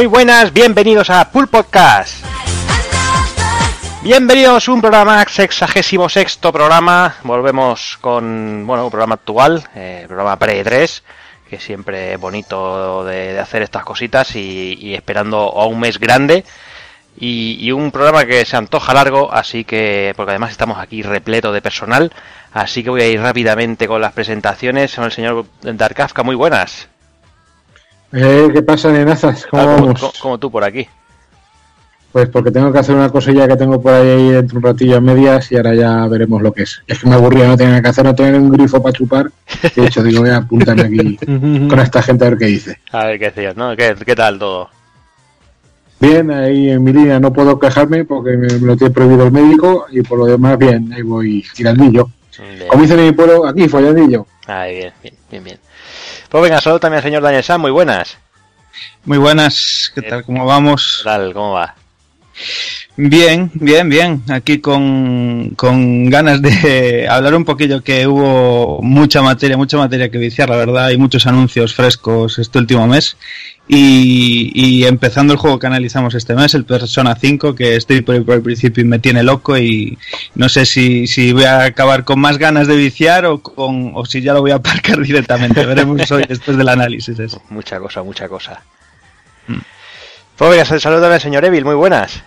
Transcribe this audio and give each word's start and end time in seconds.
Muy 0.00 0.06
buenas, 0.06 0.50
bienvenidos 0.54 1.10
a 1.10 1.30
Pool 1.30 1.48
Podcast. 1.48 2.24
Bienvenidos 4.02 4.66
a 4.66 4.72
un 4.72 4.80
programa, 4.80 5.22
sexagésimo 5.28 6.08
sexto 6.08 6.50
programa. 6.50 7.16
Volvemos 7.22 7.98
con, 8.00 8.66
bueno, 8.66 8.84
un 8.84 8.90
programa 8.90 9.16
actual, 9.16 9.62
eh, 9.74 10.06
programa 10.08 10.38
pre-3, 10.38 11.02
que 11.50 11.60
siempre 11.60 12.14
es 12.14 12.18
bonito 12.18 13.04
de, 13.04 13.38
hacer 13.38 13.60
estas 13.60 13.84
cositas 13.84 14.36
y, 14.36 14.78
y 14.80 14.94
esperando 14.94 15.36
a 15.36 15.66
un 15.66 15.78
mes 15.78 16.00
grande. 16.00 16.46
Y, 17.18 17.58
y 17.60 17.70
un 17.70 17.90
programa 17.90 18.24
que 18.24 18.46
se 18.46 18.56
antoja 18.56 18.94
largo, 18.94 19.30
así 19.30 19.64
que, 19.64 20.14
porque 20.16 20.30
además 20.30 20.52
estamos 20.52 20.78
aquí 20.78 21.02
repleto 21.02 21.52
de 21.52 21.60
personal, 21.60 22.10
así 22.54 22.82
que 22.82 22.88
voy 22.88 23.02
a 23.02 23.06
ir 23.06 23.20
rápidamente 23.20 23.86
con 23.86 24.00
las 24.00 24.14
presentaciones. 24.14 24.92
Son 24.92 25.04
el 25.04 25.12
señor 25.12 25.44
Darkafka, 25.60 26.22
muy 26.22 26.36
buenas. 26.36 26.89
Eh, 28.12 28.48
¿Qué 28.52 28.62
pasa, 28.62 28.90
nenazas? 28.92 29.46
¿Cómo 29.46 29.62
Ah, 29.62 29.66
como, 29.66 29.86
vamos? 29.86 30.00
como- 30.00 30.12
como 30.20 30.38
tú 30.38 30.50
por 30.50 30.64
aquí. 30.64 30.86
Pues 32.12 32.28
porque 32.28 32.50
tengo 32.50 32.72
que 32.72 32.78
hacer 32.80 32.96
una 32.96 33.08
cosilla 33.08 33.46
que 33.46 33.56
tengo 33.56 33.80
por 33.80 33.92
ahí 33.94 34.30
dentro 34.32 34.58
un 34.58 34.64
ratillo 34.64 34.96
a 34.96 35.00
medias 35.00 35.52
y 35.52 35.56
ahora 35.56 35.76
ya 35.76 36.08
veremos 36.08 36.42
lo 36.42 36.52
que 36.52 36.64
es. 36.64 36.82
Es 36.88 36.98
que 36.98 37.08
me 37.08 37.14
aburría, 37.14 37.46
no 37.46 37.56
tenía 37.56 37.70
nada 37.70 37.82
que 37.82 37.88
hacer, 37.88 38.04
no 38.04 38.14
tenía 38.16 38.36
un 38.40 38.50
grifo 38.50 38.82
para 38.82 38.92
chupar. 38.92 39.30
De 39.76 39.84
hecho, 39.86 40.02
digo, 40.02 40.22
voy 40.22 40.30
a 40.30 40.38
apuntarme 40.38 40.82
aquí 40.82 41.16
con 41.68 41.78
esta 41.78 42.02
gente 42.02 42.24
a 42.24 42.30
ver 42.30 42.38
qué 42.38 42.46
dice. 42.46 42.78
A 42.90 43.06
ver 43.06 43.18
qué 43.20 43.26
decías, 43.26 43.56
¿no? 43.56 43.76
¿Qué, 43.76 43.94
qué 44.04 44.16
tal 44.16 44.40
todo? 44.40 44.70
Bien, 46.00 46.32
ahí 46.32 46.70
en 46.70 46.82
mi 46.82 46.92
línea 46.92 47.20
no 47.20 47.32
puedo 47.32 47.60
quejarme 47.60 48.04
porque 48.04 48.36
me, 48.36 48.48
me 48.58 48.66
lo 48.66 48.76
tiene 48.76 48.92
prohibido 48.92 49.26
el 49.26 49.32
médico 49.32 49.86
y 49.92 50.02
por 50.02 50.18
lo 50.18 50.26
demás, 50.26 50.58
bien, 50.58 50.92
ahí 50.92 51.02
voy 51.02 51.44
tirandillo. 51.54 52.08
Bien. 52.38 52.68
Como 52.68 52.82
dicen 52.82 52.98
en 53.00 53.06
mi 53.06 53.12
pueblo, 53.12 53.46
aquí 53.46 53.68
follandillo. 53.68 54.26
Ay, 54.46 54.76
bien, 54.78 54.92
bien, 55.02 55.14
bien, 55.30 55.44
bien. 55.44 55.58
Pues 56.30 56.44
venga, 56.44 56.60
solo 56.60 56.78
también 56.78 56.98
al 56.98 57.02
señor 57.02 57.22
Daniel 57.24 57.42
San, 57.42 57.60
muy 57.60 57.72
buenas. 57.72 58.16
Muy 59.04 59.18
buenas, 59.18 59.90
¿qué 59.92 60.02
tal? 60.02 60.24
¿Cómo 60.24 60.46
vamos? 60.46 60.98
¿Qué 60.98 61.04
tal? 61.04 61.34
¿Cómo 61.34 61.54
va? 61.54 61.74
Bien, 62.96 63.50
bien, 63.54 63.88
bien. 63.88 64.22
Aquí 64.28 64.60
con, 64.60 65.54
con 65.56 66.10
ganas 66.10 66.42
de 66.42 67.08
hablar 67.10 67.34
un 67.34 67.44
poquillo 67.44 67.82
que 67.82 68.06
hubo 68.06 68.82
mucha 68.82 69.22
materia, 69.22 69.56
mucha 69.56 69.78
materia 69.78 70.10
que 70.10 70.18
viciar, 70.18 70.50
la 70.50 70.56
verdad, 70.56 70.90
y 70.90 70.98
muchos 70.98 71.26
anuncios 71.26 71.74
frescos 71.74 72.38
este 72.38 72.58
último 72.58 72.86
mes. 72.86 73.16
Y, 73.68 74.50
y 74.52 74.84
empezando 74.84 75.32
el 75.32 75.38
juego 75.38 75.60
que 75.60 75.68
analizamos 75.68 76.14
este 76.14 76.34
mes, 76.34 76.54
el 76.54 76.64
Persona 76.64 77.14
5, 77.14 77.54
que 77.54 77.76
estoy 77.76 78.00
por, 78.00 78.22
por 78.24 78.34
el 78.34 78.42
principio 78.42 78.82
y 78.82 78.86
me 78.86 78.98
tiene 78.98 79.22
loco 79.22 79.56
y 79.56 79.96
no 80.34 80.48
sé 80.48 80.66
si, 80.66 81.06
si 81.06 81.32
voy 81.32 81.44
a 81.44 81.64
acabar 81.64 82.04
con 82.04 82.18
más 82.18 82.36
ganas 82.36 82.66
de 82.66 82.76
viciar 82.76 83.26
o, 83.26 83.38
con, 83.38 83.92
o 83.94 84.04
si 84.04 84.22
ya 84.22 84.34
lo 84.34 84.40
voy 84.40 84.50
a 84.50 84.56
aparcar 84.56 85.00
directamente. 85.02 85.64
Veremos 85.64 86.10
hoy 86.10 86.24
después 86.28 86.56
del 86.56 86.68
análisis 86.68 87.18
eso. 87.18 87.40
Mucha 87.48 87.78
cosa, 87.78 88.02
mucha 88.02 88.28
cosa. 88.28 88.60
Mm. 89.46 89.60
Pues 90.36 90.68
saludos 90.68 91.12
al 91.12 91.20
señor 91.20 91.44
Evil, 91.44 91.64
muy 91.64 91.76
buenas. 91.76 92.24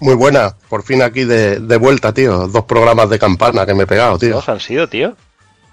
Muy 0.00 0.14
buena, 0.14 0.54
por 0.68 0.82
fin 0.82 1.02
aquí 1.02 1.24
de, 1.24 1.60
de 1.60 1.76
vuelta, 1.76 2.12
tío. 2.12 2.48
Dos 2.48 2.64
programas 2.64 3.08
de 3.08 3.18
campana 3.18 3.64
que 3.64 3.74
me 3.74 3.84
he 3.84 3.86
pegado, 3.86 4.18
tío. 4.18 4.34
¿Dos 4.34 4.48
han 4.48 4.60
sido, 4.60 4.88
tío? 4.88 5.16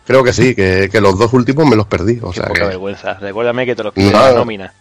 Creo 0.05 0.23
que 0.23 0.33
sí, 0.33 0.55
que, 0.55 0.89
que 0.91 1.01
los 1.01 1.17
dos 1.17 1.33
últimos 1.33 1.65
me 1.67 1.75
los 1.75 1.87
perdí. 1.87 2.19
O 2.21 2.33
sea 2.33 2.47
Poca 2.47 2.61
que 2.61 2.67
vergüenza. 2.67 3.13
Recuérdame 3.15 3.65
que 3.65 3.75
te 3.75 3.83
lo 3.83 3.91
quité 3.93 4.07
de 4.07 4.13
la 4.13 4.33
nómina. 4.33 4.73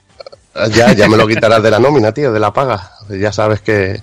ya, 0.70 0.92
ya 0.92 1.08
me 1.08 1.16
lo 1.16 1.26
quitarás 1.26 1.62
de 1.62 1.70
la 1.70 1.78
nómina, 1.78 2.12
tío, 2.12 2.32
de 2.32 2.40
la 2.40 2.52
paga. 2.52 2.92
Ya 3.08 3.32
sabes 3.32 3.60
que. 3.60 4.00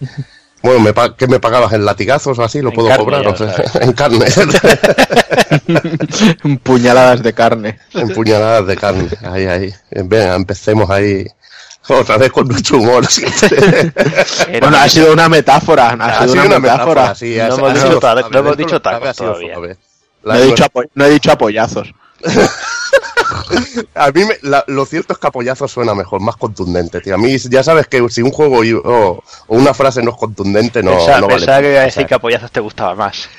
Bueno, 0.62 0.82
me 0.82 0.94
pa- 0.94 1.16
¿qué 1.16 1.26
me 1.28 1.40
pagabas? 1.40 1.72
¿En 1.72 1.86
latigazos 1.86 2.38
o 2.38 2.44
así? 2.44 2.62
¿Lo 2.62 2.70
En 2.70 2.76
puedo 2.76 2.90
carne, 2.90 3.04
cobrar? 3.06 3.28
O 3.28 3.36
sea, 3.38 3.56
en 3.82 3.94
carne. 3.94 4.26
Puñaladas 6.64 7.24
de 7.24 7.34
carne. 7.34 7.80
en 7.94 8.10
puñaladas 8.10 8.68
de 8.68 8.76
carne. 8.76 9.08
Ahí, 9.24 9.46
ahí. 9.46 9.74
Venga, 9.92 10.36
empecemos 10.36 10.90
ahí. 10.90 11.26
Otra 11.90 12.18
vez 12.18 12.32
con 12.32 12.48
nuestro 12.48 12.78
humor. 12.78 13.04
Bueno, 14.62 14.78
ha 14.78 14.90
sido 14.90 15.14
una 15.14 15.28
metáfora. 15.30 15.90
Ha, 16.00 16.20
Ha 16.22 16.28
sido 16.28 16.46
una, 16.46 16.60
metáfora. 16.60 17.16
sí, 17.16 17.36
No 17.38 18.40
hemos 18.40 18.58
dicho 18.58 18.82
tacos 18.82 19.16
todavía. 19.16 19.56
No 20.24 20.36
he, 20.36 20.42
dicho 20.46 20.64
apo- 20.66 20.90
no 20.96 21.06
he 21.06 21.10
dicho 21.10 21.32
apoyazos. 21.32 21.94
A 23.96 24.12
mí 24.12 24.26
me- 24.26 24.38
la- 24.42 24.64
lo 24.68 24.86
cierto 24.86 25.14
es 25.14 25.20
que 25.20 25.28
apoyazo 25.28 25.68
suena 25.68 25.94
mejor, 25.96 26.20
más 26.22 26.36
contundente, 26.36 27.00
tío. 27.02 27.16
A 27.16 27.18
mí 27.18 27.38
ya 27.38 27.64
sabes 27.64 27.88
que 27.88 28.06
si 28.10 28.22
un 28.22 28.32
juego 28.32 28.64
y- 28.64 28.74
o, 28.74 28.84
o 28.84 29.24
una 29.48 29.74
frase 29.74 30.02
no 30.04 30.12
es 30.12 30.18
contundente, 30.18 30.84
no, 30.84 30.92
pensaba 30.92 31.22
no 31.22 31.28
vale. 31.28 31.40
pensaba 31.40 31.62
que 31.62 31.72
iba 31.72 31.82
a 31.82 31.86
decir 31.86 32.06
que 32.06 32.14
apoyazos 32.16 32.52
te 32.52 32.60
gustaba 32.60 32.96
más. 32.96 33.30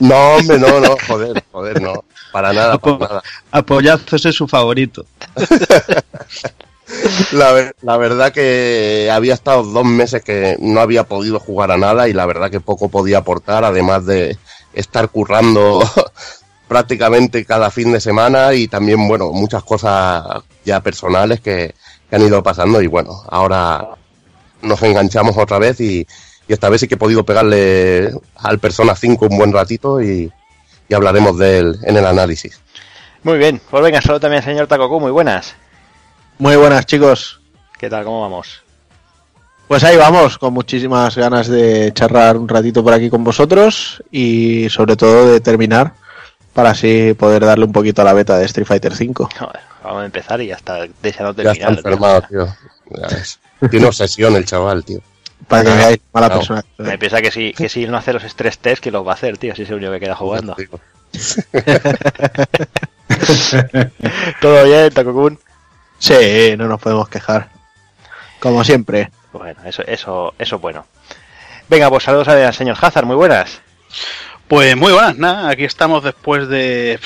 No, 0.00 0.34
hombre, 0.36 0.58
no, 0.58 0.80
no, 0.80 0.96
joder, 1.08 1.42
joder, 1.50 1.80
no. 1.82 2.04
Para 2.32 2.52
nada, 2.52 2.78
para 2.78 2.98
nada. 2.98 3.22
Apoyazos 3.50 4.24
es 4.26 4.34
su 4.34 4.46
favorito. 4.46 5.06
La, 7.32 7.52
ver- 7.52 7.76
la 7.82 7.96
verdad 7.96 8.32
que 8.32 9.10
había 9.12 9.34
estado 9.34 9.62
dos 9.62 9.84
meses 9.84 10.22
que 10.22 10.56
no 10.60 10.80
había 10.80 11.04
podido 11.04 11.38
jugar 11.38 11.70
a 11.70 11.76
nada 11.76 12.08
y 12.08 12.12
la 12.12 12.26
verdad 12.26 12.50
que 12.50 12.60
poco 12.60 12.88
podía 12.88 13.18
aportar, 13.18 13.64
además 13.64 14.06
de 14.06 14.38
estar 14.72 15.08
currando 15.10 15.82
prácticamente 16.68 17.44
cada 17.44 17.70
fin 17.70 17.92
de 17.92 18.00
semana 18.00 18.54
y 18.54 18.68
también, 18.68 19.06
bueno, 19.08 19.30
muchas 19.32 19.62
cosas 19.64 20.24
ya 20.64 20.80
personales 20.80 21.40
que, 21.40 21.74
han 22.10 22.22
ido 22.22 22.42
pasando 22.42 22.80
y 22.80 22.86
bueno, 22.86 23.22
ahora 23.28 23.86
nos 24.62 24.82
enganchamos 24.82 25.36
otra 25.36 25.58
vez 25.58 25.78
y, 25.80 26.06
y 26.48 26.52
esta 26.54 26.70
vez 26.70 26.80
sí 26.80 26.88
que 26.88 26.94
he 26.94 26.98
podido 26.98 27.22
pegarle 27.22 28.10
al 28.36 28.58
Persona 28.60 28.96
5 28.96 29.26
un 29.30 29.36
buen 29.36 29.52
ratito 29.52 30.00
y, 30.00 30.32
y 30.88 30.94
hablaremos 30.94 31.36
de 31.36 31.58
él 31.58 31.78
en 31.82 31.98
el 31.98 32.06
análisis. 32.06 32.58
Muy 33.24 33.36
bien, 33.36 33.60
pues 33.70 33.82
venga, 33.82 34.00
solo 34.00 34.18
también 34.20 34.42
señor 34.42 34.66
Takoku, 34.68 35.00
muy 35.00 35.10
buenas. 35.10 35.54
Muy 36.38 36.56
buenas, 36.56 36.86
chicos. 36.86 37.40
¿Qué 37.78 37.88
tal? 37.90 38.04
¿Cómo 38.04 38.22
vamos? 38.22 38.62
Pues 39.66 39.82
ahí 39.84 39.96
vamos, 39.96 40.38
con 40.38 40.54
muchísimas 40.54 41.16
ganas 41.16 41.46
de 41.48 41.92
charlar 41.92 42.36
un 42.36 42.48
ratito 42.48 42.82
por 42.82 42.92
aquí 42.94 43.10
con 43.10 43.22
vosotros 43.22 44.02
y 44.10 44.68
sobre 44.70 44.96
todo 44.96 45.30
de 45.30 45.40
terminar 45.40 45.92
para 46.54 46.70
así 46.70 47.12
poder 47.14 47.44
darle 47.44 47.66
un 47.66 47.72
poquito 47.72 48.00
a 48.02 48.04
la 48.06 48.14
beta 48.14 48.38
de 48.38 48.46
Street 48.46 48.66
Fighter 48.66 48.92
V. 48.92 49.26
Joder, 49.38 49.60
vamos 49.84 50.02
a 50.02 50.06
empezar 50.06 50.40
y 50.40 50.46
ya 50.46 50.54
está 50.56 50.86
deseando 51.02 51.42
Ya 51.42 51.52
está 51.52 51.66
terminar. 51.66 51.78
enfermado, 51.78 52.22
tío. 52.22 52.48
Tiene 53.70 53.86
obsesión 53.86 54.34
el 54.36 54.46
chaval, 54.46 54.84
tío. 54.84 55.00
Para 55.46 55.64
que 55.64 55.70
veáis 55.70 55.98
mala 56.12 56.26
claro. 56.28 56.40
persona. 56.40 56.64
Me 56.78 56.98
piensa 56.98 57.20
que 57.20 57.30
si, 57.30 57.52
que 57.52 57.68
si 57.68 57.86
no 57.86 57.96
hace 57.98 58.12
los 58.12 58.24
stress 58.24 58.58
test, 58.58 58.82
que 58.82 58.90
los 58.90 59.06
va 59.06 59.12
a 59.12 59.14
hacer, 59.14 59.38
tío, 59.38 59.54
si 59.54 59.62
es 59.62 59.70
el 59.70 59.76
único 59.76 59.92
que 59.92 60.00
queda 60.00 60.16
jugando. 60.16 60.56
¿Todo 64.40 64.64
bien, 64.64 64.90
Takokun? 64.92 65.38
Sí, 65.98 66.54
no 66.56 66.68
nos 66.68 66.80
podemos 66.80 67.08
quejar. 67.08 67.48
Como 68.40 68.64
siempre. 68.64 69.10
Bueno, 69.32 69.60
eso, 69.64 69.82
eso, 69.86 70.34
eso 70.38 70.56
es 70.56 70.62
bueno. 70.62 70.86
Venga, 71.68 71.90
pues 71.90 72.04
saludos 72.04 72.28
al 72.28 72.54
señor 72.54 72.76
Hazard, 72.80 73.04
muy 73.04 73.16
buenas. 73.16 73.60
Pues 74.46 74.76
muy 74.76 74.92
buenas, 74.92 75.18
nada, 75.18 75.50
aquí 75.50 75.64
estamos 75.64 76.02
después 76.02 76.48
de, 76.48 76.98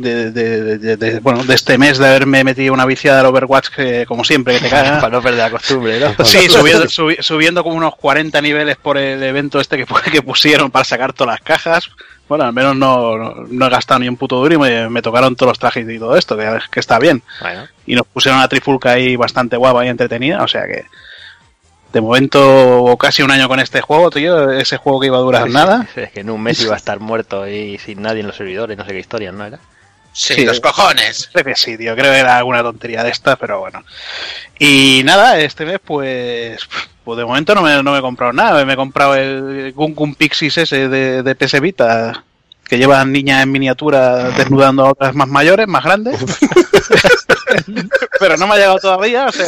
de, 0.00 0.30
de- 0.32 0.78
de- 0.78 0.96
de- 0.96 1.20
bueno, 1.20 1.44
de 1.44 1.54
este 1.54 1.78
mes 1.78 1.98
de 1.98 2.06
haberme 2.08 2.42
metido 2.44 2.72
una 2.74 2.86
viciada 2.86 3.20
al 3.20 3.26
Overwatch 3.26 3.68
que, 3.68 4.06
como 4.06 4.24
siempre, 4.24 4.54
que 4.54 4.60
te 4.60 4.68
caga. 4.70 5.00
Para 5.00 5.16
no 5.16 5.22
perder 5.22 5.40
la 5.40 5.50
costumbre, 5.50 6.00
¿no? 6.00 6.24
Sí, 6.24 6.48
subiendo, 6.48 6.84
subi- 6.86 7.20
subiendo 7.22 7.62
como 7.62 7.76
unos 7.76 7.94
40 7.96 8.40
niveles 8.40 8.76
por 8.76 8.98
el 8.98 9.22
evento 9.22 9.60
este 9.60 9.76
que, 9.76 9.86
que 10.10 10.22
pusieron 10.22 10.70
para 10.70 10.84
sacar 10.84 11.12
todas 11.12 11.34
las 11.34 11.40
cajas. 11.42 11.90
Bueno, 12.28 12.44
al 12.44 12.52
menos 12.52 12.76
no, 12.76 13.18
no, 13.18 13.34
no 13.48 13.66
he 13.66 13.70
gastado 13.70 13.98
ni 14.00 14.08
un 14.08 14.16
puto 14.16 14.36
duro 14.36 14.54
y 14.54 14.58
me, 14.58 14.88
me 14.88 15.02
tocaron 15.02 15.34
todos 15.34 15.50
los 15.50 15.58
trajes 15.58 15.88
y 15.90 15.98
todo 15.98 16.16
esto, 16.16 16.36
que, 16.36 16.46
que 16.70 16.78
está 16.80 16.98
bien. 17.00 17.22
Bueno, 17.40 17.66
Y 17.86 17.94
nos 17.96 18.06
pusieron 18.06 18.38
una 18.38 18.46
trifulca 18.48 18.90
ahí 18.92 19.16
bastante 19.16 19.56
guapa 19.56 19.84
y 19.84 19.88
entretenida, 19.88 20.42
o 20.44 20.46
sea 20.48 20.64
que 20.66 20.84
de 21.92 22.00
momento 22.00 22.96
casi 23.00 23.22
un 23.22 23.32
año 23.32 23.48
con 23.48 23.58
este 23.58 23.80
juego, 23.80 24.10
tío, 24.10 24.48
ese 24.52 24.76
juego 24.76 25.00
que 25.00 25.06
iba 25.08 25.16
a 25.16 25.22
durar 25.22 25.50
nada. 25.50 25.88
es 25.96 26.12
que 26.12 26.20
en 26.20 26.30
un 26.30 26.40
mes 26.40 26.60
iba 26.62 26.74
a 26.74 26.76
estar 26.76 27.00
muerto 27.00 27.48
y 27.48 27.78
sin 27.78 28.00
nadie 28.02 28.20
en 28.20 28.28
los 28.28 28.36
servidores, 28.36 28.78
no 28.78 28.84
sé 28.84 28.92
qué 28.92 29.00
historia, 29.00 29.32
¿no 29.32 29.44
era? 29.44 29.58
Sí, 30.12 30.44
los 30.44 30.60
cojones. 30.60 31.28
Creo 31.32 31.44
que 31.44 31.56
sí, 31.56 31.76
tío. 31.78 31.94
Creo 31.94 32.12
que 32.12 32.18
era 32.18 32.36
alguna 32.36 32.62
tontería 32.62 33.02
de 33.04 33.10
esta, 33.10 33.36
pero 33.36 33.60
bueno. 33.60 33.84
Y 34.58 35.02
nada, 35.04 35.38
este 35.38 35.64
mes, 35.64 35.78
pues. 35.84 36.60
Pues 37.04 37.16
de 37.18 37.24
momento 37.24 37.54
no 37.54 37.62
me, 37.62 37.82
no 37.82 37.92
me 37.92 37.98
he 37.98 38.02
comprado 38.02 38.32
nada. 38.32 38.64
Me 38.64 38.72
he 38.74 38.76
comprado 38.76 39.14
el 39.14 39.72
Gun 39.72 39.94
Gun 39.94 40.14
Pixies 40.14 40.58
ese 40.58 40.88
de, 40.88 41.22
de 41.22 41.34
PS 41.34 41.60
Vita. 41.60 42.24
Que 42.68 42.78
llevan 42.78 43.10
niñas 43.10 43.42
en 43.42 43.50
miniatura 43.50 44.30
desnudando 44.30 44.86
a 44.86 44.90
otras 44.90 45.12
más 45.14 45.26
mayores, 45.26 45.66
más 45.66 45.82
grandes. 45.82 46.16
pero 48.20 48.36
no 48.36 48.46
me 48.46 48.54
ha 48.54 48.56
llegado 48.58 48.78
todavía. 48.78 49.26
O 49.26 49.32
sea, 49.32 49.46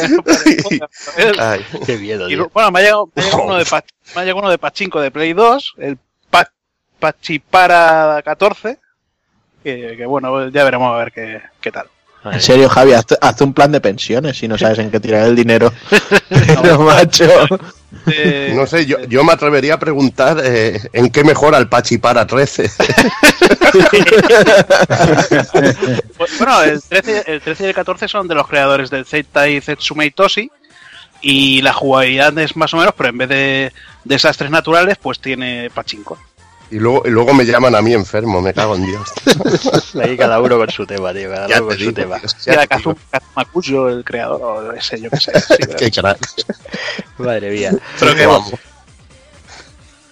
Ay, 1.39 1.65
Qué 1.85 1.97
miedo, 1.97 2.29
y, 2.29 2.35
bueno, 2.35 2.71
me 2.71 2.79
ha 2.79 2.83
llegado, 2.83 3.09
me 3.15 3.21
ha 3.21 3.25
llegado 3.25 3.43
uno 3.43 3.57
de 3.57 3.65
Pach- 3.65 3.85
me 4.15 4.21
ha 4.21 4.23
llegado 4.25 4.39
uno 4.41 4.49
de 4.49 4.57
Pachinko 4.57 4.99
de 4.99 5.11
Play 5.11 5.33
2, 5.33 5.75
el 5.77 5.97
Pa- 6.29 6.51
Pachipara 6.99 8.21
14. 8.23 8.79
Que, 9.63 9.95
que 9.97 10.05
bueno, 10.05 10.49
ya 10.49 10.63
veremos 10.63 10.93
a 10.93 10.97
ver 10.97 11.11
qué, 11.11 11.41
qué 11.61 11.71
tal. 11.71 11.87
En 12.25 12.41
serio, 12.41 12.69
Javi, 12.69 12.93
hazte, 12.93 13.17
hazte 13.19 13.43
un 13.43 13.53
plan 13.53 13.71
de 13.71 13.81
pensiones 13.81 14.37
si 14.37 14.47
no 14.47 14.57
sabes 14.57 14.79
en 14.79 14.89
qué 14.89 14.99
tirar 14.99 15.27
el 15.27 15.35
dinero. 15.35 15.73
Pero, 16.29 16.79
macho. 16.83 17.27
Eh, 18.07 18.53
no 18.55 18.65
sé, 18.65 18.85
yo, 18.85 18.99
yo 19.05 19.23
me 19.23 19.33
atrevería 19.33 19.73
a 19.75 19.79
preguntar 19.79 20.37
eh, 20.43 20.79
en 20.93 21.09
qué 21.09 21.23
mejora 21.23 21.57
el 21.57 21.67
Pachipara 21.67 22.25
13. 22.25 22.71
pues, 26.17 26.37
bueno, 26.39 26.63
el 26.63 26.81
13, 26.81 27.23
el 27.27 27.41
13 27.41 27.63
y 27.63 27.67
el 27.67 27.73
14 27.73 28.07
son 28.07 28.27
de 28.27 28.35
los 28.35 28.47
creadores 28.47 28.89
del 28.89 29.05
Zeitai 29.05 29.59
Zetsumei 29.59 30.11
Toshi. 30.11 30.49
Y 31.21 31.61
la 31.61 31.73
jugabilidad 31.73 32.37
es 32.37 32.55
más 32.55 32.73
o 32.73 32.77
menos, 32.77 32.93
pero 32.97 33.09
en 33.09 33.17
vez 33.17 33.29
de 33.29 33.73
desastres 34.03 34.51
naturales, 34.51 34.97
pues 35.01 35.19
tiene 35.19 35.69
pachinko. 35.73 36.17
Y 36.73 36.79
luego, 36.79 37.03
y 37.05 37.11
luego 37.11 37.33
me 37.35 37.45
llaman 37.45 37.75
a 37.75 37.81
mí 37.83 37.93
enfermo, 37.93 38.41
me 38.41 38.51
cago 38.53 38.75
en 38.75 38.85
Dios. 38.87 39.07
Ahí 40.03 40.17
cada 40.17 40.41
uno 40.41 40.57
con 40.57 40.69
su 40.71 40.85
tema, 40.87 41.13
tío. 41.13 41.29
Cada 41.29 41.47
Ya 41.47 41.61
uno 41.61 41.67
te 41.67 41.67
con 41.67 41.73
su 41.77 41.79
digo, 41.79 41.93
tema. 41.93 42.19
tío, 42.19 42.29
Ya 42.45 42.53
ya 42.55 42.61
te 42.61 42.67
Kazuma 42.67 42.95
digo. 42.95 43.07
Kazuma 43.11 43.45
Kuyo, 43.45 43.89
el 43.89 44.03
creador, 44.03 44.41
o 44.41 44.73
ese, 44.73 44.99
yo 44.99 45.09
qué 45.11 45.17
sé. 45.17 45.39
sí, 45.39 45.55
Qué 45.77 45.91
crack. 45.91 46.17
Madre 47.19 47.51
mía. 47.51 47.71
Pero 47.99 48.15
que 48.15 48.25
Vamos. 48.25 48.53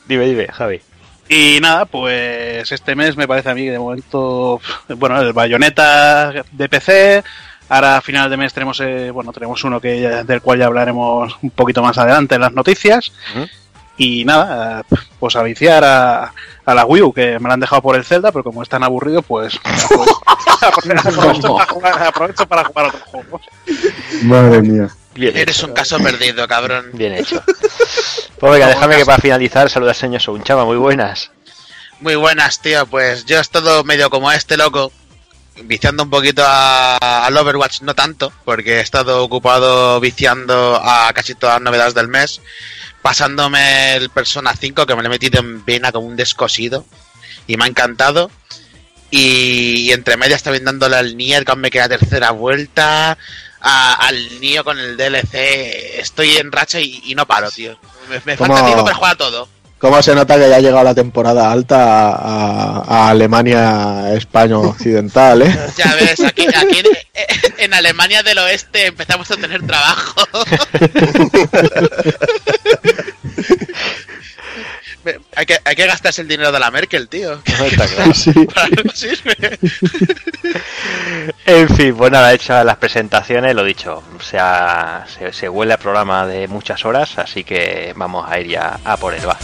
Dime, 0.07 0.25
dime, 0.25 0.47
Javi. 0.51 0.81
Y 1.29 1.59
nada, 1.61 1.85
pues 1.85 2.71
este 2.71 2.95
mes 2.95 3.15
me 3.15 3.27
parece 3.27 3.49
a 3.49 3.55
mí 3.55 3.63
que 3.63 3.71
de 3.71 3.79
momento, 3.79 4.59
bueno, 4.97 5.19
el 5.21 5.33
Bayonetta 5.33 6.31
de 6.51 6.69
PC. 6.69 7.23
Ahora 7.69 7.97
a 7.97 8.01
final 8.01 8.29
de 8.29 8.35
mes 8.37 8.53
tenemos, 8.53 8.79
eh, 8.81 9.11
bueno, 9.11 9.31
tenemos 9.31 9.63
uno 9.63 9.79
que 9.79 10.01
ya- 10.01 10.23
del 10.25 10.41
cual 10.41 10.59
ya 10.59 10.65
hablaremos 10.65 11.33
un 11.41 11.51
poquito 11.51 11.81
más 11.81 11.97
adelante 11.97 12.35
en 12.35 12.41
las 12.41 12.51
noticias. 12.53 13.13
Ujú. 13.35 13.47
Y 13.97 14.25
nada, 14.25 14.83
pues 15.19 15.35
a 15.35 15.43
viciar 15.43 15.83
a, 15.83 16.33
a 16.65 16.73
la 16.73 16.85
Wii 16.85 17.01
U, 17.03 17.13
que 17.13 17.37
me 17.39 17.47
la 17.47 17.53
han 17.53 17.59
dejado 17.59 17.81
por 17.81 17.95
el 17.95 18.03
Zelda, 18.05 18.31
pero 18.31 18.43
como 18.43 18.63
es 18.63 18.69
tan 18.69 18.83
aburrido, 18.83 19.21
pues 19.21 19.59
aprovecho, 19.63 20.21
aprovecho 21.09 21.53
para 21.55 21.65
jugar, 21.71 22.03
aprovecho 22.03 22.45
para 22.47 22.63
jugar 22.65 22.85
otros 22.87 23.03
juegos. 23.03 23.41
Madre 24.23 24.61
mía. 24.61 24.89
Bien 25.13 25.35
Eres 25.37 25.57
hecho. 25.57 25.67
un 25.67 25.73
caso 25.73 25.99
perdido, 25.99 26.47
cabrón. 26.47 26.89
Bien 26.93 27.13
hecho. 27.13 27.41
Pues 28.39 28.53
venga, 28.53 28.69
déjame 28.69 28.97
que 28.97 29.05
para 29.05 29.19
finalizar 29.19 29.69
saluda 29.69 29.91
al 29.91 29.95
señor 29.95 30.19
Sounchama, 30.19 30.65
muy 30.65 30.77
buenas. 30.77 31.29
Muy 31.99 32.15
buenas, 32.15 32.59
tío. 32.59 32.87
Pues 32.87 33.23
yo 33.25 33.37
he 33.37 33.39
estado 33.39 33.83
medio 33.83 34.09
como 34.09 34.31
este 34.31 34.57
loco, 34.57 34.91
viciando 35.65 36.01
un 36.01 36.09
poquito 36.09 36.41
a- 36.43 36.97
al 37.23 37.37
Overwatch, 37.37 37.81
no 37.81 37.93
tanto, 37.93 38.33
porque 38.43 38.77
he 38.77 38.79
estado 38.79 39.23
ocupado 39.23 39.99
viciando 39.99 40.81
a 40.83 41.13
casi 41.13 41.35
todas 41.35 41.57
las 41.57 41.61
novedades 41.61 41.93
del 41.93 42.07
mes, 42.07 42.41
pasándome 43.01 43.95
el 43.95 44.09
Persona 44.09 44.53
5, 44.59 44.85
que 44.85 44.95
me 44.95 45.01
lo 45.01 45.07
he 45.07 45.11
metido 45.11 45.39
en 45.39 45.63
vena 45.65 45.91
como 45.91 46.07
un 46.07 46.15
descosido, 46.15 46.85
y 47.47 47.57
me 47.57 47.65
ha 47.65 47.67
encantado. 47.67 48.29
Y, 49.09 49.87
y 49.87 49.91
entre 49.91 50.15
medias 50.17 50.41
también 50.43 50.63
dándole 50.65 50.95
al 50.95 51.17
Nier, 51.17 51.43
que 51.43 51.51
aún 51.51 51.59
me 51.61 51.69
queda 51.71 51.89
tercera 51.89 52.31
vuelta, 52.31 53.17
a- 53.59 53.93
al 54.07 54.39
Nio 54.39 54.63
con 54.63 54.79
el 54.79 54.95
DLC. 54.95 55.99
Estoy 55.99 56.37
en 56.37 56.51
racha 56.51 56.79
y, 56.79 57.01
y 57.05 57.15
no 57.15 57.25
paro, 57.25 57.51
tío. 57.51 57.77
Me, 58.25 58.37
falta 58.37 58.65
tiempo 58.65 58.83
para 58.85 58.95
jugar 58.95 59.11
a 59.13 59.17
todo. 59.17 59.49
¿Cómo 59.79 60.01
se 60.03 60.13
nota 60.13 60.37
que 60.37 60.47
ya 60.47 60.57
ha 60.57 60.59
llegado 60.59 60.83
la 60.83 60.93
temporada 60.93 61.51
alta 61.51 62.11
a, 62.11 62.83
a 62.87 63.09
Alemania, 63.09 64.13
España 64.13 64.59
occidental, 64.59 65.41
eh? 65.41 65.59
Ya 65.75 65.95
ves, 65.95 66.19
aquí, 66.23 66.45
aquí 66.55 66.83
en, 67.61 67.73
Alemania 67.73 68.23
del 68.23 68.37
Oeste 68.39 68.87
empezamos 68.87 69.29
a 69.31 69.37
tener 69.37 69.65
trabajo. 69.65 70.27
Hay, 75.35 75.47
que, 75.47 75.57
hay 75.65 75.75
que 75.75 75.87
gastarse 75.87 76.21
el 76.21 76.27
dinero 76.27 76.51
de 76.51 76.59
la 76.59 76.69
Merkel, 76.69 77.07
tío. 77.07 77.41
Está 77.65 77.87
claro. 77.87 78.13
Sí. 78.13 78.31
Para 78.53 78.67
algo 78.67 78.91
sirve. 78.93 79.35
En 81.45 81.75
fin, 81.75 81.95
pues 81.95 82.11
nada, 82.11 82.33
hechas 82.33 82.63
las 82.65 82.77
presentaciones, 82.77 83.55
lo 83.55 83.63
dicho, 83.63 84.03
o 84.15 84.21
sea, 84.21 85.05
se, 85.07 85.33
se 85.33 85.49
huele 85.49 85.73
a 85.73 85.77
programa 85.77 86.27
de 86.27 86.47
muchas 86.47 86.85
horas, 86.85 87.17
así 87.17 87.43
que 87.43 87.93
vamos 87.95 88.29
a 88.29 88.39
ir 88.39 88.47
ya 88.47 88.79
a 88.83 88.97
por 88.97 89.13
el 89.13 89.27
va. 89.27 89.37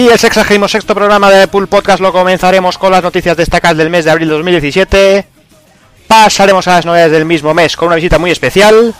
Y 0.00 0.08
el 0.08 0.18
sexagésimo 0.18 0.66
sexto 0.66 0.94
programa 0.94 1.30
de 1.30 1.46
Pool 1.46 1.68
Podcast 1.68 2.00
lo 2.00 2.10
comenzaremos 2.10 2.78
con 2.78 2.90
las 2.90 3.02
noticias 3.02 3.36
destacadas 3.36 3.76
del 3.76 3.90
mes 3.90 4.06
de 4.06 4.10
abril 4.10 4.28
de 4.28 4.34
2017. 4.34 5.26
Pasaremos 6.06 6.66
a 6.68 6.76
las 6.76 6.86
novedades 6.86 7.12
del 7.12 7.26
mismo 7.26 7.52
mes 7.52 7.76
con 7.76 7.88
una 7.88 7.96
visita 7.96 8.18
muy 8.18 8.30
especial. 8.30 8.94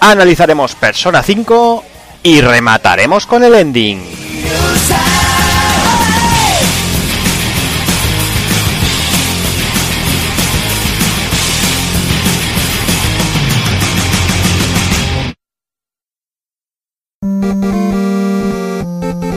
Analizaremos 0.00 0.74
Persona 0.74 1.22
5 1.22 1.84
y 2.24 2.40
remataremos 2.40 3.26
con 3.26 3.44
el 3.44 3.54
ending. 3.54 4.23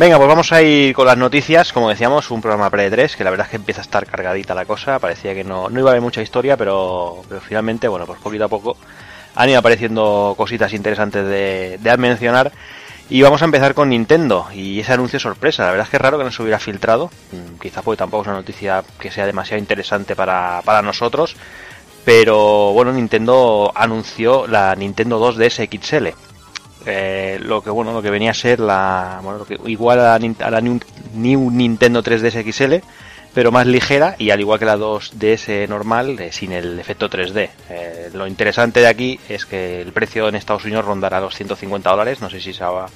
Venga, 0.00 0.16
pues 0.16 0.28
vamos 0.28 0.50
a 0.50 0.62
ir 0.62 0.94
con 0.94 1.04
las 1.04 1.18
noticias. 1.18 1.74
Como 1.74 1.90
decíamos, 1.90 2.30
un 2.30 2.40
programa 2.40 2.70
pre-3 2.70 3.14
que 3.16 3.22
la 3.22 3.28
verdad 3.28 3.44
es 3.44 3.50
que 3.50 3.56
empieza 3.56 3.82
a 3.82 3.84
estar 3.84 4.06
cargadita 4.06 4.54
la 4.54 4.64
cosa. 4.64 4.98
Parecía 4.98 5.34
que 5.34 5.44
no, 5.44 5.68
no 5.68 5.78
iba 5.78 5.90
a 5.90 5.92
haber 5.92 6.00
mucha 6.00 6.22
historia, 6.22 6.56
pero, 6.56 7.22
finalmente, 7.46 7.86
bueno, 7.86 8.06
pues 8.06 8.18
poquito 8.18 8.46
a 8.46 8.48
poco 8.48 8.78
han 9.34 9.50
ido 9.50 9.58
apareciendo 9.58 10.32
cositas 10.38 10.72
interesantes 10.72 11.26
de, 11.26 11.76
de 11.78 11.96
mencionar. 11.98 12.50
Y 13.10 13.20
vamos 13.20 13.42
a 13.42 13.44
empezar 13.44 13.74
con 13.74 13.90
Nintendo 13.90 14.46
y 14.54 14.80
ese 14.80 14.94
anuncio 14.94 15.20
sorpresa. 15.20 15.64
La 15.64 15.72
verdad 15.72 15.84
es 15.84 15.90
que 15.90 15.96
es 15.98 16.02
raro 16.02 16.16
que 16.16 16.24
no 16.24 16.32
se 16.32 16.40
hubiera 16.40 16.58
filtrado. 16.58 17.10
Mm, 17.32 17.60
Quizá 17.60 17.82
porque 17.82 17.98
tampoco 17.98 18.22
es 18.22 18.28
una 18.28 18.38
noticia 18.38 18.82
que 18.98 19.10
sea 19.10 19.26
demasiado 19.26 19.60
interesante 19.60 20.16
para, 20.16 20.62
para 20.64 20.80
nosotros. 20.80 21.36
Pero 22.06 22.72
bueno, 22.72 22.90
Nintendo 22.90 23.70
anunció 23.74 24.46
la 24.46 24.74
Nintendo 24.76 25.20
2DS 25.20 25.68
XL. 25.78 26.29
Eh, 26.86 27.38
lo 27.42 27.62
que 27.62 27.68
bueno 27.68 27.92
lo 27.92 28.00
que 28.00 28.10
venía 28.10 28.30
a 28.30 28.34
ser 28.34 28.58
la 28.58 29.20
bueno, 29.22 29.40
lo 29.40 29.44
que, 29.44 29.58
igual 29.66 30.00
a 30.00 30.18
la, 30.18 30.60
New, 30.60 31.50
Nintendo 31.50 32.02
3DS 32.02 32.52
XL 32.52 32.86
pero 33.34 33.52
más 33.52 33.66
ligera 33.66 34.16
y 34.18 34.30
al 34.30 34.40
igual 34.40 34.58
que 34.58 34.64
la 34.64 34.78
2DS 34.78 35.68
normal 35.68 36.18
eh, 36.18 36.32
sin 36.32 36.52
el 36.52 36.78
efecto 36.80 37.10
3D 37.10 37.50
Eh, 37.68 38.10
lo 38.14 38.26
interesante 38.26 38.80
de 38.80 38.86
aquí 38.86 39.20
es 39.28 39.44
que 39.44 39.82
el 39.82 39.92
precio 39.92 40.28
en 40.28 40.36
Estados 40.36 40.64
Unidos 40.64 40.86
rondará 40.86 41.20
los 41.20 41.34
150 41.36 41.90
dólares. 41.90 42.20
No 42.20 42.30
sé 42.30 42.40
si 42.40 42.52
se 42.52 42.64
ha, 42.64 42.86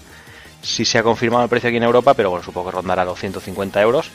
si 0.63 0.85
se 0.85 0.99
ha 0.99 1.03
confirmado 1.03 1.45
el 1.45 1.51
precio 1.51 1.69
aquí 1.69 1.77
en 1.77 1.83
Europa 1.83 2.15
pero 2.15 2.31
bueno 2.31 2.43
supongo 2.43 2.71
que 2.71 2.77
rondará 2.77 3.05
los 3.05 3.19
150 3.21 3.83
euros 3.83 4.11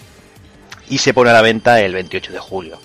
y 0.89 0.97
se 0.97 1.13
pone 1.13 1.29
a 1.29 1.33
la 1.33 1.41
venta 1.41 1.79
el 1.79 1.93
28 1.93 2.33
de 2.33 2.39
julio 2.39 2.79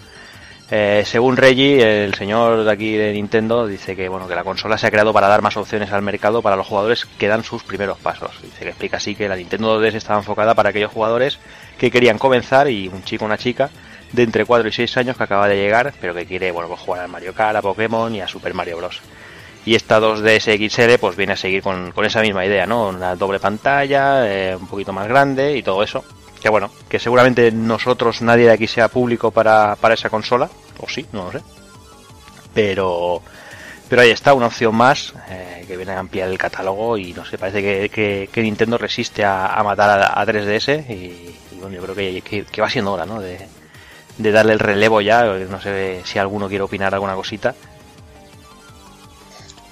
eh, 0.71 1.03
según 1.05 1.37
Reggie, 1.37 2.05
el 2.05 2.15
señor 2.15 2.65
de 2.65 2.71
aquí 2.71 2.93
de 2.97 3.13
Nintendo 3.13 3.67
dice 3.67 3.95
que 3.95 4.09
bueno 4.09 4.27
que 4.27 4.35
la 4.35 4.45
consola 4.45 4.79
se 4.79 4.87
ha 4.87 4.91
creado 4.91 5.13
para 5.13 5.29
dar 5.29 5.43
más 5.43 5.57
opciones 5.59 5.93
al 5.93 6.01
mercado 6.01 6.41
para 6.41 6.57
los 6.57 6.67
jugadores 6.67 7.05
que 7.19 7.29
dan 7.29 7.45
sus 7.45 7.63
primeros 7.63 7.99
pasos. 7.99 8.31
Dice 8.43 8.61
que 8.61 8.71
explica 8.71 8.97
así 8.97 9.15
que 9.15 9.29
la 9.29 9.37
Nintendo 9.37 9.79
2DS 9.79 9.95
estaba 9.95 10.21
enfocada 10.21 10.55
para 10.55 10.71
aquellos 10.71 10.91
jugadores 10.91 11.39
que 11.77 11.91
querían 11.91 12.19
comenzar 12.19 12.71
y 12.71 12.89
un 12.89 13.05
chico 13.05 13.27
una 13.27 13.37
chica 13.37 13.71
de 14.13 14.23
entre 14.23 14.47
4 14.47 14.69
y 14.69 14.73
6 14.73 14.97
años 14.97 15.17
que 15.17 15.25
acaba 15.25 15.49
de 15.49 15.57
llegar, 15.57 15.93
pero 16.01 16.15
que 16.15 16.25
quiere 16.25 16.51
bueno 16.51 16.69
pues 16.69 16.81
jugar 16.81 17.03
al 17.03 17.09
Mario 17.09 17.35
Kart, 17.35 17.57
a 17.57 17.63
Pokémon 17.63 18.15
y 18.15 18.23
a 18.23 18.29
Super 18.29 18.55
Mario 18.55 18.79
Bros. 18.79 19.03
Y 19.67 19.75
esta 19.75 20.01
2DS 20.01 20.71
XL 20.71 20.99
pues 20.99 21.17
viene 21.17 21.35
a 21.35 21.37
seguir 21.37 21.63
con, 21.63 21.93
con 21.93 22.05
esa 22.05 22.23
misma 22.23 22.45
idea, 22.47 22.67
¿no? 22.67 22.89
Una 22.89 23.17
doble 23.17 23.39
pantalla, 23.39 24.31
eh, 24.31 24.57
un 24.57 24.67
poquito 24.67 24.93
más 24.93 25.09
grande 25.09 25.57
y 25.57 25.63
todo 25.63 25.83
eso. 25.83 26.05
Que 26.45 26.51
bueno, 26.51 26.71
que 26.91 26.99
seguramente 26.99 27.51
nosotros, 27.53 28.21
nadie 28.21 28.45
de 28.45 28.51
aquí 28.53 28.67
sea 28.67 28.89
público 28.89 29.31
para, 29.31 29.77
para 29.77 29.95
esa 29.95 30.11
consola, 30.11 30.51
o 30.79 30.87
sí, 30.87 31.07
no 31.13 31.25
lo 31.25 31.33
sé. 31.33 31.41
Pero, 32.53 33.23
pero 33.89 34.03
ahí 34.03 34.11
está, 34.11 34.35
una 34.35 34.49
opción 34.49 34.75
más 34.75 35.15
eh, 35.31 35.65
que 35.67 35.75
viene 35.79 35.93
a 35.93 35.99
ampliar 36.01 36.29
el 36.29 36.37
catálogo 36.37 36.99
y 36.99 37.15
no 37.15 37.25
sé, 37.25 37.39
parece 37.39 37.63
que, 37.91 38.29
que- 38.31 38.43
Nintendo 38.43 38.77
resiste 38.77 39.25
a, 39.25 39.59
matar 39.65 39.99
a, 39.99 40.21
a 40.21 40.27
3DS 40.27 40.85
y, 40.91 40.93
y 40.93 41.59
bueno, 41.61 41.77
yo 41.77 41.83
creo 41.83 41.95
que, 41.95 42.21
que- 42.21 42.45
que 42.45 42.61
va 42.61 42.69
siendo 42.69 42.93
hora, 42.93 43.07
¿no? 43.07 43.23
De, 43.23 43.39
de 44.19 44.31
darle 44.31 44.53
el 44.53 44.59
relevo 44.59 45.01
ya. 45.01 45.25
No 45.25 45.63
sé 45.63 46.03
si 46.05 46.19
alguno 46.19 46.47
quiere 46.49 46.63
opinar 46.65 46.93
alguna 46.93 47.15
cosita. 47.15 47.55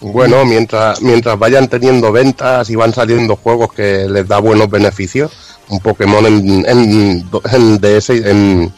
Bueno, 0.02 0.44
mientras, 0.44 1.00
mientras 1.00 1.38
vayan 1.38 1.68
teniendo 1.68 2.10
ventas 2.12 2.68
y 2.70 2.76
van 2.76 2.92
saliendo 2.92 3.36
juegos 3.36 3.72
que 3.72 4.06
les 4.08 4.26
da 4.26 4.38
buenos 4.40 4.68
beneficios, 4.68 5.30
un 5.68 5.78
Pokémon 5.80 6.26
en, 6.26 6.64
en, 6.68 7.24
en 7.52 7.78
DS, 7.80 8.10
en, 8.10 8.72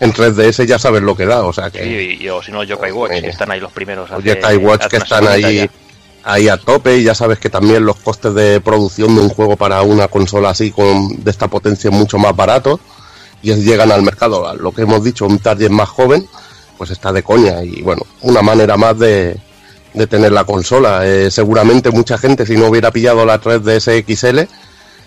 en 0.00 0.12
3DS 0.12 0.66
ya 0.66 0.78
sabes 0.78 1.02
lo 1.02 1.16
que 1.16 1.26
da, 1.26 1.44
o 1.44 1.52
sea 1.52 1.70
que... 1.70 1.82
Sí, 1.84 2.24
y, 2.24 2.28
o 2.28 2.42
si 2.42 2.50
no, 2.50 2.64
Yokai 2.64 2.90
Watch, 2.90 3.12
Eh, 3.12 3.22
que 3.22 3.28
están 3.28 3.50
ahí 3.52 3.60
los 3.60 3.72
primeros. 3.72 4.10
Hace- 4.10 4.38
Kai 4.40 4.56
Watch 4.56 4.86
que 4.88 4.96
están 4.96 5.28
ahí, 5.28 5.56
ya. 5.58 5.68
ahí 6.24 6.48
a 6.48 6.56
tope 6.56 6.96
y 6.98 7.04
ya 7.04 7.14
sabes 7.14 7.38
que 7.38 7.50
también 7.50 7.86
los 7.86 7.96
costes 7.96 8.34
de 8.34 8.60
producción 8.60 9.14
de 9.14 9.22
un 9.22 9.28
juego 9.28 9.56
para 9.56 9.80
una 9.82 10.08
consola 10.08 10.50
así 10.50 10.72
con 10.72 11.22
de 11.22 11.30
esta 11.30 11.46
potencia 11.48 11.88
es 11.88 11.96
mucho 11.96 12.18
más 12.18 12.34
barato 12.34 12.80
y 13.42 13.52
es- 13.52 13.58
llegan 13.64 13.92
al 13.92 14.02
mercado, 14.02 14.52
lo 14.56 14.72
que 14.72 14.82
hemos 14.82 15.04
dicho, 15.04 15.24
un 15.24 15.38
target 15.38 15.70
más 15.70 15.88
joven, 15.88 16.26
pues 16.76 16.90
está 16.90 17.12
de 17.12 17.22
coña 17.22 17.62
y 17.62 17.80
bueno, 17.82 18.02
una 18.22 18.42
manera 18.42 18.76
más 18.76 18.98
de, 18.98 19.36
de 19.94 20.06
tener 20.06 20.32
la 20.32 20.44
consola. 20.44 21.06
Eh, 21.06 21.30
seguramente 21.30 21.90
mucha 21.90 22.18
gente 22.18 22.44
si 22.46 22.56
no 22.56 22.66
hubiera 22.68 22.90
pillado 22.90 23.24
la 23.24 23.40
3DS 23.40 24.04
XL 24.04 24.40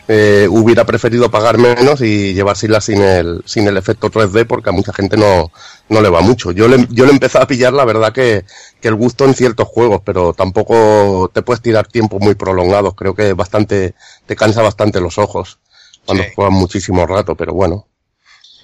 eh, 0.10 0.48
hubiera 0.50 0.86
preferido 0.86 1.30
pagar 1.30 1.58
menos 1.58 2.00
y 2.00 2.34
llevársela 2.34 2.80
sin 2.80 3.02
el, 3.02 3.42
sin 3.46 3.68
el 3.68 3.76
efecto 3.76 4.10
3D 4.10 4.48
porque 4.48 4.70
a 4.70 4.72
mucha 4.72 4.94
gente 4.94 5.18
no, 5.18 5.52
no 5.90 6.02
le 6.02 6.08
va 6.10 6.22
mucho. 6.22 6.52
Yo 6.54 6.70
le, 6.70 6.88
yo 6.92 7.06
le 7.06 7.12
empecé 7.12 7.38
a 7.40 7.46
pillar 7.48 7.74
la 7.74 7.84
verdad 7.84 8.14
que, 8.14 8.46
que 8.80 8.88
el 8.88 8.96
gusto 8.96 9.26
en 9.26 9.34
ciertos 9.36 9.68
juegos, 9.68 10.02
pero 10.06 10.32
tampoco 10.34 11.30
te 11.34 11.42
puedes 11.42 11.62
tirar 11.62 11.88
tiempos 11.88 12.22
muy 12.22 12.36
prolongados. 12.36 12.96
Creo 12.96 13.14
que 13.14 13.34
bastante, 13.34 13.96
te 14.26 14.36
cansa 14.38 14.62
bastante 14.62 15.02
los 15.02 15.18
ojos 15.18 15.60
cuando 16.06 16.24
Sí. 16.24 16.30
juegas 16.36 16.54
muchísimo 16.54 17.06
rato, 17.06 17.36
pero 17.36 17.54
bueno, 17.54 17.86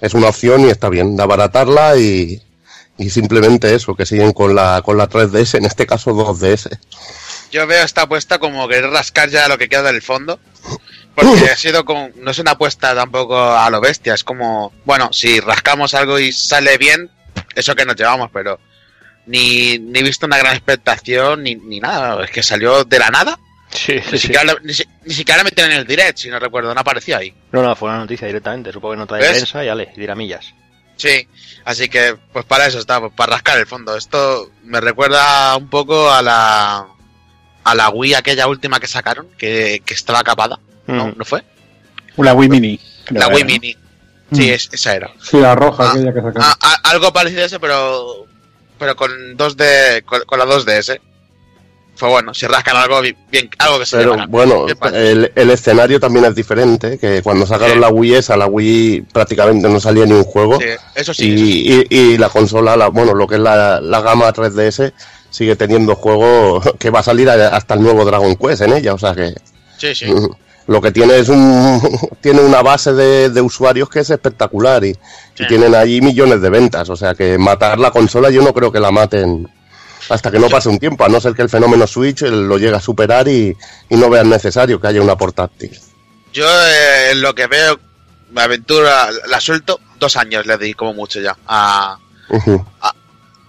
es 0.00 0.14
una 0.14 0.28
opción 0.30 0.62
y 0.62 0.70
está 0.70 0.88
bien, 0.88 1.14
de 1.14 1.22
abaratarla 1.22 1.98
y, 1.98 2.40
y 2.98 3.10
simplemente 3.10 3.74
eso, 3.74 3.94
que 3.94 4.06
siguen 4.06 4.32
con 4.32 4.54
la, 4.54 4.82
con 4.82 4.96
la 4.96 5.08
3DS, 5.08 5.58
en 5.58 5.64
este 5.64 5.86
caso 5.86 6.12
2DS. 6.12 6.78
Yo 7.50 7.66
veo 7.66 7.84
esta 7.84 8.02
apuesta 8.02 8.38
como 8.38 8.66
querer 8.68 8.90
rascar 8.90 9.28
ya 9.30 9.48
lo 9.48 9.58
que 9.58 9.68
queda 9.68 9.82
del 9.82 10.02
fondo. 10.02 10.38
Porque 11.14 11.48
ha 11.50 11.56
sido 11.56 11.84
como. 11.84 12.10
No 12.16 12.32
es 12.32 12.38
una 12.40 12.52
apuesta 12.52 12.94
tampoco 12.94 13.40
a 13.40 13.70
lo 13.70 13.80
bestia. 13.80 14.14
Es 14.14 14.24
como. 14.24 14.72
Bueno, 14.84 15.10
si 15.12 15.38
rascamos 15.38 15.94
algo 15.94 16.18
y 16.18 16.32
sale 16.32 16.76
bien, 16.78 17.10
eso 17.54 17.76
que 17.76 17.84
nos 17.84 17.94
llevamos, 17.96 18.30
pero. 18.32 18.58
Ni, 19.26 19.78
ni 19.78 20.00
he 20.00 20.02
visto 20.02 20.26
una 20.26 20.36
gran 20.38 20.54
expectación 20.54 21.44
ni, 21.44 21.54
ni 21.54 21.78
nada. 21.80 22.22
Es 22.24 22.30
que 22.30 22.42
salió 22.42 22.84
de 22.84 22.98
la 22.98 23.10
nada. 23.10 23.38
Sí, 23.70 23.94
Ni 23.94 24.02
sí, 24.02 24.18
siquiera, 24.18 24.54
ni, 24.62 24.72
ni 25.04 25.14
siquiera 25.14 25.38
la 25.38 25.44
metieron 25.44 25.72
en 25.72 25.78
el 25.78 25.86
direct, 25.86 26.18
si 26.18 26.28
no 26.30 26.38
recuerdo. 26.40 26.74
No 26.74 26.80
aparecía 26.80 27.18
ahí. 27.18 27.32
No, 27.52 27.62
no, 27.62 27.74
fue 27.76 27.88
una 27.88 27.98
noticia 27.98 28.26
directamente. 28.26 28.72
Supongo 28.72 28.94
que 28.94 28.98
nota 28.98 29.14
de 29.14 29.22
¿Ves? 29.22 29.30
prensa 29.30 29.64
y 29.64 29.68
ale, 29.68 29.92
y 29.96 30.00
diramillas. 30.00 30.52
Sí, 30.96 31.28
así 31.64 31.88
que 31.88 32.16
pues 32.32 32.44
para 32.44 32.66
eso 32.66 32.78
está, 32.78 33.00
pues, 33.00 33.12
para 33.14 33.32
rascar 33.32 33.58
el 33.58 33.66
fondo. 33.66 33.96
Esto 33.96 34.50
me 34.64 34.80
recuerda 34.80 35.56
un 35.56 35.68
poco 35.68 36.10
a 36.10 36.22
la 36.22 36.86
a 37.64 37.74
la 37.74 37.88
Wii 37.90 38.14
aquella 38.14 38.46
última 38.46 38.78
que 38.78 38.86
sacaron, 38.86 39.26
que, 39.38 39.82
que 39.84 39.94
estaba 39.94 40.22
capada, 40.22 40.58
¿no? 40.86 41.06
Mm. 41.08 41.14
¿No 41.16 41.24
fue? 41.24 41.42
La 42.16 42.34
Wii 42.34 42.48
Mini. 42.48 42.80
La 43.10 43.28
Wii. 43.28 43.44
Mini. 43.44 43.76
Sí, 44.32 44.50
es- 44.50 44.68
esa 44.72 44.94
era. 44.94 45.10
Sí, 45.22 45.38
la 45.38 45.54
roja, 45.54 45.84
Ah, 45.88 45.90
aquella 45.92 46.12
que 46.12 46.20
sacaron. 46.20 46.42
Ah, 46.42 46.56
ah, 46.60 46.80
algo 46.84 47.12
parecido 47.12 47.42
a 47.42 47.46
eso, 47.46 47.60
pero 47.60 48.26
pero 48.78 48.96
con 48.96 49.10
2D 49.36 50.02
con, 50.04 50.20
con 50.26 50.38
la 50.38 50.44
2DS. 50.46 51.00
Fue 51.96 52.08
bueno, 52.08 52.34
si 52.34 52.46
rascan 52.46 52.76
algo 52.76 53.00
bi- 53.00 53.16
bien, 53.30 53.48
algo 53.58 53.78
que 53.78 53.86
se 53.86 53.96
Pero 53.98 54.10
llevará. 54.12 54.26
bueno, 54.28 54.66
el, 54.92 55.30
el 55.34 55.50
escenario 55.50 56.00
también 56.00 56.24
es 56.24 56.34
diferente, 56.34 56.98
que 56.98 57.22
cuando 57.22 57.46
sacaron 57.46 57.74
Sí. 57.74 57.80
la 57.80 57.88
Wii 57.88 58.14
S, 58.14 58.32
a 58.32 58.36
la 58.36 58.46
Wii 58.46 59.02
prácticamente 59.12 59.68
no 59.68 59.78
salía 59.78 60.04
ni 60.04 60.12
un 60.12 60.24
juego. 60.24 60.58
sí, 60.60 60.66
eso 60.96 61.14
sí. 61.14 61.32
eso 61.32 61.84
sí. 61.84 61.86
y, 61.90 62.18
la 62.18 62.28
consola, 62.28 62.76
la, 62.76 62.88
bueno, 62.88 63.14
lo 63.14 63.26
que 63.28 63.36
es 63.36 63.40
la, 63.40 63.80
la 63.80 64.00
gama 64.00 64.32
3DS, 64.32 64.92
sigue 65.30 65.54
teniendo 65.56 65.94
juegos 65.94 66.64
que 66.78 66.90
va 66.90 67.00
a 67.00 67.02
salir 67.04 67.30
hasta 67.30 67.74
el 67.74 67.82
nuevo 67.82 68.04
Dragon 68.04 68.34
Quest 68.34 68.62
en 68.62 68.72
ella, 68.72 68.94
o 68.94 68.98
sea 68.98 69.14
que 69.14 69.32
Sí, 69.76 69.94
sí. 69.94 70.06
lo 70.66 70.80
que 70.80 70.90
tiene 70.92 71.18
es 71.18 71.28
un 71.28 71.80
tiene 72.20 72.40
una 72.40 72.62
base 72.62 72.92
de, 72.92 73.30
de 73.30 73.40
usuarios 73.40 73.88
que 73.88 74.00
es 74.00 74.10
espectacular 74.10 74.84
y, 74.84 74.96
tienen 75.48 75.74
allí 75.74 76.00
millones 76.00 76.40
de 76.40 76.48
ventas, 76.50 76.88
o 76.90 76.96
sea 76.96 77.14
que 77.14 77.36
matar 77.38 77.78
la 77.78 77.90
consola 77.90 78.30
yo 78.30 78.40
no 78.42 78.52
creo 78.54 78.72
que 78.72 78.80
la 78.80 78.90
maten 78.92 79.48
hasta 80.08 80.30
que 80.30 80.38
no 80.38 80.48
pase 80.48 80.68
un 80.68 80.78
tiempo, 80.78 81.04
a 81.04 81.08
no 81.08 81.20
ser 81.20 81.34
que 81.34 81.42
el 81.42 81.48
fenómeno 81.48 81.86
Switch 81.86 82.22
eh, 82.22 82.30
lo 82.30 82.58
llegue 82.58 82.76
a 82.76 82.80
superar 82.80 83.28
y, 83.28 83.56
y 83.88 83.96
no 83.96 84.10
vean 84.10 84.28
necesario 84.28 84.80
que 84.80 84.86
haya 84.88 85.02
una 85.02 85.16
portátil. 85.16 85.78
Yo 86.32 86.46
eh, 86.46 87.12
en 87.12 87.22
lo 87.22 87.34
que 87.34 87.46
veo, 87.46 87.78
me 88.32 88.42
aventura, 88.42 89.08
la 89.28 89.40
suelto, 89.40 89.80
dos 89.98 90.16
años 90.16 90.46
le 90.46 90.58
di 90.58 90.74
como 90.74 90.94
mucho 90.94 91.20
ya 91.20 91.36
a, 91.46 91.98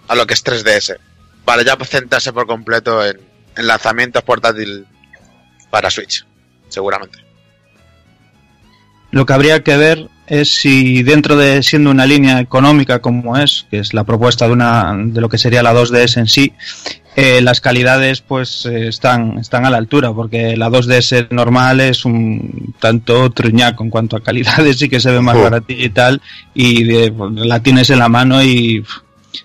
a 0.08 0.14
lo 0.14 0.26
que 0.26 0.34
es 0.34 0.44
3DS. 0.44 0.96
Para 1.44 1.62
ya 1.62 1.76
centrarse 1.84 2.32
por 2.32 2.46
completo 2.46 3.04
en, 3.04 3.20
en 3.56 3.66
lanzamientos 3.66 4.22
portátil 4.22 4.86
para 5.70 5.90
Switch, 5.90 6.24
seguramente. 6.68 7.18
Lo 9.10 9.26
que 9.26 9.32
habría 9.32 9.62
que 9.62 9.76
ver 9.76 10.08
es 10.26 10.48
si 10.54 11.02
dentro 11.02 11.36
de 11.36 11.62
siendo 11.62 11.90
una 11.90 12.06
línea 12.06 12.40
económica 12.40 13.00
como 13.00 13.36
es, 13.36 13.66
que 13.70 13.78
es 13.78 13.94
la 13.94 14.04
propuesta 14.04 14.46
de 14.46 14.52
una 14.52 14.94
de 14.96 15.20
lo 15.20 15.28
que 15.28 15.38
sería 15.38 15.62
la 15.62 15.72
2DS 15.74 16.16
en 16.18 16.26
sí, 16.26 16.52
eh, 17.14 17.40
las 17.40 17.60
calidades 17.60 18.20
pues 18.20 18.66
eh, 18.66 18.88
están 18.88 19.38
están 19.38 19.64
a 19.64 19.70
la 19.70 19.78
altura 19.78 20.12
porque 20.12 20.56
la 20.56 20.68
2DS 20.68 21.28
normal 21.30 21.80
es 21.80 22.04
un 22.04 22.74
tanto 22.78 23.30
truñaco 23.30 23.84
en 23.84 23.90
cuanto 23.90 24.16
a 24.16 24.22
calidades 24.22 24.76
sí 24.80 24.88
que 24.88 25.00
se 25.00 25.10
ve 25.10 25.20
más 25.20 25.34
Ujú. 25.36 25.44
baratilla 25.44 25.84
y 25.84 25.88
tal 25.88 26.20
y 26.54 26.84
de- 26.84 27.12
la 27.36 27.60
tienes 27.62 27.88
en 27.90 28.00
la 28.00 28.08
mano 28.10 28.42
y 28.42 28.84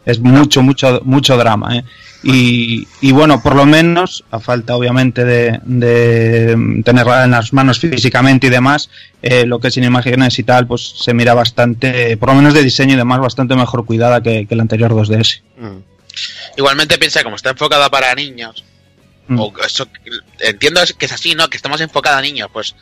es 0.06 0.20
mucho 0.20 0.62
mucho 0.62 1.02
mucho 1.06 1.38
drama 1.38 1.78
¿eh? 1.78 1.84
Y, 2.24 2.88
y 3.02 3.12
bueno 3.12 3.42
por 3.42 3.56
lo 3.56 3.66
menos 3.66 4.24
a 4.32 4.40
falta 4.40 4.76
obviamente 4.76 5.26
de, 5.26 5.60
de 5.64 6.82
tenerla 6.86 7.24
en 7.24 7.32
las 7.32 7.52
manos 7.52 7.80
físicamente 7.80 8.48
y 8.48 8.50
demás 8.52 8.90
eh, 9.22 9.46
lo 9.46 9.60
que 9.60 9.70
es 9.70 9.74
sin 9.74 9.84
imágenes 9.84 10.38
y 10.38 10.44
tal 10.44 10.68
pues 10.68 10.82
se 11.00 11.14
mira 11.14 11.34
bastante 11.34 12.16
por 12.18 12.30
lo 12.30 12.36
menos 12.36 12.54
de 12.54 12.64
diseño 12.64 12.94
y 12.94 12.98
demás 12.98 13.20
bastante 13.20 13.56
mejor 13.56 13.86
cuidada 13.86 14.22
que, 14.22 14.46
que 14.48 14.56
la 14.56 14.62
anterior 14.64 14.92
2DS 14.92 15.42
Mm. 15.58 15.78
Igualmente 16.58 16.98
piensa, 16.98 17.24
como 17.24 17.36
está 17.38 17.52
enfocada 17.52 17.90
para 17.90 18.14
niños, 18.16 18.64
Mm. 19.28 19.40
o 19.40 19.54
eso, 19.66 19.88
entiendo 20.40 20.82
que 20.98 21.06
es 21.06 21.12
así, 21.14 21.36
¿no? 21.36 21.50
Que 21.50 21.56
estamos 21.56 21.80
enfocada 21.80 22.18
a 22.18 22.22
niños, 22.22 22.50
pues 22.52 22.76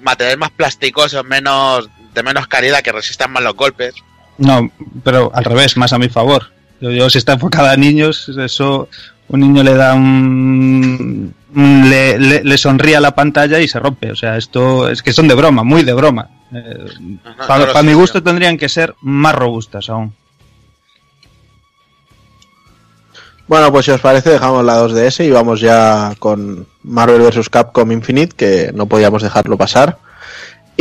materiales 0.00 0.38
más 0.38 0.50
plasticosos, 0.50 1.24
menos, 1.24 1.88
de 2.14 2.22
menos 2.24 2.48
calidad, 2.48 2.82
que 2.82 2.90
resistan 2.90 3.30
más 3.30 3.42
los 3.42 3.54
golpes. 3.54 3.94
No, 4.38 4.72
pero 5.04 5.30
al 5.32 5.44
revés, 5.44 5.76
más 5.76 5.92
a 5.92 5.98
mi 5.98 6.08
favor. 6.08 6.50
Yo, 6.90 7.08
si 7.08 7.18
está 7.18 7.34
enfocada 7.34 7.72
a 7.72 7.76
niños, 7.76 8.28
eso 8.28 8.88
un 9.28 9.40
niño 9.40 9.62
le 9.62 9.74
da 9.74 9.94
un, 9.94 11.32
le, 11.54 12.18
le, 12.18 12.44
le 12.44 12.58
sonríe 12.58 12.96
a 12.96 13.00
la 13.00 13.14
pantalla 13.14 13.60
y 13.60 13.68
se 13.68 13.78
rompe. 13.78 14.10
O 14.10 14.16
sea, 14.16 14.36
esto 14.36 14.88
es 14.88 15.02
que 15.02 15.12
son 15.12 15.28
de 15.28 15.34
broma, 15.34 15.62
muy 15.62 15.84
de 15.84 15.92
broma. 15.92 16.28
Eh, 16.52 16.86
Ajá, 17.38 17.66
para 17.72 17.82
mi 17.82 17.92
gusto 17.94 18.22
tendrían 18.22 18.58
que 18.58 18.68
ser 18.68 18.94
más 19.00 19.34
robustas 19.34 19.88
aún. 19.88 20.12
Bueno, 23.46 23.70
pues 23.70 23.84
si 23.84 23.90
os 23.90 24.00
parece, 24.00 24.30
dejamos 24.30 24.64
la 24.64 24.82
2DS 24.82 25.24
y 25.26 25.30
vamos 25.30 25.60
ya 25.60 26.14
con 26.18 26.66
Marvel 26.82 27.22
vs. 27.22 27.48
Capcom 27.48 27.90
Infinite, 27.92 28.34
que 28.36 28.70
no 28.74 28.86
podíamos 28.86 29.22
dejarlo 29.22 29.56
pasar. 29.56 29.98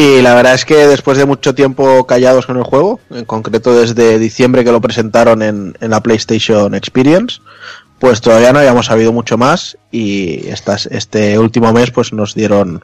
Y 0.01 0.19
la 0.23 0.33
verdad 0.33 0.55
es 0.55 0.65
que 0.65 0.87
después 0.87 1.19
de 1.19 1.27
mucho 1.27 1.53
tiempo 1.53 2.07
callados 2.07 2.47
con 2.47 2.57
el 2.57 2.63
juego, 2.63 2.99
en 3.11 3.23
concreto 3.23 3.79
desde 3.79 4.17
diciembre 4.17 4.63
que 4.63 4.71
lo 4.71 4.81
presentaron 4.81 5.43
en, 5.43 5.77
en 5.79 5.91
la 5.91 6.01
PlayStation 6.01 6.73
Experience, 6.73 7.39
pues 7.99 8.19
todavía 8.19 8.51
no 8.51 8.57
habíamos 8.57 8.87
sabido 8.87 9.13
mucho 9.13 9.37
más 9.37 9.77
y 9.91 10.47
estas, 10.47 10.87
este 10.87 11.37
último 11.37 11.71
mes 11.71 11.91
pues 11.91 12.13
nos 12.13 12.33
dieron 12.33 12.83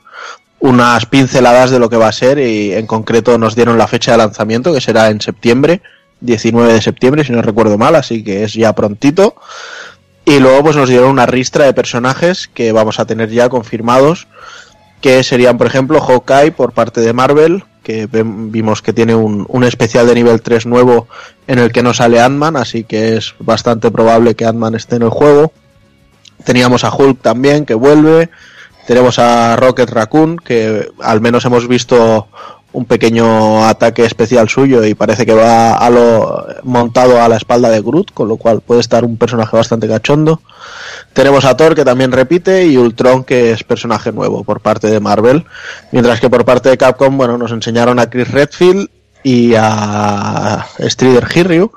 unas 0.60 1.08
pinceladas 1.08 1.72
de 1.72 1.80
lo 1.80 1.90
que 1.90 1.98
va 1.98 2.08
a 2.08 2.12
ser 2.12 2.38
y 2.38 2.74
en 2.74 2.86
concreto 2.86 3.40
nos 3.40 3.56
dieron 3.56 3.80
la 3.80 3.88
fecha 3.88 4.12
de 4.12 4.20
lanzamiento 4.20 4.72
que 4.72 4.80
será 4.80 5.10
en 5.10 5.20
septiembre, 5.20 5.82
19 6.22 6.72
de 6.72 6.82
septiembre 6.84 7.24
si 7.24 7.32
no 7.32 7.42
recuerdo 7.42 7.80
mal, 7.80 7.96
así 7.96 8.24
que 8.24 8.44
es 8.44 8.54
ya 8.54 8.76
prontito. 8.76 9.34
Y 10.24 10.38
luego 10.40 10.66
pues 10.66 10.76
nos 10.76 10.88
dieron 10.88 11.10
una 11.10 11.26
ristra 11.26 11.66
de 11.66 11.74
personajes 11.74 12.48
que 12.48 12.74
vamos 12.74 13.00
a 13.00 13.06
tener 13.06 13.32
ya 13.32 13.50
confirmados, 13.50 14.28
que 15.02 15.24
serían 15.24 15.58
por 15.58 15.68
ejemplo 15.68 16.02
Hawkeye 16.02 16.52
por 16.52 16.72
parte 16.74 17.02
de 17.02 17.14
Marvel, 17.14 17.64
que 17.84 18.08
vimos 18.12 18.82
que 18.82 18.94
tiene 18.94 19.16
un, 19.16 19.46
un 19.48 19.64
especial 19.64 20.08
de 20.08 20.16
nivel 20.16 20.42
3 20.42 20.66
nuevo 20.66 21.08
en 21.48 21.60
el 21.60 21.72
que 21.72 21.84
no 21.84 21.94
sale 21.94 22.20
Ant-Man, 22.20 22.58
así 22.58 22.84
que 22.84 23.16
es 23.16 23.34
bastante 23.40 23.92
probable 23.92 24.36
que 24.36 24.46
Ant-Man 24.46 24.76
esté 24.76 24.98
en 24.98 25.04
el 25.04 25.10
juego. 25.10 25.54
Teníamos 26.44 26.84
a 26.84 26.94
Hulk 26.94 27.22
también, 27.22 27.66
que 27.66 27.74
vuelve. 27.74 28.30
Tenemos 28.86 29.20
a 29.20 29.56
Rocket 29.56 29.90
Raccoon, 29.90 30.38
que 30.38 30.90
al 31.02 31.22
menos 31.22 31.46
hemos 31.46 31.68
visto 31.68 32.28
un 32.74 32.86
pequeño 32.86 33.66
ataque 33.66 34.06
especial 34.06 34.50
suyo 34.50 34.84
y 34.84 34.94
parece 34.94 35.26
que 35.26 35.34
va 35.34 35.78
a 35.78 35.90
lo 35.90 36.46
montado 36.64 37.22
a 37.22 37.30
la 37.30 37.38
espalda 37.38 37.70
de 37.70 37.82
Groot, 37.82 38.14
con 38.14 38.28
lo 38.28 38.38
cual 38.38 38.62
puede 38.62 38.82
estar 38.82 39.06
un 39.06 39.18
personaje 39.18 39.56
bastante 39.56 39.88
cachondo. 39.88 40.42
Tenemos 41.14 41.46
a 41.46 41.58
Thor 41.58 41.76
que 41.76 41.86
también 41.86 42.12
repite 42.12 42.66
y 42.66 42.78
Ultron 42.78 43.24
que 43.24 43.52
es 43.52 43.64
personaje 43.64 44.12
nuevo 44.12 44.44
por 44.44 44.60
parte 44.60 44.88
de 44.88 45.00
Marvel, 45.00 45.46
mientras 45.92 46.20
que 46.20 46.30
por 46.30 46.46
parte 46.46 46.70
de 46.70 46.78
Capcom, 46.78 47.18
bueno, 47.18 47.38
nos 47.38 47.52
enseñaron 47.52 48.00
a 48.00 48.10
Chris 48.10 48.30
Redfield 48.30 48.90
y 49.24 49.54
a 49.58 50.66
Strider 50.80 51.28
Hiryu, 51.34 51.72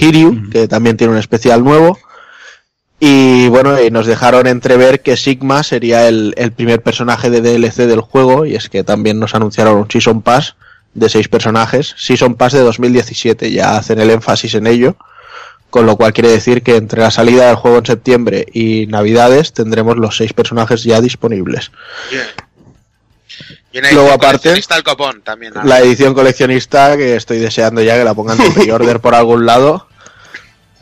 Hiryu, 0.00 0.50
que 0.50 0.68
también 0.68 0.96
tiene 0.96 1.12
un 1.12 1.18
especial 1.18 1.62
nuevo. 1.62 1.98
Y 3.00 3.48
bueno, 3.48 3.80
y 3.80 3.90
nos 3.90 4.06
dejaron 4.06 4.46
entrever 4.46 5.00
que 5.00 5.16
Sigma 5.16 5.62
sería 5.62 6.06
el, 6.06 6.34
el 6.36 6.52
primer 6.52 6.82
personaje 6.82 7.30
de 7.30 7.40
DLC 7.40 7.86
del 7.86 8.02
juego, 8.02 8.44
y 8.44 8.54
es 8.54 8.68
que 8.68 8.84
también 8.84 9.18
nos 9.18 9.34
anunciaron 9.34 9.78
un 9.78 9.90
Season 9.90 10.20
Pass 10.20 10.54
de 10.94 11.08
seis 11.08 11.28
personajes, 11.28 11.94
Season 11.96 12.34
Pass 12.34 12.52
de 12.52 12.60
2017, 12.60 13.50
ya 13.50 13.76
hacen 13.76 14.00
el 14.00 14.10
énfasis 14.10 14.54
en 14.54 14.66
ello, 14.66 14.96
con 15.70 15.86
lo 15.86 15.96
cual 15.96 16.12
quiere 16.12 16.30
decir 16.30 16.62
que 16.62 16.76
entre 16.76 17.00
la 17.00 17.10
salida 17.10 17.46
del 17.46 17.56
juego 17.56 17.78
en 17.78 17.86
septiembre 17.86 18.46
y 18.52 18.86
Navidades 18.88 19.52
tendremos 19.52 19.96
los 19.96 20.16
seis 20.16 20.32
personajes 20.32 20.82
ya 20.82 21.00
disponibles. 21.00 21.70
Bien. 22.10 22.26
Y 23.72 23.78
una 23.78 23.92
Luego, 23.92 24.08
aparte, 24.08 24.48
coleccionista 24.48 24.76
el 24.76 24.82
copón 24.82 25.22
también. 25.22 25.54
¿no? 25.54 25.62
La 25.62 25.78
edición 25.78 26.12
coleccionista 26.12 26.96
que 26.96 27.14
estoy 27.14 27.38
deseando 27.38 27.80
ya 27.82 27.96
que 27.96 28.04
la 28.04 28.14
pongan 28.14 28.36
de 28.38 28.50
pre-order 28.54 29.00
por 29.00 29.14
algún 29.14 29.46
lado. 29.46 29.86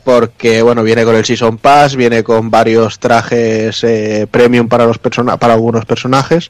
Porque, 0.09 0.63
bueno, 0.63 0.81
viene 0.81 1.05
con 1.05 1.15
el 1.15 1.23
Season 1.23 1.59
Pass, 1.59 1.95
viene 1.95 2.23
con 2.23 2.49
varios 2.49 2.97
trajes 2.97 3.83
eh, 3.83 4.25
premium 4.31 4.67
para, 4.67 4.87
los 4.87 4.97
persona 4.97 5.37
para 5.37 5.53
algunos 5.53 5.85
personajes. 5.85 6.49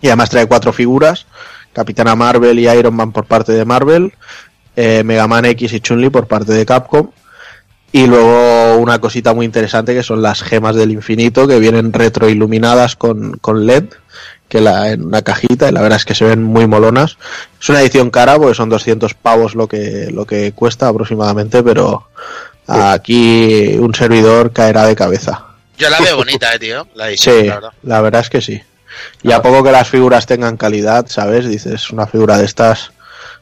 Y 0.00 0.06
además 0.06 0.30
trae 0.30 0.46
cuatro 0.46 0.72
figuras. 0.72 1.26
Capitana 1.74 2.16
Marvel 2.16 2.58
y 2.58 2.70
Iron 2.70 2.94
Man 2.94 3.12
por 3.12 3.26
parte 3.26 3.52
de 3.52 3.66
Marvel. 3.66 4.14
eh, 4.76 5.02
Mega 5.04 5.28
Man 5.28 5.44
X 5.44 5.74
y 5.74 5.80
Chun-Li 5.80 6.08
por 6.08 6.26
parte 6.26 6.54
de 6.54 6.64
Capcom. 6.64 7.10
Y 7.92 8.06
luego 8.06 8.78
una 8.78 8.98
cosita 8.98 9.34
muy 9.34 9.44
interesante 9.44 9.92
que 9.92 10.02
son 10.02 10.22
las 10.22 10.42
gemas 10.42 10.74
del 10.74 10.90
infinito 10.90 11.46
que 11.46 11.58
vienen 11.58 11.92
retroiluminadas 11.92 12.96
con, 12.96 13.36
con 13.42 13.66
LED 13.66 13.90
que 14.48 14.62
la, 14.62 14.90
en 14.90 15.04
una 15.04 15.20
cajita 15.20 15.68
y 15.68 15.72
la 15.72 15.82
verdad 15.82 15.98
es 15.98 16.06
que 16.06 16.14
se 16.14 16.24
ven 16.24 16.42
muy 16.42 16.66
molonas. 16.66 17.18
Es 17.60 17.68
una 17.68 17.82
edición 17.82 18.10
cara 18.10 18.38
porque 18.38 18.54
son 18.54 18.70
200 18.70 19.12
pavos 19.12 19.54
lo 19.54 19.68
que, 19.68 20.08
lo 20.10 20.24
que 20.24 20.52
cuesta 20.52 20.88
aproximadamente, 20.88 21.62
pero 21.62 22.08
aquí 22.70 23.76
un 23.78 23.94
servidor 23.94 24.52
caerá 24.52 24.84
de 24.86 24.94
cabeza. 24.96 25.44
Yo 25.78 25.88
la 25.90 25.98
veo 26.00 26.16
bonita, 26.18 26.54
eh, 26.54 26.58
tío. 26.58 26.86
La 26.94 27.08
edición, 27.08 27.36
Sí, 27.40 27.46
la 27.46 27.54
verdad. 27.54 27.72
la 27.82 28.00
verdad 28.00 28.20
es 28.22 28.30
que 28.30 28.40
sí. 28.40 28.60
Y 29.22 29.32
a 29.32 29.40
poco 29.42 29.62
que 29.62 29.72
las 29.72 29.88
figuras 29.88 30.26
tengan 30.26 30.56
calidad, 30.56 31.06
¿sabes? 31.08 31.48
Dices, 31.48 31.90
una 31.90 32.06
figura 32.06 32.36
de 32.38 32.44
estas 32.44 32.92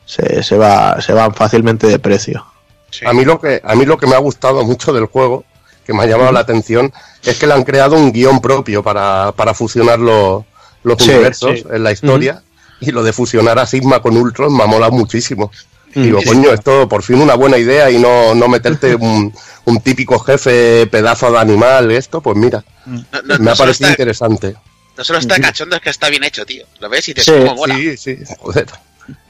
se, 0.05 0.43
se, 0.43 0.57
va, 0.57 1.01
se 1.01 1.13
van 1.13 1.35
fácilmente 1.35 1.87
de 1.87 1.99
precio. 1.99 2.45
Sí. 2.91 3.05
A 3.07 3.13
mí 3.13 3.25
lo 3.25 3.41
que 3.41 3.61
a 3.65 3.75
mí 3.75 3.85
lo 3.85 3.99
que 3.99 4.07
me 4.07 4.15
ha 4.15 4.19
gustado 4.19 4.65
mucho 4.65 4.93
del 4.93 5.07
juego, 5.07 5.45
que 5.85 5.93
me 5.93 6.03
ha 6.03 6.07
llamado 6.07 6.33
la 6.33 6.41
atención, 6.41 6.93
es 7.23 7.39
que 7.39 7.47
le 7.47 7.55
han 7.55 7.65
creado 7.65 7.97
un 7.97 8.13
guion 8.13 8.41
propio 8.41 8.83
para, 8.83 9.33
para 9.33 9.53
fusionar 9.53 9.99
los, 9.99 10.45
los 10.85 10.97
Sí, 11.03 11.11
universos 11.11 11.61
sí. 11.61 11.65
en 11.71 11.83
la 11.83 11.93
historia. 11.93 12.43
Y 12.81 12.93
lo 12.93 13.03
de 13.03 13.13
fusionar 13.13 13.59
a 13.59 13.67
Sigma 13.67 14.01
con 14.01 14.17
Ultron 14.17 14.57
me 14.57 14.63
ha 14.63 14.67
molado 14.67 14.93
muchísimo. 14.93 15.51
Mm. 15.99 16.03
Digo, 16.05 16.21
coño, 16.27 16.53
esto 16.53 16.89
por 16.89 17.03
fin 17.03 17.21
una 17.21 17.35
buena 17.35 17.57
idea 17.59 17.91
y 17.91 17.99
no, 17.99 18.35
no 18.35 18.49
meterte 18.49 18.95
un, 18.95 19.33
un 19.65 19.81
típico 19.81 20.19
jefe 20.19 20.87
pedazo 20.87 21.31
de 21.33 21.39
animal, 21.39 21.91
esto, 21.91 22.21
pues 22.21 22.37
mira, 22.37 22.63
No, 22.87 23.03
no- 23.25 23.39
me 23.39 23.45
no 23.45 23.51
ha 23.51 23.55
parecido 23.57 23.71
está, 23.71 23.91
interesante. 23.91 24.55
no 24.97 25.05
solo 25.05 25.19
está 25.19 25.41
cachondo, 25.41 25.77
es 25.77 25.83
que 25.83 25.91
está 25.91 26.09
bien 26.09 26.25
hecho, 26.25 26.45
tío. 26.47 26.65
Lo 26.81 26.89
ves 26.89 27.09
y 27.09 27.15
te 27.15 27.23
Sí, 27.23 27.33
como 27.33 27.55
mola. 27.55 27.75
Sí, 27.77 27.97
sí, 27.97 28.19
joder. 28.39 28.67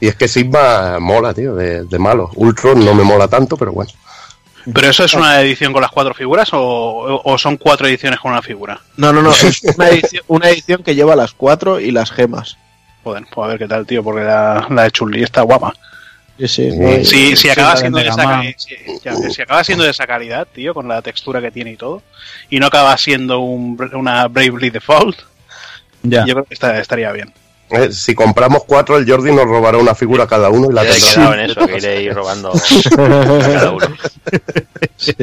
Y 0.01 0.09
es 0.09 0.17
que 0.17 0.27
Sigma 0.29 0.99
mola, 0.99 1.33
tío, 1.33 1.55
de, 1.55 1.85
de 1.85 1.99
malo. 1.99 2.31
Ultron 2.35 2.85
no 2.85 2.95
me 2.95 3.05
mola 3.05 3.29
tanto, 3.29 3.57
pero 3.57 3.73
bueno. 3.73 3.91
¿Pero 4.75 4.91
eso 4.91 5.05
es 5.05 5.15
una 5.15 5.41
edición 5.41 5.73
con 5.73 5.81
las 5.81 5.91
cuatro 5.93 6.13
figuras 6.13 6.53
o, 6.53 6.59
o- 6.61 7.23
o 7.33 7.39
son 7.39 7.57
cuatro 7.57 7.87
ediciones 7.87 8.19
con 8.21 8.33
una 8.33 8.43
figura? 8.43 8.81
No, 8.97 9.13
no, 9.13 9.23
no, 9.23 9.31
es 9.33 9.63
una 9.77 9.89
edición, 9.89 10.25
una 10.27 10.51
edición 10.51 10.83
que 10.83 10.95
lleva 10.95 11.17
las 11.17 11.33
cuatro 11.33 11.81
y 11.81 11.91
las 11.93 12.11
gemas. 12.11 12.59
Joder, 13.05 13.25
pues 13.33 13.45
a 13.45 13.49
ver 13.49 13.59
qué 13.59 13.69
tal, 13.69 13.87
tío, 13.87 14.03
porque 14.03 14.25
la, 14.25 14.67
la 14.69 14.83
de 14.83 14.91
Chun-Li 14.91 15.23
está 15.23 15.43
guapa. 15.43 15.73
Sí, 16.39 16.47
sí. 16.49 16.71
Sí. 16.71 17.05
Si, 17.05 17.37
si 17.37 17.49
acaba 17.51 17.77
siendo 17.77 17.99
de 17.99 18.09
esa 18.09 18.23
Man. 18.23 18.41
cali- 18.43 18.55
si, 18.57 18.75
ya, 19.05 19.15
que 19.21 19.31
si 19.31 19.43
acaba 19.43 19.65
siendo 19.65 19.85
de 19.85 19.91
esa 19.91 20.07
calidad, 20.07 20.47
tío, 20.53 20.73
con 20.75 20.87
la 20.89 21.03
textura 21.03 21.41
que 21.41 21.51
tiene 21.51 21.73
y 21.73 21.77
todo, 21.77 22.03
y 22.49 22.61
no 22.61 22.67
acaba 22.67 22.97
siendo 22.97 23.41
un, 23.41 23.77
una 23.95 24.29
Bravely 24.29 24.71
Default, 24.71 25.19
Ya. 26.03 26.25
yo 26.27 26.35
creo 26.35 26.45
que 26.45 26.55
está- 26.55 26.79
estaría 26.79 27.11
bien. 27.13 27.33
Eh, 27.71 27.93
si 27.93 28.15
compramos 28.15 28.63
cuatro, 28.67 28.97
el 28.97 29.07
Jordi 29.07 29.31
nos 29.31 29.45
robará 29.45 29.77
una 29.77 29.95
figura 29.95 30.27
cada 30.27 30.49
uno 30.49 30.71
y 30.71 30.75
la 30.75 30.83
tendrá. 30.83 30.99
quedado 31.15 31.35
en 31.35 31.41
eso, 31.41 31.67
que 31.67 31.77
iré 31.77 32.03
ir 32.03 32.15
robando 32.15 32.53
a 32.93 33.39
cada 33.53 33.71
uno. 33.73 33.87
Sí. 34.97 35.15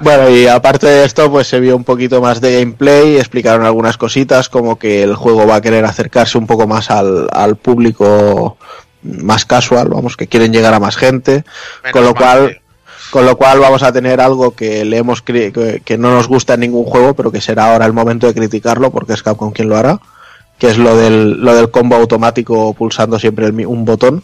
Bueno, 0.00 0.28
y 0.28 0.46
aparte 0.46 0.86
de 0.86 1.04
esto, 1.04 1.30
pues 1.30 1.46
se 1.46 1.58
vio 1.60 1.74
un 1.76 1.84
poquito 1.84 2.20
más 2.20 2.40
de 2.40 2.58
gameplay, 2.58 3.16
explicaron 3.16 3.64
algunas 3.64 3.96
cositas, 3.96 4.48
como 4.48 4.78
que 4.78 5.02
el 5.02 5.14
juego 5.14 5.46
va 5.46 5.56
a 5.56 5.60
querer 5.62 5.84
acercarse 5.84 6.36
un 6.38 6.46
poco 6.46 6.66
más 6.66 6.90
al, 6.90 7.28
al 7.32 7.56
público 7.56 8.58
más 9.20 9.44
casual, 9.44 9.88
vamos, 9.88 10.16
que 10.16 10.26
quieren 10.26 10.52
llegar 10.52 10.74
a 10.74 10.80
más 10.80 10.96
gente, 10.96 11.44
Menos 11.82 11.92
con 11.92 12.02
lo 12.04 12.12
mal, 12.14 12.16
cual 12.16 12.48
tío. 12.48 12.60
con 13.10 13.26
lo 13.26 13.36
cual 13.36 13.60
vamos 13.60 13.82
a 13.82 13.92
tener 13.92 14.20
algo 14.20 14.52
que 14.54 14.84
le 14.84 14.96
hemos 14.98 15.24
cri- 15.24 15.52
que, 15.52 15.80
que 15.84 15.96
no 15.98 16.10
nos 16.10 16.28
gusta 16.28 16.54
en 16.54 16.60
ningún 16.60 16.84
juego, 16.84 17.14
pero 17.14 17.30
que 17.32 17.40
será 17.40 17.72
ahora 17.72 17.86
el 17.86 17.92
momento 17.92 18.26
de 18.26 18.34
criticarlo, 18.34 18.90
porque 18.90 19.12
es 19.12 19.22
Capcom 19.22 19.52
quien 19.52 19.68
lo 19.68 19.76
hará, 19.76 20.00
que 20.58 20.68
es 20.68 20.78
lo 20.78 20.96
del, 20.96 21.40
lo 21.44 21.54
del 21.54 21.70
combo 21.70 21.96
automático 21.96 22.74
pulsando 22.74 23.18
siempre 23.18 23.46
el 23.46 23.52
mi- 23.52 23.64
un 23.64 23.84
botón. 23.84 24.22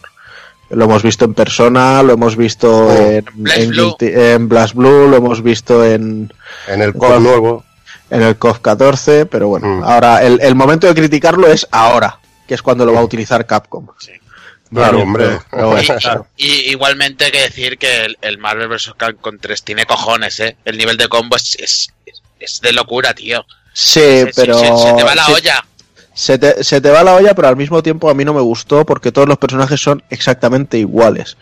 Lo 0.71 0.87
hemos 0.87 1.03
visto 1.03 1.27
en 1.27 1.35
persona, 1.35 2.03
lo 2.03 2.15
hemos 2.15 2.35
visto 2.35 2.87
Oh, 2.87 2.93
en, 2.97 3.27
Blast 3.35 3.59
en, 3.61 3.71
Blue. 3.71 3.97
En 4.01 4.49
Blast 4.49 4.75
Blue, 4.75 5.07
lo 5.09 5.17
hemos 5.19 5.43
visto 5.43 5.85
en, 5.85 6.33
En 6.67 6.81
el 6.81 6.95
COD 6.95 7.21
nuevo. 7.21 7.65
en 8.09 8.23
el 8.23 8.37
KOF 8.37 8.61
14, 8.61 9.27
pero 9.27 9.49
bueno, 9.49 9.67
Mm. 9.67 9.85
ahora 9.85 10.23
el, 10.23 10.41
el 10.41 10.55
momento 10.55 10.87
de 10.87 10.95
criticarlo 10.95 11.47
es 11.47 11.67
ahora, 11.71 12.19
que 12.49 12.55
es 12.55 12.63
cuando 12.63 12.87
lo 12.87 12.95
va 12.95 13.01
a 13.01 13.05
utilizar 13.05 13.45
Capcom. 13.47 13.87
Claro, 14.75 15.03
hombre. 15.03 15.39
Y, 15.53 15.87
claro. 15.99 16.27
y 16.37 16.47
igualmente 16.71 17.27
hay 17.27 17.31
que 17.33 17.41
decir 17.43 17.79
que 17.79 18.05
el, 18.07 18.19
el 18.23 18.39
Marvel 18.39 18.69
vs. 18.69 18.95
Capcom 18.97 19.39
3 19.39 19.63
tiene 19.63 19.85
cojones, 19.87 20.41
¿eh? 20.41 20.57
El 20.65 20.79
nivel 20.79 20.97
de 20.97 21.09
combo 21.09 21.37
es, 21.37 21.57
es, 21.61 21.89
es 22.41 22.61
de 22.61 22.73
locura, 22.73 23.13
tío. 23.15 23.45
Sí, 23.75 24.01
Se- 24.01 24.33
se- 24.33 24.41
pero... 24.41 24.59
se, 24.59 24.67
se 24.89 24.93
te 24.95 25.03
va 25.03 25.15
la 25.15 25.27
sí, 25.27 25.33
olla. 25.33 25.67
Se 26.15 26.39
te, 26.39 26.63
se 26.65 26.81
te 26.81 26.91
va 26.91 27.03
la 27.03 27.15
olla, 27.15 27.35
pero 27.35 27.49
al 27.49 27.57
mismo 27.57 27.83
tiempo 27.83 28.11
a 28.11 28.15
mí 28.15 28.25
no 28.25 28.35
me 28.35 28.41
gustó 28.43 28.85
porque 28.85 29.13
todos 29.13 29.29
los 29.29 29.39
personajes 29.39 29.81
son 29.81 30.03
exactamente 30.11 30.79
iguales. 30.79 31.37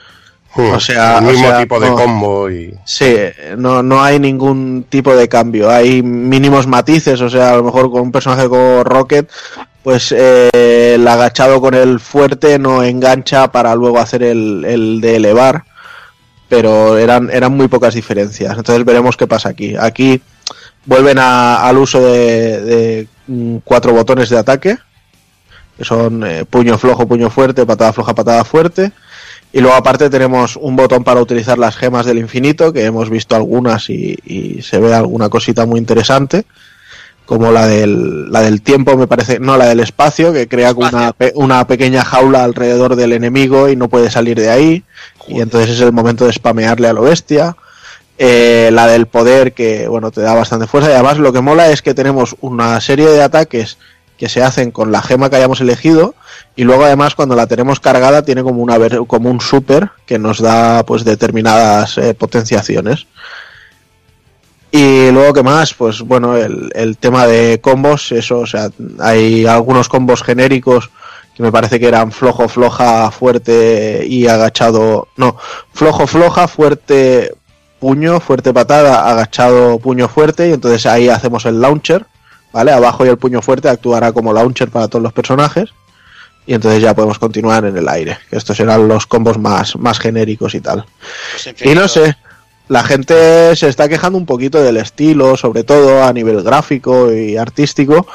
Hmm, 0.54 0.72
O 0.72 0.80
sea, 0.80 1.18
el 1.18 1.24
o 1.24 1.28
mismo 1.28 1.46
sea, 1.46 1.58
tipo 1.60 1.78
de 1.78 1.88
no. 1.90 1.94
combo 1.96 2.50
y. 2.50 2.74
Sí, 2.84 3.14
no, 3.56 3.82
no 3.82 4.02
hay 4.02 4.18
ningún 4.18 4.84
tipo 4.88 5.14
de 5.14 5.28
cambio. 5.28 5.70
Hay 5.70 6.02
mínimos 6.02 6.66
matices, 6.66 7.20
o 7.20 7.30
sea, 7.30 7.52
a 7.52 7.56
lo 7.56 7.62
mejor 7.64 7.90
con 7.90 8.02
un 8.02 8.12
personaje 8.12 8.48
como 8.48 8.82
Rocket, 8.82 9.30
pues 9.84 10.12
eh, 10.16 10.94
el 10.96 11.06
agachado 11.06 11.60
con 11.60 11.74
el 11.74 12.00
fuerte 12.00 12.58
no 12.58 12.82
engancha 12.82 13.52
para 13.52 13.74
luego 13.76 13.98
hacer 14.00 14.24
el, 14.24 14.64
el 14.64 15.00
de 15.00 15.16
elevar, 15.16 15.64
pero 16.48 16.98
eran, 16.98 17.30
eran 17.30 17.52
muy 17.56 17.68
pocas 17.68 17.94
diferencias. 17.94 18.56
Entonces 18.56 18.84
veremos 18.84 19.16
qué 19.16 19.28
pasa 19.28 19.50
aquí. 19.50 19.76
Aquí 19.78 20.20
vuelven 20.84 21.18
a- 21.20 21.64
al 21.66 21.78
uso 21.78 22.00
de, 22.00 22.60
de, 22.62 23.08
mm, 23.28 23.56
cuatro 23.62 23.92
botones 23.92 24.28
de 24.28 24.38
ataque, 24.38 24.76
que 25.78 25.84
son 25.84 26.24
eh, 26.26 26.44
puño 26.44 26.76
flojo, 26.76 27.06
puño 27.06 27.30
fuerte, 27.30 27.64
patada 27.64 27.92
floja, 27.92 28.14
patada 28.14 28.44
fuerte. 28.44 28.90
Y 29.52 29.60
luego 29.60 29.76
aparte 29.76 30.10
tenemos 30.10 30.56
un 30.56 30.76
botón 30.76 31.02
para 31.02 31.20
utilizar 31.20 31.58
las 31.58 31.76
gemas 31.76 32.06
del 32.06 32.18
infinito, 32.18 32.72
que 32.72 32.84
hemos 32.84 33.10
visto 33.10 33.34
algunas 33.34 33.90
y, 33.90 34.16
y 34.24 34.62
se 34.62 34.78
ve 34.78 34.94
alguna 34.94 35.28
cosita 35.28 35.66
muy 35.66 35.78
interesante, 35.80 36.44
como 37.26 37.52
la 37.52 37.66
del, 37.66 38.30
la 38.30 38.42
del 38.42 38.62
tiempo, 38.62 38.96
me 38.96 39.06
parece, 39.06 39.38
no, 39.38 39.56
la 39.56 39.66
del 39.66 39.80
espacio, 39.80 40.32
que 40.32 40.48
crea 40.48 40.72
una, 40.72 41.14
una 41.34 41.66
pequeña 41.66 42.04
jaula 42.04 42.42
alrededor 42.44 42.96
del 42.96 43.12
enemigo 43.12 43.68
y 43.68 43.76
no 43.76 43.88
puede 43.88 44.10
salir 44.10 44.38
de 44.38 44.50
ahí, 44.50 44.84
y 45.28 45.40
entonces 45.40 45.70
es 45.70 45.80
el 45.80 45.92
momento 45.92 46.26
de 46.26 46.32
spamearle 46.32 46.88
a 46.88 46.92
lo 46.92 47.02
bestia. 47.02 47.56
Eh, 48.22 48.68
la 48.72 48.86
del 48.86 49.06
poder, 49.06 49.54
que 49.54 49.88
bueno, 49.88 50.10
te 50.10 50.20
da 50.20 50.34
bastante 50.34 50.66
fuerza, 50.66 50.90
y 50.90 50.92
además 50.92 51.18
lo 51.18 51.32
que 51.32 51.40
mola 51.40 51.70
es 51.70 51.82
que 51.82 51.94
tenemos 51.94 52.36
una 52.40 52.80
serie 52.80 53.08
de 53.08 53.22
ataques 53.22 53.78
que 54.20 54.28
se 54.28 54.42
hacen 54.42 54.70
con 54.70 54.92
la 54.92 55.00
gema 55.00 55.30
que 55.30 55.36
hayamos 55.36 55.62
elegido, 55.62 56.14
y 56.54 56.64
luego 56.64 56.84
además 56.84 57.14
cuando 57.14 57.34
la 57.36 57.46
tenemos 57.46 57.80
cargada 57.80 58.20
tiene 58.20 58.42
como 58.42 58.60
un 59.30 59.40
super 59.40 59.92
que 60.04 60.18
nos 60.18 60.40
da 60.40 60.84
pues 60.84 61.04
determinadas 61.06 61.96
eh, 61.96 62.12
potenciaciones. 62.12 63.06
Y 64.70 65.10
luego 65.10 65.32
qué 65.32 65.42
más 65.42 65.72
pues 65.72 66.02
bueno 66.02 66.36
el, 66.36 66.70
el 66.74 66.98
tema 66.98 67.26
de 67.26 67.62
combos 67.62 68.12
eso 68.12 68.40
o 68.40 68.46
sea 68.46 68.68
hay 68.98 69.46
algunos 69.46 69.88
combos 69.88 70.22
genéricos 70.22 70.90
que 71.34 71.42
me 71.42 71.50
parece 71.50 71.80
que 71.80 71.88
eran 71.88 72.12
flojo 72.12 72.46
floja 72.46 73.10
fuerte 73.10 74.04
y 74.06 74.28
agachado 74.28 75.08
no 75.16 75.36
flojo 75.72 76.06
floja 76.06 76.46
fuerte 76.46 77.34
puño 77.80 78.20
fuerte 78.20 78.52
patada 78.52 79.10
agachado 79.10 79.78
puño 79.78 80.08
fuerte 80.08 80.50
y 80.50 80.52
entonces 80.52 80.84
ahí 80.84 81.08
hacemos 81.08 81.46
el 81.46 81.60
launcher 81.60 82.06
vale 82.52 82.72
abajo 82.72 83.04
y 83.04 83.08
el 83.08 83.18
puño 83.18 83.42
fuerte 83.42 83.68
actuará 83.68 84.12
como 84.12 84.32
launcher 84.32 84.70
para 84.70 84.88
todos 84.88 85.02
los 85.02 85.12
personajes 85.12 85.70
y 86.46 86.54
entonces 86.54 86.82
ya 86.82 86.94
podemos 86.94 87.18
continuar 87.18 87.64
en 87.64 87.76
el 87.76 87.88
aire. 87.88 88.18
Que 88.28 88.36
estos 88.36 88.56
serán 88.56 88.88
los 88.88 89.06
combos 89.06 89.38
más, 89.38 89.76
más 89.76 89.98
genéricos 89.98 90.54
y 90.54 90.60
tal. 90.60 90.84
Pues 91.32 91.54
Y 91.64 91.74
no 91.74 91.86
sé, 91.86 92.16
la 92.68 92.82
gente 92.82 93.54
se 93.56 93.68
está 93.68 93.88
quejando 93.88 94.18
un 94.18 94.26
poquito 94.26 94.62
del 94.62 94.76
estilo, 94.76 95.36
sobre 95.36 95.64
todo 95.64 96.02
a 96.02 96.12
nivel 96.12 96.42
gráfico 96.42 97.12
y 97.12 97.36
artístico, 97.36 98.06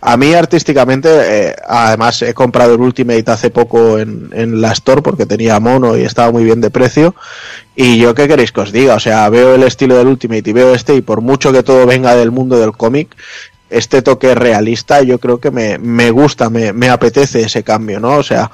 A 0.00 0.16
mí 0.16 0.32
artísticamente, 0.32 1.08
eh, 1.10 1.56
además 1.66 2.22
he 2.22 2.32
comprado 2.32 2.74
el 2.74 2.80
Ultimate 2.80 3.30
hace 3.32 3.50
poco 3.50 3.98
en, 3.98 4.30
en, 4.32 4.60
la 4.60 4.70
Store 4.70 5.02
porque 5.02 5.26
tenía 5.26 5.58
mono 5.58 5.96
y 5.96 6.02
estaba 6.02 6.30
muy 6.30 6.44
bien 6.44 6.60
de 6.60 6.70
precio. 6.70 7.16
Y 7.74 7.98
yo 7.98 8.14
qué 8.14 8.28
queréis 8.28 8.52
que 8.52 8.60
os 8.60 8.70
diga, 8.70 8.94
o 8.94 9.00
sea, 9.00 9.28
veo 9.28 9.54
el 9.54 9.62
estilo 9.64 9.96
del 9.96 10.06
Ultimate 10.06 10.50
y 10.50 10.52
veo 10.52 10.72
este 10.72 10.94
y 10.94 11.00
por 11.00 11.20
mucho 11.20 11.52
que 11.52 11.62
todo 11.62 11.84
venga 11.84 12.14
del 12.14 12.30
mundo 12.30 12.58
del 12.58 12.72
cómic, 12.72 13.16
este 13.70 14.02
toque 14.02 14.34
realista 14.34 15.02
yo 15.02 15.18
creo 15.18 15.38
que 15.40 15.50
me, 15.50 15.78
me 15.78 16.10
gusta, 16.10 16.48
me, 16.50 16.72
me, 16.72 16.88
apetece 16.88 17.40
ese 17.42 17.62
cambio, 17.62 18.00
¿no? 18.00 18.16
O 18.16 18.22
sea, 18.22 18.50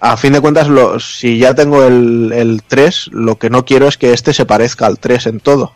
a 0.00 0.16
fin 0.16 0.32
de 0.32 0.40
cuentas, 0.40 0.68
lo, 0.68 1.00
si 1.00 1.38
ya 1.38 1.54
tengo 1.54 1.84
el, 1.84 2.32
el 2.32 2.62
3, 2.66 3.10
lo 3.12 3.36
que 3.38 3.50
no 3.50 3.64
quiero 3.64 3.88
es 3.88 3.96
que 3.96 4.12
este 4.12 4.34
se 4.34 4.46
parezca 4.46 4.86
al 4.86 4.98
3 4.98 5.26
en 5.26 5.40
todo. 5.40 5.72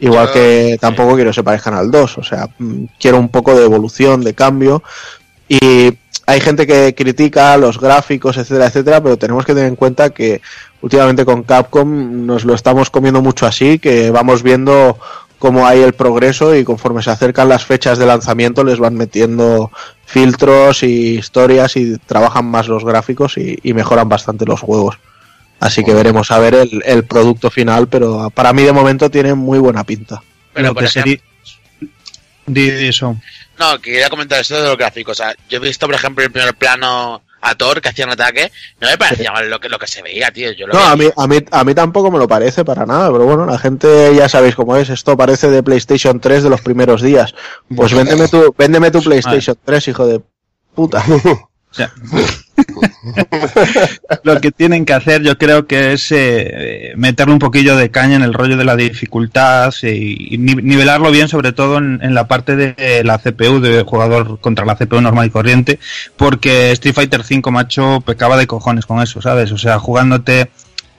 Igual 0.00 0.26
Yo- 0.28 0.32
que 0.34 0.78
tampoco 0.80 1.14
quiero 1.14 1.30
que 1.30 1.34
se 1.34 1.42
parezcan 1.42 1.74
al 1.74 1.90
2, 1.90 2.18
o 2.18 2.22
sea, 2.22 2.48
mm, 2.58 2.84
quiero 3.00 3.18
un 3.18 3.28
poco 3.28 3.54
de 3.54 3.64
evolución, 3.64 4.22
de 4.22 4.34
cambio. 4.34 4.82
Y 5.48 5.98
hay 6.26 6.40
gente 6.40 6.66
que 6.66 6.94
critica 6.94 7.56
los 7.56 7.78
gráficos, 7.80 8.36
etcétera, 8.36 8.66
etcétera, 8.66 9.02
pero 9.02 9.16
tenemos 9.16 9.44
que 9.44 9.54
tener 9.54 9.68
en 9.68 9.76
cuenta 9.76 10.10
que 10.10 10.40
últimamente 10.80 11.24
con 11.24 11.42
Capcom 11.42 12.26
nos 12.26 12.44
lo 12.44 12.54
estamos 12.54 12.90
comiendo 12.90 13.22
mucho 13.22 13.46
así, 13.46 13.78
que 13.78 14.10
vamos 14.10 14.42
viendo 14.42 14.98
cómo 15.42 15.66
hay 15.66 15.80
el 15.80 15.92
progreso 15.94 16.54
y 16.54 16.62
conforme 16.62 17.02
se 17.02 17.10
acercan 17.10 17.48
las 17.48 17.64
fechas 17.64 17.98
de 17.98 18.06
lanzamiento 18.06 18.62
les 18.62 18.78
van 18.78 18.94
metiendo 18.94 19.72
filtros 20.06 20.84
y 20.84 21.16
historias 21.18 21.74
y 21.76 21.98
trabajan 21.98 22.44
más 22.44 22.68
los 22.68 22.84
gráficos 22.84 23.36
y, 23.38 23.58
y 23.60 23.72
mejoran 23.74 24.08
bastante 24.08 24.46
los 24.46 24.60
juegos. 24.60 24.98
Así 25.58 25.82
que 25.82 25.94
veremos 25.94 26.30
a 26.30 26.38
ver 26.38 26.54
el, 26.54 26.80
el 26.84 27.02
producto 27.04 27.50
final, 27.50 27.88
pero 27.88 28.30
para 28.30 28.52
mí 28.52 28.62
de 28.62 28.70
momento 28.72 29.10
tiene 29.10 29.34
muy 29.34 29.58
buena 29.58 29.82
pinta. 29.82 30.22
Pero 30.52 30.74
por 30.74 30.84
ejemplo, 30.84 31.10
sería- 31.12 31.90
Di 32.46 32.68
eso. 32.86 33.16
no, 33.58 33.80
quería 33.80 34.08
comentar 34.10 34.40
esto 34.40 34.54
de 34.62 34.68
los 34.68 34.76
gráficos. 34.76 35.18
O 35.18 35.22
sea, 35.24 35.34
yo 35.50 35.56
he 35.56 35.60
visto, 35.60 35.86
por 35.86 35.96
ejemplo, 35.96 36.22
el 36.24 36.30
primer 36.30 36.54
plano 36.54 37.22
a 37.42 37.54
Thor 37.56 37.80
que 37.82 37.90
hacía 37.90 38.06
un 38.06 38.12
ataque. 38.12 38.50
No 38.80 38.88
me 38.88 38.96
parecía 38.96 39.32
mal 39.32 39.50
lo 39.50 39.60
que, 39.60 39.68
lo 39.68 39.78
que 39.78 39.86
se 39.86 40.00
veía, 40.00 40.30
tío. 40.30 40.52
Yo 40.52 40.66
lo 40.66 40.72
No, 40.72 40.78
veía 40.78 40.92
a 40.92 40.96
mí, 40.96 41.06
a, 41.16 41.26
mí, 41.26 41.46
a 41.50 41.64
mí 41.64 41.74
tampoco 41.74 42.10
me 42.10 42.18
lo 42.18 42.26
parece 42.26 42.64
para 42.64 42.86
nada, 42.86 43.10
pero 43.12 43.24
bueno, 43.24 43.44
la 43.44 43.58
gente 43.58 44.14
ya 44.14 44.28
sabéis 44.28 44.54
cómo 44.54 44.76
es, 44.76 44.88
esto 44.88 45.16
parece 45.16 45.50
de 45.50 45.62
PlayStation 45.62 46.20
3 46.20 46.44
de 46.44 46.50
los 46.50 46.60
primeros 46.62 47.02
días. 47.02 47.34
Pues 47.74 47.92
véndeme 47.92 48.28
tu, 48.28 48.54
véndeme 48.56 48.90
tu 48.90 49.02
PlayStation 49.02 49.56
3, 49.64 49.88
hijo 49.88 50.06
de 50.06 50.22
puta. 50.74 51.04
O 51.72 51.74
sea, 51.74 51.90
lo 54.24 54.40
que 54.40 54.50
tienen 54.52 54.84
que 54.84 54.92
hacer 54.92 55.22
yo 55.22 55.36
creo 55.38 55.66
que 55.66 55.92
es 55.92 56.08
eh, 56.12 56.92
meterle 56.96 57.32
un 57.32 57.38
poquillo 57.38 57.76
de 57.76 57.90
caña 57.90 58.16
en 58.16 58.22
el 58.22 58.32
rollo 58.34 58.56
de 58.56 58.64
la 58.64 58.76
dificultad 58.76 59.72
y, 59.82 60.34
y 60.34 60.38
ni- 60.38 60.54
nivelarlo 60.54 61.10
bien 61.10 61.28
sobre 61.28 61.52
todo 61.52 61.78
en, 61.78 62.00
en 62.02 62.14
la 62.14 62.28
parte 62.28 62.56
de 62.56 63.02
la 63.04 63.18
CPU 63.18 63.60
de 63.60 63.82
jugador 63.82 64.38
contra 64.40 64.64
la 64.64 64.76
CPU 64.76 65.00
normal 65.00 65.26
y 65.26 65.30
corriente 65.30 65.78
porque 66.16 66.72
Street 66.72 66.94
Fighter 66.94 67.24
5 67.24 67.50
macho 67.50 68.00
pecaba 68.04 68.36
de 68.36 68.46
cojones 68.46 68.86
con 68.86 69.00
eso 69.02 69.20
sabes 69.22 69.52
o 69.52 69.58
sea 69.58 69.78
jugándote 69.78 70.50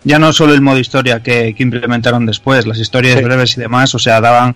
ya 0.04 0.20
no 0.20 0.34
solo 0.34 0.54
el 0.54 0.62
modo 0.62 0.80
historia 0.80 1.24
que, 1.24 1.54
que 1.56 1.64
implementaron 1.64 2.26
después 2.26 2.68
las 2.68 2.78
historias 2.80 3.18
Sí. 3.20 3.24
breves 3.24 3.58
y 3.58 3.62
demás 3.62 3.96
o 3.96 4.00
sea 4.00 4.20
daban 4.20 4.56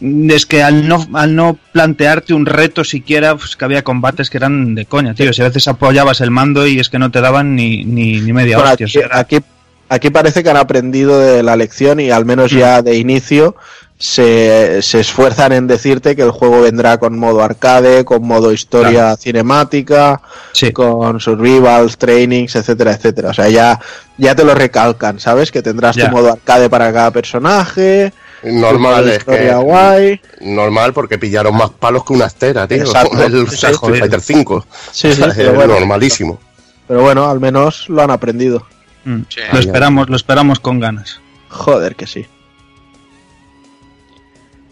es 0.00 0.46
que 0.46 0.62
al 0.62 0.86
no, 0.88 1.06
al 1.14 1.34
no 1.34 1.58
plantearte 1.72 2.34
un 2.34 2.46
reto 2.46 2.84
siquiera, 2.84 3.36
pues 3.36 3.56
que 3.56 3.64
había 3.64 3.82
combates 3.82 4.28
que 4.30 4.36
eran 4.38 4.74
de 4.74 4.86
coña, 4.86 5.14
tío. 5.14 5.32
Si 5.32 5.42
a 5.42 5.46
veces 5.46 5.68
apoyabas 5.68 6.20
el 6.20 6.30
mando 6.30 6.66
y 6.66 6.78
es 6.80 6.88
que 6.90 6.98
no 6.98 7.10
te 7.10 7.20
daban 7.20 7.54
ni, 7.56 7.84
ni, 7.84 8.20
ni 8.20 8.32
media 8.32 8.58
Bueno, 8.58 8.72
hostia. 8.72 9.08
aquí, 9.12 9.36
aquí, 9.36 9.46
aquí 9.88 10.10
parece 10.10 10.42
que 10.42 10.50
han 10.50 10.56
aprendido 10.58 11.18
de 11.18 11.42
la 11.42 11.56
lección 11.56 12.00
y 12.00 12.10
al 12.10 12.24
menos 12.26 12.50
ya 12.50 12.82
de 12.82 12.96
inicio 12.96 13.56
se, 13.98 14.82
se 14.82 15.00
esfuerzan 15.00 15.52
en 15.52 15.66
decirte 15.66 16.14
que 16.14 16.20
el 16.20 16.30
juego 16.30 16.60
vendrá 16.60 16.98
con 16.98 17.18
modo 17.18 17.42
arcade, 17.42 18.04
con 18.04 18.22
modo 18.26 18.52
historia 18.52 19.16
cinemática, 19.16 20.20
sí. 20.52 20.70
con 20.72 21.18
survivals, 21.18 21.96
trainings, 21.96 22.54
etcétera, 22.56 22.92
etcétera. 22.92 23.30
O 23.30 23.32
sea, 23.34 23.48
ya, 23.48 23.80
ya 24.18 24.34
te 24.34 24.44
lo 24.44 24.54
recalcan, 24.54 25.18
¿sabes? 25.18 25.50
Que 25.50 25.62
tendrás 25.62 25.96
Ya. 25.96 26.10
tu 26.10 26.14
modo 26.16 26.30
arcade 26.32 26.68
para 26.68 26.92
cada 26.92 27.10
personaje. 27.10 28.12
Normal, 28.52 29.08
es 29.08 29.24
que. 29.24 29.52
guay. 29.54 30.20
Normal 30.40 30.92
porque 30.92 31.18
pillaron 31.18 31.56
más 31.56 31.70
palos 31.70 32.04
que 32.04 32.12
una 32.12 32.26
estera, 32.26 32.66
tío. 32.66 32.78
Exacto. 32.78 33.22
El 33.24 33.48
Sí, 33.48 33.66
Street. 33.66 33.98
Fighter 34.00 34.20
5. 34.20 34.66
Sí, 34.92 35.12
sí, 35.12 35.22
pero 35.36 35.54
bueno, 35.54 35.78
normalísimo. 35.78 36.38
pero 36.86 37.02
bueno, 37.02 37.28
al 37.28 37.40
menos 37.40 37.88
lo 37.88 38.02
han 38.02 38.10
aprendido. 38.10 38.66
Mm. 39.04 39.22
Sí. 39.28 39.40
Lo 39.52 39.58
esperamos, 39.58 40.08
lo 40.08 40.16
esperamos 40.16 40.60
con 40.60 40.80
ganas. 40.80 41.20
Joder, 41.48 41.94
que 41.96 42.06
sí. 42.06 42.26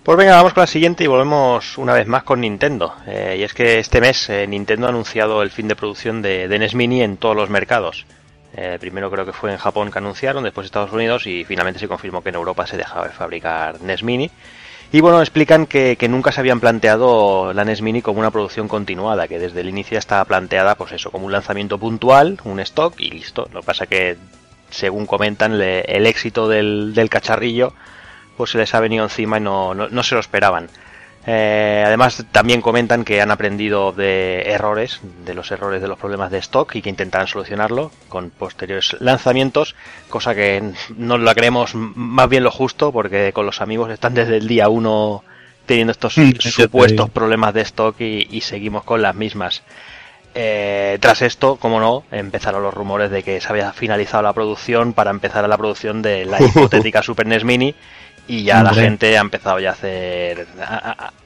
Pues 0.03 0.19
venga, 0.19 0.37
vamos 0.37 0.53
con 0.53 0.61
la 0.61 0.67
siguiente 0.67 1.03
y 1.05 1.07
volvemos 1.07 1.79
una 1.79 1.95
vez 1.95 2.07
más 2.07 2.25
con 2.25 2.43
Nintendo. 2.43 2.95
Eh, 3.07 3.37
y 3.39 3.43
es 3.43 3.55
que 3.55 3.79
este 3.79 4.03
mes 4.03 4.29
eh, 4.29 4.47
Nintendo 4.47 4.87
ha 4.87 4.91
anunciado 4.91 5.41
el 5.43 5.51
fin 5.51 5.67
de 5.67 5.77
producción 5.77 6.21
de, 6.21 6.47
de 6.47 6.59
NES 6.59 6.75
Mini 6.75 7.03
en 7.03 7.17
todos 7.17 7.35
los 7.35 7.49
mercados. 7.49 8.05
Eh, 8.57 8.77
primero 8.81 9.11
creo 9.11 9.27
que 9.27 9.33
fue 9.33 9.51
en 9.53 9.59
Japón 9.59 9.91
que 9.91 9.99
anunciaron, 9.99 10.45
después 10.45 10.65
Estados 10.67 10.93
Unidos 10.93 11.27
y 11.27 11.45
finalmente 11.45 11.81
se 11.81 11.89
confirmó 11.89 12.23
que 12.23 12.29
en 12.29 12.37
Europa 12.37 12.67
se 12.67 12.77
dejaba 12.77 13.09
de 13.09 13.13
fabricar 13.13 13.81
NES 13.83 14.03
Mini. 14.05 14.31
Y 14.93 15.01
bueno, 15.01 15.21
explican 15.21 15.67
que, 15.67 15.97
nunca 16.09 16.31
se 16.31 16.39
habían 16.41 16.61
planteado 16.61 17.53
la 17.53 17.65
NES 17.65 17.83
Mini 17.83 18.01
como 18.01 18.21
una 18.21 18.31
producción 18.31 18.69
continuada, 18.69 19.27
que 19.27 19.41
desde 19.41 19.61
el 19.63 19.69
inicio 19.69 19.99
estaba 19.99 20.25
planteada 20.25 20.77
pues 20.77 20.93
eso, 20.93 21.11
como 21.11 21.27
un 21.27 21.33
lanzamiento 21.33 21.79
puntual, 21.79 22.39
un 22.45 22.61
stock 22.61 22.95
y 23.01 23.11
listo. 23.11 23.49
Lo 23.53 23.61
que 23.63 23.67
pasa 23.67 23.87
que, 23.87 24.17
según 24.71 25.07
comentan, 25.07 25.59
le- 25.59 25.81
el 25.81 26.07
éxito 26.07 26.49
del, 26.49 26.95
del 26.95 27.11
cacharrillo 27.11 27.73
pues 28.37 28.51
se 28.51 28.59
les 28.59 28.73
ha 28.75 28.81
venido 28.81 29.05
encima 29.05 29.39
y 29.39 29.41
no, 29.41 29.75
no, 29.75 29.89
no 29.89 30.03
se 30.05 30.15
lo 30.15 30.21
esperaban. 30.21 30.69
Eh, 31.27 31.83
además, 31.87 32.25
también 32.33 32.61
comentan 32.61 33.05
que 33.05 33.23
han 33.23 33.31
aprendido 33.31 33.93
de 33.93 34.43
errores, 34.43 35.01
de 35.25 35.35
los 35.35 35.51
errores 35.51 35.81
de 35.81 35.89
los 35.89 35.99
problemas 35.99 36.31
de 36.31 36.39
stock 36.39 36.75
y 36.75 36.83
que 36.83 36.91
intentarán 36.91 37.29
solucionarlo 37.29 37.91
con 38.09 38.31
posteriores 38.31 38.97
lanzamientos, 39.01 39.75
cosa 40.11 40.35
que 40.35 40.73
no 40.97 41.17
la 41.17 41.35
creemos 41.35 41.75
más 41.75 42.29
bien 42.29 42.45
lo 42.45 42.51
justo, 42.51 42.93
porque 42.93 43.33
con 43.33 43.47
los 43.47 43.63
amigos 43.63 43.91
están 43.91 44.13
desde 44.13 44.37
el 44.37 44.47
día 44.47 44.69
1 44.69 45.25
teniendo 45.65 45.93
estos 45.93 46.15
supuestos 46.41 47.09
problemas 47.09 47.55
de 47.55 47.63
stock 47.63 47.99
y, 48.01 48.29
y 48.31 48.43
seguimos 48.43 48.85
con 48.85 49.01
las 49.01 49.15
mismas. 49.15 49.63
Eh, 50.37 50.99
tras 51.01 51.23
esto, 51.23 51.57
como 51.57 51.79
no, 51.79 52.05
empezaron 52.11 52.63
los 52.63 52.75
rumores 52.75 53.11
de 53.11 53.23
que 53.23 53.41
se 53.41 53.49
había 53.49 53.73
finalizado 53.73 54.25
la 54.25 54.33
producción 54.33 54.93
para 54.93 55.11
empezar 55.11 55.49
la 55.49 55.57
producción 55.57 56.03
de 56.03 56.25
la 56.25 56.43
hipotética 56.43 57.03
Super 57.03 57.27
NES 57.27 57.45
Mini 57.45 57.75
y 58.27 58.43
ya 58.45 58.63
la 58.63 58.71
gente 58.83 59.17
ha 59.19 59.21
empezado 59.21 59.59
ya 59.61 59.71
a 59.71 59.73
hacer 59.73 60.47
a, 60.61 60.75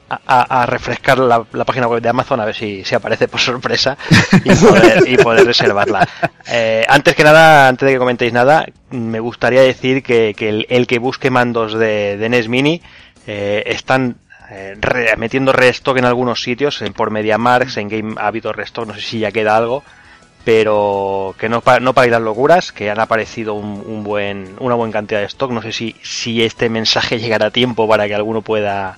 a- 0.09 0.19
a- 0.25 0.61
a 0.63 0.65
refrescar 0.65 1.19
la, 1.19 1.43
la 1.53 1.65
página 1.65 1.87
web 1.87 2.01
de 2.01 2.09
Amazon 2.09 2.39
a 2.39 2.45
ver 2.45 2.55
si, 2.55 2.83
si 2.83 2.95
aparece 2.95 3.27
por 3.27 3.39
sorpresa 3.39 3.95
y 4.43 4.49
poder, 4.55 5.03
y 5.07 5.17
poder 5.17 5.45
reservarla. 5.45 6.07
Eh, 6.47 6.83
antes 6.89 7.15
que 7.15 7.23
nada, 7.23 7.67
antes 7.67 7.85
de 7.85 7.93
que 7.93 7.99
comentéis 7.99 8.33
nada, 8.33 8.65
me 8.89 9.19
gustaría 9.19 9.61
decir 9.61 10.01
que, 10.01 10.33
que 10.35 10.49
el, 10.49 10.65
el 10.69 10.87
que 10.87 10.97
busque 10.99 11.29
mandos 11.29 11.73
de, 11.75 12.17
de 12.17 12.27
NES 12.29 12.47
Mini 12.49 12.81
eh, 13.27 13.63
están 13.67 14.17
eh, 14.49 14.75
re- 14.79 15.15
metiendo 15.15 15.53
restock 15.53 15.97
en 15.99 16.05
algunos 16.05 16.41
sitios, 16.41 16.81
en 16.81 16.93
por 16.93 17.11
MediaMarkt, 17.11 17.77
en 17.77 17.87
Game 17.87 18.15
ha 18.17 18.27
habido 18.27 18.51
restock, 18.51 18.87
no 18.87 18.95
sé 18.95 19.01
si 19.01 19.19
ya 19.19 19.31
queda 19.31 19.55
algo, 19.55 19.83
pero 20.43 21.35
que 21.37 21.49
no, 21.49 21.61
pa- 21.61 21.79
no 21.79 21.93
para 21.93 22.07
ir 22.07 22.11
las 22.13 22.21
locuras, 22.21 22.71
que 22.71 22.89
han 22.89 22.99
aparecido 22.99 23.53
un, 23.53 23.83
un 23.85 24.03
buen, 24.03 24.55
una 24.59 24.75
buena 24.75 24.93
cantidad 24.93 25.19
de 25.19 25.25
stock. 25.27 25.51
No 25.51 25.61
sé 25.61 25.71
si, 25.71 25.95
si 26.01 26.43
este 26.43 26.69
mensaje 26.69 27.19
llegará 27.19 27.47
a 27.47 27.51
tiempo 27.51 27.87
para 27.87 28.07
que 28.07 28.15
alguno 28.15 28.41
pueda 28.41 28.97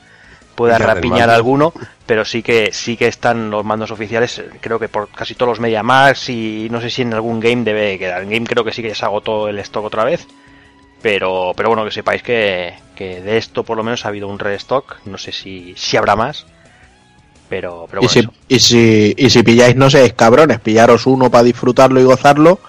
pueda 0.56 0.78
rapiñar 0.96 1.30
alguno, 1.30 1.74
pero 2.06 2.26
sí 2.26 2.44
que 2.44 2.72
sí 2.74 2.96
que 2.98 3.08
están 3.08 3.50
los 3.50 3.64
mandos 3.66 3.90
oficiales, 3.90 4.44
creo 4.60 4.78
que 4.80 4.90
por 4.90 5.08
casi 5.10 5.34
todos 5.34 5.50
los 5.50 5.60
MediaMarkt 5.60 6.30
y 6.30 6.68
no 6.70 6.82
sé 6.82 6.90
si 6.90 7.02
en 7.02 7.14
algún 7.14 7.40
game 7.40 7.64
debe 7.64 7.98
quedar. 7.98 8.22
En 8.22 8.30
game 8.30 8.46
creo 8.46 8.64
que 8.64 8.72
sí 8.74 8.82
que 8.82 8.90
ya 8.90 8.96
se 8.96 9.06
agotó 9.06 9.48
el 9.48 9.58
stock 9.60 9.86
otra 9.86 10.04
vez. 10.04 10.28
Pero, 11.02 11.54
pero 11.56 11.70
bueno, 11.70 11.84
que 11.84 11.92
sepáis 11.92 12.22
que, 12.22 12.76
que 12.96 13.22
de 13.22 13.38
esto 13.38 13.64
por 13.64 13.76
lo 13.76 13.84
menos 13.84 14.06
ha 14.06 14.10
habido 14.10 14.28
un 14.28 14.38
restock. 14.38 14.98
No 15.06 15.18
sé 15.18 15.32
si, 15.32 15.74
si 15.76 15.98
habrá 15.98 16.16
más. 16.16 16.46
Pero, 17.52 17.86
pero 17.90 18.02
y, 18.02 18.06
bueno, 18.08 18.32
si, 18.48 18.56
y, 18.56 18.60
si, 18.62 19.14
y 19.18 19.30
si 19.30 19.44
pilláis, 19.44 19.76
no 19.76 19.90
seáis 19.90 20.14
cabrones, 20.14 20.62
pillaros 20.62 21.06
uno 21.06 21.30
para 21.30 21.44
disfrutarlo 21.44 22.00
y 22.00 22.04
gozarlo 22.06 22.62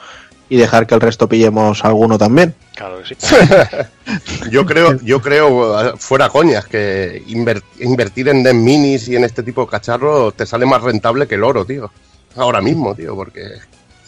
y 0.49 0.57
dejar 0.57 0.89
que 0.89 0.97
el 0.97 1.01
resto 1.01 1.29
pillemos 1.29 1.85
alguno 1.85 2.19
también. 2.19 2.53
Claro 2.75 2.99
que 3.01 3.15
sí. 3.15 3.37
Yo 4.51 4.67
creo, 4.67 4.99
yo 5.03 5.23
creo, 5.23 5.97
fuera 5.99 6.29
coñas, 6.29 6.67
que 6.67 7.23
inver- 7.29 7.63
invertir 7.79 8.29
en 8.29 8.43
NES 8.43 8.55
minis 8.55 9.09
y 9.09 9.15
en 9.15 9.23
este 9.25 9.45
tipo 9.45 9.61
de 9.65 9.69
cacharros 9.71 10.35
te 10.35 10.47
sale 10.47 10.67
más 10.67 10.83
rentable 10.83 11.29
que 11.29 11.37
el 11.37 11.45
oro, 11.45 11.65
tío. 11.65 11.91
Ahora 12.37 12.61
mismo, 12.61 12.93
tío, 12.95 13.15
porque. 13.15 13.43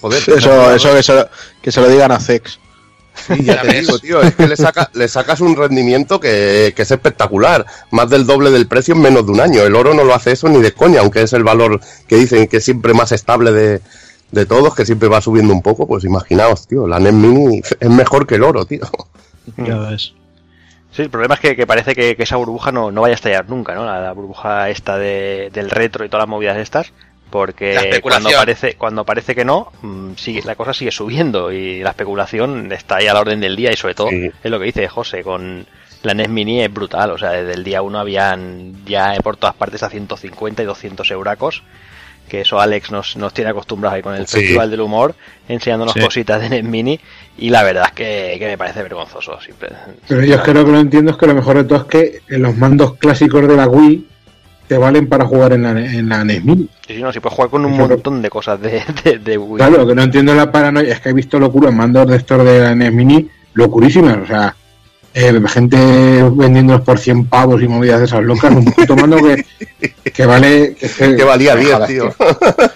Joder, 0.01 0.19
Eso, 0.37 0.75
eso 0.75 0.93
que, 0.95 1.03
se, 1.05 1.15
lo- 1.15 1.29
que 1.63 1.71
se 1.71 1.81
lo 1.81 1.89
digan 1.89 2.11
a 2.11 2.19
Zex. 2.19 2.59
Sí, 3.15 3.45
ya 3.45 3.63
te 3.63 3.81
digo, 3.81 3.99
tío, 3.99 4.21
es 4.23 4.35
que 4.35 4.47
le, 4.49 4.57
saca- 4.57 4.91
le 4.93 5.09
sacas 5.09 5.41
un 5.41 5.57
rendimiento 5.57 6.19
que, 6.21 6.73
que 6.75 6.83
es 6.83 6.91
espectacular. 6.91 7.65
Más 7.91 8.11
del 8.11 8.27
doble 8.27 8.51
del 8.51 8.67
precio 8.67 8.95
en 8.95 9.03
menos 9.03 9.25
de 9.27 9.33
un 9.33 9.41
año. 9.41 9.63
El 9.63 9.77
oro 9.77 9.95
no 9.95 10.05
lo 10.05 10.15
hace 10.15 10.33
eso 10.33 10.49
ni 10.49 10.61
de 10.61 10.73
coña, 10.73 11.01
aunque 11.01 11.23
es 11.23 11.33
el 11.33 11.45
valor 11.45 11.81
que 12.09 12.17
dicen 12.17 12.47
que 12.49 12.57
es 12.59 12.65
siempre 12.65 12.93
más 12.93 13.13
estable 13.13 13.53
de, 13.53 13.81
de 14.33 14.47
todos, 14.47 14.75
que 14.75 14.85
siempre 14.85 15.09
va 15.09 15.21
subiendo 15.21 15.53
un 15.53 15.63
poco. 15.63 15.87
Pues 15.87 16.05
imaginaos, 16.05 16.67
tío, 16.67 16.87
la 16.87 16.99
NES 16.99 17.13
Mini 17.15 17.63
es 17.81 17.91
mejor 17.91 18.27
que 18.27 18.35
el 18.35 18.43
oro, 18.43 18.67
tío. 18.67 18.83
Ya 19.57 19.77
ves. 19.79 20.13
Sí, 20.91 21.03
el 21.03 21.11
problema 21.11 21.35
es 21.35 21.41
que, 21.41 21.57
que 21.57 21.67
parece 21.67 21.95
que, 21.95 22.17
que 22.17 22.23
esa 22.23 22.37
burbuja 22.37 22.71
no, 22.73 22.93
no 22.93 23.01
vaya 23.01 23.15
a 23.15 23.17
estallar 23.17 23.49
nunca, 23.49 23.75
¿no? 23.75 23.85
La, 23.85 24.01
la 24.01 24.13
burbuja 24.13 24.71
esta 24.71 24.97
de, 24.97 25.51
del 25.53 25.71
retro 25.71 26.05
y 26.05 26.09
todas 26.09 26.23
las 26.23 26.29
movidas 26.31 26.57
estas. 26.57 26.93
Porque 27.35 27.99
cuando 28.01 28.31
parece, 28.31 28.75
cuando 28.77 29.05
parece 29.05 29.35
que 29.35 29.45
no, 29.45 29.73
mm, 29.83 30.13
sigue, 30.15 30.43
la 30.45 30.55
cosa 30.55 30.73
sigue 30.73 30.93
subiendo 30.93 31.51
y 31.51 31.81
la 31.83 31.91
especulación 31.91 32.71
está 32.71 32.99
ahí 32.99 33.09
a 33.09 33.13
la 33.15 33.21
orden 33.23 33.41
del 33.41 33.57
día 33.57 33.73
y 33.73 33.77
sobre 33.77 33.95
todo 33.97 34.09
Sí. 34.11 34.31
es 34.45 34.51
lo 34.53 34.61
que 34.61 34.67
dice 34.67 34.87
José, 34.87 35.25
con 35.25 35.67
la 36.05 36.15
NES 36.15 36.29
Mini 36.29 36.61
es 36.63 36.73
brutal, 36.73 37.11
o 37.11 37.19
sea, 37.19 37.31
desde 37.33 37.55
el 37.55 37.65
día 37.65 37.83
1 37.83 37.99
habían 37.99 38.85
ya 38.87 39.17
por 39.21 39.37
todas 39.37 39.57
partes 39.57 39.83
a 39.83 39.91
150 39.91 40.63
y 40.63 40.67
200 40.67 41.11
euracos, 41.11 41.65
que 42.29 42.43
eso 42.43 42.61
Alex 42.61 42.93
nos, 42.93 43.17
nos 43.17 43.35
tiene 43.35 43.51
acostumbrados 43.51 43.97
ahí 43.97 44.03
con 44.03 44.15
el 44.15 44.29
Sí. 44.29 44.39
Festival 44.39 44.71
del 44.71 44.83
Humor, 44.83 45.17
enseñándonos 45.49 45.95
Sí. 45.95 46.01
cositas 46.01 46.41
de 46.41 46.51
NES 46.51 46.63
Mini 46.63 47.01
y 47.37 47.51
la 47.51 47.65
verdad 47.65 47.87
es 47.89 47.93
que, 47.95 48.37
que 48.39 48.47
me 48.47 48.57
parece 48.57 48.81
vergonzoso. 48.81 49.41
siempre. 49.41 49.71
Pero 50.07 50.23
yo 50.23 50.37
es 50.37 50.41
que 50.43 50.55
lo 50.55 50.65
que 50.65 50.71
no 50.71 50.79
entiendo 50.79 51.11
es 51.11 51.17
que 51.17 51.27
lo 51.27 51.35
mejor 51.35 51.57
de 51.57 51.65
todo 51.65 51.79
es 51.79 51.85
que 51.87 52.21
los 52.29 52.57
mandos 52.57 52.95
clásicos 52.97 53.49
de 53.49 53.57
la 53.57 53.67
Wii 53.67 54.09
te 54.67 54.79
valen 54.79 55.09
para 55.09 55.27
jugar 55.27 55.53
en 55.53 55.63
la, 55.63 55.71
en 55.73 56.09
la 56.09 56.25
NES 56.25 56.45
Mini. 56.45 56.69
Sí, 56.87 56.95
sí, 56.97 57.03
no, 57.03 57.13
si 57.13 57.21
puedes 57.21 57.37
jugar 57.37 57.51
con 57.51 57.65
un 57.65 57.75
Eso 57.75 57.83
que- 57.89 57.95
montón 57.95 58.23
de 58.23 58.31
cosas 58.31 58.61
de, 58.61 58.83
de, 59.05 59.19
de 59.19 59.39
Wii. 59.39 59.57
Claro, 59.59 59.79
lo 59.79 59.87
que 59.87 59.95
no 59.95 60.03
entiendo 60.03 60.33
es 60.33 60.39
la 60.39 60.51
paranoia 60.51 60.93
es 60.93 61.01
que 61.01 61.11
he 61.11 61.13
visto 61.13 61.39
locura 61.39 61.69
en 61.71 61.77
mandos 61.77 62.07
de 62.09 62.17
estos 62.17 62.45
de 62.45 62.61
la 62.61 62.75
NES 62.75 62.93
Mini, 62.93 63.29
locurísimas, 63.55 64.19
o 64.23 64.27
sea, 64.27 64.57
eh, 65.17 65.41
gente 65.47 65.77
vendiéndolos 66.33 66.83
por 66.83 66.99
100 66.99 67.27
pavos 67.27 67.63
y 67.63 67.69
movidas 67.69 68.01
de 68.01 68.07
esas 68.07 68.23
locas, 68.25 68.51
un 68.53 68.65
puto 68.65 68.97
mando 68.97 69.17
que, 69.19 69.45
que 70.11 70.27
vale... 70.27 70.75
Que, 70.75 71.15
Que 71.17 71.23
valía 71.25 71.55
me 71.55 71.61
10, 71.61 71.73
jodas, 71.75 71.89
tío. 71.89 72.15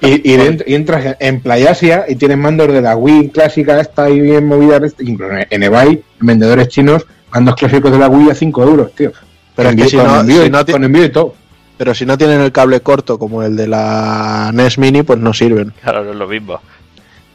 Y, 0.03 0.33
y, 0.33 0.37
dentro- 0.37 0.65
y 0.69 0.75
entras 0.75 1.17
en 1.19 1.41
Playasia 1.41 2.05
y 2.09 2.15
tienes 2.15 2.39
mandos 2.39 2.69
de 2.73 2.81
la 2.81 2.95
Wii 2.95 3.31
clásica 3.31 3.81
esta 3.81 4.09
y 4.09 4.21
bien 4.21 4.47
movida, 4.47 4.81
incluso 5.01 5.33
en 5.51 5.63
eBay, 5.65 5.89
en 6.21 6.27
vendedores 6.27 6.69
chinos, 6.69 7.05
mandos 7.33 7.57
clásicos 7.57 7.91
de 7.91 7.99
la 7.99 8.09
Wii 8.09 8.31
a 8.31 8.35
5 8.37 8.63
euros, 8.63 8.95
tío. 8.95 9.11
Pero 9.57 9.71
es 9.71 9.75
que 9.75 9.83
Envío- 9.83 9.91
si 9.91 9.97
con, 9.97 10.07
no- 10.07 10.21
envío, 10.21 10.41
si 10.43 10.47
y- 10.47 10.51
no 10.51 10.65
ti- 10.65 10.73
con 10.73 10.85
envío 10.85 11.05
y 11.07 11.09
todo. 11.11 11.35
Pero 11.79 11.95
si 11.95 12.05
no 12.05 12.19
tienen 12.19 12.41
el 12.41 12.53
cable 12.53 12.81
corto 12.81 13.19
como 13.19 13.43
el 13.43 13.57
de 13.57 13.69
la 13.69 14.51
NES 14.53 14.79
Mini, 14.79 15.05
pues 15.05 15.19
no 15.21 15.33
sirven. 15.33 15.73
Claro, 15.81 16.05
no 16.05 16.11
es 16.11 16.17
lo 16.17 16.27
mismo. 16.27 16.61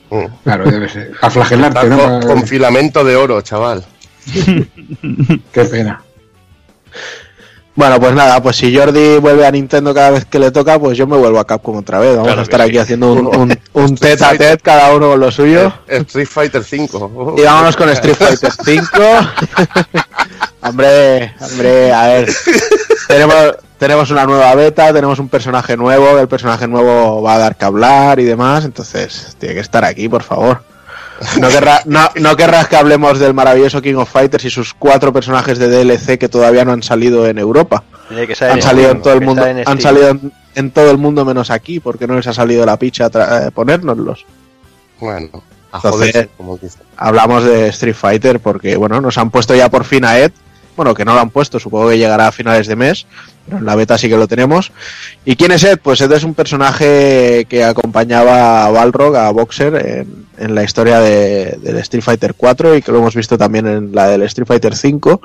Mm. 0.10 0.26
Claro, 0.44 0.70
debe 0.70 0.90
ser. 0.90 1.14
A 1.22 1.30
flagelarte, 1.30 1.88
¿no? 1.88 2.20
con, 2.20 2.46
filamento 2.46 3.04
de 3.04 3.16
oro, 3.16 3.42
chaval. 3.42 3.86
Qué 5.52 5.64
pena. 5.64 6.04
Bueno, 7.76 8.00
pues 8.00 8.14
nada, 8.14 8.42
pues 8.44 8.58
si 8.58 8.76
Jordi 8.76 9.18
vuelve 9.18 9.48
a 9.48 9.52
Nintendo 9.52 9.96
cada 9.96 10.12
vez 10.12 10.26
que 10.26 10.38
le 10.38 10.52
toca, 10.52 10.78
pues 10.78 10.96
yo 10.96 11.08
me 11.08 11.18
vuelvo 11.18 11.40
a 11.40 11.48
Capcom 11.48 11.78
otra 11.78 11.98
vez. 11.98 12.12
Vamos 12.12 12.28
Claro 12.28 12.42
a 12.42 12.44
estar 12.44 12.62
aquí 12.62 12.74
sí. 12.74 12.78
haciendo 12.78 13.14
un, 13.14 13.26
un, 13.26 13.60
un 13.74 13.96
tete 13.96 14.24
a 14.24 14.32
tete, 14.32 14.58
cada 14.60 14.94
uno 14.94 15.10
con 15.10 15.20
lo 15.20 15.32
suyo. 15.32 15.74
Eh, 15.88 16.04
Street 16.06 16.28
Fighter 16.28 16.64
5. 16.64 17.36
Y 17.38 17.42
vámonos 17.42 17.76
con 17.76 17.90
Street 17.90 18.16
Fighter 18.16 18.52
5. 18.64 18.86
hombre, 20.62 21.34
hombre, 21.40 21.92
a 21.92 22.08
ver. 22.08 22.30
Tenemos, 23.08 23.56
tenemos 23.78 24.12
una 24.12 24.26
nueva 24.26 24.54
beta, 24.56 24.94
tenemos 24.94 25.20
un 25.20 25.30
personaje 25.30 25.76
nuevo, 25.78 26.18
el 26.20 26.28
personaje 26.28 26.68
nuevo 26.68 27.22
va 27.22 27.36
a 27.36 27.38
dar 27.40 27.56
que 27.56 27.66
hablar 27.66 28.20
y 28.20 28.24
demás, 28.24 28.66
entonces 28.66 29.36
tiene 29.40 29.56
que 29.56 29.62
estar 29.62 29.84
aquí, 29.84 30.08
por 30.10 30.24
favor. 30.24 30.62
No, 31.40 31.48
querrá- 31.50 31.84
no, 31.86 32.10
no 32.16 32.36
querrás 32.36 32.68
que 32.68 32.76
hablemos 32.76 33.20
del 33.20 33.34
maravilloso 33.34 33.82
King 33.82 33.96
of 33.96 34.10
Fighters 34.12 34.46
y 34.46 34.50
sus 34.50 34.74
cuatro 34.74 35.14
personajes 35.14 35.58
de 35.60 35.68
DLC 35.70 36.18
que 36.18 36.28
todavía 36.28 36.66
no 36.66 36.72
han 36.74 36.84
salido 36.84 37.26
en 37.28 37.38
Europa. 37.38 37.84
Que 38.10 38.36
Han 38.46 38.62
salido 38.62 38.92
en 38.92 39.02
todo 39.02 39.14
el 39.14 39.22
mundo, 39.22 39.42
está 39.46 39.52
en 39.52 39.58
han 39.60 39.64
Steam. 39.64 39.82
salido 39.82 40.10
en, 40.10 40.32
en 40.56 40.72
todo 40.72 40.92
el 40.92 40.98
mundo 40.98 41.24
menos 41.24 41.50
aquí, 41.50 41.80
porque 41.80 42.08
no 42.08 42.16
les 42.16 42.28
ha 42.28 42.34
salido 42.34 42.66
la 42.66 42.78
picha 42.78 43.10
eh, 43.14 43.52
ponérnoslos. 43.54 44.26
Bueno, 45.00 45.30
a 45.72 45.78
Entonces- 45.78 45.92
joderse, 46.12 46.30
como 46.36 46.58
dicen. 46.58 46.82
hablamos 46.98 47.44
de 47.44 47.68
Street 47.68 47.96
Fighter 47.96 48.40
porque, 48.40 48.76
bueno, 48.76 49.00
nos 49.00 49.18
han 49.18 49.30
puesto 49.30 49.56
ya 49.56 49.70
por 49.70 49.84
fin 49.86 50.06
a 50.06 50.20
Ed. 50.20 50.32
Bueno, 50.76 50.94
que 50.96 51.06
no 51.06 51.14
lo 51.14 51.20
han 51.20 51.30
puesto, 51.30 51.60
supongo 51.60 51.90
que 51.90 51.98
llegará 52.00 52.28
a 52.28 52.32
finales 52.32 52.66
de 52.66 52.76
mes, 52.76 53.06
pero 53.46 53.60
en 53.60 53.66
la 53.66 53.76
beta 53.76 53.98
sí 53.98 54.10
que 54.10 54.18
lo 54.18 54.28
tenemos. 54.28 54.72
¿Y 55.24 55.36
quién 55.36 55.52
es 55.52 55.64
Ed? 55.64 55.78
Pues 55.84 56.02
Ed 56.02 56.12
es 56.12 56.24
un 56.24 56.34
personaje 56.34 57.46
que 57.48 57.64
acompañaba 57.64 58.66
a 58.66 58.72
Balrog, 58.72 59.16
a 59.16 59.30
Boxer, 59.32 60.06
en, 60.38 60.56
la 60.56 60.64
historia 60.64 61.00
de, 61.00 61.58
del 61.62 61.78
Street 61.78 62.04
Fighter 62.04 62.34
4 62.36 62.76
y 62.76 62.82
que 62.82 62.92
lo 62.92 62.98
hemos 62.98 63.16
visto 63.16 63.38
también 63.38 63.68
en 63.68 63.94
la 63.94 64.08
del 64.08 64.24
Street 64.24 64.48
Fighter 64.48 64.76
5. 64.76 65.22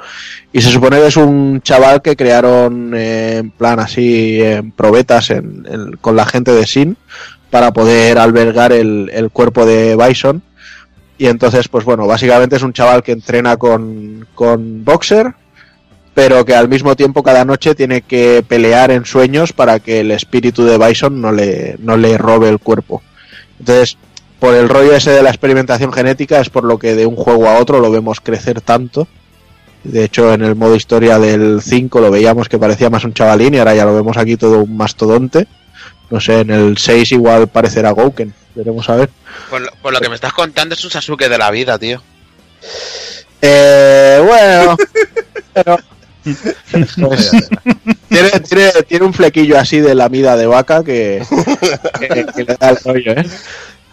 Y 0.53 0.61
se 0.61 0.71
supone 0.71 0.99
que 0.99 1.07
es 1.07 1.17
un 1.17 1.63
chaval 1.63 2.03
que 2.03 2.15
crearon 2.15 2.93
eh, 2.95 3.39
en 3.39 3.51
plan 3.51 3.81
así, 3.81 4.43
en 4.43 4.71
probetas 4.73 5.31
en- 5.31 5.97
con 6.03 6.15
la 6.15 6.27
gente 6.27 6.53
de 6.53 6.67
Sin 6.67 6.99
para 7.51 7.73
poder 7.73 8.19
albergar 8.19 8.73
el 8.73 9.31
cuerpo 9.33 9.65
de 9.65 9.97
Bison. 9.97 10.43
Y 11.19 11.27
entonces, 11.27 11.69
pues 11.69 11.85
bueno, 11.85 12.07
básicamente 12.07 12.57
es 12.57 12.63
un 12.63 12.73
chaval 12.73 13.03
que 13.03 13.13
entrena 13.13 13.57
con, 13.57 14.27
con 14.35 14.85
Boxer, 14.85 15.35
pero 16.15 16.45
que 16.45 16.55
al 16.55 16.69
mismo 16.69 16.95
tiempo 16.95 17.23
cada 17.25 17.45
noche 17.45 17.75
tiene 17.75 18.03
que 18.03 18.45
pelear 18.47 18.93
en 18.93 19.05
sueños 19.05 19.53
para 19.53 19.81
que 19.81 20.01
el 20.01 20.13
espíritu 20.13 20.65
de 20.65 20.79
Bison 20.79 21.21
no 21.21 21.33
le, 21.33 21.77
no 21.81 21.97
le 21.97 22.17
robe 22.17 22.49
el 22.49 22.61
cuerpo. 22.61 23.03
Entonces, 23.59 23.99
por 24.39 24.55
el 24.55 24.69
rollo 24.69 24.95
ese 24.95 25.11
de 25.11 25.23
la 25.23 25.31
experimentación 25.31 25.93
genética, 25.93 26.41
es 26.41 26.51
por 26.51 26.65
lo 26.65 26.79
que 26.79 26.95
de 26.95 27.07
un 27.07 27.17
juego 27.17 27.49
a 27.49 27.59
otro 27.59 27.81
lo 27.81 27.91
vemos 27.91 28.21
crecer 28.21 28.61
tanto. 28.61 29.09
De 29.83 30.05
hecho, 30.05 30.33
en 30.33 30.43
el 30.43 30.55
modo 30.55 30.77
historia 30.77 31.19
del 31.19 31.61
5 31.63 32.01
lo 32.01 32.11
veíamos 32.11 32.49
que 32.49 32.59
parecía 32.59 32.91
más 32.91 33.05
un 33.05 33.15
chavalín 33.15 33.55
y 33.55 33.59
ahora 33.59 33.75
ya 33.75 33.85
lo 33.85 33.95
vemos 33.95 34.17
aquí 34.17 34.37
todo 34.37 34.63
un 34.63 34.77
mastodonte. 34.77 35.49
No 36.11 36.21
sé, 36.21 36.41
en 36.41 36.51
el 36.51 36.79
6 36.79 37.13
igual 37.13 37.49
parecerá 37.49 37.91
Gouken. 37.91 38.33
Veremos 38.55 38.89
a 38.89 38.97
ver. 38.97 39.11
Por 39.51 39.61
lo, 39.61 39.71
por 39.83 39.93
lo 39.93 40.01
que 40.01 40.09
me 40.09 40.15
estás 40.15 40.33
contando 40.33 40.75
es 40.75 40.85
un 40.85 40.91
Sasuke 40.91 41.29
de 41.29 41.39
la 41.39 41.51
vida, 41.51 41.79
tío. 41.79 42.03
Eh, 43.41 44.21
bueno, 44.27 44.77
pero 45.53 45.79
pues, 47.01 47.31
tiene, 48.09 48.31
tiene, 48.41 48.71
tiene 48.87 49.05
un 49.07 49.15
flequillo 49.15 49.59
así 49.59 49.79
de 49.81 49.95
la 49.95 50.09
mida 50.09 50.37
de 50.37 50.47
vaca 50.47 50.83
que, 50.83 51.23
que- 52.01 52.27
que 52.35 52.45
le 52.45 52.57
da 52.59 52.71
el 52.71 52.79
rollo, 52.85 53.13
¿eh? 53.13 53.27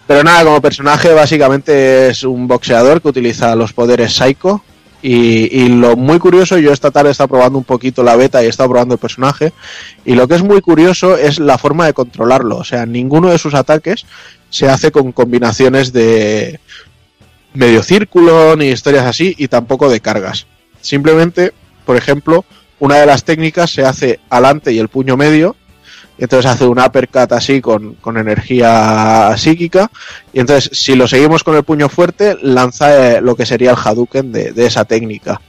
Pero 0.07 0.23
nada, 0.23 0.43
como 0.43 0.61
personaje 0.61 1.11
básicamente 1.13 2.09
es 2.09 2.23
un 2.23 2.47
boxeador 2.47 3.01
que 3.01 3.07
utiliza 3.07 3.55
los 3.55 3.73
poderes 3.73 4.13
Psycho. 4.13 4.63
Y, 5.07 5.67
lo 5.67 5.95
muy 5.95 6.17
curioso, 6.17 6.57
yo 6.57 6.73
esta 6.73 6.89
tarde 6.89 7.09
he 7.09 7.11
estado 7.11 7.27
probando 7.27 7.59
un 7.59 7.63
poquito 7.63 8.01
la 8.01 8.15
beta 8.15 8.41
y 8.41 8.47
he 8.47 8.49
estado 8.49 8.69
probando 8.69 8.95
el 8.95 8.99
personaje. 8.99 9.53
Y 10.03 10.15
lo 10.15 10.27
que 10.27 10.33
es 10.33 10.41
muy 10.41 10.61
curioso 10.61 11.15
es 11.15 11.37
la 11.37 11.59
forma 11.59 11.85
de 11.85 11.93
controlarlo. 11.93 12.57
O 12.57 12.63
sea, 12.63 12.87
ninguno 12.87 13.29
de 13.29 13.37
sus 13.37 13.53
ataques 13.53 14.05
se 14.49 14.67
hace 14.67 14.91
con 14.91 15.11
combinaciones 15.11 15.93
de, 15.93 16.59
medio 17.55 17.83
círculo 17.83 18.55
ni 18.55 18.67
historias 18.67 19.05
así 19.05 19.35
y 19.37 19.47
tampoco 19.47 19.89
de 19.89 19.99
cargas. 19.99 20.45
Simplemente, 20.81 21.53
por 21.85 21.97
ejemplo, 21.97 22.45
una 22.79 22.97
de 22.97 23.05
las 23.05 23.23
técnicas 23.23 23.71
se 23.71 23.83
hace 23.85 24.19
alante 24.29 24.73
y 24.73 24.79
el 24.79 24.89
puño 24.89 25.17
medio, 25.17 25.55
entonces 26.17 26.49
hace 26.49 26.65
un 26.65 26.79
uppercut 26.79 27.31
así 27.31 27.61
con, 27.61 27.95
con 27.95 28.17
energía 28.17 29.33
psíquica, 29.37 29.89
y 30.33 30.39
entonces 30.39 30.69
si 30.77 30.95
lo 30.95 31.07
seguimos 31.07 31.43
con 31.43 31.55
el 31.55 31.63
puño 31.63 31.89
fuerte, 31.89 32.37
lanza 32.41 33.17
eh, 33.17 33.21
lo 33.21 33.35
que 33.35 33.45
sería 33.45 33.71
el 33.71 33.77
Hadouken 33.77 34.31
de, 34.31 34.51
de 34.51 34.65
esa 34.65 34.85
técnica. 34.85 35.41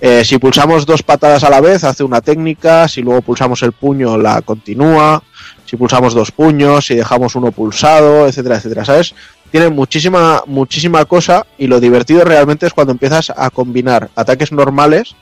Eh, 0.00 0.24
si 0.24 0.38
pulsamos 0.38 0.84
dos 0.84 1.02
patadas 1.02 1.42
a 1.44 1.50
la 1.50 1.60
vez, 1.60 1.82
hace 1.82 2.04
una 2.04 2.20
técnica, 2.20 2.86
si 2.86 3.00
luego 3.00 3.22
pulsamos 3.22 3.62
el 3.62 3.72
puño, 3.72 4.18
la 4.18 4.42
continúa, 4.42 5.22
si 5.64 5.76
pulsamos 5.76 6.12
dos 6.12 6.30
puños, 6.32 6.86
si 6.86 6.94
dejamos 6.94 7.34
uno 7.34 7.50
pulsado, 7.50 8.26
etcétera, 8.26 8.56
etcétera, 8.56 8.84
¿sabes? 8.84 9.14
tiene 9.50 9.70
muchísima, 9.70 10.42
muchísima 10.46 11.04
cosa 11.04 11.46
y 11.58 11.66
lo 11.66 11.80
divertido 11.80 12.24
realmente 12.24 12.66
es 12.66 12.74
cuando 12.74 12.92
empiezas 12.92 13.32
a 13.34 13.50
combinar 13.50 14.10
ataques 14.14 14.52
normales 14.52 15.14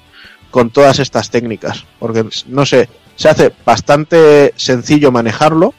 con 0.51 0.71
todas 0.71 0.99
estas 0.99 1.31
técnicas. 1.31 1.85
Porque, 1.99 2.25
no 2.49 2.67
sé, 2.67 2.89
se 3.17 3.29
hace 3.29 3.53
bastante 3.65 4.53
sencillo 4.57 5.11
manejarlo, 5.13 5.75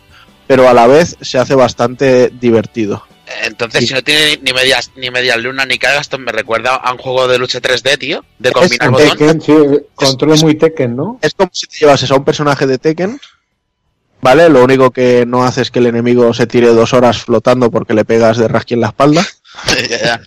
pero 0.47 0.69
a 0.69 0.73
la 0.73 0.87
vez 0.87 1.17
se 1.21 1.37
hace 1.37 1.55
bastante 1.55 2.29
divertido. 2.29 3.03
Entonces, 3.43 3.81
Sí. 3.81 3.87
si 3.87 3.93
no 3.95 4.03
tiene 4.03 4.37
ni 4.43 4.53
medias 4.53 4.91
ni 4.95 5.09
medias 5.09 5.37
luna 5.37 5.65
ni 5.65 5.79
cargas, 5.79 6.01
esto 6.01 6.19
me 6.19 6.31
recuerda 6.31 6.75
a 6.75 6.91
un 6.91 6.99
juego 6.99 7.27
de 7.27 7.39
lucha 7.39 7.59
3D, 7.59 7.97
tío. 7.97 8.23
De 8.37 8.49
Es 8.49 8.53
combinar 8.53 8.91
botón. 8.91 9.09
Tekken, 9.17 9.41
sí, 9.41 9.53
control 9.95 10.39
muy 10.41 10.55
Tekken, 10.55 10.95
¿no? 10.95 11.17
Es 11.21 11.33
como 11.33 11.49
si 11.51 11.65
te 11.65 11.77
llevases 11.77 12.11
a 12.11 12.15
un 12.15 12.23
personaje 12.23 12.67
de 12.67 12.77
Tekken, 12.77 13.19
¿vale? 14.21 14.47
Lo 14.49 14.63
único 14.63 14.91
que 14.91 15.25
no 15.25 15.43
hace 15.43 15.63
es 15.63 15.71
que 15.71 15.79
el 15.79 15.87
enemigo 15.87 16.33
se 16.35 16.45
tire 16.45 16.67
dos 16.67 16.93
horas 16.93 17.23
flotando 17.23 17.71
porque 17.71 17.95
le 17.95 18.05
pegas 18.05 18.37
de 18.37 18.47
rasqui 18.47 18.75
en 18.75 18.81
la 18.81 18.87
espalda. 18.87 19.25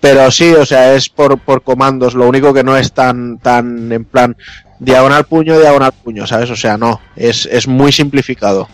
Pero 0.00 0.30
sí, 0.30 0.54
o 0.54 0.64
sea, 0.64 0.94
es 0.94 1.10
por, 1.10 1.38
por 1.40 1.62
comandos. 1.62 2.14
Lo 2.14 2.26
único 2.26 2.54
que 2.54 2.64
no 2.64 2.76
es 2.76 2.92
tan, 2.92 3.38
tan 3.38 3.92
en 3.92 4.04
plan 4.06 4.36
diagonal 4.80 5.24
puño, 5.26 5.58
diagonal 5.60 5.92
puño, 5.92 6.26
¿sabes? 6.26 6.50
O 6.50 6.56
sea, 6.56 6.76
no. 6.76 7.00
Es, 7.14 7.46
es 7.46 7.68
muy 7.68 7.92
simplificado. 7.92 8.68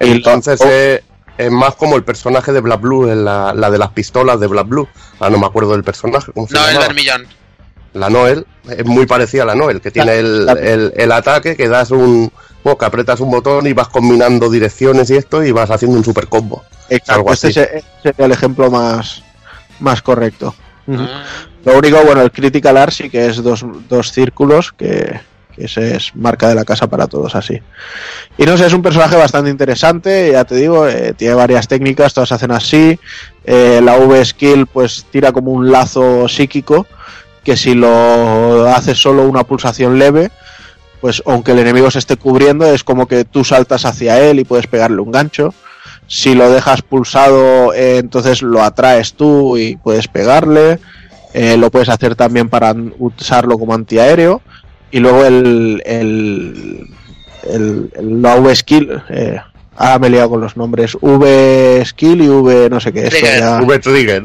Entonces 0.00 0.60
lo- 0.60 0.66
eh, 0.70 1.02
es 1.38 1.50
más 1.50 1.74
como 1.74 1.96
el 1.96 2.04
personaje 2.04 2.52
de 2.52 2.60
Black 2.60 2.80
Blue, 2.80 3.08
en 3.10 3.24
la, 3.24 3.52
la 3.54 3.70
de 3.70 3.78
las 3.78 3.90
pistolas 3.90 4.38
de 4.38 4.46
Black 4.46 4.68
Blue. 4.68 4.88
Ah, 5.20 5.30
no 5.30 5.38
me 5.38 5.46
acuerdo 5.46 5.72
del 5.72 5.82
personaje. 5.84 6.30
¿cómo 6.32 6.46
se 6.46 6.54
No, 6.54 6.60
el 6.60 6.66
llamaba? 6.68 6.86
del 6.86 6.94
millón. 6.94 7.26
La 7.94 8.08
Noel 8.08 8.46
es 8.70 8.86
muy 8.86 9.04
parecida 9.06 9.42
a 9.42 9.46
la 9.46 9.54
Noel, 9.54 9.80
que 9.82 9.90
tiene 9.90 10.18
el, 10.18 10.48
el, 10.60 10.92
el 10.96 11.12
ataque 11.12 11.56
que 11.56 11.68
das 11.68 11.90
un. 11.90 12.32
Bueno, 12.64 12.78
que 12.78 12.84
apretas 12.84 13.18
un 13.20 13.30
botón 13.30 13.66
y 13.66 13.72
vas 13.72 13.88
combinando 13.88 14.48
direcciones 14.48 15.10
y 15.10 15.16
esto 15.16 15.42
y 15.42 15.50
vas 15.52 15.70
haciendo 15.70 15.98
un 15.98 16.04
super 16.04 16.28
combo. 16.28 16.62
Exacto, 16.88 17.12
Algo 17.12 17.32
este 17.32 17.48
así. 17.48 17.54
se- 17.54 17.84
sería 18.02 18.26
el 18.26 18.32
ejemplo 18.32 18.70
más, 18.70 19.22
más 19.80 20.00
correcto. 20.00 20.54
Ah, 20.88 21.24
Lo 21.64 21.78
único, 21.78 22.02
bueno, 22.04 22.22
el 22.22 22.32
Critical 22.32 22.76
Art 22.76 22.92
sí 22.92 23.10
que 23.10 23.26
es 23.26 23.42
dos, 23.42 23.64
dos 23.88 24.12
círculos, 24.12 24.72
que, 24.72 25.20
que 25.54 25.64
ese 25.64 25.96
es 25.96 26.14
marca 26.16 26.48
de 26.48 26.54
la 26.54 26.64
casa 26.64 26.88
para 26.88 27.06
todos 27.06 27.34
así. 27.34 27.60
Y 28.36 28.44
no 28.44 28.56
sé, 28.56 28.66
es 28.66 28.72
un 28.72 28.82
personaje 28.82 29.16
bastante 29.16 29.50
interesante, 29.50 30.30
ya 30.32 30.44
te 30.44 30.56
digo, 30.56 30.88
eh, 30.88 31.14
tiene 31.16 31.34
varias 31.34 31.68
técnicas, 31.68 32.14
todas 32.14 32.32
hacen 32.32 32.50
así. 32.50 32.98
Eh, 33.44 33.80
la 33.82 33.96
V-Skill 33.96 34.66
pues 34.66 35.06
tira 35.10 35.32
como 35.32 35.52
un 35.52 35.70
lazo 35.70 36.28
psíquico, 36.28 36.86
que 37.44 37.56
si 37.56 37.74
lo 37.74 38.68
haces 38.68 38.98
solo 38.98 39.28
una 39.28 39.44
pulsación 39.44 39.98
leve, 39.98 40.30
pues 41.00 41.22
aunque 41.26 41.52
el 41.52 41.58
enemigo 41.58 41.90
se 41.90 41.98
esté 41.98 42.16
cubriendo, 42.16 42.72
es 42.72 42.84
como 42.84 43.06
que 43.06 43.24
tú 43.24 43.44
saltas 43.44 43.84
hacia 43.84 44.20
él 44.20 44.38
y 44.38 44.44
puedes 44.44 44.68
pegarle 44.68 45.00
un 45.00 45.10
gancho. 45.10 45.52
Si 46.06 46.34
lo 46.34 46.50
dejas 46.50 46.82
pulsado, 46.82 47.72
eh, 47.72 47.98
entonces 47.98 48.42
lo 48.42 48.62
atraes 48.62 49.14
tú 49.14 49.56
y 49.56 49.76
puedes 49.76 50.08
pegarle. 50.08 50.78
Eh, 51.34 51.56
lo 51.56 51.70
puedes 51.70 51.88
hacer 51.88 52.14
también 52.14 52.48
para 52.50 52.74
usarlo 52.98 53.58
como 53.58 53.72
antiaéreo. 53.74 54.42
Y 54.90 54.98
luego 55.00 55.24
el, 55.24 55.82
el, 55.86 56.86
el, 57.48 57.90
el- 57.94 58.22
la 58.22 58.36
V-Skill, 58.36 59.02
eh, 59.08 59.38
ahora 59.76 59.98
me 59.98 60.06
he 60.08 60.10
liado 60.10 60.28
con 60.30 60.40
los 60.42 60.54
nombres, 60.56 60.94
V-Skill 61.00 62.20
y 62.22 62.28
V 62.28 62.68
no 62.68 62.78
sé 62.80 62.92
qué. 62.92 63.04
esto 63.06 63.16
Trigger. 63.18 63.38
ya- 63.40 63.60
V-Trigger. 63.62 64.22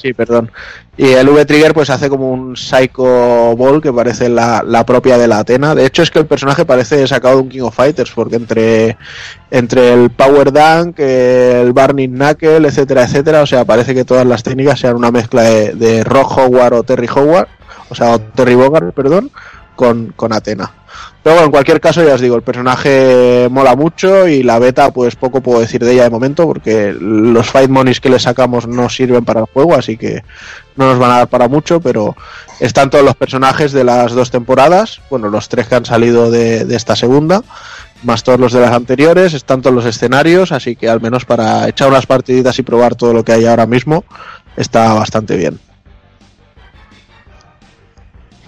Sí, 0.00 0.12
perdón. 0.12 0.50
Y 0.96 1.08
el 1.10 1.28
V-Trigger 1.28 1.74
pues 1.74 1.90
hace 1.90 2.08
como 2.08 2.30
un 2.30 2.56
Psycho 2.56 3.56
Ball 3.56 3.82
que 3.82 3.92
parece 3.92 4.28
la, 4.28 4.62
la 4.64 4.86
propia 4.86 5.18
de 5.18 5.26
la 5.26 5.38
Atena. 5.38 5.74
De 5.74 5.84
hecho 5.84 6.02
es 6.02 6.10
que 6.10 6.20
el 6.20 6.26
personaje 6.26 6.64
parece 6.64 7.06
sacado 7.08 7.36
de 7.36 7.42
un 7.42 7.48
King 7.48 7.62
of 7.62 7.74
Fighters 7.74 8.12
porque 8.12 8.36
entre, 8.36 8.96
entre 9.50 9.92
el 9.92 10.10
Power 10.10 10.52
Dunk, 10.52 11.00
el 11.00 11.72
Burning 11.72 12.10
Knuckle, 12.10 12.68
etcétera, 12.68 13.04
etcétera, 13.04 13.42
o 13.42 13.46
sea, 13.46 13.64
parece 13.64 13.92
que 13.92 14.04
todas 14.04 14.24
las 14.24 14.44
técnicas 14.44 14.78
sean 14.78 14.94
una 14.94 15.10
mezcla 15.10 15.42
de, 15.42 15.74
de 15.74 16.04
Rock 16.04 16.38
Howard 16.38 16.74
o 16.74 16.82
Terry 16.84 17.08
Howard, 17.12 17.48
o 17.88 17.94
sea, 17.94 18.14
o 18.14 18.20
Terry 18.20 18.54
Bogard, 18.54 18.92
perdón, 18.92 19.30
con, 19.74 20.12
con 20.14 20.32
Atena. 20.32 20.72
Pero 21.22 21.34
bueno, 21.34 21.46
en 21.46 21.50
cualquier 21.50 21.80
caso, 21.80 22.04
ya 22.04 22.14
os 22.14 22.20
digo, 22.20 22.36
el 22.36 22.42
personaje 22.42 23.48
mola 23.50 23.74
mucho 23.74 24.28
y 24.28 24.42
la 24.42 24.58
beta, 24.58 24.92
pues 24.92 25.16
poco 25.16 25.40
puedo 25.40 25.60
decir 25.60 25.84
de 25.84 25.92
ella 25.92 26.04
de 26.04 26.10
momento, 26.10 26.46
porque 26.46 26.94
los 26.98 27.50
fight 27.50 27.68
monies 27.68 28.00
que 28.00 28.08
le 28.08 28.18
sacamos 28.18 28.66
no 28.66 28.88
sirven 28.88 29.24
para 29.24 29.40
el 29.40 29.46
juego, 29.46 29.74
así 29.74 29.96
que 29.96 30.22
no 30.76 30.86
nos 30.86 30.98
van 30.98 31.10
a 31.10 31.18
dar 31.18 31.28
para 31.28 31.48
mucho, 31.48 31.80
pero 31.80 32.16
están 32.60 32.88
todos 32.88 33.04
los 33.04 33.16
personajes 33.16 33.72
de 33.72 33.84
las 33.84 34.12
dos 34.12 34.30
temporadas, 34.30 35.00
bueno, 35.10 35.28
los 35.28 35.48
tres 35.48 35.66
que 35.66 35.74
han 35.74 35.84
salido 35.84 36.30
de, 36.30 36.64
de 36.64 36.76
esta 36.76 36.94
segunda, 36.94 37.42
más 38.04 38.22
todos 38.22 38.38
los 38.38 38.52
de 38.52 38.60
las 38.60 38.72
anteriores, 38.72 39.34
están 39.34 39.60
todos 39.60 39.74
los 39.74 39.86
escenarios, 39.86 40.52
así 40.52 40.76
que 40.76 40.88
al 40.88 41.00
menos 41.00 41.24
para 41.24 41.68
echar 41.68 41.88
unas 41.88 42.06
partiditas 42.06 42.58
y 42.60 42.62
probar 42.62 42.94
todo 42.94 43.12
lo 43.12 43.24
que 43.24 43.32
hay 43.32 43.44
ahora 43.44 43.66
mismo, 43.66 44.04
está 44.56 44.94
bastante 44.94 45.36
bien. 45.36 45.58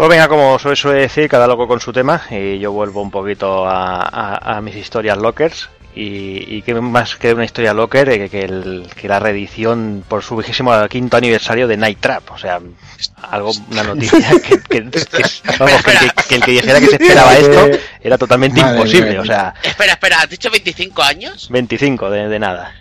Pues 0.00 0.08
venga, 0.08 0.28
como 0.28 0.58
suele, 0.58 0.76
suele 0.76 1.00
decir, 1.02 1.28
cada 1.28 1.46
loco 1.46 1.68
con 1.68 1.78
su 1.78 1.92
tema, 1.92 2.22
y 2.30 2.58
yo 2.58 2.72
vuelvo 2.72 3.02
un 3.02 3.10
poquito 3.10 3.66
a, 3.68 4.00
a- 4.00 4.56
a 4.56 4.60
mis 4.62 4.74
historias 4.74 5.18
lockers. 5.18 5.68
Y, 5.94 6.44
y 6.56 6.62
que 6.62 6.72
más 6.74 7.16
que 7.16 7.34
una 7.34 7.44
historia 7.44 7.74
locker 7.74 8.08
eh, 8.08 8.30
que, 8.30 8.40
el- 8.42 8.86
que 8.96 9.08
la 9.08 9.18
reedición 9.18 10.02
por 10.08 10.22
su 10.22 10.36
vigésimo 10.36 10.72
quinto 10.88 11.16
aniversario 11.18 11.66
de 11.68 11.76
Night 11.76 11.98
Trap. 12.00 12.30
O 12.30 12.38
sea, 12.38 12.60
algo, 13.28 13.50
una 13.70 13.82
noticia 13.82 14.20
que, 14.42 14.60
que- 14.62 14.88
que- 14.90 15.24
vamos, 15.58 15.82
que- 15.84 15.92
que- 15.92 16.28
que 16.28 16.34
el 16.36 16.42
que 16.44 16.50
dijera 16.52 16.80
que 16.80 16.86
se 16.86 16.94
esperaba 16.96 17.34
esto 17.36 17.68
era 18.00 18.16
totalmente 18.16 18.62
Madre 18.62 18.76
imposible. 18.78 19.10
mía. 19.10 19.20
O 19.20 19.24
sea, 19.26 19.52
Espera, 19.62 19.92
espera, 19.94 20.20
¿has 20.22 20.30
dicho 20.30 20.48
25 20.50 21.02
años? 21.02 21.48
25 21.50 22.08
de, 22.08 22.28
de 22.28 22.38
nada. 22.38 22.72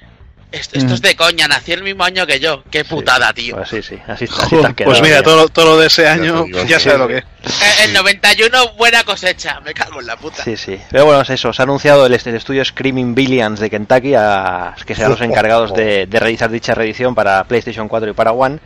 Esto, 0.52 0.80
esto 0.80 0.96
es 0.96 1.02
de 1.04 1.16
coña, 1.16 1.48
nació 1.48 1.76
el 1.76 1.84
mismo 1.84 2.04
año 2.04 2.26
que 2.26 2.40
yo. 2.40 2.64
Qué 2.72 2.84
putada, 2.84 3.32
tío. 3.34 3.56
Pues 3.56 3.70
sí, 3.70 3.84
sí, 3.84 4.00
así, 4.08 4.26
así 4.26 4.56
has 4.56 4.74
quedado. 4.74 4.74
Pues 4.92 5.02
mira, 5.04 5.22
todo, 5.22 5.48
todo 5.50 5.66
lo 5.76 5.78
de 5.78 5.86
ese 5.88 6.08
año, 6.08 6.48
ya 6.66 6.80
sí. 6.80 6.86
sabes 6.86 7.00
lo 7.00 7.08
que 7.08 7.18
es. 7.20 7.24
Eh, 7.24 7.84
El 7.86 7.94
91, 7.94 8.74
buena 8.76 9.04
cosecha. 9.04 9.60
Me 9.60 9.76
cago 9.76 10.00
en 10.00 10.08
la 10.08 10.18
puta. 10.18 10.44
Sí, 10.44 10.58
sí. 10.58 10.82
Pero 10.90 11.06
bueno, 11.06 11.22
es 11.22 11.30
eso. 11.30 11.54
Se 11.54 11.62
ha 11.62 11.64
anunciado 11.64 12.08
el, 12.08 12.14
el 12.14 12.36
estudio 12.36 12.66
Screaming 12.66 13.14
Billions 13.14 13.60
de 13.60 13.70
Kentucky, 13.70 14.16
a- 14.16 14.74
que 14.88 14.96
serán 14.96 15.12
los 15.12 15.22
encargados 15.30 15.72
de, 15.76 16.08
de 16.08 16.20
realizar 16.20 16.50
dicha 16.50 16.74
reedición 16.74 17.14
para 17.14 17.44
PlayStation 17.44 17.88
4 17.88 18.10
y 18.10 18.14
para 18.14 18.32
One. 18.32 18.58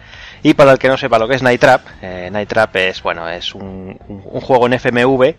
Y 0.42 0.54
para 0.54 0.72
el 0.72 0.80
que 0.80 0.88
no 0.88 0.98
sepa 0.98 1.20
lo 1.20 1.28
que 1.28 1.36
es 1.36 1.42
Night 1.44 1.60
Trap, 1.60 1.82
eh, 2.02 2.30
Night 2.32 2.48
Trap 2.48 2.76
es, 2.78 3.02
bueno, 3.04 3.28
es 3.28 3.54
un, 3.54 4.00
un- 4.08 4.22
un 4.26 4.42
juego 4.42 4.68
en 4.68 4.74
FMV 4.80 5.36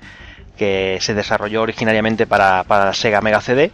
que 0.58 0.98
se 1.00 1.14
desarrolló 1.14 1.62
originariamente 1.62 2.26
para, 2.26 2.64
para 2.64 2.84
la 2.84 2.92
Sega 2.94 3.20
Mega 3.22 3.40
CD. 3.40 3.70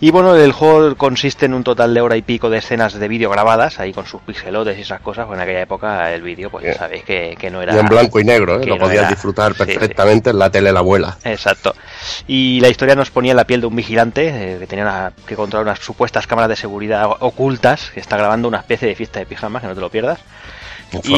Y 0.00 0.10
bueno, 0.10 0.34
el 0.36 0.52
juego 0.52 0.96
consiste 0.96 1.46
en 1.46 1.54
un 1.54 1.64
total 1.64 1.94
de 1.94 2.00
hora 2.02 2.16
y 2.16 2.22
pico 2.22 2.50
de 2.50 2.58
escenas 2.58 2.92
de 2.94 3.08
vídeo 3.08 3.30
grabadas, 3.30 3.80
ahí 3.80 3.92
con 3.92 4.04
sus 4.06 4.20
pixelotes 4.22 4.76
y 4.76 4.82
esas 4.82 5.00
cosas. 5.00 5.26
Pues 5.26 5.38
en 5.38 5.42
aquella 5.42 5.62
época 5.62 6.12
el 6.12 6.20
vídeo, 6.20 6.50
pues 6.50 6.64
ya 6.64 6.74
sabéis 6.74 7.04
que, 7.04 7.36
que 7.38 7.50
no 7.50 7.62
era... 7.62 7.74
Y 7.74 7.78
en 7.78 7.86
blanco 7.86 8.20
y 8.20 8.24
negro, 8.24 8.56
¿eh? 8.56 8.60
que 8.60 8.66
lo 8.68 8.74
no 8.76 8.82
podías 8.82 9.02
era- 9.04 9.08
disfrutar 9.08 9.52
sí, 9.54 9.58
sí. 9.60 9.64
perfectamente 9.64 10.30
en 10.30 10.38
la 10.38 10.50
tele 10.50 10.66
de 10.68 10.72
la 10.74 10.80
abuela. 10.80 11.16
Exacto. 11.24 11.74
Y 12.26 12.60
la 12.60 12.68
historia 12.68 12.94
nos 12.94 13.10
ponía 13.10 13.30
en 13.30 13.36
la 13.38 13.46
piel 13.46 13.62
de 13.62 13.66
un 13.68 13.76
vigilante 13.76 14.28
eh, 14.28 14.58
que 14.58 14.66
tenía 14.66 14.84
una- 14.84 15.12
que 15.26 15.36
controlar 15.36 15.64
unas 15.66 15.78
supuestas 15.78 16.26
cámaras 16.26 16.50
de 16.50 16.56
seguridad 16.56 17.08
ocultas 17.20 17.90
que 17.94 18.00
está 18.00 18.16
grabando 18.18 18.46
una 18.48 18.58
especie 18.58 18.88
de 18.88 18.94
fiesta 18.96 19.20
de 19.20 19.26
pijamas, 19.26 19.62
que 19.62 19.68
no 19.68 19.74
te 19.74 19.80
lo 19.80 19.90
pierdas. 19.90 20.18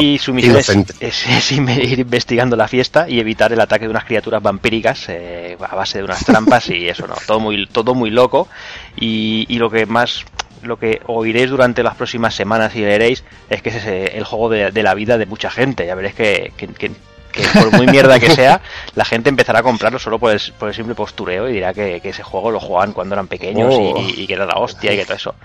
Y 0.01 0.17
su 0.17 0.33
misión 0.33 0.55
es, 0.99 1.51
ir 1.51 1.99
investigando 1.99 2.55
la 2.55 2.67
fiesta 2.67 3.07
y 3.09 3.19
evitar 3.19 3.51
el 3.53 3.59
ataque 3.61 3.85
de 3.85 3.91
unas 3.91 4.05
criaturas 4.05 4.41
vampíricas 4.41 5.05
eh, 5.09 5.57
a 5.59 5.75
base 5.75 5.99
de 5.99 6.03
unas 6.03 6.23
trampas 6.25 6.69
y 6.69 6.87
eso, 6.87 7.07
¿no? 7.07 7.15
Todo 7.25 7.39
muy, 7.39 7.67
todo 7.67 7.93
muy 7.95 8.09
loco. 8.09 8.47
Y, 8.95 9.45
y 9.49 9.57
lo 9.59 9.69
que 9.69 9.85
más 9.85 10.25
lo 10.63 10.77
que 10.79 11.01
oiréis 11.05 11.49
durante 11.51 11.83
las 11.83 11.95
próximas 11.95 12.33
semanas 12.33 12.75
y 12.75 12.79
leeréis 12.79 13.23
es 13.49 13.61
que 13.61 13.69
ese 13.69 14.05
es 14.05 14.15
el 14.15 14.23
juego 14.23 14.49
de, 14.49 14.71
de 14.71 14.83
la 14.83 14.95
vida 14.95 15.17
de 15.17 15.25
mucha 15.27 15.49
gente. 15.51 15.85
Ya 15.85 15.93
veréis 15.95 16.15
que, 16.15 16.51
que- 16.57 16.67
que- 16.69 16.91
que 17.37 17.59
por 17.59 17.71
muy 17.77 17.87
mierda 17.87 18.19
que 18.19 18.29
sea, 18.31 18.61
la 18.95 19.05
gente 19.05 19.29
empezará 19.29 19.59
a 19.59 19.63
comprarlo 19.63 19.99
solo 19.99 20.19
por 20.19 20.31
el, 20.31 20.41
por 20.59 20.69
el 20.69 20.75
simple 20.75 20.95
postureo 20.95 21.47
y 21.49 21.53
dirá 21.53 21.73
que, 21.73 21.99
que 22.01 22.09
ese 22.09 22.23
juego 22.23 22.51
lo 22.51 22.59
jugaban 22.59 22.93
cuando 22.93 23.15
eran 23.15 23.27
pequeños 23.27 23.73
y- 23.73 23.77
Oh. 23.77 23.99
y, 23.99 24.21
y 24.21 24.27
que 24.27 24.33
era 24.33 24.45
la 24.45 24.55
hostia 24.57 24.93
y 24.93 24.97
que 24.97 25.05
todo 25.05 25.15
eso. 25.15 25.35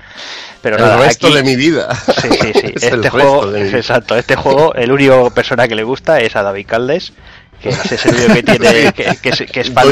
Pero 0.62 0.76
el 0.76 0.82
nada, 0.82 0.96
resto 0.96 1.26
aquí- 1.28 1.36
de 1.36 1.42
mi 1.42 1.56
vida. 1.56 1.94
Sí, 1.94 2.28
sí, 2.40 2.52
sí. 2.54 2.72
Es 2.76 2.82
el 2.84 2.94
Este 2.96 3.10
juego, 3.10 3.54
exacto, 3.56 4.16
este 4.16 4.36
juego, 4.36 4.74
el 4.74 4.90
único 4.92 5.30
persona 5.30 5.68
que 5.68 5.74
le 5.74 5.82
gusta 5.84 6.20
es 6.20 6.34
a 6.36 6.42
David 6.42 6.66
Caldes, 6.66 7.12
que 7.62 7.68
ese 7.68 7.94
es 7.94 8.06
el 8.06 8.14
único 8.16 8.34
que 8.34 8.42
tiene, 8.42 8.92
que, 8.92 9.16
que 9.22 9.28
es, 9.28 9.44
que 9.52 9.60
es 9.60 9.70
fan 9.72 9.86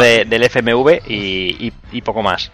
de- 0.00 0.24
del 0.26 0.42
FMV 0.44 1.00
y, 1.08 1.66
y- 1.68 1.72
y 1.92 2.02
poco 2.02 2.22
más. 2.22 2.50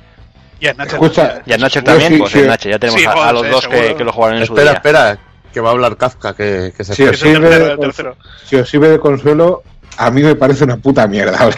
Y 0.60 0.66
a 0.68 0.74
Nacho- 0.74 0.92
Escucha, 0.96 1.40
Y 1.46 1.52
a 1.54 1.56
Nacho 1.58 1.80
Yo 1.80 1.84
también, 1.84 2.18
pues 2.18 2.32
sí. 2.32 2.42
Nacho, 2.42 2.68
ya 2.68 2.78
tenemos 2.78 3.00
Sí, 3.00 3.06
a, 3.06 3.32
los 3.32 3.42
sí, 3.46 3.48
dos 3.48 3.66
que, 3.66 3.76
seguro. 3.78 3.96
que 3.96 4.04
lo 4.04 4.12
jugaron 4.12 4.36
en 4.38 4.46
su 4.46 4.52
espera, 4.52 4.70
día. 4.70 4.76
espera, 4.76 5.18
que 5.52 5.60
va 5.60 5.70
a 5.70 5.72
hablar 5.72 5.96
Kafka, 5.96 6.34
que, 6.34 6.72
que 6.76 6.84
se 6.84 6.94
Sí, 6.94 7.02
espera. 7.04 7.16
Es 7.16 7.22
el 7.22 7.28
sirve 7.34 7.48
tercero, 7.48 7.64
de 7.66 7.72
el 7.72 7.78
tercero. 7.80 8.16
Si 8.44 8.56
os 8.56 8.68
sirve 8.68 8.88
de 8.90 8.98
consuelo, 9.00 9.62
a 9.96 10.10
mí 10.10 10.22
me 10.22 10.34
parece 10.34 10.64
una 10.64 10.76
puta 10.76 11.06
mierda. 11.06 11.38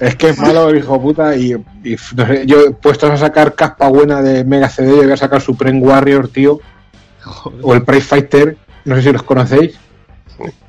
es 0.00 0.16
que 0.16 0.28
es 0.30 0.38
malo 0.38 0.74
hijo 0.74 1.00
puta 1.00 1.36
y, 1.36 1.52
y 1.84 1.96
no 2.16 2.26
sé, 2.26 2.46
yo 2.46 2.72
puestos 2.74 3.10
a 3.10 3.16
sacar 3.16 3.54
caspa 3.54 3.88
buena 3.88 4.22
de 4.22 4.44
Mega 4.44 4.68
CD, 4.68 4.90
yo 4.96 5.02
voy 5.02 5.12
a 5.12 5.16
sacar 5.16 5.40
Supreme 5.40 5.80
Warrior, 5.80 6.28
tío. 6.28 6.60
O 7.62 7.72
el 7.74 7.82
Price 7.84 8.06
Fighter, 8.06 8.56
no 8.84 8.96
sé 8.96 9.02
si 9.02 9.12
los 9.12 9.22
conocéis. 9.22 9.78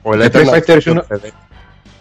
O 0.03 0.13
el 0.13 0.21
El 0.21 0.27
Eternal 0.27 0.51
Fighter 0.51 0.77
es 0.77 0.87
uno-. 0.87 1.03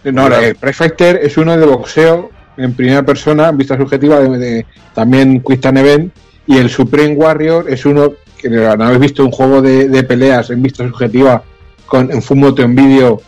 No, 0.04 0.26
el 0.36 0.54
Price 0.56 0.74
Fighter 0.78 1.20
es 1.22 1.36
uno 1.36 1.56
de 1.56 1.66
boxeo 1.66 2.30
en 2.56 2.74
primera 2.74 3.02
persona, 3.02 3.50
vista 3.50 3.76
subjetiva, 3.76 4.20
de, 4.20 4.38
de- 4.38 4.66
también 4.94 5.42
Quick 5.42 5.60
Time 5.60 5.80
Event. 5.80 6.12
Y 6.46 6.58
el 6.58 6.68
Supreme 6.70 7.14
Warrior 7.14 7.66
es 7.70 7.84
uno 7.86 8.12
que 8.36 8.48
no 8.50 8.70
habéis 8.84 9.00
visto 9.00 9.24
un 9.24 9.30
juego 9.30 9.62
de, 9.62 9.88
de 9.88 10.02
peleas 10.02 10.50
en 10.50 10.62
vista 10.62 10.84
subjetiva 10.86 11.42
con 11.86 12.10
en 12.12 12.22
full 12.22 12.38
moto 12.38 12.62
en 12.62 12.74
vídeo 12.74 13.20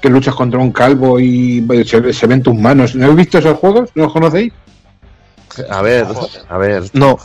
que 0.00 0.08
luchas 0.10 0.34
contra 0.34 0.58
un 0.60 0.72
calvo 0.72 1.18
y 1.20 1.64
se, 1.86 2.12
se 2.12 2.26
ven 2.26 2.42
tus 2.42 2.54
manos. 2.54 2.94
¿No 2.94 3.04
habéis 3.04 3.18
visto 3.18 3.38
esos 3.38 3.56
juegos? 3.58 3.90
¿No 3.94 4.04
los 4.04 4.12
conocéis? 4.12 4.52
A 5.70 5.80
ver, 5.82 6.06
a 6.48 6.58
ver. 6.58 6.82
No, 6.92 7.16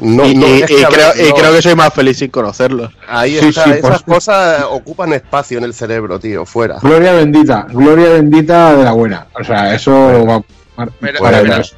No, 0.00 0.26
y, 0.26 0.34
no, 0.34 0.46
y- 0.46 0.62
creo, 0.62 0.90
ver, 0.90 1.26
y 1.26 1.32
creo 1.32 1.52
que 1.52 1.62
soy 1.62 1.74
más 1.74 1.92
feliz 1.92 2.18
sin 2.18 2.30
conocerlos. 2.30 2.92
Ahí 3.08 3.38
Sí, 3.38 3.48
está, 3.48 3.64
sí, 3.64 3.70
esas 3.70 4.02
pues- 4.02 4.16
cosas 4.16 4.64
ocupan 4.70 5.12
espacio 5.14 5.58
en 5.58 5.64
el 5.64 5.74
cerebro, 5.74 6.18
tío, 6.20 6.44
fuera. 6.44 6.78
Gloria 6.80 7.12
bendita, 7.14 7.66
gloria 7.70 8.10
bendita 8.10 8.76
de 8.76 8.84
la 8.84 8.92
buena. 8.92 9.26
O 9.38 9.42
sea, 9.42 9.74
eso 9.74 9.90
va 10.26 10.42
mar- 10.76 10.90
Pero- 11.00 11.22
maravilloso. 11.22 11.76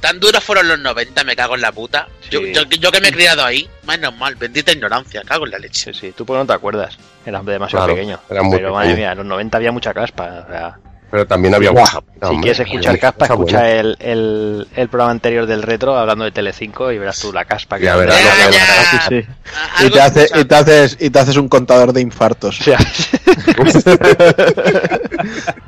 Tan 0.00 0.20
duros 0.20 0.44
fueron 0.44 0.68
los 0.68 0.78
90, 0.78 1.24
me 1.24 1.34
cago 1.34 1.54
en 1.54 1.62
la 1.62 1.72
puta. 1.72 2.06
Yo, 2.30 2.40
Sí. 2.40 2.52
yo, 2.52 2.62
yo 2.64 2.90
que 2.92 3.00
me 3.00 3.08
he 3.08 3.12
criado 3.12 3.44
ahí, 3.44 3.68
menos 3.86 4.14
mal, 4.16 4.34
bendita 4.34 4.72
ignorancia, 4.72 5.22
cago 5.24 5.46
en 5.46 5.52
la 5.52 5.58
leche. 5.58 5.92
Sí, 5.92 6.00
sí, 6.00 6.12
tú 6.16 6.26
porque 6.26 6.40
no 6.40 6.46
te 6.46 6.52
acuerdas, 6.52 6.98
eras 7.24 7.44
demasiado 7.44 7.84
Claro, 7.86 7.94
pequeño. 7.96 8.20
era 8.30 8.42
muy 8.42 8.58
Pero 8.58 8.74
madre 8.74 8.94
mía, 8.94 9.12
en 9.12 9.18
los 9.18 9.26
90 9.26 9.56
había 9.56 9.72
mucha 9.72 9.94
caspa. 9.94 10.44
o 10.46 10.50
sea, 10.52 10.76
Pero 11.10 11.26
también 11.26 11.54
había 11.54 11.70
si 11.70 11.76
hombre, 12.20 12.40
quieres 12.42 12.60
escuchar 12.60 12.98
caspa, 12.98 13.24
escucha 13.26 13.70
el, 13.70 13.96
el, 14.00 14.66
el 14.76 14.88
programa 14.88 15.12
anterior 15.12 15.46
del 15.46 15.62
retro 15.62 15.96
hablando 15.96 16.24
de 16.24 16.32
Telecinco 16.32 16.90
y 16.92 16.98
verás 16.98 17.18
tú 17.20 17.32
la 17.32 17.44
caspa 17.44 17.78
que 17.78 17.84
Ya 17.84 17.96
verás. 17.96 18.20
Ya, 18.22 18.50
ya. 18.50 18.98
Sí, 19.08 19.22
sí. 19.22 19.86
Y 19.86 19.90
te, 19.90 20.00
hace, 20.00 20.28
y, 20.34 20.44
te 20.44 20.54
haces, 20.56 20.96
y 21.00 21.10
te 21.10 21.18
haces 21.20 21.36
un 21.36 21.48
contador 21.48 21.92
de 21.92 22.00
infartos. 22.02 22.60
O 22.60 22.64
sea, 22.64 22.78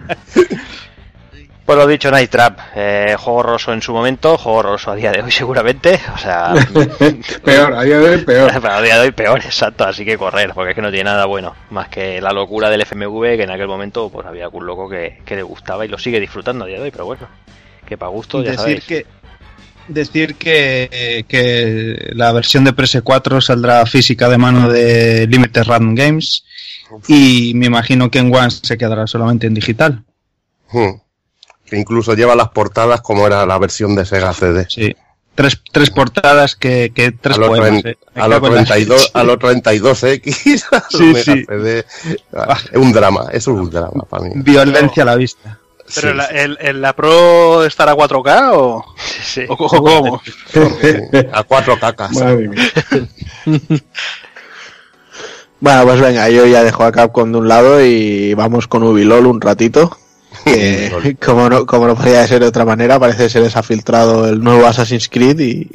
Por 1.68 1.76
lo 1.76 1.86
dicho, 1.86 2.08
dicho 2.08 2.10
Night 2.12 2.30
Trap, 2.30 2.60
eh, 2.76 3.14
juego 3.18 3.40
horroroso 3.40 3.74
en 3.74 3.82
su 3.82 3.92
momento, 3.92 4.38
juego 4.38 4.60
horroroso 4.60 4.90
a 4.90 4.94
día 4.94 5.12
de 5.12 5.20
hoy 5.20 5.30
seguramente, 5.30 6.00
o 6.14 6.16
sea... 6.16 6.54
peor, 7.44 7.74
a 7.74 7.82
día 7.82 7.98
de 7.98 8.08
hoy 8.08 8.24
peor. 8.24 8.50
a 8.66 8.80
día 8.80 8.94
de 8.94 9.00
hoy 9.02 9.12
peor, 9.12 9.38
exacto, 9.44 9.84
así 9.84 10.02
que 10.02 10.16
correr, 10.16 10.54
porque 10.54 10.70
es 10.70 10.74
que 10.74 10.80
no 10.80 10.90
tiene 10.90 11.10
nada 11.10 11.26
bueno, 11.26 11.54
más 11.68 11.90
que 11.90 12.22
la 12.22 12.32
locura 12.32 12.70
del 12.70 12.80
FMV, 12.86 13.36
que 13.36 13.42
en 13.42 13.50
aquel 13.50 13.68
momento 13.68 14.08
pues 14.08 14.26
había 14.26 14.44
algún 14.44 14.64
loco 14.64 14.88
que, 14.88 15.18
que 15.26 15.36
le 15.36 15.42
gustaba 15.42 15.84
y 15.84 15.88
lo 15.88 15.98
sigue 15.98 16.18
disfrutando 16.18 16.64
a 16.64 16.68
día 16.68 16.78
de 16.78 16.84
hoy, 16.84 16.90
pero 16.90 17.04
bueno, 17.04 17.28
que 17.86 17.98
para 17.98 18.12
gusto 18.12 18.42
ya 18.42 18.52
decir 18.52 18.80
sabéis. 18.80 18.84
que 18.84 19.06
decir 19.88 20.36
que, 20.36 21.26
que 21.28 22.12
la 22.14 22.32
versión 22.32 22.64
de 22.64 22.74
PS4 22.74 23.42
saldrá 23.42 23.84
física 23.84 24.30
de 24.30 24.38
mano 24.38 24.70
de 24.70 25.26
Limited 25.26 25.64
Random 25.64 25.94
Games 25.94 26.44
y 27.08 27.52
me 27.56 27.66
imagino 27.66 28.10
que 28.10 28.20
en 28.20 28.34
One 28.34 28.52
se 28.52 28.78
quedará 28.78 29.06
solamente 29.06 29.46
en 29.46 29.52
digital. 29.52 30.02
Hmm. 30.72 31.07
Que 31.68 31.76
incluso 31.78 32.14
lleva 32.14 32.34
las 32.34 32.48
portadas 32.48 33.00
como 33.02 33.26
era 33.26 33.44
la 33.46 33.58
versión 33.58 33.94
de 33.94 34.04
Sega 34.04 34.32
CD. 34.32 34.66
Sí. 34.68 34.94
Tres, 35.34 35.60
tres 35.70 35.90
portadas 35.90 36.56
que, 36.56 36.90
que 36.94 37.12
tres 37.12 37.36
a 37.36 37.40
los, 37.40 37.48
poemas, 37.50 37.82
tren- 37.84 37.90
eh. 37.92 37.96
A 38.16 38.26
los 38.26 38.40
cago 38.40 38.46
en 38.48 38.54
la- 38.54 38.64
32, 38.64 39.10
a 39.14 39.22
los 39.22 39.36
32X, 39.38 40.64
a 40.72 40.76
los 40.76 40.84
Sí, 40.90 41.14
sí. 41.22 41.44
CD. 41.46 41.84
Es 42.72 42.76
un 42.76 42.92
drama, 42.92 43.26
eso 43.32 43.52
es 43.52 43.58
un 43.58 43.70
drama 43.70 44.04
para 44.10 44.24
mí. 44.24 44.30
Violencia 44.36 45.04
a 45.04 45.06
la 45.06 45.14
vista. 45.16 45.58
¿Pero 45.94 46.10
Sí, 46.10 46.16
la, 46.16 46.26
sí. 46.26 46.34
el, 46.36 46.58
el- 46.60 46.80
la 46.82 46.92
Pro 46.94 47.64
estará 47.64 47.92
a 47.92 47.96
4K 47.96 48.50
o, 48.54 48.84
Sí. 49.22 49.42
o 49.48 49.56
cómo? 49.56 50.20
A 51.32 51.42
cuatro 51.44 51.78
cacas. 51.78 52.12
Madre 52.12 52.48
mía. 52.48 52.62
Bueno, 55.60 55.82
pues 55.84 56.00
venga, 56.00 56.28
yo 56.30 56.46
ya 56.46 56.62
dejo 56.62 56.84
a 56.84 56.92
Capcom 56.92 57.32
de 57.32 57.38
un 57.38 57.48
lado 57.48 57.84
y 57.84 58.32
vamos 58.34 58.68
con 58.68 58.84
Ubilol 58.84 59.26
un 59.26 59.40
ratito. 59.40 59.96
Que, 60.44 61.16
como, 61.24 61.48
no, 61.50 61.66
como 61.66 61.86
no 61.86 61.94
podía 61.96 62.26
ser 62.26 62.40
de 62.40 62.46
otra 62.46 62.64
manera, 62.64 62.98
parece 62.98 63.24
que 63.24 63.28
se 63.30 63.40
les 63.40 63.56
ha 63.56 63.62
filtrado 63.62 64.26
el 64.28 64.42
nuevo 64.42 64.66
Assassin's 64.66 65.08
Creed 65.08 65.38
y, 65.40 65.68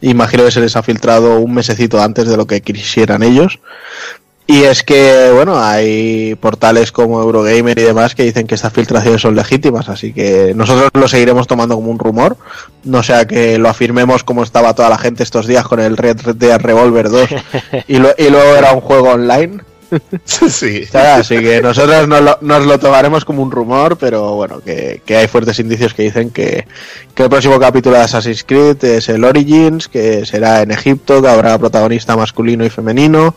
y 0.00 0.10
imagino 0.10 0.44
que 0.44 0.50
se 0.50 0.60
les 0.60 0.76
ha 0.76 0.82
filtrado 0.82 1.38
un 1.40 1.54
mesecito 1.54 2.00
antes 2.02 2.28
de 2.28 2.36
lo 2.36 2.46
que 2.46 2.60
quisieran 2.60 3.22
ellos. 3.22 3.58
Y 4.46 4.64
es 4.64 4.82
que, 4.82 5.30
bueno, 5.32 5.60
hay 5.62 6.34
portales 6.34 6.90
como 6.90 7.22
Eurogamer 7.22 7.78
y 7.78 7.82
demás 7.82 8.16
que 8.16 8.24
dicen 8.24 8.48
que 8.48 8.56
estas 8.56 8.72
filtraciones 8.72 9.20
son 9.22 9.36
legítimas, 9.36 9.88
así 9.88 10.12
que 10.12 10.52
nosotros 10.56 10.90
lo 10.92 11.06
seguiremos 11.06 11.46
tomando 11.46 11.76
como 11.76 11.88
un 11.92 12.00
rumor, 12.00 12.36
no 12.82 13.04
sea 13.04 13.26
que 13.28 13.58
lo 13.58 13.68
afirmemos 13.68 14.24
como 14.24 14.42
estaba 14.42 14.74
toda 14.74 14.88
la 14.90 14.98
gente 14.98 15.22
estos 15.22 15.46
días 15.46 15.64
con 15.68 15.78
el 15.78 15.96
Red 15.96 16.34
Dead 16.34 16.60
Revolver 16.60 17.10
2 17.10 17.28
y, 17.86 17.98
lo- 17.98 18.14
y 18.18 18.28
luego 18.28 18.56
era 18.56 18.72
un 18.72 18.80
juego 18.80 19.10
online. 19.10 19.60
sí. 20.24 20.84
Así 20.92 21.38
que 21.38 21.60
nosotros 21.62 22.06
nos 22.08 22.20
lo, 22.20 22.38
nos 22.40 22.66
lo 22.66 22.78
tomaremos 22.78 23.24
como 23.24 23.42
un 23.42 23.50
rumor, 23.50 23.96
pero 23.96 24.34
bueno, 24.34 24.60
que, 24.60 25.02
que 25.04 25.16
hay 25.16 25.28
fuertes 25.28 25.58
indicios 25.58 25.94
que 25.94 26.04
dicen 26.04 26.30
que, 26.30 26.66
que 27.14 27.22
el 27.22 27.30
próximo 27.30 27.58
capítulo 27.58 27.96
de 27.96 28.02
Assassin's 28.02 28.44
Creed 28.44 28.82
es 28.84 29.08
el 29.08 29.24
Origins, 29.24 29.88
que 29.88 30.24
será 30.26 30.62
en 30.62 30.70
Egipto, 30.70 31.20
que 31.20 31.28
habrá 31.28 31.58
protagonista 31.58 32.16
masculino 32.16 32.64
y 32.64 32.70
femenino, 32.70 33.34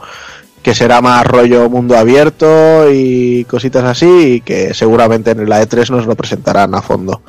que 0.62 0.74
será 0.74 1.02
más 1.02 1.26
rollo 1.28 1.70
mundo 1.70 1.98
abierto 1.98 2.90
y 2.90 3.44
cositas 3.46 3.84
así, 3.84 4.36
y 4.36 4.42
que 4.42 4.74
seguramente 4.74 5.32
en 5.32 5.50
la 5.50 5.62
E3 5.62 5.90
nos 5.90 6.06
lo 6.06 6.16
presentarán 6.16 6.74
a 6.74 6.82
fondo. 6.82 7.22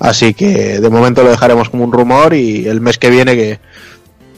Así 0.00 0.34
que 0.34 0.80
de 0.80 0.90
momento 0.90 1.22
lo 1.22 1.30
dejaremos 1.30 1.70
como 1.70 1.84
un 1.84 1.92
rumor 1.92 2.34
y 2.34 2.66
el 2.66 2.80
mes 2.80 2.98
que 2.98 3.10
viene 3.10 3.36
que 3.36 3.60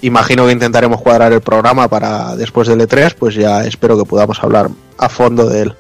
imagino 0.03 0.46
que 0.46 0.53
intentaremos 0.53 1.00
cuadrar 1.00 1.32
el 1.32 1.40
programa 1.40 1.88
para 1.88 2.36
después 2.36 2.68
del 2.68 2.80
E3, 2.80 3.14
pues 3.18 3.34
ya 3.34 3.64
espero 3.64 3.96
que 3.98 4.05
podamos 4.05 4.42
hablar 4.42 4.68
a 4.98 5.09
fondo 5.09 5.48
de 5.48 5.62
él. 5.62 5.74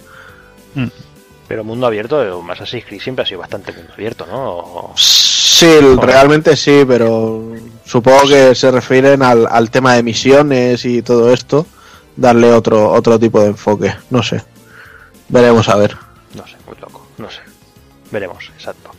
Pero 1.48 1.64
mundo 1.64 1.86
abierto, 1.86 2.42
Assassin's 2.50 2.84
Creed 2.86 3.00
siempre 3.02 3.24
ha 3.24 3.26
sido 3.26 3.40
bastante 3.40 3.72
mundo 3.72 3.92
abierto, 3.92 4.26
¿no? 4.26 4.50
O- 4.58 4.94
Sí, 4.96 5.78
realmente 6.00 6.56
sí, 6.56 6.82
pero 6.88 7.42
supongo 7.84 8.22
que 8.26 8.54
se 8.54 8.70
refieren 8.70 9.22
al, 9.22 9.46
al 9.48 9.70
tema 9.70 9.94
de 9.94 10.02
misiones 10.02 10.84
y 10.86 11.02
todo 11.02 11.32
esto, 11.32 11.66
darle 12.16 12.52
otro, 12.52 12.90
otro 12.90 13.18
tipo 13.18 13.38
de 13.40 13.48
enfoque, 13.48 13.94
no 14.10 14.22
sé. 14.22 14.42
Veremos 15.28 15.68
a 15.68 15.76
ver. 15.76 15.94
No 16.34 16.46
sé, 16.46 16.56
muy 16.66 16.76
loco, 16.80 17.06
no 17.18 17.30
sé. 17.30 17.40
Veremos, 18.10 18.50
exacto. 18.56 18.90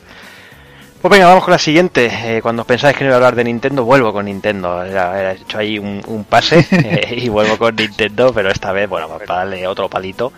Pues 1.04 1.12
venga, 1.12 1.28
vamos 1.28 1.44
con 1.44 1.52
la 1.52 1.60
siguiente. 1.60 2.10
Eh, 2.38 2.42
cuando 2.42 2.64
pensáis 2.64 2.96
que 2.96 3.04
no 3.04 3.10
iba 3.10 3.16
a 3.16 3.18
hablar 3.18 3.36
de 3.36 3.44
Nintendo, 3.44 3.84
vuelvo 3.84 4.14
con 4.14 4.24
Nintendo. 4.26 4.84
He 4.86 5.32
hecho 5.34 5.58
ahí 5.58 5.78
un, 5.78 6.02
un 6.08 6.24
pase 6.24 6.66
eh, 6.72 7.16
y 7.18 7.28
vuelvo 7.28 7.58
con 7.58 7.76
Nintendo, 7.76 8.32
pero 8.34 8.50
esta 8.50 8.72
vez, 8.72 8.88
bueno, 8.88 9.10
para 9.10 9.26
darle 9.26 9.68
otro 9.68 9.90
palito. 9.90 10.32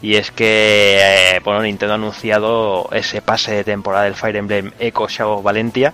Y 0.00 0.16
es 0.16 0.30
que, 0.30 0.98
eh, 1.36 1.40
bueno, 1.44 1.60
Nintendo 1.62 1.92
ha 1.92 1.96
anunciado 1.96 2.88
ese 2.92 3.20
pase 3.20 3.52
de 3.56 3.64
temporada 3.64 4.04
del 4.04 4.14
Fire 4.14 4.36
Emblem 4.36 4.72
Echo 4.78 5.06
Shadow 5.06 5.42
Valentia. 5.42 5.92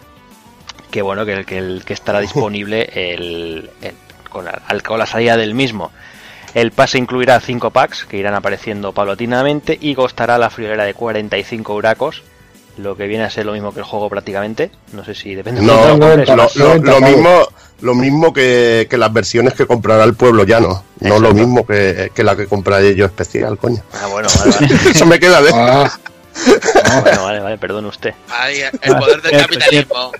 Que 0.92 1.02
bueno, 1.02 1.24
que, 1.26 1.32
el, 1.32 1.44
que, 1.44 1.58
el, 1.58 1.82
que 1.84 1.92
estará 1.94 2.20
disponible 2.20 2.88
el, 2.94 3.70
el- 3.80 3.94
con, 4.28 4.44
la, 4.44 4.62
al- 4.68 4.84
con 4.84 5.00
la 5.00 5.06
salida 5.06 5.36
del 5.36 5.54
mismo. 5.54 5.90
El 6.54 6.70
pase 6.70 6.98
incluirá 6.98 7.40
5 7.40 7.70
packs 7.70 8.04
que 8.04 8.18
irán 8.18 8.34
apareciendo 8.34 8.92
paulatinamente 8.92 9.76
y 9.80 9.94
costará 9.96 10.38
la 10.38 10.50
friolera 10.50 10.84
de 10.84 10.92
45 10.94 11.74
huracos, 11.74 12.22
lo 12.78 12.96
que 12.96 13.06
viene 13.06 13.24
a 13.24 13.30
ser 13.30 13.46
lo 13.46 13.52
mismo 13.52 13.72
que 13.72 13.80
el 13.80 13.84
juego 13.84 14.08
prácticamente. 14.08 14.70
No 14.92 15.04
sé 15.04 15.14
si 15.14 15.34
depende 15.34 15.60
No, 15.62 15.72
de 15.76 15.82
no, 15.82 15.88
lo, 15.88 15.96
lo- 15.96 16.06
90 16.16 16.36
lo 16.36 16.48
pavos. 16.98 17.00
mismo 17.10 17.48
lo 17.82 17.94
mismo 17.96 18.32
que, 18.32 18.86
que 18.88 18.96
las 18.96 19.12
versiones 19.12 19.54
que 19.54 19.66
comprará 19.66 20.04
el 20.04 20.14
pueblo 20.14 20.44
llano. 20.44 20.84
No 21.00 21.16
Exacto. 21.16 21.20
lo 21.22 21.34
mismo 21.34 21.66
que, 21.66 22.12
que 22.14 22.22
la 22.22 22.36
que 22.36 22.46
compraré 22.46 22.94
yo 22.94 23.06
especial, 23.06 23.58
coño. 23.58 23.82
Ah, 24.00 24.06
bueno, 24.06 24.28
vale, 24.38 24.52
vale. 24.68 24.74
Eso 24.90 25.04
me 25.06 25.18
queda 25.18 25.42
de... 25.42 25.50
Ah, 25.52 25.90
Bueno, 27.02 27.24
vale, 27.24 27.40
vale, 27.40 27.58
perdone 27.58 27.88
usted. 27.88 28.14
El 28.82 28.96
poder 28.96 29.20
del 29.20 29.32
capitalismo. 29.42 30.12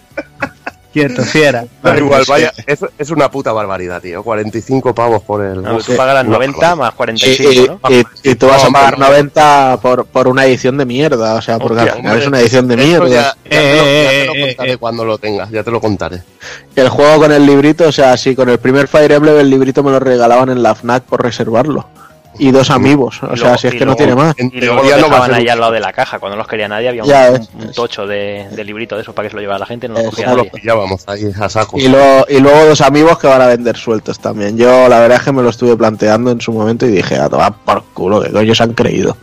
Quieto, 0.92 1.22
fiera. 1.22 1.64
Da 1.82 1.96
igual, 1.96 2.24
vaya, 2.28 2.52
es, 2.66 2.80
es 2.98 3.10
una 3.10 3.30
puta 3.30 3.50
barbaridad, 3.52 4.00
tío. 4.02 4.22
45 4.22 4.94
pavos 4.94 5.22
por 5.22 5.42
el... 5.42 5.62
No, 5.62 5.78
tú 5.78 5.96
pagarás 5.96 6.24
Una 6.26 6.34
90 6.36 6.76
más 6.76 6.92
Y, 6.92 6.96
45, 6.96 7.52
y- 7.52 7.66
¿no? 7.68 7.80
y- 7.88 8.30
y 8.30 8.34
tú 8.34 8.46
vas 8.46 8.62
a 8.62 8.66
No, 8.66 8.72
pagar 8.72 8.94
pero- 8.96 9.06
90 9.08 9.78
por, 9.80 10.04
por 10.06 10.28
una 10.28 10.44
edición 10.44 10.76
de 10.76 10.84
mierda, 10.84 11.34
o 11.34 11.40
sea, 11.42 11.58
porque 11.58 11.78
Hostia, 11.78 11.92
al 11.92 11.96
final 11.98 12.12
Hombre, 12.12 12.22
es 12.22 12.28
una 12.28 12.40
edición 12.40 12.68
de 12.68 12.76
mierda. 12.76 13.08
Ya, 13.08 13.14
ya 13.22 13.34
te 13.48 13.56
lo, 13.56 13.62
ya 13.62 14.10
te 14.10 14.26
lo 14.26 14.32
Eh, 14.34 14.42
eh, 14.42 14.46
contaré 14.56 14.72
eh, 14.72 14.76
cuando 14.76 15.04
lo 15.04 15.18
tengas, 15.18 15.50
ya 15.50 15.62
te 15.62 15.70
lo 15.70 15.80
contaré. 15.80 16.22
El 16.76 16.88
juego 16.90 17.16
con 17.22 17.32
el 17.32 17.46
librito, 17.46 17.88
o 17.88 17.92
sea, 17.92 18.16
sí, 18.16 18.36
con 18.36 18.48
el 18.50 18.58
primer 18.58 18.86
Fire 18.86 19.12
Emblem 19.12 19.38
el 19.38 19.48
librito 19.50 19.82
me 19.82 19.90
lo 19.92 19.98
regalaban 20.00 20.50
en 20.50 20.62
la 20.62 20.74
FNAC 20.74 21.04
por 21.04 21.22
reservarlo. 21.22 21.88
Y 22.44 22.50
dos 22.50 22.70
amigos, 22.70 23.22
o 23.22 23.26
Y 23.32 23.36
sea, 23.36 23.44
luego- 23.44 23.58
si 23.58 23.66
es 23.68 23.72
que 23.74 23.78
no 23.80 23.84
luego- 23.94 23.96
tiene 23.98 24.14
más. 24.16 24.34
Y 24.38 24.60
luego 24.60 24.76
lo 24.76 24.82
no 24.82 24.96
dejaban 24.96 25.26
ser 25.26 25.34
ahí 25.34 25.48
al 25.48 25.60
lado 25.60 25.72
de 25.72 25.80
la 25.80 25.92
caja. 25.92 26.18
Cuando 26.18 26.36
no 26.36 26.42
los 26.42 26.48
quería 26.48 26.66
nadie, 26.66 26.88
había 26.88 27.02
un, 27.04 27.08
Ya, 27.08 27.28
es- 27.28 27.48
un 27.54 27.72
tocho 27.72 28.06
de, 28.06 28.48
de 28.50 28.64
librito 28.64 28.96
de 28.96 29.02
eso 29.02 29.12
para 29.14 29.26
que 29.26 29.30
se 29.30 29.36
lo 29.36 29.42
llevara 29.42 29.60
la 29.60 29.66
gente. 29.66 29.88
No 29.88 29.98
lo 29.98 30.04
cogía 30.10 30.26
nadie. 30.26 30.44
lo 30.44 30.50
pillábamos 30.50 31.04
ahí 31.08 31.30
a 31.40 31.48
saco. 31.48 31.78
Y, 31.78 31.86
luego, 31.88 32.26
y 32.28 32.40
luego 32.40 32.64
dos 32.66 32.80
amigos 32.80 33.18
que 33.18 33.26
van 33.28 33.42
a 33.42 33.46
vender 33.46 33.76
sueltos 33.76 34.18
también. 34.18 34.56
Yo 34.58 34.88
la 34.88 34.98
verdad 34.98 35.18
es 35.18 35.22
que 35.24 35.32
me 35.32 35.42
lo 35.42 35.50
estuve 35.50 35.76
planteando 35.76 36.30
en 36.32 36.40
su 36.40 36.52
momento 36.52 36.84
y 36.86 36.90
dije, 36.90 37.16
a 37.16 37.28
tomar 37.28 37.54
por 37.64 37.84
culo, 37.94 38.20
que 38.20 38.30
coño 38.32 38.54
se 38.54 38.62
han 38.64 38.72
creído. 38.74 39.16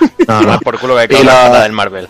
No, 0.26 0.40
no. 0.42 0.58
Por 0.60 0.78
culo 0.78 0.96
que 1.06 1.20
Y 1.20 1.22
la 1.22 1.48
la- 1.50 1.62
del 1.62 1.72
Marvel. 1.72 2.08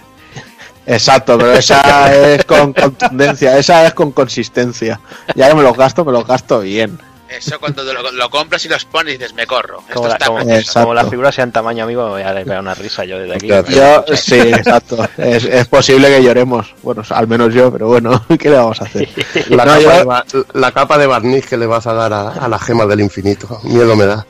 Exacto, 0.86 1.36
pero 1.38 1.52
esa 1.54 2.14
es 2.14 2.44
con 2.44 2.72
contundencia, 2.74 3.56
esa 3.58 3.86
es 3.86 3.94
con 3.94 4.12
consistencia. 4.12 5.00
Ya 5.34 5.48
que 5.48 5.54
me 5.54 5.62
los 5.62 5.76
gasto, 5.76 6.04
me 6.04 6.12
los 6.12 6.26
gasto 6.26 6.60
bien. 6.60 6.98
Eso 7.36 7.58
cuando 7.58 7.82
lo, 7.84 8.10
lo 8.12 8.30
compras 8.30 8.64
y 8.64 8.68
los 8.68 8.84
pones 8.84 9.14
y 9.14 9.18
dices, 9.18 9.34
me 9.34 9.46
corro. 9.46 9.80
Esto 9.80 9.94
Como, 9.94 10.08
la- 10.08 10.14
está 10.58 10.80
como- 10.82 10.94
las 10.94 11.08
figuras 11.10 11.34
sean 11.34 11.52
tamaño 11.52 11.84
amigo, 11.84 12.04
me 12.04 12.10
voy 12.10 12.22
a 12.22 12.32
dar 12.32 12.60
una 12.60 12.74
risa 12.74 13.04
yo 13.04 13.18
desde 13.18 13.34
aquí. 13.36 13.48
Yo, 13.74 14.04
sí, 14.16 14.36
exacto. 14.38 15.06
Es, 15.18 15.44
es 15.44 15.66
posible 15.68 16.08
que 16.08 16.22
lloremos. 16.22 16.74
Bueno, 16.82 17.02
al 17.10 17.26
menos 17.28 17.52
yo, 17.52 17.72
pero 17.72 17.88
bueno, 17.88 18.24
¿qué 18.38 18.50
le 18.50 18.56
vamos 18.56 18.80
a 18.80 18.84
hacer? 18.84 19.08
La, 19.48 19.64
No, 19.64 19.72
capa 19.72 19.80
yo- 19.82 19.90
de 19.98 20.04
ba- 20.04 20.24
la 20.54 20.72
capa 20.72 20.98
de 20.98 21.06
barniz 21.06 21.46
que 21.46 21.56
le 21.56 21.66
vas 21.66 21.86
a 21.86 21.92
dar 21.94 22.12
a, 22.12 22.28
a 22.30 22.48
la 22.48 22.58
gema 22.58 22.86
del 22.86 23.00
infinito. 23.00 23.60
Miedo 23.64 23.94
me 23.96 24.06
da. 24.06 24.26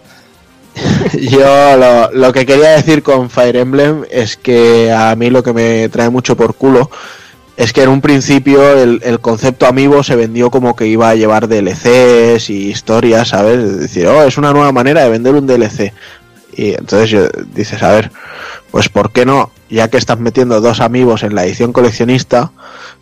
Yo 1.20 1.76
lo, 1.76 2.11
lo 2.12 2.32
que 2.32 2.44
quería 2.44 2.70
decir 2.70 3.02
con 3.02 3.30
Fire 3.30 3.57
Emblem 3.57 4.05
es 4.11 4.36
que 4.36 4.90
a 4.90 5.14
mí 5.14 5.30
lo 5.30 5.42
que 5.42 5.52
me 5.52 5.88
trae 5.88 6.11
mucho 6.11 6.36
por 6.36 6.55
culo 6.57 6.90
es 7.57 7.72
que 7.72 7.82
en 7.82 7.88
un 7.88 8.00
principio 8.00 8.76
el, 8.76 9.00
el 9.05 9.20
concepto 9.20 9.66
Amiibo 9.66 10.02
se 10.02 10.16
vendió 10.16 10.50
como 10.50 10.74
que 10.74 10.86
iba 10.86 11.11
a 11.11 11.14
llevar 11.14 11.48
DLCs 11.48 12.50
y 12.50 12.70
historias, 12.70 13.28
¿sabes? 13.28 13.59
Es 13.59 13.78
decir, 13.78 14.07
oh, 14.09 14.22
es 14.22 14.38
una 14.38 14.52
nueva 14.52 14.72
manera 14.72 15.02
de 15.02 15.11
vender 15.11 15.34
un 15.34 15.46
DLC. 15.46 15.92
Y 16.57 16.70
entonces 16.70 17.11
yo, 17.11 17.28
dices, 17.55 17.82
a 17.82 17.92
ver, 17.92 18.11
pues 18.70 18.88
¿por 18.88 19.12
qué 19.12 19.24
no? 19.24 19.50
Ya 19.70 19.88
que 19.88 19.96
estás 19.96 20.18
metiendo 20.18 20.61
dos 20.61 20.80
amigos 20.80 21.22
en 21.22 21.34
la 21.34 21.44
edición 21.44 21.72
coleccionista, 21.72 22.52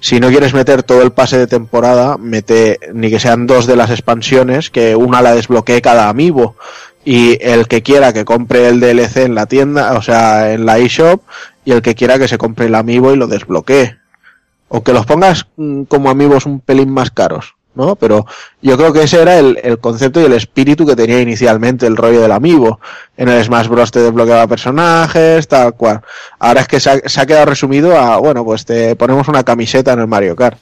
si 0.01 0.21
no 0.21 0.29
quieres 0.29 0.55
meter 0.55 0.83
todo 0.83 1.03
el 1.03 1.13
pase 1.13 1.39
de 1.39 1.47
temporada, 1.47 2.19
mete 2.19 2.79
ni 2.93 3.11
que 3.11 3.21
sean 3.21 3.47
dos 3.47 3.67
de 3.67 3.77
las 3.77 3.91
expansiones, 3.91 4.71
que 4.71 4.97
una 4.97 5.23
la 5.23 5.35
desbloquee 5.35 5.83
cada 5.83 6.09
amiibo. 6.09 6.57
Y 7.05 7.39
el 7.41 7.69
que 7.69 7.83
quiera 7.83 8.13
que 8.13 8.25
compre 8.25 8.69
el 8.69 8.81
DLC 8.81 9.19
en 9.19 9.35
la 9.35 9.47
tienda, 9.47 9.95
o 9.95 10.03
sea, 10.03 10.53
en 10.53 10.67
la 10.67 10.79
eShop, 10.79 11.23
y 11.65 11.73
el 11.73 11.83
que 11.83 11.95
quiera 11.95 12.19
que 12.19 12.29
se 12.29 12.39
compre 12.39 12.67
el 12.67 12.75
amiibo 12.75 13.13
y 13.13 13.17
lo 13.17 13.27
desbloquee. 13.27 14.02
O 14.75 14.83
que 14.83 14.95
los 14.95 15.05
pongas 15.05 15.47
mm, 15.57 15.83
como 15.83 16.09
amigos 16.09 16.47
un 16.47 16.61
pelín 16.61 16.91
más 16.91 17.11
caros. 17.11 17.55
¿no? 17.75 17.97
Pero 17.97 18.27
yo 18.61 18.77
creo 18.77 18.93
que 18.93 19.03
ese 19.03 19.21
era 19.21 19.39
el, 19.39 19.59
el 19.63 19.79
concepto 19.79 20.21
y 20.21 20.25
el 20.25 20.33
espíritu 20.33 20.87
que 20.87 20.97
tenía 20.97 21.21
inicialmente 21.21 21.87
el 21.87 21.97
rollo 21.97 22.21
del 22.21 22.33
amiibo. 22.33 22.81
En 23.17 23.29
el 23.29 23.43
Smash 23.45 23.69
Bros. 23.69 23.91
te 23.91 24.01
desbloqueaba 24.01 24.47
personajes, 24.47 25.47
tal 25.49 25.75
cual. 25.75 26.01
Ahora 26.39 26.63
es 26.63 26.69
que 26.69 26.81
se 26.81 26.91
ha, 26.91 27.09
se 27.09 27.21
ha 27.21 27.27
quedado 27.27 27.47
resumido 27.47 27.97
a, 27.99 28.17
bueno, 28.17 28.45
pues 28.45 28.65
te 28.65 28.97
ponemos 28.97 29.29
una 29.29 29.45
camiseta 29.45 29.93
en 29.93 30.01
el 30.01 30.07
Mario 30.07 30.37
Kart. 30.37 30.59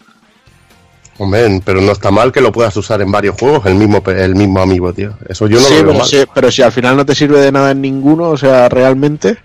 Hombre, 1.18 1.60
pero 1.64 1.80
no 1.82 1.92
está 1.92 2.10
mal 2.10 2.32
que 2.32 2.40
lo 2.40 2.50
puedas 2.50 2.74
usar 2.76 3.02
en 3.02 3.12
varios 3.12 3.36
juegos, 3.38 3.66
el 3.66 3.74
mismo, 3.74 4.02
el 4.06 4.34
mismo 4.34 4.60
amigo, 4.60 4.92
tío. 4.92 5.12
Eso 5.28 5.46
yo 5.46 5.60
no 5.60 5.66
sí, 5.66 5.74
lo 5.74 5.76
veo 5.76 5.86
pero, 5.86 5.98
mal. 5.98 6.08
si, 6.08 6.24
pero 6.34 6.50
si 6.50 6.62
al 6.62 6.72
final 6.72 6.96
no 6.96 7.04
te 7.04 7.14
sirve 7.14 7.40
de 7.40 7.52
nada 7.52 7.72
en 7.72 7.80
ninguno, 7.82 8.30
o 8.30 8.36
sea, 8.38 8.68
realmente. 8.70 9.36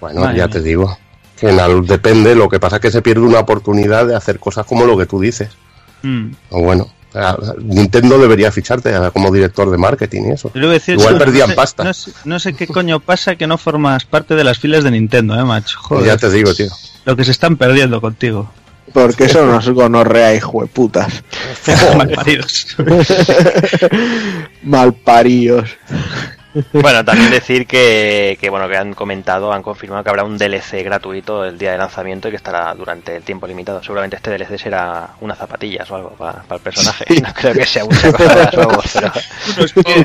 Bueno, 0.00 0.22
Vale. 0.22 0.38
ya 0.38 0.48
te 0.48 0.62
digo. 0.62 0.96
En 1.42 1.60
al- 1.60 1.86
depende, 1.86 2.34
lo 2.34 2.48
que 2.48 2.58
pasa 2.60 2.76
es 2.76 2.82
que 2.82 2.90
se 2.90 3.02
pierde 3.02 3.22
una 3.22 3.40
oportunidad 3.40 4.06
de 4.06 4.16
hacer 4.16 4.38
cosas 4.38 4.64
como 4.66 4.84
lo 4.86 4.96
que 4.96 5.06
tú 5.06 5.20
dices. 5.20 5.50
Mm. 6.02 6.30
O 6.50 6.62
bueno, 6.62 6.88
Nintendo 7.60 8.18
debería 8.18 8.50
ficharte 8.50 8.92
como 9.12 9.30
director 9.30 9.70
de 9.70 9.76
marketing 9.78 10.22
y 10.28 10.30
eso. 10.32 10.50
Decir, 10.54 10.94
Igual 10.98 11.14
no 11.14 11.18
perdían 11.18 11.48
sé- 11.50 11.54
pasta. 11.54 11.84
No 11.84 11.92
sé, 11.94 12.12
no 12.24 12.38
sé 12.38 12.54
qué 12.54 12.66
coño 12.66 13.00
pasa 13.00 13.36
que 13.36 13.46
no 13.46 13.58
formas 13.58 14.04
parte 14.04 14.34
de 14.34 14.44
las 14.44 14.58
filas 14.58 14.82
de 14.84 14.90
Nintendo, 14.92 15.38
eh, 15.38 15.44
macho. 15.44 15.78
Joder, 15.80 16.06
Ya 16.06 16.16
te 16.16 16.30
digo, 16.30 16.54
tío. 16.54 16.68
lo 17.04 17.14
que 17.16 17.24
se 17.24 17.30
están 17.32 17.56
perdiendo 17.56 18.00
contigo. 18.00 18.50
Porque 18.92 19.24
eso 19.24 19.46
nos 19.46 19.68
gonorrea, 19.70 20.34
hijo 20.34 20.60
de 20.62 20.66
putas. 20.66 21.22
Malparidos. 24.62 25.76
Bueno, 26.72 27.04
también 27.04 27.30
decir 27.30 27.66
que, 27.66 28.36
que, 28.40 28.50
bueno 28.50 28.68
que 28.68 28.76
han 28.76 28.94
comentado, 28.94 29.52
han 29.52 29.62
confirmado 29.62 30.04
que 30.04 30.10
habrá 30.10 30.24
un 30.24 30.36
DLC 30.36 30.82
gratuito 30.84 31.44
el 31.44 31.56
día 31.56 31.72
de 31.72 31.78
lanzamiento 31.78 32.28
y 32.28 32.32
que 32.32 32.36
estará 32.36 32.74
durante 32.74 33.16
el 33.16 33.22
tiempo 33.22 33.46
limitado. 33.46 33.82
Seguramente 33.82 34.16
este 34.16 34.30
DLC 34.30 34.58
será 34.58 35.10
unas 35.20 35.38
zapatillas 35.38 35.90
o 35.90 35.96
algo 35.96 36.10
para, 36.10 36.44
el 36.50 36.60
personaje. 36.60 37.04
No 37.22 37.32
creo 37.32 37.54
que 37.54 37.66
sea 37.66 37.84
mucha 37.84 38.12
cosa 38.12 38.34
de 38.34 38.42
las 38.42 38.54
juegos, 38.54 38.92
pero 38.94 40.04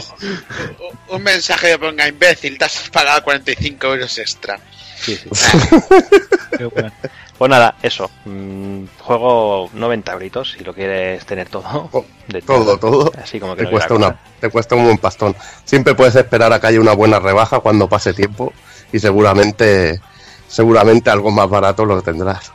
Un, 1.09 1.15
un 1.15 1.23
mensaje 1.23 1.71
que 1.71 1.79
ponga 1.79 2.07
imbécil, 2.07 2.57
te 2.57 2.65
has 2.65 2.89
pagado 2.89 3.23
45 3.23 3.87
euros 3.87 4.17
extra. 4.17 4.59
Sí, 4.99 5.15
sí. 5.15 5.29
Qué 6.57 6.65
bueno. 6.65 6.91
Pues 7.37 7.49
nada, 7.51 7.75
eso. 7.83 8.09
mm, 8.25 8.85
juego 8.99 9.69
90 9.73 10.13
euritos 10.13 10.51
si 10.57 10.63
lo 10.63 10.73
quieres 10.73 11.25
tener 11.25 11.47
todo. 11.49 11.89
De 12.27 12.41
Todo, 12.41 12.77
todo. 12.77 13.11
Así 13.21 13.39
como 13.39 13.55
que 13.55 13.59
Te 13.59 13.65
no 13.65 13.71
cuesta, 13.71 13.93
una, 13.93 14.19
te 14.39 14.49
cuesta 14.49 14.75
un 14.75 14.85
buen 14.85 14.97
pastón. 14.97 15.35
Siempre 15.63 15.93
puedes 15.93 16.15
esperar 16.15 16.51
a 16.51 16.59
que 16.59 16.67
haya 16.67 16.81
una 16.81 16.93
buena 16.93 17.19
rebaja 17.19 17.59
cuando 17.59 17.87
pase 17.87 18.13
tiempo 18.13 18.53
y 18.91 18.99
seguramente, 18.99 19.99
seguramente 20.47 21.09
algo 21.11 21.29
más 21.31 21.47
barato 21.49 21.85
lo 21.85 22.01
tendrás. 22.01 22.51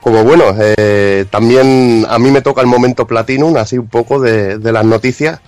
Como 0.00 0.24
bueno, 0.24 0.44
eh, 0.58 1.24
también 1.30 2.04
a 2.10 2.18
mí 2.18 2.30
me 2.30 2.42
toca 2.42 2.60
el 2.60 2.66
momento 2.66 3.06
Platinum, 3.06 3.56
así 3.56 3.78
un 3.78 3.88
poco 3.88 4.20
de, 4.20 4.58
de 4.58 4.72
las 4.72 4.84
noticias, 4.84 5.40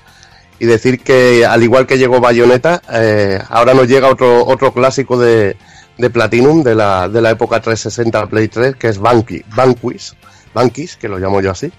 y 0.58 0.64
decir 0.64 1.00
que 1.02 1.44
al 1.44 1.62
igual 1.62 1.86
que 1.86 1.98
llegó 1.98 2.20
Bayonetta, 2.20 2.80
eh, 2.92 3.38
ahora 3.50 3.74
nos 3.74 3.86
llega 3.88 4.08
otro, 4.08 4.46
otro 4.46 4.72
clásico 4.72 5.18
de, 5.18 5.56
de 5.98 6.10
Platinum 6.10 6.62
de 6.62 6.74
la, 6.74 7.08
de 7.08 7.20
la 7.20 7.30
época 7.30 7.60
360 7.60 8.26
Play 8.26 8.48
3, 8.48 8.76
que 8.76 8.88
es 8.88 8.98
Banqui, 8.98 9.42
Banquis, 9.54 10.14
Banquis, 10.54 10.96
que 10.96 11.08
lo 11.08 11.18
llamo 11.18 11.40
yo 11.40 11.50
así. 11.50 11.70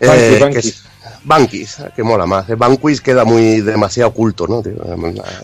Eh, 0.00 0.38
Banqui, 0.40 0.52
que 0.54 0.58
es- 0.60 0.82
Banquis, 1.22 1.76
que 1.94 2.02
mola 2.02 2.24
más. 2.24 2.48
Eh, 2.48 2.54
Banquis 2.54 3.00
queda 3.02 3.24
muy 3.26 3.60
demasiado 3.60 4.08
oculto, 4.08 4.46
¿no? 4.46 4.62
tío? 4.62 4.72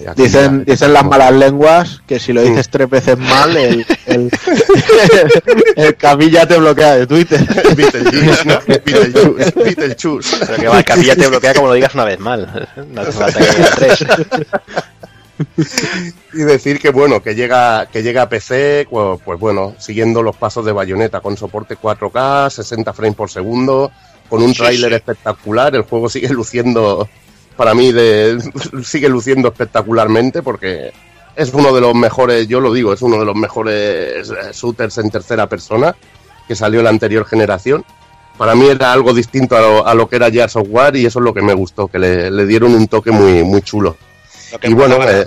Y 0.00 0.06
aquí 0.06 0.22
Dicen, 0.22 0.64
ya- 0.64 0.72
dicen 0.72 0.92
las 0.94 1.04
malas 1.04 1.32
lenguas 1.32 2.00
que 2.06 2.18
si 2.18 2.32
lo 2.32 2.40
dices 2.42 2.70
tres 2.70 2.88
veces 2.88 3.18
mal, 3.18 3.54
el, 3.56 3.86
el, 4.06 4.30
el 5.76 5.96
Camilla 5.96 6.46
te 6.48 6.56
bloquea 6.58 6.96
de 6.96 7.06
Twitter. 7.06 7.46
Beetlejuice, 7.76 8.44
¿no? 8.46 8.58
Beetlejuice, 8.66 9.52
Beetlejuice. 9.54 10.36
Pero 10.46 10.56
que 10.56 10.68
va, 10.68 10.78
el 10.78 10.84
capilla 10.84 11.14
te 11.16 11.26
bloquea 11.28 11.52
como 11.54 11.68
lo 11.68 11.74
digas 11.74 11.94
una 11.94 12.04
vez 12.04 12.18
mal. 12.20 12.68
No 12.92 13.00
hace 13.02 13.12
falta 13.12 13.38
que 13.38 13.50
digas 13.56 13.70
tres. 13.76 14.04
Y 16.32 16.38
decir 16.38 16.78
que 16.80 16.90
bueno, 16.90 17.22
que 17.22 17.34
llega, 17.34 17.86
que 17.86 18.02
llega 18.02 18.22
a 18.22 18.28
PC, 18.28 18.86
pues, 18.90 19.20
pues 19.24 19.38
bueno, 19.38 19.74
siguiendo 19.78 20.22
los 20.22 20.36
pasos 20.36 20.64
de 20.64 20.72
Bayonetta, 20.72 21.20
con 21.20 21.36
soporte 21.36 21.76
4K, 21.76 22.50
60 22.50 22.92
frames 22.92 23.16
por 23.16 23.30
segundo, 23.30 23.90
con 24.28 24.42
un 24.42 24.54
Sí, 24.54 24.58
tráiler 24.58 24.90
sí. 24.90 24.96
espectacular, 24.96 25.74
el 25.74 25.82
juego 25.82 26.08
sigue 26.08 26.28
luciendo, 26.30 27.08
para 27.56 27.74
mí, 27.74 27.92
de, 27.92 28.38
sigue 28.84 29.08
luciendo 29.08 29.48
espectacularmente 29.48 30.42
porque 30.42 30.92
es 31.34 31.52
uno 31.52 31.74
de 31.74 31.80
los 31.82 31.94
mejores, 31.94 32.48
yo 32.48 32.60
lo 32.60 32.72
digo, 32.72 32.92
es 32.92 33.02
uno 33.02 33.18
de 33.18 33.24
los 33.26 33.36
mejores 33.36 34.30
eh, 34.30 34.52
shooters 34.52 34.98
en 34.98 35.10
tercera 35.10 35.48
persona 35.48 35.94
que 36.48 36.56
salió 36.56 36.80
en 36.80 36.84
la 36.84 36.90
anterior 36.90 37.26
generación. 37.26 37.84
Para 38.38 38.54
mí 38.54 38.66
era 38.66 38.92
algo 38.92 39.14
distinto 39.14 39.56
a 39.56 39.60
lo, 39.60 39.86
a 39.86 39.94
lo 39.94 40.08
que 40.08 40.16
era 40.16 40.30
Gears 40.30 40.56
of 40.56 40.66
War 40.70 40.94
y 40.96 41.06
eso 41.06 41.18
es 41.18 41.24
lo 41.24 41.32
que 41.34 41.42
me 41.42 41.54
gustó, 41.54 41.88
que 41.88 41.98
le, 41.98 42.30
le 42.30 42.46
dieron 42.46 42.74
un 42.74 42.86
toque 42.86 43.10
muy, 43.10 43.42
muy 43.44 43.62
chulo. 43.62 43.96
Y 44.62 44.74
bueno, 44.74 44.96
eh, 45.08 45.26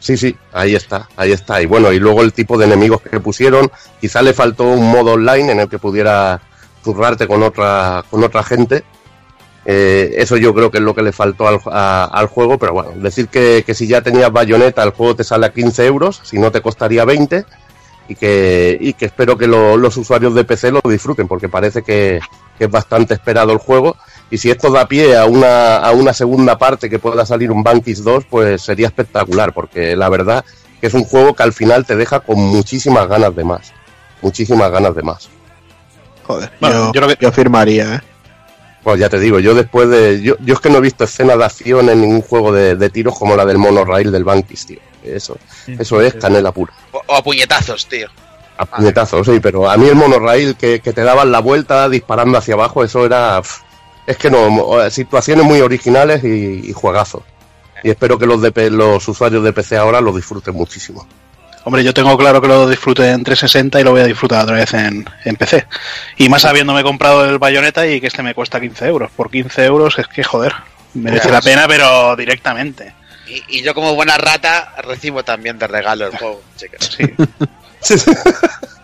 sí, 0.00 0.16
sí, 0.16 0.36
ahí 0.52 0.74
está, 0.74 1.08
ahí 1.16 1.32
está. 1.32 1.60
Y 1.62 1.66
bueno, 1.66 1.92
y 1.92 1.98
luego 1.98 2.22
el 2.22 2.32
tipo 2.32 2.56
de 2.58 2.66
enemigos 2.66 3.00
que 3.02 3.20
pusieron, 3.20 3.70
quizá 4.00 4.22
le 4.22 4.34
faltó 4.34 4.64
un 4.64 4.90
modo 4.90 5.12
online 5.12 5.52
en 5.52 5.60
el 5.60 5.68
que 5.68 5.78
pudiera 5.78 6.40
zurrarte 6.84 7.26
con 7.26 7.42
otra, 7.42 8.04
con 8.10 8.22
otra 8.24 8.42
gente. 8.42 8.84
Eh, 9.68 10.14
eso 10.18 10.36
yo 10.36 10.54
creo 10.54 10.70
que 10.70 10.78
es 10.78 10.84
lo 10.84 10.94
que 10.94 11.02
le 11.02 11.10
faltó 11.12 11.48
al, 11.48 11.58
a- 11.72 12.04
al 12.04 12.26
juego, 12.28 12.56
pero 12.56 12.72
bueno, 12.72 12.92
decir 12.96 13.26
que, 13.28 13.64
que 13.66 13.74
si 13.74 13.88
ya 13.88 14.00
tenías 14.00 14.30
bayoneta 14.30 14.82
el 14.84 14.90
juego 14.90 15.16
te 15.16 15.24
sale 15.24 15.46
a 15.46 15.52
15 15.52 15.84
euros, 15.86 16.20
si 16.22 16.38
no 16.38 16.52
te 16.52 16.60
costaría 16.62 17.04
20, 17.04 17.44
y 18.08 18.14
que, 18.14 18.78
y 18.80 18.92
que 18.92 19.06
espero 19.06 19.36
que 19.36 19.48
lo- 19.48 19.76
los 19.76 19.96
usuarios 19.96 20.34
de 20.36 20.44
PC 20.44 20.70
lo 20.70 20.80
disfruten, 20.84 21.26
porque 21.26 21.48
parece 21.48 21.82
que, 21.82 22.20
que 22.56 22.64
es 22.66 22.70
bastante 22.70 23.14
esperado 23.14 23.50
el 23.52 23.58
juego. 23.58 23.96
Y 24.30 24.38
si 24.38 24.50
esto 24.50 24.70
da 24.70 24.86
pie 24.88 25.16
a 25.16 25.24
una, 25.26 25.76
a 25.78 25.92
una 25.92 26.12
segunda 26.12 26.58
parte 26.58 26.90
que 26.90 26.98
pueda 26.98 27.24
salir 27.24 27.50
un 27.52 27.62
Bankis 27.62 28.02
2, 28.02 28.24
pues 28.28 28.62
sería 28.62 28.88
espectacular, 28.88 29.52
porque 29.52 29.94
la 29.96 30.08
verdad 30.08 30.44
que 30.80 30.88
es 30.88 30.94
un 30.94 31.04
juego 31.04 31.34
que 31.34 31.42
al 31.44 31.52
final 31.52 31.86
te 31.86 31.94
deja 31.96 32.20
con 32.20 32.38
muchísimas 32.38 33.06
ganas 33.08 33.34
de 33.36 33.44
más. 33.44 33.72
Muchísimas 34.22 34.70
ganas 34.70 34.94
de 34.94 35.02
más. 35.02 35.28
Joder, 36.26 36.50
Bueno, 36.60 36.86
yo, 36.86 36.92
yo 36.94 37.00
lo 37.02 37.08
que- 37.08 37.16
yo 37.20 37.30
firmaría, 37.32 37.94
¿eh? 37.96 38.00
Pues 38.82 39.00
ya 39.00 39.08
te 39.08 39.18
digo, 39.18 39.40
yo 39.40 39.54
después 39.54 39.88
de. 39.88 40.22
Yo, 40.22 40.36
yo 40.40 40.54
es 40.54 40.60
que 40.60 40.70
no 40.70 40.78
he 40.78 40.80
visto 40.80 41.02
escena 41.04 41.36
de 41.36 41.44
acción 41.44 41.88
en 41.88 42.00
ningún 42.00 42.22
juego 42.22 42.52
de, 42.52 42.76
de 42.76 42.88
tiros 42.90 43.18
como 43.18 43.34
la 43.36 43.44
del 43.44 43.58
monorail 43.58 44.12
del 44.12 44.22
Bankis, 44.22 44.66
tío. 44.66 44.78
Eso, 45.04 45.36
eso 45.66 46.00
es 46.00 46.14
canela 46.14 46.52
pura. 46.52 46.72
O, 46.92 47.02
o 47.06 47.14
a 47.16 47.22
puñetazos, 47.22 47.86
tío. 47.86 48.08
A 48.58 48.64
puñetazos, 48.64 49.26
sí, 49.26 49.40
pero 49.40 49.68
a 49.68 49.76
mí 49.76 49.88
el 49.88 49.96
monorail 49.96 50.54
que, 50.56 50.78
que 50.80 50.92
te 50.92 51.02
daban 51.02 51.32
la 51.32 51.40
vuelta 51.40 51.88
disparando 51.88 52.38
hacia 52.38 52.54
abajo, 52.54 52.84
eso 52.84 53.04
era. 53.04 53.42
Es 54.06 54.16
que 54.16 54.30
no, 54.30 54.90
situaciones 54.90 55.44
muy 55.44 55.60
originales 55.60 56.22
y, 56.24 56.70
y 56.70 56.72
juegazos. 56.72 57.22
Y 57.82 57.90
espero 57.90 58.18
que 58.18 58.26
los, 58.26 58.40
de, 58.40 58.70
los 58.70 59.06
usuarios 59.08 59.42
de 59.42 59.52
PC 59.52 59.76
ahora 59.76 60.00
lo 60.00 60.12
disfruten 60.12 60.54
muchísimo. 60.54 61.06
Hombre, 61.64 61.82
yo 61.82 61.92
tengo 61.92 62.16
claro 62.16 62.40
que 62.40 62.46
lo 62.46 62.68
disfruté 62.68 63.10
en 63.10 63.24
360 63.24 63.80
y 63.80 63.84
lo 63.84 63.90
voy 63.90 64.00
a 64.00 64.06
disfrutar 64.06 64.44
otra 64.44 64.54
vez 64.54 64.72
en, 64.74 65.04
en 65.24 65.36
PC. 65.36 65.66
Y 66.16 66.28
más 66.28 66.44
habiéndome 66.44 66.84
comprado 66.84 67.24
el 67.24 67.38
Bayonetta 67.38 67.86
y 67.86 68.00
que 68.00 68.06
este 68.06 68.22
me 68.22 68.34
cuesta 68.34 68.60
15 68.60 68.86
euros. 68.86 69.10
Por 69.10 69.30
15 69.30 69.64
euros 69.64 69.98
es 69.98 70.06
que, 70.06 70.22
joder, 70.22 70.54
merece 70.94 71.28
la 71.28 71.40
pena, 71.40 71.66
pero 71.66 72.14
directamente. 72.14 72.94
Y, 73.26 73.58
y 73.58 73.62
yo 73.62 73.74
como 73.74 73.96
buena 73.96 74.16
rata 74.16 74.74
recibo 74.84 75.24
también 75.24 75.58
de 75.58 75.66
regalo 75.66 76.06
el 76.06 76.16
juego, 76.16 76.40
chicos. 76.56 76.96
Sí. 76.96 77.96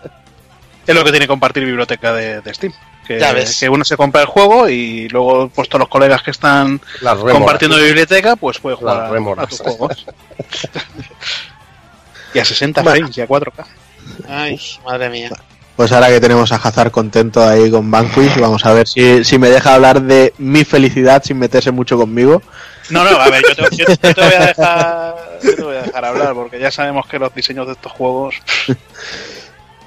es 0.91 0.95
lo 0.95 1.03
que 1.03 1.11
tiene 1.11 1.27
compartir 1.27 1.65
biblioteca 1.65 2.13
de, 2.13 2.41
de 2.41 2.53
Steam. 2.53 2.73
Que, 3.07 3.19
Ya 3.19 3.33
ves. 3.33 3.59
que 3.59 3.67
uno 3.67 3.83
se 3.83 3.97
compra 3.97 4.21
el 4.21 4.27
juego 4.27 4.69
y 4.69 5.09
luego 5.09 5.49
pues 5.49 5.67
todos 5.67 5.79
los 5.81 5.89
colegas 5.89 6.21
que 6.23 6.31
están 6.31 6.79
Las 7.01 7.17
compartiendo 7.17 7.75
biblioteca 7.77 8.37
pues 8.37 8.59
puede 8.59 8.77
jugar 8.77 9.13
a, 9.13 9.41
a 9.41 9.47
tus 9.47 9.59
juegos. 9.59 10.05
y 12.33 12.39
a 12.39 12.45
60 12.45 12.81
Bueno. 12.81 12.97
frames 12.97 13.17
y 13.17 13.21
a 13.21 13.27
4K. 13.27 13.65
Ay, 14.27 14.59
madre 14.85 15.09
mía. 15.09 15.29
Pues 15.75 15.91
ahora 15.91 16.09
que 16.09 16.19
tenemos 16.21 16.51
a 16.51 16.55
Hazard 16.57 16.91
contento 16.91 17.47
ahí 17.47 17.71
con 17.71 17.89
Vanquish, 17.89 18.37
vamos 18.39 18.63
a 18.65 18.73
ver 18.73 18.87
si, 18.87 19.23
si 19.23 19.39
me 19.39 19.49
deja 19.49 19.73
hablar 19.73 20.01
de 20.01 20.33
mi 20.37 20.63
felicidad 20.63 21.23
sin 21.23 21.39
meterse 21.39 21.71
mucho 21.71 21.97
conmigo. 21.97 22.41
No, 22.89 23.03
no, 23.03 23.09
a 23.19 23.29
ver, 23.29 23.43
yo 23.57 23.69
te, 23.69 23.75
yo- 23.77 23.85
yo 23.87 23.97
te 23.97 24.13
voy 24.13 24.33
a 24.33 24.45
dejar 24.45 25.15
yo 25.41 25.55
te 25.55 25.63
voy 25.63 25.75
a 25.77 25.81
dejar 25.81 26.05
hablar 26.05 26.33
porque 26.35 26.59
ya 26.59 26.69
sabemos 26.69 27.07
que 27.07 27.17
los 27.17 27.33
diseños 27.33 27.65
de 27.65 27.73
estos 27.73 27.91
juegos 27.91 28.35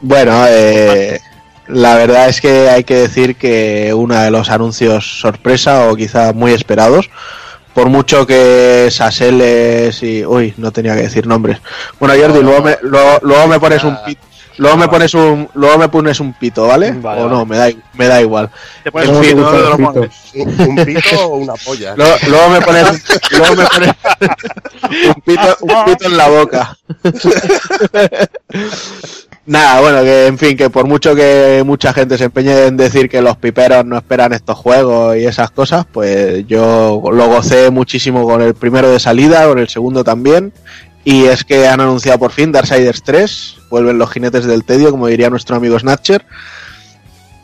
Bueno, 0.01 0.45
eh, 0.49 1.21
la 1.69 1.95
verdad 1.97 2.29
es 2.29 2.41
que 2.41 2.69
hay 2.69 2.85
que 2.85 2.95
decir 2.97 3.37
que 3.37 3.93
uno 3.95 4.19
de 4.21 4.31
los 4.31 4.51
anuncios 4.51 5.21
sorpresa 5.21 5.89
o 5.89 5.97
quizá 5.97 6.33
muy 6.33 6.53
esperados, 6.53 7.11
por 7.75 7.89
mucho 7.89 8.27
que 8.27 8.89
Saseles 8.91 10.03
y... 10.03 10.25
Uy, 10.25 10.55
no 10.57 10.71
tenía 10.73 10.95
que 10.95 11.03
decir 11.03 11.27
nombres. 11.27 11.59
Bueno, 12.01 12.15
Jordi, 12.21 12.43
luego 12.43 12.63
me, 12.63 12.79
luego, 12.83 13.19
luego 13.23 13.47
me 13.49 13.61
pones 13.61 13.85
un 13.85 13.97
pito. 14.05 14.23
Luego 14.59 14.79
me 14.79 14.89
pones 14.89 15.13
un, 15.13 15.47
luego 15.53 15.77
me 15.77 15.91
pones 15.91 16.19
un 16.19 16.33
pito, 16.33 16.67
¿vale? 16.67 16.93
Vale, 16.93 17.21
o 17.21 17.29
no, 17.29 17.45
vale. 17.45 17.47
me 17.47 17.57
da, 17.75 17.81
me 17.93 18.07
da 18.07 18.23
igual. 18.23 18.49
te 18.83 18.91
pones 18.91 19.09
¿Cómo 19.09 19.21
un 19.21 19.27
pito, 19.27 19.77
pones? 19.93 20.11
¿Un, 20.35 20.61
un 20.71 20.77
pito 20.87 21.27
o 21.29 21.37
una 21.37 21.53
polla? 21.57 21.93
Luego, 21.95 22.17
luego 22.27 22.49
me 22.49 22.61
pones, 22.63 22.91
un- 22.91 23.03
luego 23.39 23.55
me 23.57 23.67
pones 23.67 23.91
un 25.15 25.23
pito, 25.23 25.57
un 25.61 25.85
pito 25.85 26.07
en 26.07 26.17
la 26.17 26.29
boca. 26.29 26.79
Nada, 29.47 29.81
bueno, 29.81 30.03
que 30.03 30.27
en 30.27 30.39
fin, 30.39 30.57
que 30.57 30.71
por 30.71 30.89
mucho 30.89 31.15
que 31.15 31.63
mucha 31.65 31.93
gente 31.93 32.19
se 32.19 32.25
empeñe 32.25 32.67
en 32.67 32.77
decir 32.77 33.09
que 33.09 33.23
los 33.23 33.37
piperos 33.37 33.85
no 33.85 33.97
esperan 33.97 34.33
estos 34.33 34.59
juegos 34.59 35.17
y 35.17 35.25
esas 35.25 35.53
cosas, 35.53 35.87
pues 35.91 36.45
yo 36.49 37.01
lo 37.13 37.29
gocé 37.29 37.71
muchísimo 37.71 38.25
con 38.25 38.43
el 38.43 38.55
primero 38.55 38.91
de 38.91 38.99
salida, 38.99 39.47
con 39.47 39.61
el 39.61 39.69
segundo 39.69 40.03
también. 40.03 40.53
Y 41.05 41.27
es 41.27 41.45
que 41.45 41.69
han 41.69 41.81
anunciado 41.81 42.19
por 42.19 42.33
fin 42.33 42.51
Darksiders 42.51 43.05
3, 43.05 43.57
vuelven 43.71 43.99
los 43.99 44.11
jinetes 44.11 44.47
del 44.47 44.65
tedio, 44.65 44.91
como 44.91 45.07
diría 45.07 45.31
nuestro 45.31 45.55
amigo 45.55 45.79
Snatcher. 45.79 46.27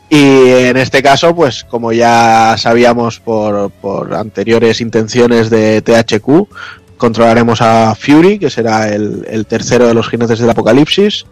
Y 0.09 0.49
en 0.49 0.75
este 0.75 1.01
caso, 1.01 1.33
pues 1.33 1.63
como 1.63 1.93
ya 1.93 2.55
sabíamos 2.57 3.21
por, 3.21 3.71
por 3.71 4.13
anteriores 4.13 4.81
intenciones 4.81 5.49
de 5.49 5.81
THQ, 5.81 6.49
controlaremos 6.97 7.61
a 7.61 7.95
Fury, 7.95 8.39
que 8.39 8.49
será 8.49 8.93
el, 8.93 9.25
el 9.29 9.45
tercero 9.45 9.87
de 9.87 9.93
los 9.93 10.09
jinetes 10.09 10.39
del 10.39 10.49
apocalipsis. 10.49 11.25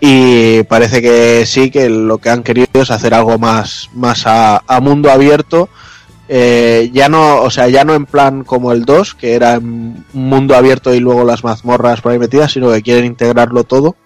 Y 0.00 0.62
parece 0.64 1.02
que 1.02 1.44
sí, 1.44 1.70
que 1.70 1.88
lo 1.88 2.18
que 2.18 2.30
han 2.30 2.42
querido 2.42 2.82
es 2.82 2.90
hacer 2.90 3.14
algo 3.14 3.38
más, 3.38 3.90
más 3.94 4.26
a, 4.26 4.62
a 4.66 4.80
mundo 4.80 5.10
abierto. 5.10 5.68
Eh, 6.28 6.90
ya 6.92 7.08
no, 7.08 7.40
o 7.40 7.50
sea, 7.50 7.68
ya 7.68 7.84
no 7.84 7.94
en 7.94 8.04
plan 8.04 8.44
como 8.44 8.72
el 8.72 8.84
2, 8.84 9.14
que 9.14 9.34
era 9.34 9.58
un 9.58 10.04
mundo 10.12 10.54
abierto 10.54 10.92
y 10.92 11.00
luego 11.00 11.24
las 11.24 11.42
mazmorras 11.42 12.00
por 12.00 12.12
ahí 12.12 12.18
metidas, 12.18 12.52
sino 12.52 12.70
que 12.70 12.82
quieren 12.82 13.06
integrarlo 13.06 13.64
todo. 13.64 13.96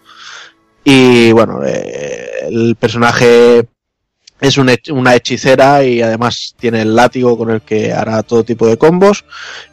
Y 0.84 1.32
bueno, 1.32 1.60
eh, 1.64 2.46
el 2.48 2.76
personaje 2.76 3.66
es 4.42 4.58
una 4.58 5.14
hechicera 5.14 5.84
y 5.84 6.02
además 6.02 6.56
tiene 6.58 6.82
el 6.82 6.96
látigo 6.96 7.38
con 7.38 7.50
el 7.50 7.60
que 7.60 7.92
hará 7.92 8.24
todo 8.24 8.42
tipo 8.42 8.66
de 8.66 8.76
combos. 8.76 9.24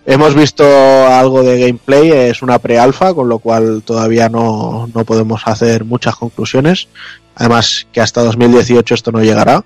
Hemos 0.06 0.36
visto 0.36 0.64
algo 1.08 1.42
de 1.42 1.60
gameplay, 1.60 2.12
es 2.12 2.44
una 2.44 2.60
pre-alfa, 2.60 3.16
con 3.16 3.28
lo 3.30 3.40
cual 3.40 3.82
todavía 3.84 4.30
no, 4.30 4.88
no 4.94 5.06
podemos 5.06 5.42
hacer 5.46 5.86
muchas 5.86 6.16
conclusiones. 6.16 6.88
Además 7.34 7.88
que 7.92 8.00
hasta 8.00 8.22
2018 8.22 8.94
esto 8.94 9.12
no 9.12 9.24
llegará. 9.24 9.66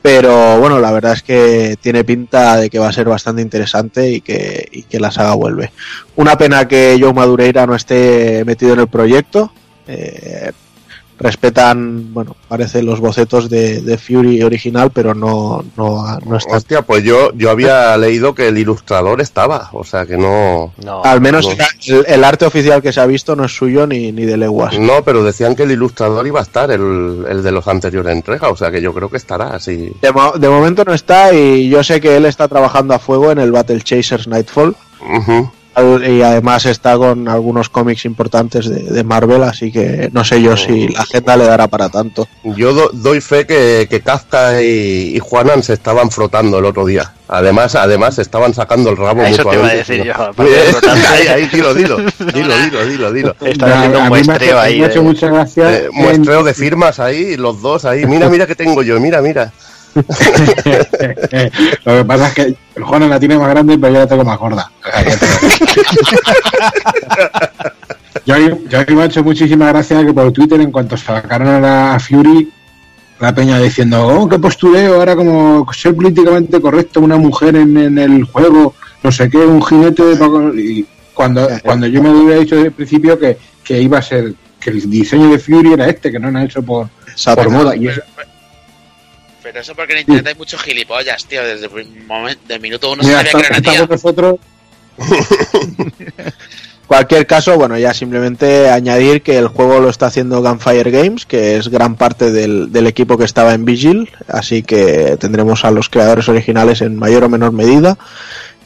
Pero 0.00 0.60
bueno, 0.60 0.78
la 0.78 0.92
verdad 0.92 1.14
es 1.14 1.22
que 1.22 1.76
tiene 1.80 2.04
pinta 2.04 2.58
de 2.58 2.70
que 2.70 2.78
va 2.78 2.90
a 2.90 2.92
ser 2.92 3.08
bastante 3.08 3.42
interesante 3.42 4.10
y 4.10 4.20
que, 4.20 4.68
y 4.70 4.82
que 4.82 5.00
la 5.00 5.10
saga 5.10 5.34
vuelve. 5.34 5.72
Una 6.14 6.38
pena 6.38 6.68
que 6.68 6.96
Joe 7.00 7.12
Madureira 7.12 7.66
no 7.66 7.74
esté 7.74 8.44
metido 8.44 8.74
en 8.74 8.80
el 8.80 8.88
proyecto. 8.88 9.50
Eh, 9.88 10.52
respetan, 11.18 12.12
bueno, 12.12 12.36
parece 12.48 12.82
los 12.82 13.00
bocetos 13.00 13.48
de, 13.48 13.80
de 13.80 13.98
Fury 13.98 14.42
original, 14.42 14.90
pero 14.90 15.14
no, 15.14 15.64
no, 15.76 16.18
no 16.26 16.36
está. 16.36 16.56
Hostia, 16.56 16.82
pues 16.82 17.04
yo, 17.04 17.32
yo 17.34 17.50
había 17.50 17.96
leído 17.96 18.34
que 18.34 18.48
el 18.48 18.58
ilustrador 18.58 19.20
estaba, 19.20 19.68
o 19.72 19.84
sea 19.84 20.06
que 20.06 20.16
no. 20.16 20.72
No. 20.84 21.02
Al 21.04 21.20
menos 21.20 21.46
no. 21.46 21.96
el, 21.96 22.04
el 22.08 22.24
arte 22.24 22.44
oficial 22.46 22.82
que 22.82 22.92
se 22.92 23.00
ha 23.00 23.06
visto 23.06 23.36
no 23.36 23.44
es 23.44 23.52
suyo 23.56 23.86
ni, 23.86 24.12
ni 24.12 24.24
de 24.24 24.36
leguas. 24.36 24.78
No, 24.78 25.02
pero 25.04 25.22
decían 25.24 25.54
que 25.54 25.62
el 25.64 25.70
ilustrador 25.70 26.26
iba 26.26 26.40
a 26.40 26.42
estar, 26.44 26.70
el, 26.70 27.24
el 27.28 27.42
de 27.42 27.52
los 27.52 27.66
anteriores 27.68 28.12
entregas, 28.12 28.50
o 28.50 28.56
sea 28.56 28.70
que 28.70 28.82
yo 28.82 28.92
creo 28.92 29.08
que 29.08 29.16
estará 29.16 29.48
así. 29.54 29.92
De, 30.02 30.12
mo- 30.12 30.32
de 30.32 30.48
momento 30.48 30.84
no 30.84 30.94
está 30.94 31.32
y 31.32 31.68
yo 31.68 31.82
sé 31.84 32.00
que 32.00 32.16
él 32.16 32.26
está 32.26 32.48
trabajando 32.48 32.94
a 32.94 32.98
fuego 32.98 33.30
en 33.32 33.38
el 33.38 33.52
Battle 33.52 33.80
Chasers 33.82 34.26
Nightfall 34.28 34.74
y 36.06 36.22
además 36.22 36.66
está 36.66 36.96
con 36.96 37.26
algunos 37.28 37.68
cómics 37.68 38.04
importantes 38.04 38.68
de, 38.68 38.82
de 38.84 39.04
Marvel, 39.04 39.42
así 39.42 39.72
que 39.72 40.08
no 40.12 40.22
sé 40.24 40.40
yo 40.40 40.56
si 40.56 40.88
la 40.88 41.00
agenda 41.00 41.36
le 41.36 41.44
dará 41.44 41.66
para 41.68 41.88
tanto. 41.88 42.28
Yo 42.44 42.72
do- 42.72 42.90
doy 42.92 43.20
fe 43.20 43.46
que, 43.46 43.86
que 43.90 44.00
Kafka 44.00 44.62
y, 44.62 45.16
y 45.16 45.18
Juanan 45.18 45.62
se 45.62 45.72
estaban 45.72 46.10
frotando 46.10 46.58
el 46.58 46.64
otro 46.64 46.84
día. 46.86 47.12
Además, 47.26 47.74
además 47.74 48.18
estaban 48.18 48.52
sacando 48.54 48.90
el 48.90 48.96
rabo 48.96 49.22
Eso 49.22 49.36
te 49.36 49.42
iba 49.42 49.50
a 49.50 49.54
mutuamente. 49.54 49.76
decir 49.78 50.04
yo. 50.04 50.14
Aparte 50.14 50.44
de 50.52 50.58
frotando. 50.72 51.08
ahí, 51.08 51.26
ahí, 51.26 51.48
dilo, 51.48 51.74
dilo, 51.74 51.96
dilo, 51.96 52.54
dilo, 52.58 52.86
dilo, 52.86 53.12
dilo. 53.12 53.36
Están 53.40 53.72
haciendo 53.72 53.98
un 53.98 54.02
me 54.02 54.06
ha 54.06 54.08
muestreo 54.10 54.36
hecho- 54.50 54.60
ahí. 54.60 54.78
me 54.78 54.84
ha 54.84 54.88
hecho 54.88 54.98
de- 55.00 55.04
mucha 55.04 55.28
gracia. 55.28 55.72
Eh, 55.76 55.84
en- 55.92 56.02
muestreo 56.02 56.42
de 56.44 56.54
firmas 56.54 57.00
ahí, 57.00 57.36
los 57.36 57.60
dos 57.62 57.84
ahí. 57.84 58.06
Mira, 58.06 58.28
mira 58.28 58.46
que 58.46 58.54
tengo 58.54 58.82
yo, 58.82 59.00
mira, 59.00 59.20
mira. 59.22 59.52
Lo 61.84 61.92
que 61.98 62.04
pasa 62.06 62.28
es 62.28 62.34
que 62.34 62.42
el 62.76 62.82
Juan 62.84 63.08
la 63.08 63.20
tiene 63.20 63.38
más 63.38 63.48
grande, 63.50 63.78
pero 63.78 63.92
yo 63.94 63.98
la 64.00 64.06
tengo 64.06 64.24
más 64.24 64.38
gorda. 64.38 64.70
Yo, 68.26 68.36
yo 68.38 68.78
me 68.96 69.02
ha 69.02 69.06
hecho 69.06 69.22
muchísima 69.22 69.68
gracia 69.68 70.04
que 70.04 70.12
por 70.14 70.32
Twitter, 70.32 70.58
en 70.60 70.70
cuanto 70.72 70.96
sacaron 70.96 71.62
a 71.64 71.98
Fury, 71.98 72.50
la 73.20 73.34
peña 73.34 73.58
diciendo, 73.58 74.06
oh, 74.06 74.26
qué 74.28 74.38
postureo, 74.38 74.94
ahora 74.94 75.14
como 75.14 75.66
ser 75.74 75.94
políticamente 75.94 76.58
correcto, 76.60 77.00
una 77.00 77.16
mujer 77.18 77.54
en, 77.56 77.76
en 77.76 77.98
el 77.98 78.24
juego, 78.24 78.74
no 79.02 79.12
sé 79.12 79.28
qué, 79.28 79.38
un 79.38 79.62
jinete 79.62 80.02
de... 80.04 80.16
Paco- 80.16 80.54
Y 80.54 80.86
cuando, 81.12 81.46
cuando 81.62 81.86
yo 81.86 82.02
me 82.02 82.08
había 82.08 82.36
dicho 82.38 82.54
desde 82.54 82.68
el 82.68 82.72
principio 82.74 83.18
que, 83.18 83.36
que 83.62 83.82
iba 83.82 83.98
a 83.98 84.02
ser, 84.02 84.32
que 84.58 84.70
el 84.70 84.88
diseño 84.88 85.28
de 85.30 85.38
Fury 85.38 85.74
era 85.74 85.86
este, 85.88 86.10
que 86.10 86.18
no 86.18 86.28
era 86.30 86.44
hecho 86.44 86.62
por, 86.62 86.88
por 87.34 87.50
moda. 87.50 87.76
Y 87.76 87.88
eso, 87.88 88.00
Pero 89.44 89.60
eso 89.60 89.74
porque 89.76 89.92
en 89.92 90.00
internet 90.00 90.26
hay 90.26 90.34
muchos 90.34 90.60
gilipollas, 90.60 91.24
tío. 91.26 91.44
Desde 91.44 91.66
el 91.66 92.04
momento, 92.06 92.40
de 92.48 92.58
minuto 92.58 92.90
uno 92.90 93.04
mira, 93.04 93.22
se 93.22 93.30
sabía 93.30 93.48
que 93.48 93.52
era 93.52 93.72
tía. 93.72 93.86
nosotros 93.86 94.40
Cualquier 96.86 97.26
caso, 97.26 97.56
bueno, 97.56 97.78
ya 97.78 97.94
simplemente 97.94 98.68
añadir 98.68 99.22
que 99.22 99.38
el 99.38 99.48
juego 99.48 99.80
lo 99.80 99.88
está 99.88 100.06
haciendo 100.06 100.42
Gunfire 100.42 100.90
Games, 100.90 101.24
que 101.24 101.56
es 101.56 101.68
gran 101.68 101.96
parte 101.96 102.30
del, 102.30 102.72
del 102.72 102.86
equipo 102.86 103.16
que 103.16 103.24
estaba 103.24 103.54
en 103.54 103.64
Vigil, 103.64 104.10
así 104.28 104.62
que 104.62 105.16
tendremos 105.18 105.64
a 105.64 105.70
los 105.70 105.88
creadores 105.88 106.28
originales 106.28 106.82
en 106.82 106.96
mayor 106.96 107.24
o 107.24 107.28
menor 107.30 107.52
medida. 107.52 107.96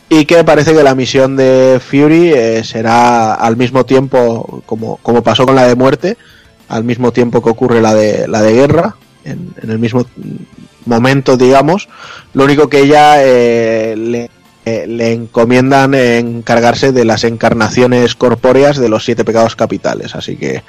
Y 0.09 0.25
que 0.25 0.43
parece 0.43 0.75
que 0.75 0.83
la 0.83 0.95
misión 0.95 1.37
de 1.37 1.81
Fury 1.81 2.33
eh, 2.33 2.65
será 2.65 3.35
al 3.35 3.57
mismo 3.57 3.85
tiempo, 3.85 4.63
como, 4.67 4.97
como 4.97 5.23
pasó 5.23 5.47
con 5.47 5.55
la 5.55 5.69
de 5.69 5.77
muerte, 5.77 6.17
al 6.69 6.83
mismo 6.83 7.13
tiempo 7.13 7.43
que 7.43 7.51
ocurre 7.51 7.81
la 7.81 7.95
de, 7.95 8.27
la 8.27 8.43
de 8.43 8.53
guerra, 8.53 8.97
en, 9.25 9.55
en 9.63 9.71
el 9.71 9.79
mismo 9.79 10.07
momento, 10.89 11.37
digamos. 11.37 11.89
Lo 12.33 12.45
único 12.45 12.69
que 12.69 12.81
ella 12.81 13.23
eh, 13.23 13.95
le, 13.97 14.31
eh, 14.65 14.87
le 14.87 15.13
encomiendan 15.13 15.95
encargarse 15.95 16.93
de 16.93 17.05
las 17.05 17.25
encarnaciones 17.25 18.15
corpóreas 18.15 18.77
de 18.77 18.89
los 18.89 19.05
siete 19.05 19.25
pecados 19.25 19.57
capitales. 19.57 20.15
Así 20.15 20.37
que, 20.37 20.63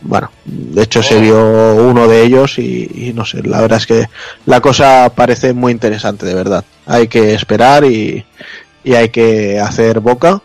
bueno, 0.00 0.30
de 0.44 0.82
hecho 0.82 1.02
se 1.02 1.20
vio 1.20 1.74
uno 1.74 2.08
de 2.08 2.22
ellos 2.22 2.58
y, 2.58 2.90
y 2.94 3.12
no 3.14 3.24
sé, 3.24 3.42
la 3.42 3.60
verdad 3.60 3.78
es 3.78 3.86
que 3.86 4.08
la 4.46 4.60
cosa 4.60 5.12
parece 5.14 5.52
muy 5.52 5.72
interesante, 5.72 6.26
de 6.26 6.34
verdad. 6.34 6.64
Hay 6.86 7.08
que 7.08 7.34
esperar 7.34 7.84
y, 7.84 8.24
y 8.82 8.94
hay 8.94 9.10
que 9.10 9.60
hacer 9.60 10.00
boca. 10.00 10.40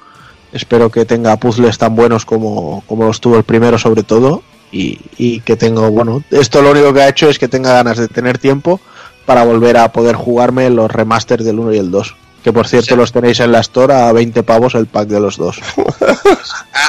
Espero 0.53 0.89
que 0.89 1.05
tenga 1.05 1.37
puzzles 1.37 1.77
tan 1.77 1.95
buenos 1.95 2.25
como, 2.25 2.83
como 2.85 3.05
los 3.05 3.21
tuvo 3.21 3.37
el 3.37 3.43
primero, 3.43 3.77
sobre 3.77 4.03
todo. 4.03 4.43
Y, 4.73 4.99
y 5.17 5.41
que 5.41 5.57
tenga, 5.57 5.89
bueno, 5.89 6.23
esto 6.31 6.61
lo 6.61 6.71
único 6.71 6.93
que 6.93 7.01
ha 7.01 7.09
hecho 7.09 7.29
es 7.29 7.37
que 7.37 7.49
tenga 7.49 7.73
ganas 7.73 7.97
de 7.97 8.07
tener 8.07 8.37
tiempo 8.37 8.79
para 9.25 9.43
volver 9.43 9.77
a 9.77 9.91
poder 9.91 10.15
jugarme 10.15 10.69
los 10.69 10.89
remasters 10.91 11.43
del 11.45 11.59
1 11.59 11.73
y 11.73 11.77
el 11.77 11.91
2. 11.91 12.15
Que 12.43 12.51
por 12.51 12.67
cierto 12.67 12.89
Sí. 12.89 12.95
los 12.95 13.11
tenéis 13.11 13.39
en 13.39 13.51
la 13.51 13.59
store 13.59 13.93
a 13.93 14.11
20 14.11 14.41
pavos 14.43 14.73
el 14.75 14.87
pack 14.87 15.07
de 15.07 15.19
los 15.19 15.37
dos. 15.37 15.59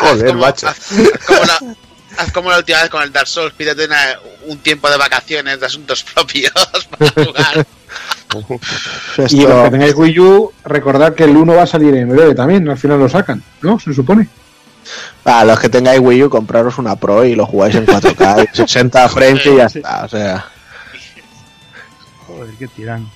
Joder, 0.00 0.26
como, 0.28 0.40
macho. 0.40 0.66
haz- 0.66 0.92
haz 0.92 1.26
como 1.26 1.44
la, 1.44 1.58
haz 2.18 2.32
como 2.32 2.50
la 2.50 2.56
última 2.58 2.80
vez 2.80 2.90
con 2.90 3.02
el 3.02 3.12
Dark 3.12 3.28
Souls, 3.28 3.52
pídete 3.54 3.84
una- 3.84 4.18
un 4.48 4.58
tiempo 4.58 4.88
de 4.90 4.96
vacaciones, 4.96 5.60
de 5.60 5.66
asuntos 5.66 6.02
propios 6.14 6.52
para 6.90 7.10
jugar. 7.26 7.66
Esto- 9.18 9.36
Y 9.36 9.42
los 9.42 9.64
que 9.64 9.70
tengáis 9.70 9.94
Wii 9.94 10.18
U, 10.20 10.52
recordad 10.64 11.14
que 11.14 11.24
el 11.24 11.36
1 11.36 11.54
va 11.54 11.62
a 11.64 11.66
salir 11.66 11.94
en 11.96 12.08
breve 12.08 12.34
también, 12.34 12.66
al 12.68 12.78
final 12.78 12.98
lo 12.98 13.08
sacan, 13.08 13.42
¿no? 13.60 13.78
Se 13.78 13.92
supone. 13.92 14.28
A 15.24 15.44
los 15.44 15.60
que 15.60 15.68
tengáis 15.68 16.00
Wii 16.00 16.24
U, 16.24 16.30
compraros 16.30 16.78
una 16.78 16.96
Pro 16.96 17.24
y 17.24 17.34
lo 17.34 17.44
jugáis 17.46 17.74
en 17.74 17.86
4K, 17.86 18.48
y 18.52 18.56
60 18.56 19.08
frames 19.10 19.44
y 19.46 19.56
ya 19.56 19.66
está. 19.66 20.04
O 20.04 20.08
sea, 20.08 20.46
Joder, 22.42 22.54
qué 22.58 22.66
tirán. 22.68 23.08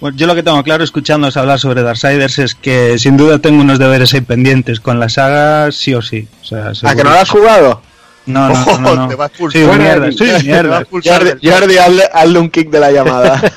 Bueno, 0.00 0.16
yo 0.16 0.26
lo 0.26 0.34
que 0.34 0.42
tengo 0.42 0.62
claro 0.62 0.82
escuchándoos 0.84 1.36
hablar 1.36 1.58
sobre 1.58 1.82
Darksiders 1.82 2.38
es 2.38 2.54
que 2.54 2.98
sin 2.98 3.16
duda 3.16 3.38
tengo 3.40 3.60
unos 3.60 3.78
deberes 3.78 4.14
ahí 4.14 4.20
pendientes 4.20 4.80
con 4.80 4.98
la 5.00 5.08
saga, 5.08 5.70
sí 5.72 5.92
o 5.94 6.02
sí. 6.02 6.28
O 6.40 6.44
sea, 6.44 6.68
¿A 6.68 6.74
seguro. 6.74 6.96
que 6.96 7.04
no 7.04 7.10
lo 7.10 7.18
has 7.18 7.30
jugado? 7.30 7.82
No, 8.26 8.48
no, 8.48 8.64
no, 8.64 8.78
no, 8.78 8.94
no. 8.96 9.08
Te 9.08 9.14
va 9.16 9.24
a 9.24 9.28
Sí, 9.28 9.64
Fuera 9.64 9.98
de 10.00 10.42
mierda, 10.44 10.80
expulsar 10.80 11.38
Jordi, 11.42 11.76
hazle, 11.78 12.04
hazle 12.12 12.38
un 12.38 12.50
kick 12.50 12.70
de 12.70 12.80
la 12.80 12.90
llamada. 12.92 13.42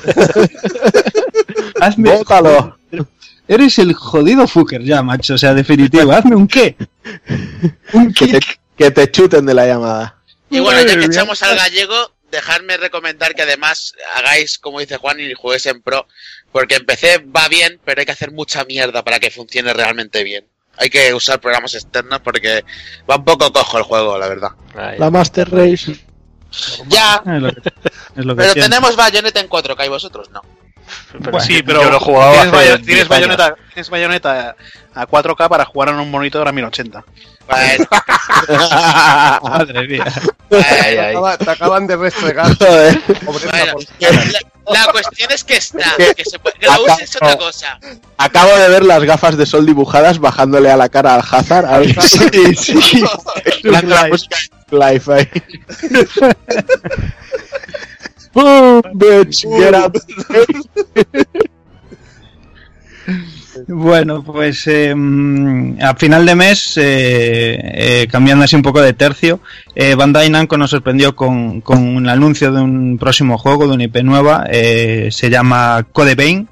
Hazme, 1.80 2.10
Bótalo. 2.10 2.76
Eres 3.48 3.78
el 3.78 3.94
jodido 3.94 4.48
fucker 4.48 4.82
ya, 4.82 5.02
macho. 5.02 5.34
O 5.34 5.38
sea, 5.38 5.54
definitivo. 5.54 6.10
Hazme 6.12 6.34
un 6.34 6.48
qué. 6.48 6.76
Un 7.92 8.12
Que 8.12 8.26
te, 8.26 8.40
kick. 8.40 8.60
que 8.76 8.90
te 8.90 9.10
chuten 9.10 9.46
de 9.46 9.54
la 9.54 9.66
llamada. 9.66 10.16
Y 10.50 10.58
bueno, 10.60 10.80
ya 10.82 10.98
que 10.98 11.04
echamos 11.06 11.42
al 11.42 11.56
gallego, 11.56 11.94
dejadme 12.36 12.76
recomendar 12.76 13.34
que 13.34 13.42
además 13.42 13.92
hagáis, 14.14 14.58
como 14.58 14.80
dice 14.80 14.96
Juan, 14.96 15.18
y 15.20 15.32
juguéis 15.34 15.66
en 15.66 15.82
Pro, 15.82 16.06
porque 16.52 16.76
en 16.76 16.86
PC 16.86 17.18
va 17.34 17.48
bien, 17.48 17.80
pero 17.84 18.00
hay 18.00 18.06
que 18.06 18.12
hacer 18.12 18.30
mucha 18.32 18.64
mierda 18.64 19.02
para 19.04 19.18
que 19.18 19.30
funcione 19.30 19.72
realmente 19.72 20.22
bien. 20.24 20.46
Hay 20.78 20.90
que 20.90 21.12
usar 21.14 21.40
programas 21.40 21.74
externos 21.74 22.20
porque 22.20 22.64
va 23.10 23.16
un 23.16 23.24
poco 23.24 23.52
cojo 23.52 23.78
el 23.78 23.84
juego, 23.84 24.18
la 24.18 24.28
verdad. 24.28 24.50
La 24.98 25.10
Master 25.10 25.50
Race. 25.50 25.96
Ya, 26.86 27.22
Es 27.26 27.42
lo 27.42 27.50
que, 27.52 27.68
es 28.16 28.24
lo 28.24 28.36
que 28.36 28.42
pero 28.42 28.54
tenemos 28.54 28.94
Bayonetta 28.96 29.40
en 29.40 29.48
4K 29.48 29.86
y 29.86 29.88
vosotros 29.88 30.30
no. 30.30 30.42
Pero 31.24 31.40
sí, 31.40 31.62
pero 31.64 31.82
yo 31.82 31.90
lo 31.90 31.96
he 31.96 32.00
jugado 32.00 32.32
tienes, 32.32 32.46
hace 32.48 32.56
Bayo- 32.56 32.76
10 32.76 32.86
tienes 32.86 33.00
años. 33.02 33.08
bayoneta, 33.08 33.56
tienes 33.74 33.90
bayoneta 33.90 34.56
a 34.94 35.06
4K 35.06 35.48
para 35.48 35.64
jugar 35.64 35.88
en 35.88 35.96
un 35.96 36.10
monitor 36.10 36.46
a 36.46 36.52
1080. 36.52 37.04
Bueno, 37.48 37.86
Madre 39.42 39.86
mía. 39.88 40.04
Ay, 40.50 40.96
ay. 40.96 41.16
Te 41.38 41.50
acaban 41.50 41.86
de 41.86 41.96
restregar. 41.96 42.46
Bueno, 43.24 43.74
la, 44.00 44.84
la 44.86 44.92
cuestión 44.92 45.30
es 45.30 45.44
que 45.44 45.56
está, 45.56 45.94
Que- 45.96 46.24
se 46.24 46.38
puede- 46.40 46.58
que 46.58 46.66
lo 46.66 46.82
uses 46.84 47.02
es 47.02 47.16
otra 47.16 47.36
cosa. 47.38 47.78
Acabo 48.18 48.50
de 48.56 48.68
ver 48.68 48.84
las 48.84 49.02
gafas 49.04 49.36
de 49.36 49.46
sol 49.46 49.64
dibujadas 49.64 50.18
bajándole 50.18 50.70
a 50.70 50.76
la 50.76 50.88
cara 50.88 51.14
al 51.14 51.22
Hazard. 51.30 51.66
A 51.66 51.78
ver 51.78 52.02
si- 52.02 52.54
sí. 52.56 53.04
La, 53.62 53.82
la 53.82 54.08
Life 54.92 55.12
ahí. 55.12 55.28
Boom, 58.32 58.82
bitch, 58.94 59.42
get 59.48 59.74
up. 59.74 59.92
Bueno, 63.68 64.22
pues 64.22 64.66
eh, 64.66 64.94
a 65.80 65.94
final 65.94 66.26
de 66.26 66.34
mes, 66.34 66.76
eh, 66.76 67.58
eh, 67.62 68.08
cambiando 68.10 68.44
así 68.44 68.56
un 68.56 68.62
poco 68.62 68.80
de 68.80 68.92
tercio, 68.92 69.40
eh, 69.74 69.94
Bandai 69.94 70.30
Namco 70.30 70.56
nos 70.56 70.70
sorprendió 70.70 71.14
con, 71.16 71.60
con 71.60 71.96
el 71.96 72.08
anuncio 72.08 72.52
de 72.52 72.60
un 72.60 72.98
próximo 72.98 73.38
juego, 73.38 73.66
de 73.66 73.74
una 73.74 73.84
IP 73.84 74.02
nueva, 74.02 74.46
eh, 74.50 75.08
se 75.10 75.30
llama 75.30 75.86
Code 75.92 76.14
Vein, 76.14 76.48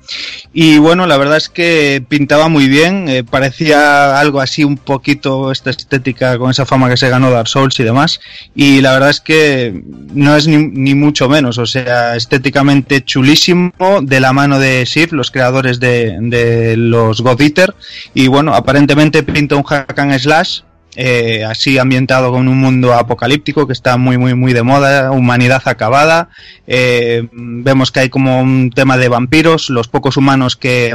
y 0.52 0.78
bueno, 0.78 1.06
la 1.06 1.16
verdad 1.16 1.36
es 1.36 1.48
que 1.48 2.02
pintaba 2.08 2.48
muy 2.48 2.68
bien, 2.68 3.26
parecía 3.30 4.18
algo 4.18 4.40
así 4.40 4.64
un 4.64 4.76
poquito 4.76 5.50
esta 5.50 5.70
estética 5.70 6.38
con 6.38 6.50
esa 6.50 6.66
fama 6.66 6.88
que 6.88 6.96
se 6.96 7.08
ganó 7.08 7.30
Dark 7.30 7.48
Souls 7.48 7.78
y 7.80 7.84
demás, 7.84 8.20
y 8.54 8.80
la 8.80 8.92
verdad 8.92 9.10
es 9.10 9.20
que 9.20 9.82
no 10.12 10.36
es 10.36 10.46
ni, 10.46 10.56
ni 10.56 10.94
mucho 10.94 11.28
menos, 11.28 11.58
o 11.58 11.66
sea, 11.66 12.16
estéticamente 12.16 13.04
chulísimo, 13.04 13.72
de 14.02 14.20
la 14.20 14.32
mano 14.32 14.58
de 14.58 14.86
Sif, 14.86 15.12
los 15.12 15.30
creadores 15.30 15.80
de, 15.80 16.16
de 16.20 16.76
los 16.94 17.20
God 17.20 17.40
Eater, 17.40 17.74
y 18.14 18.28
bueno, 18.28 18.54
aparentemente 18.54 19.22
pinta 19.22 19.56
un 19.56 19.64
hack 19.64 19.98
and 19.98 20.18
slash, 20.18 20.60
eh, 20.96 21.44
así 21.44 21.76
ambientado 21.78 22.30
con 22.30 22.46
un 22.46 22.60
mundo 22.60 22.94
apocalíptico 22.94 23.66
que 23.66 23.72
está 23.72 23.96
muy 23.96 24.16
muy 24.16 24.34
muy 24.34 24.52
de 24.52 24.62
moda, 24.62 25.10
humanidad 25.10 25.62
acabada, 25.64 26.28
eh, 26.68 27.28
vemos 27.32 27.90
que 27.90 28.00
hay 28.00 28.08
como 28.08 28.40
un 28.40 28.70
tema 28.70 28.96
de 28.96 29.08
vampiros, 29.08 29.70
los 29.70 29.88
pocos 29.88 30.16
humanos 30.16 30.56
que, 30.56 30.94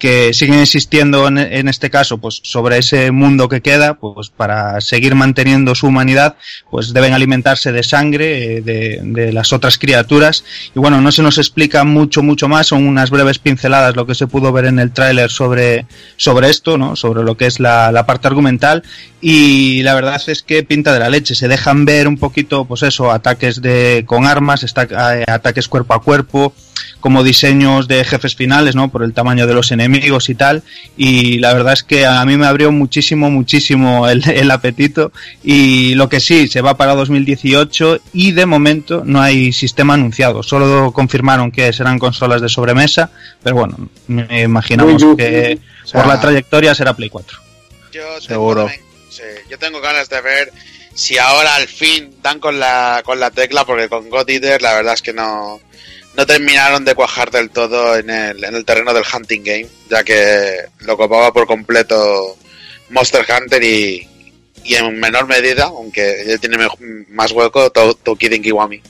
que 0.00 0.34
siguen 0.34 0.58
existiendo 0.58 1.28
en, 1.28 1.68
este 1.68 1.90
caso, 1.90 2.18
pues 2.18 2.40
sobre 2.42 2.78
ese 2.78 3.12
mundo 3.12 3.48
que 3.48 3.60
queda, 3.60 3.94
pues 3.94 4.30
para 4.30 4.80
seguir 4.80 5.14
manteniendo 5.14 5.76
su 5.76 5.86
humanidad, 5.86 6.34
pues 6.70 6.92
deben 6.92 7.12
alimentarse 7.12 7.70
de 7.70 7.84
sangre 7.84 8.56
eh, 8.56 8.60
de, 8.62 9.00
de 9.02 9.32
las 9.32 9.52
otras 9.52 9.78
criaturas. 9.78 10.44
Y 10.74 10.80
bueno, 10.80 11.00
no 11.00 11.12
se 11.12 11.22
nos 11.22 11.38
explica 11.38 11.84
mucho, 11.84 12.22
mucho 12.22 12.48
más, 12.48 12.66
son 12.66 12.88
unas 12.88 13.10
breves 13.10 13.38
pinceladas 13.38 13.94
lo 13.94 14.06
que 14.06 14.14
se 14.14 14.26
pudo 14.26 14.50
ver 14.50 14.64
en 14.64 14.78
el 14.78 14.90
tráiler 14.90 15.30
sobre, 15.30 15.86
sobre 16.16 16.48
esto, 16.48 16.78
¿no? 16.78 16.96
Sobre 16.96 17.22
lo 17.22 17.36
que 17.36 17.46
es 17.46 17.60
la, 17.60 17.92
la 17.92 18.06
parte 18.06 18.26
argumental. 18.26 18.82
Y 19.20 19.82
la 19.82 19.94
verdad 19.94 20.20
es 20.26 20.42
que 20.42 20.62
pinta 20.62 20.94
de 20.94 20.98
la 20.98 21.10
leche. 21.10 21.34
Se 21.34 21.48
dejan 21.48 21.84
ver 21.84 22.08
un 22.08 22.16
poquito, 22.16 22.64
pues 22.64 22.82
eso, 22.82 23.10
ataques 23.10 23.60
de, 23.60 24.04
con 24.06 24.26
armas, 24.26 24.64
eh, 24.64 25.24
ataques 25.28 25.68
cuerpo 25.68 25.94
a 25.94 26.02
cuerpo, 26.02 26.54
como 27.00 27.24
diseños 27.24 27.88
de 27.88 28.04
jefes 28.04 28.36
finales, 28.36 28.74
¿no? 28.74 28.90
Por 28.90 29.02
el 29.02 29.12
tamaño 29.12 29.46
de 29.46 29.54
los 29.54 29.72
enemigos 29.72 30.28
y 30.28 30.34
tal. 30.34 30.62
Y 30.96 31.38
la 31.38 31.52
verdad 31.54 31.72
es 31.72 31.82
que 31.82 32.06
a 32.06 32.24
mí 32.24 32.36
me 32.36 32.46
abrió 32.46 32.70
muchísimo, 32.70 33.30
muchísimo 33.30 34.08
el, 34.08 34.28
el 34.30 34.50
apetito. 34.50 35.12
Y 35.42 35.94
lo 35.94 36.08
que 36.08 36.20
sí, 36.20 36.48
se 36.48 36.60
va 36.60 36.76
para 36.76 36.94
2018 36.94 38.00
y 38.12 38.32
de 38.32 38.46
momento 38.46 39.02
no 39.04 39.20
hay 39.20 39.52
sistema 39.52 39.94
anunciado. 39.94 40.42
Solo 40.42 40.92
confirmaron 40.92 41.50
que 41.50 41.72
serán 41.72 41.98
consolas 41.98 42.40
de 42.42 42.48
sobremesa, 42.48 43.10
pero 43.42 43.56
bueno, 43.56 43.88
me 44.06 44.42
imaginamos 44.42 45.02
que 45.16 45.58
O 45.84 45.86
sea, 45.86 46.02
por 46.02 46.08
la 46.08 46.20
trayectoria 46.20 46.74
será 46.74 46.94
Play 46.94 47.08
4. 47.08 47.38
Yo 47.92 48.20
Seguro. 48.20 48.68
sí, 49.08 49.22
yo 49.50 49.58
tengo 49.58 49.80
ganas 49.80 50.08
de 50.08 50.20
ver 50.20 50.52
si 50.94 51.18
ahora 51.18 51.54
al 51.54 51.66
fin 51.66 52.14
dan 52.22 52.38
con 52.38 52.58
la, 52.58 53.02
con 53.04 53.18
la 53.18 53.30
tecla, 53.30 53.64
porque 53.64 53.88
con 53.88 54.08
God 54.10 54.28
Eater 54.28 54.60
la 54.62 54.74
verdad 54.74 54.94
es 54.94 55.02
que 55.02 55.12
no, 55.12 55.60
no 56.16 56.26
terminaron 56.26 56.84
de 56.84 56.94
cuajar 56.94 57.30
del 57.30 57.50
todo 57.50 57.96
en 57.96 58.10
el, 58.10 58.42
en 58.44 58.54
el 58.54 58.64
terreno 58.64 58.92
del 58.92 59.04
hunting 59.14 59.42
game, 59.42 59.66
ya 59.88 60.02
que 60.04 60.56
lo 60.80 60.96
copaba 60.96 61.32
por 61.32 61.46
completo 61.46 62.36
Monster 62.90 63.24
Hunter 63.28 63.62
y, 63.62 64.06
y 64.64 64.74
en 64.74 64.98
menor 64.98 65.26
medida, 65.26 65.64
aunque 65.64 66.22
él 66.22 66.40
tiene 66.40 66.58
más 67.10 67.30
hueco, 67.32 67.70
To- 67.70 67.94
Tokiden 67.94 68.42
Kiwami. 68.42 68.82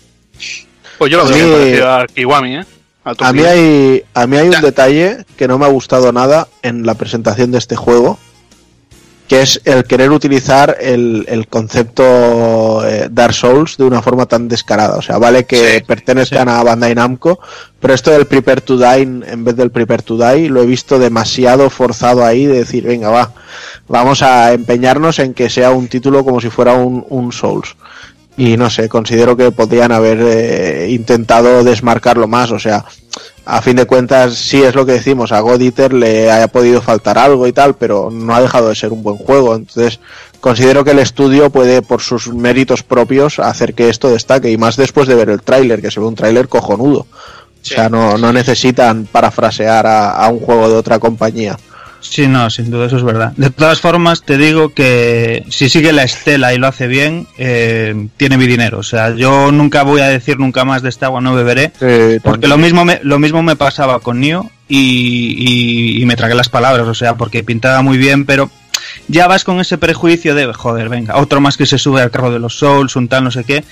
Pues 0.98 1.10
yo 1.10 1.18
lo 1.18 1.26
veo 1.28 1.52
parecido 1.58 1.90
a 1.92 2.06
Kiwami, 2.06 2.56
¿eh? 2.56 2.64
A 3.04 3.14
A 3.28 3.32
mí 3.32 3.42
hay, 3.42 4.04
a 4.12 4.26
mí 4.26 4.36
hay 4.36 4.46
un 4.48 4.52
Ya. 4.52 4.60
detalle 4.60 5.24
que 5.38 5.48
no 5.48 5.58
me 5.58 5.64
ha 5.64 5.68
gustado 5.68 6.12
nada 6.12 6.48
en 6.62 6.84
la 6.84 6.94
presentación 6.94 7.50
de 7.50 7.58
este 7.58 7.74
juego, 7.76 8.18
que 9.30 9.42
es 9.42 9.60
el 9.64 9.84
querer 9.84 10.10
utilizar 10.10 10.76
el, 10.80 11.24
el 11.28 11.46
concepto 11.46 12.84
eh, 12.84 13.06
Dark 13.08 13.32
Souls 13.32 13.76
de 13.76 13.84
una 13.84 14.02
forma 14.02 14.26
tan 14.26 14.48
descarada. 14.48 14.96
O 14.96 15.02
sea, 15.02 15.18
vale 15.18 15.44
que 15.46 15.76
Sí, 15.76 15.84
pertenezcan 15.86 16.48
a 16.48 16.60
Bandai 16.64 16.96
Namco, 16.96 17.38
pero 17.78 17.94
esto 17.94 18.10
del 18.10 18.26
Prepare 18.26 18.60
to 18.60 18.76
Die 18.76 19.02
en 19.02 19.24
en 19.24 19.44
vez 19.44 19.54
del 19.54 19.70
Prepare 19.70 20.02
to 20.02 20.16
Die 20.18 20.48
lo 20.48 20.60
he 20.62 20.66
visto 20.66 20.98
demasiado 20.98 21.70
forzado 21.70 22.24
ahí 22.24 22.44
de 22.44 22.58
decir, 22.58 22.82
venga, 22.82 23.10
va, 23.10 23.32
vamos 23.86 24.20
a 24.22 24.52
empeñarnos 24.52 25.20
en 25.20 25.32
que 25.32 25.48
sea 25.48 25.70
un 25.70 25.86
título 25.86 26.24
como 26.24 26.40
si 26.40 26.50
fuera 26.50 26.72
un, 26.74 27.06
un 27.08 27.30
Souls. 27.30 27.76
Y 28.40 28.56
no 28.56 28.70
sé, 28.70 28.88
considero 28.88 29.36
que 29.36 29.50
podrían 29.50 29.92
haber 29.92 30.18
eh, 30.22 30.86
intentado 30.88 31.62
desmarcarlo 31.62 32.26
más. 32.26 32.50
O 32.52 32.58
sea, 32.58 32.86
a 33.44 33.60
fin 33.60 33.76
de 33.76 33.84
cuentas, 33.84 34.34
sí 34.34 34.62
es 34.62 34.74
lo 34.74 34.86
que 34.86 34.92
decimos, 34.92 35.30
a 35.30 35.40
God 35.40 35.60
Eater 35.60 35.92
le 35.92 36.30
haya 36.30 36.48
podido 36.48 36.80
faltar 36.80 37.18
algo 37.18 37.46
y 37.46 37.52
tal, 37.52 37.74
pero 37.74 38.08
no 38.10 38.34
ha 38.34 38.40
dejado 38.40 38.70
de 38.70 38.74
ser 38.74 38.94
un 38.94 39.02
buen 39.02 39.18
juego. 39.18 39.54
Entonces, 39.54 40.00
considero 40.40 40.84
que 40.84 40.92
el 40.92 41.00
estudio 41.00 41.50
puede, 41.50 41.82
por 41.82 42.00
sus 42.00 42.28
méritos 42.32 42.82
propios, 42.82 43.38
hacer 43.40 43.74
que 43.74 43.90
esto 43.90 44.08
destaque. 44.08 44.50
Y 44.50 44.56
más 44.56 44.76
después 44.76 45.06
de 45.06 45.16
ver 45.16 45.28
el 45.28 45.42
tráiler, 45.42 45.82
que 45.82 45.90
se 45.90 46.00
ve 46.00 46.06
un 46.06 46.14
tráiler 46.14 46.48
cojonudo. 46.48 47.06
Sí. 47.60 47.74
O 47.74 47.76
sea, 47.76 47.90
no, 47.90 48.16
no 48.16 48.32
necesitan 48.32 49.04
parafrasear 49.04 49.86
a, 49.86 50.12
a 50.12 50.28
un 50.30 50.40
juego 50.40 50.66
de 50.66 50.76
otra 50.76 50.98
compañía. 50.98 51.58
Sí, 52.00 52.26
no, 52.26 52.48
sin 52.50 52.70
duda 52.70 52.86
eso 52.86 52.96
es 52.96 53.02
verdad. 53.02 53.32
De 53.36 53.50
todas 53.50 53.80
formas, 53.80 54.22
te 54.22 54.38
digo 54.38 54.72
que 54.72 55.44
si 55.50 55.68
sigue 55.68 55.92
la 55.92 56.02
estela 56.02 56.54
y 56.54 56.58
lo 56.58 56.66
hace 56.66 56.86
bien, 56.86 57.26
eh, 57.38 58.08
tiene 58.16 58.38
mi 58.38 58.46
dinero. 58.46 58.78
O 58.78 58.82
sea, 58.82 59.14
yo 59.14 59.52
nunca 59.52 59.82
voy 59.82 60.00
a 60.00 60.08
decir 60.08 60.38
nunca 60.38 60.64
más 60.64 60.80
de 60.82 60.88
esta 60.88 61.06
agua 61.06 61.20
no 61.20 61.34
beberé, 61.34 61.72
porque 62.22 62.48
lo 62.48 62.56
mismo 62.58 62.84
me, 62.84 63.00
lo 63.02 63.18
mismo 63.18 63.42
me 63.42 63.54
pasaba 63.56 64.00
con 64.00 64.18
Nio 64.20 64.50
y, 64.68 65.34
y- 65.98 66.02
y 66.02 66.06
me 66.06 66.16
tragué 66.16 66.34
las 66.34 66.48
palabras, 66.48 66.86
o 66.88 66.94
sea, 66.94 67.14
porque 67.16 67.44
pintaba 67.44 67.82
muy 67.82 67.98
bien, 67.98 68.24
pero 68.24 68.50
ya 69.08 69.26
vas 69.28 69.44
con 69.44 69.60
ese 69.60 69.76
prejuicio 69.78 70.34
de, 70.34 70.52
joder, 70.52 70.88
venga, 70.88 71.16
otro 71.18 71.40
más 71.40 71.56
que 71.56 71.66
se 71.66 71.78
sube 71.78 72.00
al 72.00 72.10
carro 72.10 72.30
de 72.32 72.38
los 72.38 72.56
Souls, 72.58 72.96
un 72.96 73.08
tal 73.08 73.24
no 73.24 73.30
sé 73.30 73.44
qué. 73.44 73.62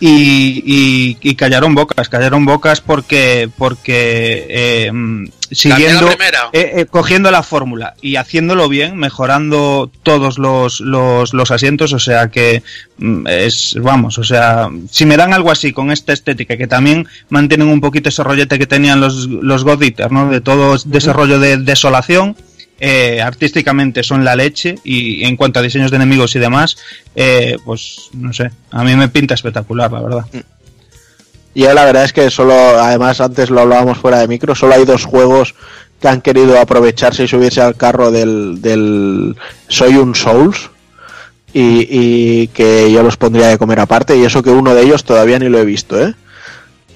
Y, 0.00 0.62
y, 0.64 1.18
y 1.20 1.34
callaron 1.34 1.74
bocas, 1.74 2.08
callaron 2.08 2.46
bocas 2.46 2.80
porque, 2.80 3.50
porque 3.58 4.46
eh, 4.48 4.92
mm, 4.92 5.26
siguiendo, 5.50 6.06
La 6.06 6.50
eh, 6.52 6.72
eh, 6.76 6.86
cogiendo 6.86 7.30
la 7.30 7.42
fórmula 7.42 7.94
y 8.00 8.16
haciéndolo 8.16 8.68
bien, 8.68 8.96
mejorando 8.96 9.90
todos 10.02 10.38
los, 10.38 10.80
los, 10.80 11.34
los 11.34 11.50
asientos, 11.50 11.92
o 11.92 11.98
sea 11.98 12.28
que 12.28 12.62
mm, 12.96 13.26
es, 13.26 13.76
vamos, 13.80 14.18
o 14.18 14.24
sea, 14.24 14.70
si 14.90 15.04
me 15.04 15.18
dan 15.18 15.34
algo 15.34 15.50
así 15.50 15.72
con 15.72 15.90
esta 15.90 16.14
estética, 16.14 16.56
que 16.56 16.66
también 16.66 17.06
mantienen 17.28 17.68
un 17.68 17.82
poquito 17.82 18.08
ese 18.08 18.24
rollete 18.24 18.58
que 18.58 18.66
tenían 18.66 19.00
los, 19.00 19.26
los 19.26 19.64
God 19.64 19.82
Eater, 19.82 20.10
¿no? 20.10 20.30
De 20.30 20.40
todo 20.40 20.78
desarrollo 20.86 21.38
de 21.38 21.58
desolación, 21.58 22.36
eh, 22.80 23.20
artísticamente 23.20 24.02
son 24.02 24.24
la 24.24 24.36
leche 24.36 24.76
y 24.84 25.24
en 25.24 25.36
cuanto 25.36 25.58
a 25.58 25.62
diseños 25.62 25.90
de 25.90 25.96
enemigos 25.96 26.36
y 26.36 26.38
demás, 26.38 26.76
eh, 27.16 27.58
pues 27.64 28.10
no 28.12 28.32
sé, 28.32 28.50
a 28.70 28.84
mí 28.84 28.94
me 28.94 29.08
pinta 29.08 29.34
espectacular, 29.34 29.90
la 29.90 30.00
verdad. 30.00 30.24
Yo 31.54 31.74
la 31.74 31.84
verdad 31.84 32.04
es 32.04 32.12
que 32.12 32.30
solo, 32.30 32.54
además 32.54 33.20
antes 33.20 33.50
lo 33.50 33.60
hablábamos 33.60 33.98
fuera 33.98 34.20
de 34.20 34.28
micro, 34.28 34.54
solo 34.54 34.74
hay 34.74 34.84
dos 34.84 35.04
juegos 35.04 35.56
que 36.00 36.06
han 36.06 36.20
querido 36.20 36.60
aprovecharse 36.60 37.24
y 37.24 37.28
subirse 37.28 37.60
al 37.60 37.76
carro 37.76 38.12
del, 38.12 38.62
del 38.62 39.34
Soy 39.66 39.96
un 39.96 40.14
Souls 40.14 40.70
y 41.52 42.46
que 42.48 42.92
yo 42.92 43.02
los 43.02 43.16
pondría 43.16 43.48
de 43.48 43.58
comer 43.58 43.80
aparte 43.80 44.16
y 44.16 44.24
eso 44.24 44.44
que 44.44 44.50
uno 44.50 44.76
de 44.76 44.82
ellos 44.82 45.02
todavía 45.02 45.40
ni 45.40 45.48
lo 45.48 45.58
he 45.58 45.64
visto, 45.64 46.00
¿eh? 46.00 46.14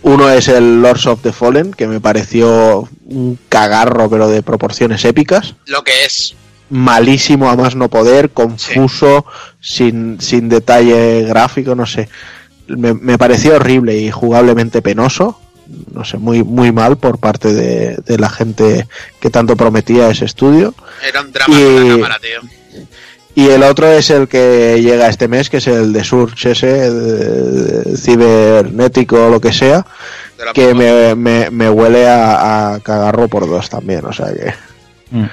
Uno 0.02 0.28
es 0.30 0.48
el 0.48 0.82
Lords 0.82 1.06
of 1.06 1.22
the 1.22 1.32
Fallen, 1.32 1.72
que 1.72 1.86
me 1.86 2.00
pareció 2.00 2.88
un 3.06 3.38
cagarro 3.48 4.10
pero 4.10 4.28
de 4.28 4.42
proporciones 4.42 5.04
épicas 5.04 5.54
Lo 5.66 5.84
que 5.84 6.04
es. 6.04 6.34
malísimo 6.70 7.48
a 7.50 7.56
más 7.56 7.76
no 7.76 7.88
poder, 7.88 8.30
confuso, 8.30 9.24
sin, 9.60 10.20
sin 10.20 10.48
detalle 10.48 11.22
gráfico, 11.24 11.74
no 11.74 11.86
sé. 11.86 12.08
Me, 12.66 12.94
me 12.94 13.18
pareció 13.18 13.56
horrible 13.56 13.96
y 13.98 14.10
jugablemente 14.10 14.82
penoso. 14.82 15.38
No 15.92 16.04
sé, 16.04 16.18
muy, 16.18 16.42
muy 16.42 16.70
mal 16.72 16.98
por 16.98 17.18
parte 17.18 17.52
de, 17.54 17.96
de 18.04 18.18
la 18.18 18.28
gente 18.28 18.86
que 19.20 19.30
tanto 19.30 19.56
prometía 19.56 20.10
ese 20.10 20.24
estudio. 20.26 20.74
Era 21.06 21.22
un 21.22 21.32
drama 21.32 21.54
Y- 21.54 21.62
con 21.62 21.88
la 21.88 21.94
cámara, 21.94 22.18
tío. 22.20 22.40
Y 23.34 23.48
el 23.48 23.62
otro 23.62 23.86
es 23.90 24.10
el 24.10 24.28
que 24.28 24.80
llega 24.82 25.08
este 25.08 25.26
mes, 25.26 25.48
que 25.48 25.56
es 25.56 25.66
el 25.66 25.92
de 25.92 26.04
Surge 26.04 26.50
ese, 26.50 27.96
cibernético 27.96 29.26
o 29.26 29.30
lo 29.30 29.40
que 29.40 29.52
sea, 29.52 29.86
que 30.52 30.74
me, 30.74 31.14
me, 31.14 31.50
me 31.50 31.70
huele 31.70 32.06
a, 32.08 32.74
a 32.74 32.80
cagarro 32.80 33.28
por 33.28 33.48
dos 33.48 33.68
también, 33.70 34.04
o 34.04 34.12
sea 34.12 34.26
que... 34.34 34.52
Mm. 35.10 35.26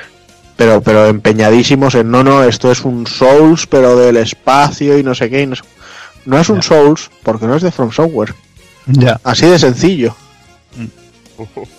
pero, 0.56 0.82
pero 0.82 1.08
empeñadísimos 1.08 1.96
en 1.96 2.10
no, 2.12 2.24
no, 2.24 2.44
esto 2.44 2.72
es 2.72 2.86
un 2.86 3.06
Souls, 3.08 3.66
pero 3.68 3.98
del 3.98 4.18
espacio 4.18 4.98
y 4.98 5.04
no 5.04 5.14
sé 5.16 5.30
qué. 5.30 5.42
y 5.42 5.48
no, 5.48 5.56
sé- 5.56 5.64
no 6.26 6.40
es 6.40 6.50
un 6.50 6.62
Souls 6.62 7.10
porque 7.24 7.48
no 7.48 7.56
es 7.56 7.64
de 7.64 7.72
From 7.72 7.92
Software. 7.92 8.34
Ya. 8.88 9.20
Así 9.24 9.46
de 9.46 9.60
sencillo. 9.60 10.16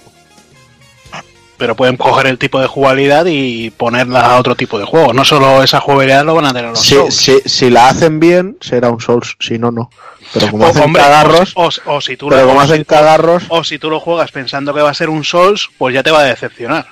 Pero 1.61 1.77
pueden 1.77 1.99
coger 1.99 2.27
el 2.27 2.39
tipo 2.39 2.59
de 2.59 2.67
jugabilidad 2.67 3.27
y 3.29 3.69
ponerla 3.71 4.21
a 4.33 4.39
otro 4.39 4.57
tipo 4.57 4.79
de 4.79 4.87
juego. 4.87 5.13
No 5.13 5.27
solo 5.27 5.63
esa 5.63 5.79
jugabilidad 5.79 6.25
lo 6.25 6.35
van 6.35 6.47
a 6.47 6.55
tener 6.55 6.71
los 6.71 6.81
Si, 6.81 6.95
Souls. 6.95 7.15
si, 7.15 7.39
si 7.45 7.69
la 7.69 7.91
hacen 7.91 8.19
bien, 8.19 8.57
será 8.63 8.89
un 8.89 8.99
Souls, 8.99 9.37
si 9.39 9.59
no, 9.59 9.71
no. 9.71 9.91
Pero 10.33 10.51
como 10.51 10.65
O- 10.65 10.69
hacen 10.69 10.85
hombre, 10.85 11.03
cagarros, 11.03 11.53
o, 11.57 11.67
o- 11.69 11.97
o 11.97 12.01
si 12.01 12.17
tú 12.17 12.29
pero 12.31 12.41
lo, 12.43 12.49
como 12.49 12.63
hacen 12.63 12.83
cagarros, 12.85 13.43
o 13.51 13.63
si 13.63 13.79
tú 13.79 13.91
lo 13.91 14.01
juegas 14.01 14.31
pensando 14.31 14.73
que 14.73 14.81
va 14.81 14.89
a 14.89 14.95
ser 14.95 15.11
un 15.11 15.23
Souls, 15.23 15.69
pues 15.77 15.93
ya 15.95 16.03
te 16.03 16.11
va 16.11 16.21
a 16.21 16.25
decepcionar. 16.25 16.87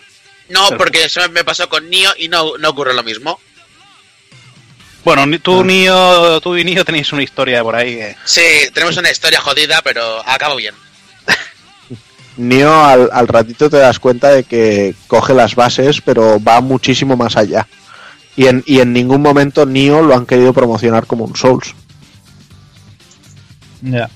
No, 0.50 0.68
porque 0.76 1.04
eso 1.04 1.22
me 1.30 1.44
pasó 1.44 1.66
con 1.70 1.88
Nio 1.88 2.10
y 2.18 2.28
no, 2.28 2.58
no 2.58 2.68
ocurre 2.68 2.92
lo 2.92 3.02
mismo. 3.02 3.40
Bueno, 5.02 5.24
ni- 5.24 5.36
Ah. 5.36 5.40
tú, 5.42 5.64
Nio, 5.64 6.40
tú 6.42 6.56
y 6.56 6.64
Nio 6.64 6.84
tenéis 6.84 7.10
una 7.14 7.22
historia 7.22 7.62
por 7.62 7.74
ahí. 7.74 7.96
que- 7.96 8.16
Sí, 8.24 8.42
tenemos 8.74 8.98
una 8.98 9.10
historia 9.10 9.40
jodida, 9.40 9.80
pero 9.82 10.20
acabo 10.28 10.56
bien. 10.56 10.74
Nio 12.38 12.72
al, 12.84 13.10
al 13.12 13.28
ratito 13.28 13.68
te 13.68 13.76
das 13.76 13.98
cuenta 13.98 14.30
de 14.30 14.44
que 14.44 14.94
coge 15.08 15.34
las 15.34 15.54
bases, 15.54 16.00
pero 16.00 16.42
va 16.42 16.60
muchísimo 16.60 17.16
más 17.16 17.36
allá. 17.36 17.66
Y 18.36 18.46
en, 18.46 18.62
y 18.64 18.78
en 18.78 18.92
ningún 18.92 19.20
momento 19.20 19.66
Nio 19.66 20.00
lo 20.02 20.14
han 20.14 20.24
querido 20.24 20.52
promocionar 20.52 21.06
como 21.06 21.24
un 21.24 21.36
Souls. 21.36 21.74
Ya. 23.82 24.08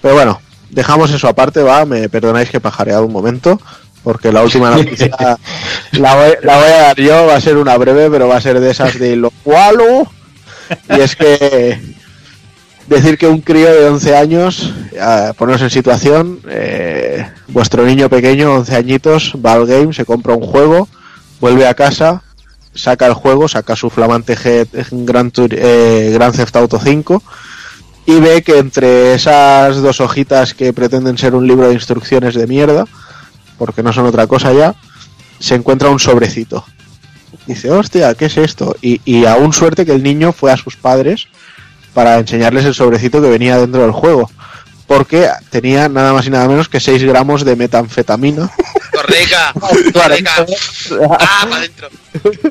Pero 0.00 0.14
bueno, 0.14 0.40
dejamos 0.70 1.10
eso 1.10 1.28
aparte, 1.28 1.62
va, 1.62 1.84
me 1.84 2.08
perdonáis 2.08 2.50
que 2.50 2.60
pajareado 2.60 3.06
un 3.06 3.12
momento, 3.12 3.60
porque 4.02 4.32
la 4.32 4.42
última 4.42 4.70
noticia 4.76 5.38
la, 5.92 6.14
voy, 6.14 6.32
la 6.42 6.56
voy 6.56 6.66
a 6.66 6.82
dar 6.82 6.96
yo, 6.96 7.26
va 7.26 7.36
a 7.36 7.40
ser 7.40 7.56
una 7.56 7.76
breve, 7.76 8.10
pero 8.10 8.28
va 8.28 8.36
a 8.36 8.40
ser 8.40 8.60
de 8.60 8.70
esas 8.70 8.98
de 8.98 9.16
lo 9.16 9.30
cual, 9.42 9.78
y 10.90 11.00
es 11.00 11.16
que 11.16 11.80
decir 12.86 13.18
que 13.18 13.26
un 13.26 13.40
crío 13.40 13.72
de 13.72 13.88
11 13.88 14.16
años, 14.16 14.72
eh, 14.92 15.32
poneros 15.36 15.62
en 15.62 15.70
situación, 15.70 16.40
eh, 16.48 17.26
vuestro 17.48 17.84
niño 17.84 18.08
pequeño, 18.08 18.54
11 18.54 18.76
añitos, 18.76 19.34
va 19.44 19.54
al 19.54 19.66
game, 19.66 19.92
se 19.92 20.04
compra 20.04 20.34
un 20.34 20.42
juego, 20.44 20.88
vuelve 21.40 21.66
a 21.66 21.74
casa, 21.74 22.22
saca 22.74 23.06
el 23.06 23.14
juego, 23.14 23.48
saca 23.48 23.76
su 23.76 23.90
flamante 23.90 24.36
G- 24.36 24.66
Gran, 25.04 25.32
Tur- 25.32 25.54
eh, 25.56 26.10
Grand 26.14 26.34
Theft 26.34 26.56
Auto 26.56 26.78
5 26.82 27.22
y 28.06 28.20
ve 28.20 28.42
que 28.42 28.58
entre 28.58 29.14
esas 29.14 29.76
dos 29.80 30.00
hojitas 30.00 30.52
que 30.54 30.72
pretenden 30.72 31.16
ser 31.16 31.34
un 31.34 31.46
libro 31.46 31.68
de 31.68 31.74
instrucciones 31.74 32.34
de 32.34 32.46
mierda, 32.46 32.84
porque 33.56 33.82
no 33.82 33.92
son 33.92 34.06
otra 34.06 34.26
cosa 34.26 34.52
ya, 34.52 34.74
se 35.38 35.54
encuentra 35.54 35.88
un 35.88 35.98
sobrecito. 36.00 36.64
Dice, 37.46 37.70
hostia, 37.70 38.14
¿qué 38.14 38.26
es 38.26 38.36
esto? 38.36 38.74
Y, 38.82 39.00
y 39.04 39.24
aún 39.26 39.52
suerte 39.52 39.84
que 39.86 39.92
el 39.92 40.02
niño 40.02 40.32
fue 40.32 40.50
a 40.52 40.56
sus 40.56 40.76
padres 40.76 41.28
para 41.94 42.18
enseñarles 42.18 42.64
el 42.64 42.74
sobrecito 42.74 43.22
que 43.22 43.28
venía 43.30 43.56
dentro 43.58 43.82
del 43.82 43.92
juego. 43.92 44.30
Porque 44.86 45.28
tenía 45.48 45.88
nada 45.88 46.12
más 46.12 46.26
y 46.26 46.30
nada 46.30 46.46
menos 46.46 46.68
que 46.68 46.78
6 46.80 47.02
gramos 47.04 47.44
de 47.44 47.56
metanfetamina. 47.56 48.50
Correca, 48.92 49.52
correca. 49.92 50.46
Ah, 51.18 51.46
para 51.48 51.56
adentro. 51.56 51.88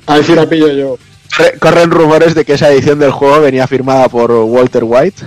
Ahí 0.07 0.23
sí 0.23 0.33
la 0.35 0.47
pillo 0.49 0.67
yo. 0.69 0.97
Corre- 1.37 1.57
Corren 1.59 1.91
rumores 1.91 2.35
de 2.35 2.43
que 2.43 2.53
esa 2.53 2.69
edición 2.71 2.99
del 2.99 3.11
juego 3.11 3.39
venía 3.41 3.65
firmada 3.67 4.09
por 4.09 4.31
Walter 4.31 4.83
White. 4.83 5.23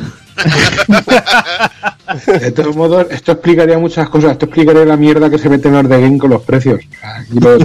De 2.41 2.53
todos 2.53 2.77
modos, 2.77 3.07
esto 3.11 3.33
explicaría 3.33 3.79
muchas 3.79 4.09
cosas. 4.09 4.33
Esto 4.33 4.47
explicaría 4.47 4.85
la 4.85 4.97
mierda 4.97 5.31
que 5.31 5.39
se 5.39 5.49
mete 5.49 5.69
en 5.69 5.75
los 5.75 5.89
de 5.89 6.01
game 6.01 6.19
con 6.19 6.31
los 6.31 6.43
precios. 6.43 6.81
No, 7.31 7.57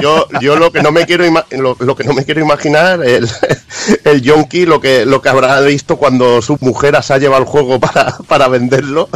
yo, 0.00 0.26
yo 0.40 0.56
lo 0.56 0.72
que 0.72 0.82
no 0.82 0.90
me 0.92 1.06
quiero 1.06 1.24
lo, 1.52 1.76
lo 1.78 1.96
que 1.96 2.04
no 2.04 2.14
me 2.14 2.24
quiero 2.24 2.40
imaginar 2.40 3.04
el, 3.04 3.28
el 4.04 4.22
yonki 4.22 4.66
lo 4.66 4.80
que 4.80 5.06
lo 5.06 5.20
que 5.22 5.28
habrá 5.28 5.60
visto 5.60 5.96
cuando 5.96 6.42
su 6.42 6.56
mujer 6.60 7.00
se 7.02 7.14
ha 7.14 7.18
llevado 7.18 7.42
el 7.42 7.48
juego 7.48 7.78
para, 7.80 8.16
para 8.28 8.48
venderlo. 8.48 9.08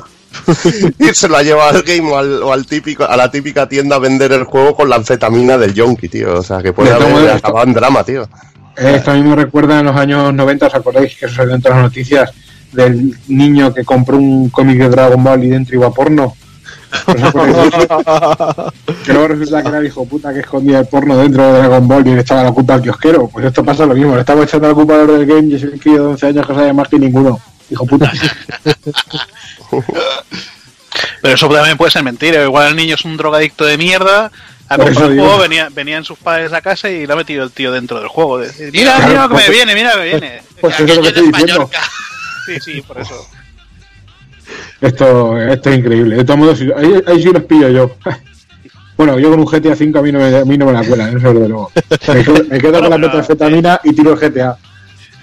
Y 0.98 1.14
se 1.14 1.26
lo 1.26 1.36
ha 1.36 1.42
llevado 1.42 1.70
al 1.70 1.82
game 1.82 2.10
o, 2.10 2.18
al, 2.18 2.42
o 2.42 2.52
al 2.52 2.66
típico 2.66 3.04
a 3.04 3.16
la 3.16 3.30
típica 3.30 3.68
tienda 3.68 3.96
a 3.96 3.98
vender 3.98 4.32
el 4.32 4.44
juego 4.44 4.74
con 4.74 4.88
la 4.88 4.96
anfetamina 4.96 5.56
del 5.58 5.74
yonki 5.74 6.08
tío. 6.08 6.38
O 6.38 6.42
sea 6.42 6.62
que 6.62 6.72
puede 6.72 6.92
haber 6.92 7.30
acabado 7.30 7.66
en 7.66 7.72
drama 7.74 8.04
tío. 8.04 8.28
Esto 8.76 9.10
a 9.10 9.14
mí 9.14 9.22
me 9.22 9.34
recuerda 9.34 9.80
en 9.80 9.86
los 9.86 9.96
años 9.96 10.32
90, 10.32 10.66
¿os 10.68 10.74
acordáis 10.74 11.16
que 11.16 11.26
eso 11.26 11.34
salió 11.34 11.54
en 11.54 11.62
todas 11.62 11.78
las 11.78 11.86
noticias 11.86 12.30
del 12.72 13.16
niño 13.28 13.72
que 13.74 13.84
compró 13.84 14.16
un 14.16 14.48
cómic 14.50 14.78
de 14.78 14.88
Dragon 14.88 15.22
Ball 15.22 15.44
y 15.44 15.48
dentro 15.48 15.74
iba 15.76 15.90
porno? 15.92 16.34
¿Os 17.06 17.22
acordáis 17.22 17.70
de 17.70 17.78
eso? 17.84 18.72
que 19.04 19.12
luego 19.12 19.28
resulta 19.28 19.62
que 19.62 19.68
era 19.68 19.78
el 19.78 19.86
hijo 19.86 20.06
puta 20.06 20.32
que 20.32 20.40
escondía 20.40 20.78
el 20.80 20.86
porno 20.86 21.16
dentro 21.18 21.42
de 21.52 21.58
Dragon 21.58 21.86
Ball 21.86 22.06
y 22.08 22.14
le 22.14 22.20
echaba 22.22 22.42
la 22.44 22.52
culpa 22.52 22.74
al 22.74 22.82
kiosquero. 22.82 23.28
Pues 23.28 23.44
esto 23.46 23.62
pasa 23.64 23.84
lo 23.86 23.94
mismo, 23.94 24.14
le 24.14 24.20
estamos 24.20 24.44
echando 24.46 24.68
la 24.68 24.74
culpa 24.74 24.94
al 25.00 25.06
del 25.06 25.26
game 25.26 25.48
y 25.48 25.54
es 25.56 25.62
el 25.64 25.78
crío 25.78 25.94
de 26.02 26.08
11 26.12 26.26
años 26.28 26.46
que 26.46 26.54
sabe 26.54 26.72
más 26.72 26.88
que 26.88 26.98
ninguno. 26.98 27.38
Hijo 27.70 27.84
puta. 27.86 28.10
Pero 31.22 31.34
eso 31.34 31.48
también 31.48 31.76
puede 31.76 31.90
ser 31.90 32.02
mentira. 32.02 32.42
Igual 32.42 32.68
el 32.68 32.76
niño 32.76 32.94
es 32.94 33.04
un 33.04 33.16
drogadicto 33.16 33.64
de 33.64 33.76
mierda. 33.76 34.30
Ha 34.70 34.76
comprado 34.76 35.10
el 35.10 35.18
juego, 35.18 35.38
venía, 35.38 35.68
venían 35.72 36.04
sus 36.04 36.18
padres 36.18 36.52
a 36.52 36.60
casa 36.60 36.90
y 36.90 37.06
le 37.06 37.12
ha 37.12 37.16
metido 37.16 37.44
el 37.44 37.50
tío 37.50 37.72
dentro 37.72 37.98
del 37.98 38.08
juego. 38.08 38.38
De 38.38 38.50
mira, 38.72 38.96
Claro, 38.96 39.08
mira 39.08 39.22
que 39.22 39.28
me 39.28 39.34
porque- 39.34 39.50
viene, 39.50 39.74
mira 39.74 39.92
que 39.92 39.98
me 39.98 40.04
viene. 40.04 40.42
Pues 40.60 40.74
eso 40.74 40.84
es 40.84 40.96
lo 40.96 41.02
que 41.02 41.08
estoy 41.08 41.26
diciendo. 41.32 41.70
Sí, 42.54 42.60
sí, 42.60 42.82
por 42.82 43.00
eso. 43.00 43.28
Esto, 44.80 45.36
esto 45.38 45.70
es 45.70 45.78
increíble. 45.78 46.16
De 46.16 46.24
todos 46.24 46.38
modos, 46.38 46.60
ahí, 46.76 47.02
ahí 47.06 47.22
sí 47.22 47.30
los 47.32 47.44
pillo 47.44 47.68
yo. 47.68 47.90
Bueno, 48.96 49.16
yo 49.20 49.30
con 49.30 49.38
un 49.38 49.46
GTA 49.46 49.74
V 49.74 49.96
a 49.96 50.02
mí 50.02 50.10
no 50.10 50.18
me, 50.18 50.36
a 50.38 50.44
mí 50.44 50.58
no 50.58 50.66
me 50.66 50.72
la 50.72 50.82
cuela, 50.82 51.08
eso 51.08 51.32
desde 51.32 51.48
luego. 51.48 51.70
Me 52.12 52.24
quedo, 52.24 52.44
me 52.50 52.58
quedo 52.58 52.80
con 52.80 52.90
la 52.90 52.98
metanfetamina 52.98 53.80
y 53.84 53.92
tiro 53.92 54.12
el 54.12 54.18
GTA. 54.18 54.56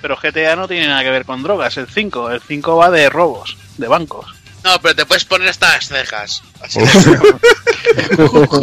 Pero 0.01 0.15
GTA 0.15 0.55
no 0.55 0.65
tiene 0.65 0.87
nada 0.87 1.03
que 1.03 1.09
ver 1.09 1.25
con 1.25 1.43
drogas, 1.43 1.75
el 1.75 1.85
5. 1.85 2.31
El 2.31 2.39
5 2.39 2.77
va 2.77 2.89
de 2.89 3.09
robos, 3.09 3.57
de 3.77 3.89
bancos. 3.89 4.27
No, 4.63 4.79
pero 4.81 4.95
te 4.95 5.05
puedes 5.05 5.25
poner 5.25 5.49
estas 5.49 5.87
cejas. 5.89 6.41
Así 6.61 6.79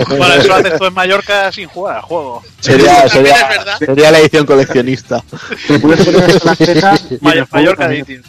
Bueno, 0.09 0.35
eso 0.35 0.55
haces 0.55 0.79
tú 0.79 0.87
en 0.87 0.95
Mallorca 0.95 1.53
sin 1.53 1.69
jugar 1.69 1.97
al 1.97 2.03
juego. 2.03 2.43
Sería, 2.61 3.07
sería, 3.07 3.37
sería 3.79 4.11
la 4.13 4.19
edición 4.19 4.47
coleccionista. 4.47 5.23
Te 5.69 5.79
puedes 5.79 6.07
poner 6.07 6.31
en 6.31 6.39
la 6.43 6.57
teta 6.57 6.95
y 7.11 7.15
en 7.15 7.19
May- 7.21 7.39
el 7.39 7.45
juego 7.45 7.49
Mallorca. 7.53 7.93
Edition. 7.93 8.23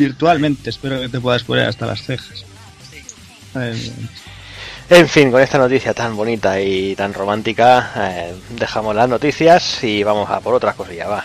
Virtualmente, 0.00 0.70
espero 0.70 0.98
que 0.98 1.10
te 1.10 1.20
puedas 1.20 1.44
poner 1.44 1.68
hasta 1.68 1.84
las 1.84 2.02
cejas. 2.02 2.46
Eh, 3.54 3.92
En 4.88 5.06
fin, 5.06 5.30
con 5.30 5.42
esta 5.42 5.58
noticia 5.58 5.92
tan 5.92 6.16
bonita 6.16 6.58
y 6.58 6.96
tan 6.96 7.12
romántica, 7.12 7.92
eh, 7.96 8.34
dejamos 8.58 8.96
las 8.96 9.10
noticias 9.10 9.84
y 9.84 10.02
vamos 10.02 10.30
a 10.30 10.40
por 10.40 10.54
otras 10.54 10.74
cosillas, 10.74 11.10
va. 11.10 11.24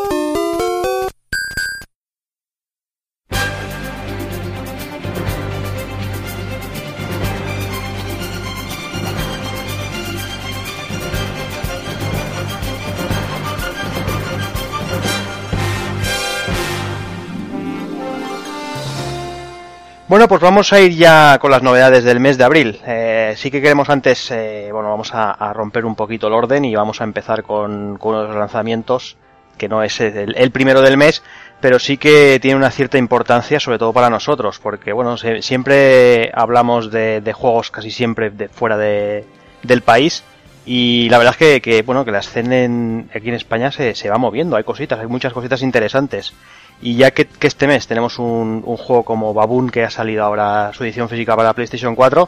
Bueno, 20.11 20.27
pues 20.27 20.41
vamos 20.41 20.73
a 20.73 20.81
ir 20.81 20.91
ya 20.93 21.37
con 21.39 21.51
las 21.51 21.63
novedades 21.63 22.03
del 22.03 22.19
mes 22.19 22.37
de 22.37 22.43
abril. 22.43 22.81
Eh, 22.85 23.33
sí 23.37 23.49
que 23.49 23.61
queremos 23.61 23.89
antes, 23.89 24.29
eh, 24.31 24.67
bueno, 24.73 24.89
vamos 24.89 25.11
a, 25.13 25.53
romper 25.53 25.85
un 25.85 25.95
poquito 25.95 26.27
el 26.27 26.33
orden 26.33 26.65
y 26.65 26.75
vamos 26.75 26.99
a 26.99 27.05
empezar 27.05 27.43
con, 27.43 27.97
con 27.97 28.15
unos 28.15 28.35
lanzamientos 28.35 29.15
que 29.57 29.69
no 29.69 29.81
es 29.83 30.01
el, 30.01 30.35
el 30.35 30.51
primero 30.51 30.81
del 30.81 30.97
mes, 30.97 31.23
pero 31.61 31.79
sí 31.79 31.95
que 31.95 32.39
tiene 32.41 32.57
una 32.57 32.71
cierta 32.71 32.97
importancia, 32.97 33.61
sobre 33.61 33.77
todo 33.79 33.93
para 33.93 34.09
nosotros, 34.09 34.59
porque 34.59 34.91
bueno, 34.91 35.15
se- 35.15 35.41
siempre 35.41 36.29
hablamos 36.33 36.91
de, 36.91 37.31
juegos 37.33 37.71
casi 37.71 37.89
siempre 37.89 38.31
de 38.31 38.49
fuera 38.49 38.75
de, 38.75 39.23
del 39.63 39.81
país 39.81 40.25
y 40.65 41.07
la 41.07 41.19
verdad 41.19 41.37
es 41.39 41.61
que, 41.61 41.81
bueno, 41.83 42.03
que 42.03 42.11
la 42.11 42.19
escena 42.19 42.57
en- 42.57 43.09
aquí 43.15 43.29
en 43.29 43.35
España 43.35 43.71
se, 43.71 43.95
se 43.95 44.09
va 44.09 44.17
moviendo, 44.17 44.57
hay 44.57 44.65
cositas, 44.65 44.99
hay 44.99 45.07
muchas 45.07 45.31
cositas 45.31 45.61
interesantes. 45.61 46.33
Y 46.81 46.95
ya 46.95 47.11
que, 47.11 47.25
que 47.27 47.47
este 47.47 47.67
mes 47.67 47.85
tenemos 47.85 48.17
un, 48.17 48.63
un, 48.65 48.77
juego 48.77 49.03
como 49.03 49.33
Baboon 49.33 49.69
que 49.69 49.83
ha 49.83 49.89
salido 49.91 50.23
ahora 50.23 50.71
su 50.73 50.83
edición 50.83 51.09
física 51.09 51.35
para 51.35 51.53
PlayStation 51.53 51.95
4, 51.95 52.27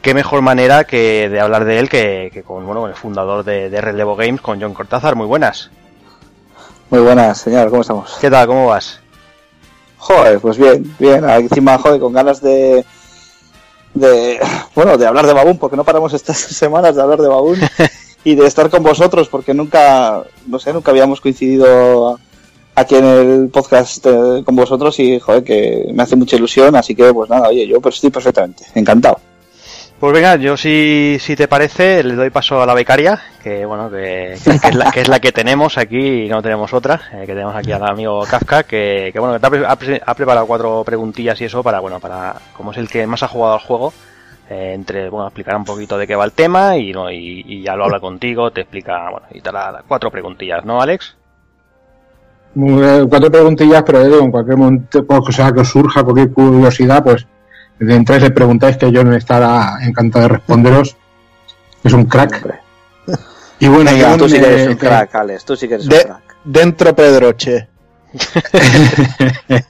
qué 0.00 0.14
mejor 0.14 0.40
manera 0.40 0.84
que 0.84 1.28
de 1.28 1.40
hablar 1.40 1.64
de 1.66 1.78
él 1.78 1.88
que, 1.88 2.30
que 2.32 2.42
con 2.42 2.64
bueno, 2.64 2.86
el 2.86 2.94
fundador 2.94 3.44
de, 3.44 3.68
de, 3.68 3.80
Relevo 3.80 4.16
Games, 4.16 4.40
con 4.40 4.60
John 4.60 4.72
Cortázar. 4.72 5.16
Muy 5.16 5.26
buenas. 5.26 5.70
Muy 6.88 7.00
buenas, 7.00 7.38
señor, 7.38 7.68
¿cómo 7.70 7.82
estamos? 7.82 8.16
¿Qué 8.20 8.30
tal? 8.30 8.46
¿Cómo 8.46 8.68
vas? 8.68 9.00
Joder, 9.98 10.40
pues 10.40 10.56
bien, 10.56 10.94
bien. 10.98 11.28
Encima, 11.28 11.76
joder, 11.76 12.00
con 12.00 12.14
ganas 12.14 12.40
de, 12.40 12.84
de 13.92 14.40
bueno, 14.74 14.96
de 14.96 15.06
hablar 15.06 15.26
de 15.26 15.34
Baboon, 15.34 15.58
porque 15.58 15.76
no 15.76 15.84
paramos 15.84 16.14
estas 16.14 16.38
semanas 16.38 16.96
de 16.96 17.02
hablar 17.02 17.20
de 17.20 17.28
Baboon 17.28 17.58
y 18.24 18.34
de 18.34 18.46
estar 18.46 18.70
con 18.70 18.82
vosotros, 18.82 19.28
porque 19.28 19.52
nunca, 19.52 20.22
no 20.46 20.58
sé, 20.58 20.72
nunca 20.72 20.90
habíamos 20.90 21.20
coincidido 21.20 22.18
aquí 22.74 22.96
en 22.96 23.04
el 23.04 23.48
podcast 23.48 24.06
eh, 24.06 24.42
con 24.44 24.56
vosotros 24.56 24.98
y, 25.00 25.18
joder, 25.18 25.44
que 25.44 25.90
me 25.92 26.02
hace 26.02 26.16
mucha 26.16 26.36
ilusión, 26.36 26.74
así 26.76 26.94
que, 26.94 27.12
pues 27.12 27.30
nada, 27.30 27.48
oye, 27.48 27.66
yo 27.66 27.80
pues 27.80 27.96
estoy 27.96 28.10
perfectamente, 28.10 28.64
encantado. 28.74 29.18
Pues 30.00 30.14
venga, 30.14 30.36
yo 30.36 30.56
si, 30.56 31.18
si 31.20 31.36
te 31.36 31.46
parece, 31.46 32.02
le 32.02 32.14
doy 32.14 32.30
paso 32.30 32.62
a 32.62 32.64
la 32.64 32.72
becaria, 32.72 33.20
que 33.42 33.66
bueno, 33.66 33.90
que, 33.90 34.34
que, 34.42 34.68
es, 34.68 34.74
la, 34.74 34.90
que 34.90 35.02
es, 35.02 35.08
la, 35.08 35.20
que 35.20 35.30
tenemos 35.30 35.76
aquí 35.76 36.22
y 36.22 36.28
no 36.30 36.40
tenemos 36.40 36.72
otra, 36.72 37.02
eh, 37.12 37.26
que 37.26 37.34
tenemos 37.34 37.54
aquí 37.54 37.70
al 37.70 37.86
amigo 37.86 38.24
Kafka, 38.24 38.62
que, 38.62 39.10
que 39.12 39.18
bueno, 39.18 39.38
que 39.38 39.66
ha, 39.66 40.14
preparado 40.14 40.46
cuatro 40.46 40.84
preguntillas 40.86 41.38
y 41.42 41.44
eso 41.44 41.62
para, 41.62 41.80
bueno, 41.80 42.00
para, 42.00 42.34
como 42.56 42.72
es 42.72 42.78
el 42.78 42.88
que 42.88 43.06
más 43.06 43.22
ha 43.22 43.28
jugado 43.28 43.52
al 43.52 43.60
juego, 43.60 43.92
eh, 44.48 44.72
entre, 44.74 45.10
bueno, 45.10 45.26
explicar 45.26 45.54
un 45.56 45.66
poquito 45.66 45.98
de 45.98 46.06
qué 46.06 46.16
va 46.16 46.24
el 46.24 46.32
tema 46.32 46.78
y, 46.78 46.92
no, 46.94 47.10
y, 47.10 47.44
y 47.46 47.62
ya 47.62 47.76
lo 47.76 47.84
habla 47.84 48.00
contigo, 48.00 48.50
te 48.50 48.62
explica, 48.62 49.10
bueno, 49.10 49.26
y 49.32 49.42
te 49.42 49.52
da 49.52 49.84
cuatro 49.86 50.10
preguntillas, 50.10 50.64
¿no, 50.64 50.80
Alex? 50.80 51.14
Cuatro 52.54 53.30
preguntillas, 53.30 53.82
pero 53.84 54.04
digo, 54.04 54.20
en 54.20 54.30
cualquier 54.30 54.56
momento, 54.56 55.06
cosa 55.06 55.52
que 55.52 55.60
os 55.60 55.68
surja, 55.68 56.02
cualquier 56.02 56.32
curiosidad, 56.32 57.02
pues 57.02 57.26
de 57.78 57.94
entre 57.94 58.20
le 58.20 58.30
preguntáis 58.30 58.76
que 58.76 58.92
yo 58.92 59.02
no 59.04 59.14
estará 59.14 59.78
encantado 59.82 60.24
de 60.24 60.28
responderos. 60.28 60.96
Es 61.82 61.92
un 61.92 62.04
crack. 62.04 62.60
Y 63.58 63.68
bueno, 63.68 63.90
Venga, 63.90 64.16
tú 64.16 64.28
sí 64.28 64.38
que 64.38 64.46
eres 64.46 64.68
un 64.68 64.76
crack, 64.76 65.14
Alex. 65.14 65.44
Tú 65.44 65.56
sí 65.56 65.66
que 65.66 65.74
eres 65.74 65.86
de, 65.86 65.96
un 65.96 66.02
crack. 66.02 66.36
Dentro 66.44 66.94
Pedroche. 66.94 67.68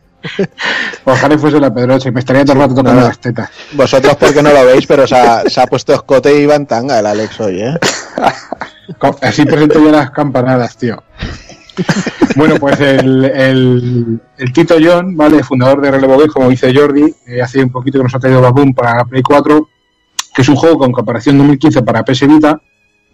Ojalá 1.04 1.38
fuese 1.38 1.60
la 1.60 1.72
Pedroche, 1.72 2.10
me 2.10 2.20
estaría 2.20 2.44
todo 2.44 2.54
el 2.54 2.58
rato 2.60 2.74
tocando 2.74 3.00
no, 3.00 3.06
las 3.06 3.18
tetas. 3.18 3.50
Vosotros 3.72 4.16
porque 4.16 4.42
no 4.42 4.52
lo 4.52 4.66
veis, 4.66 4.86
pero 4.86 5.06
se 5.06 5.16
ha, 5.16 5.42
se 5.48 5.60
ha 5.60 5.66
puesto 5.66 5.94
escote 5.94 6.34
y 6.34 6.46
va 6.46 6.56
en 6.56 6.66
tanga 6.66 6.98
el 6.98 7.06
Alex 7.06 7.40
hoy, 7.40 7.62
¿eh? 7.62 7.78
Así 9.22 9.44
presento 9.44 9.78
yo 9.82 9.90
las 9.90 10.10
campanadas, 10.10 10.76
tío. 10.76 11.02
bueno, 12.36 12.56
pues 12.56 12.80
el, 12.80 13.24
el, 13.24 14.52
Tito 14.52 14.76
John, 14.82 15.16
¿vale? 15.16 15.42
Fundador 15.42 15.80
de 15.80 15.90
Relevo 15.90 16.26
como 16.28 16.50
dice 16.50 16.72
Jordi, 16.74 17.14
eh, 17.26 17.42
hace 17.42 17.62
un 17.62 17.70
poquito 17.70 17.98
que 17.98 18.04
nos 18.04 18.14
ha 18.14 18.18
traído 18.18 18.40
Baboon 18.40 18.74
para 18.74 18.96
la 18.96 19.04
Play 19.04 19.22
4, 19.22 19.68
que 20.34 20.42
es 20.42 20.48
un 20.48 20.56
juego 20.56 20.78
con 20.78 20.92
comparación 20.92 21.38
2015 21.38 21.82
para 21.82 22.04
PS 22.04 22.26
Vita 22.26 22.60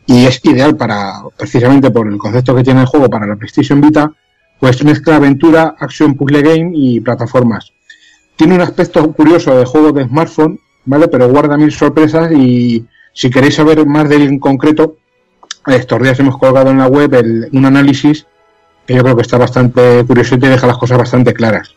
y 0.06 0.26
es 0.26 0.40
ideal 0.44 0.76
para, 0.76 1.22
precisamente 1.36 1.90
por 1.90 2.06
el 2.06 2.18
concepto 2.18 2.54
que 2.54 2.62
tiene 2.62 2.80
el 2.80 2.86
juego 2.86 3.10
para 3.10 3.26
la 3.26 3.36
PlayStation 3.36 3.80
Vita, 3.80 4.12
pues 4.60 4.82
mezcla 4.84 5.16
aventura, 5.16 5.74
acción, 5.78 6.14
puzzle 6.14 6.42
game 6.42 6.70
y 6.74 7.00
plataformas. 7.00 7.72
Tiene 8.36 8.54
un 8.54 8.60
aspecto 8.60 9.12
curioso 9.12 9.56
de 9.56 9.64
juego 9.64 9.92
de 9.92 10.04
smartphone, 10.04 10.60
¿vale? 10.84 11.08
Pero 11.08 11.28
guarda 11.28 11.56
mil 11.56 11.72
sorpresas 11.72 12.30
y 12.32 12.86
si 13.12 13.30
queréis 13.30 13.56
saber 13.56 13.84
más 13.86 14.08
de 14.08 14.16
él 14.16 14.22
en 14.22 14.38
concreto, 14.38 14.96
estos 15.66 16.00
días 16.00 16.20
hemos 16.20 16.38
colgado 16.38 16.70
en 16.70 16.78
la 16.78 16.86
web 16.86 17.12
el, 17.14 17.48
un 17.52 17.64
análisis 17.64 18.26
que 18.87 18.95
yo 18.95 19.03
creo 19.03 19.16
que 19.16 19.22
está 19.22 19.37
bastante 19.37 20.05
curioso 20.07 20.37
y 20.37 20.39
te 20.39 20.49
deja 20.49 20.66
las 20.66 20.78
cosas 20.78 20.99
bastante 20.99 21.34
claras. 21.34 21.74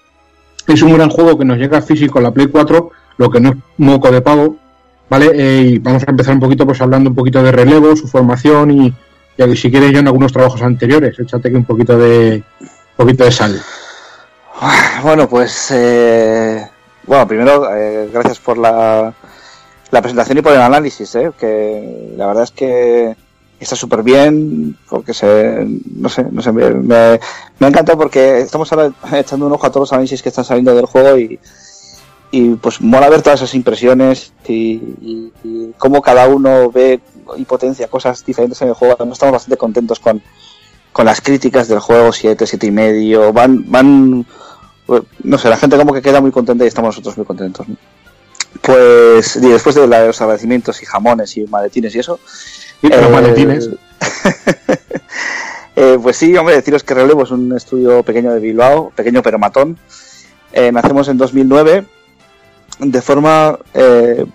Es 0.68 0.82
un 0.82 0.93
gran 0.93 1.10
juego 1.10 1.38
que 1.38 1.45
nos 1.45 1.57
llega 1.57 1.82
físico 1.82 2.20
a 2.20 2.22
la 2.22 2.32
Play 2.32 2.47
4, 2.47 2.91
lo 3.18 3.30
que 3.30 3.39
no 3.39 3.49
es 3.49 3.55
moco 3.78 4.12
de 4.12 4.22
pago, 4.22 4.55
¿vale? 5.10 5.32
Eh, 5.34 5.62
y 5.62 5.80
vamos 5.80 6.03
a 6.07 6.12
empezar 6.12 6.36
un 6.36 6.39
poquito 6.39 6.66
pues 6.66 6.80
hablando 6.82 7.10
un 7.10 7.16
poquito 7.16 7.41
de 7.41 7.51
relevo, 7.51 7.95
su 7.95 8.07
formación 8.07 8.72
y, 8.72 8.93
y 9.38 9.55
si 9.55 9.72
quieres 9.72 9.91
yo 9.91 9.99
en 9.99 10.07
algunos 10.07 10.32
trabajos 10.32 10.62
anteriores, 10.62 11.18
échate 11.20 11.47
aquí 11.47 11.57
un 11.57 11.66
poquito 11.66 11.97
de 11.97 12.43
un 12.62 12.70
poquito 12.95 13.24
de 13.24 13.32
sal. 13.32 13.60
Bueno, 15.01 15.28
pues 15.28 15.72
eh, 15.72 16.68
bueno, 17.05 17.28
primero 17.28 17.74
eh, 17.74 18.10
gracias 18.14 18.39
por 18.39 18.57
la, 18.57 19.14
la 19.89 20.01
presentación 20.01 20.38
y 20.38 20.41
por 20.41 20.53
el 20.53 20.62
análisis, 20.62 21.18
que 21.39 22.14
la 22.16 22.28
verdad 22.28 22.43
es 22.43 22.51
que 22.51 23.16
está 23.60 23.76
súper 23.76 24.03
bien 24.03 24.78
porque 24.89 25.14
se 25.14 25.66
no 25.95 26.10
sé 26.10 26.24
no 26.32 26.41
sé 26.41 26.51
me, 26.51 26.70
me, 26.72 26.95
ha 26.95 27.68
encantado 27.68 27.97
porque 27.97 28.39
estamos 28.39 28.72
ahora 28.72 28.91
echando 29.14 29.47
un 29.47 29.53
ojo 29.53 29.68
a 29.68 29.70
todos 29.70 29.89
los 29.89 29.93
análisis 29.93 30.24
que 30.24 30.30
están 30.30 30.45
saliendo 30.45 30.74
del 30.74 30.86
juego 30.86 31.18
y, 31.18 31.39
y 32.32 32.55
pues 32.55 32.80
mola 32.82 33.10
ver 33.10 33.22
todas 33.22 33.41
esas 33.41 33.55
impresiones 33.55 34.34
y, 34.47 35.32
y, 35.43 35.74
cómo 35.78 36.01
cada 36.01 36.28
uno 36.28 36.72
ve 36.72 36.99
y 37.38 37.45
potencia 37.45 37.88
cosas 37.88 38.26
diferentes 38.26 38.62
en 38.62 38.70
el 38.70 38.74
juego. 38.74 38.93
Estamos 38.93 39.20
bastante 39.20 39.57
contentos 39.57 39.99
con, 39.99 40.22
con 40.91 41.05
las 41.05 41.22
críticas 41.22 41.68
del 41.68 41.80
juego 41.80 42.12
7, 42.12 42.45
7 42.45 42.68
y 42.68 42.72
medio 42.72 43.32
van 43.34 43.70
van 43.70 44.26
no 45.24 45.38
sé 45.38 45.49
la 45.49 45.57
gente 45.57 45.78
como 45.78 45.93
que 45.93 46.01
queda 46.01 46.22
muy 46.22 46.32
contenta 46.32 46.64
y 46.64 46.68
estamos 46.68 46.95
nosotros 46.95 47.18
muy 47.18 47.26
contentos 47.26 47.68
pues 48.62 49.36
y 49.36 49.47
después 49.47 49.76
de 49.76 49.86
los 49.88 50.22
agradecimientos 50.22 50.82
y 50.82 50.86
jamones 50.86 51.38
y 51.38 51.45
maletines 51.45 51.93
y 51.95 51.99
eso 51.99 52.20
Pero 52.82 53.07
eh, 53.07 53.09
maletines. 53.09 53.69
eh, 55.75 55.97
pues 56.01 56.17
sí, 56.17 56.36
hombre, 56.38 56.55
deciros 56.55 56.84
que 56.84 56.93
Relevo 56.93 57.23
es 57.23 57.32
un 57.32 57.55
estudio 57.55 58.03
pequeño 58.03 58.34
de 58.34 58.39
Bilbao, 58.39 58.91
pequeño 58.95 59.21
pero 59.21 59.39
matón. 59.39 59.77
Eh, 60.51 60.71
nacemos 60.71 61.07
en 61.09 61.17
2009 61.17 61.86
de 62.80 63.01
forma 63.01 63.59
eh, 63.73 64.25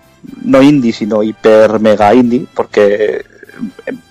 no 0.43 0.63
indie, 0.63 0.93
sino 0.93 1.23
hiper 1.23 1.81
mega 1.81 2.15
indie, 2.15 2.47
porque 2.55 3.25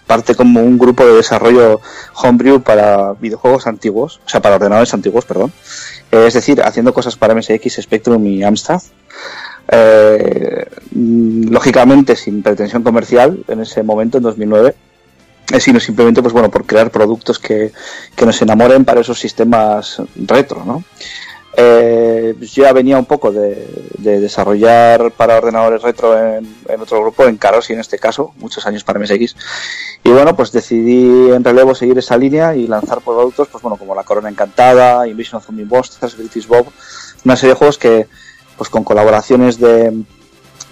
parte 0.07 0.35
como 0.35 0.61
un 0.61 0.77
grupo 0.77 1.05
de 1.05 1.13
desarrollo 1.13 1.81
homebrew 2.15 2.61
para 2.61 3.13
videojuegos 3.13 3.67
antiguos, 3.67 4.19
o 4.25 4.29
sea, 4.29 4.41
para 4.41 4.55
ordenadores 4.55 4.93
antiguos, 4.93 5.25
perdón. 5.25 5.51
es 6.11 6.33
decir, 6.33 6.61
haciendo 6.61 6.93
cosas 6.93 7.15
para 7.15 7.35
MSX, 7.35 7.81
Spectrum 7.81 8.25
y 8.25 8.43
Amstrad. 8.43 8.81
Eh, 9.67 10.65
lógicamente 10.93 12.15
sin 12.15 12.43
pretensión 12.43 12.83
comercial 12.83 13.43
en 13.47 13.61
ese 13.61 13.81
momento, 13.83 14.17
en 14.17 14.23
2009, 14.23 14.75
sino 15.59 15.79
simplemente 15.79 16.21
pues 16.21 16.33
bueno 16.33 16.51
por 16.51 16.65
crear 16.65 16.91
productos 16.91 17.39
que, 17.39 17.71
que 18.15 18.25
nos 18.25 18.41
enamoren 18.41 18.85
para 18.85 19.01
esos 19.01 19.19
sistemas 19.19 20.01
retro, 20.15 20.63
¿no? 20.65 20.83
Eh, 21.55 22.35
yo 22.39 22.63
ya 22.63 22.73
venía 22.73 22.97
un 22.97 23.05
poco 23.05 23.31
de, 23.31 23.67
de, 23.99 24.19
desarrollar 24.19 25.11
para 25.11 25.37
ordenadores 25.37 25.83
retro 25.83 26.17
en, 26.17 26.47
otro 26.81 26.99
grupo, 27.01 27.25
en 27.25 27.37
Caros 27.37 27.69
y 27.69 27.73
en 27.73 27.79
este 27.79 27.99
caso, 27.99 28.33
muchos 28.37 28.65
años 28.65 28.83
para 28.83 28.99
MSX. 28.99 29.35
Y 30.03 30.09
bueno, 30.09 30.35
pues 30.35 30.51
decidí 30.51 31.29
en 31.31 31.43
relevo 31.43 31.75
seguir 31.75 31.97
esa 31.99 32.17
línea 32.17 32.55
y 32.55 32.65
lanzar 32.65 33.01
productos, 33.01 33.49
pues 33.49 33.61
bueno, 33.61 33.77
como 33.77 33.93
La 33.93 34.03
Corona 34.03 34.29
Encantada, 34.29 35.07
Invasion 35.07 35.37
of 35.37 35.45
Zombie 35.45 35.65
Monsters, 35.65 36.17
British 36.17 36.47
Bob, 36.47 36.65
una 37.23 37.35
serie 37.35 37.53
de 37.53 37.59
juegos 37.59 37.77
que, 37.77 38.07
pues 38.57 38.69
con 38.69 38.83
colaboraciones 38.83 39.59
de, 39.59 40.03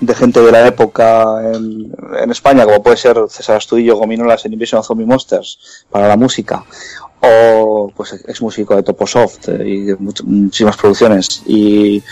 de 0.02 0.16
gente 0.16 0.42
de 0.42 0.52
la 0.52 0.68
época 0.68 1.42
en, 1.54 2.32
España, 2.32 2.66
como 2.66 2.82
puede 2.82 2.98
ser 2.98 3.18
César 3.30 3.58
Astudillo 3.58 3.98
Gominolas 3.98 4.46
en 4.46 4.54
Invasion 4.54 4.80
of 4.80 4.88
Zombie 4.88 5.06
Monsters 5.06 5.86
para 5.90 6.08
la 6.08 6.18
música, 6.18 6.64
o 7.22 7.92
pues 7.96 8.14
es 8.14 8.42
músico 8.42 8.76
de 8.76 8.84
Toposoft 8.84 9.50
y 9.50 9.86
de 9.86 9.96
much, 9.98 10.22
muchísimas 10.24 10.76
producciones, 10.76 11.44
y, 11.46 12.04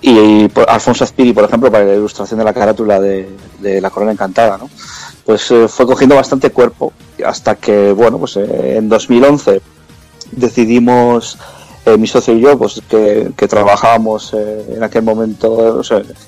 y, 0.00 0.10
y 0.10 0.50
Alfonso 0.66 1.04
Azpiri, 1.04 1.34
por 1.34 1.44
ejemplo, 1.44 1.70
para 1.70 1.84
la 1.84 1.94
ilustración 1.94 2.38
de 2.38 2.44
la 2.44 2.54
carátula 2.54 2.98
de, 2.98 3.28
de 3.60 3.80
La 3.80 3.90
Corona 3.90 4.12
Encantada, 4.12 4.56
¿no? 4.56 4.70
Pues 5.24 5.50
eh, 5.50 5.68
fue 5.68 5.86
cogiendo 5.86 6.16
bastante 6.16 6.50
cuerpo 6.50 6.92
hasta 7.24 7.56
que, 7.56 7.92
bueno, 7.92 8.18
pues 8.18 8.36
eh, 8.36 8.76
en 8.78 8.88
2011 8.88 9.60
decidimos 10.32 11.38
eh, 11.86 11.96
mi 11.96 12.06
socio 12.06 12.34
y 12.34 12.40
yo, 12.40 12.58
pues 12.58 12.80
que, 12.88 13.30
que 13.36 13.48
trabajábamos 13.48 14.34
eh, 14.34 14.74
en 14.76 14.82
aquel 14.82 15.02
momento, 15.02 15.80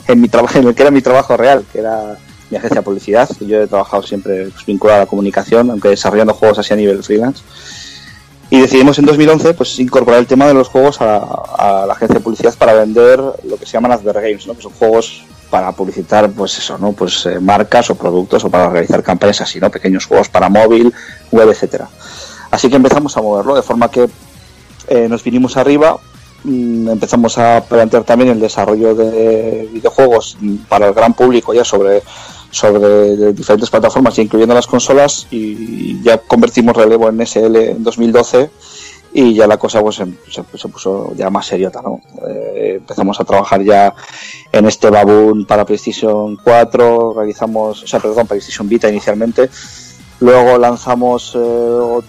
en 0.09 0.21
mi 0.21 0.29
trabajo, 0.29 0.59
en 0.59 0.69
el 0.69 0.75
que 0.75 0.83
era 0.83 0.91
mi 0.91 1.03
trabajo 1.03 1.37
real, 1.37 1.65
que 1.71 1.81
era 1.81 2.17
mi 2.51 2.57
agencia 2.57 2.81
de 2.81 2.85
publicidad. 2.85 3.29
Yo 3.41 3.61
he 3.61 3.67
trabajado 3.67 4.03
siempre 4.03 4.49
pues, 4.51 4.65
vinculado 4.65 5.01
a 5.01 5.05
la 5.05 5.07
comunicación, 5.07 5.71
aunque 5.71 5.89
desarrollando 5.89 6.35
juegos 6.35 6.59
así 6.59 6.73
a 6.73 6.77
nivel 6.77 7.03
freelance. 7.03 7.43
Y 8.51 8.61
decidimos 8.61 8.99
en 8.99 9.07
2011 9.07 9.55
pues 9.55 9.79
incorporar 9.79 10.21
el 10.21 10.27
tema 10.27 10.47
de 10.47 10.53
los 10.53 10.69
juegos 10.69 11.01
a, 11.01 11.85
la 11.87 11.93
agencia 11.95 12.19
de 12.19 12.21
publicidad 12.21 12.55
para 12.59 12.75
vender 12.75 13.19
lo 13.19 13.57
que 13.57 13.65
se 13.65 13.73
llaman 13.73 13.93
Adver 13.93 14.17
Games, 14.17 14.47
¿no? 14.47 14.55
que 14.55 14.61
son 14.61 14.73
juegos 14.73 15.25
para 15.49 15.73
publicitar 15.73 16.31
pues 16.31 16.59
eso, 16.59 16.77
¿no? 16.77 16.93
Pues 16.93 17.25
eh, 17.27 17.41
marcas 17.41 17.89
o 17.89 17.95
productos 17.95 18.45
o 18.45 18.51
para 18.51 18.69
realizar 18.69 19.03
campañas 19.03 19.41
así, 19.41 19.59
¿no? 19.59 19.71
Pequeños 19.71 20.05
juegos 20.07 20.29
para 20.29 20.51
móvil, 20.51 20.93
web, 21.31 21.49
etcétera. 21.49 21.89
Así 22.51 22.69
que 22.69 22.77
empezamos 22.77 23.17
a 23.17 23.23
moverlo 23.23 23.55
de 23.55 23.63
forma 23.63 23.91
que 23.91 24.09
eh, 24.89 25.07
nos 25.09 25.23
vinimos 25.25 25.57
arriba, 25.57 25.99
mmm, 26.45 26.89
empezamos 26.91 27.39
a 27.39 27.65
plantear 27.69 28.05
también 28.05 28.31
el 28.31 28.41
desarrollo 28.41 28.95
de 28.95 29.69
videojuegos 29.73 30.37
para 30.69 30.89
el 30.89 30.95
gran 30.95 31.15
público 31.15 31.55
ya 31.55 31.65
sobre, 31.65 32.03
sobre 32.51 33.33
diferentes 33.33 33.71
plataformas, 33.71 34.19
incluyendo 34.19 34.55
las 34.55 34.67
consolas, 34.67 35.27
y 35.31 36.03
ya 36.03 36.19
convertimos 36.19 36.77
relevo 36.77 37.09
en 37.09 37.21
SL 37.27 37.57
en 37.57 37.83
2012 37.83 38.51
y 39.15 39.35
ya 39.35 39.47
la 39.47 39.59
cosa 39.59 39.83
pues 39.83 39.97
se- 39.97 40.07
se 40.59 40.69
puso 40.69 41.13
ya 41.15 41.29
más 41.29 41.45
seriota, 41.47 41.83
¿no? 41.83 42.01
Eh, 42.27 42.77
empezamos 42.79 43.21
a 43.21 43.25
trabajar 43.25 43.63
ya 43.63 43.95
en 44.51 44.65
este 44.67 44.89
Baboon 44.89 45.45
para 45.45 45.67
PlayStation 45.67 46.37
4, 46.43 47.13
realizamos, 47.15 47.83
o 47.83 47.87
sea, 47.87 48.01
perdón, 48.01 48.27
PlayStation 48.27 48.67
Vita 48.67 48.89
inicialmente, 48.89 49.51
luego 50.23 50.57
lanzamos 50.57 51.35
eh, 51.35 51.39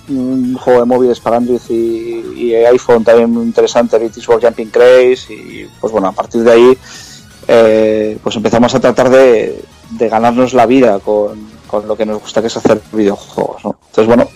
un 0.10 0.56
juego 0.56 0.80
de 0.82 0.86
móviles 0.86 1.20
para 1.20 1.38
Android 1.38 1.60
y, 1.70 2.54
iPhone 2.54 3.04
también 3.04 3.32
muy 3.32 3.44
interesante, 3.44 3.98
British 3.98 4.28
World 4.30 4.46
Jumping 4.46 4.70
Craze, 4.70 5.34
y 5.34 5.68
pues 5.82 5.92
bueno, 5.92 6.08
a 6.08 6.12
partir 6.12 6.44
de 6.44 6.52
ahí 6.52 6.78
eh, 7.48 8.18
pues 8.22 8.36
empezamos 8.36 8.74
a 8.76 8.80
tratar 8.80 9.10
de, 9.10 9.60
ganarnos 9.92 10.54
la 10.54 10.66
vida 10.66 11.00
con, 11.00 11.50
con 11.68 11.88
lo 11.88 11.96
que 11.96 12.06
nos 12.06 12.22
gusta 12.22 12.42
que 12.42 12.48
es 12.48 12.58
hacer 12.58 12.80
videojuegos. 12.92 13.64
Entonces 13.66 14.08
bueno, 14.08 14.28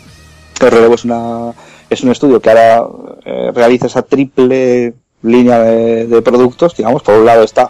el 0.62 0.72
relevo 0.72 0.96
es 0.96 1.06
una 1.06 1.54
es 1.90 2.02
un 2.02 2.12
estudio 2.12 2.42
que 2.42 2.50
ahora 2.50 2.88
eh, 3.26 3.52
realiza 3.54 3.88
esa 3.88 4.02
triple 4.02 4.94
línea 5.22 5.60
de, 5.60 6.08
de 6.08 6.22
productos, 6.22 6.76
digamos, 6.76 7.04
por 7.04 7.16
un 7.16 7.26
lado 7.26 7.44
está 7.44 7.70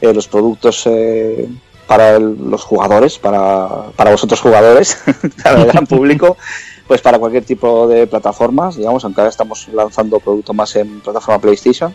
los 0.00 0.28
productos 0.28 0.88
para 1.90 2.14
el- 2.14 2.36
los 2.48 2.62
jugadores, 2.62 3.18
para, 3.18 3.86
para 3.96 4.12
vosotros 4.12 4.40
jugadores, 4.40 4.96
para 5.42 5.60
el 5.60 5.66
gran 5.66 5.88
público, 5.88 6.36
pues 6.86 7.00
para 7.00 7.18
cualquier 7.18 7.44
tipo 7.44 7.88
de 7.88 8.06
plataformas, 8.06 8.76
digamos, 8.76 9.02
aunque 9.04 9.20
ahora 9.20 9.30
estamos 9.30 9.66
lanzando 9.72 10.20
producto 10.20 10.54
más 10.54 10.76
en 10.76 11.00
plataforma 11.00 11.40
PlayStation. 11.40 11.92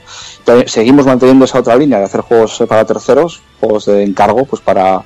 Seguimos 0.66 1.06
manteniendo 1.06 1.46
esa 1.46 1.60
otra 1.60 1.78
línea 1.78 2.00
de 2.00 2.06
hacer 2.06 2.20
juegos 2.20 2.60
eh, 2.60 2.68
para 2.68 2.84
terceros, 2.84 3.42
juegos 3.62 3.86
de 3.86 4.04
encargo, 4.04 4.44
pues 4.44 4.62
para, 4.62 5.02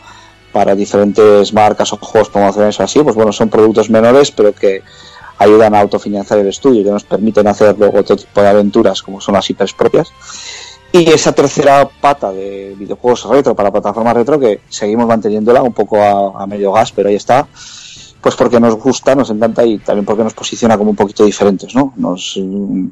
para 0.52 0.74
diferentes 0.74 1.54
marcas 1.54 1.94
o 1.94 1.98
juegos 1.98 2.30
promocionales 2.30 2.80
o 2.80 2.84
así, 2.84 3.00
pues 3.04 3.16
bueno, 3.16 3.32
son 3.32 3.50
productos 3.50 3.92
menores, 3.92 4.32
pero 4.32 4.54
que 4.56 4.82
ayudan 5.38 5.76
a 5.76 5.82
autofinanciar 5.82 6.40
el 6.40 6.48
estudio, 6.48 6.84
que 6.84 6.90
nos 6.90 7.04
permiten 7.04 7.48
hacer 7.48 7.78
luego 7.78 8.00
otro 8.00 8.16
tipo 8.16 8.42
de 8.42 8.48
aventuras 8.48 9.04
como 9.04 9.22
son 9.22 9.36
las 9.36 9.48
IPs 9.52 9.74
propias. 9.74 10.12
Y 10.92 11.08
esa 11.10 11.32
tercera 11.34 11.88
pata 12.02 12.32
de 12.32 12.76
videojuegos 12.78 13.26
retro 13.30 13.56
para 13.56 13.72
plataformas 13.72 14.16
retro 14.16 14.40
que 14.40 14.62
seguimos 14.70 15.08
manteniéndola 15.08 15.62
un 15.62 15.74
poco 15.74 16.02
a, 16.02 16.48
medio 16.48 16.72
gas, 16.72 16.92
pero 16.92 17.10
ahí 17.10 17.16
está. 17.16 17.48
Pues 18.22 18.36
porque 18.36 18.60
nos 18.60 18.76
gusta, 18.76 19.16
nos 19.16 19.30
encanta 19.30 19.64
y 19.64 19.78
también 19.78 20.06
porque 20.06 20.24
nos 20.24 20.34
posiciona 20.34 20.78
como 20.78 20.90
un 20.90 20.96
poquito 20.96 21.24
diferentes, 21.24 21.74
¿no? 21.76 21.94
Nos, 21.96 22.36
mm, 22.38 22.88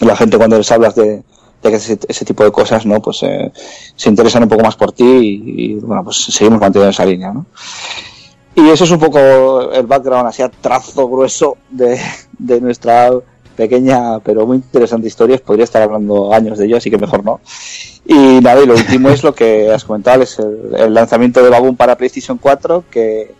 la 0.00 0.16
gente 0.16 0.36
cuando 0.36 0.58
les 0.58 0.70
hablas 0.72 0.94
de, 0.94 1.22
de 1.62 1.74
ese, 1.74 2.24
tipo 2.24 2.44
de 2.44 2.50
cosas, 2.50 2.84
¿no? 2.84 3.00
Pues 3.00 3.22
eh, 3.22 3.52
se 3.96 4.08
interesan 4.10 4.42
un 4.42 4.48
poco 4.48 4.64
más 4.64 4.76
por 4.76 4.92
ti 4.92 5.04
y, 5.04 5.72
y, 5.72 5.74
bueno, 5.76 6.04
pues 6.04 6.16
seguimos 6.16 6.60
manteniendo 6.60 6.90
esa 6.90 7.06
línea, 7.06 7.32
¿no? 7.32 7.46
Y 8.54 8.68
eso 8.70 8.82
es 8.84 8.90
un 8.90 8.98
poco 8.98 9.70
el 9.70 9.86
background 9.86 10.26
así 10.26 10.42
a 10.42 10.48
trazo 10.48 11.08
grueso 11.08 11.58
de, 11.70 12.00
de 12.38 12.60
nuestra 12.60 13.12
pequeña 13.58 14.20
pero 14.20 14.46
muy 14.46 14.58
interesante 14.58 15.08
historia. 15.08 15.38
Podría 15.44 15.64
estar 15.64 15.82
hablando 15.82 16.32
años 16.32 16.56
de 16.56 16.66
ello, 16.66 16.76
así 16.76 16.90
que 16.90 16.96
mejor 16.96 17.24
no. 17.24 17.40
Y 18.06 18.40
nada, 18.40 18.62
y 18.62 18.66
lo 18.66 18.74
último 18.74 19.10
es 19.10 19.22
lo 19.24 19.34
que 19.34 19.70
has 19.70 19.84
comentado, 19.84 20.22
es 20.22 20.38
el, 20.38 20.74
el 20.76 20.94
lanzamiento 20.94 21.42
de 21.42 21.50
Baboon 21.50 21.76
para 21.76 21.96
PlayStation 21.96 22.38
4, 22.38 22.84
que, 22.90 23.34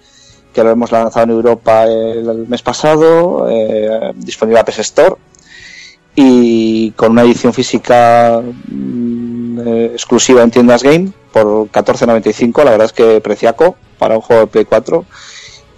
que 0.52 0.64
lo 0.64 0.70
hemos 0.70 0.90
lanzado 0.90 1.24
en 1.24 1.30
Europa 1.30 1.84
el, 1.84 2.46
mes 2.48 2.62
pasado, 2.62 3.46
eh, 3.48 4.12
disponible 4.16 4.58
a 4.58 4.64
PS 4.64 4.80
Store, 4.80 5.14
y 6.16 6.90
con 6.92 7.12
una 7.12 7.22
edición 7.22 7.54
física 7.54 8.42
mm, 8.42 9.60
eh, 9.60 9.90
exclusiva 9.92 10.42
en 10.42 10.50
tiendas 10.50 10.82
Game 10.82 11.12
por 11.32 11.46
14.95, 11.68 12.64
la 12.64 12.72
verdad 12.72 12.86
es 12.86 12.92
que 12.92 13.20
preciaco 13.20 13.76
para 13.98 14.16
un 14.16 14.20
juego 14.20 14.42
de 14.42 14.46
Play 14.48 14.64
4 14.64 15.04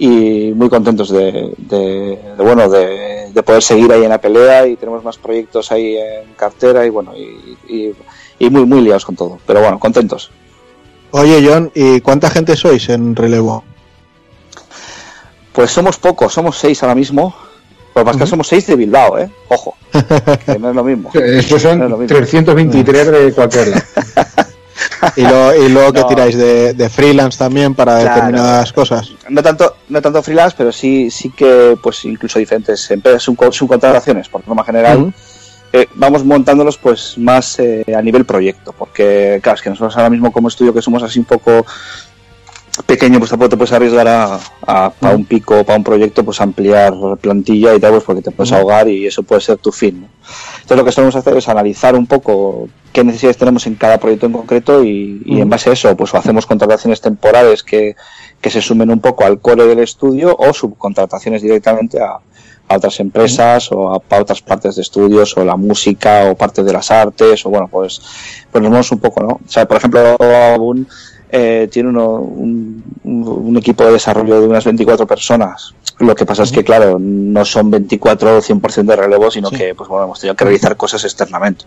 y 0.02 0.52
muy 0.54 0.70
contentos 0.70 1.10
de, 1.10 1.52
de- 1.58 2.18
de, 2.38 2.42
bueno 2.42 2.70
de, 2.70 3.30
de 3.34 3.42
poder 3.42 3.62
seguir 3.62 3.92
ahí 3.92 4.02
en 4.02 4.08
la 4.08 4.18
pelea 4.20 4.66
y 4.66 4.76
tenemos 4.76 5.04
más 5.04 5.18
proyectos 5.18 5.70
ahí 5.72 5.96
en 5.98 6.32
cartera 6.36 6.86
y 6.86 6.88
bueno 6.90 7.12
y, 7.14 7.58
y- 7.68 7.94
y 8.38 8.48
muy 8.48 8.64
muy 8.64 8.80
liados 8.80 9.04
con 9.04 9.14
todo 9.16 9.38
pero 9.46 9.60
bueno 9.60 9.78
contentos 9.78 10.30
Oye, 11.12 11.44
John, 11.46 11.70
¿y 11.74 12.00
cuánta 12.00 12.30
gente 12.30 12.56
sois 12.56 12.88
en 12.88 13.14
relevo? 13.16 13.64
pues 15.52 15.70
somos 15.70 15.98
pocos 15.98 16.32
somos 16.32 16.56
seis 16.56 16.82
ahora 16.82 16.94
mismo 16.94 17.34
pasa 17.92 18.12
es 18.12 18.16
que 18.16 18.26
somos 18.26 18.46
seis 18.48 18.66
de 18.66 18.76
Bilbao 18.76 19.18
eh 19.18 19.28
ojo 19.48 19.74
que 20.46 20.58
no 20.58 20.70
es 20.70 20.76
lo 20.76 20.84
mismo 20.84 21.10
Después 21.14 21.62
No 21.64 21.70
es 21.72 21.78
lo 21.78 21.88
son 21.90 22.00
mismo. 22.00 22.16
323 22.16 23.10
de 23.12 23.32
cualquier 23.32 23.68
lado. 23.68 23.82
Y, 25.16 25.22
lo, 25.22 25.54
y 25.54 25.68
luego 25.68 25.92
que 25.92 26.00
No. 26.02 26.06
tiráis 26.06 26.36
de, 26.36 26.74
de 26.74 26.88
freelance 26.90 27.38
también 27.38 27.74
para 27.74 28.00
Claro. 28.00 28.14
determinadas 28.16 28.72
cosas. 28.72 29.12
no 29.28 29.42
tanto 29.42 29.76
no 29.88 30.00
tanto 30.02 30.22
freelance 30.22 30.54
pero 30.58 30.72
sí 30.72 31.10
sí 31.10 31.30
que 31.30 31.76
pues 31.82 32.04
incluso 32.04 32.38
diferentes 32.38 32.90
empresas 32.90 33.26
subco- 33.26 33.52
subcontrataciones 33.52 34.28
por 34.28 34.46
norma 34.46 34.64
general 34.64 34.98
Ujú. 34.98 35.12
eh, 35.72 35.86
vamos 35.94 36.24
montándolos 36.24 36.76
pues 36.78 37.16
más 37.18 37.58
eh, 37.60 37.84
a 37.96 38.02
nivel 38.02 38.24
proyecto 38.24 38.72
porque 38.76 39.40
claro 39.42 39.56
es 39.56 39.62
que 39.62 39.70
nosotros 39.70 39.96
ahora 39.96 40.10
mismo 40.10 40.32
como 40.32 40.48
estudio 40.48 40.74
que 40.74 40.82
somos 40.82 41.02
así 41.02 41.18
un 41.18 41.24
poco 41.24 41.64
pequeño 42.86 43.18
pues 43.18 43.30
tampoco 43.30 43.50
te 43.50 43.56
puedes 43.56 43.72
arriesgar 43.72 44.08
a, 44.08 44.38
a- 44.66 44.90
para 44.90 45.14
un 45.14 45.24
pico 45.24 45.64
para 45.64 45.76
un 45.78 45.84
proyecto 45.84 46.24
pues 46.24 46.40
ampliar 46.40 46.94
plantilla 47.20 47.74
y 47.74 47.80
tal 47.80 47.92
pues 47.92 48.04
porque 48.04 48.22
te 48.22 48.30
puedes 48.30 48.52
ahogar 48.52 48.88
y 48.88 49.06
eso 49.06 49.22
puede 49.22 49.40
ser 49.40 49.58
tu 49.58 49.70
fin 49.72 50.02
¿no? 50.02 50.08
Entonces 50.70 50.82
lo 50.82 50.84
que 50.84 50.92
solemos 50.92 51.16
hacer 51.16 51.36
es 51.36 51.48
analizar 51.48 51.96
un 51.96 52.06
poco 52.06 52.68
qué 52.92 53.02
necesidades 53.02 53.36
tenemos 53.36 53.66
en 53.66 53.74
cada 53.74 53.98
proyecto 53.98 54.26
en 54.26 54.32
concreto 54.32 54.84
y, 54.84 55.20
y 55.24 55.40
en 55.40 55.50
base 55.50 55.68
a 55.68 55.72
eso 55.72 55.96
pues 55.96 56.14
o 56.14 56.16
hacemos 56.16 56.46
contrataciones 56.46 57.00
temporales 57.00 57.64
que, 57.64 57.96
que 58.40 58.50
se 58.50 58.62
sumen 58.62 58.88
un 58.88 59.00
poco 59.00 59.24
al 59.24 59.40
core 59.40 59.66
del 59.66 59.80
estudio 59.80 60.36
o 60.38 60.52
subcontrataciones 60.52 61.42
directamente 61.42 62.00
a, 62.00 62.20
a 62.68 62.76
otras 62.76 63.00
empresas 63.00 63.72
o 63.72 63.92
a, 63.92 63.94
a 63.96 64.20
otras 64.20 64.42
partes 64.42 64.76
de 64.76 64.82
estudios 64.82 65.36
o 65.36 65.44
la 65.44 65.56
música 65.56 66.30
o 66.30 66.36
parte 66.36 66.62
de 66.62 66.72
las 66.72 66.92
artes 66.92 67.44
o 67.44 67.50
bueno 67.50 67.66
pues 67.66 68.00
pues 68.52 68.62
nos 68.62 68.70
vemos 68.70 68.92
un 68.92 69.00
poco 69.00 69.24
no 69.24 69.40
o 69.44 69.48
sea 69.48 69.66
por 69.66 69.78
ejemplo 69.78 70.16
eh, 71.32 71.68
tiene 71.70 71.88
uno- 71.90 72.14
un, 72.16 72.82
un- 73.04 73.56
equipo 73.56 73.84
de 73.84 73.92
desarrollo 73.92 74.40
de 74.40 74.46
unas 74.48 74.64
24 74.64 75.06
personas 75.06 75.74
lo 75.98 76.14
que 76.14 76.24
pasa 76.24 76.42
es 76.44 76.50
que 76.52 76.64
claro 76.64 76.96
no 76.98 77.44
son 77.44 77.70
24 77.70 78.36
o 78.38 78.40
100% 78.40 78.84
de 78.86 78.96
relevo 78.96 79.30
sino 79.30 79.48
Sí. 79.50 79.56
que 79.56 79.74
pues 79.74 79.88
bueno 79.88 80.04
hemos 80.06 80.18
tenido 80.20 80.34
que 80.34 80.44
realizar 80.44 80.76
cosas 80.76 81.04
externamente 81.04 81.64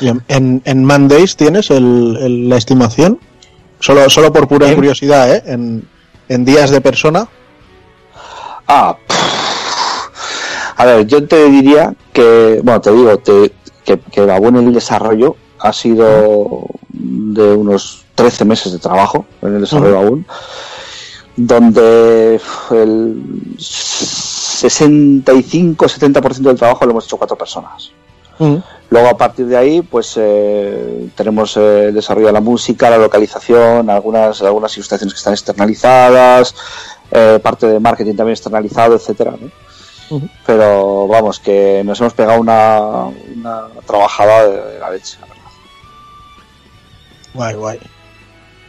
¿Y 0.00 0.08
en, 0.28 0.62
en, 0.64 0.84
Mondays 0.84 1.36
tienes 1.36 1.70
el, 1.70 2.16
el- 2.20 2.48
la 2.48 2.56
estimación? 2.56 3.18
Solo, 3.80 4.08
solo 4.08 4.32
por 4.32 4.46
pura 4.48 4.68
¿En? 4.68 4.74
curiosidad, 4.76 5.34
¿eh? 5.34 5.42
En, 5.46 5.86
en 6.28 6.44
días 6.44 6.70
de 6.70 6.80
persona. 6.80 7.26
Ah, 8.66 8.96
pff. 9.08 10.76
a 10.76 10.84
ver, 10.84 11.06
yo 11.06 11.26
te 11.26 11.48
diría 11.50 11.94
que, 12.12 12.60
bueno, 12.62 12.80
te 12.80 12.92
digo, 12.92 13.18
te- 13.18 13.52
que, 13.84 13.98
que 13.98 14.20
la 14.26 14.38
buena 14.38 14.60
en 14.60 14.68
el 14.68 14.74
desarrollo 14.74 15.36
ha 15.58 15.72
sido 15.72 16.66
de 16.90 17.54
unos 17.54 18.01
13 18.14 18.44
meses 18.44 18.72
de 18.72 18.78
trabajo 18.78 19.24
en 19.40 19.54
el 19.54 19.62
desarrollo 19.62 19.98
aún, 19.98 20.26
donde 21.36 22.38
el 22.70 23.22
65-70% 23.56 26.40
del 26.40 26.58
trabajo 26.58 26.84
lo 26.84 26.90
hemos 26.92 27.06
hecho 27.06 27.16
cuatro 27.16 27.36
personas. 27.36 27.92
Luego 28.90 29.08
a 29.08 29.16
partir 29.16 29.46
de 29.46 29.56
ahí, 29.56 29.82
pues 29.82 30.14
eh, 30.16 31.08
tenemos 31.14 31.56
eh, 31.56 31.88
el 31.88 31.94
desarrollo 31.94 32.26
de 32.26 32.32
la 32.32 32.40
música, 32.40 32.90
la 32.90 32.98
localización, 32.98 33.88
algunas 33.88 34.42
algunas 34.42 34.76
ilustraciones 34.76 35.14
que 35.14 35.18
están 35.18 35.32
externalizadas, 35.32 36.54
eh, 37.10 37.38
parte 37.42 37.66
de 37.66 37.80
marketing 37.80 38.14
también 38.14 38.32
externalizado, 38.32 38.96
etcétera. 38.96 39.34
Pero 40.44 41.06
vamos, 41.06 41.40
que 41.40 41.80
nos 41.84 41.98
hemos 42.00 42.12
pegado 42.12 42.38
una, 42.38 43.06
una 43.34 43.68
trabajada 43.86 44.46
de, 44.46 44.72
de 44.72 44.78
la 44.78 44.90
leche. 44.90 45.16
la 45.20 45.26
verdad. 45.26 45.42
Guay, 47.32 47.54
guay. 47.54 47.80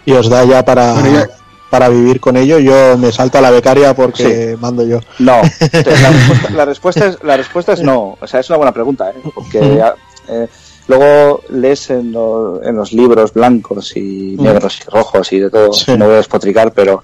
Y 0.06 0.14
os 0.14 0.30
da 0.30 0.44
ya 0.46 0.64
para, 0.66 0.94
Bueno, 0.94 1.12
ya- 1.20 1.30
para 1.70 1.90
vivir 1.90 2.20
con 2.20 2.38
ello. 2.38 2.60
Yo 2.60 2.98
me 2.98 3.12
salta 3.12 3.42
la 3.42 3.50
becaria 3.52 3.94
porque 3.96 4.58
mando 4.60 4.86
yo. 4.86 5.00
No, 5.20 5.42
la 5.72 5.84
respuesta, 5.84 6.50
la 6.52 6.66
respuesta 6.66 7.08
es 7.08 7.24
la 7.24 7.38
respuesta 7.38 7.74
es 7.74 7.82
no. 7.82 8.18
O 8.22 8.28
sea, 8.28 8.40
es 8.40 8.50
una 8.50 8.58
buena 8.58 8.72
pregunta, 8.72 9.10
¿eh? 9.10 9.16
porque 9.34 9.82
eh, 10.30 10.48
luego 10.88 11.42
lees 11.50 11.90
en, 11.90 12.12
lo- 12.12 12.62
en 12.64 12.76
los 12.76 12.94
libros 12.94 13.34
blancos 13.34 13.96
y 13.96 14.36
negros 14.40 14.80
y 14.86 14.90
rojos 14.90 15.34
y 15.34 15.40
de 15.40 15.50
todo. 15.50 15.74
Sí. 15.74 15.96
No 15.98 16.06
voy 16.06 16.14
a 16.16 16.18
despotricar, 16.18 16.74
pero 16.74 17.02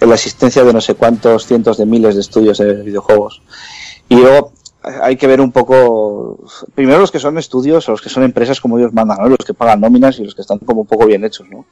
en 0.00 0.08
la 0.08 0.16
existencia 0.16 0.64
de 0.64 0.72
no 0.72 0.80
sé 0.80 0.94
cuántos 0.96 1.46
cientos 1.46 1.78
de 1.78 1.86
miles 1.86 2.14
de 2.16 2.20
estudios 2.20 2.58
de 2.58 2.74
videojuegos. 2.82 3.40
Y 4.08 4.16
luego 4.16 4.52
hay 5.02 5.16
que 5.16 5.26
ver 5.26 5.40
un 5.40 5.50
poco, 5.50 6.38
primero 6.74 6.98
los 6.98 7.10
que 7.10 7.18
son 7.18 7.38
estudios 7.38 7.88
o 7.88 7.92
los 7.92 8.02
que 8.02 8.10
son 8.10 8.22
empresas 8.22 8.60
como 8.60 8.78
ellos 8.78 8.92
mandan, 8.92 9.16
¿no? 9.18 9.28
los 9.30 9.38
que 9.38 9.54
pagan 9.54 9.80
nóminas 9.80 10.18
y 10.18 10.24
los 10.24 10.34
que 10.34 10.42
están 10.42 10.58
como 10.58 10.82
un 10.82 10.86
poco 10.86 11.06
bien 11.06 11.24
hechos, 11.24 11.46
¿no? 11.50 11.64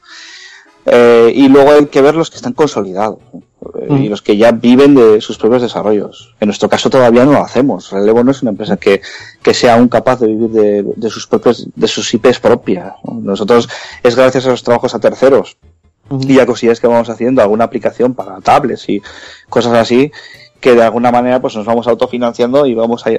Eh, 0.86 1.32
y 1.34 1.48
luego 1.48 1.72
hay 1.72 1.86
que 1.86 2.02
ver 2.02 2.14
los 2.14 2.30
que 2.30 2.36
están 2.36 2.52
consolidados. 2.52 3.18
Eh, 3.78 3.96
y 4.00 4.08
los 4.08 4.22
que 4.22 4.36
ya 4.36 4.50
viven 4.50 4.94
de 4.94 5.20
sus 5.20 5.38
propios 5.38 5.62
desarrollos. 5.62 6.34
En 6.40 6.48
nuestro 6.48 6.68
caso 6.68 6.90
todavía 6.90 7.24
no 7.24 7.32
lo 7.32 7.38
hacemos. 7.38 7.90
Relevo 7.90 8.24
no 8.24 8.32
es 8.32 8.42
una 8.42 8.50
empresa 8.50 8.76
que, 8.76 9.00
que 9.42 9.54
sea 9.54 9.74
aún 9.74 9.88
capaz 9.88 10.20
de 10.20 10.26
vivir 10.26 10.50
de, 10.50 10.82
de 10.82 11.10
sus 11.10 11.26
propios, 11.26 11.68
de 11.74 11.88
sus 11.88 12.12
IPs 12.12 12.40
propias. 12.40 12.94
¿no? 13.04 13.20
Nosotros 13.20 13.68
es 14.02 14.16
gracias 14.16 14.46
a 14.46 14.50
los 14.50 14.62
trabajos 14.62 14.94
a 14.94 15.00
terceros 15.00 15.56
y 16.10 16.38
a 16.40 16.46
cosillas 16.46 16.80
que 16.80 16.86
vamos 16.86 17.08
haciendo, 17.08 17.40
alguna 17.40 17.64
aplicación 17.64 18.14
para 18.14 18.40
tablets 18.40 18.88
y 18.88 19.00
cosas 19.48 19.74
así, 19.74 20.10
que 20.60 20.74
de 20.74 20.82
alguna 20.82 21.10
manera 21.10 21.40
pues 21.40 21.56
nos 21.56 21.64
vamos 21.64 21.86
autofinanciando 21.86 22.66
y 22.66 22.74
vamos 22.74 23.06
a, 23.06 23.10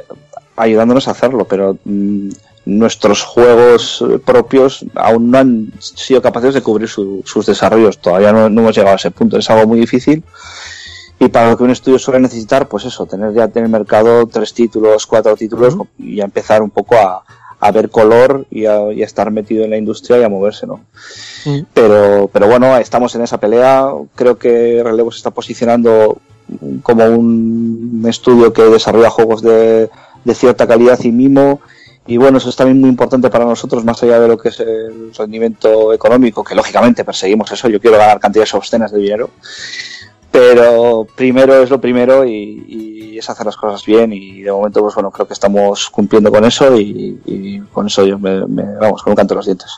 ayudándonos 0.55 1.07
a 1.07 1.11
hacerlo, 1.11 1.45
pero 1.45 1.77
mm, 1.85 2.29
nuestros 2.65 3.23
juegos 3.23 4.03
propios 4.25 4.85
aún 4.95 5.31
no 5.31 5.37
han 5.37 5.73
sido 5.79 6.21
capaces 6.21 6.53
de 6.53 6.61
cubrir 6.61 6.87
sus 6.87 7.45
desarrollos. 7.45 7.97
Todavía 7.97 8.31
no, 8.31 8.45
hemos 8.45 8.75
llegado 8.75 8.93
a 8.93 8.97
ese 8.97 9.11
punto. 9.11 9.37
Es 9.37 9.49
algo 9.49 9.67
muy 9.67 9.79
difícil. 9.79 10.23
Y 11.19 11.27
para 11.29 11.51
lo 11.51 11.57
que 11.57 11.63
un 11.63 11.71
estudio 11.71 11.99
suele 11.99 12.19
necesitar, 12.19 12.67
pues 12.67 12.85
eso, 12.85 13.05
tener 13.05 13.33
ya 13.33 13.49
en 13.53 13.63
el 13.63 13.69
mercado 13.69 14.27
tres 14.27 14.53
títulos, 14.53 15.05
cuatro 15.05 15.35
títulos 15.35 15.77
y 15.97 16.19
a 16.21 16.25
empezar 16.25 16.61
un 16.61 16.69
poco 16.69 16.95
a, 16.95 17.23
a 17.59 17.71
ver 17.71 17.89
color 17.89 18.45
y 18.49 18.65
a, 18.65 18.89
estar 18.91 19.31
metido 19.31 19.63
en 19.63 19.69
la 19.69 19.77
industria 19.77 20.19
y 20.19 20.23
a 20.23 20.29
moverse, 20.29 20.67
¿no? 20.67 20.81
Pero, 21.73 22.29
pero 22.31 22.47
bueno, 22.47 22.77
estamos 22.77 23.15
en 23.15 23.21
esa 23.21 23.39
pelea. 23.39 23.89
Creo 24.15 24.37
que 24.37 24.81
Relevo 24.83 25.11
se 25.11 25.17
está 25.17 25.31
posicionando 25.31 26.17
como 26.81 27.05
un 27.05 28.03
estudio 28.07 28.51
que 28.51 28.63
desarrolla 28.63 29.09
juegos 29.09 29.41
de, 29.41 29.89
de 30.23 30.35
cierta 30.35 30.67
calidad 30.67 30.99
y 31.03 31.11
mimo 31.11 31.61
y 32.05 32.17
bueno, 32.17 32.37
eso 32.37 32.49
es 32.49 32.55
también 32.55 32.81
muy 32.81 32.89
importante 32.89 33.29
para 33.29 33.45
nosotros, 33.45 33.85
más 33.85 34.01
allá 34.03 34.19
de 34.19 34.27
lo 34.27 34.37
que 34.37 34.49
es 34.49 34.59
el 34.59 35.13
rendimiento 35.17 35.93
económico, 35.93 36.43
que 36.43 36.55
lógicamente 36.55 37.05
perseguimos 37.05 37.51
eso, 37.51 37.69
yo 37.69 37.79
quiero 37.79 37.97
ganar 37.97 38.19
cantidades 38.19 38.53
obscenas 38.53 38.91
de 38.91 38.99
dinero, 38.99 39.29
pero 40.29 41.07
primero 41.15 41.63
es 41.63 41.69
lo 41.69 41.79
primero 41.79 42.25
y, 42.25 43.17
es 43.17 43.29
hacer 43.29 43.45
las 43.45 43.55
cosas 43.55 43.85
bien 43.85 44.11
y 44.11 44.41
de 44.41 44.51
momento 44.51 44.81
pues 44.81 44.95
bueno, 44.95 45.11
creo 45.11 45.27
que 45.27 45.33
estamos 45.33 45.89
cumpliendo 45.91 46.31
con 46.31 46.43
eso 46.43 46.77
y, 46.77 47.63
con 47.71 47.87
eso 47.87 48.03
yo 48.03 48.19
me, 48.19 48.41
vamos, 48.41 49.01
con 49.01 49.11
un 49.11 49.15
canto 49.15 49.33
en 49.33 49.37
los 49.37 49.45
dientes. 49.45 49.69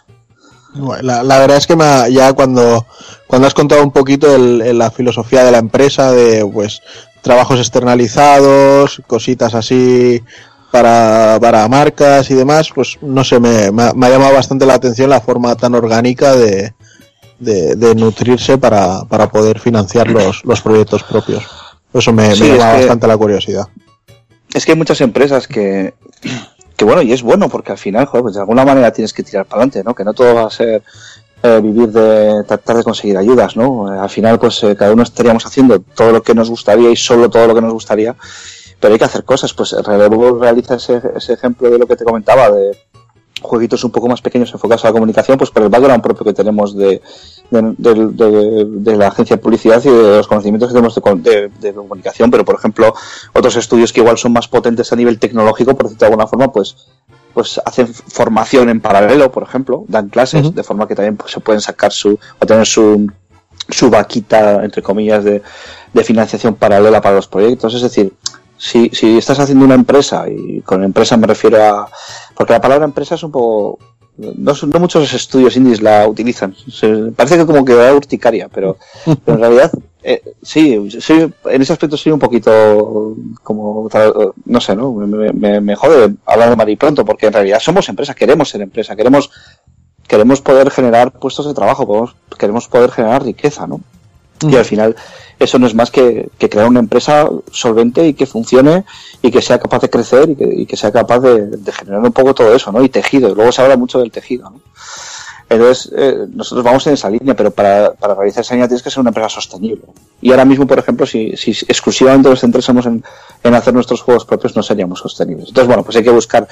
La, 1.01 1.21
verdad 1.21 1.57
es 1.57 1.67
que 1.67 1.77
ya 2.11 2.33
cuando, 2.33 2.85
cuando 3.27 3.47
has 3.47 3.53
contado 3.53 3.83
un 3.83 3.91
poquito 3.91 4.37
la 4.37 4.89
filosofía 4.89 5.43
de 5.43 5.51
la 5.51 5.59
empresa, 5.59 6.11
de 6.11 6.49
pues 6.51 6.81
trabajos 7.25 7.57
externalizados, 7.59 9.01
cositas 9.07 9.55
así 9.55 10.21
para, 10.71 11.39
para 11.41 11.67
marcas 11.67 12.29
y 12.29 12.35
demás, 12.35 12.69
pues 12.73 12.99
no 13.01 13.23
sé, 13.23 13.39
me, 13.39 13.71
me, 13.71 13.83
ha 13.83 14.09
llamado 14.11 14.35
bastante 14.35 14.67
la 14.67 14.75
atención 14.75 15.09
la 15.09 15.21
forma 15.21 15.55
tan 15.55 15.73
orgánica 15.73 16.35
de, 16.35 16.75
de, 17.39 17.95
nutrirse 17.95 18.59
para, 18.59 19.05
para, 19.05 19.27
poder 19.27 19.59
financiar 19.59 20.07
los, 20.07 20.45
los 20.45 20.61
proyectos 20.61 21.01
propios. 21.01 21.43
Eso 21.91 22.13
me, 22.13 22.29
me 22.29 22.35
llama 22.35 22.73
bastante 22.73 23.07
la 23.07 23.17
curiosidad. 23.17 23.67
Es 24.53 24.63
que 24.63 24.73
hay 24.73 24.77
muchas 24.77 25.01
empresas 25.01 25.47
que, 25.47 25.95
que 26.77 26.85
bueno, 26.85 27.01
y 27.01 27.11
es 27.11 27.23
bueno 27.23 27.49
porque 27.49 27.71
al 27.71 27.79
final, 27.79 28.05
joder, 28.05 28.21
pues 28.21 28.35
de 28.35 28.41
alguna 28.41 28.65
manera 28.65 28.91
tienes 28.91 29.13
que 29.13 29.23
tirar 29.23 29.45
para 29.45 29.63
adelante, 29.63 29.83
¿no? 29.83 29.95
Que 29.95 30.03
no 30.03 30.13
todo 30.13 30.35
va 30.35 30.45
a 30.45 30.51
ser 30.51 30.83
eh, 31.45 31.61
vivir 31.61 31.89
de 31.89 32.43
tratar 32.47 32.77
de 32.77 32.83
conseguir 32.83 33.17
ayudas, 33.17 33.55
¿no? 33.55 33.87
al 33.87 34.09
final, 34.09 34.39
pues 34.39 34.63
eh, 34.63 34.75
cada 34.75 34.93
uno 34.93 35.03
estaríamos 35.03 35.45
haciendo 35.45 35.79
todo 35.79 36.11
lo 36.11 36.23
que 36.23 36.33
nos 36.33 36.49
gustaría 36.49 36.89
y 36.89 36.95
solo 36.95 37.29
todo 37.29 37.47
lo 37.47 37.55
que 37.55 37.61
nos 37.61 37.73
gustaría 37.73 38.15
pero 38.79 38.93
hay 38.93 38.99
que 38.99 39.05
hacer 39.05 39.23
cosas. 39.23 39.53
Pues 39.53 39.71
Relevo 39.71 40.37
realiza 40.37 40.75
ese, 40.75 41.01
ese 41.15 41.33
ejemplo 41.33 41.69
de 41.69 41.79
lo 41.79 41.87
que 41.87 41.95
te 41.95 42.05
comentaba, 42.05 42.51
de 42.51 42.77
jueguitos 43.41 43.83
un 43.83 43.91
poco 43.91 44.07
más 44.07 44.21
pequeños 44.21 44.51
enfocados 44.53 44.85
a 44.85 44.89
la 44.89 44.93
comunicación, 44.93 45.37
pues 45.37 45.51
por 45.51 45.63
el 45.63 45.69
background 45.69 46.01
propio 46.01 46.25
que 46.25 46.33
tenemos 46.33 46.75
de, 46.75 47.01
de, 47.49 48.97
la 48.97 49.07
agencia 49.07 49.35
de 49.35 49.41
publicidad 49.41 49.83
y 49.83 49.89
de 49.89 50.17
los 50.17 50.27
conocimientos 50.27 50.69
que 50.69 50.73
tenemos 50.73 50.95
de, 51.23 51.73
comunicación, 51.73 52.31
pero 52.31 52.45
por 52.45 52.55
ejemplo 52.55 52.93
otros 53.33 53.55
estudios 53.55 53.93
que 53.93 54.01
igual 54.01 54.17
son 54.17 54.33
más 54.33 54.47
potentes 54.47 54.91
a 54.91 54.95
nivel 54.95 55.19
tecnológico, 55.19 55.75
por 55.75 55.85
decirlo 55.85 55.99
de 55.99 56.05
alguna 56.05 56.27
forma, 56.27 56.51
pues 56.51 56.75
pues 57.35 57.61
hacen 57.65 57.93
formación 57.93 58.69
en 58.69 58.79
paralelo, 58.79 59.29
por 59.29 59.43
ejemplo, 59.43 59.83
dan 59.89 60.07
clases, 60.07 60.55
de 60.55 60.63
forma 60.63 60.87
que 60.87 60.95
también 60.95 61.17
pues, 61.17 61.33
se 61.33 61.41
pueden 61.41 61.59
sacar 61.59 61.91
su, 61.91 62.17
o 62.39 62.45
tener 62.45 62.65
su, 62.65 63.11
su 63.69 63.89
vaquita, 63.89 64.63
entre 64.63 64.81
comillas, 64.81 65.25
de, 65.25 65.43
de 65.93 66.03
financiación 66.03 66.55
paralela 66.55 67.01
para 67.01 67.15
los 67.15 67.27
proyectos. 67.27 67.75
Es 67.75 67.81
decir, 67.81 68.13
si, 68.57 68.89
si 68.93 69.17
estás 69.17 69.37
haciendo 69.39 69.65
una 69.65 69.75
empresa, 69.75 70.29
y 70.29 70.61
con 70.61 70.81
empresa 70.81 71.17
me 71.17 71.27
refiero 71.27 71.61
a. 71.61 71.89
Porque 72.35 72.53
la 72.53 72.61
palabra 72.61 72.85
empresa 72.85 73.15
es 73.15 73.23
un 73.23 73.31
poco. 73.31 73.79
No, 74.17 74.53
no 74.53 74.79
muchos 74.79 75.13
estudios 75.13 75.57
indies 75.57 75.81
la 75.81 76.07
utilizan. 76.07 76.55
parece 77.15 77.37
que 77.37 77.45
como 77.45 77.65
que 77.65 77.75
va 77.75 77.93
urticaria, 77.93 78.47
pero, 78.53 78.77
en 79.05 79.39
realidad, 79.39 79.71
eh, 80.03 80.21
sí, 80.41 80.89
soy, 81.01 81.33
en 81.45 81.61
ese 81.61 81.73
aspecto 81.73 81.97
soy 81.97 82.13
un 82.13 82.19
poquito 82.19 83.15
como. 83.43 83.89
No 84.45 84.61
sé, 84.61 84.75
¿no? 84.75 84.93
Me, 84.93 85.33
me, 85.33 85.59
me 85.59 85.75
jode 85.75 86.15
hablar 86.25 86.49
de 86.49 86.55
Mari 86.55 86.75
pronto, 86.77 87.03
porque 87.03 87.27
en 87.27 87.33
realidad 87.33 87.59
somos 87.59 87.89
empresa, 87.89 88.13
queremos 88.13 88.49
ser 88.49 88.61
empresa, 88.61 88.95
queremos 88.95 89.29
queremos 90.07 90.41
poder 90.41 90.69
generar 90.71 91.11
puestos 91.11 91.47
de 91.47 91.53
trabajo, 91.53 92.09
queremos 92.37 92.67
poder 92.67 92.91
generar 92.91 93.23
riqueza, 93.23 93.67
¿no? 93.67 93.81
Y 94.41 94.55
al 94.55 94.65
final 94.65 94.95
eso 95.39 95.59
no 95.59 95.67
es 95.67 95.75
más 95.75 95.91
que, 95.91 96.29
crear 96.37 96.67
una 96.67 96.79
empresa 96.79 97.29
solvente 97.51 98.07
y 98.07 98.13
que 98.13 98.25
funcione 98.25 98.85
y 99.21 99.31
que 99.31 99.41
sea 99.41 99.59
capaz 99.59 99.79
de 99.79 99.89
crecer 99.89 100.35
y 100.37 100.65
que, 100.65 100.77
sea 100.77 100.91
capaz 100.91 101.19
de, 101.19 101.57
generar 101.71 102.01
un 102.01 102.11
poco 102.11 102.33
todo 102.33 102.53
eso, 102.55 102.71
¿no? 102.71 102.83
Y 102.83 102.89
tejido. 102.89 103.29
Y 103.29 103.35
luego 103.35 103.51
se 103.51 103.61
habla 103.61 103.77
mucho 103.77 103.99
del 103.99 104.11
tejido, 104.11 104.49
¿no? 104.49 104.61
Entonces, 105.47 105.91
eh, 105.95 106.25
nosotros 106.33 106.65
vamos 106.65 106.87
en 106.87 106.93
esa 106.93 107.07
línea, 107.07 107.35
pero 107.35 107.51
para, 107.51 107.93
para 107.93 108.15
realizar 108.15 108.41
esa 108.41 108.55
línea 108.55 108.67
tienes 108.67 108.81
que 108.81 108.89
ser 108.89 109.01
una 109.01 109.11
empresa 109.11 109.29
sostenible. 109.29 109.83
Y 110.19 110.31
ahora 110.31 110.43
mismo, 110.43 110.65
por 110.65 110.79
ejemplo, 110.79 111.05
si, 111.05 111.37
si 111.37 111.51
exclusivamente 111.51 112.29
nos 112.29 112.39
centrásemos 112.39 112.85
en, 112.87 113.03
en 113.43 113.53
hacer 113.53 113.73
nuestros 113.73 114.01
juegos 114.01 114.25
propios, 114.25 114.55
no 114.55 114.63
seríamos 114.63 114.99
sostenibles. 114.99 115.49
Entonces, 115.49 115.67
bueno, 115.67 115.83
pues 115.83 115.97
hay 115.97 116.03
que 116.03 116.09
buscar 116.09 116.47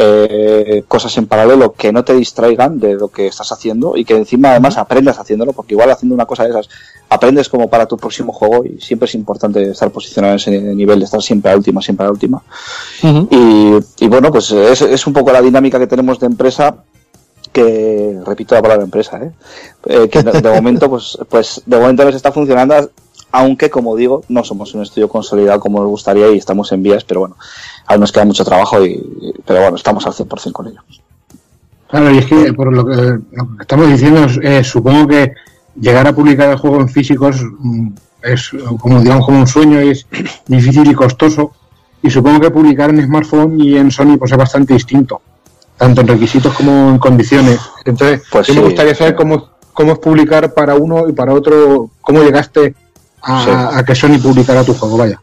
eh, 0.00 0.84
cosas 0.86 1.16
en 1.18 1.26
paralelo 1.26 1.72
que 1.72 1.92
no 1.92 2.04
te 2.04 2.14
distraigan 2.14 2.78
de 2.78 2.94
lo 2.94 3.08
que 3.08 3.26
estás 3.26 3.50
haciendo 3.50 3.96
y 3.96 4.04
que 4.04 4.14
encima 4.14 4.50
además 4.50 4.78
aprendas 4.78 5.18
haciéndolo, 5.18 5.52
porque 5.52 5.74
igual 5.74 5.90
haciendo 5.90 6.14
una 6.14 6.24
cosa 6.24 6.44
de 6.44 6.50
esas 6.50 6.68
aprendes 7.08 7.48
como 7.48 7.68
para 7.68 7.86
tu 7.86 7.96
próximo 7.96 8.32
juego 8.32 8.64
y 8.64 8.80
siempre 8.80 9.06
es 9.06 9.16
importante 9.16 9.60
estar 9.70 9.90
posicionado 9.90 10.34
en 10.34 10.36
ese 10.36 10.50
nivel 10.52 11.00
de 11.00 11.06
estar 11.06 11.20
siempre 11.20 11.50
a 11.50 11.56
última, 11.56 11.82
siempre 11.82 12.06
a 12.06 12.10
última. 12.10 12.40
y, 13.02 14.06
bueno, 14.06 14.30
pues 14.30 14.52
es, 14.52 14.82
es, 14.82 15.04
un 15.08 15.12
poco 15.12 15.32
la 15.32 15.42
dinámica 15.42 15.80
que 15.80 15.88
tenemos 15.88 16.20
de 16.20 16.26
empresa 16.26 16.76
que 17.52 18.20
repito 18.24 18.54
la 18.54 18.62
palabra 18.62 18.84
empresa, 18.84 19.18
¿eh? 19.20 19.32
eh 19.86 20.08
que 20.08 20.22
de, 20.22 20.50
momento 20.50 20.88
pues 20.88 21.18
pues 21.28 21.62
de 21.66 21.76
momento 21.76 22.04
nos 22.04 22.14
está 22.14 22.30
funcionando 22.30 22.90
aunque 23.32 23.70
como 23.70 23.96
digo 23.96 24.22
no 24.28 24.44
somos 24.44 24.74
un 24.74 24.82
estudio 24.82 25.08
consolidado 25.08 25.60
como 25.60 25.80
nos 25.80 25.88
gustaría 25.88 26.30
y 26.30 26.38
estamos 26.38 26.72
en 26.72 26.82
vías 26.82 27.04
pero 27.04 27.20
bueno 27.20 27.36
aún 27.86 28.00
nos 28.00 28.12
queda 28.12 28.24
mucho 28.24 28.44
trabajo 28.44 28.84
y 28.84 29.02
pero 29.44 29.60
bueno 29.60 29.76
estamos 29.76 30.06
al 30.06 30.12
100% 30.12 30.52
con 30.52 30.68
ello. 30.68 30.80
Claro 31.88 32.10
y 32.10 32.18
es 32.18 32.26
que 32.26 32.52
por 32.52 32.72
lo 32.72 32.84
que, 32.84 33.18
estamos 33.60 33.88
diciendo 33.88 34.26
eh, 34.42 34.64
supongo 34.64 35.08
que 35.08 35.32
llegar 35.80 36.06
a 36.06 36.14
publicar 36.14 36.50
el 36.50 36.58
juego 36.58 36.80
en 36.80 36.88
físicos 36.88 37.36
mm, 37.42 37.88
es 38.22 38.50
como 38.80 39.00
digamos 39.00 39.24
como 39.24 39.38
un 39.38 39.46
sueño 39.46 39.78
es 39.80 40.06
difícil 40.46 40.90
y 40.90 40.94
costoso. 40.94 41.52
Y 42.00 42.10
supongo 42.10 42.38
que 42.38 42.50
publicar 42.52 42.90
en 42.90 43.04
smartphone 43.04 43.60
y 43.60 43.76
en 43.76 43.90
Sony 43.90 44.16
pues 44.18 44.30
es 44.30 44.38
bastante 44.38 44.72
distinto 44.72 45.20
tanto 45.78 46.00
en 46.00 46.08
requisitos 46.08 46.52
como 46.54 46.90
en 46.90 46.98
condiciones. 46.98 47.60
Entonces, 47.84 48.22
pues 48.30 48.54
me 48.54 48.60
gustaría 48.60 48.94
saber 48.94 49.14
cómo, 49.14 49.48
cómo 49.72 49.92
es 49.92 49.98
publicar 50.00 50.52
para 50.52 50.74
uno 50.74 51.08
y 51.08 51.12
para 51.12 51.32
otro, 51.32 51.88
cómo 52.00 52.22
llegaste 52.22 52.74
a, 53.22 53.82
que 53.86 53.94
Sony 53.94 54.18
publicara 54.22 54.64
tu 54.64 54.74
juego, 54.74 54.96
vaya. 54.96 55.20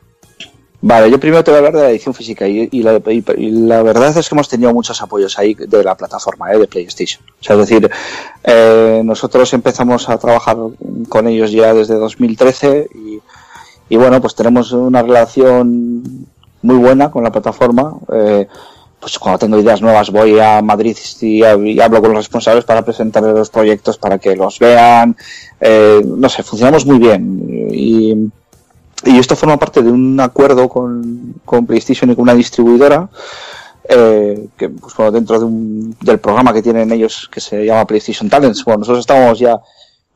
Vale, 0.82 1.10
yo 1.10 1.20
primero 1.20 1.44
te 1.44 1.50
voy 1.50 1.56
a 1.56 1.58
hablar 1.60 1.74
de 1.74 1.82
la 1.82 1.90
edición 1.90 2.14
física 2.14 2.48
y, 2.48 2.70
la, 2.84 3.02
la, 3.02 3.84
verdad 3.84 4.16
es 4.16 4.30
que 4.30 4.36
hemos 4.36 4.48
tenido 4.48 4.72
muchos 4.72 5.02
apoyos 5.02 5.40
ahí 5.40 5.56
de 5.56 5.84
la 5.84 5.96
plataforma 5.96 6.52
¿eh? 6.54 6.60
de 6.60 6.68
PlayStation. 6.68 7.24
O 7.42 7.44
sea, 7.44 7.56
es 7.56 7.68
decir, 7.68 7.90
eh, 8.44 9.02
nosotros 9.04 9.52
empezamos 9.54 10.08
a 10.10 10.18
trabajar 10.18 10.58
con 11.10 11.28
ellos 11.28 11.52
ya 11.52 11.74
desde 11.74 11.96
2013 11.96 12.90
y, 12.94 13.20
y 13.90 13.98
bueno, 13.98 14.22
pues 14.22 14.36
tenemos 14.36 14.74
una 14.74 15.02
relación 15.02 16.28
muy 16.62 16.76
buena 16.76 17.10
con 17.10 17.24
la 17.24 17.32
plataforma. 17.32 17.96
Eh, 18.14 18.48
pues 19.06 19.20
cuando 19.20 19.38
tengo 19.38 19.60
ideas 19.60 19.84
nuevas 19.84 20.10
voy 20.10 20.40
a 20.40 20.64
Madrid 20.64 20.98
y, 21.22 21.44
hablo 21.44 22.02
con 22.02 22.10
los 22.10 22.22
responsables 22.22 22.66
para 22.66 22.82
presentarles 22.84 23.36
los 23.36 23.52
proyectos 23.52 24.00
para 24.00 24.18
que 24.18 24.36
los 24.36 24.58
vean. 24.58 25.16
Eh, 25.62 26.02
no 26.04 26.28
sé, 26.28 26.42
funcionamos 26.42 26.88
muy 26.88 26.98
bien. 26.98 27.70
Y, 27.72 28.32
esto 29.04 29.36
forma 29.36 29.58
parte 29.58 29.84
de 29.84 29.92
un 29.92 30.20
acuerdo 30.20 30.68
con, 30.68 31.36
PlayStation 31.68 32.10
y 32.10 32.16
con 32.16 32.24
una 32.24 32.34
distribuidora. 32.34 33.08
Eh, 33.88 34.48
que 34.58 34.70
pues 34.70 34.96
bueno, 34.96 35.12
dentro 35.12 35.38
de 35.38 35.46
un, 35.46 35.96
del 36.02 36.18
programa 36.18 36.52
que 36.52 36.64
tienen 36.64 36.92
ellos 36.92 37.30
que 37.32 37.40
se 37.40 37.64
llama 37.64 37.86
PlayStation 37.86 38.28
Talents, 38.28 38.66
bueno, 38.66 38.80
nosotros 38.80 39.02
estamos 39.02 39.38
ya 39.38 39.62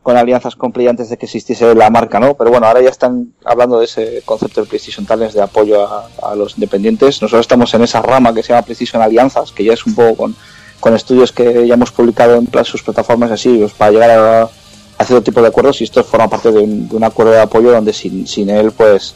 con 0.01 0.17
alianzas 0.17 0.55
con 0.55 0.73
antes 0.87 1.09
de 1.09 1.17
que 1.17 1.25
existiese 1.25 1.75
la 1.75 1.89
marca, 1.89 2.19
¿no? 2.19 2.35
Pero 2.35 2.49
bueno, 2.49 2.67
ahora 2.67 2.81
ya 2.81 2.89
están 2.89 3.33
hablando 3.43 3.79
de 3.79 3.85
ese 3.85 4.21
concepto 4.25 4.61
de 4.61 4.67
PlayStation 4.67 5.05
Talents 5.05 5.33
de 5.33 5.41
apoyo 5.41 5.87
a, 5.87 6.35
los 6.35 6.55
independientes. 6.55 7.21
Nosotros 7.21 7.41
estamos 7.41 7.73
en 7.73 7.83
esa 7.83 8.01
rama 8.01 8.33
que 8.33 8.41
se 8.41 8.49
llama 8.49 8.65
PlayStation 8.65 9.01
Alianzas, 9.01 9.51
que 9.51 9.63
ya 9.63 9.73
es 9.73 9.85
un 9.85 9.95
poco 9.95 10.15
con, 10.15 10.35
con 10.79 10.95
estudios 10.95 11.31
que 11.31 11.67
ya 11.67 11.73
hemos 11.73 11.91
publicado 11.91 12.35
en 12.35 12.65
sus 12.65 12.81
plataformas 12.81 13.31
así, 13.31 13.57
pues 13.57 13.73
para 13.73 13.91
llegar 13.91 14.09
a, 14.11 14.49
a 14.99 15.05
cierto 15.05 15.23
tipo 15.23 15.41
de 15.41 15.47
acuerdos 15.47 15.79
y 15.81 15.85
esto 15.85 16.03
forma 16.03 16.29
parte 16.29 16.51
de 16.51 16.59
un, 16.59 17.03
acuerdo 17.03 17.31
de 17.31 17.41
apoyo 17.41 17.71
donde 17.71 17.93
sin, 17.93 18.27
sin 18.27 18.49
él, 18.49 18.71
pues, 18.71 19.15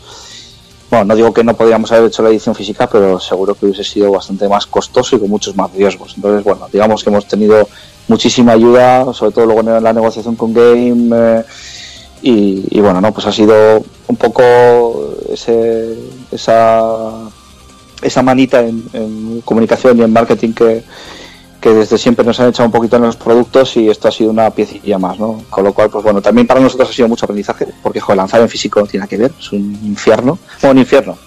bueno, 0.94 1.06
no 1.06 1.16
digo 1.16 1.34
que 1.34 1.44
no 1.44 1.56
podríamos 1.56 1.92
haber 1.92 2.06
hecho 2.06 2.22
la 2.22 2.30
edición 2.30 2.54
física, 2.54 2.88
pero 2.88 3.20
seguro 3.20 3.56
que 3.56 3.66
hubiese 3.66 3.84
sido 3.84 4.12
bastante 4.12 4.48
más 4.48 4.68
costoso 4.68 5.16
y 5.16 5.20
con 5.20 5.28
muchos 5.28 5.56
más 5.56 5.72
riesgos. 5.74 6.14
Entonces, 6.16 6.44
bueno, 6.44 6.68
digamos 6.72 7.04
que 7.04 7.10
hemos 7.10 7.28
tenido 7.28 7.68
muchísima 8.08 8.52
ayuda, 8.52 9.12
sobre 9.12 9.32
todo 9.32 9.48
luego 9.48 9.62
en 9.62 9.84
la 9.84 9.92
negociación 9.92 10.36
con 10.36 10.54
Game. 10.54 11.10
Eh, 11.12 11.44
y, 12.22 12.80
bueno, 12.80 13.02
no, 13.02 13.12
pues 13.12 13.26
ha 13.26 13.32
sido 13.32 13.84
un 14.08 14.16
poco 14.16 15.16
ese, 15.30 15.98
esa, 16.32 17.28
esa 18.02 18.22
manita 18.22 18.62
en, 18.62 18.84
en 18.94 19.42
comunicación 19.42 19.98
y 19.98 20.04
en 20.04 20.14
marketing 20.14 20.54
que, 20.54 20.84
que 21.64 21.74
desde 21.74 21.98
siempre 21.98 22.26
nos 22.26 22.42
han 22.42 22.50
echado 22.50 22.68
un 22.68 22.74
poquito 22.74 22.98
en 22.98 23.04
los 23.04 23.16
productos 23.16 23.78
y 23.78 23.90
esto 23.90 24.10
ha 24.10 24.12
sido 24.12 24.32
una 24.32 24.50
piecilla 24.50 24.98
más, 25.00 25.18
¿no? 25.18 25.46
Con 25.50 25.64
lo 25.64 25.74
cual, 25.74 25.90
pues 25.90 26.04
bueno, 26.04 26.22
también 26.22 26.46
para 26.46 26.60
nosotros 26.60 26.90
ha 26.90 26.92
sido 26.92 27.08
mucho 27.08 27.26
aprendizaje, 27.26 27.68
porque 27.82 28.02
joder, 28.02 28.18
lanzar 28.18 28.42
en 28.42 28.50
físico 28.50 28.82
no 28.82 28.86
tiene 28.86 29.08
que 29.08 29.16
ver, 29.16 29.32
es 29.40 29.50
un 29.54 29.80
infierno, 29.82 30.38
un 30.62 30.78
infierno, 30.78 31.18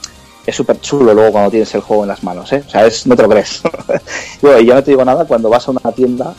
es 0.45 0.55
súper 0.55 0.79
chulo 0.83 1.15
luego 1.15 1.33
cuando 1.33 1.51
tienes 1.51 1.75
el 1.75 1.81
juego 1.81 2.03
en 2.03 2.09
las 2.09 2.23
manos, 2.23 2.53
¿eh? 2.53 2.63
O 2.67 2.69
sea, 2.69 2.85
es, 2.85 3.07
no 3.07 3.17
te 3.17 3.23
lo 3.23 3.31
crees. 3.31 3.63
Bueno, 4.43 4.61
y 4.61 4.67
yo 4.67 4.75
no 4.75 4.85
te 4.85 4.91
digo 4.91 5.07
nada 5.07 5.25
cuando 5.25 5.49
vas 5.49 5.67
a 5.69 5.71
una 5.71 5.91
tienda 5.93 6.35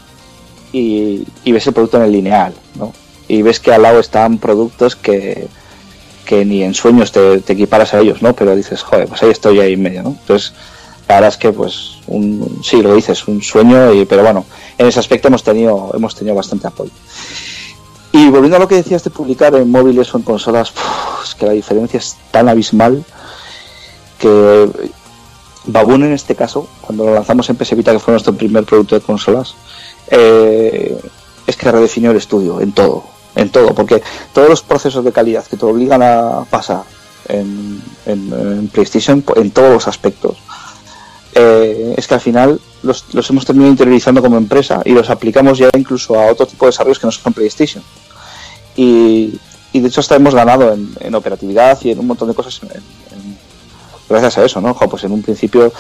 y, 0.72 1.26
y 1.44 1.52
ves 1.52 1.66
el 1.66 1.74
producto 1.74 1.98
en 1.98 2.04
el 2.04 2.12
lineal, 2.12 2.54
¿no? 2.76 2.94
Y 3.28 3.42
ves 3.42 3.60
que 3.60 3.74
al 3.74 3.82
lado 3.82 4.00
están 4.00 4.38
productos 4.38 4.96
que, 4.96 5.48
que 6.24 6.46
ni 6.46 6.62
en 6.62 6.76
sueños 6.76 7.12
te, 7.12 7.40
te 7.40 7.54
equiparas 7.54 7.96
a 7.96 8.00
ellos, 8.02 8.22
¿no? 8.22 8.36
Pero 8.36 8.56
dices, 8.56 8.84
joder, 8.84 9.08
pues 9.08 9.24
ahí 9.24 9.32
estoy 9.32 9.60
ahí 9.60 9.74
en 9.74 9.82
medio, 9.82 10.04
¿no? 10.04 10.10
Entonces, 10.10 10.54
la 11.08 11.16
verdad 11.16 11.30
es 11.30 11.38
que, 11.38 11.54
pues, 11.54 12.00
un, 12.08 12.60
sí, 12.64 12.82
lo 12.82 12.94
dices, 12.94 13.28
un 13.28 13.42
sueño, 13.42 13.94
y, 13.94 14.06
pero 14.06 14.24
bueno, 14.24 14.46
en 14.78 14.88
ese 14.88 15.00
aspecto 15.00 15.30
hemos 15.30 15.44
tenido, 15.44 15.92
hemos 15.94 16.16
tenido 16.16 16.36
bastante 16.36 16.68
apoyo. 16.68 16.92
Y 18.12 18.30
volviendo 18.30 18.58
a 18.58 18.60
lo 18.60 18.68
que 18.68 18.76
decías 18.76 19.04
de 19.04 19.10
publicar 19.10 19.56
en 19.56 19.72
móviles 19.72 20.14
o 20.14 20.18
en 20.18 20.24
consolas, 20.24 20.74
es 21.24 21.36
que 21.36 21.46
la 21.46 21.54
diferencia 21.54 21.98
es 21.98 22.18
tan 22.32 22.50
abismal 22.50 23.06
que 24.20 24.70
Baboon 25.66 26.04
en 26.04 26.14
este 26.14 26.36
caso, 26.36 26.68
cuando 26.82 27.06
lo 27.06 27.14
lanzamos 27.14 27.50
en 27.50 27.56
PS 27.56 27.76
Vita, 27.76 27.94
que 27.94 28.00
fue 28.00 28.14
nuestro 28.14 28.34
primer 28.34 28.66
producto 28.66 28.96
de 28.96 29.02
consolas, 29.02 29.56
eh, 30.10 30.98
es 31.46 31.56
que 31.56 31.72
redefinió 31.72 32.12
el 32.12 32.18
estudio 32.18 32.60
en 32.60 32.74
todo, 32.74 33.04
en 33.36 33.50
todo, 33.50 33.74
porque 33.74 34.02
todos 34.34 34.50
los 34.50 34.62
procesos 34.62 35.06
de 35.06 35.12
calidad 35.12 35.46
que 35.46 35.56
te 35.56 35.66
obligan 35.66 36.02
a 36.02 36.44
pasar 36.50 36.84
en 37.30 38.70
PlayStation, 38.74 39.24
en 39.36 39.52
todos 39.52 39.72
los 39.72 39.88
aspectos, 39.88 40.38
eh, 41.40 41.94
es 41.96 42.08
que 42.08 42.16
al 42.16 42.22
final 42.22 42.60
los, 42.82 43.14
los 43.14 43.30
hemos 43.30 43.46
terminado 43.46 43.72
interiorizando 43.72 44.22
como 44.22 44.38
empresa 44.38 44.82
y 44.84 44.92
los 44.92 45.10
aplicamos 45.10 45.60
ya 45.60 45.70
incluso 45.78 46.20
a 46.20 46.32
otro 46.32 46.48
tipo 46.48 46.66
de 46.66 46.70
desarrollos 46.70 47.00
que 47.00 47.06
no 47.06 47.12
son 47.12 47.34
PlayStation. 47.34 47.84
Y, 48.76 49.40
y 49.72 49.80
de 49.80 49.88
hecho 49.88 50.02
hasta 50.02 50.16
hemos 50.16 50.34
ganado 50.34 50.74
en, 50.74 50.90
en 51.00 51.14
operatividad 51.14 51.78
y 51.84 51.92
en 51.92 52.00
un 52.00 52.08
montón 52.08 52.28
de 52.28 52.34
cosas 52.34 52.60
gracias 54.10 54.38
a 54.38 54.46
eso, 54.46 54.62
¿no? 54.62 54.76
Pues 54.76 55.04
en 55.04 55.12
un 55.12 55.22
principio, 55.22 55.72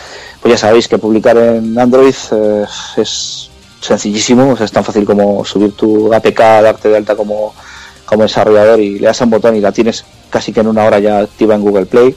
pues 0.41 0.53
ya 0.53 0.57
sabéis 0.57 0.87
que 0.87 0.97
publicar 0.97 1.37
en 1.37 1.77
Android 1.79 2.15
eh, 2.31 2.65
es 2.97 3.49
sencillísimo, 3.81 4.51
o 4.51 4.57
sea, 4.57 4.65
es 4.65 4.71
tan 4.71 4.83
fácil 4.83 5.05
como 5.05 5.43
subir 5.45 5.71
tu 5.73 6.13
APK, 6.13 6.39
darte 6.39 6.89
de 6.89 6.97
alta 6.97 7.15
como, 7.15 7.53
como 8.05 8.23
desarrollador 8.23 8.79
y 8.79 8.99
le 8.99 9.07
das 9.07 9.21
a 9.21 9.23
un 9.23 9.31
botón 9.31 9.55
y 9.55 9.61
la 9.61 9.71
tienes 9.71 10.03
casi 10.29 10.51
que 10.51 10.59
en 10.59 10.67
una 10.67 10.83
hora 10.83 10.99
ya 10.99 11.19
activa 11.19 11.55
en 11.55 11.61
Google 11.61 11.85
Play. 11.85 12.15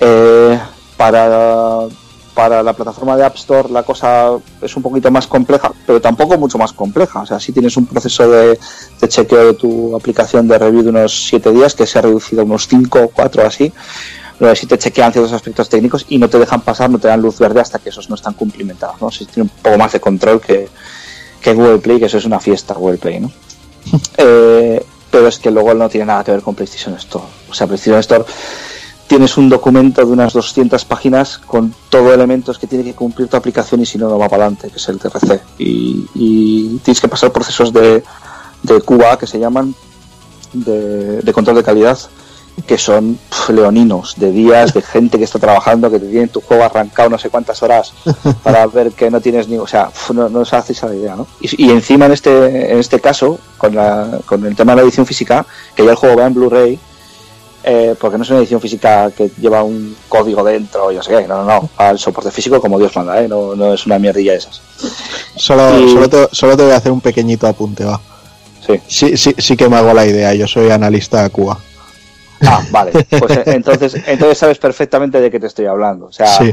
Eh, 0.00 0.58
para, 0.96 1.88
para 2.34 2.62
la 2.62 2.72
plataforma 2.72 3.16
de 3.16 3.24
App 3.24 3.36
Store 3.36 3.68
la 3.70 3.82
cosa 3.82 4.30
es 4.62 4.76
un 4.76 4.82
poquito 4.82 5.10
más 5.10 5.26
compleja, 5.26 5.72
pero 5.86 6.00
tampoco 6.00 6.38
mucho 6.38 6.58
más 6.58 6.72
compleja. 6.72 7.20
O 7.20 7.26
sea, 7.26 7.40
si 7.40 7.52
tienes 7.52 7.76
un 7.76 7.86
proceso 7.86 8.28
de, 8.30 8.58
de 9.00 9.08
chequeo 9.08 9.46
de 9.46 9.54
tu 9.54 9.96
aplicación 9.96 10.48
de 10.48 10.58
review 10.58 10.82
de 10.82 10.90
unos 10.90 11.26
7 11.28 11.50
días, 11.52 11.74
que 11.74 11.86
se 11.86 11.98
ha 11.98 12.02
reducido 12.02 12.42
a 12.42 12.44
unos 12.44 12.68
5 12.68 13.00
o 13.00 13.08
4 13.08 13.46
así, 13.46 13.72
pero 14.38 14.56
si 14.56 14.66
te 14.66 14.78
chequean 14.78 15.12
ciertos 15.12 15.34
aspectos 15.34 15.68
técnicos 15.68 16.06
y 16.08 16.16
no 16.16 16.30
te 16.30 16.38
dejan 16.38 16.62
pasar, 16.62 16.88
no 16.88 16.98
te 16.98 17.08
dan 17.08 17.20
luz 17.20 17.38
verde 17.38 17.60
hasta 17.60 17.78
que 17.78 17.90
esos 17.90 18.08
no 18.08 18.14
están 18.14 18.32
cumplimentados. 18.32 19.00
¿no? 19.02 19.10
Si 19.10 19.26
tiene 19.26 19.42
un 19.42 19.62
poco 19.62 19.76
más 19.76 19.92
de 19.92 20.00
control 20.00 20.40
que, 20.40 20.66
que 21.42 21.52
Google 21.52 21.78
Play, 21.78 21.98
que 21.98 22.06
eso 22.06 22.16
es 22.16 22.24
una 22.24 22.40
fiesta 22.40 22.72
Google 22.74 22.98
Play, 22.98 23.20
¿no? 23.20 23.30
Eh, 24.16 24.84
pero 25.10 25.28
es 25.28 25.38
que 25.38 25.50
luego 25.50 25.74
no 25.74 25.88
tiene 25.88 26.06
nada 26.06 26.22
que 26.24 26.30
ver 26.30 26.42
con 26.42 26.54
PlayStation 26.54 26.94
Store. 26.94 27.24
O 27.50 27.54
sea, 27.54 27.66
PlayStation 27.66 27.98
Store 27.98 28.24
tienes 29.10 29.36
un 29.36 29.48
documento 29.48 30.06
de 30.06 30.12
unas 30.12 30.32
200 30.34 30.84
páginas 30.84 31.36
con 31.38 31.74
todo 31.88 32.14
elementos 32.14 32.60
que 32.60 32.68
tiene 32.68 32.84
que 32.84 32.94
cumplir 32.94 33.26
tu 33.26 33.36
aplicación 33.36 33.80
y 33.80 33.86
si 33.86 33.98
no, 33.98 34.08
no 34.08 34.16
va 34.16 34.28
para 34.28 34.44
adelante, 34.44 34.70
que 34.70 34.76
es 34.76 34.88
el 34.88 35.00
TRC. 35.00 35.40
Y, 35.58 36.06
y 36.14 36.78
tienes 36.84 37.00
que 37.00 37.08
pasar 37.08 37.32
procesos 37.32 37.72
de, 37.72 38.04
de 38.62 38.80
QA 38.82 39.18
que 39.18 39.26
se 39.26 39.40
llaman 39.40 39.74
de, 40.52 41.22
de 41.22 41.32
control 41.32 41.56
de 41.56 41.64
calidad 41.64 41.98
que 42.68 42.78
son 42.78 43.18
pf, 43.28 43.52
leoninos, 43.52 44.14
de 44.16 44.30
días, 44.30 44.74
de 44.74 44.82
gente 44.82 45.18
que 45.18 45.24
está 45.24 45.40
trabajando, 45.40 45.90
que 45.90 45.98
te 45.98 46.06
tiene 46.06 46.28
tu 46.28 46.40
juego 46.40 46.62
arrancado 46.62 47.10
no 47.10 47.18
sé 47.18 47.30
cuántas 47.30 47.60
horas 47.64 47.92
para 48.44 48.64
ver 48.68 48.92
que 48.92 49.10
no 49.10 49.20
tienes 49.20 49.48
ni, 49.48 49.58
o 49.58 49.66
sea, 49.66 49.86
pf, 49.86 50.14
no, 50.14 50.28
no 50.28 50.40
os 50.40 50.52
hacéis 50.52 50.84
a 50.84 50.86
la 50.86 50.94
idea, 50.94 51.16
¿no? 51.16 51.26
Y, 51.40 51.66
y 51.66 51.70
encima 51.70 52.06
en 52.06 52.12
este, 52.12 52.72
en 52.72 52.78
este 52.78 53.00
caso, 53.00 53.40
con, 53.58 53.74
la, 53.74 54.20
con 54.24 54.46
el 54.46 54.54
tema 54.54 54.72
de 54.72 54.76
la 54.76 54.82
edición 54.82 55.04
física, 55.04 55.44
que 55.74 55.84
ya 55.84 55.90
el 55.90 55.96
juego 55.96 56.14
va 56.14 56.26
en 56.26 56.34
Blu-ray, 56.34 56.78
eh, 57.64 57.94
porque 58.00 58.16
no 58.16 58.24
es 58.24 58.30
una 58.30 58.38
edición 58.40 58.60
física 58.60 59.10
que 59.10 59.30
lleva 59.40 59.62
un 59.62 59.96
código 60.08 60.42
dentro, 60.44 60.90
yo 60.92 61.02
sé 61.02 61.10
qué, 61.10 61.26
no, 61.28 61.44
no, 61.44 61.44
no, 61.44 61.70
al 61.76 61.98
soporte 61.98 62.30
físico 62.30 62.60
como 62.60 62.78
Dios 62.78 62.94
manda, 62.96 63.20
¿eh? 63.22 63.28
no, 63.28 63.54
no 63.54 63.74
es 63.74 63.84
una 63.86 63.98
mierdilla 63.98 64.32
de 64.32 64.38
esas. 64.38 64.60
Solo, 65.36 65.78
Y- 65.78 65.92
solo, 65.92 66.08
te, 66.08 66.28
solo 66.32 66.56
te 66.56 66.62
voy 66.64 66.72
a 66.72 66.76
hacer 66.76 66.92
un 66.92 67.00
pequeñito 67.00 67.46
apunte, 67.46 67.84
va. 67.84 68.00
Sí. 68.66 68.80
Sí, 68.86 69.16
sí, 69.16 69.34
sí 69.38 69.56
que 69.56 69.68
me 69.68 69.76
hago 69.76 69.92
la 69.94 70.06
idea, 70.06 70.32
yo 70.34 70.46
soy 70.46 70.70
analista 70.70 71.22
de 71.22 71.30
Cuba. 71.30 71.58
Ah, 72.42 72.62
vale. 72.70 72.92
Pues 73.18 73.36
eh, 73.36 73.42
entonces, 73.46 73.94
entonces 74.06 74.38
sabes 74.38 74.58
perfectamente 74.58 75.20
de 75.20 75.30
qué 75.30 75.38
te 75.40 75.46
estoy 75.46 75.66
hablando. 75.66 76.06
O 76.06 76.12
sea, 76.12 76.26
Sí. 76.38 76.50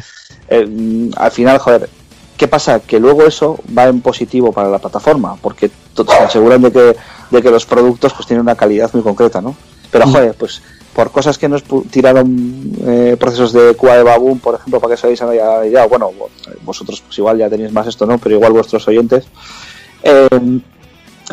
eh, 0.50 0.66
mm, 0.66 1.12
al 1.16 1.32
final, 1.32 1.58
joder, 1.60 1.90
¿qué 2.36 2.48
pasa? 2.48 2.80
Que 2.82 3.00
luego 3.00 3.24
eso 3.24 3.60
va 3.78 3.86
en 3.86 4.02
positivo 4.02 4.52
para 4.52 4.70
la 4.70 4.80
plataforma, 4.80 5.36
porque 5.42 5.70
se 5.96 6.14
aseguran 6.18 6.62
de 6.62 6.72
que, 6.72 6.96
de 7.32 7.42
que 7.42 7.50
los 7.52 7.66
productos 7.66 8.14
pues 8.14 8.28
tienen 8.28 8.42
una 8.42 8.56
calidad 8.56 8.90
muy 8.94 9.02
concreta, 9.04 9.40
¿no? 9.42 9.56
Pero 9.90 10.06
joder, 10.08 10.34
pues 10.34 10.62
por 10.98 11.12
cosas 11.12 11.38
que 11.38 11.48
nos 11.48 11.64
tiraron 11.92 12.26
eh, 12.88 13.16
procesos 13.20 13.54
de 13.54 13.76
QA 13.76 13.98
de 13.98 14.36
por 14.42 14.56
ejemplo, 14.56 14.80
para 14.80 14.96
que 14.96 15.00
hagáis 15.06 15.22
una 15.22 15.36
idea, 15.36 15.86
bueno, 15.86 16.10
vosotros 16.64 17.02
pues 17.06 17.16
igual 17.20 17.38
ya 17.38 17.50
tenéis 17.52 17.72
más 17.72 17.86
esto, 17.86 18.08
¿no? 18.08 18.18
Pero 18.18 18.34
igual 18.34 18.52
vuestros 18.52 18.88
oyentes, 18.88 19.26
eh, 20.02 20.28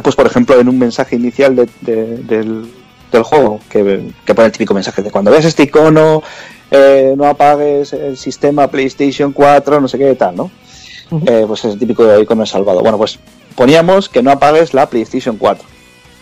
pues 0.02 0.14
por 0.14 0.26
ejemplo 0.26 0.60
en 0.60 0.68
un 0.68 0.78
mensaje 0.78 1.16
inicial 1.16 1.56
de- 1.56 1.68
de- 1.80 2.18
del, 2.18 2.70
del 3.10 3.22
juego 3.22 3.60
que, 3.70 4.10
que 4.26 4.34
pone 4.34 4.46
el 4.46 4.52
típico 4.52 4.74
mensaje 4.74 5.00
de 5.02 5.10
cuando 5.10 5.30
ves 5.30 5.46
este 5.46 5.62
icono 5.62 6.22
eh, 6.70 7.14
no 7.16 7.24
apagues 7.26 7.94
el 7.94 8.18
sistema 8.18 8.68
PlayStation 8.68 9.32
4 9.32 9.80
no 9.80 9.88
sé 9.88 9.96
qué 9.98 10.14
tal 10.14 10.36
no 10.36 10.50
Eh, 11.26 11.44
pues 11.46 11.64
es 11.64 11.72
el 11.74 11.78
típico 11.78 12.02
icono 12.20 12.44
salvado. 12.44 12.80
Bueno 12.80 12.98
pues 12.98 13.18
poníamos 13.54 14.08
que 14.10 14.22
no 14.22 14.30
apagues 14.30 14.74
la 14.74 14.86
PlayStation 14.90 15.36
4 15.38 15.64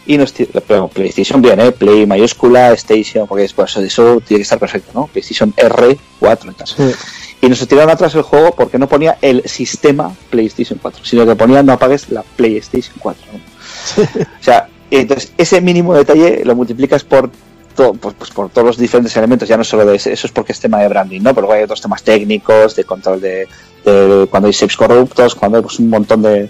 y 0.06 0.18
nos 0.18 0.32
PlayStation 0.32 1.40
bien 1.40 1.60
eh 1.60 1.72
Play 1.72 2.06
mayúscula 2.06 2.72
Station 2.72 3.26
porque 3.26 3.42
después 3.42 3.70
eso, 3.70 3.80
eso 3.80 4.20
tiene 4.26 4.38
que 4.38 4.42
estar 4.42 4.58
perfecto 4.58 4.90
no 4.94 5.06
PlayStation 5.06 5.52
R4 5.54 5.98
y 6.20 6.54
tal 6.54 6.94
y 7.40 7.48
nos 7.48 7.66
tiraron 7.66 7.90
atrás 7.90 8.14
el 8.14 8.22
juego 8.22 8.54
porque 8.54 8.78
no 8.78 8.88
ponía 8.88 9.18
el 9.20 9.42
sistema 9.48 10.14
PlayStation 10.30 10.78
4, 10.80 11.04
sino 11.04 11.26
que 11.26 11.34
ponía 11.34 11.62
no 11.62 11.72
apagues 11.72 12.08
la 12.10 12.22
PlayStation 12.22 12.94
4. 13.00 13.22
¿no? 13.32 14.02
o 14.22 14.42
sea, 14.42 14.68
entonces 14.90 15.32
ese 15.36 15.60
mínimo 15.60 15.92
detalle 15.94 16.44
lo 16.44 16.54
multiplicas 16.54 17.02
por 17.02 17.30
to- 17.74 17.94
pues, 17.94 18.14
pues 18.16 18.30
por 18.30 18.48
todos 18.50 18.66
los 18.66 18.76
diferentes 18.78 19.16
elementos, 19.16 19.48
ya 19.48 19.56
no 19.56 19.64
solo 19.64 19.84
de 19.86 19.96
ese, 19.96 20.12
eso 20.12 20.28
es 20.28 20.32
porque 20.32 20.52
es 20.52 20.60
tema 20.60 20.80
de 20.80 20.88
branding, 20.88 21.20
¿no? 21.20 21.30
Pero 21.34 21.42
luego 21.46 21.54
hay 21.54 21.64
otros 21.64 21.80
temas 21.80 22.02
técnicos, 22.04 22.76
de 22.76 22.84
control 22.84 23.20
de, 23.20 23.48
de 23.84 24.26
cuando 24.30 24.46
hay 24.46 24.52
saves 24.52 24.76
corruptos, 24.76 25.34
cuando 25.34 25.58
hay 25.58 25.62
pues, 25.64 25.80
un 25.80 25.90
montón 25.90 26.22
de 26.22 26.48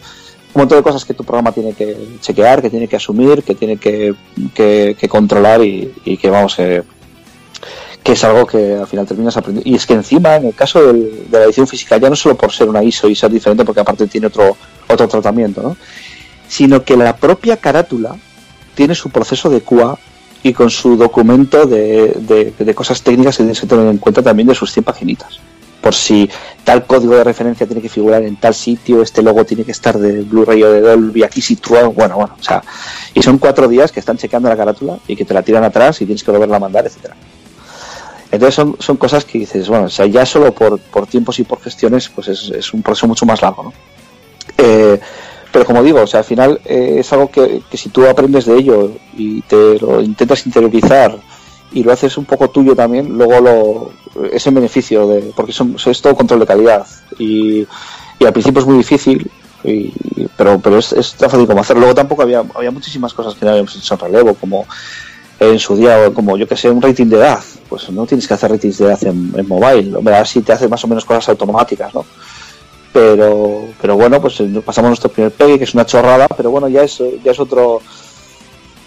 un 0.55 0.61
montón 0.61 0.79
de 0.79 0.83
cosas 0.83 1.05
que 1.05 1.15
tu 1.15 1.25
programa 1.25 1.53
tiene 1.53 1.73
que 1.73 1.97
chequear, 2.21 2.61
que 2.61 2.71
tiene 2.71 2.87
que 2.89 2.97
asumir, 2.97 3.43
que 3.43 3.55
tiene 3.55 3.77
que, 3.79 4.15
que- 4.55 4.97
controlar 5.09 5.63
y, 5.65 5.93
que 6.21 6.29
vamos 6.31 6.59
eh, 6.59 6.83
que 8.03 8.13
es 8.13 8.25
algo 8.25 8.47
que 8.47 8.75
al 8.75 8.87
final 8.87 9.07
terminas 9.07 9.37
aprendiendo. 9.37 9.71
Y 9.71 9.75
es 9.77 9.87
que 9.87 9.95
encima, 9.95 10.37
en 10.37 10.47
el 10.47 10.55
caso 10.55 10.93
de 10.93 11.25
la 11.31 11.45
edición 11.45 11.67
física, 11.67 11.97
ya 11.97 12.11
no 12.11 12.17
solo 12.17 12.37
por 12.37 12.53
ser 12.53 12.69
una 12.69 12.83
ISO 12.83 13.09
y 13.09 13.15
ser 13.15 13.31
diferente, 13.31 13.65
porque 13.65 13.81
aparte 13.81 14.07
tiene 14.09 14.27
otro, 14.27 14.57
otro 14.89 15.09
tratamiento, 15.09 15.63
¿no? 15.63 15.77
sino 16.49 16.83
que 16.85 16.97
la 16.97 17.17
propia 17.17 17.57
carátula 17.57 18.17
tiene 18.75 18.95
su 18.95 19.09
proceso 19.11 19.49
de 19.49 19.61
QA 19.63 19.97
y 20.43 20.53
con 20.53 20.69
su 20.69 20.97
documento 20.97 21.65
de, 21.67 22.09
de- 22.19 22.53
de 22.59 22.75
cosas 22.75 23.01
técnicas 23.03 23.37
que 23.37 23.45
tienes 23.45 23.61
que 23.61 23.67
tener 23.67 23.87
en 23.87 23.99
cuenta 23.99 24.23
también 24.23 24.49
de 24.49 24.55
sus 24.55 24.71
100 24.73 24.85
paginitas. 24.85 25.39
Por 25.83 25.95
si 25.95 26.31
tal 26.65 26.87
código 26.87 27.17
de 27.17 27.25
referencia 27.25 27.67
tiene 27.67 27.83
que 27.83 27.89
figurar 27.89 28.23
en 28.23 28.37
tal 28.37 28.55
sitio, 28.55 29.03
este 29.03 29.21
logo 29.21 29.45
tiene 29.45 29.65
que 29.65 29.73
estar 29.73 29.99
de 29.99 30.23
Blu-ray 30.23 30.63
o 30.63 30.73
de 30.73 30.81
Dolby 30.81 31.25
aquí 31.25 31.43
situado, 31.43 31.91
bueno, 31.91 32.15
bueno, 32.15 32.37
o 32.39 32.43
sea, 32.43 32.63
y 33.13 33.21
son 33.21 33.39
cuatro 33.39 33.67
días 33.69 33.91
que 33.91 34.01
están 34.01 34.17
chequeando 34.17 34.49
la 34.49 34.57
carátula 34.57 34.99
y 35.09 35.17
que 35.17 35.25
te 35.25 35.35
la 35.35 35.43
tiran 35.43 35.65
atrás 35.65 36.01
y 36.01 36.07
tienes 36.07 36.23
que 36.23 36.31
volverla 36.31 36.57
a 36.57 36.61
mandar, 36.61 36.87
etcétera. 36.87 37.17
Entonces 38.31 38.55
son, 38.55 38.77
son 38.79 38.97
cosas 38.97 39.25
que 39.27 39.39
dices, 39.39 39.69
bueno, 39.69 39.87
o 39.87 39.91
sea, 39.91 40.07
ya 40.07 40.25
solo 40.25 40.55
por, 40.55 40.79
por 40.79 41.07
tiempos 41.07 41.39
y 41.39 41.45
por 41.45 41.61
gestiones, 41.61 42.09
pues 42.09 42.29
es, 42.29 42.49
es 42.51 42.73
un 42.73 42.83
proceso 42.83 43.07
mucho 43.07 43.27
más 43.27 43.43
largo, 43.43 43.65
¿no? 43.65 43.73
Eh, 44.57 44.99
pero 45.53 45.67
como 45.67 45.83
digo, 45.83 46.01
o 46.01 46.07
sea, 46.07 46.21
al 46.21 46.25
final 46.25 46.61
eh, 46.65 46.97
es 46.99 47.13
algo 47.13 47.31
que, 47.31 47.63
que 47.71 47.77
si 47.77 47.91
tú 47.91 48.07
aprendes 48.07 48.47
de 48.47 48.57
ello 48.57 48.93
y 49.15 49.43
te 49.43 49.79
lo 49.79 50.01
intentas 50.01 50.47
interiorizar 50.47 51.19
y 51.73 51.83
lo 51.85 51.93
haces 51.93 52.17
un 52.19 52.25
poco 52.25 52.51
tuyo 52.51 52.75
también, 52.75 53.17
luego 53.17 53.41
lo, 53.41 54.27
es 54.31 54.47
en 54.47 54.55
beneficio 54.55 55.07
de, 55.07 55.33
porque 55.35 55.53
son, 55.53 55.77
es 55.85 56.03
todo 56.03 56.15
control 56.15 56.41
de 56.41 56.47
calidad 56.47 56.87
y, 57.19 57.67
al 58.25 58.33
principio 58.33 58.61
es 58.61 58.67
muy 58.67 58.77
difícil, 58.77 59.29
y- 59.65 59.93
pero, 60.37 60.59
pero 60.61 60.79
es, 60.79 60.93
es 60.93 61.15
tan 61.15 61.29
fácil 61.31 61.47
como 61.47 61.61
hacerlo. 61.61 61.81
Luego 61.81 61.95
tampoco 61.95 62.23
había, 62.23 62.43
había 62.55 62.71
muchísimas 62.71 63.13
cosas 63.13 63.35
que 63.35 63.45
no 63.45 63.51
habíamos 63.51 63.75
hecho 63.77 63.95
en 63.95 64.01
relevo, 64.01 64.35
como 64.35 64.65
en 65.41 65.59
su 65.59 65.75
día, 65.77 66.11
como 66.15 66.37
yo 66.37 66.47
que 66.47 66.57
sé, 66.57 66.71
un 66.71 66.81
rating 66.81 67.07
de 67.07 67.17
edad. 67.17 67.41
Pues 67.69 67.91
no 67.91 68.07
tienes 68.07 68.29
que 68.29 68.35
hacer 68.35 68.51
ratings 68.51 68.79
de 68.79 68.85
edad 68.87 69.05
en, 69.05 69.33
en 69.37 69.49
mobile. 69.49 69.97
Hombre, 69.97 70.15
así 70.17 70.41
te 70.43 70.53
hace 70.53 70.69
más 70.69 70.85
o 70.85 70.89
menos 70.89 71.05
cosas 71.05 71.31
automáticas, 71.31 71.93
¿no? 71.95 72.05
Pero, 72.93 73.65
pero 73.81 73.97
bueno, 73.97 74.21
pues 74.21 74.39
eh, 74.41 74.63
pasamos 74.65 74.91
nuestro 74.91 75.11
primer 75.11 75.33
PEGI, 75.33 75.59
que 75.59 75.65
es 75.65 75.75
una 75.75 75.87
chorrada, 75.87 76.29
pero 76.29 76.51
bueno, 76.51 76.69
ya 76.69 76.83
es, 76.83 77.03
ya 77.25 77.33
es 77.33 77.41
otro 77.41 77.81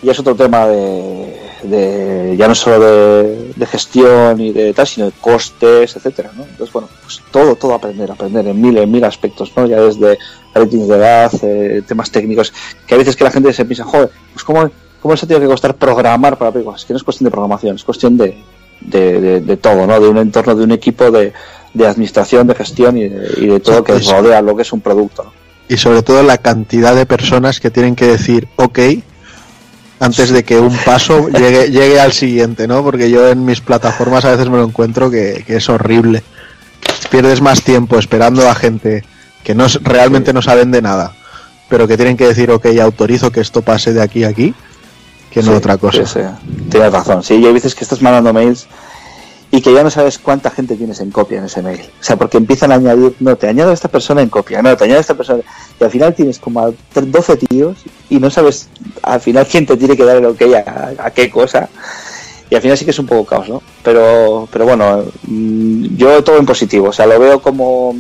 ya 0.02 0.12
es 0.12 0.20
otro 0.20 0.36
tema 0.36 0.68
de, 0.68 1.45
de 1.66 2.36
ya 2.38 2.48
no 2.48 2.56
solo 2.56 2.80
de, 2.80 3.54
de 3.56 3.66
gestión 3.66 4.40
y 4.40 4.52
de 4.52 4.74
tal, 4.74 4.88
sino 4.88 5.08
de 5.08 5.12
costes, 5.14 5.96
etcétera, 5.96 6.32
¿no? 6.36 6.44
Entonces, 6.44 6.72
bueno, 6.72 6.90
pues 7.02 7.22
todo, 7.32 7.56
todo 7.56 7.74
aprender, 7.74 8.12
aprender 8.12 8.48
en 8.48 8.62
mil, 8.62 8.78
en 8.78 8.92
mil 8.92 9.04
aspectos, 9.04 9.52
¿no? 9.56 9.66
Ya 9.66 9.82
desde 9.82 10.18
ratings 10.54 10.88
de 10.88 10.96
edad, 10.96 11.32
eh, 11.44 11.82
temas 11.88 12.12
técnicos, 12.12 12.54
que 12.88 12.96
a 12.96 12.98
veces 12.98 13.16
que 13.16 13.24
la 13.24 13.32
gente 13.32 13.52
se 13.54 13.66
piensa, 13.66 13.84
joder, 13.84 14.10
pues 14.34 14.44
cómo, 14.44 14.70
cómo 15.02 15.18
se 15.18 15.28
tiene 15.28 15.42
que 15.42 15.50
costar 15.50 15.76
programar 15.76 16.38
para 16.38 16.52
películas. 16.52 16.82
Es 16.82 16.86
que 16.86 16.94
no 16.94 16.98
es 16.98 17.04
cuestión 17.04 17.26
de 17.26 17.32
programación, 17.32 17.76
es 17.76 17.84
cuestión 17.84 18.18
de, 18.18 18.38
de, 18.82 19.58
todo, 19.58 19.88
¿no? 19.88 20.00
De 20.00 20.08
un 20.08 20.18
entorno, 20.18 20.56
de 20.56 20.64
un 20.64 20.72
equipo 20.72 21.12
de, 21.12 21.34
de 21.74 21.88
administración, 21.88 22.48
de 22.48 22.56
gestión 22.56 22.98
y 22.98 23.10
de, 23.10 23.30
y 23.38 23.48
de 23.48 23.60
todo 23.60 23.84
que 23.84 23.96
Eso. 23.96 24.16
rodea 24.16 24.42
lo 24.42 24.56
que 24.56 24.62
es 24.62 24.74
un 24.74 24.82
producto, 24.82 25.24
¿no? 25.24 25.34
Y 25.68 25.78
sobre 25.78 26.04
todo 26.04 26.22
la 26.22 26.38
cantidad 26.38 26.96
de 26.96 27.08
personas 27.08 27.60
que 27.60 27.72
tienen 27.72 27.96
que 27.96 28.06
decir 28.06 28.48
ok 28.56 28.80
antes 30.00 30.30
de 30.30 30.44
que 30.44 30.60
un 30.60 30.76
paso 30.78 31.30
llegue, 31.30 31.70
llegue 31.72 32.00
al 32.00 32.12
siguiente, 32.12 32.68
¿no? 32.68 32.84
Porque 32.84 33.10
yo 33.10 33.30
en 33.30 33.46
mis 33.46 33.62
plataformas 33.62 34.26
a 34.26 34.32
veces 34.32 34.50
me 34.50 34.58
lo 34.58 34.64
encuentro 34.66 35.10
que, 35.10 35.44
que 35.46 35.58
es 35.58 35.70
horrible. 35.70 36.24
Pierdes 37.10 37.42
más 37.42 37.62
tiempo 37.64 37.98
esperando 37.98 38.50
a 38.50 38.56
gente 38.56 39.04
que 39.44 39.56
no 39.56 39.68
realmente 39.82 40.34
no 40.34 40.42
saben 40.42 40.72
de 40.72 40.82
nada, 40.82 41.14
pero 41.70 41.88
que 41.88 41.98
tienen 41.98 42.18
que 42.18 42.28
decir 42.28 42.52
ok, 42.52 42.66
autorizo 42.82 43.32
que 43.32 43.42
esto 43.42 43.62
pase 43.62 43.94
de 43.94 44.02
aquí 44.02 44.24
a 44.24 44.30
aquí, 44.30 44.54
que 45.32 45.42
no 45.42 45.52
Sí, 45.52 45.58
otra 45.58 45.78
cosa. 45.78 46.06
sí, 46.06 46.20
sí. 46.20 46.50
Tienes 46.70 46.92
razón. 46.92 47.24
Sí, 47.24 47.36
y 47.36 47.46
hay 47.46 47.54
veces 47.54 47.76
que 47.76 47.84
estás 47.84 48.02
mandando 48.02 48.34
mails 48.34 48.68
y 49.56 49.62
que 49.62 49.72
ya 49.74 49.84
no 49.84 49.90
sabes 49.90 50.18
cuánta 50.20 50.50
gente 50.50 50.76
tienes 50.76 51.00
en 51.00 51.12
copia 51.12 51.38
en 51.38 51.46
ese 51.46 51.62
mail. 51.62 51.80
O 51.82 52.04
sea, 52.04 52.18
porque 52.18 52.38
empiezan 52.38 52.72
a 52.72 52.76
añadir, 52.76 53.16
no, 53.20 53.36
te 53.38 53.48
añado 53.48 53.72
a 53.72 53.74
esta 53.74 53.88
persona 53.88 54.22
en 54.22 54.28
copia, 54.30 54.62
no, 54.62 54.76
te 54.76 54.84
añado 54.84 54.98
a 54.98 55.02
esta 55.02 55.14
persona. 55.14 55.42
Y 55.80 55.84
al 55.84 55.92
final 55.92 56.14
tienes 56.14 56.40
como 56.40 56.60
a 56.60 56.70
tre- 56.70 57.06
12 57.06 57.38
tíos 57.38 57.78
y 58.10 58.20
no 58.20 58.30
sabes 58.30 58.68
al 59.02 59.22
final 59.22 59.48
quién 59.48 59.66
te 59.66 59.78
tiene 59.78 59.96
que 59.96 60.04
dar 60.04 60.18
el 60.18 60.26
ok 60.26 60.42
a, 60.66 61.06
a 61.06 61.12
qué 61.12 61.30
cosa. 61.30 61.70
Y 62.50 62.56
al 62.56 62.62
final 62.62 62.78
sí 62.78 62.84
que 62.86 62.92
es 62.92 63.00
un 63.00 63.06
poco 63.08 63.26
caos, 63.26 63.48
¿no? 63.50 63.62
Pero, 63.84 64.48
pero 64.52 64.66
bueno, 64.66 65.06
mm, 65.24 65.96
yo 65.96 66.24
todo 66.24 66.38
en 66.38 66.46
positivo. 66.46 66.90
O 66.90 66.94
sea, 66.94 67.06
lo 67.06 67.18
veo 67.20 67.42
como. 67.42 67.96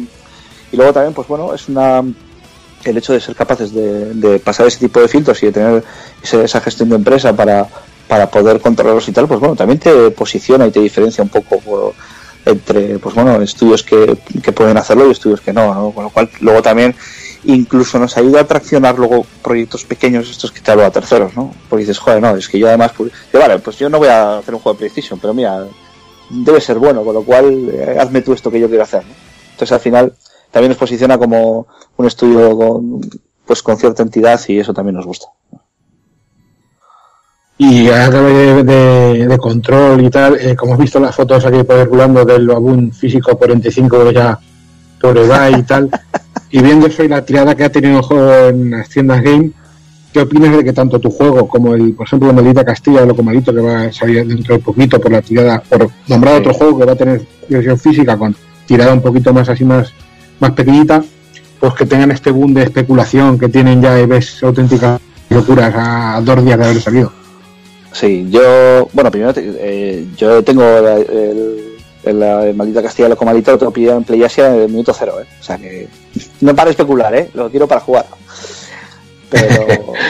Y 0.71 0.75
luego 0.77 0.91
también, 0.93 1.13
pues 1.13 1.27
bueno, 1.27 1.53
es 1.53 1.69
una 1.69 2.03
el 2.83 2.97
hecho 2.97 3.13
de 3.13 3.21
ser 3.21 3.33
capaces 3.35 3.73
de, 3.73 4.13
de 4.13 4.39
pasar 4.39 4.67
ese 4.67 4.79
tipo 4.79 4.99
de 4.99 5.07
filtros 5.07 5.41
y 5.41 5.47
de 5.47 5.51
tener 5.53 5.83
esa 6.21 6.61
gestión 6.61 6.89
de 6.89 6.95
empresa 6.97 7.33
para, 7.33 7.67
para 8.07 8.29
poder 8.29 8.59
controlarlos 8.61 9.07
y 9.09 9.11
tal, 9.11 9.27
pues 9.27 9.39
bueno, 9.39 9.55
también 9.55 9.79
te 9.79 10.11
posiciona 10.11 10.67
y 10.67 10.71
te 10.71 10.79
diferencia 10.79 11.23
un 11.23 11.29
poco 11.29 11.59
por- 11.59 11.93
entre, 12.45 12.99
pues 12.99 13.15
bueno, 13.15 13.41
estudios 13.41 13.81
que, 13.81 14.17
que 14.43 14.51
pueden 14.51 14.77
hacerlo 14.77 15.07
y 15.07 15.11
estudios 15.11 15.41
que 15.41 15.51
no, 15.51 15.73
¿no? 15.73 15.91
Con 15.91 16.03
lo 16.03 16.09
cual, 16.11 16.29
luego 16.41 16.61
también 16.61 16.93
incluso 17.45 17.97
nos 17.97 18.15
ayuda 18.17 18.41
a 18.41 18.47
traccionar 18.47 18.97
luego 18.99 19.25
proyectos 19.43 19.83
pequeños 19.83 20.29
estos 20.29 20.51
que 20.51 20.61
te 20.61 20.71
hablo 20.71 20.85
a 20.85 20.91
terceros, 20.91 21.35
¿no? 21.35 21.53
Porque 21.69 21.81
dices, 21.81 21.97
joder, 21.97 22.21
no, 22.21 22.35
es 22.35 22.47
que 22.47 22.59
yo 22.59 22.67
además, 22.67 22.91
pues, 22.95 23.11
vale, 23.33 23.57
pues 23.59 23.77
yo 23.77 23.89
no 23.89 23.97
voy 23.97 24.09
a 24.09 24.37
hacer 24.37 24.53
un 24.53 24.59
juego 24.61 24.75
de 24.75 24.79
PlayStation, 24.79 25.19
pero 25.19 25.33
mira, 25.33 25.65
debe 26.29 26.61
ser 26.61 26.77
bueno, 26.77 27.03
con 27.03 27.15
lo 27.15 27.23
cual 27.23 27.69
eh, 27.71 27.97
hazme 27.99 28.21
tú 28.21 28.33
esto 28.33 28.51
que 28.51 28.59
yo 28.59 28.67
quiero 28.67 28.83
hacer, 28.83 29.03
¿no? 29.03 29.13
Entonces 29.51 29.71
al 29.71 29.79
final 29.79 30.13
también 30.51 30.69
nos 30.69 30.77
posiciona 30.77 31.17
como 31.17 31.65
un 31.97 32.05
estudio 32.05 32.55
con, 32.57 33.01
pues 33.45 33.63
con 33.63 33.77
cierta 33.77 34.03
entidad 34.03 34.39
y 34.47 34.59
eso 34.59 34.73
también 34.73 34.95
nos 34.95 35.05
gusta. 35.07 35.27
Y 37.57 37.87
a 37.87 38.09
través 38.09 38.33
de, 38.33 38.63
de- 38.63 39.27
de 39.27 39.37
control 39.37 40.03
y 40.03 40.09
tal, 40.09 40.35
eh, 40.39 40.55
como 40.55 40.73
has 40.73 40.79
visto 40.79 40.99
las 40.99 41.15
fotos 41.15 41.45
aquí 41.45 41.57
circulando 41.65 42.25
del 42.25 42.47
Baboon 42.47 42.91
físico 42.91 43.37
45 43.37 44.11
ya 44.11 44.37
por 44.99 45.17
edad 45.17 45.57
y 45.57 45.63
tal, 45.63 45.89
y 46.51 46.61
viendo 46.61 46.87
eso 46.87 47.03
y 47.03 47.07
la 47.07 47.23
tirada 47.23 47.55
que 47.55 47.63
ha 47.63 47.71
tenido 47.71 47.97
el 47.99 48.03
juego 48.03 48.33
en 48.49 48.71
las 48.71 48.89
tiendas 48.89 49.21
game, 49.21 49.51
¿qué 50.11 50.19
opinas 50.21 50.55
de 50.57 50.63
que 50.65 50.73
tanto 50.73 50.99
tu 50.99 51.09
juego 51.09 51.47
como 51.47 51.73
el, 51.75 51.93
por 51.93 52.05
ejemplo, 52.07 52.33
Maldita 52.33 52.65
Castilla, 52.65 53.01
el 53.03 53.07
Locomalito, 53.09 53.53
que 53.53 53.61
va 53.61 53.83
a 53.83 53.91
salir 53.93 54.25
dentro 54.27 54.55
de 54.55 54.61
poquito 54.61 54.99
por 54.99 55.11
la 55.11 55.21
tirada, 55.21 55.61
por 55.69 55.89
nombrar 56.09 56.35
otro 56.41 56.53
juego 56.53 56.79
que 56.79 56.85
va 56.85 56.91
a 56.91 56.95
tener 56.97 57.21
versión 57.47 57.79
física 57.79 58.17
con 58.17 58.35
tirada 58.65 58.91
un 58.93 59.01
poquito 59.01 59.33
más 59.33 59.47
así 59.47 59.63
más, 59.63 59.93
más 60.41 60.51
pequeñita, 60.51 61.01
pues 61.59 61.73
que 61.73 61.85
tengan 61.85 62.11
este 62.11 62.31
boom 62.31 62.53
de 62.53 62.63
especulación 62.63 63.39
que 63.39 63.47
tienen 63.47 63.81
ya 63.81 63.97
y 63.99 64.05
ves 64.05 64.43
auténticas 64.43 64.99
locuras 65.29 65.73
a 65.77 66.19
dos 66.21 66.43
días 66.43 66.59
de 66.59 66.65
haber 66.65 66.81
salido? 66.81 67.11
Sí, 67.95 68.27
yo, 68.29 68.89
bueno, 68.91 69.09
primero 69.09 69.31
eh, 69.37 70.05
yo 70.17 70.43
tengo 70.43 70.63
la, 70.81 70.95
el, 70.97 71.61
el- 72.03 72.19
la 72.19 72.51
maldita 72.53 72.83
Castilla 72.83 73.07
Loco 73.09 73.23
Malito, 73.25 73.51
lo 73.51 73.57
tengo 73.57 73.71
pillado 73.71 73.97
en 73.97 74.03
PlayAsia 74.03 74.53
en 74.53 74.61
el 74.63 74.69
minuto 74.69 74.93
cero, 74.93 75.15
¿eh? 75.21 75.25
O 75.39 75.43
sea 75.43 75.57
que 75.57 75.87
no 76.41 76.53
para 76.53 76.69
especular, 76.71 77.15
¿eh? 77.15 77.29
Lo 77.33 77.49
quiero 77.49 77.67
para 77.67 77.79
jugar. 77.81 78.05
Pero, 79.29 79.65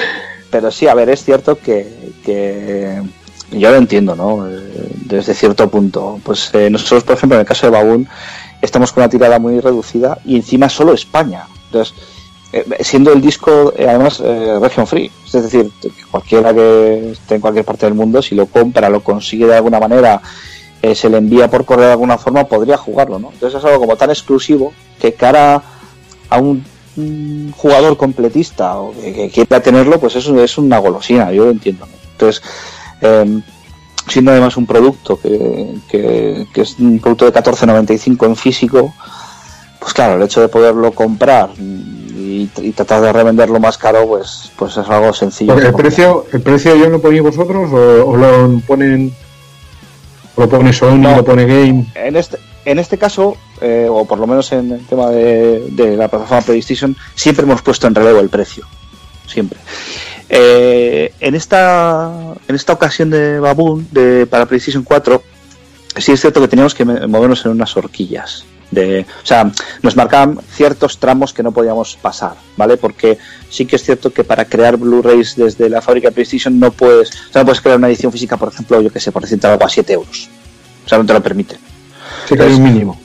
pero 0.49 0.71
sí, 0.71 0.87
a 0.87 0.93
ver, 0.95 1.09
es 1.09 1.23
cierto 1.23 1.57
que, 1.59 1.87
que 2.25 3.01
yo 3.51 3.69
lo 3.71 3.77
entiendo, 3.77 4.15
¿no? 4.15 4.49
Eh, 4.49 4.89
Desde 5.05 5.33
cierto 5.35 5.69
punto. 5.69 6.19
Pues 6.23 6.49
eh, 6.53 6.69
nosotros, 6.69 7.03
por 7.03 7.15
ejemplo, 7.15 7.35
en 7.37 7.41
el 7.41 7.47
caso 7.47 7.67
de 7.67 7.71
Baboon, 7.71 8.07
estamos 8.61 8.91
con 8.91 9.03
una 9.03 9.09
tirada 9.09 9.37
muy 9.39 9.59
reducida 9.59 10.17
y 10.25 10.35
encima 10.37 10.67
solo 10.69 10.93
España. 10.93 11.45
Entonces, 11.67 11.93
siendo 12.81 13.11
el 13.11 13.21
disco 13.21 13.73
eh, 13.77 13.87
además 13.89 14.21
eh, 14.23 14.57
region 14.61 14.87
free, 14.87 15.11
es 15.25 15.31
decir, 15.33 15.71
cualquiera 16.11 16.53
que 16.53 17.11
esté 17.11 17.35
en 17.35 17.41
cualquier 17.41 17.65
parte 17.65 17.85
del 17.85 17.95
mundo, 17.95 18.21
si 18.21 18.35
lo 18.35 18.45
compra, 18.45 18.89
lo 18.89 19.01
consigue 19.01 19.45
de 19.47 19.55
alguna 19.55 19.79
manera, 19.79 20.21
eh, 20.81 20.95
se 20.95 21.09
le 21.09 21.17
envía 21.17 21.49
por 21.49 21.65
correo 21.65 21.87
de 21.87 21.91
alguna 21.93 22.17
forma, 22.17 22.43
podría 22.45 22.77
jugarlo, 22.77 23.19
¿no? 23.19 23.31
Entonces 23.33 23.59
es 23.59 23.65
algo 23.65 23.79
como 23.81 23.95
tan 23.95 24.09
exclusivo 24.09 24.73
que 24.99 25.13
cara 25.13 25.61
a 26.29 26.37
un, 26.39 26.63
un 26.97 27.53
jugador 27.57 27.97
completista 27.97 28.77
o 28.77 28.93
que, 28.93 29.29
quiera 29.33 29.59
tenerlo, 29.61 29.99
pues 29.99 30.15
eso 30.15 30.39
es 30.41 30.57
una 30.57 30.77
golosina, 30.77 31.31
yo 31.31 31.45
lo 31.45 31.51
entiendo. 31.51 31.87
Entonces, 32.13 32.41
eh, 33.01 33.41
siendo 34.07 34.31
además 34.31 34.55
un 34.55 34.65
producto 34.65 35.19
que, 35.19 35.73
que- 35.89 36.45
que 36.53 36.61
es 36.61 36.77
un 36.79 36.99
producto 36.99 37.25
de 37.25 37.33
14.95 37.33 38.25
en 38.27 38.35
físico, 38.35 38.93
pues 39.85 39.93
claro, 39.93 40.15
el 40.15 40.23
hecho 40.23 40.41
de 40.41 40.47
poderlo 40.47 40.91
comprar 40.93 41.51
y, 41.59 42.49
y 42.57 42.71
tratar 42.71 43.01
de 43.01 43.13
revenderlo 43.13 43.59
más 43.59 43.77
caro, 43.77 44.07
pues, 44.07 44.51
pues 44.55 44.75
es 44.77 44.89
algo 44.89 45.13
sencillo. 45.13 45.53
Porque 45.53 45.67
el 45.67 45.75
precio, 45.75 46.25
el 46.33 46.41
precio 46.41 46.75
ya 46.75 46.87
lo 46.89 46.99
ponéis 46.99 47.21
vosotros 47.21 47.71
o, 47.71 48.09
o 48.09 48.17
lo 48.17 48.59
ponen 48.65 49.13
lo 50.37 50.49
pone 50.49 50.73
Sony, 50.73 50.97
No. 50.97 51.17
lo 51.17 51.23
pone 51.23 51.45
Game. 51.45 51.85
En 51.93 52.15
este, 52.15 52.39
en 52.65 52.79
este 52.79 52.97
caso, 52.97 53.37
eh, 53.61 53.85
o 53.87 54.05
por 54.05 54.17
lo 54.17 54.25
menos 54.25 54.51
en 54.53 54.71
el 54.71 54.85
tema 54.87 55.11
de, 55.11 55.67
de 55.69 55.95
la 55.95 56.07
plataforma 56.07 56.41
PlayStation, 56.41 56.97
siempre 57.13 57.43
hemos 57.45 57.61
puesto 57.61 57.85
en 57.85 57.93
relevo 57.93 58.21
el 58.21 58.29
precio. 58.29 58.65
Siempre. 59.27 59.59
Eh, 60.29 61.13
en, 61.19 61.35
esta, 61.35 62.11
en 62.47 62.55
esta 62.55 62.73
ocasión 62.73 63.11
de 63.11 63.39
Baboon, 63.39 63.87
de, 63.91 64.25
para 64.25 64.47
PlayStation 64.47 64.81
4, 64.83 65.21
sí 65.97 66.11
es 66.11 66.19
cierto 66.21 66.41
que 66.41 66.47
teníamos 66.47 66.73
que 66.73 66.85
movernos 66.85 67.45
en 67.45 67.51
unas 67.51 67.77
horquillas. 67.77 68.45
De, 68.71 69.05
o 69.23 69.25
sea, 69.25 69.51
nos 69.83 69.95
marcaban 69.95 70.39
ciertos 70.51 70.97
tramos 70.99 71.33
que 71.33 71.43
no 71.43 71.51
podíamos 71.51 71.97
pasar, 72.01 72.33
¿vale? 72.57 72.77
Porque 72.77 73.17
sí 73.49 73.65
que 73.65 73.75
es 73.75 73.83
cierto 73.83 74.11
que 74.11 74.23
para 74.23 74.45
crear 74.45 74.75
Blu-rays 74.75 75.35
desde 75.35 75.69
la 75.69 75.81
fábrica 75.81 76.09
de 76.09 76.15
PlayStation 76.15 76.59
no 76.59 76.71
puedes, 76.71 77.09
o 77.11 77.31
sea, 77.31 77.41
no 77.41 77.45
puedes 77.45 77.61
crear 77.61 77.77
una 77.77 77.87
edición 77.87 78.11
física, 78.11 78.37
por 78.37 78.49
ejemplo, 78.49 78.81
yo 78.81 78.91
que 78.91 78.99
sé, 78.99 79.11
por 79.11 79.21
decirte 79.21 79.47
algo, 79.47 79.63
a 79.63 79.69
7 79.69 79.93
euros. 79.93 80.29
O 80.85 80.89
sea, 80.89 80.97
no 80.97 81.05
te 81.05 81.13
lo 81.13 81.21
permite. 81.21 81.57
Sí 82.27 82.35
que 82.35 82.43
hay 82.43 82.53
un 82.53 82.63
mínimo. 82.63 82.99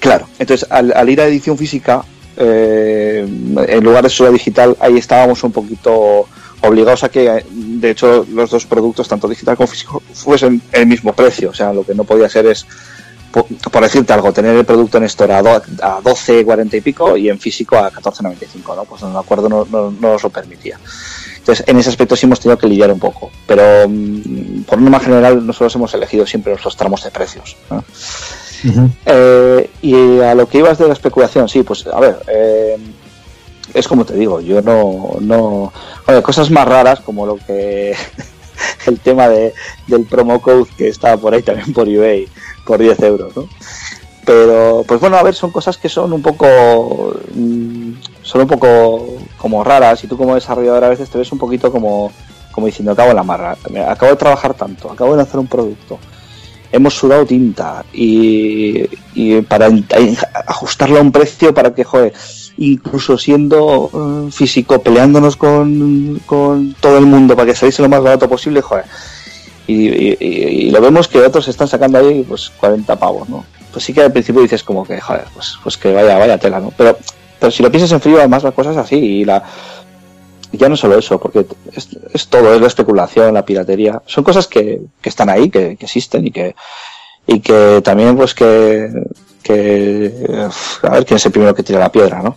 Claro, 0.00 0.28
entonces 0.38 0.66
al, 0.70 0.92
al 0.94 1.08
ir 1.08 1.20
a 1.20 1.26
edición 1.26 1.56
física, 1.56 2.04
eh, 2.36 3.26
en 3.68 3.84
lugar 3.84 4.04
de 4.04 4.10
solo 4.10 4.32
digital, 4.32 4.76
ahí 4.80 4.98
estábamos 4.98 5.42
un 5.44 5.52
poquito 5.52 6.26
obligados 6.62 7.04
a 7.04 7.08
que, 7.08 7.44
de 7.50 7.90
hecho, 7.90 8.26
los 8.32 8.50
dos 8.50 8.66
productos, 8.66 9.06
tanto 9.08 9.28
digital 9.28 9.56
como 9.56 9.66
físico, 9.66 10.02
fuesen 10.12 10.62
el 10.72 10.86
mismo 10.86 11.12
precio. 11.12 11.50
O 11.50 11.54
sea, 11.54 11.72
lo 11.72 11.84
que 11.84 11.94
no 11.94 12.04
podía 12.04 12.28
ser 12.28 12.46
es, 12.46 12.66
po- 13.34 13.46
por, 13.70 13.82
decirte 13.82 14.12
algo, 14.12 14.32
tener 14.32 14.54
el 14.56 14.64
producto 14.64 14.98
en 14.98 15.04
store 15.04 15.34
a, 15.34 15.42
do- 15.42 15.62
a 15.82 16.00
12, 16.02 16.44
40 16.44 16.76
y 16.76 16.80
pico 16.80 17.16
y 17.16 17.28
en 17.28 17.38
físico 17.40 17.76
a 17.76 17.90
14,95, 17.90 18.76
¿no? 18.76 18.84
Pues 18.84 19.02
el 19.02 19.16
acuerdo 19.16 19.48
no, 19.48 19.66
no, 19.70 19.90
no 19.90 20.12
nos 20.12 20.22
lo 20.22 20.30
permitía. 20.30 20.78
Entonces, 21.38 21.64
en 21.68 21.76
ese 21.78 21.90
aspecto 21.90 22.16
sí 22.16 22.24
hemos 22.26 22.40
tenido 22.40 22.56
que 22.56 22.66
lidiar 22.68 22.90
un 22.92 23.00
poco. 23.00 23.30
Pero, 23.46 23.86
mm, 23.88 24.62
por 24.62 24.80
norma 24.80 25.00
general, 25.00 25.46
nosotros 25.46 25.74
hemos 25.74 25.92
elegido 25.92 26.26
siempre 26.26 26.52
nuestros 26.52 26.76
tramos 26.76 27.02
de 27.04 27.10
precios. 27.10 27.56
¿no? 27.70 27.84
Eh, 29.04 29.68
y 29.82 30.20
a 30.20 30.34
lo 30.34 30.48
que 30.48 30.58
ibas 30.58 30.78
de 30.78 30.86
la 30.86 30.94
especulación, 30.94 31.48
sí, 31.48 31.62
pues 31.62 31.86
a 31.86 32.00
ver, 32.00 32.16
eh, 32.28 32.78
es 33.74 33.86
como 33.88 34.06
te 34.06 34.14
digo, 34.14 34.40
yo 34.40 34.62
no, 34.62 35.16
no, 35.20 35.72
oye, 36.06 36.22
cosas 36.22 36.50
más 36.50 36.66
raras 36.66 37.00
como 37.00 37.26
lo 37.26 37.36
que 37.36 37.94
el 38.86 39.00
tema 39.00 39.28
de, 39.28 39.52
del 39.86 40.04
promo 40.06 40.40
code 40.40 40.64
que 40.78 40.88
estaba 40.88 41.16
por 41.18 41.34
ahí 41.34 41.42
también 41.42 41.72
por 41.74 41.88
eBay 41.88 42.26
por 42.64 42.80
10 42.80 43.00
euros, 43.02 43.36
¿no? 43.36 43.48
Pero, 44.24 44.84
pues 44.86 45.00
bueno, 45.00 45.16
a 45.16 45.22
ver, 45.22 45.34
son 45.34 45.50
cosas 45.50 45.76
que 45.76 45.88
son 45.88 46.12
un 46.12 46.22
poco, 46.22 47.14
mm, 47.34 47.92
son 48.22 48.40
un 48.40 48.46
poco 48.46 49.18
como 49.36 49.62
raras 49.62 50.02
y 50.02 50.06
tú 50.06 50.16
como 50.16 50.34
desarrollador 50.34 50.84
a 50.84 50.88
veces 50.88 51.10
te 51.10 51.18
ves 51.18 51.30
un 51.32 51.38
poquito 51.38 51.70
como 51.70 52.10
como 52.54 52.68
diciendo, 52.68 52.92
acabo 52.92 53.10
en 53.10 53.16
la 53.16 53.24
marra, 53.24 53.56
acabo 53.88 54.12
de 54.12 54.16
trabajar 54.16 54.54
tanto, 54.54 54.88
acabo 54.88 55.10
de 55.10 55.16
lanzar 55.16 55.40
un 55.40 55.48
producto, 55.48 55.98
hemos 56.70 56.94
sudado 56.94 57.26
tinta 57.26 57.84
y, 57.92 58.88
y 59.12 59.42
para 59.42 59.68
ajustarlo 60.46 60.98
a 60.98 61.02
un 61.02 61.10
precio 61.10 61.52
para 61.52 61.74
que, 61.74 61.82
joder, 61.82 62.12
incluso 62.56 63.18
siendo 63.18 63.90
eh, 63.92 64.30
físico, 64.30 64.80
peleándonos 64.80 65.36
con, 65.36 66.20
con 66.26 66.74
todo 66.74 66.98
el 66.98 67.06
mundo 67.06 67.34
para 67.34 67.46
que 67.46 67.56
saliese 67.56 67.82
lo 67.82 67.88
más 67.88 68.02
barato 68.02 68.28
posible, 68.28 68.62
joder. 68.62 68.84
Y, 69.66 69.88
y- 69.88 70.16
y- 70.20 70.70
lo 70.70 70.80
vemos 70.80 71.08
que 71.08 71.20
otros 71.20 71.48
están 71.48 71.68
sacando 71.68 71.98
ahí 71.98 72.24
pues 72.28 72.50
40 72.60 72.96
pavos, 72.96 73.28
¿no? 73.28 73.44
Pues 73.72 73.84
sí 73.84 73.92
que 73.92 74.02
al 74.02 74.12
principio 74.12 74.42
dices 74.42 74.62
como 74.62 74.84
que, 74.84 75.00
joder, 75.00 75.24
pues, 75.34 75.56
pues 75.62 75.76
que 75.76 75.92
vaya, 75.92 76.18
vaya 76.18 76.38
tela, 76.38 76.60
¿no? 76.60 76.72
Pero, 76.76 76.98
pero 77.40 77.50
si 77.50 77.62
lo 77.62 77.70
piensas 77.70 77.92
en 77.92 78.00
frío, 78.00 78.18
además 78.18 78.42
la 78.42 78.52
cosa 78.52 78.72
es 78.72 78.76
así 78.76 78.96
y 78.96 79.24
la, 79.24 79.42
ya 80.52 80.68
no 80.68 80.76
solo 80.76 80.98
eso, 80.98 81.18
porque 81.18 81.46
es, 81.72 81.88
es 82.12 82.26
todo, 82.28 82.54
es 82.54 82.60
la 82.60 82.66
especulación, 82.68 83.34
la 83.34 83.44
piratería. 83.44 84.02
Son 84.06 84.22
cosas 84.22 84.46
que, 84.46 84.80
que 85.00 85.08
están 85.08 85.28
ahí, 85.30 85.50
que, 85.50 85.76
que 85.76 85.86
existen 85.86 86.26
y 86.26 86.30
que, 86.30 86.54
y 87.26 87.40
que 87.40 87.80
también, 87.82 88.16
pues 88.16 88.34
que, 88.34 88.90
que, 89.42 90.12
a 90.82 90.88
ver 90.90 91.04
quién 91.06 91.16
es 91.16 91.26
el 91.26 91.32
primero 91.32 91.54
que 91.54 91.62
tira 91.62 91.78
la 91.80 91.90
piedra, 91.90 92.22
¿no? 92.22 92.36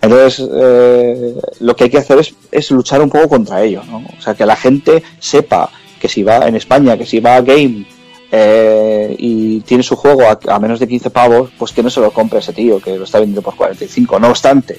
Entonces, 0.00 0.46
eh, 0.54 1.34
lo 1.60 1.74
que 1.74 1.84
hay 1.84 1.90
que 1.90 1.98
hacer 1.98 2.18
es, 2.18 2.34
es 2.52 2.70
luchar 2.70 3.02
un 3.02 3.10
poco 3.10 3.28
contra 3.28 3.62
ello, 3.64 3.82
¿no? 3.84 3.98
O 4.16 4.22
sea, 4.22 4.34
que 4.34 4.46
la 4.46 4.54
gente 4.54 5.02
sepa 5.18 5.70
que 6.00 6.08
si 6.08 6.22
va 6.22 6.46
en 6.48 6.56
España, 6.56 6.96
que 6.96 7.06
si 7.06 7.20
va 7.20 7.36
a 7.36 7.42
Game 7.42 7.84
eh, 8.30 9.14
y 9.18 9.60
tiene 9.60 9.82
su 9.82 9.96
juego 9.96 10.22
a, 10.22 10.38
a 10.54 10.58
menos 10.58 10.80
de 10.80 10.88
15 10.88 11.10
pavos, 11.10 11.50
pues 11.58 11.72
que 11.72 11.82
no 11.82 11.90
se 11.90 12.00
lo 12.00 12.10
compre 12.10 12.38
ese 12.40 12.52
tío, 12.52 12.80
que 12.80 12.96
lo 12.96 13.04
está 13.04 13.18
vendiendo 13.18 13.42
por 13.42 13.56
45. 13.56 14.18
No 14.20 14.28
obstante, 14.28 14.78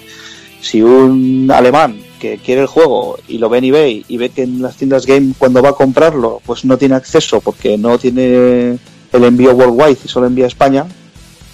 si 0.61 0.81
un 0.81 1.49
alemán 1.53 1.99
que 2.19 2.37
quiere 2.37 2.61
el 2.61 2.67
juego 2.67 3.17
y 3.27 3.37
lo 3.37 3.49
ve 3.49 3.59
en 3.59 3.63
eBay 3.65 4.05
y 4.07 4.17
ve 4.17 4.29
que 4.29 4.43
en 4.43 4.61
las 4.61 4.75
tiendas 4.75 5.05
game 5.05 5.33
cuando 5.37 5.63
va 5.63 5.69
a 5.69 5.73
comprarlo 5.73 6.41
pues 6.45 6.65
no 6.65 6.77
tiene 6.77 6.95
acceso 6.95 7.39
porque 7.39 7.77
no 7.77 7.97
tiene 7.97 8.77
el 9.11 9.23
envío 9.23 9.53
worldwide 9.53 9.97
y 10.03 10.07
solo 10.07 10.27
envía 10.27 10.45
a 10.45 10.49
España 10.49 10.85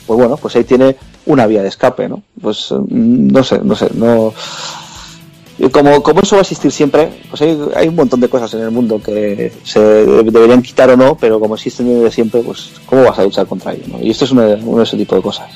pues 0.08 0.18
bueno 0.18 0.38
pues 0.38 0.56
ahí 0.56 0.64
tiene 0.64 0.96
una 1.28 1.46
vía 1.46 1.62
de 1.62 1.70
escape 1.70 2.10
no 2.10 2.24
pues 2.42 2.72
mm, 2.72 3.28
no 3.32 3.44
sé 3.44 3.60
no 3.64 3.76
sé 3.76 3.90
no 3.94 4.34
y 5.58 5.70
como, 5.70 6.04
como 6.04 6.20
eso 6.22 6.36
va 6.36 6.42
a 6.42 6.44
existir 6.44 6.72
siempre, 6.72 7.10
pues 7.30 7.42
hay, 7.42 7.58
hay 7.76 7.88
un 7.88 7.96
montón 7.96 8.20
de 8.20 8.28
cosas 8.28 8.54
en 8.56 8.62
el 8.62 8.72
mundo 8.72 9.02
que 9.02 9.54
se 9.64 9.80
deberían 9.80 10.62
quitar 10.62 10.90
o 10.90 10.98
no, 10.98 11.16
pero 11.16 11.40
como 11.40 11.56
existen 11.56 11.88
desde 11.88 12.12
siempre, 12.12 12.42
pues 12.42 12.72
¿cómo 12.86 13.04
vas 13.04 13.18
a 13.20 13.24
luchar 13.24 13.48
contra 13.48 13.74
ello? 13.74 13.98
Y 14.02 14.12
esto 14.12 14.26
es 14.26 14.32
uno 14.32 14.42
de, 14.42 14.56
uno 14.56 14.80
de 14.80 14.84
ese 14.84 14.98
tipo 14.98 15.16
de 15.16 15.22
cosas. 15.22 15.50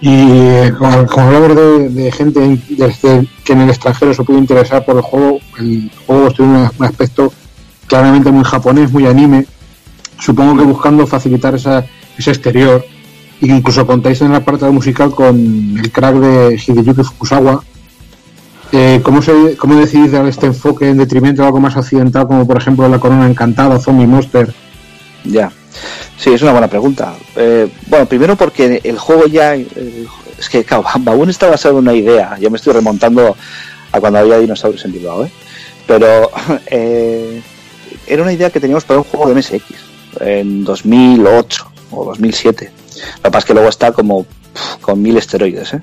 Y 0.00 0.10
eh, 0.10 0.74
como, 0.78 0.92
hablamos 1.22 1.56
de, 1.94 2.12
gente 2.12 2.44
en- 2.44 2.62
desde 2.68 3.26
que 3.44 3.52
en 3.54 3.60
el 3.62 3.70
extranjero 3.70 4.12
se 4.12 4.24
puede 4.24 4.40
interesar 4.40 4.84
por 4.84 4.96
el 4.96 5.02
juego, 5.02 5.38
el 5.58 5.90
juego 6.06 6.30
tiene 6.32 6.68
un, 6.78 6.84
aspecto 6.84 7.32
claramente 7.86 8.30
muy 8.30 8.44
japonés, 8.44 8.92
muy 8.92 9.06
anime. 9.06 9.46
Supongo 10.18 10.58
que 10.58 10.64
buscando 10.64 11.06
facilitar 11.06 11.54
esa, 11.54 11.86
ese 12.18 12.30
exterior. 12.30 12.84
Incluso 13.40 13.86
contáis 13.86 14.20
en 14.20 14.32
la 14.32 14.44
parte 14.44 14.66
musical 14.66 15.14
con 15.14 15.78
el 15.78 15.90
crack 15.90 16.16
de 16.16 16.54
Hideyuki 16.66 17.02
Fukusawa. 17.02 17.62
Eh, 18.72 19.00
¿cómo, 19.02 19.22
se, 19.22 19.56
¿Cómo 19.56 19.76
decidís 19.76 20.12
dar 20.12 20.26
este 20.26 20.46
enfoque 20.46 20.88
en 20.88 20.98
detrimento 20.98 21.42
de 21.42 21.46
algo 21.46 21.60
más 21.60 21.76
occidental, 21.76 22.26
como 22.26 22.46
por 22.46 22.56
ejemplo 22.56 22.88
La 22.88 22.98
Corona 22.98 23.26
Encantada, 23.26 23.78
Zombie 23.78 24.06
Monster? 24.06 24.52
Ya. 25.24 25.50
Sí, 26.18 26.32
es 26.32 26.42
una 26.42 26.52
buena 26.52 26.68
pregunta. 26.68 27.14
Eh, 27.36 27.68
bueno, 27.86 28.06
primero 28.06 28.36
porque 28.36 28.80
el 28.82 28.98
juego 28.98 29.26
ya. 29.26 29.54
eh, 29.54 30.06
es 30.38 30.48
que, 30.48 30.64
claro, 30.64 30.84
Baboon 31.00 31.30
está 31.30 31.48
basado 31.48 31.78
en 31.78 31.84
una 31.84 31.94
idea. 31.94 32.36
Yo 32.38 32.50
me 32.50 32.56
estoy 32.56 32.72
remontando 32.72 33.36
a 33.92 34.00
cuando 34.00 34.18
había 34.18 34.38
dinosaurios 34.38 34.84
en 34.84 34.92
Bilbao, 34.92 35.24
¿eh? 35.24 35.30
Pero 35.86 36.30
era 36.70 38.22
una 38.22 38.32
idea 38.32 38.50
que 38.50 38.60
teníamos 38.60 38.84
para 38.84 38.98
un 38.98 39.04
juego 39.04 39.28
de 39.28 39.34
MSX 39.36 39.62
en 40.20 40.64
2008 40.64 41.70
o 41.92 42.04
2007. 42.06 42.72
Lo 42.96 43.22
que 43.22 43.30
pasa 43.30 43.38
es 43.38 43.44
que 43.44 43.54
luego 43.54 43.68
está 43.68 43.92
como 43.92 44.26
con 44.80 45.02
mil 45.02 45.16
esteroides, 45.16 45.74
¿eh? 45.74 45.80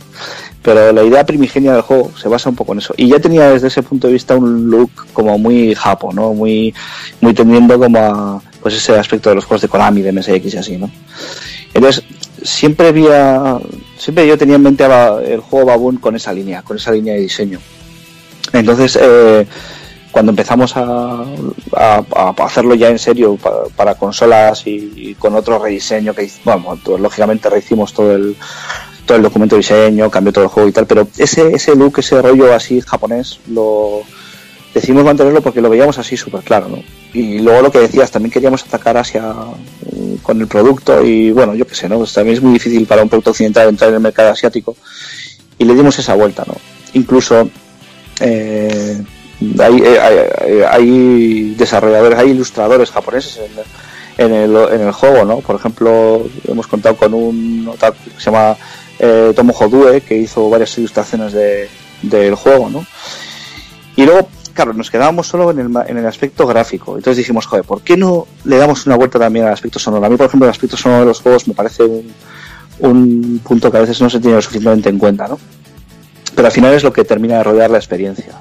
Pero 0.62 0.94
la 0.94 1.04
idea 1.04 1.26
primigenia 1.26 1.74
del 1.74 1.82
juego 1.82 2.12
se 2.18 2.30
basa 2.30 2.50
un 2.50 2.56
poco 2.56 2.72
en 2.72 2.80
eso. 2.80 2.94
Y 2.96 3.10
ya 3.10 3.20
tenía 3.20 3.50
desde 3.50 3.68
ese 3.68 3.84
punto 3.84 4.08
de 4.08 4.14
vista 4.14 4.36
un 4.36 4.70
look 4.70 4.92
como 5.12 5.38
muy 5.38 5.76
japo, 5.76 6.14
¿no? 6.14 6.34
Muy, 6.34 6.74
muy 7.20 7.34
tendiendo 7.34 7.78
como 7.78 8.00
a 8.00 8.42
pues 8.62 8.76
ese 8.76 8.98
aspecto 8.98 9.30
de 9.30 9.36
los 9.36 9.46
juegos 9.46 9.62
de 9.62 9.68
Konami, 9.68 10.02
de 10.02 10.14
MSX 10.14 10.54
y 10.54 10.58
así, 10.58 10.78
¿no? 10.78 10.90
Entonces, 11.74 12.04
siempre 12.42 12.88
había, 12.88 13.58
siempre 13.98 14.26
yo 14.26 14.38
tenía 14.38 14.56
en 14.56 14.64
mente 14.64 14.86
el 14.86 15.42
juego 15.42 15.66
Baboon 15.66 15.98
con 15.98 16.16
esa 16.16 16.32
línea, 16.32 16.62
con 16.62 16.78
esa 16.78 16.92
línea 16.92 17.14
de 17.14 17.22
diseño. 17.22 17.60
Entonces, 18.54 18.98
eh, 19.02 19.46
cuando 20.14 20.32
empezamos 20.32 20.74
a, 20.78 21.26
hacerlo 22.38 22.76
ya 22.76 22.90
en 22.90 23.00
serio 23.00 23.36
pa- 23.36 23.64
para, 23.76 23.96
consolas 23.96 24.62
y, 24.68 25.16
con 25.18 25.36
otro 25.36 25.58
rediseño 25.58 26.14
que 26.14 26.30
bueno, 26.46 26.78
pues, 26.86 27.02
lógicamente 27.02 27.50
rehicimos 27.50 27.94
todo 27.94 28.16
el 28.16 28.38
todo 29.06 29.18
el 29.18 29.24
documento 29.24 29.56
de 29.56 29.62
diseño, 29.62 30.10
cambió 30.10 30.32
todo 30.32 30.46
el 30.46 30.50
juego 30.50 30.70
y 30.70 30.72
tal, 30.72 30.86
pero 30.88 31.06
ese, 31.18 31.54
ese 31.54 31.76
look, 31.76 31.96
ese 31.98 32.22
rollo 32.22 32.54
así 32.54 32.80
japonés, 32.80 33.40
lo 33.48 34.04
decidimos 34.74 35.04
mantenerlo 35.04 35.42
porque 35.42 35.60
lo 35.60 35.70
veíamos 35.70 35.98
así 35.98 36.16
súper 36.16 36.42
claro, 36.42 36.70
¿no? 36.70 36.84
Y 37.12 37.40
luego 37.40 37.64
lo 37.64 37.72
que 37.72 37.80
decías, 37.80 38.12
también 38.12 38.32
queríamos 38.32 38.64
atacar 38.64 38.96
hacia 38.96 39.24
mm, 39.24 40.16
con 40.22 40.40
el 40.40 40.48
producto 40.48 41.04
y 41.04 41.32
bueno, 41.32 41.54
yo 41.54 41.68
qué 41.68 41.76
sé, 41.76 41.90
¿no? 41.90 41.98
Pues 41.98 42.14
también 42.14 42.38
es 42.38 42.44
muy 42.44 42.54
difícil 42.54 42.86
para 42.86 43.04
un 43.04 43.10
producto 43.10 43.32
occidental 43.32 43.68
entrar 43.68 43.90
en 43.90 43.96
el 43.96 44.02
mercado 44.02 44.30
asiático 44.30 44.78
y 45.58 45.66
le 45.66 45.76
dimos 45.76 46.00
esa 46.00 46.14
vuelta, 46.14 46.46
¿no? 46.48 46.56
Incluso 46.94 47.50
eh, 48.22 49.04
hay, 49.60 49.78
eh, 49.84 50.00
hay- 50.00 50.62
hay 50.70 51.56
desarrolladores, 51.58 52.20
hay 52.20 52.30
ilustradores 52.32 52.92
japoneses 52.92 53.40
en, 54.18 54.26
en 54.26 54.34
el, 54.34 54.56
en 54.74 54.82
el 54.82 54.92
juego, 54.92 55.26
¿no? 55.26 55.40
Por 55.40 55.56
ejemplo, 55.56 56.24
hemos 56.48 56.68
contado 56.68 56.96
con 56.96 57.14
un 57.14 57.68
otaku 57.72 57.98
que 58.16 58.20
se 58.22 58.26
llama 58.32 58.56
eh, 59.00 59.34
Tomo 59.36 59.54
Hodue, 59.54 60.02
que 60.02 60.16
hizo 60.18 60.50
varias 60.50 60.78
ilustraciones 60.78 61.34
de, 61.34 61.68
del 62.04 62.36
juego, 62.36 62.70
¿no? 62.70 62.86
Y 63.96 64.06
luego, 64.06 64.28
claro, 64.54 64.74
nos 64.74 64.90
quedábamos 64.92 65.28
solo 65.28 65.52
en 65.52 65.60
el, 65.60 65.70
en 65.88 65.98
el 65.98 66.06
aspecto 66.08 66.46
gráfico. 66.48 66.96
Entonces 66.98 67.18
dijimos, 67.18 67.46
joder, 67.46 67.64
¿por 67.66 67.82
qué 67.82 67.98
no 67.98 68.28
le 68.46 68.58
damos 68.58 68.86
una 68.86 68.96
vuelta 68.96 69.20
también 69.20 69.46
al 69.46 69.54
aspecto 69.54 69.80
sonoro? 69.80 70.06
A 70.06 70.10
mí, 70.10 70.16
por 70.18 70.28
ejemplo, 70.28 70.46
el 70.48 70.52
aspecto 70.52 70.78
sonoro 70.78 71.02
de 71.02 71.06
los 71.08 71.22
juegos 71.22 71.48
me 71.48 71.54
parece 71.54 71.84
un, 71.84 72.12
un 72.80 73.40
punto 73.44 73.72
que 73.72 73.78
a 73.78 73.82
veces 73.82 74.02
no 74.02 74.10
se 74.10 74.20
tiene 74.20 74.36
lo 74.36 74.42
suficientemente 74.42 74.90
en 74.90 74.98
cuenta, 75.00 75.28
¿no? 75.28 75.40
Pero 76.36 76.48
al 76.48 76.52
final 76.52 76.74
es 76.74 76.84
lo 76.84 76.92
que 76.92 77.04
termina 77.04 77.38
de 77.38 77.44
rodear 77.44 77.70
la 77.70 77.78
experiencia. 77.78 78.34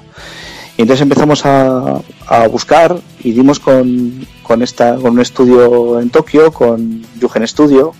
Y 0.77 0.81
entonces 0.81 1.01
empezamos 1.03 1.45
a, 1.45 2.01
a 2.27 2.47
buscar 2.47 2.97
y 3.23 3.31
dimos 3.31 3.59
con, 3.59 4.25
con, 4.41 4.63
esta, 4.63 4.95
con 4.95 5.11
un 5.13 5.19
estudio 5.21 5.99
en 5.99 6.09
Tokio, 6.09 6.51
con 6.51 7.05
Yugen 7.19 7.47
Studio, 7.47 7.93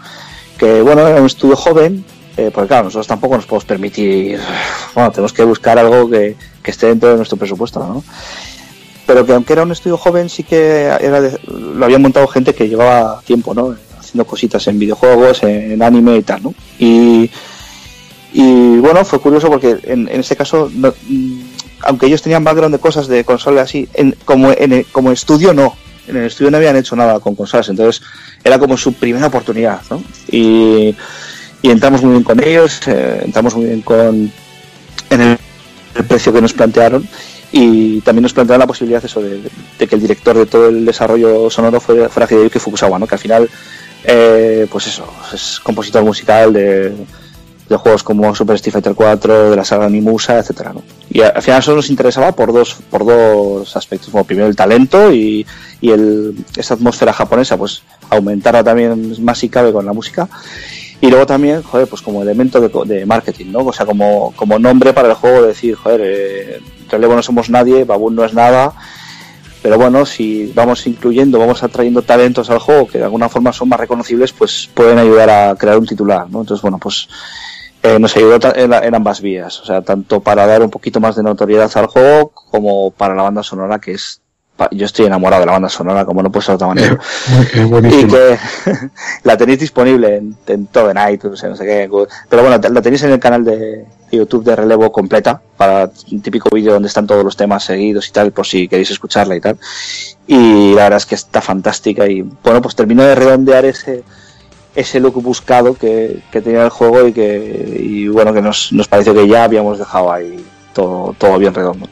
que 0.58 0.82
bueno, 0.82 1.08
era 1.08 1.20
un 1.20 1.28
estudio 1.28 1.56
joven, 1.56 2.04
eh, 2.36 2.50
porque 2.52 2.70
claro, 2.70 2.86
nosotros 2.86 3.06
tampoco 3.06 3.36
nos 3.36 3.46
podemos 3.46 3.66
permitir, 3.66 4.40
bueno, 4.96 5.12
tenemos 5.12 5.34
que 5.34 5.44
buscar 5.44 5.78
algo 5.78 6.10
que, 6.10 6.36
que 6.64 6.72
esté 6.72 6.88
dentro 6.88 7.10
de 7.10 7.18
nuestro 7.18 7.38
presupuesto, 7.38 7.80
¿no? 7.80 8.04
Pero 9.06 9.24
que 9.26 9.34
aunque 9.34 9.54
era 9.54 9.64
un 9.64 9.72
estudio 9.72 9.98
joven, 9.98 10.30
sí 10.30 10.44
que 10.44 10.84
era 11.00 11.22
de- 11.22 11.38
lo 11.48 11.86
habían 11.86 12.02
montado 12.02 12.26
gente 12.28 12.56
que 12.56 12.68
llevaba 12.70 13.22
tiempo, 13.22 13.54
¿no? 13.54 13.76
Haciendo 14.00 14.26
cositas 14.26 14.66
en 14.68 14.80
videojuegos, 14.80 15.44
en, 15.44 15.80
anime 15.84 16.18
y 16.18 16.24
tal, 16.24 16.42
¿no? 16.42 16.54
Y, 16.80 17.30
y 18.34 18.78
bueno, 18.78 19.06
fue 19.06 19.20
curioso 19.20 19.48
porque 19.50 19.78
en, 19.84 20.08
en 20.08 20.20
este 20.22 20.36
caso, 20.36 20.72
no- 20.74 20.94
aunque 21.86 22.08
ellos 22.08 22.22
tenían 22.22 22.44
background 22.44 22.74
de 22.76 22.80
cosas 22.82 23.08
de 23.08 23.24
consolas 23.24 23.66
así, 23.66 23.88
en- 23.94 24.16
como, 24.26 24.52
en 24.52 24.74
el- 24.74 24.86
como 24.86 25.12
estudio 25.12 25.54
no. 25.54 25.76
En 26.08 26.18
el 26.18 26.26
estudio 26.26 26.52
no 26.52 26.58
habían 26.58 26.76
hecho 26.76 26.96
nada 26.96 27.20
con 27.20 27.36
consolas, 27.36 27.70
entonces 27.70 28.02
era 28.44 28.60
como 28.60 28.76
su 28.76 28.94
primera 28.94 29.28
oportunidad, 29.28 29.82
¿no? 29.90 30.04
Y, 30.30 30.96
entramos 31.62 32.02
muy 32.04 32.12
bien 32.12 32.24
con 32.24 32.44
ellos, 32.44 32.82
eh, 32.88 33.22
entramos 33.24 33.56
muy 33.56 33.66
bien 33.66 33.82
con 33.82 34.32
en 35.10 35.22
el, 35.22 35.38
precio 36.08 36.34
que 36.34 36.42
nos 36.42 36.54
plantearon 36.54 37.08
y 37.52 38.02
también 38.02 38.24
nos 38.24 38.34
plantearon 38.34 38.60
la 38.60 38.68
posibilidad 38.68 39.06
eso 39.06 39.22
de, 39.22 39.42
de 39.80 39.88
que 39.88 39.96
el 39.96 40.02
director 40.02 40.36
de 40.36 40.46
todo 40.46 40.70
el 40.70 40.86
desarrollo 40.86 41.50
sonoro 41.50 41.80
fuera, 41.80 42.10
fuera 42.10 42.28
Hideyuki 42.30 42.60
Fukusawa, 42.60 43.00
¿no? 43.00 43.08
Que 43.08 43.16
al 43.16 43.20
final, 43.20 43.50
eh, 44.04 44.68
pues 44.70 44.88
eso, 44.88 45.08
es 45.34 45.60
compositor 45.62 46.04
musical 46.04 46.52
de, 46.52 46.92
de 47.74 47.78
juegos 47.78 48.04
como 48.04 48.34
Super 48.34 48.56
Street 48.56 48.74
Fighter 48.74 48.96
4, 48.96 49.50
de 49.52 49.56
la 49.56 49.66
saga 49.66 49.90
Nimusa, 49.90 50.40
etcétera, 50.40 50.74
¿no? 50.74 50.82
Y 51.10 51.22
al 51.22 51.42
final 51.42 51.60
eso 51.60 51.76
nos 51.76 51.90
interesaba 51.90 52.32
por 52.32 52.54
dos, 52.54 52.76
por 52.90 53.06
dos 53.06 53.76
aspectos. 53.76 54.10
Como 54.10 54.24
primero 54.24 54.48
el 54.48 54.56
talento 54.56 55.12
y, 55.12 55.46
y 55.82 55.92
el, 55.92 56.36
esa 56.56 56.76
atmósfera 56.76 57.14
japonesa, 57.14 57.58
pues 57.58 57.84
aumentarla 58.10 58.64
también 58.64 59.22
más 59.24 59.38
si 59.38 59.50
cabe 59.50 59.74
con 59.74 59.86
la 59.86 59.94
música. 59.94 60.30
Y 61.02 61.10
luego 61.10 61.26
también, 61.26 61.62
joder, 61.62 61.88
pues 61.88 62.02
como 62.02 62.22
elemento 62.22 62.62
de, 62.62 62.70
de 62.86 63.06
marketing, 63.06 63.52
¿no? 63.52 63.60
O 63.60 63.74
sea, 63.74 63.86
como, 63.86 64.34
como 64.38 64.58
nombre 64.58 64.94
para 64.94 65.10
el 65.10 65.16
juego, 65.16 65.42
decir, 65.42 65.76
joder, 65.76 66.02
eh, 66.02 66.62
Relevo 66.90 67.16
no 67.16 67.22
somos 67.22 67.50
nadie, 67.50 67.84
Baboon 67.84 68.16
no 68.16 68.24
es 68.24 68.34
nada, 68.34 68.74
pero 69.64 69.78
bueno, 69.78 70.06
si 70.06 70.52
vamos 70.54 70.86
incluyendo, 70.88 71.40
vamos 71.40 71.64
atrayendo 71.64 72.02
talentos 72.02 72.50
al 72.50 72.60
juego 72.60 72.86
que 72.86 72.98
de 72.98 73.06
alguna 73.06 73.30
forma 73.30 73.54
son 73.54 73.70
más 73.70 73.80
reconocibles, 73.80 74.34
pues 74.34 74.70
pueden 74.74 74.98
ayudar 75.00 75.30
a 75.30 75.56
crear 75.56 75.78
un 75.78 75.86
titular, 75.86 76.30
¿no? 76.30 76.42
Entonces, 76.42 76.62
bueno, 76.62 76.78
pues 76.78 77.08
eh, 77.84 78.00
nos 78.00 78.16
ayudó 78.16 78.40
en, 78.56 78.70
la- 78.70 78.80
en 78.80 78.96
ambas 78.96 79.22
vías, 79.22 79.60
o 79.60 79.66
sea, 79.66 79.82
tanto 79.82 80.22
para 80.22 80.46
dar 80.48 80.62
un 80.64 80.70
poquito 80.70 81.00
más 81.00 81.16
de 81.16 81.24
notoriedad 81.24 81.70
al 81.76 81.88
juego 81.88 82.30
como 82.30 82.92
para 82.92 83.14
la 83.16 83.24
banda 83.24 83.44
sonora, 83.44 83.80
que 83.80 83.92
es, 83.92 84.22
yo 84.72 84.86
estoy 84.86 85.06
enamorado 85.08 85.42
de 85.42 85.46
la 85.48 85.52
banda 85.54 85.68
sonora, 85.70 86.06
como 86.06 86.22
no 86.24 86.32
puede 86.32 86.46
ser 86.46 86.54
de 86.54 86.56
otra 86.56 86.68
manera. 86.68 87.00
Es 87.42 87.56
y 87.56 87.64
buenísimo. 87.66 88.14
que 88.14 88.38
la 89.24 89.36
tenéis 89.38 89.60
disponible 89.60 90.16
en, 90.18 90.36
en 90.48 90.68
todo 90.68 90.90
en 90.92 90.98
iTunes, 91.14 91.44
en 91.44 91.50
no 91.52 91.56
sé 91.56 91.66
qué, 91.66 91.90
pero 92.30 92.44
bueno, 92.44 92.58
la 92.70 92.82
tenéis 92.82 93.04
en 93.04 93.12
el 93.12 93.20
canal 93.20 93.44
de 93.44 93.86
YouTube 94.12 94.44
de 94.46 94.56
Relevo 94.56 94.92
completa, 94.92 95.42
para 95.58 95.90
un 96.12 96.22
típico 96.22 96.50
vídeo 96.54 96.72
donde 96.74 96.88
están 96.88 97.08
todos 97.08 97.24
los 97.26 97.36
temas 97.36 97.64
seguidos 97.66 98.08
y 98.08 98.12
tal, 98.12 98.32
por 98.32 98.46
si 98.46 98.68
queréis 98.68 98.92
escucharla 98.92 99.36
y 99.36 99.42
tal. 99.42 99.58
Y 100.28 100.74
la 100.76 100.84
verdad 100.84 100.98
es 100.98 101.06
que 101.08 101.16
está 101.16 101.42
fantástica 101.42 102.06
y 102.08 102.22
bueno, 102.22 102.62
pues 102.62 102.76
termino 102.76 103.04
de 103.04 103.16
redondear 103.16 103.66
ese 103.66 104.04
ese 104.76 105.00
look 105.00 105.22
buscado 105.22 105.76
que, 105.76 106.22
que 106.32 106.42
tenía 106.42 106.64
el 106.64 106.70
juego 106.70 107.08
y 107.08 107.14
que 107.14 107.78
y 107.80 108.08
bueno 108.08 108.34
que 108.34 108.42
nos, 108.42 108.72
nos 108.74 108.88
pareció 108.88 109.14
que 109.14 109.28
ya 109.28 109.44
habíamos 109.44 109.78
dejado 109.78 110.12
ahí 110.12 110.44
todo, 110.74 111.16
todo 111.18 111.38
bien 111.38 111.54
redondo. 111.54 111.88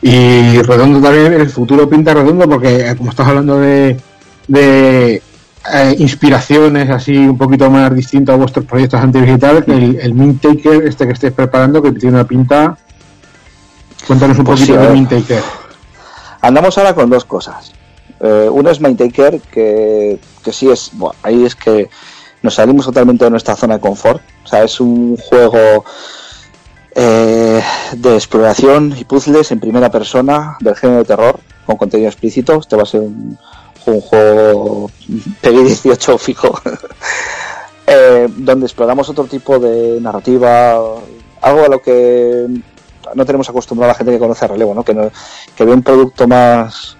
Y 0.00 0.60
redondo 0.62 1.00
también, 1.00 1.32
el 1.34 1.48
futuro 1.48 1.88
pinta 1.88 2.12
redondo 2.12 2.48
porque 2.48 2.90
eh, 2.90 2.96
como 2.96 3.10
estás 3.10 3.28
hablando 3.28 3.60
de, 3.60 3.96
de 4.48 5.22
eh, 5.72 5.94
inspiraciones 5.98 6.90
así 6.90 7.16
un 7.16 7.38
poquito 7.38 7.70
más 7.70 7.94
distintas 7.94 8.34
a 8.34 8.38
vuestros 8.38 8.64
proyectos 8.64 9.00
que 9.64 9.72
el, 9.72 10.00
el 10.00 10.14
Mint 10.14 10.42
Taker, 10.42 10.86
este 10.86 11.06
que 11.06 11.12
estáis 11.12 11.32
preparando, 11.32 11.80
que 11.80 11.92
tiene 11.92 12.16
una 12.16 12.26
pinta... 12.26 12.76
Cuéntanos 14.06 14.36
un 14.38 14.44
Pues 14.44 14.60
poquito 14.60 14.74
sí, 14.74 14.78
a 14.78 14.82
de 14.82 14.86
ver. 14.88 14.96
Mint 14.96 15.10
Taker. 15.10 15.42
Andamos 16.40 16.76
ahora 16.78 16.94
con 16.94 17.08
dos 17.08 17.24
cosas. 17.24 17.72
Eh, 18.22 18.48
uno 18.50 18.70
es 18.70 18.80
Mindtaker, 18.80 19.40
que, 19.40 20.18
que 20.44 20.52
sí 20.52 20.70
es, 20.70 20.90
bueno, 20.92 21.16
ahí 21.22 21.44
es 21.44 21.56
que 21.56 21.90
nos 22.42 22.54
salimos 22.54 22.86
totalmente 22.86 23.24
de 23.24 23.30
nuestra 23.30 23.56
zona 23.56 23.74
de 23.74 23.80
confort. 23.80 24.22
O 24.44 24.48
sea, 24.48 24.62
es 24.62 24.80
un 24.80 25.16
juego 25.16 25.84
eh, 26.94 27.62
de 27.96 28.14
exploración 28.14 28.94
y 28.96 29.04
puzzles 29.04 29.50
en 29.50 29.60
primera 29.60 29.90
persona 29.90 30.56
del 30.60 30.76
género 30.76 30.98
de 30.98 31.04
terror, 31.04 31.40
con 31.66 31.76
contenido 31.76 32.08
explícito. 32.08 32.60
Este 32.60 32.76
va 32.76 32.82
a 32.82 32.86
ser 32.86 33.00
un, 33.00 33.38
juego 33.84 34.90
PEGI 35.40 35.64
18 35.64 36.18
fijo, 36.18 36.60
eh, 37.86 38.28
donde 38.36 38.66
exploramos 38.66 39.08
otro 39.08 39.24
tipo 39.24 39.58
de 39.58 40.00
narrativa, 40.00 40.74
algo 41.40 41.64
a 41.64 41.68
lo 41.68 41.82
que 41.82 42.46
no 43.14 43.26
tenemos 43.26 43.48
acostumbrado 43.48 43.90
a 43.90 43.94
la 43.94 43.98
gente 43.98 44.12
que 44.12 44.20
conoce 44.20 44.44
a 44.44 44.48
relevo, 44.48 44.72
¿no? 44.72 44.84
Que, 44.84 44.94
no, 44.94 45.10
que 45.56 45.64
ve 45.64 45.72
un 45.72 45.82
producto 45.82 46.28
más 46.28 46.96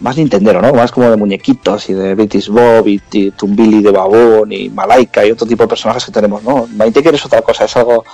más 0.00 0.16
nintendero, 0.16 0.62
¿no? 0.62 0.72
Más 0.72 0.92
como 0.92 1.10
de 1.10 1.16
muñequitos 1.16 1.88
y 1.90 1.94
de 1.94 2.14
British 2.14 2.48
Bob 2.48 2.86
y, 2.86 3.00
y 3.12 3.30
Tumbili 3.32 3.82
de 3.82 3.90
Babón 3.90 4.52
y 4.52 4.68
Malaika 4.68 5.24
y 5.26 5.30
otro 5.30 5.46
tipo 5.46 5.64
de 5.64 5.68
personajes 5.68 6.04
que 6.04 6.12
tenemos, 6.12 6.42
¿no? 6.42 6.66
Mindtaker 6.66 7.14
es 7.14 7.26
otra 7.26 7.42
cosa, 7.42 7.64
es 7.64 7.76
algo 7.76 8.04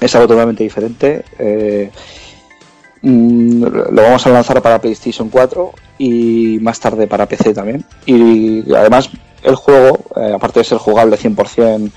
es 0.00 0.14
algo 0.14 0.28
totalmente 0.28 0.64
diferente. 0.64 1.24
Eh, 1.38 1.90
mm, 3.02 3.62
lo 3.62 4.02
vamos 4.02 4.26
a 4.26 4.30
lanzar 4.30 4.60
para 4.60 4.80
PlayStation 4.80 5.28
4 5.28 5.72
y 5.98 6.58
más 6.60 6.80
tarde 6.80 7.06
para 7.06 7.26
PC 7.26 7.54
también. 7.54 7.84
Y 8.04 8.74
además 8.74 9.10
el 9.42 9.54
juego, 9.54 10.00
eh, 10.16 10.32
aparte 10.34 10.60
de 10.60 10.64
ser 10.64 10.78
jugable 10.78 11.16
100% 11.16 11.90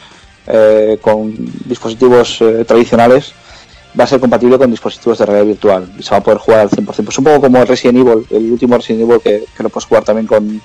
eh, 0.47 0.97
con 1.01 1.33
dispositivos 1.65 2.39
eh, 2.41 2.65
tradicionales, 2.65 3.33
va 3.99 4.03
a 4.03 4.07
ser 4.07 4.19
compatible 4.19 4.57
con 4.57 4.71
dispositivos 4.71 5.17
de 5.19 5.25
realidad 5.25 5.45
virtual 5.45 5.93
y 5.97 6.03
se 6.03 6.11
va 6.11 6.17
a 6.17 6.23
poder 6.23 6.39
jugar 6.39 6.59
al 6.61 6.69
100%. 6.69 7.05
Pues 7.05 7.17
un 7.17 7.23
poco 7.23 7.41
como 7.41 7.59
el 7.59 7.67
Resident 7.67 7.99
Evil, 7.99 8.25
el 8.29 8.51
último 8.51 8.77
Resident 8.77 9.09
Evil 9.09 9.21
que, 9.21 9.45
que 9.55 9.63
lo 9.63 9.69
puedes 9.69 9.85
jugar 9.85 10.03
también 10.03 10.27
con, 10.27 10.61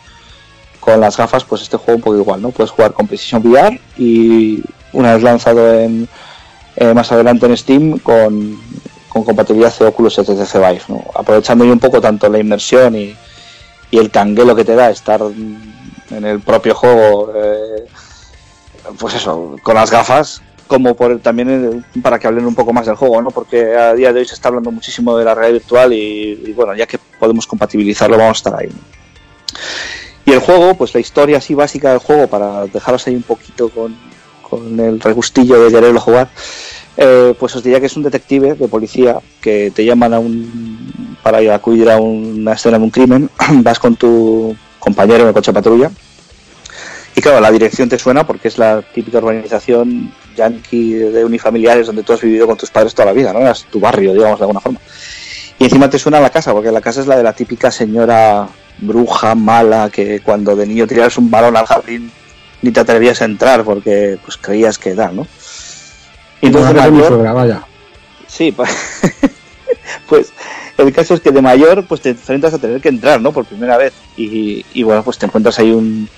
con 0.80 1.00
las 1.00 1.16
gafas, 1.16 1.44
pues 1.44 1.62
este 1.62 1.76
juego 1.76 1.96
un 1.96 2.02
poco 2.02 2.16
igual, 2.16 2.42
¿no? 2.42 2.50
Puedes 2.50 2.70
jugar 2.70 2.92
con 2.92 3.06
PlayStation 3.06 3.46
VR 3.46 3.80
y 3.98 4.62
una 4.92 5.14
vez 5.14 5.22
lanzado 5.22 5.78
en, 5.78 6.08
eh, 6.76 6.94
más 6.94 7.12
adelante 7.12 7.46
en 7.46 7.56
Steam 7.56 7.98
con, 7.98 8.60
con 9.08 9.24
compatibilidad 9.24 9.76
de 9.78 9.86
Oculus 9.86 10.18
y 10.18 10.22
HTC 10.22 10.54
Vive, 10.54 10.82
¿no? 10.88 11.04
Aprovechando 11.14 11.64
un 11.64 11.78
poco 11.78 12.00
tanto 12.00 12.28
la 12.28 12.38
inmersión 12.38 12.96
y, 12.96 13.14
y 13.90 13.98
el 13.98 14.10
canguelo 14.10 14.56
que 14.56 14.64
te 14.64 14.74
da 14.74 14.90
estar 14.90 15.20
en 15.22 16.24
el 16.24 16.40
propio 16.40 16.74
juego, 16.74 17.32
eh, 17.34 17.86
pues 18.98 19.14
eso, 19.14 19.56
con 19.62 19.74
las 19.74 19.90
gafas, 19.90 20.42
como 20.70 20.94
por 20.94 21.18
también 21.18 21.48
eh, 21.50 22.00
para 22.00 22.16
que 22.20 22.28
hablen 22.28 22.46
un 22.46 22.54
poco 22.54 22.72
más 22.72 22.86
del 22.86 22.94
juego, 22.94 23.20
¿no? 23.20 23.32
Porque 23.32 23.74
a 23.74 23.92
día 23.92 24.12
de 24.12 24.20
hoy 24.20 24.24
se 24.24 24.34
está 24.34 24.50
hablando 24.50 24.70
muchísimo 24.70 25.18
de 25.18 25.24
la 25.24 25.34
realidad 25.34 25.58
virtual 25.58 25.92
y, 25.92 26.52
bueno, 26.54 26.76
ya 26.76 26.86
que 26.86 26.96
podemos 27.18 27.44
compatibilizarlo, 27.44 28.16
vamos 28.16 28.36
a 28.36 28.38
estar 28.38 28.54
ahí. 28.54 28.68
Y 30.24 30.30
el 30.30 30.38
juego, 30.38 30.76
pues 30.76 30.94
la 30.94 31.00
historia 31.00 31.38
así 31.38 31.54
básica 31.54 31.90
del 31.90 31.98
juego, 31.98 32.28
para 32.28 32.66
dejaros 32.66 33.04
ahí 33.08 33.16
un 33.16 33.24
poquito 33.24 33.68
con, 33.68 33.96
con 34.48 34.78
el 34.78 35.00
regustillo 35.00 35.60
de 35.60 35.72
quererlo 35.72 35.98
jugar, 35.98 36.28
eh, 36.96 37.34
pues 37.36 37.56
os 37.56 37.64
diría 37.64 37.80
que 37.80 37.86
es 37.86 37.96
un 37.96 38.04
detective 38.04 38.54
de 38.54 38.68
policía 38.68 39.18
que 39.40 39.72
te 39.74 39.84
llaman 39.84 40.14
a 40.14 40.20
un 40.20 41.16
para 41.20 41.42
ir 41.42 41.50
a 41.50 41.56
acudir 41.56 41.90
a 41.90 41.98
una 41.98 42.52
escena 42.52 42.78
de 42.78 42.84
un 42.84 42.90
crimen, 42.90 43.28
vas 43.54 43.80
con 43.80 43.96
tu 43.96 44.54
compañero 44.78 45.22
en 45.22 45.28
el 45.28 45.34
coche 45.34 45.50
de 45.50 45.54
patrulla 45.56 45.90
y 47.14 47.20
claro, 47.20 47.40
la 47.40 47.50
dirección 47.50 47.88
te 47.88 47.98
suena 47.98 48.26
porque 48.26 48.48
es 48.48 48.58
la 48.58 48.82
típica 48.82 49.18
urbanización 49.18 50.12
yankee 50.40 50.94
de 50.94 51.24
unifamiliares 51.24 51.86
donde 51.86 52.02
tú 52.02 52.12
has 52.12 52.20
vivido 52.20 52.46
con 52.46 52.56
tus 52.56 52.70
padres 52.70 52.94
toda 52.94 53.06
la 53.06 53.12
vida, 53.12 53.32
¿no? 53.32 53.48
Es 53.48 53.64
tu 53.64 53.78
barrio, 53.78 54.12
digamos, 54.12 54.38
de 54.38 54.44
alguna 54.44 54.60
forma. 54.60 54.80
Y 55.58 55.64
encima 55.64 55.90
te 55.90 55.98
suena 55.98 56.20
la 56.20 56.30
casa, 56.30 56.52
porque 56.52 56.72
la 56.72 56.80
casa 56.80 57.00
es 57.00 57.06
la 57.06 57.16
de 57.16 57.22
la 57.22 57.34
típica 57.34 57.70
señora 57.70 58.48
bruja, 58.78 59.34
mala, 59.34 59.90
que 59.90 60.20
cuando 60.20 60.56
de 60.56 60.66
niño 60.66 60.86
tiras 60.86 61.18
un 61.18 61.30
balón 61.30 61.56
al 61.56 61.66
jardín 61.66 62.10
ni 62.62 62.70
te 62.70 62.80
atrevías 62.80 63.20
a 63.22 63.26
entrar 63.26 63.64
porque 63.64 64.18
pues 64.24 64.36
creías 64.36 64.78
que 64.78 64.94
da, 64.94 65.10
¿no? 65.12 65.26
Y 66.40 66.46
entonces 66.46 66.74
de 66.74 66.90
mi 66.90 66.98
mayor, 66.98 67.34
vaya. 67.34 67.62
Sí, 68.26 68.52
pues, 68.56 68.70
pues 70.08 70.32
el 70.78 70.92
caso 70.92 71.14
es 71.14 71.20
que 71.20 71.30
de 71.30 71.42
mayor 71.42 71.86
pues 71.86 72.00
te 72.00 72.10
enfrentas 72.10 72.54
a 72.54 72.58
tener 72.58 72.80
que 72.80 72.88
entrar, 72.88 73.20
¿no? 73.20 73.32
Por 73.32 73.44
primera 73.44 73.76
vez. 73.76 73.92
Y, 74.16 74.64
y 74.72 74.82
bueno, 74.82 75.02
pues 75.02 75.18
te 75.18 75.26
encuentras 75.26 75.58
ahí 75.58 75.72
un, 75.72 76.08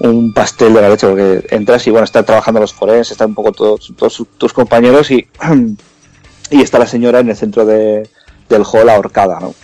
un 0.00 0.32
pastel 0.32 0.74
de 0.74 0.82
la 0.82 0.88
leche, 0.90 1.06
porque 1.06 1.46
entras 1.50 1.86
y 1.86 1.90
bueno, 1.90 2.04
están 2.04 2.24
trabajando 2.24 2.60
los 2.60 2.72
forenses, 2.74 3.12
están 3.12 3.30
un 3.30 3.34
poco 3.34 3.52
todos, 3.52 3.92
tus 4.38 4.52
compañeros 4.52 5.10
y, 5.10 5.26
y 6.50 6.62
está 6.62 6.78
la 6.78 6.86
señora 6.86 7.20
en 7.20 7.30
el 7.30 7.36
centro 7.36 7.64
de, 7.64 8.08
del 8.48 8.62
hall 8.64 8.88
ahorcada, 8.88 9.40
¿no? 9.40 9.54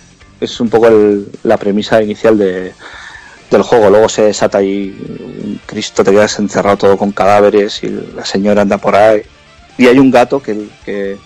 Es 0.40 0.59
un 0.60 0.68
poco 0.70 0.88
el- 0.88 1.28
la 1.44 1.56
premisa 1.56 2.02
inicial 2.02 2.36
de, 2.38 2.72
del 3.50 3.62
juego. 3.62 3.90
Luego 3.90 4.09
se 4.09 4.22
desata 4.22 4.59
un 4.59 5.60
Cristo, 5.66 6.02
te 6.02 6.10
quedas 6.10 6.38
encerrado 6.38 6.76
todo 6.78 6.96
con 6.96 7.12
cadáveres 7.12 7.82
y 7.84 7.88
la 8.16 8.24
señora 8.24 8.62
anda 8.62 8.78
por 8.78 8.96
ahí. 8.96 9.22
Y 9.78 9.86
hay 9.86 9.98
un 9.98 10.10
gato 10.10 10.42
que, 10.42 10.66
que, 10.84 11.16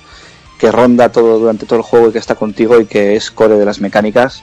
que 0.59 0.71
ronda 0.73 1.11
todo 1.11 1.39
durante 1.39 1.65
todo 1.65 1.79
el 1.79 1.85
juego 1.85 2.09
y 2.09 2.13
que 2.13 2.19
está 2.19 2.35
contigo 2.35 2.79
y 2.81 2.87
que 2.87 3.17
es 3.17 3.31
core 3.31 3.57
de 3.57 3.65
las 3.65 3.81
mecánicas 3.81 4.43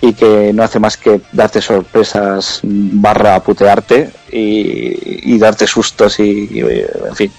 y 0.00 0.12
que 0.12 0.52
no 0.52 0.62
hace 0.62 0.78
más 0.78 0.96
que 0.96 1.20
darte 1.32 1.60
sorpresas 1.62 2.60
barra 2.62 3.40
putearte 3.40 4.10
y, 4.30 5.38
darte 5.38 5.66
sustos 5.66 6.20
y, 6.20 6.48
y, 6.50 6.60
en 6.60 7.16
fin. 7.16 7.32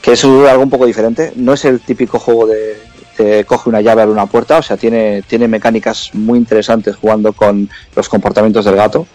Que 0.00 0.12
es 0.12 0.24
algo 0.24 0.62
un 0.62 0.70
poco 0.70 0.86
diferente. 0.86 1.32
No 1.36 1.52
es 1.52 1.64
el 1.64 1.80
típico 1.80 2.18
juego 2.18 2.46
de, 2.46 2.78
de 3.18 3.44
coge 3.44 3.68
una 3.68 3.80
llave 3.80 4.02
abre 4.02 4.12
una 4.12 4.26
puerta 4.26 4.58
o 4.58 4.62
sea 4.62 4.76
tiene 4.76 5.22
tiene 5.22 5.48
mecánicas 5.48 6.10
muy 6.12 6.38
interesantes 6.38 6.96
jugando 6.96 7.32
con 7.32 7.68
los 7.94 8.08
comportamientos 8.08 8.64
del 8.64 8.76
gato. 8.76 9.06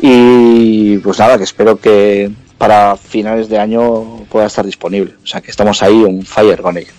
Y 0.00 0.98
pues 0.98 1.18
nada 1.18 1.38
que 1.38 1.44
espero 1.44 1.76
que 1.78 2.30
para 2.58 2.96
finales 2.96 3.48
de 3.48 3.58
año 3.58 4.24
pueda 4.28 4.46
estar 4.46 4.64
disponible. 4.64 5.14
O 5.22 5.26
sea 5.26 5.40
que 5.40 5.50
estamos 5.50 5.82
ahí 5.82 5.94
un 5.94 6.22
fire 6.22 6.62
con 6.62 6.76
ello 6.76 6.92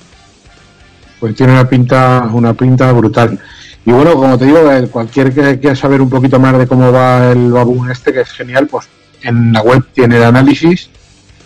Pues 1.19 1.35
tiene 1.35 1.53
una 1.53 1.67
pinta, 1.67 2.29
una 2.33 2.53
pinta 2.53 2.91
brutal. 2.91 3.39
Y 3.85 3.91
bueno, 3.91 4.13
como 4.13 4.37
te 4.37 4.45
digo, 4.45 4.59
cualquier 4.91 5.33
que 5.33 5.59
quiera 5.59 5.75
saber 5.75 6.01
un 6.01 6.09
poquito 6.09 6.39
más 6.39 6.57
de 6.57 6.67
cómo 6.67 6.91
va 6.91 7.31
el 7.31 7.51
Baboon 7.51 7.91
este, 7.91 8.13
que 8.13 8.21
es 8.21 8.29
genial, 8.31 8.67
pues 8.67 8.87
en 9.23 9.51
la 9.51 9.61
web 9.61 9.83
tiene 9.93 10.17
el 10.17 10.23
análisis. 10.23 10.89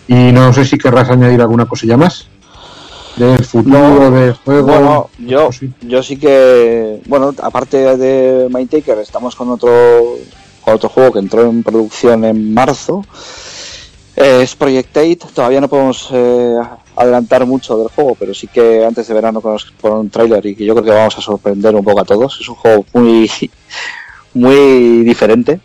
Y 0.06 0.32
no 0.32 0.52
sé 0.52 0.64
si 0.64 0.78
querrás 0.78 1.10
añadir 1.10 1.40
alguna 1.40 1.66
cosilla 1.66 1.96
más. 1.96 2.28
Del 3.16 3.44
futuro, 3.44 4.10
del 4.10 4.32
juego. 4.32 4.66
Bueno, 4.66 5.10
yo, 5.18 5.50
yo 5.80 6.02
sí 6.02 6.16
que, 6.16 7.00
bueno, 7.06 7.34
aparte 7.42 7.96
de 7.96 8.48
Mindtaker, 8.48 8.98
estamos 8.98 9.34
con 9.34 9.50
otro, 9.50 9.70
con 10.64 10.74
otro 10.74 10.88
juego 10.88 11.12
que 11.12 11.18
entró 11.18 11.42
en 11.42 11.64
producción 11.64 12.24
en 12.24 12.54
marzo. 12.54 13.04
Eh, 14.14 14.42
es 14.42 14.54
Project 14.54 14.96
8. 14.96 15.28
Todavía 15.34 15.60
no 15.60 15.68
podemos 15.68 16.08
eh, 16.12 16.54
adelantar 16.98 17.46
mucho 17.46 17.78
del 17.78 17.88
juego, 17.88 18.16
pero 18.18 18.34
sí 18.34 18.46
que 18.46 18.84
antes 18.84 19.06
de 19.06 19.14
verano 19.14 19.40
con, 19.40 19.58
un 19.82 20.10
tráiler 20.10 20.44
y 20.46 20.54
que 20.54 20.64
yo 20.64 20.74
creo 20.74 20.84
que 20.84 20.90
vamos 20.90 21.16
a 21.16 21.22
sorprender 21.22 21.74
un 21.74 21.84
poco 21.84 22.00
a 22.00 22.04
todos. 22.04 22.38
Es 22.40 22.48
un 22.48 22.56
juego 22.56 22.84
muy, 22.92 23.30
muy 24.34 25.02
diferente. 25.04 25.60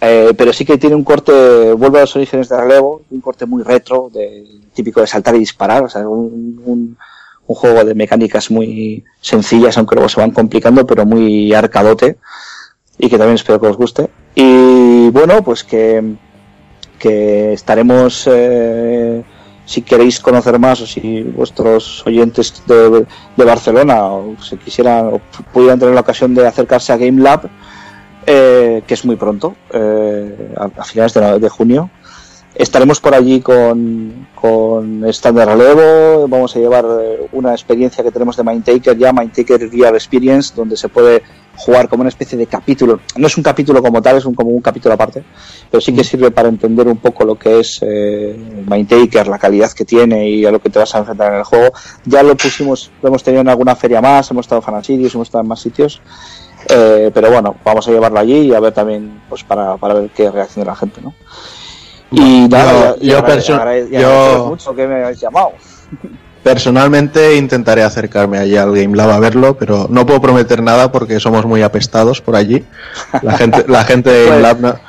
Eh, 0.00 0.34
pero 0.36 0.52
sí 0.52 0.64
que 0.64 0.76
tiene 0.76 0.94
un 0.94 1.04
corte, 1.04 1.72
vuelve 1.72 1.98
a 1.98 2.02
los 2.02 2.16
orígenes 2.16 2.48
de 2.50 2.56
relevo, 2.60 3.02
un 3.10 3.20
corte 3.20 3.46
muy 3.46 3.62
retro, 3.62 4.10
de, 4.12 4.44
típico 4.74 5.00
de 5.00 5.06
saltar 5.06 5.34
y 5.34 5.38
disparar, 5.38 5.84
o 5.84 5.88
sea, 5.88 6.06
un, 6.06 6.60
un, 6.64 6.96
un 7.46 7.54
juego 7.54 7.84
de 7.84 7.94
mecánicas 7.94 8.50
muy 8.50 9.04
sencillas, 9.20 9.78
aunque 9.78 9.94
luego 9.94 10.08
se 10.08 10.20
van 10.20 10.32
complicando, 10.32 10.86
pero 10.86 11.06
muy 11.06 11.52
arcadote, 11.54 12.18
y 12.98 13.08
que 13.08 13.18
también 13.18 13.36
espero 13.36 13.60
que 13.60 13.68
os 13.68 13.76
guste. 13.76 14.08
Y 14.34 15.08
bueno, 15.10 15.42
pues 15.42 15.64
que, 15.64 16.16
que 16.98 17.52
estaremos, 17.52 18.28
eh, 18.30 19.24
si 19.66 19.82
queréis 19.82 20.20
conocer 20.20 20.58
más 20.58 20.80
o 20.80 20.86
si 20.86 21.22
vuestros 21.22 22.06
oyentes 22.06 22.62
de, 22.66 23.04
de 23.36 23.44
Barcelona 23.44 24.06
o 24.06 24.36
se 24.40 24.56
quisieran 24.56 25.08
o 25.12 25.20
pudieran 25.52 25.78
tener 25.78 25.94
la 25.94 26.00
ocasión 26.00 26.34
de 26.34 26.46
acercarse 26.46 26.92
a 26.92 26.96
Game 26.96 27.20
Lab, 27.20 27.50
eh, 28.24 28.82
que 28.86 28.94
es 28.94 29.04
muy 29.04 29.16
pronto, 29.16 29.54
eh, 29.72 30.54
a, 30.56 30.80
a 30.80 30.84
finales 30.84 31.12
de, 31.12 31.38
de 31.38 31.48
junio, 31.50 31.90
Estaremos 32.56 33.00
por 33.00 33.14
allí 33.14 33.42
con, 33.42 34.28
con 34.34 35.04
stand 35.08 35.38
de 35.38 35.44
relevo, 35.44 36.26
vamos 36.26 36.56
a 36.56 36.58
llevar 36.58 36.86
eh, 36.86 37.28
una 37.32 37.52
experiencia 37.52 38.02
que 38.02 38.10
tenemos 38.10 38.34
de 38.34 38.44
Mindtaker 38.44 38.96
ya, 38.96 39.12
Mindtaker 39.12 39.66
VR 39.66 39.94
Experience, 39.94 40.54
donde 40.56 40.78
se 40.78 40.88
puede 40.88 41.22
jugar 41.56 41.88
como 41.88 42.02
una 42.02 42.08
especie 42.08 42.38
de 42.38 42.46
capítulo. 42.46 43.00
No 43.16 43.26
es 43.26 43.36
un 43.36 43.42
capítulo 43.42 43.82
como 43.82 44.00
tal, 44.02 44.16
es 44.16 44.24
un, 44.24 44.34
como 44.34 44.50
un 44.50 44.60
capítulo 44.60 44.94
aparte, 44.94 45.24
pero 45.70 45.80
sí 45.80 45.94
que 45.94 46.04
sirve 46.04 46.30
para 46.30 46.48
entender 46.48 46.86
un 46.86 46.98
poco 46.98 47.24
lo 47.24 47.36
que 47.36 47.60
es 47.60 47.80
eh, 47.82 48.36
Mindtaker, 48.68 49.28
la 49.28 49.38
calidad 49.38 49.72
que 49.72 49.84
tiene 49.84 50.28
y 50.28 50.44
a 50.44 50.50
lo 50.50 50.60
que 50.60 50.70
te 50.70 50.78
vas 50.78 50.94
a 50.94 50.98
enfrentar 50.98 51.32
en 51.32 51.38
el 51.38 51.44
juego. 51.44 51.72
Ya 52.04 52.22
lo 52.22 52.36
pusimos, 52.36 52.90
lo 53.02 53.08
hemos 53.08 53.22
tenido 53.22 53.40
en 53.40 53.48
alguna 53.48 53.74
feria 53.74 54.00
más, 54.00 54.30
hemos 54.30 54.46
estado 54.46 54.60
en 54.60 54.64
Fanasitios, 54.64 55.14
hemos 55.14 55.28
estado 55.28 55.42
en 55.42 55.48
más 55.48 55.60
sitios. 55.60 56.00
Eh, 56.68 57.10
pero 57.14 57.30
bueno, 57.30 57.56
vamos 57.64 57.86
a 57.86 57.90
llevarlo 57.90 58.18
allí 58.18 58.38
y 58.38 58.54
a 58.54 58.60
ver 58.60 58.72
también, 58.72 59.22
pues 59.28 59.44
para, 59.44 59.76
para 59.76 59.94
ver 59.94 60.10
qué 60.10 60.30
reacción 60.30 60.64
de 60.64 60.70
la 60.70 60.76
gente, 60.76 61.00
¿no? 61.00 61.14
Y 62.10 62.48
nada, 62.48 62.96
yo, 63.00 63.20
yo, 63.26 63.88
yo 63.90 64.46
mucho 64.48 64.74
que 64.74 64.86
me 64.86 64.96
hayáis 64.96 65.20
llamado. 65.20 65.52
personalmente 66.46 67.34
intentaré 67.34 67.82
acercarme 67.82 68.38
allí 68.38 68.56
al 68.56 68.72
Game 68.72 68.96
Lab 68.96 69.10
a 69.10 69.18
verlo, 69.18 69.58
pero 69.58 69.88
no 69.90 70.06
puedo 70.06 70.20
prometer 70.20 70.62
nada 70.62 70.92
porque 70.92 71.18
somos 71.18 71.44
muy 71.44 71.62
apestados 71.62 72.20
por 72.20 72.36
allí. 72.36 72.64
La 73.20 73.36
gente, 73.36 73.64
la 73.66 73.82
gente 73.82 74.10
de 74.10 74.24
Game 74.26 74.30
Pues, 74.30 74.42
Lab 74.42 74.60
no, 74.60 74.80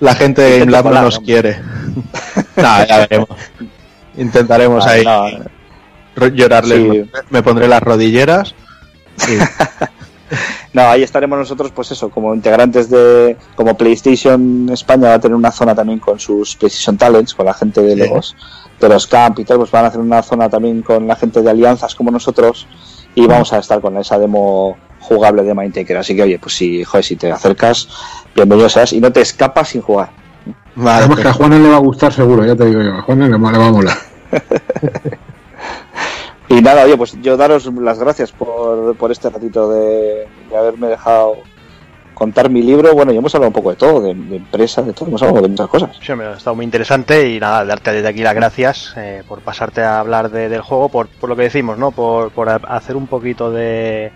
la 0.00 0.14
gente 0.14 0.40
de 0.40 0.50
Game 0.60 0.62
intenta 0.62 0.76
Lab 0.78 0.84
no 0.84 0.90
colar, 0.90 1.04
nos 1.04 1.18
quiere. 1.20 1.60
Nada, 2.56 2.86
ya 2.86 2.98
veremos. 3.00 3.28
Intentaremos 4.16 4.86
ahí 4.86 5.04
llorarles. 6.32 6.78
Sí. 6.78 7.10
Me, 7.28 7.42
pondré 7.42 7.68
las 7.68 7.82
rodilleras. 7.82 8.54
No, 10.72 10.82
ahí 10.82 11.02
estaremos 11.02 11.38
nosotros, 11.38 11.70
pues 11.72 11.90
eso, 11.92 12.08
como 12.10 12.34
integrantes 12.34 12.90
de. 12.90 13.36
Como 13.54 13.76
PlayStation 13.76 14.68
España 14.72 15.08
va 15.10 15.14
a 15.14 15.20
tener 15.20 15.36
una 15.36 15.52
zona 15.52 15.74
también 15.74 15.98
con 16.00 16.18
sus 16.18 16.56
PlayStation 16.56 16.96
Talents, 16.96 17.34
con 17.34 17.46
la 17.46 17.54
gente 17.54 17.80
de 17.82 17.94
Sí. 17.94 18.10
los, 18.12 18.36
de 18.80 18.88
los 18.88 19.06
camp 19.06 19.38
y 19.38 19.44
tal, 19.44 19.58
pues 19.58 19.70
van 19.70 19.84
a 19.84 19.88
hacer 19.88 20.00
una 20.00 20.22
zona 20.22 20.48
también 20.48 20.82
con 20.82 21.06
la 21.06 21.14
gente 21.16 21.42
de 21.42 21.50
alianzas 21.50 21.94
como 21.94 22.10
nosotros 22.10 22.66
y 23.14 23.26
vamos 23.26 23.52
a 23.52 23.58
estar 23.58 23.80
con 23.80 23.96
esa 23.98 24.18
demo 24.18 24.76
jugable 25.00 25.42
de 25.44 25.54
Mindtaker. 25.54 25.98
Así 25.98 26.16
que, 26.16 26.22
oye, 26.22 26.38
pues 26.38 26.54
si, 26.56 26.82
joder, 26.82 27.04
si 27.04 27.16
te 27.16 27.30
acercas, 27.30 27.88
bienvenido 28.34 28.68
seas 28.68 28.92
y 28.92 29.00
no 29.00 29.12
te 29.12 29.20
escapas 29.20 29.68
sin 29.68 29.82
jugar. 29.82 30.10
Vale, 30.74 30.98
Además 31.04 31.20
que 31.20 31.28
a 31.28 31.32
Juan 31.34 31.62
le 31.62 31.68
va 31.68 31.76
a 31.76 31.80
gustar 31.80 32.12
seguro, 32.12 32.44
ya 32.44 32.56
te 32.56 32.64
digo 32.64 32.82
yo. 32.82 32.94
A 32.94 33.02
Juan 33.02 33.20
le, 33.20 33.28
le 33.28 33.38
va 33.38 33.66
a 33.66 33.70
molar. 33.70 33.96
Y 36.48 36.60
nada, 36.60 36.84
oye, 36.84 36.96
pues 36.96 37.20
yo 37.22 37.36
daros 37.36 37.66
las 37.66 37.98
gracias 37.98 38.30
por, 38.32 38.96
por 38.96 39.10
este 39.10 39.30
ratito 39.30 39.70
de, 39.70 40.26
de 40.50 40.56
haberme 40.56 40.88
dejado 40.88 41.38
contar 42.12 42.50
mi 42.50 42.62
libro. 42.62 42.92
Bueno, 42.94 43.12
y 43.12 43.16
hemos 43.16 43.34
hablado 43.34 43.48
un 43.48 43.54
poco 43.54 43.70
de 43.70 43.76
todo, 43.76 44.00
de, 44.02 44.14
de 44.14 44.36
empresa, 44.36 44.82
de 44.82 44.92
todo, 44.92 45.08
hemos 45.08 45.22
hablado 45.22 45.42
de 45.42 45.48
muchas 45.48 45.68
cosas. 45.68 45.96
Sí, 46.00 46.12
hombre, 46.12 46.28
ha 46.28 46.32
estado 46.34 46.54
muy 46.54 46.64
interesante 46.64 47.28
y 47.30 47.40
nada, 47.40 47.64
darte 47.64 47.92
desde 47.92 48.08
aquí 48.08 48.20
las 48.22 48.34
gracias 48.34 48.92
eh, 48.96 49.22
por 49.26 49.40
pasarte 49.40 49.82
a 49.82 50.00
hablar 50.00 50.30
de- 50.30 50.48
del 50.50 50.60
juego, 50.60 50.90
por, 50.90 51.08
por 51.08 51.30
lo 51.30 51.34
que 51.36 51.42
decimos, 51.42 51.78
¿no? 51.78 51.90
Por, 51.92 52.30
por 52.30 52.48
hacer 52.50 52.94
un 52.96 53.06
poquito 53.06 53.50
de, 53.50 54.12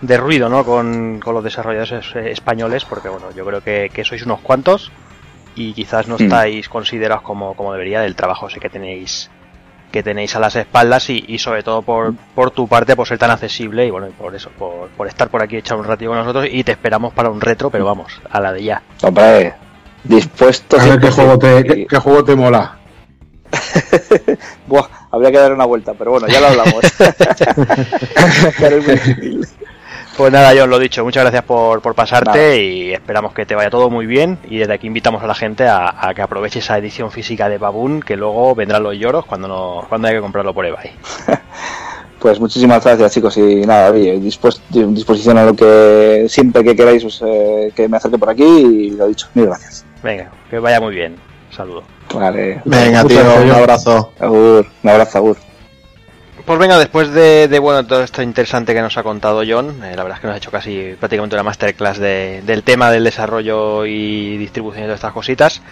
de 0.00 0.16
ruido, 0.16 0.48
¿no? 0.48 0.64
Con, 0.64 1.20
con 1.22 1.34
los 1.34 1.42
desarrolladores 1.44 1.92
es- 2.06 2.16
españoles, 2.16 2.84
porque 2.84 3.08
bueno, 3.08 3.26
yo 3.36 3.44
creo 3.44 3.60
que, 3.62 3.90
que 3.92 4.04
sois 4.04 4.24
unos 4.24 4.40
cuantos 4.40 4.90
y 5.56 5.72
quizás 5.74 6.06
no 6.08 6.16
Mm. 6.18 6.22
estáis 6.22 6.68
considerados 6.68 7.22
como, 7.24 7.54
como 7.54 7.72
debería 7.72 8.00
del 8.00 8.14
trabajo 8.16 8.46
ese 8.46 8.60
que 8.60 8.70
tenéis 8.70 9.28
que 9.94 10.02
tenéis 10.02 10.34
a 10.34 10.40
las 10.40 10.56
espaldas 10.56 11.08
y, 11.08 11.24
y 11.28 11.38
sobre 11.38 11.62
todo 11.62 11.82
por, 11.82 12.16
por 12.34 12.50
tu 12.50 12.66
parte 12.66 12.96
por 12.96 13.06
ser 13.06 13.16
tan 13.16 13.30
accesible 13.30 13.86
y 13.86 13.90
bueno 13.90 14.08
y 14.08 14.10
por 14.10 14.34
eso 14.34 14.50
por, 14.58 14.88
por 14.88 15.06
estar 15.06 15.28
por 15.28 15.40
aquí 15.40 15.56
echar 15.56 15.78
un 15.78 15.84
ratito 15.84 16.10
con 16.10 16.18
nosotros 16.18 16.48
y 16.50 16.64
te 16.64 16.72
esperamos 16.72 17.14
para 17.14 17.30
un 17.30 17.40
retro 17.40 17.70
pero 17.70 17.84
vamos 17.84 18.20
a 18.28 18.40
la 18.40 18.52
de 18.52 18.64
ya 18.64 18.82
Hombre, 19.04 19.54
dispuesto. 20.02 20.80
A 20.80 20.84
ver 20.84 20.98
qué 20.98 21.10
100%. 21.10 21.12
juego 21.12 21.38
te, 21.38 21.62
qué, 21.62 21.86
qué 21.86 21.96
juego 21.98 22.24
te 22.24 22.34
mola. 22.34 22.76
Buah, 24.66 24.88
habría 25.12 25.30
que 25.30 25.38
dar 25.38 25.52
una 25.52 25.64
vuelta, 25.64 25.94
pero 25.94 26.10
bueno, 26.10 26.26
ya 26.26 26.40
lo 26.40 26.48
hablamos. 26.48 26.74
Muy 28.60 28.80
difícil. 28.80 29.48
Pues 30.16 30.32
nada, 30.32 30.52
John, 30.56 30.70
lo 30.70 30.78
dicho, 30.78 31.02
muchas 31.04 31.24
gracias 31.24 31.42
por, 31.42 31.80
por 31.82 31.94
pasarte 31.96 32.62
y 32.62 32.92
esperamos 32.92 33.34
que 33.34 33.44
te 33.46 33.56
vaya 33.56 33.68
todo 33.68 33.90
muy 33.90 34.06
bien. 34.06 34.38
Y 34.48 34.58
desde 34.58 34.74
aquí 34.74 34.86
invitamos 34.86 35.22
a 35.24 35.26
la 35.26 35.34
gente 35.34 35.66
a, 35.66 35.92
a 36.08 36.14
que 36.14 36.22
aproveche 36.22 36.60
esa 36.60 36.78
edición 36.78 37.10
física 37.10 37.48
de 37.48 37.58
Baboon, 37.58 38.00
que 38.00 38.16
luego 38.16 38.54
vendrán 38.54 38.84
los 38.84 38.94
lloros 38.96 39.26
cuando 39.26 39.48
no, 39.48 39.86
cuando 39.88 40.06
hay 40.08 40.14
que 40.14 40.20
comprarlo 40.20 40.54
por 40.54 40.66
eBay. 40.66 40.92
Pues 42.20 42.40
muchísimas 42.40 42.82
gracias, 42.82 43.12
chicos. 43.12 43.36
Y 43.36 43.66
nada, 43.66 43.90
oye, 43.90 44.18
dispues- 44.18 44.58
disposición 44.70 45.36
a 45.36 45.44
lo 45.44 45.54
que 45.54 46.24
siempre 46.30 46.64
que 46.64 46.74
queráis 46.74 47.02
pues, 47.02 47.20
eh, 47.22 47.70
que 47.76 47.86
me 47.86 47.98
acerque 47.98 48.16
por 48.16 48.30
aquí. 48.30 48.42
Y 48.44 48.90
lo 48.92 49.08
dicho, 49.08 49.28
mil 49.34 49.44
gracias. 49.44 49.84
Venga, 50.02 50.30
que 50.48 50.58
vaya 50.58 50.80
muy 50.80 50.94
bien. 50.94 51.16
Saludo. 51.50 51.82
Vale. 52.14 52.62
Venga, 52.64 53.04
tío, 53.04 53.20
un 53.42 53.50
abrazo. 53.50 54.12
Agur, 54.18 54.66
un 54.82 54.90
abrazo, 54.90 55.18
Agur. 55.18 55.36
Pues 56.44 56.58
venga, 56.58 56.78
después 56.78 57.10
de, 57.10 57.48
de, 57.48 57.58
bueno 57.58 57.86
todo 57.86 58.02
esto 58.02 58.20
interesante 58.20 58.74
que 58.74 58.82
nos 58.82 58.98
ha 58.98 59.02
contado 59.02 59.42
John, 59.48 59.82
eh, 59.82 59.96
la 59.96 60.02
verdad 60.02 60.16
es 60.18 60.20
que 60.20 60.26
nos 60.26 60.34
ha 60.34 60.38
hecho 60.38 60.50
casi 60.50 60.94
prácticamente 61.00 61.36
una 61.36 61.42
masterclass 61.42 61.98
de- 61.98 62.42
del 62.44 62.62
tema 62.62 62.90
del 62.90 63.02
desarrollo 63.02 63.86
y 63.86 64.36
distribución 64.36 64.82
de 64.82 64.88
todas 64.88 64.98
estas 64.98 65.12
cositas. 65.14 65.62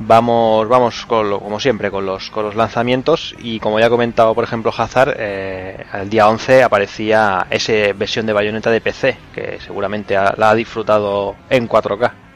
Vamos, 0.00 0.68
vamos 0.68 1.06
con 1.06 1.30
lo- 1.30 1.40
como 1.40 1.58
siempre 1.58 1.90
con 1.90 2.04
los, 2.04 2.28
con 2.30 2.44
los 2.44 2.54
lanzamientos 2.56 3.34
y 3.38 3.58
como 3.58 3.80
ya 3.80 3.86
ha 3.86 3.90
comentado 3.90 4.34
por 4.34 4.44
ejemplo 4.44 4.70
Hazard, 4.76 5.14
eh, 5.18 5.86
el 5.94 6.10
día 6.10 6.28
11 6.28 6.62
aparecía 6.62 7.46
esa 7.48 7.72
versión 7.96 8.26
de 8.26 8.34
Bayonetta 8.34 8.70
de 8.70 8.82
PC, 8.82 9.16
que 9.34 9.58
seguramente 9.64 10.14
la 10.14 10.50
ha 10.50 10.54
disfrutado 10.54 11.36
en 11.48 11.66
4K. 11.66 12.27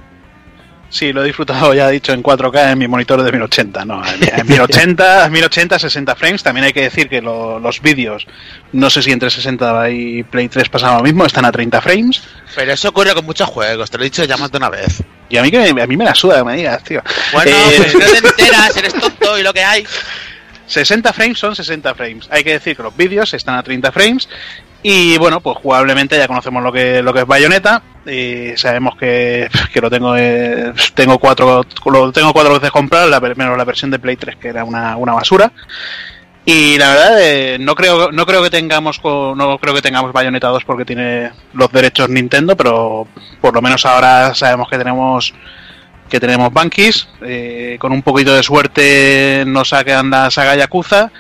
Sí, 0.93 1.11
lo 1.11 1.23
he 1.23 1.27
disfrutado, 1.27 1.73
ya 1.73 1.89
he 1.89 1.93
dicho, 1.93 2.13
en 2.13 2.23
4K 2.23 2.73
en 2.73 2.79
mi 2.79 2.87
monitor 2.87 3.23
de 3.23 3.33
1080. 3.33 3.85
No, 3.87 4.03
en, 4.07 4.23
en 4.41 4.47
1080, 4.47 5.31
1080, 5.31 5.79
60 5.79 6.15
frames. 6.17 6.43
También 6.43 6.67
hay 6.67 6.75
que 6.75 6.83
decir 6.83 7.09
que 7.09 7.23
lo- 7.23 7.59
los 7.59 7.81
vídeos, 7.81 8.27
no 8.73 8.91
sé 8.91 9.01
si 9.03 9.11
entre 9.11 9.31
60 9.31 9.89
y 9.89 10.23
Play 10.23 10.51
3 10.51 10.69
pasa 10.69 10.95
lo 10.95 11.03
mismo, 11.03 11.25
están 11.25 11.47
a 11.47 11.51
30 11.51 11.81
frames. 11.81 12.23
Pero 12.55 12.75
eso 12.75 12.91
ocurre 12.91 13.15
con 13.15 13.25
muchos 13.25 13.49
juegos, 13.49 13.91
te 13.91 13.97
lo 13.97 14.05
he 14.05 14.09
dicho 14.09 14.23
ya 14.25 14.37
más 14.37 14.53
de 14.53 14.59
una 14.59 14.69
vez. 14.69 15.03
Y 15.31 15.39
a 15.39 15.43
mí, 15.43 15.51
que, 15.51 15.67
a 15.67 15.87
mí 15.87 15.97
me 15.97 16.05
la 16.05 16.15
suda 16.15 16.37
que 16.41 16.45
me 16.45 16.57
digas, 16.57 16.85
tío. 16.85 17.03
Bueno, 17.33 17.51
Eh, 17.51 17.75
pues 17.79 17.95
no 17.95 18.01
te 18.01 18.29
enteras, 18.29 18.77
eres 18.77 18.93
tonto 18.93 19.39
y 19.39 19.43
lo 19.43 19.55
que 19.55 19.65
hay. 19.65 19.87
60 20.67 21.11
frames 21.15 21.39
son 21.39 21.57
60 21.57 21.95
frames. 21.95 22.29
Hay 22.31 22.45
que 22.45 22.53
decir 22.53 22.77
que 22.77 22.83
los 22.83 22.95
vídeos 22.95 23.33
están 23.33 23.57
a 23.57 23.63
30 23.63 23.93
frames. 23.93 24.29
Y 24.83 25.17
bueno, 25.19 25.41
pues 25.41 25.59
jugablemente 25.59 26.17
ya 26.17 26.27
conocemos 26.27 26.63
lo 26.63 26.73
que, 26.73 27.03
lo 27.03 27.13
que 27.13 27.21
es 27.21 27.27
Bayonetta. 27.27 27.83
Y 28.05 28.57
sabemos 28.57 28.97
que, 28.97 29.49
que 29.73 29.81
lo 29.81 29.89
tengo 29.89 30.17
eh, 30.17 30.73
tengo 30.95 31.19
cuatro 31.19 31.65
lo 31.87 32.13
tengo 32.13 32.33
cuatro 32.33 32.55
veces 32.55 32.73
comprado, 32.73 33.09
la, 33.09 33.21
menos 33.21 33.57
la 33.57 33.65
versión 33.65 33.93
de 33.93 34.01
Play 34.01 34.17
3 34.17 34.37
que 34.37 34.49
era 34.49 34.65
una, 34.65 34.97
una 34.97 35.13
basura. 35.13 35.53
Y 36.45 36.77
la 36.77 36.89
verdad 36.89 37.23
eh, 37.23 37.59
no 37.61 37.77
creo 37.77 38.11
no 38.11 38.27
creo 38.27 38.43
que 38.43 38.51
tengamos 38.51 39.01
no 39.05 39.59
creo 39.61 39.75
que 39.75 39.83
tengamos 39.83 40.13
Bayonetta 40.13 40.49
2 40.49 40.65
porque 40.65 40.85
tiene 40.85 41.31
los 41.55 41.71
derechos 41.71 42.09
Nintendo, 42.09 42.57
pero 42.57 43.07
por 43.41 43.55
lo 43.55 43.63
menos 43.63 43.87
ahora 43.87 44.35
sabemos 44.35 44.69
que 44.69 44.79
tenemos 44.79 45.33
que 46.09 46.19
tenemos 46.19 46.53
Bankis, 46.53 47.09
eh, 47.23 47.77
con 47.79 47.93
un 47.93 48.03
poquito 48.03 48.35
de 48.35 48.43
suerte 48.43 49.45
nos 49.47 49.69
sacan 49.69 50.11
la 50.11 50.31
saga 50.31 50.57
Yakuza 50.57 51.13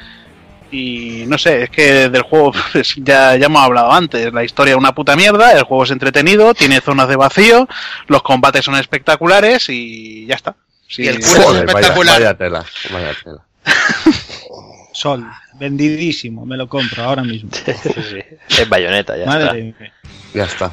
y 0.72 1.24
no 1.26 1.36
sé, 1.36 1.64
es 1.64 1.70
que 1.70 2.08
del 2.08 2.22
juego 2.22 2.52
pues, 2.72 2.94
ya, 2.96 3.36
ya 3.36 3.46
hemos 3.46 3.62
hablado 3.62 3.92
antes, 3.92 4.32
la 4.32 4.42
historia 4.42 4.72
es 4.72 4.78
una 4.78 4.94
puta 4.94 5.14
mierda, 5.14 5.52
el 5.52 5.64
juego 5.64 5.84
es 5.84 5.90
entretenido, 5.90 6.54
tiene 6.54 6.80
zonas 6.80 7.08
de 7.08 7.16
vacío, 7.16 7.68
los 8.06 8.22
combates 8.22 8.64
son 8.64 8.76
espectaculares 8.76 9.68
y 9.68 10.26
ya 10.26 10.34
está. 10.34 10.56
Sí, 10.88 11.02
Y 11.04 11.08
el 11.08 11.20
culo 11.20 11.30
es 11.30 11.44
Joder, 11.44 11.66
vaya, 11.66 11.78
espectacular. 11.78 12.14
vaya 12.20 12.34
tela, 12.36 12.64
vaya 12.92 13.14
tela. 13.22 13.38
Sol, 14.92 15.26
vendidísimo, 15.54 16.44
me 16.44 16.56
lo 16.56 16.68
compro 16.68 17.04
ahora 17.04 17.22
mismo. 17.22 17.50
Es 18.48 18.68
Bayonetta, 18.68 19.16
ya 19.16 19.24
está. 19.24 19.36
Madre 19.36 19.62
mía. 19.62 19.92
Ya 20.34 20.44
está. 20.44 20.70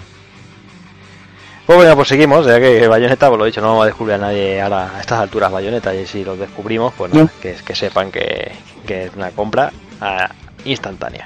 Pues 1.65 1.77
bueno, 1.77 1.95
pues 1.95 2.07
seguimos, 2.07 2.45
ya 2.45 2.59
que 2.59 2.87
Bayonetta, 2.87 3.29
pues 3.29 3.37
lo 3.37 3.45
he 3.45 3.49
dicho, 3.49 3.61
no 3.61 3.67
vamos 3.67 3.83
a 3.83 3.85
descubrir 3.85 4.15
a 4.15 4.17
nadie 4.17 4.59
ahora 4.59 4.97
a 4.97 5.01
estas 5.01 5.19
alturas 5.19 5.51
Bayonetta, 5.51 5.93
y 5.93 6.07
si 6.07 6.23
los 6.23 6.37
descubrimos, 6.39 6.93
pues 6.97 7.13
nada, 7.13 7.31
que, 7.41 7.55
que 7.55 7.75
sepan 7.75 8.11
que, 8.11 8.51
que 8.87 9.05
es 9.05 9.11
una 9.15 9.29
compra 9.31 9.71
ah, 10.01 10.29
instantánea. 10.65 11.25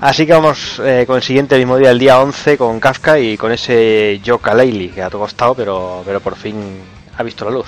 Así 0.00 0.26
que 0.26 0.32
vamos 0.32 0.80
eh, 0.84 1.04
con 1.06 1.16
el 1.16 1.22
siguiente 1.22 1.56
mismo 1.56 1.76
día, 1.78 1.90
el 1.90 1.98
día 1.98 2.18
11, 2.20 2.58
con 2.58 2.80
Kafka 2.80 3.18
y 3.18 3.36
con 3.36 3.52
ese 3.52 4.20
Joka 4.24 4.52
Laylee, 4.52 4.90
que 4.90 5.02
ha 5.02 5.08
costado, 5.10 5.54
pero, 5.54 6.02
pero 6.04 6.20
por 6.20 6.34
fin 6.36 6.54
ha 7.16 7.22
visto 7.22 7.44
la 7.44 7.52
luz. 7.52 7.66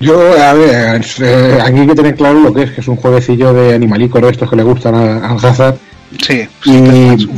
Yo, 0.00 0.18
a 0.42 0.52
ver, 0.54 1.00
eh, 1.20 1.58
aquí 1.62 1.78
hay 1.80 1.86
que 1.86 1.94
tener 1.94 2.14
claro 2.16 2.40
lo 2.40 2.52
que 2.52 2.62
es, 2.64 2.70
que 2.72 2.80
es 2.80 2.88
un 2.88 2.96
jueguecillo 2.96 3.52
de 3.52 3.74
animalícoro, 3.74 4.28
estos 4.28 4.48
que 4.50 4.56
le 4.56 4.62
gustan 4.62 4.94
a, 4.94 5.26
a 5.28 5.32
Hazard. 5.34 5.76
Sí, 6.20 6.48
Y. 6.64 7.28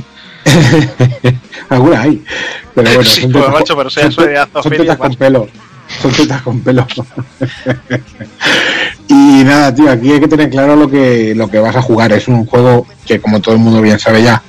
Alguna 1.68 2.02
hay. 2.02 2.24
Pero 2.74 2.88
bueno, 2.94 3.04
Sí, 3.04 3.22
son 3.22 3.32
pues, 3.32 3.44
tetas 3.44 3.60
macho, 3.60 3.74
con- 3.74 3.76
pero 3.76 3.90
son 3.90 4.12
son 4.12 4.72
tetas 4.72 4.96
con 4.96 5.14
pelos. 5.14 5.48
Con 6.44 6.60
pelo. 6.60 6.86
y 9.08 9.44
nada, 9.44 9.74
tío, 9.74 9.90
aquí 9.90 10.12
hay 10.12 10.20
que 10.20 10.28
tener 10.28 10.50
claro 10.50 10.76
lo 10.76 10.90
que, 10.90 11.34
lo 11.34 11.48
que 11.48 11.58
vas 11.58 11.76
a 11.76 11.82
jugar. 11.82 12.12
Es 12.12 12.28
un 12.28 12.46
juego 12.46 12.86
que, 13.06 13.20
como 13.20 13.40
todo 13.40 13.54
el 13.54 13.60
mundo 13.60 13.80
bien 13.80 13.98
sabe 13.98 14.22
ya, 14.22 14.42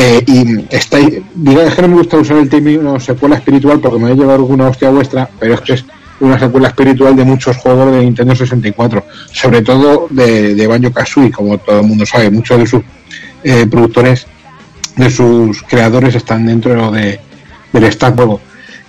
eh, 0.00 0.22
y 0.26 0.64
está, 0.70 0.98
digo, 1.34 1.60
es 1.60 1.74
que 1.74 1.82
no 1.82 1.88
me 1.88 1.96
gusta 1.96 2.18
usar 2.18 2.36
el 2.36 2.48
término 2.48 3.00
secuela 3.00 3.34
espiritual 3.34 3.80
porque 3.80 3.98
me 3.98 4.04
voy 4.04 4.12
a 4.12 4.14
llevar 4.14 4.36
alguna 4.36 4.68
hostia 4.68 4.90
vuestra, 4.90 5.28
pero 5.40 5.54
es 5.54 5.60
que 5.62 5.72
es 5.72 5.84
una 6.20 6.38
secuela 6.38 6.68
espiritual 6.68 7.16
de 7.16 7.24
muchos 7.24 7.56
juegos 7.56 7.92
de 7.92 8.04
Nintendo 8.04 8.36
64, 8.36 9.04
sobre 9.32 9.62
todo 9.62 10.06
de, 10.10 10.54
de 10.54 10.66
Banjo 10.68 10.92
Kazooie, 10.92 11.32
como 11.32 11.58
todo 11.58 11.80
el 11.80 11.86
mundo 11.86 12.06
sabe. 12.06 12.30
Muchos 12.30 12.58
de 12.58 12.66
sus 12.66 12.82
eh, 13.42 13.66
productores, 13.66 14.26
de 14.96 15.10
sus 15.10 15.62
creadores, 15.62 16.14
están 16.14 16.46
dentro 16.46 16.92
de, 16.92 17.18
del 17.72 17.92
stack 17.92 18.14
juego. 18.14 18.40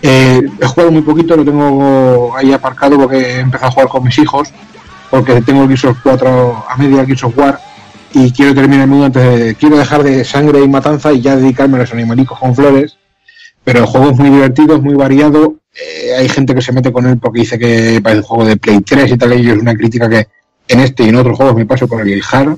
Eh, 0.01 0.41
he 0.61 0.65
jugado 0.65 0.91
muy 0.91 1.01
poquito, 1.01 1.35
lo 1.35 1.43
tengo 1.43 2.35
ahí 2.35 2.53
aparcado 2.53 2.97
porque 2.97 3.17
he 3.17 3.39
empezado 3.39 3.69
a 3.69 3.71
jugar 3.71 3.87
con 3.89 4.03
mis 4.03 4.17
hijos, 4.17 4.49
porque 5.09 5.41
tengo 5.41 5.63
el 5.63 5.67
Gears 5.67 5.85
of 5.85 5.97
4 6.03 6.65
a 6.69 6.77
media 6.77 7.05
Gears 7.05 7.23
of 7.23 7.37
War 7.37 7.59
y 8.13 8.31
quiero 8.31 8.55
terminar 8.55 8.83
el 8.83 8.89
mundo 8.89 9.05
antes 9.05 9.23
de, 9.23 9.55
quiero 9.55 9.77
dejar 9.77 10.03
de 10.03 10.23
sangre 10.23 10.61
y 10.61 10.67
matanza 10.67 11.11
y 11.11 11.21
ya 11.21 11.35
dedicarme 11.35 11.77
a 11.77 11.81
los 11.81 11.93
animalicos 11.93 12.39
con 12.39 12.55
flores 12.55 12.97
pero 13.63 13.81
el 13.81 13.85
juego 13.85 14.09
es 14.09 14.17
muy 14.17 14.31
divertido, 14.31 14.77
es 14.77 14.81
muy 14.81 14.95
variado 14.95 15.57
eh, 15.75 16.15
hay 16.17 16.27
gente 16.27 16.55
que 16.55 16.61
se 16.61 16.71
mete 16.71 16.91
con 16.91 17.05
él 17.05 17.19
porque 17.19 17.41
dice 17.41 17.59
que 17.59 17.99
parece 18.01 18.21
un 18.21 18.27
juego 18.27 18.45
de 18.45 18.57
Play 18.57 18.81
3 18.81 19.11
y 19.11 19.17
tal 19.17 19.39
y 19.39 19.47
es 19.47 19.57
una 19.57 19.75
crítica 19.75 20.09
que 20.09 20.27
en 20.67 20.79
este 20.79 21.03
y 21.03 21.09
en 21.09 21.17
otros 21.17 21.37
juegos 21.37 21.55
me 21.55 21.67
paso 21.67 21.87
por 21.87 22.01
el 22.01 22.23
hard 22.31 22.57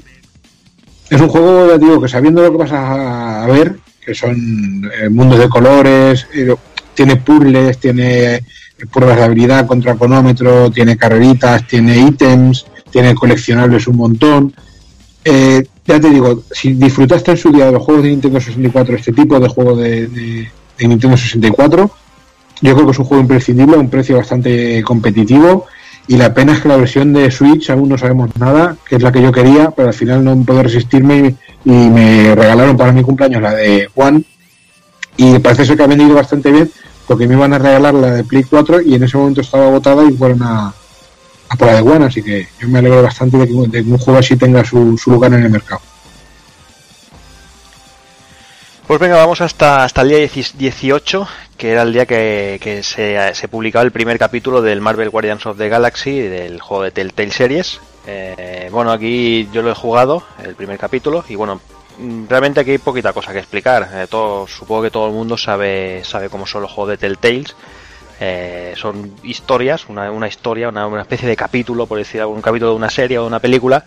es 1.11 1.19
un 1.19 1.27
juego, 1.27 1.77
digo, 1.77 2.01
que 2.01 2.07
sabiendo 2.07 2.41
lo 2.41 2.51
que 2.53 2.57
vas 2.57 2.72
a, 2.72 3.45
ver, 3.45 3.76
que 4.03 4.15
son 4.15 4.89
eh, 4.97 5.09
mundos 5.09 5.39
de 5.39 5.49
colores, 5.49 6.26
tiene 6.93 7.18
puzzles, 7.18 7.77
tiene 7.77 8.43
pruebas 8.91 9.18
de 9.18 9.23
habilidad 9.23 9.68
contra 9.68 9.95
cronómetro, 9.95 10.72
tiene 10.72 10.97
carreritas, 10.97 11.68
tiene 11.68 11.99
ítems, 11.99 12.65
tiene 12.89 13.15
coleccionables 13.15 13.88
un 13.88 13.97
montón. 13.97 14.53
Eh, 15.23 15.63
ya 15.85 15.99
te 15.99 16.09
digo, 16.09 16.43
si 16.51 16.73
disfrutaste 16.73 17.31
en 17.31 17.38
su 17.38 17.51
día 17.51 17.65
de 17.65 17.73
los 17.73 17.84
juegos 17.84 18.03
de 18.03 18.09
Nintendo 18.09 18.39
64, 18.39 18.95
este 18.95 19.11
tipo 19.13 19.39
de 19.39 19.47
juego 19.47 19.76
de, 19.76 20.49
Nintendo 20.80 21.15
64, 21.15 21.91
yo 22.61 22.73
creo 22.73 22.85
que 22.85 22.91
es 22.91 22.99
un 22.99 23.05
juego 23.05 23.22
imprescindible, 23.22 23.76
a 23.76 23.80
un 23.80 23.89
precio 23.89 24.18
bastante 24.18 24.81
competitivo. 24.84 25.65
Y 26.07 26.18
la 26.18 26.34
pena 26.34 26.53
es 26.53 26.59
que 26.59 26.68
la 26.68 26.77
versión 26.77 27.13
de 27.13 27.30
Switch 27.30 27.69
aún 27.69 27.89
no 27.89 27.97
sabemos 27.97 28.30
nada, 28.38 28.76
que 28.88 28.95
es 28.95 29.03
la 29.03 29.11
que 29.11 29.22
yo 29.22 29.31
quería, 29.31 29.72
pero 29.72 29.89
al 29.89 29.93
final 29.93 30.23
no 30.23 30.35
puedo 30.43 30.63
resistirme 30.63 31.35
y 31.63 31.72
me 31.72 32.35
regalaron 32.35 32.76
para 32.76 32.91
mi 32.91 33.03
cumpleaños 33.03 33.41
la 33.41 33.53
de 33.53 33.88
Juan. 33.93 34.26
Y 35.17 35.39
parece 35.39 35.65
ser 35.65 35.77
que 35.77 35.83
ha 35.83 35.88
vendido 35.88 36.15
bastante 36.15 36.51
bien, 36.51 36.71
porque 37.07 37.27
me 37.27 37.35
iban 37.35 37.53
a 37.53 37.59
regalar 37.59 37.93
la 37.93 38.11
de 38.11 38.23
Play 38.23 38.43
4 38.43 38.81
y 38.81 38.95
en 38.95 39.03
ese 39.03 39.17
momento 39.17 39.41
estaba 39.41 39.67
agotada 39.67 40.03
y 40.03 40.13
fueron 40.13 40.41
a, 40.43 40.73
a 41.49 41.55
por 41.55 41.67
la 41.67 41.75
de 41.75 41.81
One, 41.81 42.05
así 42.05 42.23
que 42.23 42.47
yo 42.59 42.67
me 42.67 42.79
alegro 42.79 43.03
bastante 43.03 43.38
de 43.38 43.47
que, 43.47 43.53
de 43.53 43.83
que 43.83 43.89
un 43.89 43.97
juego 43.97 44.19
así 44.19 44.38
tenga 44.38 44.63
su, 44.63 44.97
su 44.97 45.11
lugar 45.11 45.33
en 45.33 45.43
el 45.43 45.49
mercado. 45.49 45.81
Pues 48.88 48.99
venga, 48.99 49.15
vamos 49.15 49.39
hasta, 49.39 49.85
hasta 49.85 50.01
el 50.01 50.09
día 50.09 50.17
18, 50.17 51.27
que 51.57 51.71
era 51.71 51.83
el 51.83 51.93
día 51.93 52.05
que, 52.05 52.59
que 52.61 52.83
se, 52.83 53.33
se, 53.35 53.47
publicaba 53.47 53.85
el 53.85 53.91
primer 53.91 54.17
capítulo 54.17 54.61
del 54.61 54.81
Marvel 54.81 55.09
Guardians 55.09 55.45
of 55.45 55.57
the 55.57 55.69
Galaxy, 55.69 56.19
del 56.19 56.59
juego 56.59 56.83
de 56.83 56.91
Telltale 56.91 57.31
Series. 57.31 57.79
Eh, 58.05 58.69
bueno, 58.71 58.91
aquí 58.91 59.47
yo 59.53 59.61
lo 59.61 59.71
he 59.71 59.75
jugado, 59.75 60.23
el 60.43 60.55
primer 60.55 60.77
capítulo, 60.77 61.23
y 61.29 61.35
bueno, 61.35 61.61
realmente 62.28 62.60
aquí 62.60 62.72
hay 62.72 62.78
poquita 62.78 63.14
cosa 63.14 63.32
que 63.34 63.40
explicar. 63.40 63.90
Eh, 63.94 64.07
todo, 64.10 64.48
supongo 64.48 64.84
que 64.84 64.91
todo 64.91 65.07
el 65.07 65.14
mundo 65.14 65.38
sabe, 65.38 66.03
sabe 66.03 66.30
cómo 66.30 66.45
son 66.45 66.64
los 66.64 66.72
juegos 66.72 66.91
de 66.91 66.98
Telltales. 66.98 67.56
Eh, 68.19 68.73
son 68.78 69.15
historias, 69.23 69.90
una, 69.90 70.11
una 70.11 70.28
historia, 70.28 70.69
una, 70.69 71.02
especie 71.02 71.28
de 71.28 71.36
capítulo, 71.36 71.88
por 71.88 71.98
decir 71.98 72.22
algo, 72.22 72.34
un 72.34 72.41
capítulo 72.41 72.72
de 72.72 72.78
una 72.78 72.90
serie 72.90 73.18
o 73.18 73.22
de 73.22 73.28
una 73.28 73.40
película, 73.40 73.84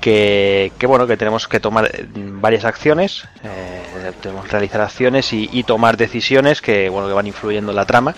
que, 0.00 0.72
que, 0.78 0.86
bueno 0.86 1.06
que 1.06 1.16
tenemos 1.16 1.46
que 1.46 1.60
tomar 1.60 1.90
varias 2.14 2.64
acciones 2.64 3.28
eh, 3.44 4.12
tenemos 4.22 4.46
que 4.46 4.52
realizar 4.52 4.80
acciones 4.80 5.30
y, 5.34 5.48
y, 5.52 5.62
tomar 5.64 5.98
decisiones 5.98 6.62
que 6.62 6.88
bueno 6.88 7.06
que 7.06 7.12
van 7.12 7.26
influyendo 7.26 7.70
en 7.70 7.76
la 7.76 7.84
trama 7.84 8.14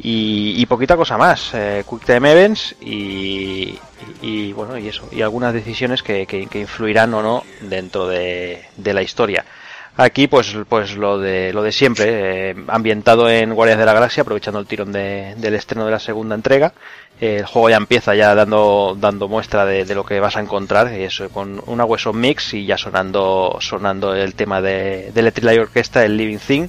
y, 0.00 0.54
y 0.56 0.66
poquita 0.66 0.96
cosa 0.96 1.18
más 1.18 1.50
eh, 1.54 1.84
quick 1.88 2.04
time 2.04 2.30
events 2.30 2.76
y, 2.80 3.78
y, 4.22 4.52
bueno 4.52 4.78
y 4.78 4.88
eso 4.88 5.08
y 5.10 5.22
algunas 5.22 5.52
decisiones 5.52 6.02
que, 6.02 6.26
que, 6.26 6.46
que 6.46 6.60
influirán 6.60 7.12
o 7.14 7.22
no 7.22 7.44
dentro 7.62 8.06
de, 8.06 8.64
de, 8.76 8.94
la 8.94 9.02
historia. 9.02 9.44
Aquí 9.96 10.28
pues 10.28 10.54
pues 10.68 10.96
lo 10.96 11.18
de 11.18 11.52
lo 11.52 11.62
de 11.62 11.72
siempre 11.72 12.50
eh, 12.50 12.56
ambientado 12.68 13.28
en 13.28 13.52
Guardias 13.52 13.78
de 13.78 13.86
la 13.86 13.92
Galaxia 13.92 14.22
aprovechando 14.22 14.60
el 14.60 14.66
tirón 14.66 14.92
de, 14.92 15.34
del 15.36 15.54
estreno 15.54 15.84
de 15.84 15.90
la 15.90 15.98
segunda 15.98 16.36
entrega 16.36 16.72
el 17.20 17.44
juego 17.46 17.68
ya 17.68 17.78
empieza 17.78 18.14
ya 18.14 18.32
dando 18.36 18.96
dando 18.96 19.26
muestra 19.26 19.66
de, 19.66 19.84
de, 19.84 19.94
lo 19.96 20.04
que 20.04 20.20
vas 20.20 20.36
a 20.36 20.40
encontrar 20.40 20.92
y 20.96 21.02
eso 21.02 21.28
con 21.30 21.60
una 21.66 21.84
Weson 21.84 22.16
Mix 22.20 22.54
y 22.54 22.64
ya 22.64 22.78
sonando 22.78 23.58
sonando 23.60 24.14
el 24.14 24.36
tema 24.36 24.60
de, 24.60 25.10
de 25.12 25.20
Electric 25.20 25.44
Light 25.44 25.60
Orchestra 25.62 26.04
el 26.04 26.16
Living 26.16 26.38
Thing 26.38 26.68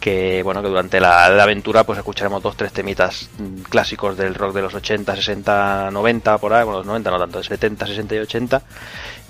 que 0.00 0.42
bueno 0.42 0.62
que 0.62 0.68
durante 0.68 1.00
la, 1.00 1.26
aventura 1.26 1.84
pues 1.84 1.98
escucharemos 1.98 2.42
dos 2.42 2.56
tres 2.56 2.72
temitas 2.72 3.30
clásicos 3.68 4.16
del 4.16 4.34
rock 4.34 4.54
de 4.54 4.62
los 4.62 4.74
80 4.74 5.14
60 5.16 5.90
90 5.90 6.38
por 6.38 6.52
ahí 6.52 6.64
bueno 6.64 6.78
los 6.78 6.86
90 6.86 7.10
no 7.10 7.18
tanto 7.18 7.38
de 7.38 7.44
70 7.44 7.86
60 7.86 8.14
y 8.14 8.18
80 8.18 8.62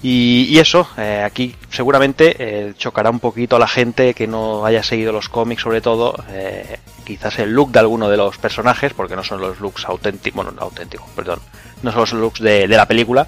y, 0.02 0.58
eso 0.58 0.88
eh, 0.98 1.22
aquí 1.24 1.56
seguramente 1.70 2.36
eh, 2.38 2.74
chocará 2.76 3.10
un 3.10 3.20
poquito 3.20 3.56
a 3.56 3.58
la 3.58 3.68
gente 3.68 4.14
que 4.14 4.26
no 4.26 4.64
haya 4.66 4.82
seguido 4.82 5.12
los 5.12 5.28
cómics 5.28 5.62
sobre 5.62 5.80
todo 5.80 6.14
eh, 6.30 6.78
quizás 7.04 7.38
el 7.38 7.52
look 7.52 7.72
de 7.72 7.78
alguno 7.80 8.08
de 8.08 8.16
los 8.16 8.36
personajes 8.38 8.92
porque 8.92 9.16
no 9.16 9.24
son 9.24 9.40
los 9.40 9.60
looks 9.60 9.84
auténticos 9.86 10.36
bueno 10.36 10.50
no 10.52 10.62
auténticos 10.62 11.08
perdón 11.16 11.40
no 11.82 11.92
son 11.92 12.00
los 12.00 12.12
looks 12.12 12.40
de, 12.40 12.68
de 12.68 12.76
la 12.76 12.86
película 12.86 13.26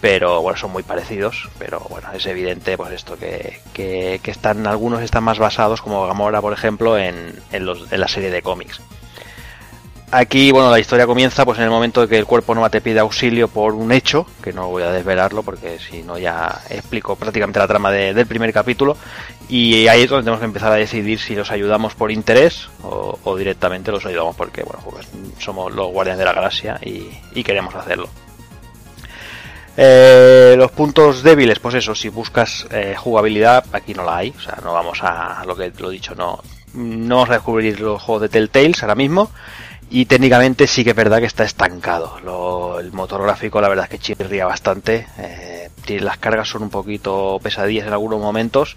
pero 0.00 0.40
bueno, 0.40 0.58
son 0.58 0.72
muy 0.72 0.82
parecidos, 0.82 1.48
pero 1.58 1.80
bueno, 1.90 2.08
es 2.12 2.24
evidente 2.26 2.76
pues 2.76 2.92
esto 2.92 3.16
que, 3.18 3.60
que, 3.74 4.20
están, 4.24 4.66
algunos 4.66 5.02
están 5.02 5.24
más 5.24 5.38
basados, 5.38 5.82
como 5.82 6.06
Gamora, 6.06 6.40
por 6.40 6.52
ejemplo, 6.52 6.96
en, 6.96 7.34
en, 7.52 7.66
los, 7.66 7.92
en 7.92 8.00
la 8.00 8.08
serie 8.08 8.30
de 8.30 8.42
cómics. 8.42 8.80
Aquí, 10.12 10.50
bueno, 10.50 10.70
la 10.70 10.80
historia 10.80 11.06
comienza 11.06 11.44
pues 11.44 11.58
en 11.58 11.64
el 11.64 11.70
momento 11.70 12.00
de 12.00 12.08
que 12.08 12.18
el 12.18 12.26
cuerpo 12.26 12.52
Nova 12.52 12.68
te 12.68 12.80
pide 12.80 12.98
auxilio 12.98 13.46
por 13.46 13.74
un 13.74 13.92
hecho, 13.92 14.26
que 14.42 14.52
no 14.52 14.68
voy 14.68 14.82
a 14.82 14.90
desvelarlo 14.90 15.44
porque 15.44 15.78
si 15.78 16.02
no 16.02 16.18
ya 16.18 16.62
explico 16.68 17.14
prácticamente 17.14 17.60
la 17.60 17.68
trama 17.68 17.92
de, 17.92 18.12
del 18.12 18.26
primer 18.26 18.52
capítulo, 18.52 18.96
y 19.48 19.86
ahí 19.86 20.02
es 20.02 20.10
donde 20.10 20.24
tenemos 20.24 20.40
que 20.40 20.46
empezar 20.46 20.72
a 20.72 20.76
decidir 20.76 21.20
si 21.20 21.36
los 21.36 21.52
ayudamos 21.52 21.94
por 21.94 22.10
interés 22.10 22.68
o, 22.82 23.20
o 23.22 23.36
directamente 23.36 23.92
los 23.92 24.04
ayudamos 24.04 24.34
porque, 24.34 24.64
bueno, 24.64 24.80
pues 24.90 25.06
somos 25.38 25.72
los 25.72 25.88
guardianes 25.92 26.18
de 26.18 26.24
la 26.24 26.32
galaxia 26.32 26.80
y 26.82 27.44
queremos 27.44 27.74
hacerlo. 27.76 28.08
Eh, 29.82 30.56
los 30.58 30.70
puntos 30.72 31.22
débiles, 31.22 31.58
pues 31.58 31.74
eso, 31.76 31.94
si 31.94 32.10
buscas 32.10 32.66
eh, 32.70 32.94
jugabilidad, 32.98 33.64
aquí 33.72 33.94
no 33.94 34.04
la 34.04 34.18
hay, 34.18 34.34
o 34.36 34.38
sea, 34.38 34.58
no 34.62 34.74
vamos 34.74 34.98
a 35.02 35.42
lo 35.46 35.56
que 35.56 35.72
lo 35.78 35.90
he 35.90 35.94
dicho, 35.94 36.14
no, 36.14 36.38
no 36.74 37.14
vamos 37.16 37.30
a 37.30 37.34
descubrir 37.34 37.80
los 37.80 38.02
juegos 38.02 38.20
de 38.20 38.28
Telltales 38.28 38.82
ahora 38.82 38.94
mismo. 38.94 39.30
Y 39.88 40.04
técnicamente 40.04 40.66
sí 40.66 40.84
que 40.84 40.90
es 40.90 40.96
verdad 40.96 41.18
que 41.18 41.24
está 41.24 41.44
estancado. 41.44 42.78
El 42.78 42.92
motor 42.92 43.22
gráfico, 43.22 43.60
la 43.62 43.70
verdad 43.70 43.86
es 43.86 43.90
que 43.90 43.98
chirría 43.98 44.44
bastante. 44.44 45.06
Eh, 45.18 45.70
las 45.98 46.18
cargas 46.18 46.48
son 46.48 46.62
un 46.62 46.70
poquito 46.70 47.40
pesadillas 47.42 47.86
en 47.86 47.94
algunos 47.94 48.20
momentos. 48.20 48.76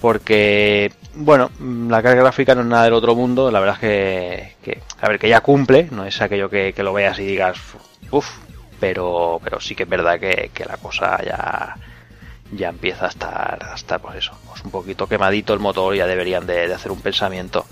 Porque, 0.00 0.92
bueno, 1.16 1.50
la 1.60 2.00
carga 2.00 2.22
gráfica 2.22 2.54
no 2.54 2.60
es 2.62 2.66
nada 2.68 2.84
del 2.84 2.94
otro 2.94 3.14
mundo. 3.14 3.50
La 3.50 3.60
verdad 3.60 3.84
es 3.84 4.54
que, 4.62 4.80
a 5.00 5.08
ver, 5.08 5.18
que 5.18 5.28
ya 5.28 5.40
cumple. 5.42 5.88
No 5.90 6.06
es 6.06 6.22
aquello 6.22 6.48
que, 6.48 6.72
que 6.72 6.82
lo 6.82 6.94
veas 6.94 7.18
y 7.18 7.26
digas, 7.26 7.58
uff, 8.10 8.30
pero, 8.78 9.40
pero 9.42 9.60
sí 9.60 9.74
que 9.74 9.84
es 9.84 9.88
verdad 9.88 10.18
que, 10.18 10.50
que 10.52 10.64
la 10.64 10.76
cosa 10.76 11.22
ya, 11.24 11.76
ya 12.52 12.68
empieza 12.68 13.06
a 13.06 13.08
estar, 13.08 13.58
a 13.70 13.74
estar 13.74 14.00
pues 14.00 14.16
eso, 14.16 14.32
pues 14.46 14.62
un 14.64 14.70
poquito 14.70 15.06
quemadito 15.06 15.52
el 15.52 15.60
motor, 15.60 15.94
ya 15.94 16.06
deberían 16.06 16.46
de, 16.46 16.68
de 16.68 16.74
hacer 16.74 16.92
un 16.92 17.00
pensamiento. 17.00 17.66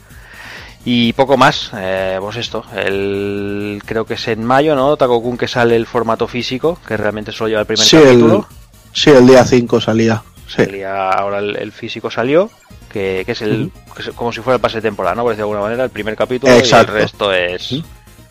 Y 0.89 1.13
poco 1.15 1.37
más, 1.37 1.73
eh, 1.77 2.17
pues 2.21 2.37
esto, 2.37 2.65
el, 2.73 3.83
creo 3.85 4.05
que 4.05 4.15
es 4.15 4.29
en 4.29 4.45
mayo, 4.45 4.77
¿no? 4.77 4.97
Takokun 4.97 5.37
que 5.37 5.49
sale 5.49 5.75
el 5.75 5.85
formato 5.85 6.29
físico, 6.29 6.79
que 6.87 6.97
realmente 6.97 7.33
solo 7.33 7.49
lleva 7.49 7.63
el 7.63 7.67
primer 7.67 7.85
sí, 7.85 7.97
capítulo. 7.97 8.47
El, 8.49 8.57
sí, 8.93 9.11
el 9.11 9.27
día 9.27 9.45
5 9.45 9.81
salía. 9.81 10.23
Sí. 10.47 10.65
salía 10.65 11.11
ahora 11.11 11.39
el, 11.41 11.57
el, 11.57 11.73
físico 11.73 12.09
salió, 12.09 12.51
que, 12.93 13.25
que 13.27 13.33
es 13.33 13.43
el, 13.43 13.63
uh 13.63 13.65
-huh. 13.65 13.95
que 13.95 14.03
es 14.03 14.11
como 14.11 14.33
si 14.33 14.41
fuera 14.43 14.55
el 14.57 14.61
pase 14.61 14.77
de 14.77 14.83
temporada, 14.83 15.17
¿no? 15.17 15.23
Por 15.23 15.33
decirlo 15.33 15.49
de 15.49 15.55
alguna 15.55 15.69
manera, 15.71 15.83
el 15.83 15.91
primer 15.91 16.15
capítulo 16.15 16.53
Exacto. 16.53 16.93
y 16.93 16.95
el 16.95 17.03
resto 17.03 17.33
es 17.33 17.83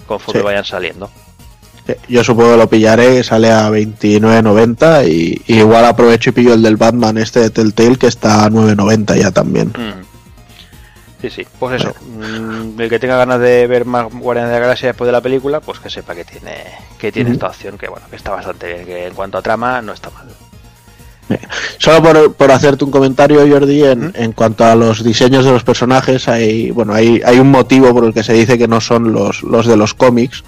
conforme 0.07 0.39
sí. 0.39 0.45
vayan 0.45 0.64
saliendo. 0.64 1.11
Yo 2.07 2.24
supongo 2.24 2.52
que 2.52 2.57
lo 2.57 2.70
pillaré, 2.70 3.24
sale 3.24 3.52
a 3.52 3.70
29.90 3.70 5.07
y, 5.07 5.41
y, 5.45 5.60
igual 5.60 5.86
aprovecho 5.86 6.32
y 6.32 6.34
pillo 6.34 6.53
el 6.53 6.64
del 6.64 6.78
Batman 6.78 7.18
este 7.18 7.41
de 7.41 7.49
Telltale 7.52 7.98
que 7.98 8.07
está 8.07 8.45
a 8.45 8.49
9.90 8.49 9.20
ya 9.20 9.32
también. 9.32 9.68
Mm. 9.68 10.06
Sí, 11.22 11.30
sí, 11.30 11.48
pues 11.60 11.82
eso. 11.82 11.94
Bueno. 12.07 12.74
Mm, 12.74 12.82
el 12.82 12.90
que 12.90 12.99
tenga 12.99 13.18
ganas 13.18 13.40
de 13.40 13.66
ver 13.68 13.86
más 13.86 14.12
Guardianes 14.12 14.52
de 14.52 14.56
la 14.56 14.62
Galaxia 14.62 14.90
después 14.90 15.07
de 15.07 15.12
la 15.12 15.22
película, 15.22 15.60
pues 15.60 15.80
que 15.80 15.90
sepa 15.90 16.14
que 16.14 16.26
tiene 16.26 16.64
que 16.99 17.12
tiene 17.12 17.32
esta 17.32 17.48
opción, 17.48 17.78
que 17.78 17.88
bueno, 17.88 18.06
que 18.10 18.16
está 18.16 18.32
bastante 18.32 18.68
bien, 18.68 18.86
que 18.86 19.07
en 19.07 19.14
cuanto 19.14 19.38
a 19.38 19.41
trama 19.41 19.82
no 19.82 19.94
está 19.94 20.10
mal. 20.10 20.28
Solo 21.77 22.03
por, 22.03 22.34
por 22.34 22.52
hacerte 22.52 22.85
un 22.85 22.91
comentario, 22.91 23.45
Jordi, 23.47 23.84
en, 23.84 24.14
en, 24.15 24.31
cuanto 24.31 24.65
a 24.65 24.76
los 24.76 25.03
diseños 25.03 25.45
de 25.45 25.52
los 25.52 25.64
personajes, 25.64 26.27
hay, 26.27 26.72
bueno, 26.72 26.93
hay, 26.93 27.22
hay 27.26 27.39
un 27.39 27.49
motivo 27.49 27.93
por 27.93 28.06
el 28.06 28.14
que 28.14 28.23
se 28.23 28.34
dice 28.34 28.57
que 28.57 28.68
no 28.68 28.81
son 28.81 29.11
los, 29.11 29.43
los 29.43 29.65
de 29.65 29.77
los 29.77 29.93
cómics, 29.93 30.43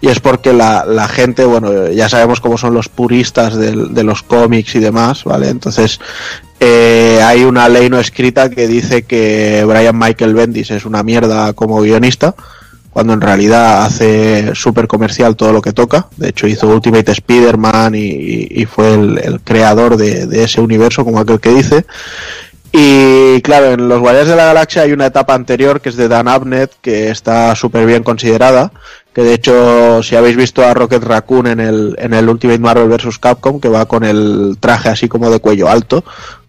y 0.00 0.08
es 0.08 0.20
porque 0.20 0.52
la, 0.52 0.84
la 0.84 1.08
gente, 1.08 1.44
bueno, 1.44 1.90
ya 1.90 2.08
sabemos 2.08 2.40
cómo 2.40 2.58
son 2.58 2.74
los 2.74 2.88
puristas 2.88 3.54
de, 3.54 3.72
de 3.72 4.02
los 4.02 4.22
cómics 4.22 4.74
y 4.74 4.80
demás, 4.80 5.24
¿vale? 5.24 5.48
Entonces, 5.48 6.00
eh, 6.60 7.20
hay 7.22 7.44
una 7.44 7.68
ley 7.68 7.90
no 7.90 7.98
escrita 7.98 8.48
que 8.48 8.66
dice 8.66 9.02
que 9.02 9.64
Brian 9.66 9.98
Michael 9.98 10.34
Bendis 10.34 10.70
es 10.70 10.84
una 10.86 11.02
mierda 11.02 11.52
como 11.52 11.80
guionista, 11.80 12.34
cuando 12.94 13.12
en 13.12 13.20
realidad 13.20 13.84
hace 13.84 14.54
súper 14.54 14.86
comercial 14.86 15.34
todo 15.34 15.52
lo 15.52 15.60
que 15.60 15.72
toca. 15.72 16.06
De 16.16 16.28
hecho, 16.28 16.46
hizo 16.46 16.68
Ultimate 16.68 17.10
Spider-Man 17.10 17.96
y, 17.96 18.46
y, 18.48 18.64
fue 18.66 18.94
el, 18.94 19.40
creador 19.42 19.96
de, 19.96 20.28
de, 20.28 20.44
ese 20.44 20.60
universo, 20.60 21.04
como 21.04 21.18
aquel 21.18 21.40
que 21.40 21.50
dice. 21.50 21.84
Y 22.70 23.42
claro, 23.42 23.72
en 23.72 23.88
los 23.88 23.98
Guardianes 23.98 24.30
de 24.30 24.36
la 24.36 24.44
Galaxia 24.44 24.82
hay 24.82 24.92
una 24.92 25.06
etapa 25.06 25.34
anterior 25.34 25.80
que 25.80 25.88
es 25.88 25.96
de 25.96 26.06
Dan 26.06 26.28
Abnett, 26.28 26.70
que 26.80 27.10
está 27.10 27.56
súper 27.56 27.84
bien 27.84 28.04
considerada. 28.04 28.70
Que 29.12 29.24
de 29.24 29.34
hecho, 29.34 30.00
si 30.04 30.14
habéis 30.14 30.36
visto 30.36 30.64
a 30.64 30.72
Rocket 30.72 31.02
Raccoon 31.02 31.48
en 31.48 31.58
el, 31.58 31.96
en 31.98 32.14
el 32.14 32.28
Ultimate 32.28 32.60
Marvel 32.60 32.88
vs. 32.88 33.18
Capcom, 33.18 33.60
que 33.60 33.68
va 33.68 33.86
con 33.86 34.04
el 34.04 34.56
traje 34.60 34.88
así 34.88 35.08
como 35.08 35.30
de 35.30 35.40
cuello 35.40 35.68
alto, 35.68 36.04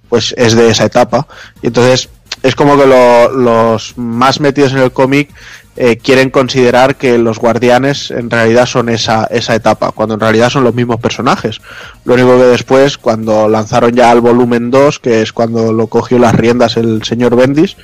pues 0.10 0.36
es 0.38 0.56
de 0.56 0.70
esa 0.70 0.86
etapa. 0.86 1.26
Y 1.64 1.68
entonces 1.68 2.10
es 2.44 2.54
como 2.54 2.78
que 2.78 2.86
lo, 2.86 3.32
los 3.32 3.98
más 3.98 4.40
metidos 4.40 4.74
en 4.74 4.78
el 4.78 4.92
cómic 4.92 5.30
eh, 5.78 5.98
quieren 5.98 6.30
considerar 6.30 6.96
que 6.96 7.18
los 7.18 7.38
guardianes 7.38 8.10
en 8.10 8.30
realidad 8.30 8.66
son 8.66 8.88
esa, 8.88 9.26
esa 9.26 9.56
etapa, 9.56 9.92
cuando 9.92 10.14
en 10.14 10.22
realidad 10.22 10.50
son 10.50 10.64
los 10.64 10.74
mismos 10.74 11.02
personajes. 11.02 11.60
Lo 12.06 12.14
único 12.14 12.38
que 12.38 12.46
después, 12.46 12.98
cuando 12.98 13.50
lanzaron 13.50 13.92
ya 13.92 14.12
el 14.12 14.22
volumen 14.22 14.72
2, 14.72 15.00
que 15.00 15.22
es 15.22 15.34
cuando 15.34 15.74
lo 15.74 15.88
cogió 15.88 16.18
las 16.18 16.34
riendas 16.34 16.78
el 16.78 17.04
señor 17.04 17.36
Bendis, 17.36 17.76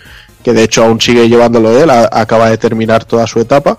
que 0.41 0.53
de 0.53 0.63
hecho 0.63 0.85
aún 0.85 1.01
sigue 1.01 1.27
llevándolo 1.27 1.71
de 1.71 1.83
él, 1.83 1.89
acaba 1.89 2.49
de 2.49 2.57
terminar 2.57 3.03
toda 3.03 3.27
su 3.27 3.39
etapa, 3.39 3.77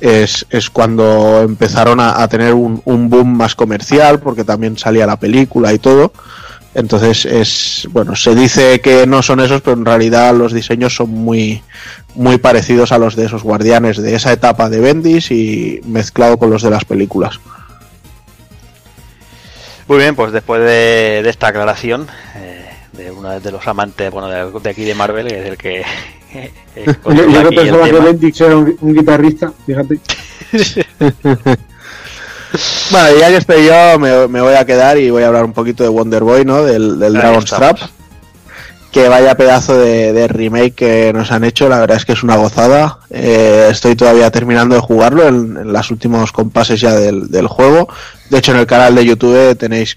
es, 0.00 0.46
es 0.50 0.70
cuando 0.70 1.42
empezaron 1.42 2.00
a, 2.00 2.22
a 2.22 2.28
tener 2.28 2.54
un, 2.54 2.80
un, 2.84 3.10
boom 3.10 3.36
más 3.36 3.54
comercial, 3.54 4.20
porque 4.20 4.44
también 4.44 4.78
salía 4.78 5.06
la 5.06 5.18
película 5.18 5.72
y 5.72 5.78
todo. 5.78 6.12
Entonces 6.74 7.24
es, 7.24 7.88
bueno, 7.90 8.14
se 8.14 8.34
dice 8.34 8.80
que 8.80 9.06
no 9.06 9.22
son 9.22 9.40
esos, 9.40 9.60
pero 9.60 9.76
en 9.76 9.84
realidad 9.84 10.34
los 10.34 10.52
diseños 10.52 10.94
son 10.94 11.10
muy, 11.10 11.62
muy 12.14 12.38
parecidos 12.38 12.92
a 12.92 12.98
los 12.98 13.16
de 13.16 13.26
esos 13.26 13.42
guardianes 13.42 14.00
de 14.00 14.14
esa 14.14 14.32
etapa 14.32 14.70
de 14.70 14.78
Bendis 14.78 15.32
y 15.32 15.80
mezclado 15.84 16.38
con 16.38 16.50
los 16.50 16.62
de 16.62 16.70
las 16.70 16.84
películas. 16.84 17.40
Muy 19.88 19.98
bien, 19.98 20.14
pues 20.14 20.30
después 20.30 20.60
de, 20.60 21.22
de 21.24 21.30
esta 21.30 21.48
aclaración 21.48 22.06
eh, 22.36 22.70
de 22.92 23.10
uno 23.10 23.40
de 23.40 23.50
los 23.50 23.66
amantes, 23.66 24.08
bueno, 24.12 24.28
de, 24.28 24.60
de, 24.60 24.70
aquí 24.70 24.84
de 24.84 24.94
Marvel, 24.94 25.26
que 25.26 25.40
es 25.40 25.46
el 25.46 25.56
que... 25.56 25.84
Eh, 26.32 26.86
yo 26.86 27.42
no 27.42 27.48
pensaba 27.48 27.86
que 27.86 27.98
Bendis 27.98 28.40
era 28.40 28.56
un, 28.56 28.76
un 28.80 28.94
guitarrista, 28.94 29.52
fíjate. 29.66 29.98
Bueno, 32.90 33.18
ya 33.18 33.28
que 33.28 33.36
estoy 33.36 33.66
yo, 33.66 33.98
me, 33.98 34.28
me, 34.28 34.40
voy 34.40 34.54
a 34.54 34.64
quedar 34.64 34.98
y 34.98 35.10
voy 35.10 35.22
a 35.22 35.28
hablar 35.28 35.44
un 35.44 35.52
poquito 35.52 35.82
de 35.82 35.88
Wonder 35.88 36.22
Boy, 36.22 36.44
¿no? 36.44 36.64
Del, 36.64 36.98
del 36.98 37.12
Dragon's 37.12 37.50
Trap. 37.50 37.78
Que 38.90 39.08
vaya 39.08 39.36
pedazo 39.36 39.78
de, 39.78 40.12
de, 40.12 40.26
remake 40.26 40.74
que 40.74 41.12
nos 41.12 41.30
han 41.30 41.44
hecho, 41.44 41.68
la 41.68 41.78
verdad 41.78 41.96
es 41.96 42.04
que 42.04 42.12
es 42.12 42.24
una 42.24 42.34
gozada. 42.34 42.98
Eh, 43.10 43.68
estoy 43.70 43.94
todavía 43.94 44.32
terminando 44.32 44.74
de 44.74 44.80
jugarlo 44.80 45.28
en, 45.28 45.56
en 45.56 45.72
los 45.72 45.90
últimos 45.92 46.32
compases 46.32 46.80
ya 46.80 46.92
del, 46.94 47.30
del, 47.30 47.46
juego. 47.46 47.88
De 48.30 48.38
hecho, 48.38 48.50
en 48.50 48.58
el 48.58 48.66
canal 48.66 48.96
de 48.96 49.04
YouTube 49.04 49.56
tenéis 49.56 49.96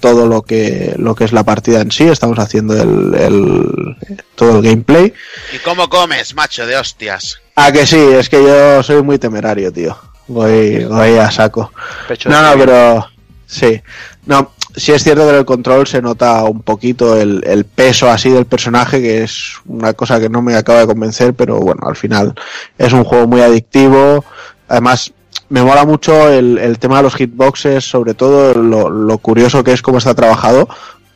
todo 0.00 0.26
lo 0.26 0.42
que, 0.42 0.94
lo 0.98 1.14
que 1.14 1.22
es 1.22 1.32
la 1.32 1.44
partida 1.44 1.82
en 1.82 1.92
sí. 1.92 2.08
Estamos 2.08 2.40
haciendo 2.40 2.74
el, 2.74 3.14
el 3.14 3.96
todo 4.34 4.56
el 4.56 4.62
gameplay. 4.62 5.12
¿Y 5.54 5.58
cómo 5.58 5.88
comes, 5.88 6.34
macho 6.34 6.66
de 6.66 6.76
hostias? 6.76 7.38
Ah, 7.54 7.70
que 7.70 7.86
sí, 7.86 8.00
es 8.00 8.28
que 8.28 8.42
yo 8.42 8.82
soy 8.82 9.02
muy 9.02 9.20
temerario, 9.20 9.72
tío 9.72 9.96
voy, 10.28 10.84
voy 10.84 11.16
a 11.16 11.30
saco. 11.30 11.72
Pecho 12.08 12.28
no, 12.28 12.42
no, 12.42 12.58
pero 12.58 13.06
sí. 13.46 13.80
No, 14.26 14.52
sí 14.76 14.92
es 14.92 15.02
cierto 15.02 15.24
que 15.24 15.30
en 15.30 15.36
el 15.36 15.44
control 15.44 15.86
se 15.86 16.02
nota 16.02 16.44
un 16.44 16.62
poquito 16.62 17.16
el, 17.16 17.42
el, 17.46 17.64
peso 17.64 18.10
así 18.10 18.30
del 18.30 18.46
personaje, 18.46 19.00
que 19.00 19.22
es 19.22 19.54
una 19.66 19.92
cosa 19.94 20.20
que 20.20 20.28
no 20.28 20.42
me 20.42 20.54
acaba 20.54 20.80
de 20.80 20.86
convencer, 20.86 21.34
pero 21.34 21.58
bueno, 21.60 21.82
al 21.86 21.96
final 21.96 22.34
es 22.78 22.92
un 22.92 23.04
juego 23.04 23.26
muy 23.26 23.40
adictivo. 23.40 24.24
Además, 24.68 25.12
me 25.48 25.62
mola 25.62 25.84
mucho 25.84 26.30
el, 26.30 26.58
el 26.58 26.78
tema 26.78 26.98
de 26.98 27.02
los 27.02 27.14
hitboxes, 27.14 27.84
sobre 27.84 28.14
todo 28.14 28.54
lo, 28.54 28.88
lo, 28.88 29.18
curioso 29.18 29.62
que 29.62 29.72
es 29.72 29.82
cómo 29.82 29.98
está 29.98 30.14
trabajado, 30.14 30.68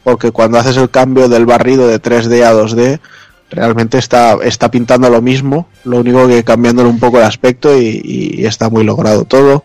porque 0.04 0.30
cuando 0.30 0.58
haces 0.58 0.76
el 0.76 0.90
cambio 0.90 1.28
del 1.28 1.46
barrido 1.46 1.88
de 1.88 2.00
3D 2.00 2.42
a 2.44 2.52
2D, 2.52 3.00
realmente 3.50 3.98
está, 3.98 4.36
está 4.42 4.70
pintando 4.70 5.08
lo 5.08 5.22
mismo, 5.22 5.68
lo 5.84 5.98
único 5.98 6.26
que 6.26 6.44
cambiándole 6.44 6.88
un 6.88 6.98
poco 6.98 7.18
el 7.18 7.24
aspecto 7.24 7.76
y, 7.76 8.00
y, 8.04 8.44
está 8.44 8.68
muy 8.70 8.84
logrado 8.84 9.24
todo. 9.24 9.64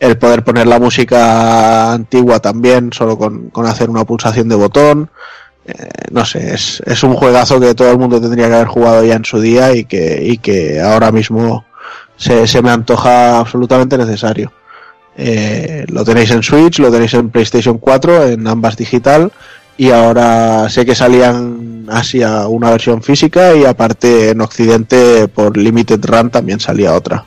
El 0.00 0.16
poder 0.16 0.44
poner 0.44 0.68
la 0.68 0.78
música 0.78 1.92
antigua 1.92 2.38
también, 2.38 2.92
solo 2.92 3.18
con, 3.18 3.50
con 3.50 3.66
hacer 3.66 3.90
una 3.90 4.04
pulsación 4.04 4.48
de 4.48 4.54
botón. 4.54 5.10
Eh, 5.66 5.74
no 6.12 6.24
sé, 6.24 6.54
es, 6.54 6.82
es, 6.86 7.02
un 7.02 7.14
juegazo 7.14 7.58
que 7.60 7.74
todo 7.74 7.90
el 7.90 7.98
mundo 7.98 8.20
tendría 8.20 8.48
que 8.48 8.54
haber 8.54 8.68
jugado 8.68 9.04
ya 9.04 9.14
en 9.16 9.24
su 9.24 9.40
día 9.40 9.74
y 9.74 9.84
que, 9.84 10.22
y 10.22 10.38
que 10.38 10.80
ahora 10.80 11.10
mismo 11.10 11.64
se, 12.16 12.46
se 12.46 12.62
me 12.62 12.70
antoja 12.70 13.40
absolutamente 13.40 13.98
necesario. 13.98 14.52
Eh, 15.16 15.84
lo 15.88 16.04
tenéis 16.04 16.30
en 16.30 16.44
Switch, 16.44 16.78
lo 16.78 16.92
tenéis 16.92 17.12
en 17.14 17.30
PlayStation 17.30 17.78
4, 17.78 18.28
en 18.28 18.46
ambas 18.46 18.76
digital 18.76 19.32
y 19.76 19.90
ahora 19.90 20.68
sé 20.68 20.84
que 20.84 20.94
salían 20.94 21.77
así 21.90 22.22
a 22.22 22.46
una 22.48 22.70
versión 22.70 23.02
física 23.02 23.54
y 23.54 23.64
aparte 23.64 24.30
en 24.30 24.40
Occidente 24.40 25.28
por 25.28 25.56
Limited 25.56 26.04
Run 26.04 26.30
también 26.30 26.60
salía 26.60 26.94
otra. 26.94 27.24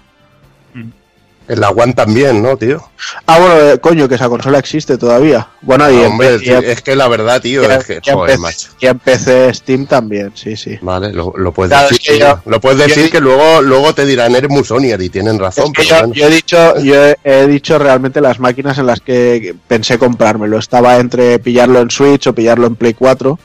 En 1.47 1.59
la 1.59 1.69
One 1.71 1.91
también, 1.93 2.41
¿no, 2.41 2.55
tío? 2.55 2.81
Ah, 3.25 3.37
bueno, 3.39 3.59
eh, 3.59 3.79
coño, 3.79 4.07
que 4.07 4.15
esa 4.15 4.29
consola 4.29 4.57
existe 4.57 4.97
todavía. 4.97 5.49
Bueno, 5.61 5.89
no, 5.89 5.91
y 5.91 6.05
hombre, 6.05 6.37
y 6.41 6.49
es 6.49 6.81
que 6.81 6.95
la 6.95 7.09
verdad, 7.09 7.41
tío, 7.41 7.63
es 7.69 7.83
que, 7.83 7.99
y 8.01 8.09
joder, 8.11 8.35
en 8.35 8.41
macho. 8.41 8.69
En 8.79 8.99
PC 8.99 9.53
Steam 9.53 9.85
también, 9.85 10.31
sí, 10.33 10.55
sí. 10.55 10.77
Vale, 10.81 11.11
lo, 11.11 11.33
lo 11.35 11.51
puedes 11.51 11.71
Claro, 11.71 11.89
decir, 11.89 11.99
es 12.03 12.07
que 12.07 12.17
tío. 12.25 12.41
yo- 12.45 12.49
lo 12.51 12.61
puedes 12.61 12.77
decir 12.79 13.05
yo- 13.05 13.11
que 13.11 13.19
luego, 13.19 13.61
luego 13.61 13.93
te 13.93 14.05
dirán 14.05 14.33
eres 14.33 14.49
Musonier 14.49 15.01
y 15.01 15.09
tienen 15.09 15.39
razón, 15.39 15.73
que 15.73 15.81
pero 15.81 15.89
yo, 15.89 15.97
bueno. 15.97 16.13
yo 16.13 16.27
he 16.27 16.29
dicho, 16.29 16.79
yo 16.79 17.05
he, 17.07 17.17
he 17.25 17.47
dicho 17.47 17.77
realmente 17.77 18.21
las 18.21 18.39
máquinas 18.39 18.77
en 18.77 18.85
las 18.85 19.01
que 19.01 19.53
pensé 19.67 19.97
comprármelo. 19.97 20.57
Estaba 20.57 20.97
entre 20.99 21.37
pillarlo 21.39 21.81
en 21.81 21.91
Switch 21.91 22.27
o 22.27 22.33
pillarlo 22.35 22.67
en 22.67 22.75
Play 22.77 22.93
4. 22.93 23.37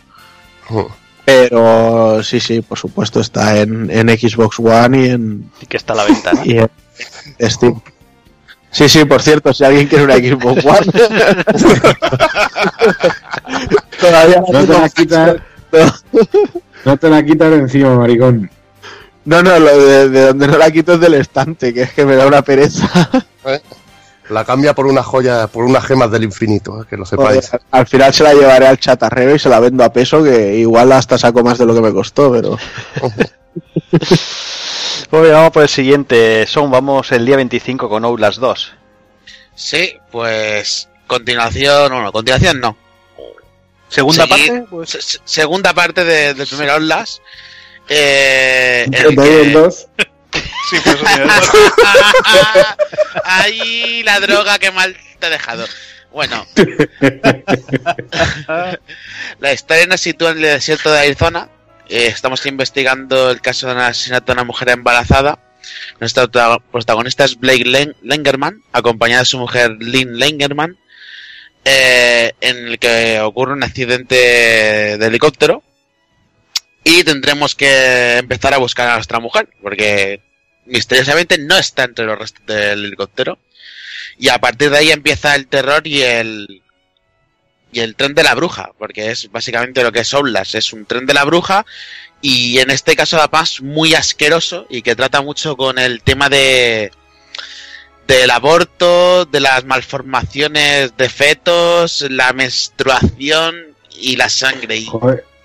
Pero 1.27 2.23
sí, 2.23 2.39
sí, 2.39 2.61
por 2.63 2.79
supuesto, 2.79 3.19
está 3.19 3.59
en, 3.59 3.91
en 3.91 4.09
Xbox 4.09 4.61
One 4.61 4.99
y 4.99 5.11
en, 5.11 5.51
Y 5.61 5.67
que 5.67 5.77
está 5.77 5.93
a 5.93 5.97
la 5.97 6.05
venta, 6.05 6.33
¿no? 6.33 6.45
y 6.45 6.59
en 6.59 6.71
Steam. 7.51 7.81
Sí, 8.71 8.89
sí, 8.89 9.05
por 9.05 9.21
cierto, 9.21 9.53
si 9.53 9.65
alguien 9.65 9.89
quiere 9.89 10.05
una 10.05 10.15
Xbox 10.15 10.65
One. 10.65 10.87
Todavía 14.01 14.43
No 14.53 14.65
te 14.65 14.73
la 14.73 14.89
quitas, 14.89 15.37
no 16.85 16.97
te 16.97 17.11
la 17.11 17.25
quitas 17.25 17.51
de 17.51 17.57
encima, 17.57 17.97
maricón. 17.97 18.49
No, 19.25 19.43
no, 19.43 19.59
lo 19.59 19.77
de, 19.79 20.09
de 20.09 20.27
donde 20.27 20.47
no 20.47 20.59
la 20.59 20.71
quito 20.71 20.93
es 20.95 21.01
del 21.01 21.15
estante, 21.15 21.75
que 21.75 21.83
es 21.83 21.93
que 21.93 22.07
me 22.07 22.15
da 22.15 22.29
una 22.29 22.43
pereza. 22.43 23.11
La 24.31 24.45
cambia 24.45 24.75
por 24.75 24.87
una 24.87 25.03
joya, 25.03 25.47
por 25.47 25.65
unas 25.65 25.85
gemas 25.85 26.11
del 26.11 26.25
infinito, 26.25 26.83
eh, 26.83 26.87
que 26.91 26.97
lo 26.97 27.05
sepáis. 27.07 27.51
al 27.71 27.87
final 27.87 28.13
se 28.13 28.25
la 28.25 28.35
llevaré 28.35 28.67
al 28.67 28.79
chatarrero 28.79 29.35
y 29.35 29.39
se 29.39 29.49
la 29.49 29.61
vendo 29.61 29.85
a 29.85 29.93
peso, 29.93 30.23
que 30.25 30.57
igual 30.57 30.91
hasta 30.93 31.17
saco 31.17 31.43
más 31.45 31.59
de 31.59 31.67
lo 31.67 31.75
que 31.75 31.81
me 31.81 31.93
costó, 31.93 32.33
pero. 32.33 32.59
Muy 35.11 35.21
bien, 35.23 35.33
vamos 35.35 35.51
por 35.53 35.63
el 35.63 35.69
siguiente. 35.69 36.47
Son, 36.47 36.71
vamos 36.71 37.13
el 37.13 37.25
día 37.25 37.37
25 37.37 37.89
con 37.89 38.05
Outlast 38.05 38.39
2. 38.39 38.73
Sí, 39.55 39.95
pues 40.11 40.89
continuación, 41.07 41.91
no, 41.93 42.03
no, 42.03 42.11
continuación 42.13 42.61
no. 42.61 42.77
Segunda 43.89 44.27
Seguir- 44.27 44.49
parte, 44.49 44.67
pues, 44.69 44.91
se- 44.91 45.03
se- 45.03 45.19
segunda 45.25 45.73
parte 45.73 46.05
de- 46.05 46.35
del 46.35 46.47
primer 46.47 46.71
Outlast. 46.71 47.21
Eh, 47.89 48.87
el 48.91 49.17
que... 49.17 49.51
2. 49.53 49.87
Sí, 50.71 50.77
pues, 50.83 50.97
Ay, 53.25 54.03
la 54.05 54.21
droga 54.21 54.59
que 54.59 54.71
mal 54.71 54.97
te 55.19 55.27
he 55.27 55.31
dejado. 55.31 55.67
Bueno, 56.13 56.47
la 59.41 59.53
historia 59.53 59.87
nos 59.87 60.01
sitúa 60.01 60.31
en 60.31 60.37
el 60.39 60.43
desierto 60.45 60.91
de 60.91 61.01
Arizona. 61.01 61.49
Eh, 61.89 62.07
estamos 62.07 62.45
investigando 62.47 63.31
el 63.31 63.41
caso 63.41 63.67
de 63.67 63.75
un 63.75 63.81
asesinato 63.81 64.27
de 64.27 64.33
una 64.33 64.45
mujer 64.45 64.71
embarazada. 64.71 65.39
Nuestra 66.01 66.25
prota- 66.27 66.59
protagonista 66.73 67.25
es 67.25 67.39
Blake 67.39 67.65
Len- 67.65 67.97
Lengerman, 68.03 68.63
acompañada 68.73 69.23
de 69.23 69.27
su 69.27 69.39
mujer 69.39 69.77
Lynn 69.81 70.19
Lengerman, 70.19 70.79
eh, 71.65 72.33
en 72.41 72.69
el 72.69 72.79
que 72.79 73.21
ocurre 73.21 73.53
un 73.53 73.63
accidente 73.65 74.15
de 74.97 75.07
helicóptero. 75.07 75.63
Y 76.85 77.03
tendremos 77.05 77.55
que 77.57 78.17
empezar 78.19 78.55
a 78.55 78.59
buscar 78.59 78.89
a 78.89 78.95
nuestra 78.95 79.19
mujer, 79.19 79.49
porque 79.61 80.23
misteriosamente 80.67 81.39
no 81.39 81.57
está 81.57 81.85
entre 81.85 82.05
los 82.05 82.19
restos 82.19 82.45
del 82.47 82.85
helicóptero. 82.85 83.39
Y 84.19 84.29
a 84.29 84.39
partir 84.39 84.71
de 84.71 84.79
ahí 84.79 84.91
empieza 84.91 85.35
el 85.35 85.47
terror 85.47 85.87
y 85.87 86.03
el 86.03 86.63
y 87.73 87.81
el 87.81 87.95
tren 87.95 88.15
de 88.15 88.23
la 88.23 88.35
bruja, 88.35 88.71
porque 88.79 89.11
es 89.11 89.31
básicamente 89.31 89.83
lo 89.83 89.93
que 89.93 90.01
es 90.01 90.15
Outlast, 90.15 90.55
es 90.55 90.73
un 90.73 90.87
tren 90.87 91.05
de 91.05 91.13
la 91.13 91.25
bruja 91.25 91.67
y 92.23 92.59
en 92.59 92.71
este 92.71 92.97
caso 92.97 93.19
además 93.19 93.61
muy 93.61 93.95
asqueroso 93.95 94.67
y 94.71 94.83
que 94.83 94.97
trata 94.97 95.21
mucho 95.21 95.57
con 95.57 95.79
el 95.79 96.03
tema 96.03 96.29
de 96.29 96.91
del 98.07 98.31
aborto, 98.31 99.25
de 99.25 99.41
las 99.41 99.65
malformaciones 99.65 100.97
de 100.97 101.09
fetos, 101.09 102.07
la 102.09 102.33
menstruación 102.33 103.57
y 103.99 104.17
la 104.17 104.29
sangre. 104.29 104.87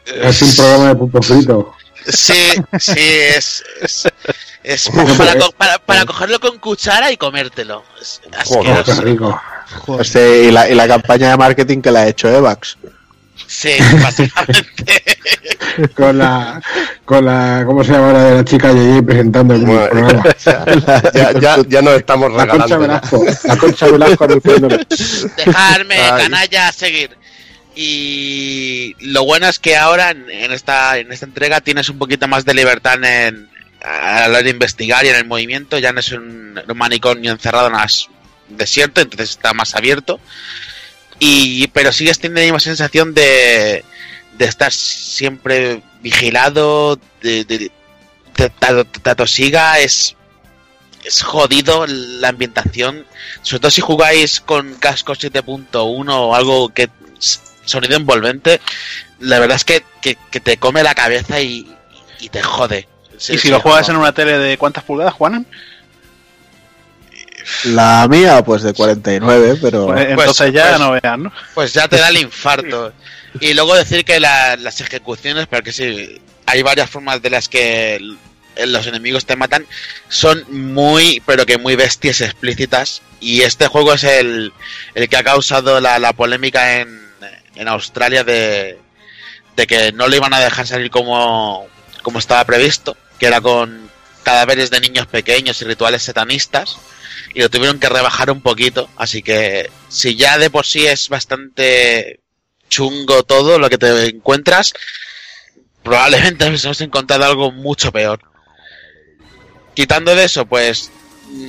Es 0.06 0.42
un 0.42 0.56
programa 0.56 0.90
de 0.90 0.96
punto 0.96 1.22
frito. 1.22 1.76
Sí, 2.08 2.54
sí, 2.80 2.94
es. 2.98 3.64
es, 3.82 4.08
es 4.64 4.90
para, 5.18 5.36
co- 5.40 5.52
para- 5.52 5.78
para 5.80 6.06
cogerlo 6.06 6.40
con 6.40 6.58
cuchara 6.60 7.12
y 7.12 7.18
comértelo. 7.18 7.84
Es 8.02 8.22
Joder, 8.46 8.64
qué 8.84 8.92
asqueroso. 8.92 9.02
rico. 9.04 9.42
Este, 10.00 10.44
y, 10.44 10.52
la, 10.52 10.70
y 10.70 10.76
la 10.76 10.88
campaña 10.88 11.30
de 11.32 11.38
marketing 11.38 11.82
que 11.82 11.92
la 11.92 12.02
ha 12.02 12.08
hecho 12.08 12.28
Evax. 12.30 12.78
Sí, 13.48 13.72
básicamente. 14.02 15.04
Con 15.96 16.18
la, 16.18 16.62
con 17.06 17.24
la, 17.26 17.64
¿cómo 17.66 17.82
se 17.84 17.94
llama 17.94 18.12
la 18.12 18.24
de 18.26 18.36
la 18.36 18.44
chica 18.46 18.74
Yeye 18.74 19.02
presentando 19.04 19.54
el 19.56 19.62
Bueno, 19.66 19.88
programa? 19.90 20.24
Ya, 21.14 21.32
ya, 21.40 21.58
ya 21.66 21.82
nos 21.82 21.94
estamos 21.96 22.34
La 22.34 22.46
Concha 22.46 22.76
regalando. 22.78 22.80
Velasco, 23.20 23.48
la 23.48 23.58
Concha 23.58 23.88
Velasco. 23.88 24.28
Dejarme, 25.38 25.96
Ay. 25.96 26.24
canalla, 26.24 26.72
seguir. 26.74 27.18
Y 27.76 28.96
lo 29.00 29.24
bueno 29.24 29.48
es 29.48 29.60
que 29.60 29.78
ahora 29.78 30.12
en, 30.12 30.30
en 30.30 30.52
esta 30.52 30.98
en 30.98 31.12
esta 31.12 31.26
entrega 31.26 31.62
tienes 31.62 31.90
un 31.90 31.98
poquito 31.98 32.28
más 32.28 32.44
de 32.44 32.54
libertad 32.54 33.04
en 33.04 33.50
a 33.84 34.28
la 34.28 34.30
hora 34.30 34.44
de 34.44 34.50
investigar 34.50 35.06
y 35.06 35.10
en 35.10 35.16
el 35.16 35.26
movimiento. 35.26 35.80
Ya 35.80 35.92
no 35.92 36.00
es 36.00 36.12
un, 36.12 36.62
un 36.68 36.78
manicomio 36.78 37.32
encerrado 37.32 37.68
en 37.68 37.74
las 37.74 38.10
desierto, 38.50 39.02
entonces 39.02 39.32
está 39.32 39.54
más 39.54 39.76
abierto. 39.76 40.20
Y 41.20 41.68
pero 41.68 41.92
sigues 41.92 42.20
teniendo 42.20 42.42
la 42.42 42.46
misma 42.46 42.60
sensación 42.60 43.14
de, 43.14 43.84
de 44.38 44.46
estar 44.46 44.72
siempre 44.72 45.82
vigilado, 46.02 47.00
de, 47.22 47.46
de, 47.46 47.72
atosiga, 49.06 49.80
es 49.80 50.16
es 51.04 51.24
jodido 51.24 51.88
la 51.88 52.30
ambientación, 52.30 53.06
sobre 53.42 53.60
todo 53.60 53.72
si 53.72 53.82
jugáis 53.82 54.40
con 54.40 54.76
casco 54.76 55.14
7.1 55.14 55.72
o 56.10 56.36
algo 56.36 56.70
que 56.70 56.90
sonido 57.66 57.96
envolvente, 57.96 58.60
la 59.20 59.40
verdad 59.40 59.56
es 59.58 59.64
que, 59.66 59.84
que- 60.02 60.18
que 60.32 60.40
te 60.40 60.58
come 60.58 60.84
la 60.84 60.96
cabeza 60.96 61.40
y, 61.42 61.74
y 62.20 62.30
te 62.30 62.42
jode. 62.42 62.88
y 63.30 63.38
si 63.38 63.50
lo 63.50 63.60
juegas 63.60 63.88
en 63.90 63.98
una 63.98 64.14
tele 64.14 64.38
de 64.38 64.58
cuántas 64.58 64.84
pulgadas, 64.84 65.14
Juanan, 65.14 65.46
La 67.66 68.08
mía, 68.10 68.44
pues 68.44 68.62
de 68.62 68.74
49, 68.74 69.58
pero. 69.62 69.88
pues, 69.88 70.08
entonces 70.10 70.54
ya 70.54 70.68
pues- 70.70 70.80
no 70.80 70.92
vean, 70.92 71.24
¿no? 71.24 71.34
Pues 71.56 71.74
ya 71.74 71.88
te 71.88 71.98
da 71.98 72.10
el 72.10 72.18
infarto. 72.18 72.94
Y 73.40 73.54
luego 73.54 73.76
decir 73.76 74.06
que 74.06 74.20
la- 74.20 74.56
las 74.58 74.80
ejecuciones, 74.82 75.48
porque 75.48 75.72
sí, 75.72 76.22
hay 76.46 76.62
varias 76.62 76.90
formas 76.90 77.22
de 77.22 77.30
las 77.30 77.48
que 77.50 78.00
los 78.66 78.86
enemigos 78.86 79.26
te 79.26 79.36
matan, 79.36 79.66
son 80.10 80.44
muy, 80.50 81.22
pero 81.26 81.46
que 81.46 81.58
muy 81.58 81.76
bestias 81.76 82.22
explícitas. 82.22 83.02
Y 83.20 83.42
este 83.42 83.68
juego 83.68 83.94
es 83.94 84.04
el, 84.04 84.52
el 84.94 85.10
que 85.10 85.18
ha 85.18 85.24
causado 85.24 85.80
la, 85.80 85.98
la 86.00 86.14
polémica 86.14 86.80
en, 86.80 87.01
en 87.56 87.68
Australia 87.68 88.24
de, 88.24 88.80
de 89.56 89.68
que 89.68 89.92
no 89.92 90.08
le 90.08 90.18
iban 90.18 90.34
a 90.34 90.40
dejar 90.40 90.68
salir 90.68 90.90
como, 90.90 91.68
como 92.02 92.20
estaba 92.20 92.46
previsto, 92.46 92.96
que 93.20 93.28
era 93.28 93.42
con 93.42 93.90
cadáveres 94.24 94.70
de 94.70 94.80
niños 94.80 95.08
pequeños 95.08 95.62
y 95.62 95.66
rituales 95.66 96.04
satanistas 96.04 96.78
y 97.34 97.42
lo 97.42 97.50
tuvieron 97.50 97.80
que 97.80 97.90
rebajar 97.90 98.32
un 98.32 98.42
poquito. 98.42 98.90
Así 98.98 99.22
que 99.22 99.70
si 99.90 100.16
ya 100.16 100.38
de 100.38 100.50
por 100.50 100.66
sí 100.66 100.86
es 100.86 101.10
bastante 101.10 102.20
chungo 102.70 103.24
todo 103.24 103.60
lo 103.60 103.70
que 103.70 103.78
te 103.78 104.08
encuentras, 104.08 104.74
probablemente 105.84 106.50
nos 106.50 106.64
hemos 106.66 106.82
encontrado 106.82 107.26
algo 107.26 107.52
mucho 107.52 107.92
peor. 107.92 108.20
Quitando 109.74 110.16
de 110.16 110.26
eso, 110.26 110.46
pues 110.46 110.92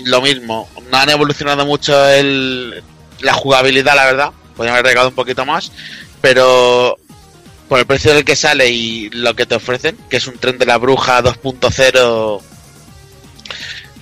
lo 0.04 0.20
mismo. 0.22 0.68
No 0.90 0.98
han 0.98 1.10
evolucionado 1.10 1.66
mucho 1.66 2.08
el, 2.08 2.82
la 3.20 3.32
jugabilidad, 3.34 3.96
la 3.96 4.06
verdad. 4.06 4.32
Podrían 4.52 4.74
haber 4.76 4.86
regado 4.86 5.08
un 5.08 5.14
poquito 5.14 5.44
más. 5.44 5.72
Pero 6.20 6.96
por 7.68 7.78
el 7.78 7.86
precio 7.86 8.14
del 8.14 8.24
que 8.24 8.36
sale 8.36 8.68
y 8.70 9.10
lo 9.10 9.34
que 9.34 9.46
te 9.46 9.54
ofrecen, 9.54 9.96
que 10.10 10.18
es 10.18 10.26
un 10.26 10.38
tren 10.38 10.58
de 10.58 10.66
la 10.66 10.76
bruja 10.78 11.22
2.0 11.22 12.40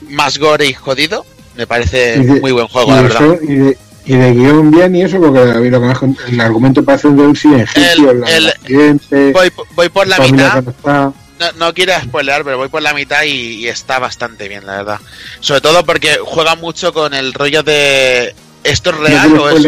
más 0.09 0.39
gore 0.39 0.67
y 0.67 0.73
jodido, 0.75 1.25
me 1.57 1.67
parece 1.67 2.19
de- 2.19 2.41
muy 2.41 2.53
buen 2.53 2.67
juego, 2.69 2.91
la 2.93 3.03
verdad. 3.03 3.23
eso- 3.35 3.39
y, 3.45 3.55
de, 3.57 3.79
y 4.07 4.13
de 4.17 4.33
guion 4.33 4.71
bien 4.71 4.97
y 4.97 5.03
eso, 5.03 5.21
porque 5.21 5.41
lo 5.41 5.81
que 5.81 5.87
más 5.87 5.99
el 6.29 6.41
argumento 6.41 6.85
parece 6.85 7.09
un 7.09 7.31
accidente, 7.31 7.81
Voy, 9.33 9.53
voy 9.75 9.89
por 9.89 10.07
la 10.09 10.19
mitad. 10.19 10.65
no. 10.85 11.15
No, 11.57 11.73
quiero 11.73 11.95
spoilear, 12.03 12.45
pero 12.45 12.59
voy 12.59 12.69
por 12.69 12.83
la 12.83 12.93
mitad 12.93 13.23
y, 13.23 13.31
y 13.65 13.69
está 13.69 13.99
bastante 13.99 14.47
bien, 14.47 14.67
la 14.67 14.77
verdad. 14.77 15.01
Sobre 15.41 15.63
todo 15.63 15.87
porque 15.87 16.19
juega 16.23 16.55
mucho 16.55 16.93
con 16.93 17.15
el 17.15 17.33
rollo 17.33 17.63
de. 17.63 18.35
¿Esto 18.65 18.91
es 18.91 18.97
No 18.97 19.03
real 19.03 19.29
quiero 19.29 19.45
o 19.45 19.49
es.? 19.51 19.65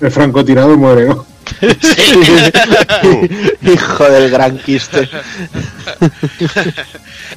el 0.00 0.10
francotirador 0.10 0.76
muere, 0.76 1.06
¿no? 1.06 1.26
Hijo 3.62 4.04
del 4.04 4.30
gran 4.30 4.58
quiste. 4.58 5.08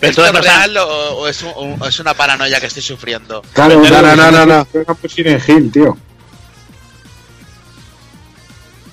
¿Esto 0.01 0.25
es 0.25 0.33
no 0.33 0.41
real 0.41 0.77
o, 0.77 0.85
o 1.19 1.27
es, 1.27 1.41
un- 1.43 1.81
o 1.81 1.87
es 1.87 1.99
una 1.99 2.13
paranoia 2.13 2.59
que 2.59 2.67
estoy 2.67 2.83
sufriendo? 2.83 3.41
Claro, 3.53 3.81
No, 3.81 4.01
no, 4.01 4.15
no, 4.15 4.31
no, 4.31 4.45
no. 4.45 4.67
Silent 5.07 5.47
Hill, 5.47 5.71
tío. 5.71 5.97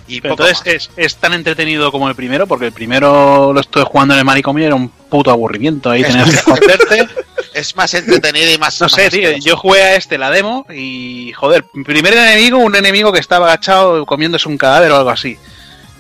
Y 0.09 0.21
Pero 0.23 0.35
entonces 0.35 0.63
es, 0.65 0.91
es 0.97 1.17
tan 1.17 1.35
entretenido 1.35 1.93
como 1.93 2.09
el 2.09 2.15
primero, 2.15 2.47
porque 2.47 2.67
el 2.67 2.73
primero 2.73 3.53
lo 3.53 3.61
estuve 3.61 3.85
jugando 3.85 4.15
en 4.15 4.21
el 4.21 4.25
manicomio 4.25 4.65
y 4.65 4.67
era 4.67 4.75
un 4.75 4.89
puto 4.89 5.31
aburrimiento. 5.31 5.91
Ahí 5.91 6.03
tenías 6.03 6.31
que 6.31 6.37
esconderte. 6.37 7.09
es 7.55 7.77
más 7.77 7.93
entretenido 7.95 8.51
y 8.51 8.59
más. 8.59 8.81
No 8.81 8.87
más 8.87 8.93
sé, 8.93 9.11
tío. 9.11 9.37
Yo 9.39 9.57
jugué 9.57 9.83
a 9.83 9.95
este, 9.97 10.17
la 10.17 10.31
demo, 10.31 10.67
y 10.75 11.33
joder, 11.33 11.65
primer 11.85 12.15
enemigo, 12.15 12.59
un 12.59 12.75
enemigo 12.75 13.13
que 13.13 13.21
estaba 13.21 13.47
agachado 13.47 14.07
comiéndose 14.07 14.49
un 14.49 14.57
cadáver 14.57 14.91
o 14.93 14.97
algo 14.97 15.11
así. 15.11 15.37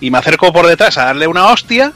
Y 0.01 0.10
me 0.10 0.18
acerco 0.18 0.52
por 0.52 0.66
detrás 0.66 0.97
a 0.97 1.05
darle 1.05 1.26
una 1.26 1.47
hostia, 1.48 1.93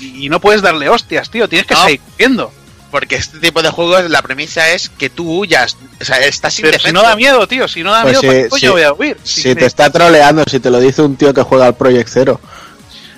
y, 0.00 0.26
y 0.26 0.28
no 0.28 0.40
puedes 0.40 0.62
darle 0.62 0.88
hostias, 0.88 1.30
tío. 1.30 1.48
Tienes 1.48 1.66
que 1.66 1.74
No. 1.74 1.82
seguir 1.84 2.00
corriendo. 2.00 2.52
Porque 2.90 3.14
este 3.16 3.38
tipo 3.38 3.62
de 3.62 3.70
juegos, 3.70 4.10
la 4.10 4.20
premisa 4.22 4.70
es 4.70 4.88
que 4.88 5.08
tú 5.10 5.38
huyas. 5.40 5.76
O 6.00 6.04
sea, 6.04 6.18
estás 6.18 6.56
Pero 6.56 6.68
indefenso. 6.68 6.88
si 6.88 6.92
no 6.94 7.02
da 7.02 7.14
miedo, 7.16 7.46
tío. 7.46 7.68
Si 7.68 7.82
no 7.84 7.92
da 7.92 8.02
Pues 8.02 8.12
miedo, 8.14 8.20
sí, 8.22 8.26
¿para 8.26 8.42
qué 8.42 8.48
coño 8.48 8.60
sí. 8.60 8.68
voy 8.68 8.82
a 8.82 8.92
huir? 8.92 9.16
Si 9.22 9.42
Si 9.42 9.48
me- 9.50 9.54
te 9.56 9.66
está 9.66 9.90
troleando, 9.90 10.42
si 10.50 10.58
te 10.60 10.70
lo 10.70 10.80
dice 10.80 11.02
un 11.02 11.16
tío 11.16 11.32
que 11.32 11.42
juega 11.42 11.66
al 11.66 11.76
Project 11.76 12.08
Zero, 12.08 12.40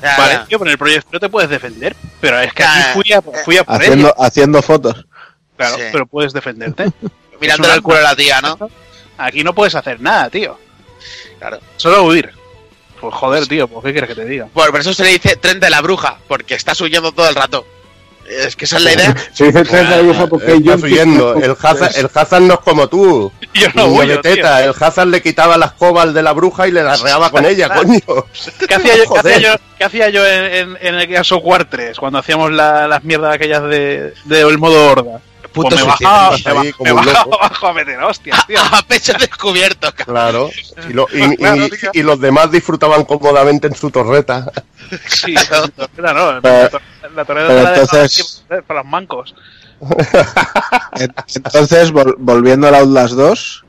Vale, 0.01 0.41
tío, 0.49 0.59
pero 0.59 0.65
en 0.69 0.73
el 0.73 0.79
proyecto 0.79 1.21
te 1.21 1.29
puedes 1.29 1.49
defender. 1.49 1.95
Pero 2.21 2.41
es 2.41 2.53
que 2.53 2.65
aquí 2.65 2.81
fui 2.93 3.13
a, 3.13 3.23
fui 3.23 3.57
a 3.57 3.65
por 3.65 3.77
haciendo, 3.77 4.09
ella. 4.09 4.27
haciendo 4.27 4.61
fotos. 4.63 5.07
Claro, 5.57 5.77
Sí. 5.77 5.83
pero 5.93 6.07
puedes 6.07 6.33
defenderte. 6.33 6.91
Mirándole 7.41 7.75
una- 7.75 7.83
culo 7.83 7.97
a 7.99 8.03
la 8.03 8.17
tía, 8.17 8.41
¿no? 8.41 8.59
Aquí 9.19 9.45
no 9.45 9.55
puedes 9.55 9.75
hacer 9.75 10.01
nada, 10.01 10.29
tío. 10.29 10.59
Claro. 11.39 11.61
Solo 11.77 12.05
huir. 12.05 12.31
Pues 13.01 13.15
joder, 13.15 13.47
tío, 13.47 13.67
pues 13.69 13.85
¿qué 13.85 13.93
quieres 13.93 14.09
que 14.09 14.15
te 14.17 14.25
diga? 14.25 14.47
Por 14.53 14.71
por 14.71 14.81
eso 14.81 14.93
se 14.95 15.03
le 15.05 15.11
dice 15.11 15.37
tren 15.37 15.59
de 15.61 15.71
la 15.71 15.81
bruja, 15.81 16.19
porque 16.29 16.55
estás 16.55 16.81
huyendo 16.81 17.13
todo 17.13 17.29
el 17.29 17.35
rato. 17.35 17.67
Es 18.29 18.57
que 18.57 18.65
esa 18.65 18.77
es 18.77 18.83
la 18.85 18.93
idea. 18.93 19.17
Se 19.33 19.45
dice 19.45 19.65
tren 19.65 19.89
de 19.89 19.97
la 19.97 20.03
bruja 20.03 20.27
porque 20.27 20.55
Estás 20.55 20.65
John 20.81 20.83
huyendo. 20.85 21.35
El 21.35 21.57
Hazard, 21.61 21.97
el 21.97 22.11
Hazard 22.15 22.43
no 22.43 22.55
es 22.55 22.61
como 22.61 22.89
tú. 22.89 23.31
Yo 23.55 23.69
no 23.75 23.89
de 24.07 24.19
teta. 24.19 24.65
El 24.65 24.75
Hazard 24.79 25.09
le 25.09 25.21
quitaba 25.23 25.59
las 25.59 25.73
cobas 25.73 26.15
de 26.15 26.23
la 26.23 26.33
bruja 26.33 26.67
y 26.69 26.73
le 26.73 26.83
las 26.83 27.01
reaba 27.01 27.31
con 27.31 27.45
ella, 27.45 27.69
coño. 27.69 28.01
¿Qué 28.69 28.75
hacía 28.75 28.97
yo, 28.97 29.13
qué 29.13 29.19
hacía 29.21 29.39
yo, 29.39 29.55
qué 29.79 29.85
hacía 29.85 30.09
yo 30.09 30.27
en, 30.27 30.45
en, 30.45 30.79
en 30.81 30.95
el 30.95 31.07
Gears 31.09 31.33
of 31.33 31.43
War 31.45 31.65
3 31.69 31.99
cuando 31.99 32.19
hacíamos 32.19 32.51
la- 32.53 32.89
las 32.89 33.05
mierdas 33.05 33.35
aquellas 33.35 33.63
de, 33.65 34.15
de 34.25 34.41
el 34.41 34.59
modo 34.59 34.91
horda? 34.91 35.21
Puto 35.53 35.69
Pues 35.71 35.81
me 35.83 35.87
bajaba, 35.87 36.37
me, 36.37 36.61
ahí 36.61 36.73
como 36.73 36.85
me 36.85 36.93
un 36.93 37.07
bajaba 37.07 37.25
loco. 37.25 37.43
abajo 37.45 37.67
a 37.69 37.73
meter 37.75 38.03
hostias, 38.03 38.47
tío. 38.47 38.59
A 38.73 38.83
pecho 38.83 39.13
descubierto, 39.19 39.93
cabrón. 39.95 40.15
Claro. 40.15 40.51
Y, 40.89 40.93
lo- 40.93 41.07
y- 41.13 41.33
y- 41.33 41.37
Claro, 41.37 41.69
tío. 41.69 41.91
y 41.93 42.03
los 42.03 42.21
demás 42.21 42.51
disfrutaban 42.51 43.05
cómodamente 43.05 43.67
en 43.69 43.75
su 43.75 43.91
torreta. 43.91 44.51
Sí, 45.09 45.35
la 45.35 45.69
torreta 45.69 46.13
no, 46.15 46.41
Pero- 46.43 46.81
la 47.15 47.25
torreta 47.25 47.49
te 47.49 47.55
la 47.55 47.71
dejaba 47.71 47.75
entonces- 47.83 48.13
siempre 48.13 48.63
para 48.63 48.81
los 48.83 48.89
mancos. 48.91 49.35
En- 50.99 51.15
Entonces, 51.35 51.93
vol- 51.93 52.15
volviendo 52.19 52.69
al 52.69 52.75
Outlast 52.77 53.15
2, 53.15 53.65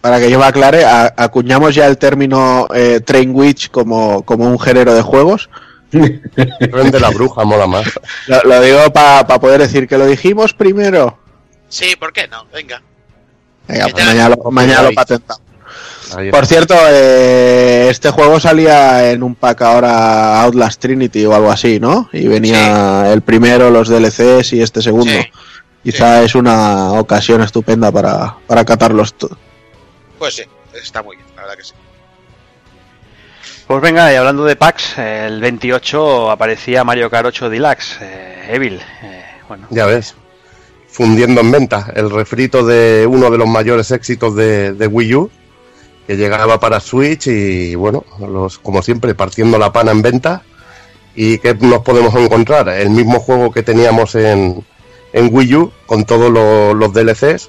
para 0.00 0.18
que 0.18 0.30
yo 0.30 0.38
me 0.38 0.46
aclare, 0.46 0.84
acuñamos 0.84 1.74
ya 1.74 1.86
el 1.86 1.96
término 1.98 2.66
eh, 2.74 3.00
Train 3.04 3.30
Witch 3.34 3.70
como, 3.70 4.22
como 4.24 4.46
un 4.46 4.58
género 4.58 4.94
de 4.94 5.02
juegos. 5.02 5.48
De 5.92 7.00
la 7.00 7.10
bruja 7.10 7.44
mola 7.44 7.66
más. 7.66 7.86
Lo, 8.26 8.40
lo 8.44 8.60
digo 8.62 8.92
para 8.92 9.26
poder 9.38 9.60
decir 9.60 9.86
que 9.86 9.98
lo 9.98 10.06
dijimos 10.06 10.54
primero. 10.54 11.18
Sí, 11.68 11.96
¿por 11.96 12.12
qué 12.12 12.26
no? 12.28 12.44
Venga. 12.52 12.82
Venga, 13.68 13.86
¿Qué 13.86 13.92
pues 13.92 14.04
mañana, 14.06 14.28
lo- 14.36 14.50
mañana 14.50 14.82
lo 14.82 14.88
Ahí. 14.88 14.94
patentamos. 14.94 15.42
Por 16.30 16.44
cierto, 16.46 16.74
eh, 16.90 17.86
este 17.90 18.10
juego 18.10 18.38
salía 18.38 19.10
en 19.12 19.22
un 19.22 19.34
pack 19.34 19.62
ahora 19.62 20.42
Outlast 20.42 20.78
Trinity 20.80 21.24
o 21.24 21.34
algo 21.34 21.50
así, 21.50 21.80
¿no? 21.80 22.10
Y 22.12 22.26
venía 22.28 23.10
el 23.12 23.22
primero, 23.22 23.70
los 23.70 23.88
DLCs 23.88 24.52
y 24.52 24.60
este 24.60 24.82
segundo. 24.82 25.10
Sí. 25.10 25.20
Quizá 25.82 26.22
es 26.22 26.34
una 26.34 26.92
ocasión 26.92 27.40
estupenda 27.42 27.90
para, 27.90 28.36
para 28.46 28.62
catarlos 28.64 29.14
todos. 29.14 29.38
Pues 30.18 30.34
sí, 30.36 30.42
está 30.74 31.02
muy 31.02 31.16
bien, 31.16 31.28
la 31.34 31.42
verdad 31.42 31.56
que 31.56 31.64
sí. 31.64 31.72
Pues 33.66 33.80
venga, 33.80 34.12
y 34.12 34.16
hablando 34.16 34.44
de 34.44 34.56
packs, 34.56 34.98
el 34.98 35.40
28 35.40 36.30
aparecía 36.30 36.84
Mario 36.84 37.08
Kart 37.08 37.26
8 37.26 37.48
Deluxe, 37.48 37.98
eh, 38.02 38.48
Evil. 38.50 38.80
eh, 39.02 39.22
bueno, 39.48 39.66
Ya 39.70 39.86
ves. 39.86 40.14
Fundiendo 40.88 41.40
en 41.40 41.50
venta 41.50 41.90
el 41.94 42.10
refrito 42.10 42.66
de 42.66 43.06
uno 43.08 43.30
de 43.30 43.38
los 43.38 43.48
mayores 43.48 43.90
éxitos 43.92 44.36
de, 44.36 44.74
de 44.74 44.86
Wii 44.86 45.14
U, 45.14 45.30
que 46.06 46.16
llegaba 46.16 46.60
para 46.60 46.80
Switch 46.80 47.28
y 47.28 47.74
bueno, 47.76 48.04
los, 48.20 48.58
como 48.58 48.82
siempre, 48.82 49.14
partiendo 49.14 49.58
la 49.58 49.72
pana 49.72 49.92
en 49.92 50.02
venta. 50.02 50.42
¿Y 51.14 51.38
qué 51.38 51.54
nos 51.54 51.80
podemos 51.82 52.14
encontrar? 52.16 52.68
El 52.68 52.90
mismo 52.90 53.20
juego 53.20 53.50
que 53.52 53.62
teníamos 53.62 54.14
en, 54.16 54.62
en 55.14 55.28
Wii 55.32 55.54
U, 55.56 55.72
con 55.86 56.04
todos 56.04 56.30
lo- 56.30 56.74
los 56.74 56.92
DLCs 56.92 57.48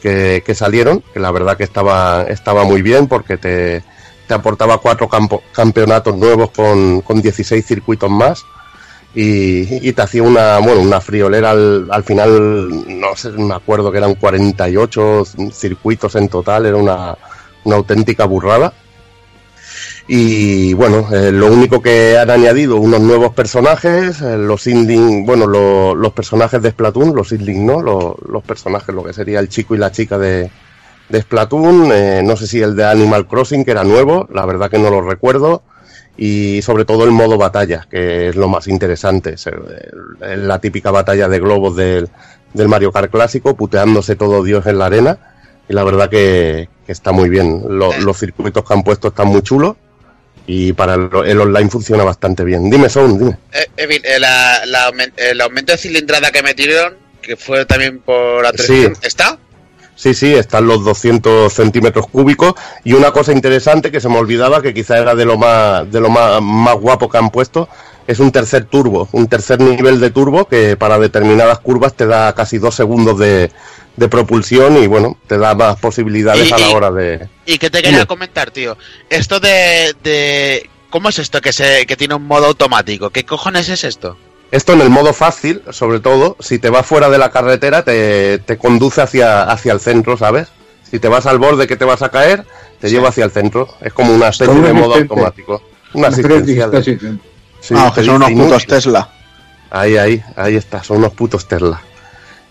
que, 0.00 0.42
que 0.46 0.54
salieron, 0.54 1.02
que 1.12 1.18
la 1.20 1.32
verdad 1.32 1.56
que 1.56 1.64
estaba, 1.64 2.22
estaba 2.28 2.62
muy 2.64 2.82
bien 2.82 3.08
porque 3.08 3.38
te, 3.38 3.82
te 4.26 4.34
aportaba 4.34 4.78
cuatro 4.78 5.08
campo- 5.08 5.42
campeonatos 5.52 6.16
nuevos 6.16 6.50
con, 6.50 7.00
con 7.02 7.20
16 7.20 7.64
circuitos 7.66 8.10
más 8.10 8.44
y, 9.14 9.86
y 9.88 9.92
te 9.92 10.02
hacía 10.02 10.22
una, 10.22 10.58
bueno, 10.58 10.80
una 10.80 11.00
friolera 11.00 11.50
al, 11.50 11.86
al 11.90 12.02
final, 12.04 12.68
no 13.00 13.14
sé, 13.16 13.30
me 13.30 13.54
acuerdo 13.54 13.92
que 13.92 13.98
eran 13.98 14.14
48 14.14 15.24
circuitos 15.52 16.14
en 16.16 16.28
total, 16.28 16.66
era 16.66 16.76
una, 16.76 17.16
una 17.64 17.76
auténtica 17.76 18.24
burrada. 18.24 18.72
Y 20.08 20.74
bueno, 20.74 21.06
eh, 21.12 21.30
lo 21.30 21.46
único 21.46 21.80
que 21.80 22.18
han 22.18 22.28
añadido 22.30 22.76
unos 22.76 23.00
nuevos 23.00 23.32
personajes, 23.34 24.20
eh, 24.20 24.36
los 24.36 24.66
Inding, 24.66 25.24
bueno, 25.24 25.46
lo- 25.46 25.94
los 25.94 26.12
personajes 26.12 26.60
de 26.60 26.70
Splatoon, 26.70 27.14
los 27.14 27.30
Inding, 27.32 27.64
¿no? 27.64 27.80
Lo- 27.80 28.16
los 28.28 28.42
personajes, 28.42 28.92
lo 28.94 29.04
que 29.04 29.12
sería 29.12 29.38
el 29.38 29.48
chico 29.48 29.74
y 29.74 29.78
la 29.78 29.92
chica 29.92 30.18
de, 30.18 30.50
de 31.12 31.20
Splatoon, 31.22 31.90
eh, 31.92 32.22
no 32.24 32.36
sé 32.36 32.46
si 32.46 32.60
el 32.62 32.74
de 32.74 32.84
Animal 32.84 33.28
Crossing, 33.28 33.64
que 33.64 33.70
era 33.70 33.84
nuevo, 33.84 34.26
la 34.32 34.46
verdad 34.46 34.70
que 34.70 34.78
no 34.78 34.90
lo 34.90 35.02
recuerdo, 35.02 35.62
y 36.16 36.60
sobre 36.62 36.84
todo 36.84 37.04
el 37.04 37.10
modo 37.10 37.36
batalla, 37.38 37.86
que 37.90 38.28
es 38.30 38.36
lo 38.36 38.48
más 38.48 38.66
interesante, 38.66 39.34
es 39.34 39.46
la 40.20 40.58
típica 40.58 40.90
batalla 40.90 41.28
de 41.28 41.38
globos 41.38 41.76
del, 41.76 42.08
del 42.54 42.68
Mario 42.68 42.92
Kart 42.92 43.10
clásico, 43.10 43.54
puteándose 43.54 44.16
todo 44.16 44.42
Dios 44.42 44.64
en 44.66 44.78
la 44.78 44.86
arena, 44.86 45.18
y 45.68 45.74
la 45.74 45.84
verdad 45.84 46.08
que, 46.10 46.68
que 46.86 46.92
está 46.92 47.12
muy 47.12 47.28
bien. 47.28 47.62
Lo- 47.68 47.96
los 48.00 48.18
circuitos 48.18 48.64
que 48.66 48.72
han 48.74 48.82
puesto 48.82 49.08
están 49.08 49.28
muy 49.28 49.42
chulos, 49.42 49.76
y 50.46 50.72
para 50.72 50.94
el, 50.94 51.08
el 51.26 51.40
online 51.40 51.68
funciona 51.70 52.04
bastante 52.04 52.42
bien. 52.42 52.68
Dime, 52.70 52.88
Sound, 52.88 53.18
dime. 53.18 53.36
Eh, 53.52 53.66
eh, 53.76 54.18
la- 54.18 54.64
la 54.66 54.90
aumen- 54.90 55.12
el 55.16 55.40
aumento 55.40 55.72
de 55.72 55.78
cilindrada 55.78 56.30
que 56.32 56.42
metieron, 56.42 56.94
que 57.20 57.36
fue 57.36 57.64
también 57.66 58.00
por 58.00 58.42
la 58.42 58.50
televisión, 58.52 58.94
¿está? 59.02 59.38
Sí, 60.02 60.14
sí, 60.14 60.34
están 60.34 60.66
los 60.66 60.84
200 60.84 61.52
centímetros 61.52 62.08
cúbicos 62.08 62.54
y 62.82 62.94
una 62.94 63.12
cosa 63.12 63.30
interesante 63.30 63.92
que 63.92 64.00
se 64.00 64.08
me 64.08 64.18
olvidaba, 64.18 64.60
que 64.60 64.74
quizá 64.74 64.98
era 64.98 65.14
de 65.14 65.24
lo 65.24 65.38
más, 65.38 65.88
de 65.92 66.00
lo 66.00 66.08
más, 66.10 66.42
más 66.42 66.74
guapo 66.74 67.08
que 67.08 67.18
han 67.18 67.30
puesto, 67.30 67.68
es 68.08 68.18
un 68.18 68.32
tercer 68.32 68.64
turbo, 68.64 69.08
un 69.12 69.28
tercer 69.28 69.60
nivel 69.60 70.00
de 70.00 70.10
turbo 70.10 70.48
que 70.48 70.76
para 70.76 70.98
determinadas 70.98 71.60
curvas 71.60 71.94
te 71.94 72.06
da 72.06 72.34
casi 72.34 72.58
dos 72.58 72.74
segundos 72.74 73.16
de, 73.20 73.52
de 73.96 74.08
propulsión 74.08 74.76
y 74.82 74.88
bueno, 74.88 75.16
te 75.28 75.38
da 75.38 75.54
más 75.54 75.78
posibilidades 75.78 76.48
Y- 76.48 76.52
a 76.52 76.58
la 76.58 76.68
y- 76.68 76.74
hora 76.74 76.90
de... 76.90 77.28
Y 77.46 77.58
que 77.58 77.70
te 77.70 77.80
quería 77.80 78.04
comentar, 78.06 78.50
tío. 78.50 78.76
Esto 79.08 79.38
de, 79.38 79.94
de... 80.02 80.68
¿Cómo 80.90 81.10
es 81.10 81.20
esto 81.20 81.40
que, 81.40 81.52
se, 81.52 81.86
que 81.86 81.96
tiene 81.96 82.16
un 82.16 82.26
modo 82.26 82.46
automático? 82.46 83.10
¿Qué 83.10 83.24
cojones 83.24 83.68
es 83.68 83.84
esto? 83.84 84.16
Esto 84.52 84.74
en 84.74 84.82
el 84.82 84.90
modo 84.90 85.14
fácil, 85.14 85.62
sobre 85.70 85.98
todo, 85.98 86.36
si 86.38 86.58
te 86.58 86.68
vas 86.68 86.86
fuera 86.86 87.08
de 87.08 87.16
la 87.16 87.30
carretera, 87.30 87.84
te, 87.84 88.38
te 88.38 88.58
conduce 88.58 89.00
hacia, 89.00 89.44
hacia 89.44 89.72
el 89.72 89.80
centro, 89.80 90.18
¿sabes? 90.18 90.48
Si 90.90 90.98
te 90.98 91.08
vas 91.08 91.24
al 91.24 91.38
borde 91.38 91.66
que 91.66 91.76
te 91.76 91.86
vas 91.86 92.02
a 92.02 92.10
caer, 92.10 92.44
te 92.78 92.90
lleva 92.90 93.08
hacia 93.08 93.24
el 93.24 93.30
centro. 93.30 93.66
Es 93.80 93.94
como 93.94 94.14
una 94.14 94.28
especie 94.28 94.54
de 94.54 94.72
modo 94.74 94.94
automático. 94.96 95.62
Una 95.94 96.08
especie 96.08 96.68
de. 96.68 96.82
Sí, 97.62 97.74
ah, 97.74 97.90
que 97.94 98.04
son 98.04 98.16
unos 98.16 98.30
putos. 98.32 98.66
Tesla. 98.66 99.08
Ahí, 99.70 99.96
ahí, 99.96 100.22
ahí 100.36 100.56
está, 100.56 100.84
son 100.84 100.98
unos 100.98 101.12
putos 101.12 101.48
Tesla. 101.48 101.80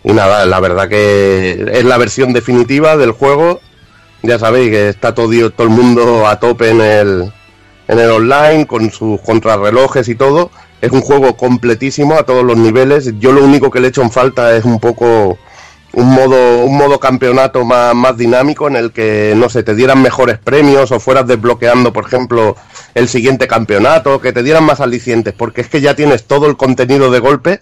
Y 0.03 0.11
nada, 0.11 0.48
la 0.48 0.60
verdad 0.60 0.90
que 0.90 1.69
es 1.72 1.86
la 1.86 1.98
versión 1.99 2.34
definitiva 2.34 2.98
del 2.98 3.11
juego. 3.11 3.61
Ya 4.23 4.40
sabéis 4.40 4.72
que 4.72 4.90
está 4.90 5.14
todo, 5.14 5.52
todo 5.52 5.68
el 5.68 5.73
mundo 5.73 6.28
a 6.28 6.40
tope 6.40 6.69
en 6.69 6.82
el, 6.82 7.34
en 7.91 7.99
el 7.99 8.09
online, 8.09 8.65
con 8.65 8.89
sus 8.89 9.19
contrarrelojes 9.19 10.07
y 10.07 10.15
todo. 10.15 10.49
Es 10.80 10.91
un 10.91 11.01
juego 11.01 11.35
completísimo 11.35 12.15
a 12.15 12.23
todos 12.23 12.43
los 12.45 12.57
niveles. 12.57 13.19
Yo 13.19 13.34
lo 13.34 13.43
único 13.43 13.69
que 13.69 13.81
le 13.81 13.89
echo 13.89 14.01
en 14.01 14.11
falta 14.11 14.55
es 14.55 14.63
un 14.63 14.80
poco 14.80 15.38
un 15.91 16.09
modo, 16.09 16.63
un 16.63 16.77
modo 16.77 17.01
campeonato 17.01 17.65
más, 17.65 17.93
más 17.93 18.15
dinámico 18.15 18.69
en 18.69 18.77
el 18.77 18.93
que, 18.93 19.34
no 19.35 19.49
sé, 19.49 19.63
te 19.63 19.76
dieran 19.76 20.01
mejores 20.01 20.39
premios 20.39 20.89
o 20.93 21.01
fueras 21.01 21.27
desbloqueando, 21.27 21.91
por 21.91 22.05
ejemplo, 22.05 22.55
el 22.95 23.09
siguiente 23.09 23.45
campeonato, 23.45 24.22
que 24.22 24.31
te 24.31 24.41
dieran 24.41 24.63
más 24.63 24.80
alicientes, 24.80 25.34
porque 25.38 25.59
es 25.59 25.68
que 25.68 25.81
ya 25.81 25.93
tienes 25.93 26.23
todo 26.23 26.45
el 26.45 26.55
contenido 26.55 27.11
de 27.11 27.19
golpe 27.19 27.61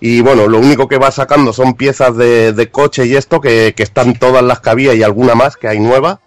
y 0.00 0.20
bueno, 0.20 0.46
lo 0.46 0.60
único 0.60 0.86
que 0.86 0.98
vas 0.98 1.16
sacando 1.16 1.52
son 1.52 1.74
piezas 1.74 2.16
de, 2.16 2.52
de 2.52 2.70
coche 2.70 3.04
y 3.06 3.16
esto, 3.16 3.40
que, 3.40 3.74
que 3.76 3.82
están 3.82 4.14
todas 4.14 4.44
las 4.44 4.60
que 4.60 4.70
había 4.70 4.94
y 4.94 5.02
alguna 5.02 5.34
más 5.34 5.56
que 5.56 5.66
hay 5.66 5.80
nueva. 5.80 6.20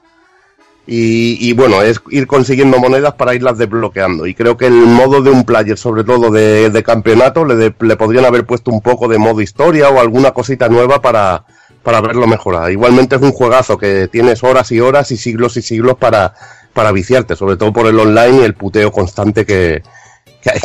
Y, 0.92 1.38
y 1.48 1.54
bueno, 1.54 1.84
es 1.84 2.02
ir 2.10 2.26
consiguiendo 2.26 2.80
monedas 2.80 3.14
para 3.14 3.36
irlas 3.36 3.60
desbloqueando. 3.60 4.26
Y 4.26 4.34
creo 4.34 4.58
que 4.58 4.66
el 4.66 4.74
modo 4.74 5.22
de 5.22 5.30
un 5.30 5.44
player, 5.44 5.78
sobre 5.78 6.04
todo 6.04 6.32
de, 6.32 6.72
de 6.72 6.82
campeonato, 6.84 7.46
le, 7.46 7.56
de- 7.56 7.76
le 7.80 7.96
podrían 7.96 8.26
haber 8.26 8.44
puesto 8.48 8.72
un 8.72 8.82
poco 8.82 9.08
de 9.08 9.20
modo 9.20 9.40
historia 9.40 9.90
o 9.90 10.00
alguna 10.00 10.32
cosita 10.32 10.68
nueva 10.68 11.00
para, 11.00 11.46
para 11.84 12.02
verlo 12.02 12.26
mejorar. 12.26 12.72
Igualmente 12.72 13.18
es 13.18 13.22
un 13.22 13.34
juegazo 13.34 13.78
que 13.78 14.08
tienes 14.08 14.44
horas 14.44 14.72
y 14.72 14.80
horas 14.80 15.12
y 15.12 15.18
siglos 15.18 15.58
y 15.58 15.62
siglos 15.62 15.96
para, 16.00 16.34
para 16.74 16.92
viciarte, 16.92 17.36
sobre 17.36 17.56
todo 17.56 17.72
por 17.72 17.86
el 17.86 18.00
online 18.00 18.42
y 18.42 18.46
el 18.46 18.56
puteo 18.56 18.92
constante 18.92 19.46
que, 19.46 19.84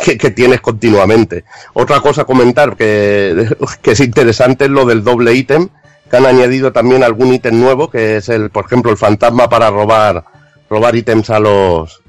que, 0.03 0.17
que- 0.17 0.31
tienes 0.31 0.59
continuamente. 0.59 1.43
Otra 1.73 1.99
cosa 1.99 2.23
a 2.23 2.25
comentar 2.25 2.75
que, 2.75 3.47
que 3.83 3.91
es 3.91 3.99
interesante 3.99 4.65
es 4.65 4.71
lo 4.71 4.85
del 4.85 5.03
doble 5.03 5.35
ítem, 5.35 5.69
que 6.09 6.17
han 6.17 6.25
añadido 6.25 6.71
también 6.71 7.03
algún 7.03 7.33
ítem 7.33 7.59
nuevo, 7.59 7.89
que 7.89 8.17
es 8.17 8.29
el, 8.29 8.49
por 8.49 8.65
ejemplo, 8.65 8.91
el 8.91 8.97
fantasma 8.97 9.49
para 9.49 9.69
robar, 9.69 10.23
robar 10.69 10.95
ítems 10.95 11.29
a 11.29 11.39
los, 11.39 12.01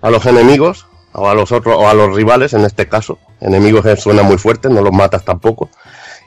a 0.00 0.10
los 0.10 0.26
enemigos, 0.26 0.86
o 1.12 1.28
a 1.28 1.34
los 1.34 1.52
otros, 1.52 1.76
o 1.78 1.88
a 1.88 1.94
los 1.94 2.14
rivales 2.14 2.54
en 2.54 2.64
este 2.64 2.88
caso. 2.88 3.18
Enemigos 3.40 3.84
que 3.84 3.96
suena 3.96 4.22
muy 4.22 4.38
fuerte, 4.38 4.68
no 4.68 4.80
los 4.80 4.92
matas 4.92 5.24
tampoco. 5.24 5.70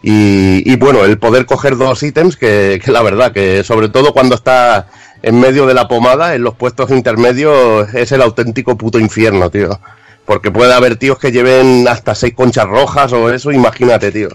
Y, 0.04 0.70
y 0.72 0.76
bueno, 0.76 1.04
el 1.04 1.18
poder 1.18 1.46
coger 1.46 1.78
dos 1.78 2.04
ítems 2.04 2.38
que, 2.38 2.80
que 2.84 2.92
la 2.92 3.02
verdad 3.02 3.32
que 3.32 3.64
sobre 3.64 3.90
todo 3.90 4.14
cuando 4.14 4.36
está 4.36 4.88
en 5.24 5.40
medio 5.40 5.66
de 5.66 5.74
la 5.74 5.88
pomada, 5.88 6.36
en 6.36 6.44
los 6.44 6.54
puestos 6.54 6.92
intermedios, 6.92 7.92
es 7.96 8.12
el 8.12 8.22
auténtico 8.22 8.78
puto 8.78 9.00
infierno, 9.00 9.50
tío. 9.50 9.80
Porque 10.26 10.52
puede 10.52 10.74
haber 10.74 10.98
tíos 10.98 11.18
que 11.18 11.32
lleven 11.32 11.88
hasta 11.88 12.14
seis 12.14 12.34
conchas 12.36 12.68
rojas 12.68 13.14
o 13.14 13.32
eso, 13.32 13.52
imagínate, 13.52 14.12
tío. 14.12 14.30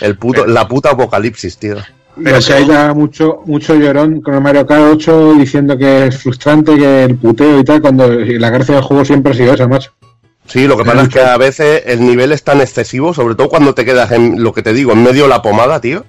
El 0.00 0.16
puto, 0.16 0.46
la 0.46 0.68
puta 0.68 0.90
apocalipsis, 0.90 1.58
tío. 1.58 1.76
Pero 2.22 2.38
que 2.40 2.52
haya 2.52 2.94
mucho, 2.94 3.42
mucho 3.46 3.74
llorón 3.74 4.20
con 4.20 4.34
el 4.34 4.40
Mario 4.40 4.66
Kart 4.66 4.82
8 4.92 5.34
diciendo 5.34 5.76
que 5.76 6.06
es 6.06 6.22
frustrante, 6.22 6.76
que 6.76 7.04
el 7.04 7.16
puteo 7.16 7.60
y 7.60 7.64
tal, 7.64 7.80
cuando 7.80 8.08
la 8.08 8.50
gracia 8.50 8.74
del 8.74 8.84
juego 8.84 9.04
siempre 9.04 9.32
ha 9.32 9.36
sido 9.36 9.54
esa, 9.54 9.68
macho. 9.68 9.92
Sí, 10.46 10.66
lo 10.66 10.76
que 10.76 10.84
pasa 10.84 11.02
es 11.02 11.08
que 11.08 11.20
a 11.20 11.36
veces 11.36 11.82
el 11.86 12.00
nivel 12.00 12.32
es 12.32 12.42
tan 12.42 12.60
excesivo, 12.60 13.14
sobre 13.14 13.36
todo 13.36 13.48
cuando 13.48 13.74
te 13.74 13.84
quedas 13.84 14.10
en 14.12 14.42
lo 14.42 14.52
que 14.52 14.62
te 14.62 14.72
digo, 14.72 14.92
en 14.92 15.02
medio 15.02 15.24
de 15.24 15.28
la 15.28 15.42
pomada, 15.42 15.80
tío. 15.80 16.04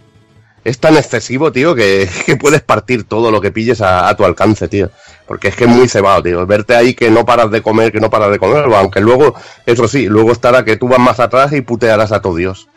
Es 0.64 0.80
tan 0.80 0.96
excesivo, 0.96 1.52
tío, 1.52 1.76
que, 1.76 2.10
que 2.26 2.38
puedes 2.38 2.62
partir 2.62 3.04
todo 3.04 3.32
lo 3.32 3.42
que 3.42 3.52
pilles 3.52 3.82
a, 3.82 4.10
a 4.10 4.16
tu 4.16 4.26
alcance, 4.26 4.68
tío. 4.68 4.90
Porque 5.28 5.50
es 5.50 5.56
que 5.56 5.66
es 5.66 5.70
muy 5.70 5.88
cebado, 5.88 6.24
tío. 6.24 6.46
Verte 6.46 6.76
ahí 6.76 6.94
que 6.94 7.10
no 7.10 7.26
paras 7.26 7.52
de 7.52 7.62
comer, 7.62 7.92
que 7.92 8.00
no 8.00 8.10
paras 8.10 8.32
de 8.32 8.40
comer, 8.40 8.66
aunque 8.74 9.00
luego, 9.00 9.36
eso 9.66 9.88
sí, 9.88 10.08
luego 10.08 10.32
estará 10.32 10.66
que 10.66 10.78
tú 10.78 10.88
vas 10.88 11.00
más 11.00 11.20
atrás 11.20 11.54
y 11.54 11.62
putearás 11.62 12.12
a 12.12 12.22
todo 12.22 12.36
Dios. 12.36 12.68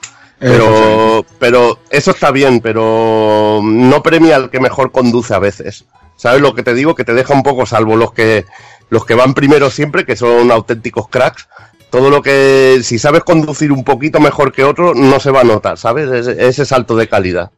Pero, 0.46 1.24
pero 1.38 1.78
eso 1.88 2.10
está 2.10 2.30
bien, 2.30 2.60
pero 2.60 3.60
no 3.62 4.02
premia 4.02 4.36
al 4.36 4.50
que 4.50 4.60
mejor 4.60 4.92
conduce 4.92 5.32
a 5.32 5.38
veces. 5.38 5.86
¿Sabes 6.16 6.42
lo 6.42 6.54
que 6.54 6.62
te 6.62 6.74
digo? 6.74 6.94
Que 6.94 7.04
te 7.04 7.14
deja 7.14 7.32
un 7.32 7.42
poco 7.42 7.64
salvo 7.64 7.96
los 7.96 8.12
que, 8.12 8.44
los 8.90 9.06
que 9.06 9.14
van 9.14 9.32
primero 9.32 9.70
siempre, 9.70 10.04
que 10.04 10.16
son 10.16 10.50
auténticos 10.50 11.08
cracks. 11.08 11.48
Todo 11.88 12.10
lo 12.10 12.20
que, 12.20 12.80
si 12.82 12.98
sabes 12.98 13.24
conducir 13.24 13.72
un 13.72 13.84
poquito 13.84 14.20
mejor 14.20 14.52
que 14.52 14.64
otro, 14.64 14.94
no 14.94 15.18
se 15.18 15.30
va 15.30 15.40
a 15.40 15.44
notar, 15.44 15.78
¿sabes? 15.78 16.10
Ese, 16.10 16.46
ese 16.46 16.66
salto 16.66 16.94
de 16.94 17.08
calidad. 17.08 17.50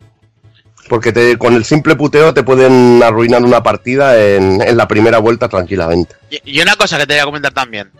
Porque 0.89 1.13
te, 1.13 1.37
con 1.39 1.55
el 1.55 1.65
simple 1.65 1.97
puteo 1.97 2.35
te 2.35 2.45
pueden 2.45 3.03
arruinar 3.03 3.43
una 3.43 3.65
partida 3.65 4.17
en, 4.23 4.63
en 4.63 4.77
la 4.77 4.87
primera 4.87 5.19
vuelta 5.19 5.49
tranquilamente. 5.49 6.15
Y, 6.31 6.59
y 6.59 6.61
una 6.61 6.77
cosa 6.77 6.99
que 6.99 7.07
te 7.07 7.15
voy 7.15 7.23
a 7.23 7.25
comentar 7.25 7.53
también. 7.53 7.91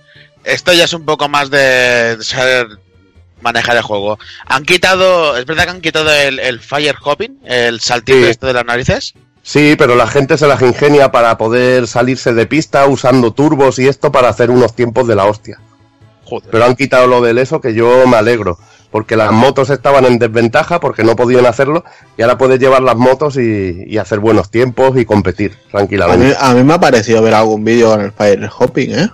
Esto 0.45 0.73
ya 0.73 0.85
es 0.85 0.93
un 0.93 1.05
poco 1.05 1.29
más 1.29 1.51
de 1.51 2.19
saber 2.21 2.69
manejar 3.41 3.77
el 3.77 3.83
juego. 3.83 4.19
Han 4.47 4.65
quitado, 4.65 5.37
es 5.37 5.47
verdad 5.47 5.65
que 5.65 5.71
han 5.71 5.81
quitado 5.81 6.13
el, 6.13 6.39
el 6.39 6.61
fire 6.61 6.97
hopping, 7.03 7.39
el 7.45 7.81
saltito 7.81 8.19
Sí. 8.19 8.25
este 8.25 8.47
de 8.47 8.53
las 8.53 8.65
narices. 8.67 9.15
Sí, 9.43 9.77
pero 9.79 9.95
la 9.95 10.07
gente 10.09 10.37
se 10.39 10.49
las 10.49 10.61
ingenia 10.63 11.13
para 11.13 11.39
poder 11.39 11.87
salirse 11.87 12.35
de 12.35 12.47
pista 12.47 12.87
usando 12.87 13.31
turbos 13.33 13.79
y 13.79 13.87
esto 13.87 14.11
para 14.11 14.29
hacer 14.29 14.51
unos 14.51 14.75
tiempos 14.75 15.07
de 15.07 15.15
la 15.15 15.25
hostia. 15.27 15.61
Joder. 16.25 16.51
Pero 16.51 16.65
han 16.65 16.75
quitado 16.75 17.07
lo 17.07 17.21
del 17.21 17.39
eso 17.39 17.61
que 17.61 17.73
yo 17.73 18.07
me 18.09 18.17
alegro. 18.17 18.59
Porque 18.91 19.17
las 19.17 19.31
motos 19.33 19.69
estaban 19.71 20.05
en 20.07 20.19
desventaja 20.19 20.81
porque 20.81 21.05
no 21.05 21.17
podían 21.17 21.45
hacerlo 21.45 21.85
y 22.17 22.23
ahora 22.23 22.39
puedes 22.39 22.59
llevar 22.59 22.83
las 22.83 22.97
motos 22.97 23.37
y, 23.37 23.85
y 23.87 23.99
hacer 23.99 24.21
buenos 24.21 24.51
tiempos 24.51 24.97
y 24.97 25.05
competir 25.05 25.53
A 25.53 25.55
mí, 25.57 25.71
tranquilamente. 25.73 26.37
a 26.41 26.55
mí 26.55 26.63
me 26.63 26.75
ha 26.75 26.81
parecido 26.81 27.21
ver 27.21 27.35
algún 27.35 27.63
vídeo 27.65 27.93
en 27.95 28.01
el 28.03 28.13
Fire 28.13 28.49
Hopping, 28.59 28.91
¿eh? 28.99 29.09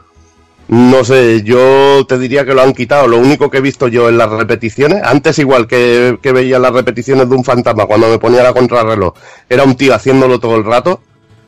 No 0.68 1.04
sé, 1.04 1.42
yo 1.42 2.06
te 2.06 2.18
diría 2.18 2.44
que 2.44 2.54
lo 2.54 2.62
han 2.62 2.72
quitado. 2.72 3.08
Lo 3.08 3.18
único 3.18 3.50
que 3.50 3.58
he 3.58 3.60
visto 3.60 3.88
yo 3.88 4.08
en 4.08 4.18
las 4.18 4.30
repeticiones, 4.30 5.02
antes 5.02 5.38
igual 5.38 5.66
que, 5.66 6.18
que 6.22 6.32
veía 6.32 6.58
las 6.58 6.72
repeticiones 6.72 7.28
de 7.28 7.34
un 7.34 7.44
fantasma 7.44 7.86
cuando 7.86 8.08
me 8.08 8.18
ponía 8.18 8.42
la 8.42 8.52
contrarreloj, 8.52 9.14
era 9.48 9.64
un 9.64 9.76
tío 9.76 9.94
haciéndolo 9.94 10.38
todo 10.38 10.56
el 10.56 10.64
rato. 10.64 11.00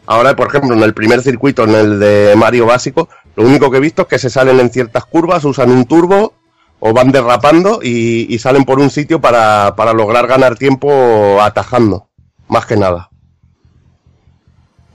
Ahora, 0.06 0.36
por 0.36 0.48
ejemplo, 0.48 0.74
en 0.74 0.82
el 0.82 0.92
primer 0.92 1.22
circuito, 1.22 1.64
en 1.64 1.74
el 1.74 1.98
de 1.98 2.34
Mario 2.36 2.66
básico, 2.66 3.08
lo 3.36 3.44
único 3.44 3.70
que 3.70 3.78
he 3.78 3.80
visto 3.80 4.02
es 4.02 4.08
que 4.08 4.18
se 4.18 4.30
salen 4.30 4.60
en 4.60 4.70
ciertas 4.70 5.06
curvas, 5.06 5.44
usan 5.44 5.70
un 5.70 5.86
turbo 5.86 6.34
o 6.80 6.92
van 6.92 7.10
derrapando 7.10 7.80
y, 7.82 8.38
salen 8.38 8.64
por 8.64 8.78
un 8.78 8.90
sitio 8.90 9.20
para, 9.20 9.74
para 9.76 9.94
lograr 9.94 10.26
ganar 10.26 10.56
tiempo 10.56 11.40
atajando, 11.40 12.08
más 12.48 12.66
que 12.66 12.76
nada. 12.76 13.10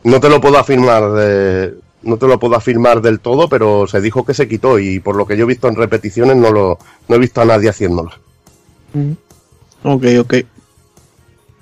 No 0.03 0.19
te 0.19 0.29
lo 0.29 0.39
puedo 0.39 0.59
afirmar 0.59 1.11
de, 1.11 1.73
no 2.03 2.17
te 2.17 2.27
lo 2.27 2.39
puedo 2.39 2.55
afirmar 2.55 3.01
del 3.01 3.19
todo, 3.19 3.49
pero 3.49 3.88
se 3.88 3.99
dijo 4.01 4.26
que 4.26 4.34
se 4.34 4.47
quitó 4.47 4.80
y 4.80 4.99
por 4.99 5.15
lo 5.15 5.26
que 5.27 5.35
yo 5.38 5.43
he 5.43 5.47
visto 5.47 5.67
en 5.67 5.76
repeticiones 5.76 6.38
no 6.38 6.51
lo 6.51 6.77
no 7.07 7.15
he 7.15 7.19
visto 7.19 7.41
a 7.41 7.45
nadie 7.45 7.69
haciéndolo. 7.69 8.11
Ok, 9.84 10.05
ok. 10.19 10.34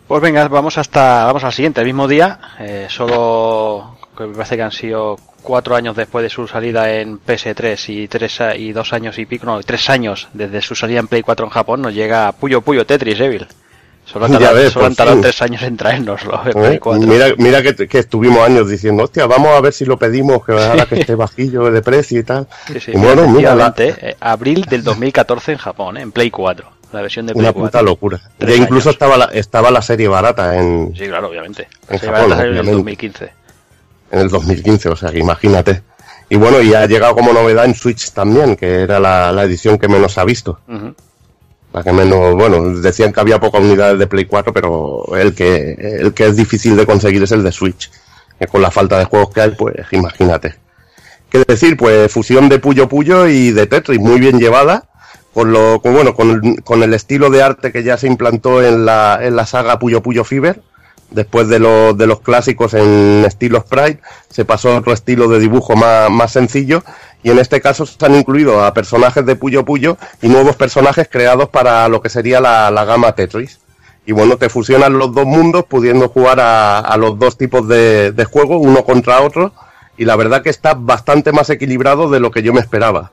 Pues 0.07 0.22
venga, 0.22 0.47
vamos 0.47 0.77
hasta 0.77 1.26
vamos 1.26 1.43
al 1.43 1.51
siguiente, 1.53 1.81
el 1.81 1.88
mismo 1.88 2.07
día, 2.07 2.39
eh, 2.59 2.88
solo 2.89 3.97
que 4.18 4.23
me 4.26 4.34
parece 4.35 4.55
que 4.55 4.64
han 4.64 4.72
sido 4.72 5.18
cuatro 5.43 5.76
años 5.76 5.95
después 5.95 6.23
de 6.23 6.30
su 6.30 6.47
salida 6.47 6.91
en 6.93 7.19
PS3 7.19 7.89
y 7.89 8.07
tres 8.07 8.39
a- 8.41 8.55
y 8.55 8.72
dos 8.73 8.93
años 8.93 9.18
y 9.19 9.26
pico, 9.26 9.45
no, 9.45 9.61
tres 9.64 9.89
años 9.89 10.30
desde 10.34 10.61
su 10.61 10.76
salida 10.76 10.99
en 10.99 11.07
Play 11.07 11.22
4 11.23 11.45
en 11.45 11.51
Japón, 11.51 11.81
nos 11.81 11.93
llega 11.93 12.31
Puyo 12.31 12.61
Puyo 12.61 12.85
Tetris 12.85 13.19
Evil. 13.19 13.47
Solo 14.11 14.25
han 14.25 14.31
Ya 14.34 14.39
tardado, 14.39 14.55
ves, 14.55 14.71
solo 14.73 14.84
por 14.84 14.89
han 14.91 14.95
tardado 14.95 15.15
fin. 15.17 15.21
tres 15.23 15.41
años 15.41 15.61
en 15.63 15.77
traérnoslo 15.77 16.41
en 16.45 16.49
¿Eh? 16.49 16.53
Play 16.53 16.79
4. 16.79 17.07
Mira, 17.07 17.25
mira 17.38 17.61
que, 17.61 17.88
que 17.88 17.99
estuvimos 17.99 18.39
años 18.39 18.69
diciendo, 18.69 19.03
hostia, 19.03 19.25
vamos 19.27 19.49
a 19.49 19.61
ver 19.61 19.73
si 19.73 19.85
lo 19.85 19.97
pedimos, 19.99 20.45
que 20.45 20.53
ahora 20.53 20.85
que 20.85 20.95
esté 21.01 21.15
bajillo 21.15 21.69
de 21.69 21.81
precio 21.81 22.19
y 22.19 22.23
tal. 22.23 22.47
Sí, 22.71 22.79
sí, 22.79 22.91
y 22.93 22.97
bueno, 22.97 23.27
mira, 23.27 23.53
la- 23.55 23.73
eh, 23.77 24.15
abril 24.19 24.63
del 24.63 24.84
2014 24.84 25.51
en 25.51 25.57
Japón, 25.57 25.97
eh, 25.97 26.01
en 26.01 26.11
Play 26.11 26.31
4, 26.31 26.65
la 26.93 27.01
versión 27.01 27.25
de 27.25 27.34
Play 27.34 27.43
una 27.43 27.53
4. 27.53 27.67
puta 27.69 27.81
locura. 27.81 28.21
Ya 28.39 28.55
incluso 28.55 28.89
años. 28.89 28.95
estaba 28.95 29.17
la, 29.17 29.25
estaba 29.25 29.71
la 29.71 29.81
serie 29.81 30.07
barata 30.07 30.57
en, 30.57 30.93
Sí, 30.97 31.05
claro, 31.07 31.27
obviamente. 31.29 31.67
En 31.89 31.99
Se 31.99 32.05
Japón, 32.07 32.31
va 32.31 32.34
a 32.35 32.38
salir 32.38 32.51
en 32.53 32.57
el 32.59 32.59
obviamente. 32.69 32.71
2015. 32.71 33.31
en 34.11 34.19
el 34.19 34.29
2015, 34.29 34.89
o 34.89 34.95
sea, 34.95 35.11
que 35.11 35.19
imagínate. 35.19 35.81
Y 36.29 36.35
bueno, 36.38 36.61
y 36.61 36.73
ha 36.73 36.85
llegado 36.85 37.13
como 37.15 37.34
novedad 37.34 37.65
en 37.65 37.73
Switch 37.75 38.11
también, 38.11 38.55
que 38.55 38.81
era 38.81 38.99
la, 38.99 39.31
la 39.34 39.43
edición 39.43 39.77
que 39.77 39.88
menos 39.89 40.17
ha 40.17 40.23
visto. 40.25 40.59
Ujú. 40.67 40.93
La 41.73 41.84
que 41.84 41.91
menos, 41.91 42.34
bueno, 42.34 42.80
decían 42.80 43.11
que 43.11 43.19
había 43.19 43.39
pocas 43.39 43.61
unidades 43.61 43.99
de 43.99 44.07
Play 44.07 44.26
4, 44.26 44.53
pero 44.53 45.15
el 45.15 45.35
que, 45.35 45.98
el 45.99 46.14
que 46.14 46.26
es 46.26 46.35
difícil 46.35 46.76
de 46.76 46.85
conseguir 46.85 47.23
es 47.23 47.31
el 47.31 47.44
de 47.44 47.52
Switch. 47.52 47.91
Que 48.39 48.48
con 48.48 48.61
la 48.61 48.72
falta 48.72 48.98
de 48.98 49.06
juegos 49.06 49.34
que 49.34 49.41
hay, 49.41 49.52
pues 49.52 49.76
imagínate. 49.91 50.56
¿Qué 51.30 51.44
decir? 51.45 51.76
Pues 51.76 52.11
fusión 52.11 52.49
de 52.49 52.60
Puyo 52.60 52.88
Puyo 52.88 53.27
y 53.27 53.52
de 53.52 53.68
Tetris, 53.68 53.99
muy 53.99 54.19
bien 54.19 54.39
llevada. 54.39 54.85
Con 55.34 55.52
lo, 55.52 55.81
con, 55.81 55.94
bueno, 55.94 56.15
con, 56.15 56.56
con 56.57 56.81
el 56.81 56.94
estilo 56.94 57.30
de 57.30 57.44
arte 57.44 57.72
que 57.72 57.84
ya 57.84 57.98
se 57.98 58.07
implantó 58.07 58.64
en 58.64 58.85
la, 58.85 59.19
en 59.22 59.35
la 59.35 59.45
saga 59.45 59.77
Puyo 59.77 60.02
Puyo 60.02 60.23
Fever. 60.23 60.61
Después 61.11 61.48
de, 61.48 61.60
los 61.60 61.98
de 61.98 62.07
los 62.07 62.19
clásicos 62.22 62.73
en 62.73 63.23
estilo 63.26 63.61
sprite, 63.61 64.02
se 64.30 64.45
pasó 64.45 64.72
a 64.72 64.77
otro 64.77 64.94
estilo 64.94 65.27
de 65.30 65.39
dibujo 65.39 65.76
más, 65.76 66.10
más 66.10 66.31
sencillo. 66.31 66.84
Y 67.23 67.31
en 67.31 67.39
este 67.39 67.61
caso 67.61 67.85
se 67.85 68.06
han 68.06 68.15
incluido 68.15 68.64
a 68.64 68.73
personajes 68.73 69.26
de 69.26 69.35
Puyo 69.35 69.65
Puyo 69.65 69.98
y 70.22 70.30
nuevos 70.30 70.56
personajes 70.56 71.07
creados 71.11 71.49
para 71.49 71.88
lo 71.88 72.02
que 72.02 72.10
sería 72.10 72.39
la, 72.39 72.72
la 72.72 72.85
gama 72.85 73.14
Tetris. 73.14 73.60
Y 74.06 74.14
bueno, 74.14 74.38
te 74.38 74.49
fusionan 74.49 74.98
los 74.98 75.14
dos 75.14 75.26
mundos 75.26 75.65
pudiendo 75.65 76.07
jugar 76.07 76.39
a, 76.39 76.95
los 76.98 77.19
dos 77.19 77.38
tipos 77.38 77.68
de, 77.68 78.14
de 78.14 78.26
juego, 78.26 78.57
uno 78.57 78.85
contra 78.85 79.22
otro. 79.22 79.52
Y 79.98 80.06
la 80.06 80.15
verdad 80.15 80.41
que 80.41 80.49
está 80.49 80.76
bastante 80.76 81.31
más 81.34 81.49
equilibrado 81.49 82.10
de 82.10 82.22
lo 82.22 82.31
que 82.31 82.41
yo 82.41 82.53
me 82.53 82.61
esperaba. 82.61 83.11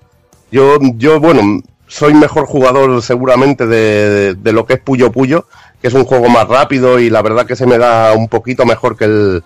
Yo, 0.52 0.78
yo 0.96 1.18
bueno, 1.18 1.62
soy 1.88 2.14
mejor 2.14 2.46
jugador 2.46 3.02
seguramente 3.02 3.66
de, 3.66 4.34
de 4.34 4.52
lo 4.52 4.66
que 4.66 4.74
es 4.74 4.80
Puyo 4.80 5.10
Puyo, 5.10 5.46
que 5.80 5.88
es 5.88 5.94
un 5.94 6.04
juego 6.04 6.28
más 6.28 6.46
rápido 6.46 7.00
y 7.00 7.10
la 7.10 7.22
verdad 7.22 7.46
que 7.46 7.56
se 7.56 7.66
me 7.66 7.78
da 7.78 8.12
un 8.12 8.28
poquito 8.28 8.64
mejor 8.64 8.96
que 8.96 9.04
el, 9.06 9.44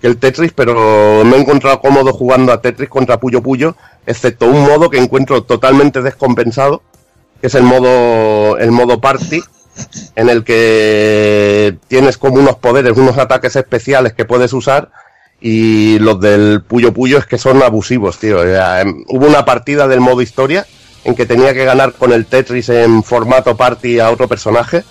que 0.00 0.06
el 0.06 0.16
Tetris, 0.16 0.52
pero 0.52 1.24
me 1.24 1.36
he 1.36 1.40
encontrado 1.40 1.80
cómodo 1.80 2.12
jugando 2.12 2.52
a 2.52 2.60
Tetris 2.60 2.88
contra 2.88 3.20
Puyo 3.20 3.42
Puyo, 3.42 3.76
excepto 4.06 4.46
un 4.46 4.62
modo 4.62 4.90
que 4.90 4.98
encuentro 4.98 5.42
totalmente 5.42 6.02
descompensado, 6.02 6.82
que 7.40 7.48
es 7.48 7.54
el 7.54 7.62
modo, 7.62 8.58
el 8.58 8.70
modo 8.70 9.00
Party, 9.00 9.42
en 10.16 10.28
el 10.28 10.44
que 10.44 11.76
tienes 11.88 12.18
como 12.18 12.36
unos 12.36 12.56
poderes, 12.56 12.96
unos 12.96 13.18
ataques 13.18 13.56
especiales 13.56 14.12
que 14.14 14.24
puedes 14.24 14.52
usar 14.52 14.90
y 15.40 15.98
los 15.98 16.20
del 16.20 16.62
Puyo 16.62 16.92
Puyo 16.92 17.18
es 17.18 17.26
que 17.26 17.38
son 17.38 17.62
abusivos, 17.62 18.18
tío. 18.18 18.42
Em, 18.42 19.04
hubo 19.08 19.26
una 19.26 19.44
partida 19.44 19.88
del 19.88 20.00
modo 20.00 20.20
historia 20.20 20.66
en 21.04 21.14
que 21.14 21.24
tenía 21.24 21.54
que 21.54 21.64
ganar 21.64 21.92
con 21.94 22.12
el 22.12 22.26
Tetris 22.26 22.68
en 22.68 23.02
formato 23.02 23.56
party 23.56 24.00
a 24.00 24.10
otro 24.10 24.28
personaje 24.28 24.84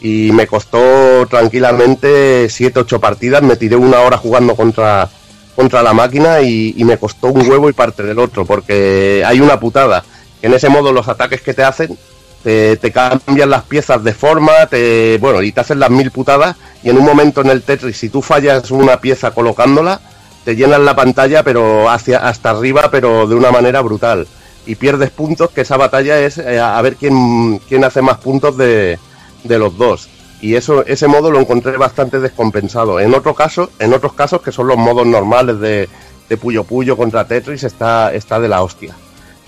y 0.00 0.32
me 0.32 0.46
costó 0.46 1.26
tranquilamente 1.28 2.46
7-8 2.46 3.00
partidas, 3.00 3.42
me 3.42 3.56
tiré 3.56 3.76
una 3.76 4.00
hora 4.00 4.16
jugando 4.16 4.56
contra, 4.56 5.08
contra 5.54 5.82
la 5.82 5.92
máquina 5.92 6.40
y, 6.40 6.74
y 6.76 6.84
me 6.84 6.98
costó 6.98 7.28
un 7.28 7.48
huevo 7.48 7.68
y 7.68 7.72
parte 7.72 8.02
del 8.02 8.18
otro, 8.18 8.44
porque 8.44 9.22
hay 9.26 9.40
una 9.40 9.60
putada, 9.60 10.04
en 10.42 10.54
ese 10.54 10.68
modo 10.68 10.92
los 10.92 11.08
ataques 11.08 11.42
que 11.42 11.54
te 11.54 11.64
hacen 11.64 11.98
te, 12.42 12.76
te 12.76 12.90
cambian 12.90 13.50
las 13.50 13.62
piezas 13.64 14.02
de 14.02 14.14
forma, 14.14 14.66
te, 14.66 15.18
bueno, 15.18 15.42
y 15.42 15.52
te 15.52 15.60
hacen 15.60 15.78
las 15.78 15.90
mil 15.90 16.10
putadas, 16.10 16.56
y 16.82 16.90
en 16.90 16.98
un 16.98 17.04
momento 17.04 17.40
en 17.42 17.50
el 17.50 17.62
Tetris, 17.62 17.96
si 17.96 18.08
tú 18.08 18.22
fallas 18.22 18.70
una 18.70 19.00
pieza 19.00 19.32
colocándola, 19.32 20.00
te 20.44 20.56
llenan 20.56 20.84
la 20.84 20.96
pantalla 20.96 21.42
pero 21.42 21.90
hacia 21.90 22.18
hasta 22.26 22.50
arriba, 22.50 22.90
pero 22.90 23.26
de 23.26 23.34
una 23.34 23.50
manera 23.50 23.82
brutal. 23.82 24.26
Y 24.66 24.76
pierdes 24.76 25.10
puntos, 25.10 25.50
que 25.50 25.62
esa 25.62 25.76
batalla 25.76 26.18
es 26.20 26.38
eh, 26.38 26.58
a 26.58 26.80
ver 26.82 26.96
quién, 26.96 27.58
quién 27.68 27.84
hace 27.84 28.02
más 28.02 28.18
puntos 28.18 28.56
de, 28.56 28.98
de 29.44 29.58
los 29.58 29.76
dos. 29.76 30.08
Y 30.40 30.54
eso, 30.54 30.84
ese 30.86 31.06
modo 31.06 31.30
lo 31.30 31.40
encontré 31.40 31.76
bastante 31.76 32.18
descompensado. 32.18 32.98
En 32.98 33.14
otro 33.14 33.34
caso, 33.34 33.70
en 33.78 33.92
otros 33.92 34.14
casos, 34.14 34.40
que 34.40 34.52
son 34.52 34.68
los 34.68 34.78
modos 34.78 35.06
normales 35.06 35.60
de, 35.60 35.88
de 36.28 36.36
Puyo 36.36 36.64
Puyo 36.64 36.96
contra 36.96 37.26
Tetris, 37.26 37.64
está, 37.64 38.14
está 38.14 38.40
de 38.40 38.48
la 38.48 38.62
hostia. 38.62 38.94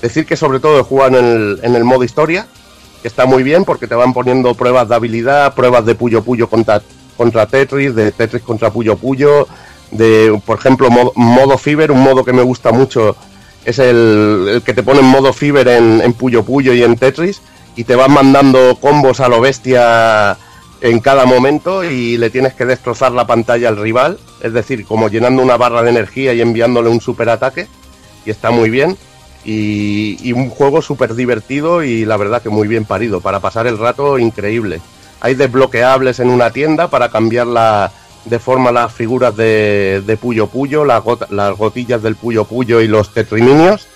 Decir 0.03 0.27
que 0.27 0.37
sobre 0.37 0.61
todo 0.61 0.85
jugado 0.85 1.19
en 1.19 1.25
el, 1.25 1.61
en 1.63 1.77
el 1.77 1.85
modo 1.85 2.05
historia, 2.05 2.47
que 3.01 3.09
está 3.09 3.25
muy 3.25 3.43
bien 3.43 3.65
porque 3.65 3.87
te 3.87 3.95
van 3.95 4.13
poniendo 4.13 4.55
pruebas 4.55 4.89
de 4.89 4.95
habilidad, 4.95 5.55
pruebas 5.55 5.87
de 5.87 5.95
Puyo 5.95 6.23
Puyo 6.23 6.49
contra, 6.49 6.83
contra 7.17 7.47
Tetris, 7.47 7.95
de 7.95 8.13
Tetris 8.13 8.43
contra 8.43 8.71
Puyo 8.71 8.97
Puyo, 8.97 9.47
de, 9.91 10.41
por 10.45 10.59
ejemplo, 10.59 10.89
modo, 10.91 11.59
Fever, 11.59 11.91
un 11.91 12.03
modo 12.03 12.25
que 12.25 12.33
me 12.33 12.43
gusta 12.43 12.73
mucho, 12.73 13.17
es 13.65 13.79
el, 13.79 14.63
que 14.65 14.75
te 14.75 14.83
pone 14.83 15.01
en 15.01 15.07
modo 15.07 15.33
Fever 15.33 15.69
en, 15.69 16.01
en 16.01 16.13
Puyo 16.15 16.45
Puyo 16.45 16.73
y 16.75 16.83
en 16.83 16.97
Tetris, 16.97 17.41
y 17.77 17.85
te 17.85 17.95
van 17.97 18.13
mandando 18.13 18.77
combos 18.81 19.21
a 19.21 19.29
lo 19.29 19.41
bestia 19.41 20.37
en 20.81 21.01
cada 21.01 21.25
momento 21.27 21.85
y 21.85 22.17
le 22.19 22.29
tienes 22.31 22.55
que 22.55 22.67
destrozar 22.67 23.13
la 23.13 23.27
pantalla 23.27 23.69
al 23.69 23.77
rival, 23.77 24.19
es 24.43 24.53
decir, 24.53 24.85
como 24.85 25.09
llenando 25.09 25.43
una 25.43 25.57
barra 25.57 25.83
de 25.83 25.91
energía 25.91 26.35
y 26.35 26.41
enviándole 26.41 26.89
un 26.89 27.01
superataque, 27.01 27.69
y 28.27 28.31
está 28.31 28.51
muy 28.51 28.69
bien. 28.71 28.97
Y, 29.45 30.33
un 30.33 30.51
juego 30.51 30.83
súper 30.83 31.15
divertido 31.17 31.83
y 31.83 32.05
la 32.05 32.17
verdad 32.17 32.43
que 32.43 32.49
muy 32.49 32.69
bien 32.69 32.85
parido, 32.85 33.21
para 33.21 33.41
pasar 33.41 33.67
el 33.67 33.77
rato 33.79 34.19
increíble. 34.19 34.81
Hay 35.21 35.35
desbloqueables 35.35 36.21
en 36.21 36.31
una 36.31 36.51
tienda 36.51 36.89
para 36.89 37.09
cambiar 37.11 37.49
la, 37.49 37.91
de 38.25 38.39
forma 38.39 38.71
las 38.71 38.93
figuras 38.93 39.37
de, 39.37 40.03
de 40.07 40.17
Puyo 40.17 40.47
Puyo, 40.47 40.85
las, 40.85 41.03
gota- 41.03 41.27
las 41.31 41.57
gotillas 41.57 42.03
del 42.03 42.15
Puyo 42.17 42.45
Puyo 42.45 42.81
y 42.81 42.87
los 42.87 43.13
tetriminios, 43.13 43.87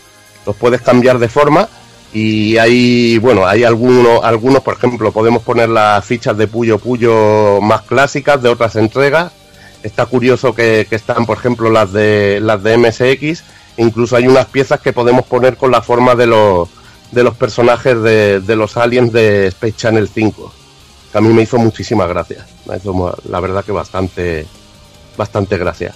los 0.46 0.56
puedes 0.56 0.80
cambiar 0.82 1.18
de 1.20 1.28
forma 1.28 1.68
y 2.12 2.56
hay, 2.56 3.18
bueno, 3.18 3.46
hay 3.46 3.64
algunos, 3.64 4.24
algunos, 4.24 4.62
por 4.62 4.74
ejemplo, 4.74 5.12
podemos 5.12 5.42
poner 5.42 5.68
las 5.68 6.04
fichas 6.04 6.36
de 6.36 6.46
Puyo 6.46 6.78
Puyo 6.78 7.60
más 7.60 7.82
clásicas 7.82 8.42
de 8.42 8.48
otras 8.48 8.76
entregas. 8.76 9.32
Está 9.82 10.06
curioso 10.06 10.54
que, 10.54 10.86
están, 10.90 11.26
por 11.26 11.38
ejemplo, 11.38 11.70
las 11.70 11.92
de 11.92 12.40
las 12.40 12.62
de 12.62 12.76
MSX. 12.78 13.44
Incluso 13.76 14.16
hay 14.16 14.26
unas 14.26 14.46
piezas 14.46 14.80
que 14.80 14.92
podemos 14.92 15.26
poner 15.26 15.56
con 15.56 15.70
la 15.70 15.82
forma 15.82 16.14
de 16.14 16.26
los 16.26 16.68
de 17.12 17.22
los 17.22 17.36
personajes 17.36 18.02
de, 18.02 18.56
los 18.56 18.76
aliens 18.76 19.12
de 19.12 19.48
Space 19.48 19.76
Channel 19.76 20.08
5. 20.08 20.52
Que 21.12 21.18
a 21.18 21.20
mí 21.20 21.32
me 21.32 21.42
hizo 21.42 21.58
muchísimas 21.58 22.08
gracias. 22.08 22.46
Me 22.66 22.78
hizo, 22.78 23.16
la 23.28 23.40
verdad 23.40 23.64
que 23.64 23.72
bastante, 23.72 24.46
bastante 25.16 25.56
gracia. 25.58 25.94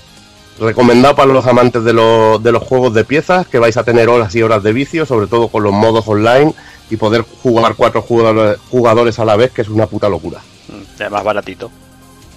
Recomendado 0.61 1.17
para 1.17 1.33
los 1.33 1.47
amantes 1.47 1.83
de, 1.85 1.93
los- 1.95 2.43
de 2.43 2.53
los 2.53 2.63
juegos 2.63 2.93
de 2.95 3.05
piezas, 3.05 3.47
que 3.49 3.59
vais 3.59 3.77
a 3.79 3.83
tener 3.85 4.09
horas 4.11 4.35
y 4.35 4.43
horas 4.43 4.63
de 4.63 4.73
vicio, 4.75 5.07
sobre 5.07 5.27
todo 5.27 5.49
con 5.49 5.63
los 5.63 5.73
modos 5.73 6.07
online 6.07 6.53
y 6.91 6.97
poder 6.97 7.25
jugar 7.43 7.75
cuatro 7.77 8.03
jugadores, 8.03 9.19
a 9.19 9.25
la 9.25 9.37
vez, 9.37 9.53
que 9.53 9.63
es 9.63 9.69
una 9.69 9.87
puta 9.87 10.09
locura. 10.09 10.41
Mm, 10.69 11.01
Además 11.01 11.25
baratito. 11.25 11.71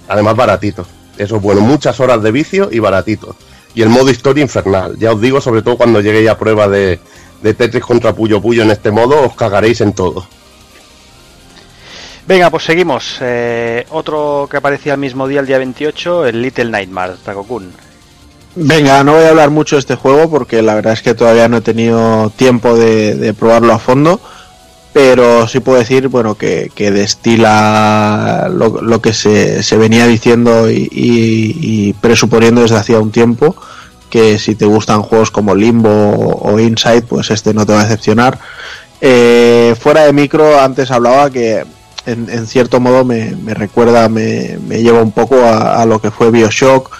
Además 0.07 0.35
baratito. 0.35 0.85
Eso 1.17 1.35
es 1.35 1.41
bueno, 1.41 1.61
muchas 1.61 1.99
horas 1.99 2.23
de 2.23 2.31
vicio 2.31 2.69
y 2.71 2.79
baratito. 2.79 3.35
Y 3.75 3.81
el 3.81 3.89
modo 3.89 4.09
historia 4.09 4.41
infernal. 4.43 4.95
Ya 4.97 5.11
os 5.11 5.19
digo, 5.19 5.41
sobre 5.41 5.61
todo 5.61 5.75
cuando 5.77 5.99
lleguéis 5.99 6.29
a 6.29 6.37
prueba 6.37 6.67
de, 6.67 6.99
de 7.41 7.53
Tetris 7.53 7.83
contra 7.83 8.13
Puyo 8.13 8.41
Puyo 8.41 8.63
en 8.63 8.71
este 8.71 8.91
modo, 8.91 9.21
os 9.21 9.35
cagaréis 9.35 9.81
en 9.81 9.93
todo. 9.93 10.25
Venga, 12.27 12.49
pues 12.49 12.63
seguimos. 12.63 13.17
Eh, 13.21 13.85
otro 13.89 14.47
que 14.49 14.57
aparecía 14.57 14.93
el 14.93 14.99
mismo 14.99 15.27
día, 15.27 15.41
el 15.41 15.47
día 15.47 15.57
28, 15.57 16.25
el 16.27 16.41
Little 16.41 16.65
Nightmares, 16.65 17.19
Takokun. 17.19 17.71
Venga, 18.55 19.03
no 19.03 19.13
voy 19.13 19.23
a 19.23 19.29
hablar 19.29 19.49
mucho 19.49 19.75
de 19.75 19.79
este 19.79 19.95
juego 19.95 20.29
porque 20.29 20.61
la 20.61 20.75
verdad 20.75 20.93
es 20.93 21.01
que 21.01 21.15
todavía 21.15 21.47
no 21.47 21.57
he 21.57 21.61
tenido 21.61 22.29
tiempo 22.35 22.75
de, 22.75 23.33
probarlo 23.37 23.73
a 23.73 23.79
fondo, 23.79 24.21
pero 24.93 25.47
sí 25.47 25.59
puedo 25.59 25.79
decir, 25.79 26.07
bueno, 26.07 26.35
que, 26.35 26.69
destila 26.75 28.47
lo, 28.51 29.01
que 29.01 29.11
se, 29.11 29.63
se 29.63 29.77
venía 29.77 30.05
diciendo 30.05 30.69
y, 30.69 31.95
presuponiendo 31.99 32.61
desde 32.61 32.75
hacía 32.75 32.99
un 32.99 33.11
tiempo, 33.11 33.55
que 34.11 34.37
si 34.37 34.53
te 34.53 34.65
gustan 34.65 35.01
juegos 35.01 35.31
como 35.31 35.55
Limbo 35.55 35.89
o 35.89 36.59
Inside, 36.59 37.01
pues 37.03 37.31
este 37.31 37.55
no 37.55 37.65
te 37.65 37.73
va 37.73 37.81
a 37.81 37.83
decepcionar. 37.85 38.37
Eh, 39.01 39.75
fuera 39.79 40.05
de 40.05 40.13
micro, 40.13 40.59
antes 40.59 40.91
hablaba 40.91 41.31
que 41.31 41.65
en, 42.05 42.29
en 42.29 42.45
cierto 42.45 42.79
modo 42.79 43.03
me, 43.03 43.33
recuerda, 43.55 44.09
me, 44.09 44.59
lleva 44.69 45.01
un 45.01 45.11
poco 45.11 45.43
a 45.43 45.83
lo 45.87 45.99
que 45.99 46.11
fue 46.11 46.29
Bioshock, 46.29 46.91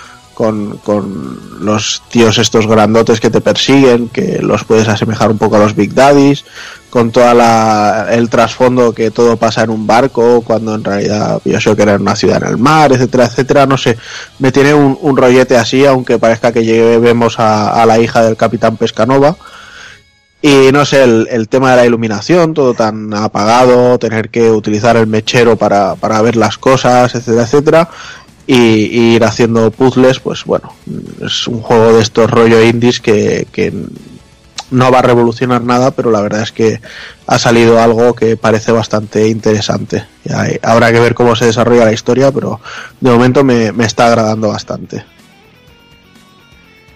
con, 0.44 0.78
con 0.84 1.40
los 1.61 2.02
tíos 2.10 2.38
estos 2.38 2.68
grandotes 2.68 3.22
que 3.22 3.30
te 3.30 3.40
persiguen, 3.40 4.10
que 4.10 4.40
los 4.41 4.65
puedes 4.65 4.90
asemejar 4.90 5.32
un 5.32 5.38
poco 5.38 5.56
a 5.56 5.60
los 5.60 5.74
Big 5.74 5.94
Daddies, 5.94 6.44
con 6.90 7.11
toda 7.11 7.34
la, 7.34 8.07
el 8.11 8.28
trasfondo 8.30 8.94
que 8.94 9.10
todo 9.10 9.38
pasa 9.38 9.64
en 9.64 9.70
un 9.70 9.88
barco, 9.88 10.41
cuando 10.41 10.76
en 10.76 10.84
realidad 10.84 11.40
Bioshock 11.45 11.80
era 11.80 11.94
en 11.94 12.02
una 12.02 12.18
ciudad 12.18 12.44
en 12.44 12.49
el 12.49 12.57
mar, 12.57 12.91
etcétera, 12.91 13.28
etcétera, 13.28 13.65
no 13.65 13.78
sé, 13.78 13.98
me 14.40 14.52
tiene 14.52 14.74
un, 14.74 14.98
un 14.99 15.15
rollete 15.15 15.56
así, 15.56 15.86
aunque 15.86 16.20
parezca 16.20 16.52
que 16.52 16.65
llevemos 16.65 17.40
a, 17.40 17.82
a 17.82 17.86
la 17.86 17.99
hija 17.99 18.22
del 18.22 18.36
Capitán 18.36 18.76
Pescanova. 18.76 19.38
Y 20.45 20.74
no 20.74 20.84
sé, 20.84 21.03
el, 21.03 21.26
el 21.32 21.48
tema 21.48 21.72
de 21.72 21.78
la 21.78 21.86
iluminación, 21.86 22.53
todo 22.53 22.74
tan 22.74 23.14
apagado, 23.14 23.98
tener 23.98 24.28
que 24.28 24.52
utilizar 24.52 24.98
el 24.98 25.07
mechero 25.07 25.56
para, 25.56 25.95
para 25.95 26.22
ver 26.22 26.36
las 26.36 26.57
cosas, 26.57 27.15
etcétera, 27.15 27.44
etcétera. 27.44 27.90
Y, 28.45 28.56
y 28.56 29.15
ir 29.15 29.24
haciendo 29.24 29.72
puzzles, 29.72 30.20
pues 30.20 30.44
bueno, 30.44 30.74
es 31.26 31.48
un 31.48 31.61
juego 31.61 31.94
de 31.94 32.02
estos 32.02 32.30
rollo 32.30 32.61
indies 32.61 32.99
que, 32.99 33.48
que 33.53 33.72
no 34.70 34.91
va 34.91 34.99
a 34.99 35.03
revolucionar 35.03 35.61
nada, 35.61 35.91
pero 35.91 36.11
la 36.11 36.20
verdad 36.20 36.41
es 36.41 36.52
que 36.52 36.82
ha 37.26 37.40
salido 37.40 37.80
algo 37.82 38.14
que 38.15 38.36
parece 38.36 38.72
bastante 38.74 39.28
interesante. 39.30 40.06
Hay- 40.30 40.60
habrá 40.61 40.91
que 40.91 40.99
ver 40.99 41.14
cómo 41.14 41.36
se 41.38 41.45
desarrolla 41.45 41.86
la 41.86 41.94
historia, 41.94 42.32
pero 42.34 42.60
de 42.99 43.11
momento 43.11 43.44
me, 43.45 43.72
me 43.72 43.86
está 43.86 44.07
agradando 44.07 44.49
bastante. 44.49 45.06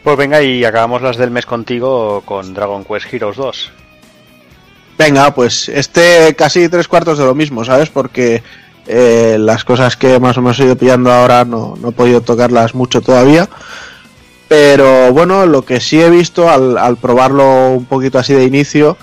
Pues 0.03 0.17
venga, 0.17 0.41
y 0.41 0.63
acabamos 0.63 1.01
las 1.01 1.17
del 1.17 1.31
mes 1.31 1.45
contigo 1.45 2.21
con 2.25 2.53
Dragon 2.53 2.83
Quest 2.85 3.13
Heroes 3.13 3.37
2. 3.37 3.71
Venga, 4.97 5.33
pues 5.35 5.69
este 5.69 6.33
casi 6.35 6.69
tres 6.69 6.87
cuartos 6.87 7.17
de 7.19 7.25
lo 7.25 7.35
mismo, 7.35 7.63
¿sabes? 7.63 7.89
Porque 7.89 8.41
eh, 8.87 9.37
las 9.39 9.65
cosas 9.65 9.97
que 9.97 10.19
más 10.19 10.37
o 10.37 10.41
menos 10.41 10.59
he 10.59 10.63
ido 10.65 10.77
pillando 10.77 11.11
ahora 11.11 11.43
no, 11.43 11.75
no 11.81 11.89
he 11.89 11.91
podido 11.91 12.21
tocarlas 12.21 12.73
mucho 12.73 13.01
todavía. 13.01 13.49
Pero 14.47 15.11
bueno, 15.11 15.45
lo 15.45 15.63
que 15.63 15.81
sí 15.81 16.01
he 16.01 16.09
visto 16.09 16.49
al, 16.49 16.97
probarlo 16.97 17.71
un 17.71 17.85
poquito 17.85 18.17
así 18.17 18.33
de 18.33 18.45
inicio 18.45 18.97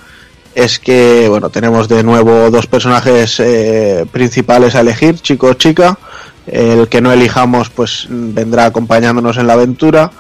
es 0.55 0.79
que, 0.79 1.27
bueno, 1.29 1.51
tenemos 1.51 1.89
de 1.89 2.03
nuevo 2.03 2.51
dos 2.51 2.67
personajes 2.67 3.41
eh, 3.41 4.07
principales 4.11 4.75
a 4.75 4.81
elegir, 4.81 5.21
chico 5.21 5.49
o 5.49 5.55
chica. 5.55 5.99
El 6.47 6.89
que 6.89 7.01
no 7.01 7.13
elijamos, 7.13 7.71
pues 7.71 8.07
vendrá 8.09 8.67
acompañándonos 8.67 9.37
en 9.37 9.47
la 9.47 9.55
aventura 9.55 10.11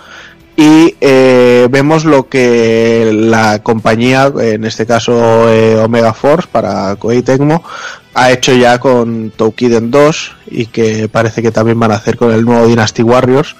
y 0.56 0.94
eh, 1.00 1.68
vemos 1.70 2.04
lo 2.04 2.28
que 2.28 3.10
la 3.12 3.62
compañía, 3.62 4.32
en 4.40 4.64
este 4.64 4.86
caso 4.86 5.46
Omega 5.82 6.14
Force 6.14 6.48
para 6.50 6.96
Koei 6.96 7.22
Tecmo, 7.22 7.62
ha 8.14 8.30
hecho 8.30 8.54
ya 8.54 8.78
con 8.78 9.30
Toukiden 9.30 9.90
2 9.90 10.36
y 10.46 10.66
que 10.66 11.08
parece 11.08 11.42
que 11.42 11.50
también 11.50 11.78
van 11.78 11.90
a 11.90 11.96
hacer 11.96 12.16
con 12.16 12.32
el 12.32 12.44
nuevo 12.44 12.66
Dynasty 12.66 13.02
Warriors, 13.02 13.56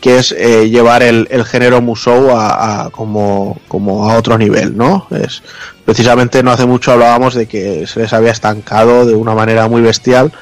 que 0.00 0.18
es 0.18 0.32
eh, 0.32 0.68
llevar 0.68 1.02
el, 1.04 1.28
el 1.30 1.44
género 1.44 1.80
Musou 1.80 2.30
a, 2.32 2.90
como, 2.90 3.60
como 3.68 4.10
a 4.10 4.16
otro 4.16 4.36
nivel, 4.36 4.76
¿no? 4.76 5.06
Es, 5.10 5.42
precisamente 5.84 6.42
no 6.42 6.50
hace 6.50 6.66
mucho 6.66 6.92
hablábamos 6.92 7.34
de 7.34 7.46
que 7.46 7.86
se 7.86 8.00
les 8.00 8.12
había 8.12 8.32
estancado 8.32 9.06
de 9.06 9.14
una 9.14 9.34
manera 9.34 9.68
muy 9.68 9.80
bestial, 9.80 10.32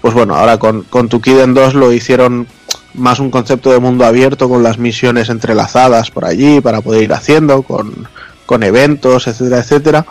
pues 0.00 0.14
bueno, 0.14 0.36
ahora 0.36 0.58
con, 0.58 0.82
con 0.82 1.08
Toukiden 1.08 1.54
2 1.54 1.74
lo 1.74 1.92
hicieron 1.92 2.46
más 2.94 3.18
un 3.18 3.30
concepto 3.30 3.72
de 3.72 3.80
mundo 3.80 4.04
abierto 4.04 4.48
con 4.48 4.62
las 4.62 4.78
misiones 4.78 5.28
entrelazadas 5.28 6.10
por 6.10 6.24
allí 6.24 6.60
para 6.60 6.80
poder 6.80 7.02
ir 7.02 7.12
haciendo 7.12 7.62
con, 7.62 8.08
con 8.46 8.62
eventos, 8.62 9.26
etcétera, 9.26 9.58
etcétera. 9.58 10.06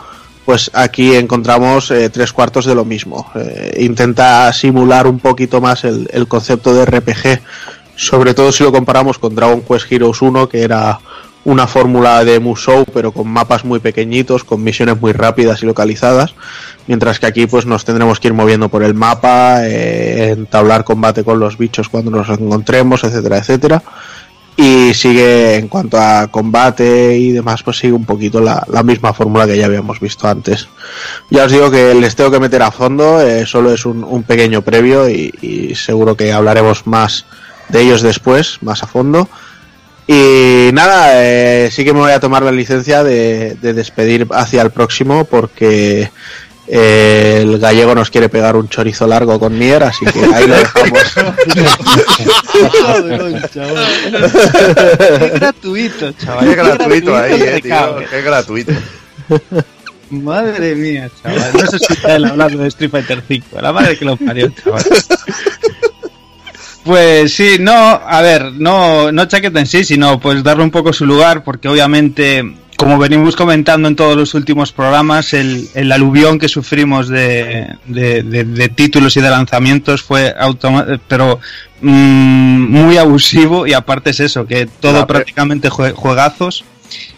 Pues 0.48 0.70
aquí 0.72 1.14
encontramos 1.14 1.90
eh, 1.90 2.08
tres 2.08 2.32
cuartos 2.32 2.64
de 2.64 2.74
lo 2.74 2.86
mismo. 2.86 3.30
Eh, 3.34 3.80
intenta 3.80 4.50
simular 4.54 5.06
un 5.06 5.18
poquito 5.18 5.60
más 5.60 5.84
el, 5.84 6.26
concepto 6.26 6.72
de 6.72 6.86
RPG, 6.86 7.42
sobre 7.96 8.32
todo 8.32 8.50
si 8.50 8.64
lo 8.64 8.72
comparamos 8.72 9.18
con 9.18 9.34
Dragon 9.34 9.60
Quest 9.60 9.92
Heroes 9.92 10.22
1, 10.22 10.48
que 10.48 10.62
era 10.62 11.00
una 11.44 11.66
fórmula 11.66 12.24
de 12.24 12.40
Musou, 12.40 12.86
pero 12.94 13.12
con 13.12 13.28
mapas 13.28 13.66
muy 13.66 13.78
pequeñitos, 13.78 14.42
con 14.42 14.64
misiones 14.64 14.98
muy 14.98 15.12
rápidas 15.12 15.62
y 15.62 15.66
localizadas, 15.66 16.34
mientras 16.86 17.20
que 17.20 17.26
aquí 17.26 17.46
pues 17.46 17.66
nos 17.66 17.84
tendremos 17.84 18.18
que 18.18 18.28
ir 18.28 18.34
moviendo 18.34 18.70
por 18.70 18.82
el 18.82 18.94
mapa, 18.94 19.66
eh, 19.66 20.30
entablar 20.30 20.82
combate 20.82 21.24
con 21.24 21.38
los 21.38 21.58
bichos 21.58 21.90
cuando 21.90 22.10
nos 22.10 22.26
encontremos, 22.30 23.04
etcétera, 23.04 23.36
etcétera. 23.36 23.82
Y 24.60 24.92
sigue 24.92 25.54
en 25.54 25.68
cuanto 25.68 25.98
a 25.98 26.26
combate 26.26 27.16
y 27.16 27.30
demás, 27.30 27.62
pues 27.62 27.78
sigue 27.78 27.92
un 27.92 28.04
poquito 28.04 28.40
la, 28.40 28.66
la 28.68 28.82
misma 28.82 29.14
fórmula 29.14 29.46
que 29.46 29.56
ya 29.56 29.66
habíamos 29.66 30.00
visto 30.00 30.26
antes. 30.26 30.68
Ya 31.30 31.44
os 31.44 31.52
digo 31.52 31.70
que 31.70 31.94
les 31.94 32.16
tengo 32.16 32.32
que 32.32 32.40
meter 32.40 32.62
a 32.62 32.72
fondo, 32.72 33.22
eh, 33.22 33.46
solo 33.46 33.72
es 33.72 33.86
un, 33.86 34.02
un 34.02 34.24
pequeño 34.24 34.62
previo 34.62 35.08
y, 35.08 35.76
seguro 35.76 36.16
que 36.16 36.32
hablaremos 36.32 36.88
más 36.88 37.24
de 37.68 37.82
ellos 37.82 38.02
después, 38.02 38.58
más 38.60 38.82
a 38.82 38.88
fondo. 38.88 39.28
Y 40.08 40.70
nada, 40.72 41.22
eh, 41.22 41.70
sí 41.70 41.84
que 41.84 41.92
me 41.92 42.00
voy 42.00 42.10
a 42.10 42.18
tomar 42.18 42.42
la 42.42 42.50
licencia 42.50 43.04
de, 43.04 43.54
de 43.62 43.74
despedir 43.74 44.26
hacia 44.32 44.62
el 44.62 44.72
próximo 44.72 45.24
porque 45.24 46.10
eh, 46.70 47.38
el 47.42 47.58
gallego 47.58 47.94
nos 47.94 48.10
quiere 48.10 48.28
pegar 48.28 48.54
un 48.54 48.68
chorizo 48.68 49.06
largo 49.06 49.40
con 49.40 49.58
Nier, 49.58 49.84
así 49.84 50.04
que 50.04 50.20
ahí 50.34 50.46
lo 50.46 50.56
dejamos. 50.56 51.14
Qué 55.18 55.28
gratuito, 55.30 56.12
chaval. 56.12 56.46
Qué 56.46 56.54
gratuito 56.54 57.16
ahí, 57.16 57.40
eh, 57.40 57.60
tío. 57.62 57.96
Qué 58.10 58.20
gratuito. 58.20 58.72
Madre 60.10 60.74
mía, 60.74 61.10
chaval. 61.22 61.52
No 61.54 61.66
se 61.66 61.76
escucha 61.76 62.16
él 62.16 62.24
hablando 62.26 62.62
de 62.62 62.68
Street 62.68 62.90
Fighter 62.90 63.22
5. 63.26 63.60
La 63.62 63.72
madre 63.72 63.96
que 63.96 64.04
lo 64.04 64.16
parió, 64.16 64.50
chaval. 64.50 64.84
Pues 66.84 67.34
sí, 67.34 67.56
no, 67.60 67.72
a 67.72 68.22
ver, 68.22 68.52
no, 68.52 69.12
no 69.12 69.26
chaqueta 69.26 69.60
en 69.60 69.66
sí, 69.66 69.84
sino 69.84 70.18
pues 70.18 70.42
darle 70.42 70.64
un 70.64 70.70
poco 70.70 70.92
su 70.92 71.04
lugar, 71.04 71.44
porque 71.44 71.68
obviamente, 71.68 72.42
como 72.78 72.96
venimos 72.96 73.34
comentando 73.36 73.88
en 73.88 73.96
todos 73.96 74.16
los 74.16 74.34
últimos 74.34 74.70
programas, 74.72 75.34
el, 75.34 75.68
el 75.74 75.90
aluvión 75.92 76.38
que 76.38 76.48
sufrimos 76.48 77.08
de, 77.08 77.74
de, 77.86 78.22
de- 78.22 78.44
de 78.44 78.68
títulos 78.68 79.16
y 79.16 79.20
de 79.20 79.28
lanzamientos 79.30 80.00
fue 80.02 80.32
automa- 80.38 80.86
pero 81.08 81.40
mm, 81.82 82.70
muy 82.70 82.96
abusivo 82.96 83.66
y 83.66 83.72
aparte 83.72 84.10
es 84.10 84.20
eso, 84.20 84.46
que 84.46 84.66
todo 84.66 85.00
La 85.00 85.06
prácticamente 85.08 85.68
jue- 85.70 85.92
juegazos. 85.92 86.64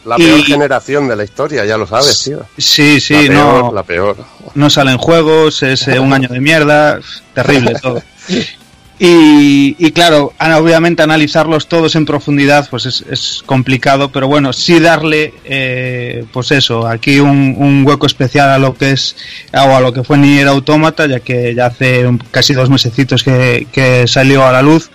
La 0.04 0.16
Y- 0.18 0.22
peor 0.24 0.42
generación 0.44 1.06
de 1.08 1.14
la 1.16 1.24
historia, 1.24 1.64
ya 1.66 1.76
lo 1.76 1.86
sabes, 1.86 2.22
tío. 2.24 2.40
Sí, 2.58 2.98
sí, 2.98 3.12
la 3.14 3.20
peor, 3.28 3.64
no, 3.66 3.72
la 3.72 3.82
peor. 3.84 4.16
no 4.54 4.70
salen 4.70 4.96
juegos, 4.98 5.62
es 5.62 5.86
eh, 5.88 6.00
un 6.00 6.12
año 6.12 6.28
de 6.28 6.40
mierda, 6.40 6.98
terrible 7.34 7.74
todo. 7.80 8.02
Y, 9.02 9.76
y 9.78 9.92
claro, 9.92 10.34
obviamente 10.38 11.02
analizarlos 11.02 11.68
todos 11.68 11.96
en 11.96 12.04
profundidad 12.04 12.68
pues 12.68 12.84
es, 12.84 13.02
es 13.10 13.42
complicado, 13.46 14.12
pero 14.12 14.28
bueno, 14.28 14.52
sí 14.52 14.78
darle, 14.78 15.32
eh, 15.46 16.26
pues 16.30 16.50
eso, 16.52 16.86
aquí 16.86 17.18
un, 17.18 17.54
un 17.56 17.82
hueco 17.86 18.04
especial 18.06 18.50
a 18.50 18.58
lo 18.58 18.74
que 18.74 18.90
es, 18.90 19.16
o 19.54 19.58
a 19.74 19.80
lo 19.80 19.94
que 19.94 20.04
fue 20.04 20.18
Nier 20.18 20.48
Automata, 20.48 21.06
ya 21.06 21.20
que 21.20 21.54
ya 21.54 21.66
hace 21.66 22.06
un- 22.06 22.18
casi 22.30 22.52
dos 22.52 22.68
mesecitos 22.68 23.22
que, 23.22 23.66
que 23.72 24.06
salió 24.06 24.44
a 24.44 24.52
la 24.52 24.60
luz. 24.60 24.90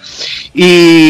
Y, 0.53 1.10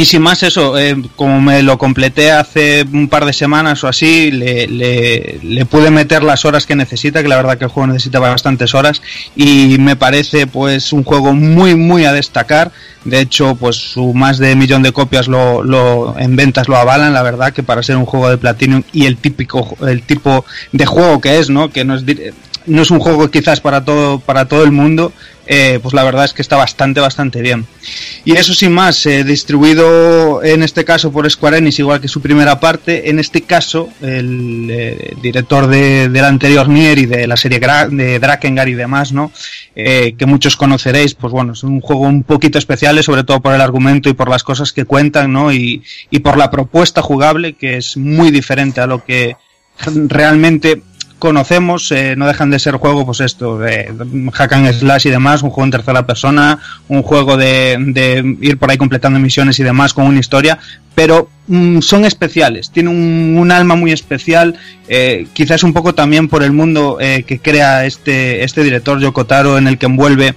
y 0.00 0.06
sin 0.06 0.22
más 0.22 0.42
eso, 0.42 0.78
eh, 0.78 0.96
como 1.14 1.42
me 1.42 1.62
lo 1.62 1.76
completé 1.76 2.32
hace 2.32 2.86
un 2.90 3.06
par 3.08 3.26
de 3.26 3.34
semanas 3.34 3.84
o 3.84 3.88
así, 3.88 4.30
le, 4.30 4.66
le, 4.66 5.38
le 5.42 5.66
pude 5.66 5.90
meter 5.90 6.22
las 6.22 6.46
horas 6.46 6.64
que 6.64 6.74
necesita, 6.74 7.20
que 7.20 7.28
la 7.28 7.36
verdad 7.36 7.58
que 7.58 7.64
el 7.64 7.70
juego 7.70 7.88
necesita 7.88 8.18
bastantes 8.18 8.74
horas, 8.74 9.02
y 9.36 9.76
me 9.78 9.96
parece 9.96 10.46
pues 10.46 10.94
un 10.94 11.04
juego 11.04 11.34
muy 11.34 11.74
muy 11.74 12.06
a 12.06 12.14
destacar. 12.14 12.72
De 13.04 13.20
hecho, 13.20 13.56
pues 13.56 13.76
su 13.76 14.14
más 14.14 14.38
de 14.38 14.56
millón 14.56 14.82
de 14.82 14.92
copias 14.92 15.28
lo, 15.28 15.62
lo 15.62 16.18
en 16.18 16.34
ventas 16.34 16.66
lo 16.66 16.76
avalan, 16.76 17.12
la 17.12 17.22
verdad 17.22 17.52
que 17.52 17.62
para 17.62 17.82
ser 17.82 17.98
un 17.98 18.06
juego 18.06 18.30
de 18.30 18.38
Platinum 18.38 18.82
y 18.94 19.04
el 19.04 19.18
típico 19.18 19.76
el 19.86 20.02
tipo 20.02 20.46
de 20.72 20.86
juego 20.86 21.20
que 21.20 21.38
es, 21.40 21.50
¿no? 21.50 21.70
Que 21.70 21.84
no 21.84 21.94
es 21.94 22.04
no 22.66 22.82
es 22.82 22.90
un 22.90 23.00
juego 23.00 23.30
quizás 23.30 23.60
para 23.60 23.84
todo 23.84 24.18
para 24.18 24.46
todo 24.46 24.64
el 24.64 24.72
mundo, 24.72 25.12
eh, 25.46 25.78
pues 25.82 25.94
la 25.94 26.04
verdad 26.04 26.24
es 26.24 26.32
que 26.32 26.42
está 26.42 26.56
bastante 26.56 27.00
bastante 27.00 27.40
bien. 27.40 27.66
Y 28.24 28.32
eso 28.32 28.54
sin 28.54 28.72
más, 28.72 29.04
eh, 29.06 29.24
distribuido 29.24 30.42
en 30.44 30.62
este 30.62 30.84
caso 30.84 31.10
por 31.10 31.28
Square 31.30 31.58
Enix, 31.58 31.78
igual 31.78 32.00
que 32.00 32.08
su 32.08 32.20
primera 32.20 32.60
parte. 32.60 33.10
En 33.10 33.18
este 33.18 33.42
caso, 33.42 33.88
el 34.00 34.68
eh, 34.70 35.16
director 35.22 35.66
de, 35.66 36.08
del 36.08 36.24
anterior 36.24 36.68
Nier 36.68 36.98
y 36.98 37.06
de 37.06 37.26
la 37.26 37.36
serie 37.36 37.60
de 37.60 38.18
Drakengard 38.18 38.68
y 38.68 38.74
demás, 38.74 39.12
¿no? 39.12 39.32
Que 39.74 40.26
muchos 40.26 40.56
conoceréis, 40.56 41.14
pues 41.14 41.32
bueno, 41.32 41.54
es 41.54 41.62
un 41.62 41.80
juego 41.80 42.02
un 42.02 42.22
poquito 42.22 42.58
especial, 42.58 43.02
sobre 43.02 43.24
todo 43.24 43.40
por 43.40 43.54
el 43.54 43.62
argumento 43.62 44.10
y 44.10 44.12
por 44.12 44.28
las 44.28 44.42
cosas 44.42 44.72
que 44.72 44.84
cuentan, 44.84 45.32
¿no? 45.32 45.52
Y, 45.52 45.82
y 46.10 46.18
por 46.18 46.36
la 46.36 46.50
propuesta 46.50 47.00
jugable, 47.00 47.54
que 47.54 47.78
es 47.78 47.96
muy 47.96 48.30
diferente 48.30 48.82
a 48.82 48.86
lo 48.86 49.04
que 49.04 49.36
realmente 50.08 50.82
conocemos, 51.20 51.92
eh, 51.92 52.16
no 52.16 52.26
dejan 52.26 52.50
de 52.50 52.58
ser 52.58 52.74
juegos, 52.74 53.04
pues 53.04 53.20
esto, 53.20 53.58
de 53.58 53.94
hack 54.32 54.52
and 54.52 54.72
slash 54.72 55.06
y 55.06 55.10
demás, 55.10 55.44
un 55.44 55.50
juego 55.50 55.66
en 55.66 55.70
tercera 55.70 56.04
persona, 56.04 56.58
un 56.88 57.02
juego 57.02 57.36
de, 57.36 57.76
de 57.78 58.36
ir 58.40 58.58
por 58.58 58.72
ahí 58.72 58.76
completando 58.76 59.20
misiones 59.20 59.60
y 59.60 59.62
demás 59.62 59.94
con 59.94 60.06
una 60.06 60.18
historia, 60.18 60.58
pero 60.96 61.30
mm, 61.46 61.80
son 61.80 62.04
especiales, 62.04 62.70
tienen 62.72 63.38
un 63.38 63.52
alma 63.52 63.76
muy 63.76 63.92
especial, 63.92 64.58
eh, 64.92 65.28
quizás 65.32 65.62
un 65.62 65.72
poco 65.72 65.94
también 65.94 66.26
por 66.26 66.42
el 66.42 66.50
mundo 66.50 66.98
eh, 67.00 67.22
que 67.24 67.38
crea 67.38 67.86
este, 67.86 68.42
este 68.42 68.64
director 68.64 68.98
Yokotaro 68.98 69.56
en 69.56 69.68
el 69.68 69.78
que 69.78 69.86
envuelve 69.86 70.34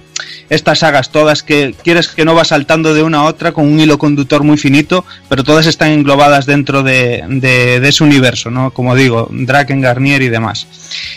estas 0.48 0.78
sagas 0.78 1.10
todas 1.10 1.42
que 1.42 1.74
quieres 1.82 2.06
que 2.06 2.24
no 2.24 2.36
va 2.36 2.44
saltando 2.44 2.94
de 2.94 3.02
una 3.02 3.18
a 3.18 3.22
otra 3.24 3.50
con 3.50 3.66
un 3.66 3.80
hilo 3.80 3.98
conductor 3.98 4.44
muy 4.44 4.56
finito, 4.56 5.04
pero 5.28 5.42
todas 5.42 5.66
están 5.66 5.90
englobadas 5.90 6.46
dentro 6.46 6.84
de, 6.84 7.24
de, 7.28 7.88
ese 7.88 8.04
universo, 8.04 8.48
¿no? 8.48 8.70
Como 8.70 8.94
digo, 8.94 9.28
Draken, 9.32 9.80
Garnier 9.80 10.22
y 10.22 10.28
demás. 10.28 10.68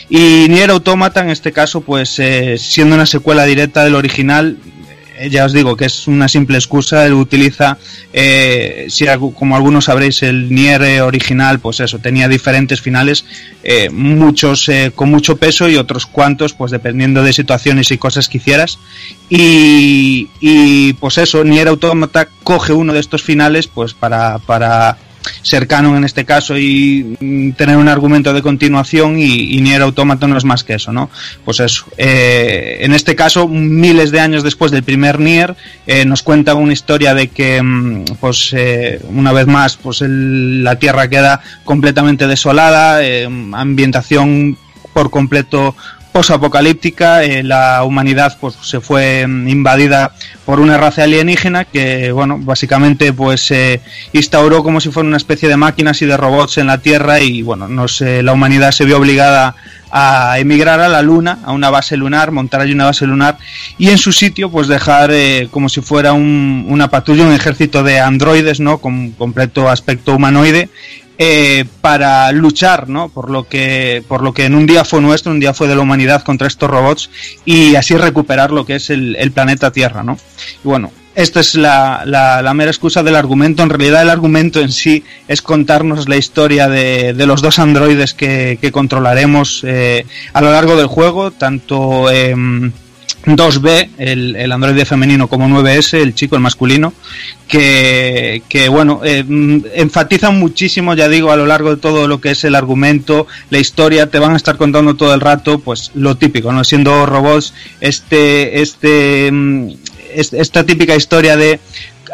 Y 0.10 0.48
Nier 0.50 0.72
Automata 0.72 1.22
en 1.22 1.30
este 1.30 1.52
caso, 1.52 1.82
pues 1.82 2.18
eh, 2.18 2.58
siendo 2.58 2.96
una 2.96 3.06
secuela 3.06 3.46
directa 3.46 3.84
del 3.84 3.94
original, 3.94 4.58
ya 5.30 5.45
os 5.45 5.53
digo 5.53 5.76
que 5.76 5.85
es 5.85 6.07
una 6.07 6.27
simple 6.27 6.57
excusa, 6.57 7.06
él 7.06 7.14
utiliza, 7.14 7.77
eh, 8.14 8.85
si, 8.89 9.06
como 9.35 9.56
algunos 9.56 9.85
sabréis, 9.85 10.23
el 10.23 10.53
Nier 10.53 10.81
eh, 10.84 11.02
original, 11.02 11.60
pues 11.60 11.80
eso, 11.80 11.99
tenía 11.99 12.27
diferentes 12.27 12.81
finales, 12.81 13.26
eh, 13.64 13.89
muchos 13.89 14.69
eh, 14.69 14.91
con 14.94 15.10
mucho 15.10 15.38
peso 15.38 15.69
y 15.69 15.77
otros 15.77 16.06
cuantos, 16.06 16.53
pues 16.53 16.72
dependiendo 16.72 17.23
de 17.23 17.34
situaciones 17.34 17.91
y 17.91 17.98
cosas 17.98 18.30
que 18.30 18.38
hicieras. 18.38 18.80
Y, 19.30 20.30
y 20.39 20.94
pues 20.94 21.18
eso, 21.18 21.44
Nier 21.44 21.68
Automata 21.68 22.30
coge 22.44 22.73
uno 22.73 22.94
de 22.94 22.99
estos 22.99 23.23
finales, 23.23 23.68
pues 23.68 23.94
para, 23.94 24.39
para 24.39 24.98
ser 25.41 25.68
en 25.98 26.04
este 26.04 26.26
caso 26.26 26.58
y 26.58 27.18
mm, 27.20 27.52
tener 27.52 27.78
un 27.78 27.88
argumento 27.88 28.34
de 28.34 28.41
continuación 28.41 29.18
y, 29.20 29.56
y 29.58 29.62
Nier 29.62 29.82
Automata 29.82 30.28
no 30.28 30.38
es 30.38 30.44
más 30.44 30.64
que 30.64 30.76
eso, 30.76 30.91
¿no? 30.91 31.10
Pues 31.45 31.60
eso. 31.60 31.86
Eh, 31.98 32.78
en 32.82 32.94
este 32.94 33.16
caso, 33.16 33.48
miles 33.48 34.12
de 34.12 34.20
años 34.20 34.44
después 34.44 34.72
del 34.72 34.84
primer 34.84 35.20
Nier, 35.20 35.56
eh, 35.86 36.06
nos 36.06 36.24
cuenta 36.24 36.54
una 36.56 36.74
historia 36.74 37.14
de 37.14 37.28
que, 37.30 37.62
mm, 37.62 38.06
pues, 38.20 38.54
eh, 38.54 38.99
una 39.10 39.32
vez 39.34 39.48
más, 39.48 39.78
pues 39.78 40.02
el- 40.02 40.64
la 40.64 40.78
Tierra 40.80 41.10
queda 41.10 41.41
completamente 41.64 42.28
desolada, 42.28 43.02
ambientación 43.54 44.58
por 44.94 45.10
completo 45.12 45.76
posapocalíptica, 46.18 47.23
eh, 47.23 47.44
la 47.44 47.84
humanidad 47.84 48.35
pues 48.41 48.56
se 48.64 48.81
fue 48.81 49.27
mm, 49.27 49.48
invadida 49.49 50.14
por 50.48 50.60
una 50.60 50.76
raza 50.76 51.03
alienígena 51.03 51.65
que 51.65 52.11
bueno 52.11 52.39
básicamente 52.39 53.14
pues 53.14 53.41
se 53.41 53.81
instauró 54.14 54.64
como 54.64 54.81
si 54.81 54.89
fuera 54.89 55.07
una 55.07 55.18
especie 55.18 55.48
de 55.48 55.57
máquinas 55.57 56.02
y 56.02 56.07
de 56.07 56.18
robots 56.18 56.57
en 56.57 56.65
la 56.65 56.80
Tierra 56.80 57.19
y 57.19 57.44
bueno 57.44 57.68
nos, 57.68 58.02
eh, 58.02 58.23
la 58.23 58.34
humanidad 58.34 58.72
se 58.72 58.85
vio 58.85 58.98
obligada 58.98 59.56
a 59.92 60.38
emigrar 60.40 60.80
a 60.80 60.88
la 60.90 61.02
Luna, 61.02 61.40
a 61.46 61.52
una 61.54 61.70
base 61.70 61.96
lunar, 61.98 62.32
montar 62.32 62.62
allí 62.62 62.74
una 62.74 62.86
base 62.86 63.06
lunar 63.08 63.38
y 63.78 63.90
en 63.90 63.98
su 63.98 64.12
sitio 64.12 64.50
pues 64.52 64.68
dejar 64.68 65.12
eh, 65.12 65.48
como 65.52 65.70
si 65.70 65.82
fuera 65.82 66.14
un- 66.14 66.66
una 66.68 66.90
patrulla, 66.90 67.24
un 67.26 67.34
ejército 67.34 67.84
de 67.84 68.00
androides, 68.00 68.60
¿no? 68.60 68.80
Con 68.80 69.12
completo 69.12 69.70
aspecto 69.70 70.16
humanoide 70.16 70.70
eh, 71.20 71.66
para 71.82 72.32
luchar, 72.32 72.90
¿no? 72.90 73.10
Por 73.10 73.32
lo 73.32 73.48
que 73.48 74.04
por 74.08 74.22
lo 74.22 74.34
que 74.34 74.46
en 74.46 74.54
un 74.56 74.68
día 74.68 74.86
fue 74.86 75.02
nuestro, 75.02 75.32
un 75.32 75.40
día 75.40 75.54
fue 75.54 75.68
de 75.68 75.76
la 75.76 75.82
humanidad 75.82 76.22
contra 76.24 76.48
estos 76.48 76.70
robots 76.70 77.10
y 77.44 77.76
así 77.76 77.96
recuperar 77.98 78.52
lo 78.52 78.66
que 78.66 78.76
es 78.76 78.90
el, 78.92 79.16
el 79.16 79.32
planeta 79.32 79.72
Tierra, 79.72 80.04
¿no? 80.04 80.18
Y 80.64 80.68
bueno, 80.68 80.92
esta 81.18 81.39
es 81.39 81.56
la, 81.56 82.03
la, 82.06 82.53
mera 82.53 82.69
excusa 82.69 83.02
del 83.02 83.15
argumento. 83.15 83.64
En 83.64 83.72
realidad 83.72 84.03
el 84.03 84.11
argumento 84.11 84.60
en 84.61 84.72
sí 84.72 85.03
es 85.27 85.41
contarnos 85.41 86.07
la 86.07 86.15
historia 86.15 86.69
de, 86.69 87.14
de 87.14 87.26
los 87.26 87.41
dos 87.41 87.57
androides 87.57 88.14
que, 88.14 88.60
que 88.61 88.72
controlaremos 88.72 89.64
eh, 89.65 90.06
a 90.34 90.41
lo 90.41 90.52
largo 90.52 90.76
del 90.77 90.85
juego, 90.85 91.31
tanto 91.31 92.11
em, 92.11 92.72
2B, 93.26 93.89
el, 93.98 94.35
el 94.35 94.52
androide 94.52 94.85
femenino, 94.85 95.27
como 95.27 95.48
9S, 95.48 95.95
el 95.98 96.14
chico, 96.14 96.35
el 96.35 96.41
masculino, 96.44 96.94
que, 97.48 98.44
que 98.48 98.69
bueno, 98.69 99.02
mm, 99.03 99.57
enfatizan 99.73 100.38
muchísimo, 100.38 100.94
ya 100.94 101.10
digo, 101.10 101.31
a 101.31 101.35
lo 101.35 101.48
largo 101.48 101.72
de 101.72 101.81
todo 101.81 102.07
lo 102.07 102.22
que 102.22 102.30
es 102.31 102.44
el 102.44 102.53
argumento, 102.53 103.26
la 103.49 103.57
historia, 103.57 104.11
te 104.11 104.19
van 104.19 104.34
a 104.34 104.38
estar 104.38 104.56
contando 104.56 104.95
todo 104.95 105.15
el 105.15 105.22
rato, 105.22 105.57
pues 105.57 105.89
lo 105.95 106.15
típico, 106.15 106.53
¿no? 106.53 106.64
Siendo 106.64 107.07
robots, 107.07 107.56
este, 107.81 108.61
este, 108.61 109.27
es- 109.30 109.97
esta 110.19 110.65
típica 110.65 110.95
historia 110.95 111.38
de 111.38 111.60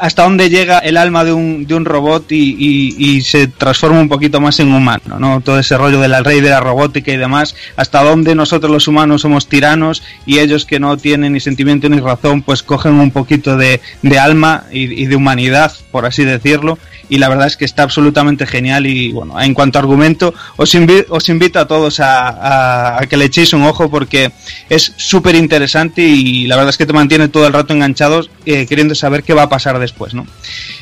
hasta 0.01 0.23
dónde 0.23 0.49
llega 0.49 0.79
el 0.79 0.97
alma 0.97 1.23
de 1.23 1.33
un, 1.33 1.67
de 1.67 1.75
un 1.75 1.85
robot 1.85 2.31
y, 2.31 2.95
y- 2.97 3.21
se 3.21 3.45
transforma 3.47 3.99
un 3.99 4.09
poquito 4.09 4.41
más 4.41 4.59
en 4.59 4.73
humano, 4.73 5.19
¿no? 5.19 5.39
Todo 5.41 5.59
ese 5.59 5.77
rollo 5.77 6.01
de 6.01 6.07
la 6.07 6.23
rey 6.23 6.41
de 6.41 6.49
la 6.49 6.59
robótica 6.59 7.11
y 7.11 7.17
demás, 7.17 7.55
hasta 7.75 8.01
dónde 8.03 8.33
nosotros 8.33 8.71
los 8.71 8.87
humanos 8.87 9.21
somos 9.21 9.47
tiranos 9.47 10.01
y 10.25 10.39
ellos 10.39 10.65
que 10.65 10.79
no 10.79 10.97
tienen 10.97 11.33
ni 11.33 11.39
sentimiento 11.39 11.89
ni 11.89 11.99
razón, 11.99 12.41
pues 12.41 12.63
cogen 12.63 12.93
un 12.95 13.11
poquito 13.11 13.55
de, 13.55 13.81
de 14.01 14.17
alma 14.19 14.63
y 14.71 15.05
de 15.05 15.15
humanidad, 15.15 15.71
por 15.91 16.07
así 16.07 16.23
decirlo, 16.23 16.79
y 17.09 17.17
la 17.17 17.29
verdad 17.29 17.47
es 17.47 17.57
que 17.57 17.65
está 17.65 17.83
absolutamente 17.83 18.45
genial 18.47 18.85
y 18.85 19.11
bueno, 19.11 19.39
en 19.41 19.53
cuanto 19.53 19.77
a 19.77 19.81
argumento, 19.81 20.33
os, 20.57 20.73
invi- 20.75 21.05
os 21.09 21.27
invito 21.29 21.59
a 21.59 21.67
todos 21.67 21.99
a, 21.99 22.99
que 23.09 23.17
le 23.17 23.25
echéis 23.25 23.53
un 23.53 23.63
ojo 23.63 23.89
porque 23.89 24.31
es 24.69 24.93
súper 24.97 25.35
interesante 25.35 26.01
y 26.01 26.47
la 26.47 26.55
verdad 26.55 26.69
es 26.69 26.77
que 26.77 26.85
te 26.85 26.93
mantiene 26.93 27.27
todo 27.27 27.45
el 27.47 27.53
rato 27.53 27.73
enganchados 27.73 28.29
eh, 28.45 28.65
queriendo 28.65 28.95
saber 28.95 29.23
qué 29.23 29.33
va 29.33 29.43
a 29.43 29.49
pasar 29.49 29.79
después, 29.79 30.13
¿no? 30.13 30.25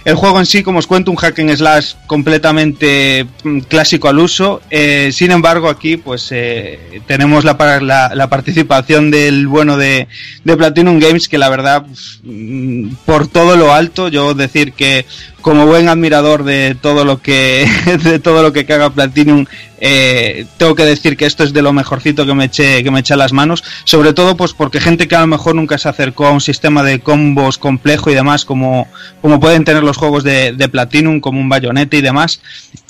El 0.06 0.16
juego 0.16 0.40
en 0.40 0.46
sí, 0.46 0.64
como 0.64 0.80
os 0.80 0.88
cuento, 0.88 1.12
un 1.12 1.18
hack 1.18 1.40
and 1.40 1.56
slash 1.56 1.94
completamente 2.08 3.26
mm, 3.44 3.60
clásico 3.62 4.08
al 4.10 4.20
uso. 4.20 4.62
eh, 4.70 5.10
sin 5.14 5.32
embargo, 5.32 5.70
aquí 5.70 5.98
pues 5.98 6.28
eh, 6.32 7.02
tenemos 7.08 7.44
la, 7.46 7.56
la, 7.82 8.12
la 8.16 8.30
participación 8.30 9.12
del 9.12 9.48
bueno 9.48 9.78
de, 9.78 10.08
de 10.44 10.58
Platinum 10.58 11.00
Games, 11.00 11.28
que 11.28 11.38
la 11.38 11.50
verdad, 11.50 11.86
mm, 12.24 12.90
por 13.06 13.28
todo 13.28 13.56
lo 13.56 13.74
alto, 13.74 14.08
yo 14.08 14.34
decir 14.34 14.74
que 14.74 15.06
como 15.42 15.66
buen 15.66 15.90
admirador 15.90 16.44
de 16.44 16.76
todo 16.80 17.06
lo 17.06 17.22
que 17.22 17.68
de 18.04 18.20
todo 18.20 18.42
lo 18.44 18.54
que 18.54 18.62
haga 18.72 18.90
Platinum 18.90 19.46
eh, 19.80 20.46
tengo 20.58 20.76
que 20.76 20.86
decir 20.86 21.18
que 21.18 21.26
esto 21.26 21.44
es 21.44 21.54
de 21.54 21.62
lo 21.62 21.74
mejorcito 21.74 22.26
que 22.26 22.34
me 22.34 22.46
eché 22.46 22.84
que 22.84 22.92
me 22.92 23.00
eché 23.00 23.16
a 23.16 23.18
las 23.18 23.34
manos 23.34 23.64
sobre 23.84 24.14
todo 24.14 24.38
pues 24.38 24.54
porque 24.54 24.80
gente 24.80 25.08
que 25.08 25.16
a 25.16 25.22
lo 25.22 25.28
mejor 25.28 25.56
nunca 25.56 25.78
se 25.78 25.90
acercó 25.90 26.28
a 26.28 26.32
un 26.32 26.42
sistema 26.42 26.84
de 26.84 27.00
combos 27.00 27.58
complejo 27.58 28.12
y 28.12 28.16
demás 28.16 28.46
como 28.46 28.88
como 29.22 29.40
pueden 29.40 29.66
tener 29.66 29.84
los 29.84 29.98
juegos 29.98 30.24
de, 30.24 30.54
de 30.54 30.70
Platinum 30.70 31.20
como 31.20 31.40
un 31.40 31.50
Bayonetta 31.50 31.98
y 31.98 32.02
demás 32.02 32.42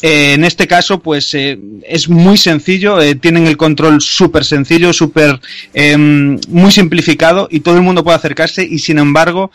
eh, 0.02 0.34
en 0.34 0.44
este 0.44 0.68
caso 0.68 1.00
pues 1.00 1.34
eh, 1.34 1.60
es 1.88 2.10
muy 2.10 2.38
sencillo 2.38 3.00
eh, 3.00 3.16
tienen 3.16 3.48
el 3.48 3.58
control 3.58 4.02
súper 4.02 4.46
sencillo 4.46 4.94
súper 4.94 5.40
eh, 5.74 5.98
muy 5.98 6.72
simplificado 6.72 7.48
y 7.52 7.62
todo 7.62 7.76
el 7.76 7.82
mundo 7.82 8.04
puede 8.04 8.18
acercarse 8.18 8.64
y 8.64 8.80
sin 8.80 8.98
embargo 8.98 9.52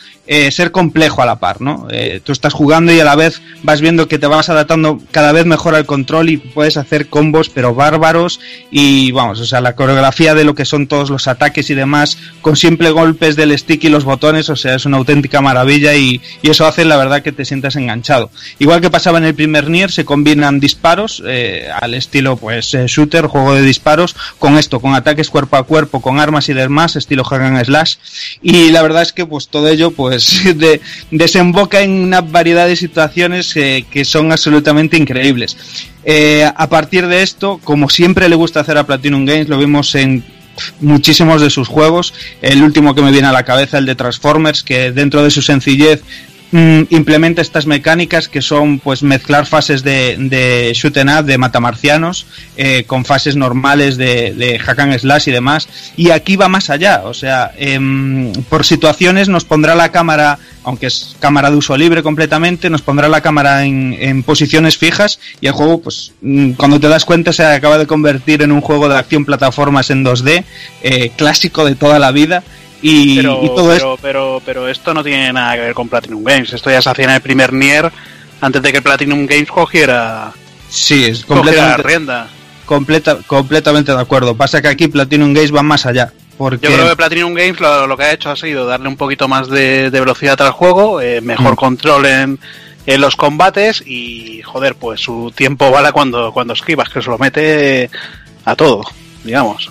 ser 0.51 0.73
complejo 0.73 1.23
a 1.23 1.27
la 1.27 1.39
par 1.39 1.61
no 1.61 1.87
tú 2.25 2.33
estás 2.33 2.53
jugando 2.53 2.93
y 2.93 2.99
a 2.99 3.05
la 3.05 3.15
vez 3.15 3.43
vas 3.63 3.81
viendo 3.81 4.09
que 4.09 4.19
te 4.19 4.27
vas 4.27 4.49
adaptando 4.49 5.01
cada 5.13 5.31
vez 5.31 5.47
mejor 5.47 5.77
al 5.77 5.87
control 5.87 6.31
y 6.31 6.37
puedes 6.37 6.77
hacer 6.77 7.09
combos 7.09 7.49
pero 7.49 7.75
bárbaros 7.75 8.41
y 8.71 9.13
vamos, 9.13 9.41
o 9.41 9.47
sea, 9.47 9.61
la 9.61 9.75
coreografía 9.75 10.35
de 10.35 10.45
lo 10.45 10.55
que 10.55 10.65
son 10.65 10.87
todos 10.87 11.11
los 11.11 11.29
ataques 11.29 11.71
y 11.71 11.75
demás 11.75 12.19
con 12.43 12.57
simple 12.57 12.91
golpes 12.91 13.37
del 13.37 13.57
stick 13.57 13.85
y 13.85 13.89
los 13.89 14.05
botones, 14.05 14.49
o 14.49 14.57
sea, 14.57 14.75
es 14.75 14.87
una 14.87 14.97
auténtica 14.97 15.41
maravilla 15.41 15.95
y, 15.95 16.21
y 16.43 16.51
eso 16.51 16.67
hace 16.67 16.85
la 16.85 16.97
verdad 16.97 17.23
que 17.23 17.33
te 17.33 17.45
sientas 17.45 17.77
enganchado. 17.77 18.31
Igual 18.59 18.81
que 18.81 18.91
pasaba 18.91 19.19
en 19.19 19.25
el 19.25 19.35
primer 19.35 19.71
Nier, 19.71 19.91
se 19.91 20.05
disparos 20.61 21.23
eh, 21.27 21.69
al 21.81 21.95
estilo 21.95 22.37
pues 22.37 22.73
eh, 22.75 22.87
shooter, 22.87 23.27
juego 23.27 23.55
de 23.55 23.63
disparos, 23.63 24.15
con 24.39 24.57
esto, 24.59 24.81
con 24.81 24.95
ataques 24.95 25.31
cuerpo 25.31 25.57
a 25.57 25.65
cuerpo, 25.65 26.01
con 26.01 26.19
armas 26.19 26.49
y 26.49 26.55
demás, 26.55 26.97
estilo 26.97 27.25
hack 27.25 27.65
slash 27.65 27.97
y 28.43 28.71
la 28.71 28.83
verdad 28.83 29.03
es 29.03 29.13
que 29.13 29.27
pues 29.27 29.49
todo 29.49 29.69
ello 29.69 29.91
pues 29.91 30.43
de- 30.59 30.81
desemboca 31.11 31.83
en 31.83 31.91
una 31.91 32.21
variedad 32.21 32.67
de 32.67 32.77
situaciones 32.77 33.57
eh, 33.57 33.85
que 33.91 34.05
son 34.05 34.33
absolutamente 34.33 34.97
increíbles. 34.97 35.57
A 36.57 36.69
partir 36.69 37.09
de 37.09 37.23
esto, 37.23 37.61
como 37.65 37.91
siempre 37.91 38.29
le 38.29 38.37
gusta 38.37 38.61
hacer 38.61 38.79
a 38.79 38.87
Platinum 38.87 39.25
Games, 39.25 39.49
lo 39.49 39.59
vimos 39.59 39.93
en 39.97 40.25
muchísimos 40.81 41.41
de 41.41 41.51
sus 41.51 41.69
juegos. 41.69 42.15
El 42.43 42.63
último 42.63 42.95
que 42.95 43.03
me 43.03 43.11
viene 43.11 43.27
a 43.29 43.33
la 43.33 43.45
cabeza, 43.45 43.79
el 43.79 43.87
de 43.87 43.95
Transformers, 43.95 44.63
que 44.63 44.93
dentro 44.93 45.23
de 45.25 45.31
su 45.31 45.43
sencillez 45.43 46.03
mm, 46.53 46.83
implementa 46.91 47.43
estas 47.43 47.67
mecánicas 47.67 48.29
que 48.29 48.43
son 48.43 48.79
pues 48.79 49.03
mezclar 49.03 49.47
fases 49.47 49.83
de, 49.83 50.17
de 50.19 50.73
shoot 50.75 50.97
'em 50.97 51.09
up, 51.09 51.25
de 51.25 51.39
matamarcianos, 51.39 52.27
eh, 52.57 52.85
con 52.87 53.05
fases 53.05 53.37
normales 53.37 53.97
de, 53.97 54.35
de 54.35 54.59
hack 54.59 54.79
and 54.79 54.99
slash 54.99 55.29
y 55.29 55.33
demás. 55.33 55.69
Y 55.97 56.11
aquí 56.11 56.37
va 56.37 56.49
más 56.49 56.71
allá, 56.71 57.03
o 57.05 57.15
sea, 57.15 57.53
em, 57.57 58.33
por 58.49 58.65
situaciones 58.65 59.29
nos 59.29 59.45
pondrá 59.45 59.75
la 59.75 59.91
cámara 59.91 60.39
aunque 60.67 60.87
es 60.87 61.15
cámara 61.21 61.49
de 61.49 61.57
uso 61.57 61.77
libre 61.77 62.03
completamente, 62.03 62.69
nos 62.71 62.83
pondrá 62.83 63.09
la 63.09 63.21
cámara 63.21 63.65
en, 63.65 63.97
en 64.01 64.25
posiciones 64.25 64.77
fijas 64.77 65.21
y 65.41 65.47
el 65.47 65.53
juego, 65.53 65.81
pues 65.81 66.11
mm, 66.23 66.53
cuando 66.53 66.81
te 66.81 66.89
das 66.89 67.05
cuenta, 67.05 67.33
se 67.33 67.45
acaba 67.45 67.79
de 67.79 67.87
convertir 67.87 68.43
en 68.43 68.51
un 68.51 68.61
juego 68.61 68.89
de 68.89 68.97
acción 68.97 69.25
plataformas 69.25 69.91
en 69.91 70.05
2D, 70.05 70.43
eh, 70.83 71.13
clásico 71.17 71.65
de 71.65 71.77
toda 71.77 72.01
la 72.01 72.11
vida. 72.11 72.43
Y, 72.89 73.17
pero, 73.17 73.41
y 73.43 73.47
todo 73.49 73.57
pero, 73.57 73.73
esto. 73.75 73.99
pero, 74.03 74.43
pero 74.45 74.69
esto 74.69 74.95
no 74.95 75.03
tiene 75.03 75.33
nada 75.33 75.55
que 75.55 75.61
ver 75.63 75.75
con 75.75 75.89
Platinum 75.89 76.23
Games. 76.25 76.53
Esto 76.53 76.71
ya 76.71 76.81
se 76.83 76.91
hacía 76.91 77.05
en 77.07 77.11
el 77.13 77.21
primer 77.21 77.53
Nier 77.53 77.91
antes 78.41 78.63
de 78.63 78.73
que 78.73 78.83
Platinum 78.83 79.27
Games 79.27 79.49
cogiera, 79.51 80.33
Sí, 80.69 81.05
es 81.05 81.25
cogiera 81.25 81.37
la 81.37 81.43
completamente, 81.77 81.83
rienda. 81.83 82.29
completa, 82.67 83.19
completamente 83.27 83.93
de 83.93 84.01
acuerdo. 84.01 84.37
Pasa 84.37 84.61
que 84.61 84.69
aquí 84.69 84.89
Platinum 84.89 85.33
Games 85.33 85.55
va 85.55 85.63
más 85.63 85.87
allá. 85.87 86.13
Porque 86.39 86.67
Yo 86.69 86.75
creo 86.75 86.89
que 86.91 86.97
Platinum 86.97 87.33
Games 87.33 87.59
lo, 87.61 87.87
lo 87.87 87.97
que 87.97 88.03
ha 88.05 88.13
hecho 88.13 88.29
ha 88.31 88.37
sido 88.37 88.67
darle 88.67 88.89
un 88.89 88.97
poquito 88.99 89.27
más 89.27 89.49
de, 89.49 89.91
de 89.91 90.01
velocidad 90.01 90.41
al 90.43 90.51
juego, 90.53 91.01
eh, 91.01 91.21
mejor 91.23 91.53
Mm. 91.55 91.57
control 91.57 92.05
en, 92.07 92.39
en 92.87 93.01
los 93.01 93.17
combates 93.17 93.83
y, 93.87 94.43
joder, 94.43 94.75
pues 94.75 95.01
su 95.01 95.33
tiempo 95.35 95.71
bala 95.71 95.93
cuando, 95.93 96.33
cuando 96.33 96.53
esquivas, 96.53 96.91
que 96.91 97.01
se 97.01 97.09
lo 97.09 97.17
mete 97.17 97.89
a 98.45 98.55
todo, 98.55 98.83
digamos. 99.25 99.71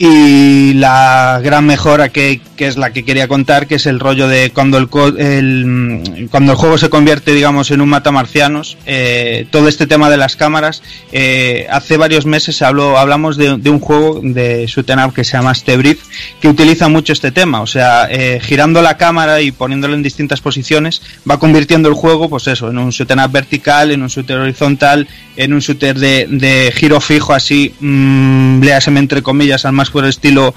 Y 0.00 0.72
la 0.74 1.40
gran 1.44 1.64
mejora 1.66 2.08
que, 2.08 2.40
que 2.60 2.66
es 2.66 2.76
la 2.76 2.92
que 2.92 3.06
quería 3.06 3.26
contar, 3.26 3.66
que 3.66 3.76
es 3.76 3.86
el 3.86 3.98
rollo 3.98 4.28
de 4.28 4.50
cuando 4.50 4.76
el, 4.76 4.86
el- 5.16 6.28
cuando 6.30 6.52
el 6.52 6.58
juego 6.58 6.76
se 6.76 6.90
convierte, 6.90 7.32
digamos, 7.32 7.70
en 7.70 7.80
un 7.80 7.88
matamarcianos, 7.88 8.76
eh, 8.84 9.46
todo 9.50 9.66
este 9.66 9.86
tema 9.86 10.10
de 10.10 10.18
las 10.18 10.36
cámaras, 10.36 10.82
eh, 11.10 11.66
hace 11.70 11.96
varios 11.96 12.26
meses 12.26 12.56
se 12.56 12.66
habló, 12.66 12.98
hablamos 12.98 13.38
de, 13.38 13.52
un 13.70 13.80
juego 13.80 14.20
de 14.22 14.66
shoot 14.66 14.90
que 15.14 15.24
se 15.24 15.38
llama 15.38 15.54
Stebrief, 15.54 16.00
que 16.38 16.48
utiliza 16.48 16.88
mucho 16.90 17.14
este 17.14 17.30
tema, 17.32 17.62
o 17.62 17.66
sea, 17.66 18.08
eh, 18.10 18.40
girando 18.42 18.82
la 18.82 18.98
cámara 18.98 19.40
y 19.40 19.52
poniéndola 19.52 19.94
en 19.94 20.02
distintas 20.02 20.42
posiciones, 20.42 21.00
va 21.28 21.38
convirtiendo 21.38 21.88
el 21.88 21.94
juego, 21.94 22.28
pues 22.28 22.46
eso, 22.46 22.68
en 22.68 22.76
un 22.76 22.90
shoot 22.90 23.10
vertical, 23.30 23.90
en 23.90 24.02
un 24.02 24.08
shooter 24.08 24.36
horizontal, 24.36 25.08
en 25.34 25.54
un 25.54 25.60
shooter 25.60 25.98
de, 25.98 26.70
giro 26.76 27.00
fijo 27.00 27.32
así, 27.32 27.72
mmm, 27.80 28.60
léaseme 28.62 29.00
entre 29.00 29.22
comillas, 29.22 29.64
al 29.64 29.72
más 29.72 29.88
puro 29.88 30.08
estilo 30.08 30.54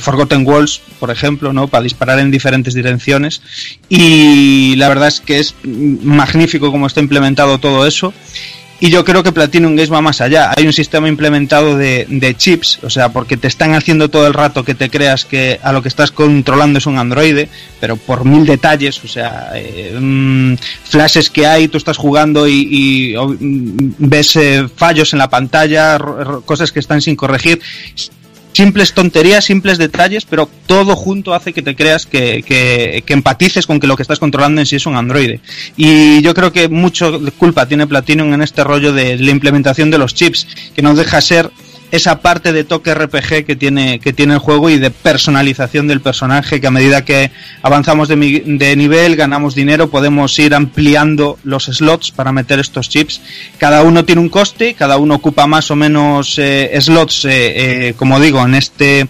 Forgotten 0.00 0.46
Walls, 0.46 0.82
por 1.00 1.10
ejemplo, 1.10 1.45
¿no? 1.52 1.68
Para 1.68 1.82
disparar 1.82 2.18
en 2.18 2.30
diferentes 2.30 2.74
direcciones. 2.74 3.42
Y 3.88 4.74
la 4.76 4.88
verdad 4.88 5.08
es 5.08 5.20
que 5.20 5.38
es 5.38 5.54
magnífico 5.64 6.70
como 6.70 6.86
está 6.86 7.00
implementado 7.00 7.58
todo 7.58 7.86
eso. 7.86 8.12
Y 8.78 8.90
yo 8.90 9.04
creo 9.04 9.22
que 9.22 9.32
Platinum 9.32 9.74
Games 9.74 9.90
va 9.90 10.02
más 10.02 10.20
allá. 10.20 10.52
Hay 10.54 10.66
un 10.66 10.72
sistema 10.72 11.08
implementado 11.08 11.78
de, 11.78 12.34
chips, 12.36 12.80
o 12.82 12.90
sea, 12.90 13.08
porque 13.08 13.38
te 13.38 13.48
están 13.48 13.72
haciendo 13.72 14.10
todo 14.10 14.26
el 14.26 14.34
rato 14.34 14.64
que 14.64 14.74
te 14.74 14.90
creas 14.90 15.24
que 15.24 15.58
a 15.62 15.72
lo 15.72 15.80
que 15.80 15.88
estás 15.88 16.10
controlando 16.10 16.78
es 16.78 16.86
un 16.86 16.98
androide, 16.98 17.48
pero 17.80 17.96
por 17.96 18.26
mil 18.26 18.44
detalles, 18.44 19.02
o 19.02 19.08
sea, 19.08 19.50
eh, 19.54 19.96
mm, 19.98 20.54
flashes 20.84 21.30
que 21.30 21.46
hay, 21.46 21.68
tú 21.68 21.78
estás 21.78 21.96
jugando 21.96 22.46
y, 22.46 23.14
mm, 23.16 23.94
ves 23.98 24.36
eh, 24.36 24.68
fallos 24.74 25.14
en 25.14 25.20
la 25.20 25.30
pantalla, 25.30 25.98
cosas 26.44 26.70
que 26.70 26.80
están 26.80 27.00
sin 27.00 27.16
corregir 27.16 27.60
simples 28.56 28.94
tonterías, 28.94 29.44
simples 29.44 29.76
detalles, 29.76 30.24
pero 30.24 30.48
todo 30.66 30.96
junto 30.96 31.34
hace 31.34 31.52
que 31.52 31.60
te 31.60 31.76
creas 31.76 32.06
que, 32.06 32.42
que, 32.42 33.02
que 33.04 33.12
empatices 33.12 33.66
con 33.66 33.78
que 33.78 33.86
lo 33.86 33.96
que 33.96 34.02
estás 34.02 34.18
controlando 34.18 34.62
en 34.62 34.66
sí 34.66 34.76
es 34.76 34.86
un 34.86 34.96
androide. 34.96 35.40
Y 35.76 36.22
yo 36.22 36.32
creo 36.32 36.52
que 36.52 36.66
mucho 36.68 37.20
culpa 37.38 37.66
tiene 37.66 37.86
Platinum 37.86 38.32
en 38.32 38.40
este 38.40 38.64
rollo 38.64 38.94
de 38.94 39.18
la 39.18 39.30
implementación 39.30 39.90
de 39.90 39.98
los 39.98 40.14
chips, 40.14 40.46
que 40.74 40.80
no 40.80 40.94
deja 40.94 41.20
ser 41.20 41.50
esa 41.90 42.20
parte 42.20 42.52
de 42.52 42.64
toque 42.64 42.94
RPG 42.94 43.44
que 43.46 43.56
tiene, 43.56 43.98
que 44.00 44.12
tiene 44.12 44.34
el 44.34 44.40
juego 44.40 44.70
y 44.70 44.78
de 44.78 44.90
personalización 44.90 45.86
del 45.88 46.00
personaje, 46.00 46.60
que 46.60 46.66
a 46.66 46.70
medida 46.70 47.04
que 47.04 47.30
avanzamos 47.62 48.08
de, 48.08 48.16
mi- 48.16 48.40
de 48.40 48.74
nivel, 48.76 49.16
ganamos 49.16 49.54
dinero, 49.54 49.88
podemos 49.88 50.38
ir 50.38 50.54
ampliando 50.54 51.38
los 51.44 51.64
slots 51.66 52.10
para 52.10 52.32
meter 52.32 52.58
estos 52.58 52.88
chips. 52.88 53.20
Cada 53.58 53.82
uno 53.82 54.04
tiene 54.04 54.20
un 54.20 54.28
coste, 54.28 54.74
cada 54.74 54.96
uno 54.98 55.14
ocupa 55.14 55.46
más 55.46 55.70
o 55.70 55.76
menos 55.76 56.34
eh, 56.38 56.76
slots, 56.80 57.24
eh, 57.26 57.88
eh, 57.88 57.94
como 57.96 58.18
digo, 58.20 58.44
en 58.44 58.54
este 58.54 59.08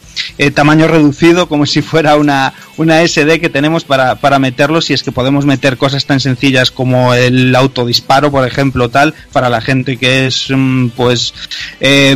tamaño 0.54 0.86
reducido, 0.88 1.48
como 1.48 1.66
si 1.66 1.82
fuera 1.82 2.16
una, 2.16 2.52
una 2.76 3.06
SD 3.06 3.40
que 3.40 3.48
tenemos 3.48 3.84
para, 3.84 4.16
para 4.16 4.38
meterlos, 4.38 4.90
y 4.90 4.94
es 4.94 5.02
que 5.02 5.12
podemos 5.12 5.46
meter 5.46 5.76
cosas 5.76 6.04
tan 6.06 6.20
sencillas 6.20 6.70
como 6.70 7.14
el 7.14 7.54
autodisparo, 7.54 8.30
por 8.30 8.46
ejemplo, 8.46 8.88
tal, 8.90 9.14
para 9.32 9.48
la 9.48 9.60
gente 9.60 9.96
que 9.96 10.26
es 10.26 10.46
mm, 10.50 10.88
pues 10.88 11.32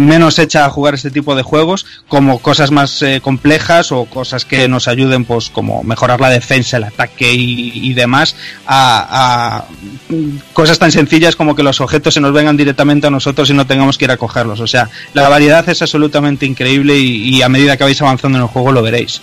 menos 0.01 0.39
a 0.59 0.69
jugar 0.71 0.95
este 0.95 1.11
tipo 1.11 1.35
de 1.35 1.43
juegos, 1.43 1.87
como 2.09 2.39
cosas 2.39 2.71
más 2.71 3.03
eh, 3.03 3.21
complejas 3.23 3.93
o 3.93 4.05
cosas 4.05 4.45
que 4.45 4.69
nos 4.69 4.89
ayuden, 4.89 5.25
pues 5.25 5.51
como 5.51 5.83
mejorar 5.83 6.21
la 6.21 6.31
defensa, 6.31 6.77
el 6.77 6.85
ataque 6.85 7.33
y, 7.33 7.93
demás, 7.95 8.37
a, 8.67 9.65
mm, 10.09 10.37
cosas 10.53 10.79
tan 10.79 10.93
sencillas 10.93 11.37
como 11.37 11.55
que 11.55 11.63
los 11.63 11.81
objetos 11.81 12.15
se 12.15 12.21
nos 12.21 12.33
vengan 12.33 12.57
directamente 12.57 13.07
a 13.07 13.11
nosotros 13.11 13.49
y 13.51 13.55
no 13.55 13.67
tengamos 13.67 13.99
que 13.99 14.07
ir 14.07 14.11
a 14.11 14.17
cogerlos. 14.17 14.61
O 14.61 14.67
sea, 14.67 14.89
la 15.15 15.29
variedad 15.29 15.69
es 15.69 15.83
absolutamente 15.83 16.47
increíble 16.47 16.99
y, 16.99 17.37
y 17.37 17.43
a 17.43 17.49
medida 17.49 17.77
que 17.77 17.85
vais 17.85 18.01
avanzando 18.03 18.39
en 18.39 18.43
el 18.43 18.49
juego 18.49 18.73
lo 18.73 18.83
veréis. 18.83 19.21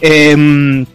Em, 0.00 0.86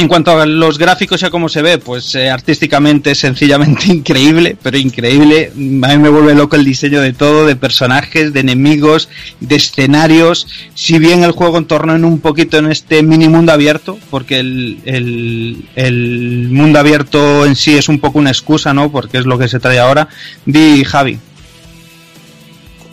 en 0.00 0.08
cuanto 0.08 0.38
a 0.38 0.46
los 0.46 0.78
gráficos 0.78 1.22
y 1.22 1.26
a 1.26 1.30
cómo 1.30 1.48
se 1.48 1.62
ve, 1.62 1.78
pues 1.78 2.14
eh, 2.14 2.30
artísticamente 2.30 3.14
sencillamente 3.14 3.86
increíble, 3.92 4.56
pero 4.62 4.78
increíble. 4.78 5.52
A 5.54 5.88
mí 5.88 5.98
me 5.98 6.08
vuelve 6.08 6.34
loco 6.34 6.56
el 6.56 6.64
diseño 6.64 7.00
de 7.00 7.12
todo, 7.12 7.46
de 7.46 7.56
personajes, 7.56 8.32
de 8.32 8.40
enemigos, 8.40 9.08
de 9.40 9.56
escenarios. 9.56 10.46
Si 10.74 10.98
bien 10.98 11.22
el 11.22 11.32
juego 11.32 11.58
entorna 11.58 11.96
en 11.96 12.04
un 12.04 12.20
poquito 12.20 12.58
en 12.58 12.70
este 12.70 13.02
mini 13.02 13.28
mundo 13.28 13.52
abierto, 13.52 13.98
porque 14.10 14.40
el, 14.40 14.78
el, 14.84 15.64
el 15.76 16.48
mundo 16.50 16.78
abierto 16.78 17.44
en 17.46 17.56
sí 17.56 17.76
es 17.76 17.88
un 17.88 17.98
poco 17.98 18.18
una 18.18 18.30
excusa, 18.30 18.72
¿no? 18.72 18.90
Porque 18.90 19.18
es 19.18 19.26
lo 19.26 19.38
que 19.38 19.48
se 19.48 19.60
trae 19.60 19.78
ahora. 19.78 20.08
Di 20.46 20.84
Javi. 20.84 21.18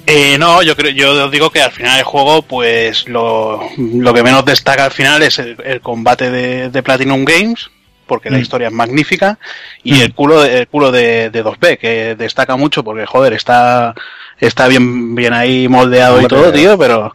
Eh, 0.09 0.37
no, 0.39 0.61
yo 0.63 0.73
creo, 0.77 0.91
yo 0.91 1.25
os 1.25 1.31
digo 1.31 1.49
que 1.49 1.61
al 1.61 1.71
final 1.71 1.97
el 1.99 2.05
juego, 2.05 2.41
pues 2.41 3.07
lo, 3.09 3.59
lo 3.77 4.13
que 4.13 4.23
menos 4.23 4.45
destaca 4.45 4.85
al 4.85 4.91
final 4.91 5.21
es 5.21 5.37
el, 5.37 5.57
el 5.65 5.81
combate 5.81 6.31
de, 6.31 6.69
de 6.69 6.81
Platinum 6.83 7.25
Games, 7.25 7.69
porque 8.05 8.29
la 8.29 8.37
Mm. 8.37 8.41
historia 8.41 8.67
es 8.67 8.73
magnífica, 8.73 9.37
y 9.83 9.95
Mm. 9.95 10.01
el 10.01 10.13
culo, 10.13 10.41
de, 10.43 10.59
el 10.59 10.67
culo 10.69 10.91
de, 10.93 11.29
de 11.29 11.43
2B, 11.43 11.77
que 11.77 12.15
destaca 12.15 12.55
mucho 12.55 12.85
porque, 12.85 13.05
joder, 13.05 13.33
está, 13.33 13.93
está 14.39 14.69
bien, 14.69 15.13
bien 15.13 15.33
ahí 15.33 15.67
moldeado 15.67 16.21
y 16.21 16.25
todo, 16.27 16.53
tío, 16.53 16.77
pero, 16.77 17.13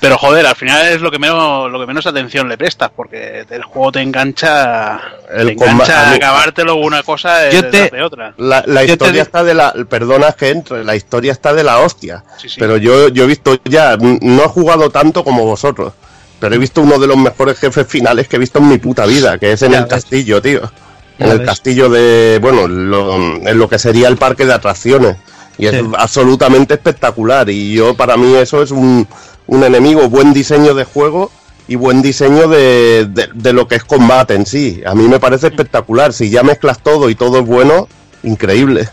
pero 0.00 0.18
joder, 0.18 0.46
al 0.46 0.54
final 0.56 0.86
es 0.88 1.00
lo 1.00 1.10
que 1.10 1.18
menos, 1.18 1.70
lo 1.70 1.80
que 1.80 1.86
menos 1.86 2.06
atención 2.06 2.48
le 2.48 2.58
prestas, 2.58 2.90
porque 2.94 3.44
el 3.48 3.62
juego 3.64 3.92
te 3.92 4.00
engancha, 4.02 5.00
El 5.32 5.46
te 5.48 5.52
engancha 5.64 6.10
a 6.10 6.14
acabártelo 6.14 6.76
una 6.76 7.02
cosa 7.02 7.50
Yo 7.50 7.68
te- 7.70 7.88
de 7.90 8.02
otra. 8.02 8.34
La, 8.36 8.62
la 8.66 8.82
Yo 8.82 8.88
te 8.88 8.92
historia 8.92 9.22
está 9.22 9.42
de 9.42 9.54
la. 9.54 9.72
Perdona 9.88 10.32
que 10.32 10.50
entre, 10.50 10.84
la 10.84 10.94
historia 10.96 11.32
está 11.32 11.54
de 11.54 11.64
la 11.64 11.78
hostia. 11.78 12.24
Sí, 12.38 12.48
sí. 12.48 12.56
Pero 12.58 12.76
yo, 12.76 13.08
yo 13.08 13.24
he 13.24 13.26
visto 13.26 13.58
ya, 13.64 13.96
no 13.96 14.44
he 14.44 14.48
jugado 14.48 14.90
tanto 14.90 15.24
como 15.24 15.44
vosotros, 15.44 15.92
pero 16.38 16.54
he 16.54 16.58
visto 16.58 16.82
uno 16.82 16.98
de 16.98 17.06
los 17.06 17.16
mejores 17.16 17.58
jefes 17.58 17.86
finales 17.86 18.28
que 18.28 18.36
he 18.36 18.38
visto 18.38 18.58
en 18.58 18.68
mi 18.68 18.78
puta 18.78 19.06
vida, 19.06 19.38
que 19.38 19.52
es 19.52 19.62
en 19.62 19.72
Ya 19.72 19.78
el 19.78 19.84
ves. 19.84 19.92
castillo, 19.94 20.42
tío. 20.42 20.70
En 21.18 21.30
el 21.30 21.38
ves. 21.38 21.46
castillo 21.48 21.88
de, 21.88 22.38
bueno, 22.42 22.68
lo- 22.68 23.16
en 23.16 23.58
lo 23.58 23.68
que 23.68 23.78
sería 23.78 24.08
el 24.08 24.18
parque 24.18 24.44
de 24.44 24.52
atracciones. 24.52 25.16
Y 25.58 25.64
es 25.66 25.72
Sí. 25.72 25.80
absolutamente 25.96 26.74
espectacular. 26.74 27.48
Y 27.48 27.72
yo, 27.74 27.94
para 27.96 28.18
mí, 28.18 28.34
eso 28.34 28.62
es 28.62 28.70
un, 28.70 29.08
un 29.46 29.62
enemigo, 29.64 30.08
buen 30.08 30.32
diseño 30.32 30.74
de 30.74 30.84
juego 30.84 31.30
y 31.68 31.74
buen 31.76 32.02
diseño 32.02 32.48
de, 32.48 33.06
de- 33.34 33.52
lo 33.52 33.66
que 33.68 33.74
es 33.76 33.84
combate 33.84 34.34
en 34.34 34.46
sí. 34.46 34.82
A 34.86 34.94
mí 34.94 35.08
me 35.08 35.18
parece 35.18 35.48
espectacular. 35.48 36.12
Si 36.12 36.30
ya 36.30 36.42
mezclas 36.42 36.80
todo 36.80 37.10
y 37.10 37.14
todo 37.14 37.40
es 37.40 37.46
bueno, 37.46 37.88
increíble. 38.22 38.88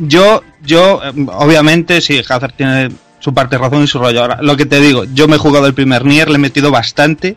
Yo, 0.00 0.42
yo, 0.64 1.00
eh, 1.02 1.12
obviamente, 1.32 2.00
sí, 2.00 2.18
Hazard 2.28 2.52
tiene 2.56 2.90
su 3.20 3.32
parte 3.32 3.56
razón 3.56 3.84
y 3.84 3.86
su 3.86 3.98
rollo. 3.98 4.20
Ahora, 4.22 4.38
lo 4.42 4.56
que 4.56 4.66
te 4.66 4.80
digo, 4.80 5.04
yo 5.14 5.28
me 5.28 5.36
he 5.36 5.38
jugado 5.38 5.66
el 5.66 5.74
primer 5.74 6.04
Nier, 6.04 6.28
le 6.28 6.34
he 6.36 6.38
metido 6.38 6.70
bastante. 6.70 7.36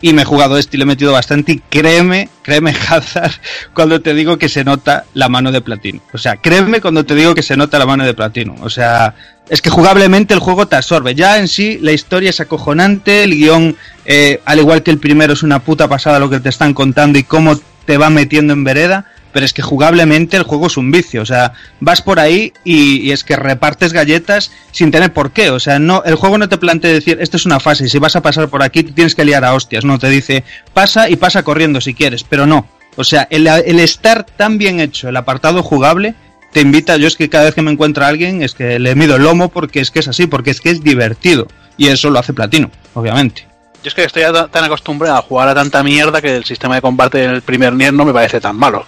Y 0.00 0.12
me 0.12 0.22
he 0.22 0.24
jugado 0.24 0.58
este 0.58 0.76
y 0.76 0.78
le 0.78 0.84
he 0.84 0.86
metido 0.86 1.12
bastante. 1.12 1.52
Y 1.52 1.62
créeme, 1.68 2.28
créeme, 2.42 2.74
Hazard, 2.88 3.32
cuando 3.74 4.00
te 4.00 4.14
digo 4.14 4.38
que 4.38 4.48
se 4.48 4.64
nota 4.64 5.04
la 5.14 5.28
mano 5.28 5.50
de 5.50 5.60
platino. 5.60 6.00
O 6.12 6.18
sea, 6.18 6.36
créeme 6.36 6.80
cuando 6.80 7.04
te 7.04 7.14
digo 7.14 7.34
que 7.34 7.42
se 7.42 7.56
nota 7.56 7.78
la 7.78 7.86
mano 7.86 8.04
de 8.04 8.14
platino. 8.14 8.54
O 8.60 8.70
sea, 8.70 9.14
es 9.48 9.60
que 9.62 9.70
jugablemente 9.70 10.34
el 10.34 10.40
juego 10.40 10.66
te 10.66 10.76
absorbe. 10.76 11.14
Ya 11.14 11.38
en 11.38 11.48
sí, 11.48 11.78
la 11.80 11.92
historia 11.92 12.30
es 12.30 12.40
acojonante. 12.40 13.24
El 13.24 13.34
guion, 13.34 13.76
eh, 14.04 14.40
al 14.44 14.58
igual 14.58 14.82
que 14.82 14.90
el 14.90 14.98
primero, 14.98 15.32
es 15.32 15.42
una 15.42 15.58
puta 15.58 15.88
pasada 15.88 16.18
lo 16.18 16.30
que 16.30 16.40
te 16.40 16.48
están 16.48 16.74
contando 16.74 17.18
y 17.18 17.24
cómo 17.24 17.58
te 17.84 17.96
va 17.96 18.10
metiendo 18.10 18.52
en 18.52 18.64
vereda 18.64 19.06
pero 19.32 19.44
es 19.44 19.52
que 19.52 19.62
jugablemente 19.62 20.36
el 20.36 20.42
juego 20.42 20.66
es 20.66 20.76
un 20.76 20.90
vicio, 20.90 21.22
o 21.22 21.26
sea, 21.26 21.52
vas 21.80 22.02
por 22.02 22.20
ahí 22.20 22.52
y, 22.64 23.10
es 23.10 23.24
que 23.24 23.36
repartes 23.36 23.92
galletas 23.92 24.50
sin 24.72 24.90
tener 24.90 25.12
por 25.12 25.32
qué, 25.32 25.50
o 25.50 25.60
sea, 25.60 25.78
no, 25.78 26.02
el 26.04 26.14
juego 26.14 26.38
no 26.38 26.48
te 26.48 26.58
plantea 26.58 26.92
decir, 26.92 27.18
esto 27.20 27.36
es 27.36 27.46
una 27.46 27.60
fase 27.60 27.86
y 27.86 27.88
si 27.88 27.98
vas 27.98 28.16
a 28.16 28.22
pasar 28.22 28.48
por 28.48 28.62
aquí 28.62 28.82
te 28.82 28.92
tienes 28.92 29.14
que 29.14 29.24
liar 29.24 29.44
a 29.44 29.54
hostias, 29.54 29.84
no, 29.84 29.98
te 29.98 30.08
dice, 30.08 30.44
pasa 30.72 31.08
y 31.08 31.16
pasa 31.16 31.42
corriendo 31.42 31.80
si 31.80 31.94
quieres, 31.94 32.24
pero 32.24 32.46
no, 32.46 32.66
o 32.96 33.04
sea, 33.04 33.28
el, 33.30 33.46
estar 33.78 34.24
tan 34.24 34.58
bien 34.58 34.80
hecho, 34.80 35.08
el 35.08 35.16
apartado 35.16 35.62
jugable, 35.62 36.14
te 36.52 36.60
invita, 36.60 36.96
yo 36.96 37.06
es 37.06 37.16
que 37.16 37.28
cada 37.28 37.44
vez 37.44 37.54
que 37.54 37.62
me 37.62 37.70
encuentro 37.70 38.04
a 38.04 38.08
alguien 38.08 38.42
es 38.42 38.54
que 38.54 38.78
le 38.78 38.94
mido 38.94 39.16
el 39.16 39.22
lomo 39.22 39.50
porque 39.50 39.80
es 39.80 39.90
que 39.90 40.00
es 40.00 40.08
así, 40.08 40.26
porque 40.26 40.50
es 40.50 40.60
que 40.60 40.70
es 40.70 40.82
divertido 40.82 41.46
y 41.76 41.86
eso 41.86 42.10
lo 42.10 42.18
hace 42.18 42.32
Platino, 42.32 42.70
obviamente. 42.94 43.46
Yo 43.84 43.88
es 43.88 43.94
que 43.94 44.02
estoy 44.02 44.24
tan 44.50 44.64
acostumbrado 44.64 45.16
a 45.16 45.22
jugar 45.22 45.48
a 45.48 45.54
tanta 45.54 45.84
mierda 45.84 46.20
que 46.20 46.38
el 46.38 46.44
sistema 46.44 46.74
de 46.74 46.82
combate 46.82 47.22
en 47.22 47.30
el 47.30 47.42
primer 47.42 47.72
Nier 47.72 47.92
no 47.92 48.04
me 48.04 48.12
parece 48.12 48.40
tan 48.40 48.56
malo. 48.56 48.84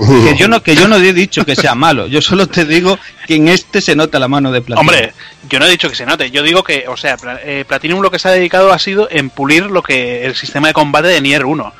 Que 0.24 0.36
yo 0.36 0.48
no, 0.48 0.62
que 0.62 0.74
yo 0.74 0.88
no 0.88 0.96
he 0.96 1.12
dicho 1.12 1.44
que 1.44 1.54
sea 1.54 1.74
malo, 1.74 2.06
yo 2.06 2.22
solo 2.22 2.46
te 2.46 2.64
digo 2.64 2.98
que 3.26 3.36
en 3.36 3.48
este 3.48 3.80
se 3.80 3.94
nota 3.94 4.18
la 4.18 4.28
mano 4.28 4.50
de 4.50 4.62
Platinum. 4.62 4.88
Hombre, 4.88 5.12
yo 5.48 5.58
no 5.58 5.66
he 5.66 5.70
dicho 5.70 5.88
que 5.88 5.94
se 5.94 6.06
note, 6.06 6.30
yo 6.30 6.42
digo 6.42 6.62
que, 6.62 6.86
o 6.88 6.96
sea, 6.96 7.16
eh, 7.44 7.64
Platinum 7.66 8.00
lo 8.00 8.10
que 8.10 8.18
se 8.18 8.28
ha 8.28 8.32
dedicado 8.32 8.72
ha 8.72 8.78
sido 8.78 9.08
en 9.10 9.30
pulir 9.30 9.64
lo 9.66 9.82
que 9.82 10.24
el 10.24 10.34
sistema 10.34 10.68
de 10.68 10.74
combate 10.74 11.08
de 11.08 11.20
Nier 11.20 11.44
1. 11.44 11.74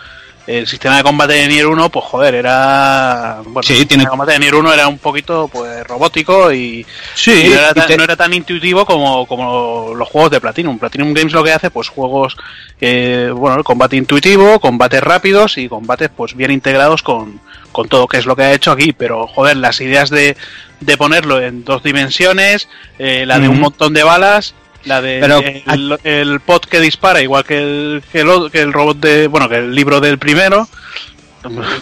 El 0.47 0.67
sistema 0.67 0.97
de 0.97 1.03
combate 1.05 1.35
de 1.35 1.47
Nier 1.49 1.67
1, 1.67 1.91
pues 1.91 2.05
joder, 2.07 2.35
era. 2.35 3.41
Bueno, 3.45 3.63
Sí, 3.63 3.75
el 3.75 3.79
sistema 3.81 3.89
tiene- 3.89 4.05
de 4.05 4.09
combate 4.09 4.33
de 4.33 4.39
Nier 4.41 4.55
1 4.55 4.73
era 4.73 4.89
un 4.89 4.99
poquito 4.99 5.49
pues 5.53 5.87
robótico 5.87 6.53
y, 6.53 6.85
Sí, 7.15 7.43
y 7.47 7.49
no, 7.51 7.55
era 7.55 7.71
y 7.71 7.75
tan, 7.75 7.87
te- 7.87 7.97
no 7.97 8.05
era 8.05 8.17
tan 8.17 8.33
intuitivo 8.35 8.85
como, 8.85 9.27
como 9.27 9.95
los 9.95 10.09
juegos 10.09 10.31
de 10.33 10.41
Platinum. 10.41 10.79
Platinum 10.79 11.13
Games 11.15 11.33
lo 11.33 11.45
que 11.45 11.53
hace, 11.53 11.71
pues 11.71 11.89
juegos, 11.89 12.37
eh, 12.81 13.31
bueno, 13.33 13.59
el 13.59 13.65
combate 13.65 13.97
intuitivo, 13.97 14.59
combates 14.61 15.03
rápidos 15.03 15.57
y 15.59 15.69
combates 15.69 16.09
pues 16.17 16.35
bien 16.35 16.51
integrados 16.51 17.03
con, 17.03 17.41
con 17.71 17.89
todo, 17.89 18.09
que 18.09 18.17
es 18.17 18.27
lo 18.27 18.35
que 18.35 18.43
ha 18.43 18.53
hecho 18.53 18.73
aquí. 18.73 18.93
Pero 18.93 19.27
joder, 19.29 19.57
las 19.59 19.81
ideas 19.81 20.11
de, 20.11 20.37
de 20.81 20.97
ponerlo 20.97 21.41
en 21.41 21.65
dos 21.65 21.83
dimensiones, 21.83 22.67
eh, 22.99 23.25
la 23.27 23.39
de 23.39 23.49
un 23.49 23.61
montón 23.61 23.93
de 23.95 24.03
balas, 24.03 24.55
la 24.85 25.01
de 25.03 25.19
Pero- 25.21 25.41
el, 25.41 25.99
el 26.05 26.41
pot 26.41 26.65
que 26.67 26.81
dispara, 26.81 27.21
igual 27.23 27.45
que 27.45 27.59
el, 27.59 28.03
que 28.13 28.21
el, 28.21 28.51
que 28.51 28.61
el 28.61 28.73
robot 28.73 28.99
de, 28.99 29.27
bueno, 29.29 29.49
que 29.49 29.57
el 29.57 29.75
libro 29.75 30.01
del 30.01 30.19
primero. 30.19 30.69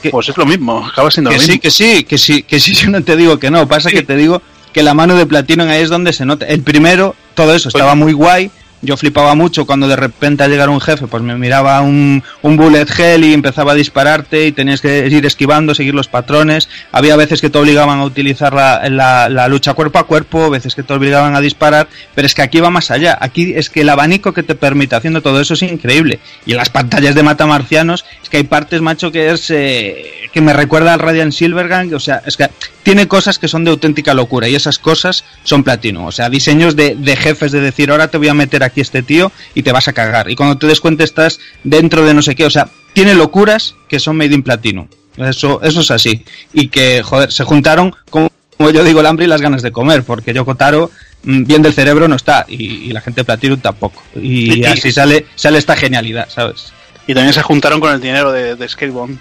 Que- 0.02 0.10
Pues 0.10 0.28
es 0.28 0.36
lo 0.36 0.46
mismo, 0.46 0.86
acaba 0.86 1.10
siendo 1.10 1.30
que 1.30 1.36
lo 1.36 1.42
sí, 1.42 1.48
mismo. 1.52 1.62
que 1.62 1.70
sí, 1.72 2.04
que 2.04 2.18
sí, 2.18 2.42
que 2.44 2.60
sí, 2.60 2.74
yo 2.74 2.90
no 2.90 3.02
te 3.02 3.16
digo 3.16 3.38
que 3.38 3.50
no, 3.50 3.66
pasa 3.66 3.88
Sí. 3.90 3.96
que 3.96 4.02
te 4.02 4.14
digo 4.16 4.40
que 4.72 4.82
la 4.84 4.94
mano 4.94 5.16
de 5.16 5.26
Platinum 5.26 5.68
ahí 5.68 5.82
es 5.82 5.88
donde 5.88 6.12
se 6.12 6.24
nota. 6.24 6.46
El 6.46 6.62
primero, 6.62 7.16
todo 7.34 7.54
eso 7.54 7.68
estaba 7.68 7.94
muy 7.96 8.12
guay. 8.12 8.50
Yo 8.80 8.96
flipaba 8.96 9.34
mucho 9.34 9.66
cuando 9.66 9.88
de 9.88 9.96
repente 9.96 10.44
al 10.44 10.50
llegar 10.50 10.68
un 10.68 10.80
jefe, 10.80 11.06
pues 11.08 11.22
me 11.22 11.36
miraba 11.36 11.80
un, 11.80 12.22
un 12.42 12.56
bullet 12.56 12.86
hell 12.96 13.24
y 13.24 13.34
empezaba 13.34 13.72
a 13.72 13.74
dispararte 13.74 14.46
y 14.46 14.52
tenías 14.52 14.80
que 14.80 15.08
ir 15.08 15.26
esquivando, 15.26 15.74
seguir 15.74 15.94
los 15.94 16.06
patrones. 16.06 16.68
Había 16.92 17.16
veces 17.16 17.40
que 17.40 17.50
te 17.50 17.58
obligaban 17.58 17.98
a 17.98 18.04
utilizar 18.04 18.52
la, 18.54 18.88
la- 18.88 19.48
lucha 19.48 19.74
cuerpo 19.74 19.98
a 19.98 20.06
cuerpo, 20.06 20.48
veces 20.50 20.74
que 20.76 20.82
te 20.84 20.92
obligaban 20.92 21.34
a 21.34 21.40
disparar, 21.40 21.88
pero 22.14 22.26
es 22.26 22.34
que 22.34 22.42
aquí 22.42 22.60
va 22.60 22.70
más 22.70 22.90
allá. 22.92 23.18
Aquí 23.20 23.52
es 23.56 23.68
que 23.70 23.80
el 23.80 23.88
abanico 23.88 24.32
que 24.32 24.42
te 24.44 24.54
permite 24.54 24.94
haciendo 24.94 25.22
todo 25.22 25.40
eso 25.40 25.54
es 25.54 25.62
increíble. 25.62 26.20
Y 26.46 26.52
en 26.52 26.58
las 26.58 26.70
pantallas 26.70 27.14
de 27.16 27.22
matamarcianos, 27.22 28.04
es 28.22 28.28
que 28.28 28.36
hay 28.36 28.44
partes, 28.44 28.80
macho, 28.80 29.10
que 29.10 29.30
es 29.30 29.50
eh, 29.50 30.04
que 30.32 30.40
me 30.40 30.52
recuerda 30.52 30.92
al 30.94 31.00
Radiant 31.00 31.32
Silvergun, 31.32 31.92
o 31.94 32.00
sea, 32.00 32.22
es 32.26 32.36
que 32.36 32.48
tiene 32.84 33.08
cosas 33.08 33.38
que 33.38 33.48
son 33.48 33.64
de 33.64 33.70
auténtica 33.70 34.14
locura 34.14 34.48
y 34.48 34.54
esas 34.54 34.78
cosas 34.78 35.24
son 35.42 35.62
platino. 35.64 36.06
O 36.06 36.12
sea, 36.12 36.30
diseños 36.30 36.74
de, 36.76 36.94
de 36.94 37.16
jefes 37.16 37.52
de 37.52 37.60
decir, 37.60 37.90
ahora 37.90 38.08
te 38.08 38.16
voy 38.18 38.28
a 38.28 38.34
meter 38.34 38.62
aquí 38.62 38.67
este 38.76 39.02
tío 39.02 39.32
y 39.54 39.62
te 39.62 39.72
vas 39.72 39.88
a 39.88 39.92
cagar. 39.92 40.30
Y 40.30 40.36
cuando 40.36 40.56
te 40.58 40.66
des 40.66 40.80
cuenta 40.80 41.04
estás 41.04 41.40
dentro 41.64 42.04
de 42.04 42.14
no 42.14 42.22
sé 42.22 42.34
qué. 42.34 42.44
O 42.46 42.50
sea, 42.50 42.68
tiene 42.92 43.14
locuras 43.14 43.74
que 43.88 43.98
son 44.00 44.16
made 44.16 44.34
in 44.34 44.42
platino. 44.42 44.88
Eso, 45.16 45.60
eso 45.62 45.80
es 45.80 45.90
así. 45.90 46.24
Y 46.52 46.68
que, 46.68 47.02
joder, 47.02 47.32
se 47.32 47.44
juntaron, 47.44 47.94
como, 48.10 48.30
como 48.56 48.70
yo 48.70 48.84
digo, 48.84 49.00
el 49.00 49.06
hambre 49.06 49.24
y 49.24 49.28
las 49.28 49.40
ganas 49.42 49.62
de 49.62 49.72
comer, 49.72 50.04
porque 50.04 50.32
Yoko 50.32 50.54
Taro 50.54 50.90
mm, 51.24 51.44
bien 51.44 51.62
del 51.62 51.72
cerebro 51.74 52.06
no 52.08 52.14
está 52.16 52.44
y, 52.48 52.64
y 52.84 52.92
la 52.92 53.00
gente 53.00 53.22
de 53.22 53.24
Platinum 53.24 53.58
tampoco. 53.60 54.02
Y 54.14 54.60
Y- 54.60 54.64
así 54.64 54.92
sale, 54.92 55.26
sale 55.34 55.58
esta 55.58 55.74
genialidad, 55.76 56.28
¿sabes? 56.28 56.72
Y 57.08 57.14
también 57.14 57.32
se 57.32 57.42
juntaron 57.42 57.80
con 57.80 57.92
el 57.92 58.00
dinero 58.00 58.30
de, 58.32 58.54
de 58.54 58.68
Skatebomb. 58.68 59.18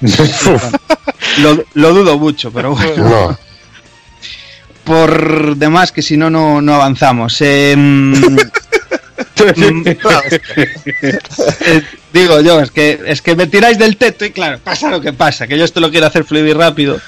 Lo, 1.38 1.64
lo 1.74 1.94
dudo 1.94 2.18
mucho, 2.18 2.50
pero 2.52 2.72
bueno. 2.74 3.08
No. 3.08 3.38
Por 4.84 5.56
demás, 5.56 5.92
que 5.92 6.02
si 6.02 6.16
no, 6.16 6.28
no 6.30 6.60
no 6.60 6.74
avanzamos. 6.74 7.36
Eh, 7.40 7.74
mm, 7.76 8.12
mm, 8.12 9.84
eh, 11.02 11.82
digo 12.12 12.40
yo, 12.40 12.60
es 12.60 12.70
que, 12.70 13.00
es 13.06 13.22
que 13.22 13.34
me 13.36 13.46
tiráis 13.46 13.78
del 13.78 13.96
teto 13.96 14.24
y 14.24 14.30
claro, 14.30 14.58
pasa 14.62 14.90
lo 14.90 15.00
que 15.00 15.12
pasa, 15.12 15.46
que 15.46 15.56
yo 15.58 15.64
esto 15.64 15.80
lo 15.80 15.90
quiero 15.90 16.06
hacer 16.06 16.24
fluido 16.24 16.46
y 16.48 16.52
rápido. 16.52 17.00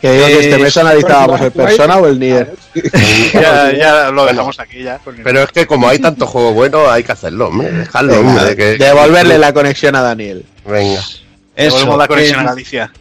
Que 0.00 0.12
digo 0.12 0.26
que 0.26 0.32
este 0.40 0.54
Eh, 0.54 0.58
mes 0.58 0.76
analizábamos 0.76 1.40
el 1.40 1.52
Persona 1.52 1.96
o 1.98 2.06
el 2.06 2.18
Nier. 2.18 2.54
Ya, 3.32 3.72
ya 3.72 4.10
lo 4.10 4.26
dejamos 4.26 4.58
aquí 4.60 4.82
ya. 4.82 4.98
Pero 5.24 5.42
es 5.42 5.52
que 5.52 5.66
como 5.66 5.88
hay 5.88 5.98
tanto 5.98 6.26
juego 6.26 6.52
bueno, 6.52 6.90
hay 6.90 7.02
que 7.04 7.12
hacerlo, 7.12 7.48
hombre. 7.48 7.70
Dejarlo, 7.70 8.20
hombre. 8.20 8.44
de 8.44 8.56
que- 8.56 8.78
Devolverle 8.84 9.38
la 9.38 9.52
conexión 9.52 9.94
a 9.96 10.02
Daniel. 10.02 10.44
Venga. 10.64 11.00
Devolvemos 11.56 11.88
Eso, 11.88 11.96
la 11.96 12.08
conexión 12.08 12.38
eh, 12.40 12.42
a 12.42 12.44
Galicia. 12.46 12.92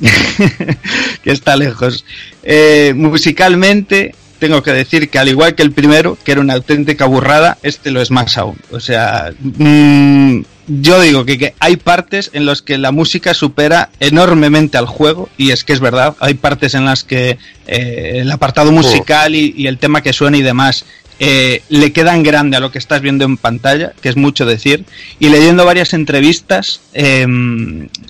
que 1.22 1.30
está 1.30 1.56
lejos. 1.56 2.04
Eh, 2.42 2.92
musicalmente, 2.96 4.14
tengo 4.38 4.62
que 4.62 4.72
decir 4.72 5.08
que 5.08 5.18
al 5.18 5.28
igual 5.28 5.54
que 5.54 5.62
el 5.62 5.72
primero, 5.72 6.18
que 6.24 6.32
era 6.32 6.40
una 6.40 6.54
auténtica 6.54 7.06
burrada, 7.06 7.58
este 7.62 7.90
lo 7.90 8.00
es 8.00 8.10
más 8.10 8.36
aún. 8.38 8.56
O 8.70 8.80
sea, 8.80 9.32
mm, 9.40 10.40
yo 10.66 11.00
digo 11.00 11.24
que, 11.24 11.38
que 11.38 11.54
hay 11.58 11.76
partes 11.76 12.30
en 12.32 12.46
las 12.46 12.62
que 12.62 12.78
la 12.78 12.92
música 12.92 13.34
supera 13.34 13.90
enormemente 14.00 14.78
al 14.78 14.86
juego, 14.86 15.28
y 15.36 15.50
es 15.50 15.64
que 15.64 15.72
es 15.72 15.80
verdad, 15.80 16.16
hay 16.20 16.34
partes 16.34 16.74
en 16.74 16.84
las 16.84 17.04
que 17.04 17.38
eh, 17.66 18.12
el 18.16 18.30
apartado 18.30 18.72
musical 18.72 19.34
y, 19.34 19.54
y 19.56 19.66
el 19.66 19.78
tema 19.78 20.02
que 20.02 20.12
suena 20.12 20.36
y 20.36 20.42
demás 20.42 20.84
eh, 21.18 21.62
le 21.68 21.92
quedan 21.92 22.22
grande 22.22 22.56
a 22.56 22.60
lo 22.60 22.70
que 22.70 22.78
estás 22.78 23.00
viendo 23.00 23.24
en 23.24 23.36
pantalla, 23.36 23.92
que 24.00 24.08
es 24.08 24.16
mucho 24.16 24.46
decir, 24.46 24.84
y 25.18 25.28
leyendo 25.28 25.64
varias 25.64 25.92
entrevistas 25.94 26.80
eh, 26.94 27.26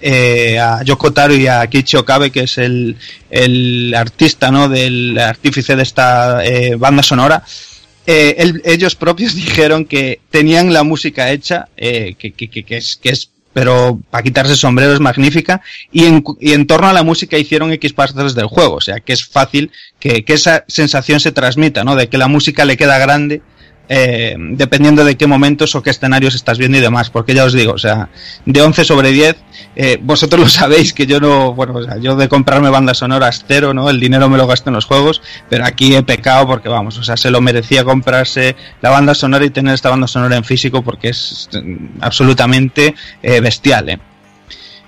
eh, 0.00 0.58
a 0.58 0.82
Yoko 0.82 1.12
Taro 1.12 1.34
y 1.34 1.46
a 1.46 1.66
Kichi 1.66 1.96
Okabe, 1.96 2.30
que 2.30 2.44
es 2.44 2.58
el, 2.58 2.96
el 3.30 3.94
artista, 3.94 4.50
¿no? 4.50 4.68
del 4.68 5.18
artífice 5.18 5.76
de 5.76 5.82
esta 5.82 6.44
eh, 6.44 6.74
banda 6.76 7.02
sonora, 7.02 7.42
eh, 8.06 8.52
ellos 8.64 8.96
propios 8.96 9.34
dijeron 9.36 9.84
que 9.84 10.20
tenían 10.30 10.72
la 10.72 10.82
música 10.82 11.30
hecha, 11.30 11.68
que 11.76 12.16
es, 12.68 12.96
que 12.96 13.10
es, 13.10 13.30
pero 13.52 14.00
para 14.10 14.22
quitarse 14.22 14.56
sombrero 14.56 14.92
es 14.92 15.00
magnífica, 15.00 15.60
y 15.90 16.04
en, 16.04 16.24
y 16.40 16.52
en 16.52 16.66
torno 16.66 16.88
a 16.88 16.92
la 16.92 17.02
música 17.02 17.38
hicieron 17.38 17.72
X 17.72 17.92
partes 17.92 18.34
del 18.34 18.46
juego, 18.46 18.76
o 18.76 18.80
sea 18.80 19.00
que 19.00 19.12
es 19.12 19.24
fácil 19.24 19.70
que, 19.98 20.24
que 20.24 20.32
esa 20.34 20.64
sensación 20.68 21.20
se 21.20 21.32
transmita, 21.32 21.84
¿no? 21.84 21.96
De 21.96 22.08
que 22.08 22.18
la 22.18 22.28
música 22.28 22.64
le 22.64 22.76
queda 22.76 22.98
grande, 22.98 23.42
eh, 23.94 24.34
dependiendo 24.38 25.04
de 25.04 25.18
qué 25.18 25.26
momentos 25.26 25.74
o 25.74 25.82
qué 25.82 25.90
escenarios 25.90 26.34
estás 26.34 26.56
viendo 26.56 26.78
y 26.78 26.80
demás, 26.80 27.10
porque 27.10 27.34
ya 27.34 27.44
os 27.44 27.52
digo, 27.52 27.74
o 27.74 27.78
sea, 27.78 28.08
de 28.46 28.62
11 28.62 28.86
sobre 28.86 29.12
10, 29.12 29.36
eh, 29.76 29.98
vosotros 30.00 30.40
lo 30.40 30.48
sabéis 30.48 30.94
que 30.94 31.04
yo 31.04 31.20
no, 31.20 31.52
bueno, 31.52 31.74
o 31.74 31.82
sea, 31.82 31.98
yo 31.98 32.16
de 32.16 32.26
comprarme 32.26 32.70
bandas 32.70 32.96
sonoras 32.96 33.44
cero, 33.46 33.74
¿no? 33.74 33.90
El 33.90 34.00
dinero 34.00 34.30
me 34.30 34.38
lo 34.38 34.46
gasto 34.46 34.70
en 34.70 34.76
los 34.76 34.86
juegos, 34.86 35.20
pero 35.50 35.66
aquí 35.66 35.94
he 35.94 36.02
pecado 36.02 36.46
porque 36.46 36.70
vamos, 36.70 36.96
o 36.96 37.02
sea, 37.02 37.18
se 37.18 37.30
lo 37.30 37.42
merecía 37.42 37.84
comprarse 37.84 38.56
la 38.80 38.88
banda 38.88 39.14
sonora 39.14 39.44
y 39.44 39.50
tener 39.50 39.74
esta 39.74 39.90
banda 39.90 40.06
sonora 40.06 40.38
en 40.38 40.44
físico 40.44 40.80
porque 40.80 41.10
es 41.10 41.50
mm, 41.52 42.00
absolutamente 42.00 42.94
eh, 43.22 43.40
bestial, 43.40 43.90
¿eh? 43.90 43.98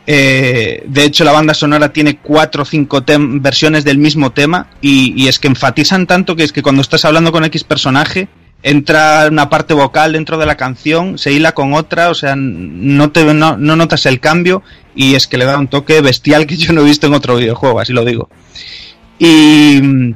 De 0.07 1.05
hecho, 1.05 1.25
la 1.25 1.33
banda 1.33 1.53
sonora 1.53 1.93
tiene 1.93 2.17
cuatro 2.19 2.63
o 2.63 2.67
cinco 2.67 3.05
versiones 3.07 3.85
del 3.85 3.99
mismo 3.99 4.33
tema 4.33 4.69
y, 4.81 5.13
y 5.23 5.29
es 5.29 5.39
que 5.39 5.49
enfatizan 5.49 6.07
tanto 6.07 6.37
que 6.37 6.45
es 6.45 6.53
que 6.53 6.63
cuando 6.63 6.81
estás 6.81 7.05
hablando 7.05 7.33
con 7.33 7.45
X 7.45 7.65
personaje 7.65 8.29
entra 8.65 9.29
una 9.31 9.51
parte 9.51 9.75
vocal 9.75 10.15
dentro 10.15 10.39
de 10.39 10.47
la 10.47 10.57
canción, 10.57 11.19
se 11.19 11.33
hila 11.33 11.53
con 11.53 11.75
otra, 11.75 12.09
o 12.09 12.15
sea, 12.15 12.35
no, 12.35 13.13
te, 13.13 13.23
no, 13.35 13.59
no 13.59 13.77
notas 13.77 14.07
el 14.07 14.21
cambio 14.21 14.63
y 14.97 15.15
es 15.15 15.27
que 15.27 15.37
le 15.37 15.45
da 15.45 15.59
un 15.59 15.69
toque 15.69 16.01
bestial 16.01 16.47
que 16.47 16.57
yo 16.57 16.73
no 16.73 16.81
he 16.81 16.85
visto 16.85 17.07
en 17.07 17.15
otro 17.15 17.37
videojuego, 17.37 17.79
así 17.79 17.93
lo 17.93 18.07
digo. 18.07 18.31
Y 19.19 20.15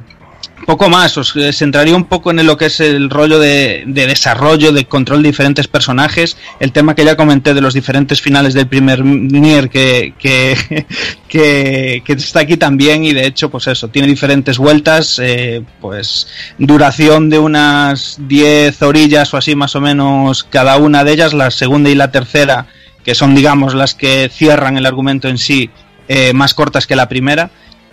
poco 0.65 0.89
más, 0.89 1.17
os 1.17 1.35
eh, 1.35 1.53
centraría 1.53 1.95
un 1.95 2.05
poco 2.05 2.31
en 2.31 2.45
lo 2.45 2.57
que 2.57 2.67
es 2.67 2.79
el 2.79 3.09
rollo 3.09 3.39
de, 3.39 3.83
de 3.85 4.07
desarrollo, 4.07 4.71
de 4.71 4.85
control 4.85 5.21
de 5.23 5.29
diferentes 5.29 5.67
personajes, 5.67 6.37
el 6.59 6.71
tema 6.71 6.95
que 6.95 7.05
ya 7.05 7.15
comenté 7.15 7.53
de 7.53 7.61
los 7.61 7.73
diferentes 7.73 8.21
finales 8.21 8.53
del 8.53 8.67
primer 8.67 9.03
Nier 9.03 9.69
que, 9.69 10.13
que, 10.17 10.85
que, 11.27 12.01
que 12.05 12.13
está 12.13 12.41
aquí 12.41 12.57
también 12.57 13.03
y 13.03 13.13
de 13.13 13.25
hecho 13.25 13.49
pues 13.49 13.67
eso, 13.67 13.89
tiene 13.89 14.07
diferentes 14.07 14.57
vueltas, 14.57 15.19
eh, 15.21 15.63
pues 15.81 16.27
duración 16.57 17.29
de 17.29 17.39
unas 17.39 18.17
10 18.27 18.81
orillas 18.81 19.33
o 19.33 19.37
así 19.37 19.55
más 19.55 19.75
o 19.75 19.81
menos 19.81 20.43
cada 20.43 20.77
una 20.77 21.03
de 21.03 21.13
ellas, 21.13 21.33
la 21.33 21.51
segunda 21.51 21.89
y 21.89 21.95
la 21.95 22.11
tercera, 22.11 22.67
que 23.03 23.15
son 23.15 23.35
digamos 23.35 23.73
las 23.73 23.95
que 23.95 24.29
cierran 24.33 24.77
el 24.77 24.85
argumento 24.85 25.27
en 25.27 25.37
sí, 25.37 25.69
eh, 26.07 26.33
más 26.33 26.53
cortas 26.53 26.87
que 26.87 26.95
la 26.95 27.07
primera 27.07 27.51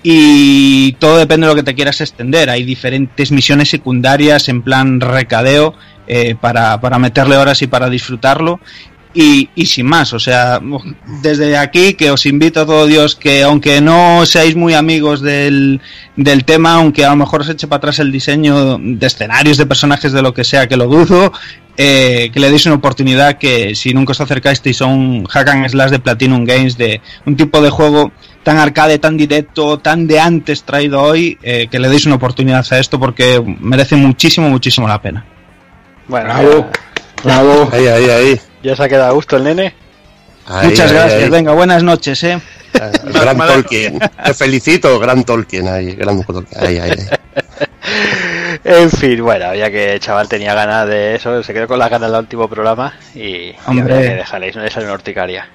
y 0.08 0.92
todo 1.00 1.16
depende 1.16 1.48
de 1.48 1.52
lo 1.52 1.56
que 1.56 1.64
te 1.64 1.74
quieras 1.74 2.00
extender. 2.00 2.48
Hay 2.48 2.62
diferentes 2.62 3.32
misiones 3.32 3.70
secundarias 3.70 4.48
en 4.48 4.62
plan 4.62 5.00
recadeo 5.00 5.74
eh, 6.06 6.36
para, 6.40 6.80
para 6.80 7.00
meterle 7.00 7.36
horas 7.36 7.60
y 7.62 7.66
para 7.66 7.90
disfrutarlo. 7.90 8.60
Y, 9.14 9.48
y 9.56 9.66
sin 9.66 9.86
más, 9.86 10.12
o 10.12 10.20
sea, 10.20 10.60
desde 11.22 11.56
aquí 11.56 11.94
que 11.94 12.12
os 12.12 12.24
invito 12.24 12.60
a 12.60 12.66
todo 12.66 12.86
Dios 12.86 13.16
que 13.16 13.42
aunque 13.42 13.80
no 13.80 14.24
seáis 14.26 14.54
muy 14.54 14.74
amigos 14.74 15.22
del, 15.22 15.80
del 16.14 16.44
tema, 16.44 16.74
aunque 16.74 17.04
a 17.04 17.10
lo 17.10 17.16
mejor 17.16 17.40
os 17.40 17.48
eche 17.48 17.66
para 17.66 17.78
atrás 17.78 17.98
el 17.98 18.12
diseño 18.12 18.78
de 18.78 19.06
escenarios, 19.06 19.56
de 19.56 19.66
personajes, 19.66 20.12
de 20.12 20.22
lo 20.22 20.34
que 20.34 20.44
sea, 20.44 20.68
que 20.68 20.76
lo 20.76 20.86
dudo, 20.86 21.32
eh, 21.76 22.30
que 22.32 22.40
le 22.40 22.50
deis 22.50 22.66
una 22.66 22.76
oportunidad 22.76 23.38
que 23.38 23.74
si 23.74 23.92
nunca 23.94 24.12
os 24.12 24.20
acercasteis 24.20 24.80
a 24.82 24.86
un 24.86 25.24
hack 25.26 25.48
and 25.48 25.68
slash 25.68 25.90
de 25.90 25.98
Platinum 25.98 26.44
Games, 26.44 26.76
de 26.76 27.00
un 27.26 27.36
tipo 27.36 27.60
de 27.60 27.70
juego 27.70 28.12
tan 28.42 28.58
arcade, 28.58 28.98
tan 28.98 29.16
directo, 29.16 29.78
tan 29.78 30.06
de 30.06 30.20
antes 30.20 30.62
traído 30.62 31.02
hoy, 31.02 31.36
eh, 31.42 31.66
que 31.70 31.78
le 31.78 31.88
deis 31.88 32.06
una 32.06 32.14
oportunidad 32.16 32.64
a 32.70 32.78
esto 32.78 32.98
porque 33.00 33.42
merece 33.60 33.96
muchísimo, 33.96 34.48
muchísimo 34.48 34.86
la 34.86 35.00
pena. 35.02 35.24
Bueno, 36.08 36.26
Bravo. 36.28 36.66
Bravo. 37.24 37.68
Ahí, 37.72 37.86
ahí, 37.86 38.10
ahí. 38.10 38.40
¿Ya 38.62 38.76
se 38.76 38.82
ha 38.84 38.88
quedado 38.88 39.10
a 39.10 39.12
gusto 39.14 39.36
el 39.36 39.44
nene? 39.44 39.74
Ahí, 40.46 40.68
Muchas 40.68 40.90
ahí, 40.90 40.96
gracias. 40.96 41.22
ahí. 41.24 41.28
Venga, 41.30 41.52
buenas 41.54 41.82
noches, 41.82 42.22
¿eh? 42.22 42.40
Eh, 42.74 42.92
Gran 43.12 43.36
Tolkien. 43.46 43.98
Te 44.24 44.34
felicito, 44.34 44.98
Gran 45.00 45.24
Tolkien. 45.24 45.66
Ahí, 45.66 45.92
gran 45.96 46.22
Tolkien. 46.22 46.64
Ahí, 46.64 46.78
ahí, 46.78 46.90
ahí. 46.90 47.15
En 48.64 48.90
fin, 48.90 49.22
bueno, 49.22 49.54
ya 49.54 49.70
que 49.70 49.94
el 49.94 50.00
chaval 50.00 50.28
tenía 50.28 50.54
ganas 50.54 50.86
de 50.88 51.14
eso, 51.16 51.42
se 51.42 51.52
quedó 51.52 51.66
con 51.68 51.78
las 51.78 51.90
ganas 51.90 52.10
del 52.10 52.20
último 52.20 52.48
programa 52.48 52.94
y, 53.14 53.52
Hombre. 53.66 53.94
que 53.94 54.14
dejarle, 54.14 54.52
no 54.52 54.62
le 54.62 54.70
salió 54.70 54.88
una 54.88 54.94
horticaria. 54.94 55.48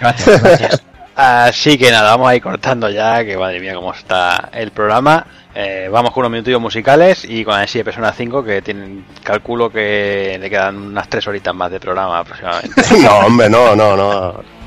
Gracias, 0.00 0.42
gracias. 0.42 0.82
Así 1.14 1.76
que 1.76 1.90
nada, 1.90 2.10
vamos 2.12 2.28
a 2.28 2.36
ir 2.36 2.42
cortando 2.42 2.88
ya, 2.88 3.24
que 3.24 3.36
madre 3.36 3.60
mía 3.60 3.74
cómo 3.74 3.92
está 3.92 4.48
el 4.52 4.70
programa. 4.70 5.26
Eh, 5.54 5.88
vamos 5.92 6.12
con 6.12 6.22
unos 6.22 6.32
minutillos 6.32 6.60
musicales 6.60 7.26
y 7.28 7.44
con 7.44 7.54
así 7.54 7.78
de 7.78 7.84
Persona 7.84 8.12
5 8.12 8.42
que 8.42 8.62
tienen, 8.62 9.04
calculo 9.22 9.70
que 9.70 10.38
le 10.40 10.48
quedan 10.48 10.78
unas 10.78 11.08
tres 11.08 11.26
horitas 11.26 11.54
más 11.54 11.70
de 11.70 11.78
programa 11.78 12.20
aproximadamente. 12.20 12.82
No, 13.02 13.18
hombre, 13.26 13.50
no, 13.50 13.76
no, 13.76 13.96
no. 13.96 14.61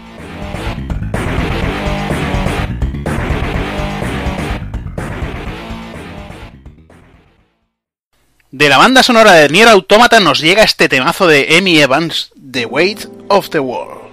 De 8.58 8.70
la 8.70 8.78
banda 8.78 9.04
sonora 9.04 9.34
de 9.34 9.50
Nier 9.50 9.68
Automata 9.68 10.22
nos 10.22 10.40
llega 10.40 10.64
este 10.64 10.88
temazo 10.88 11.28
de 11.28 11.58
Amy 11.58 11.78
Evans, 11.80 12.32
The 12.54 12.66
Weight 12.66 13.06
of 13.28 13.50
the 13.50 13.60
World. 13.60 14.05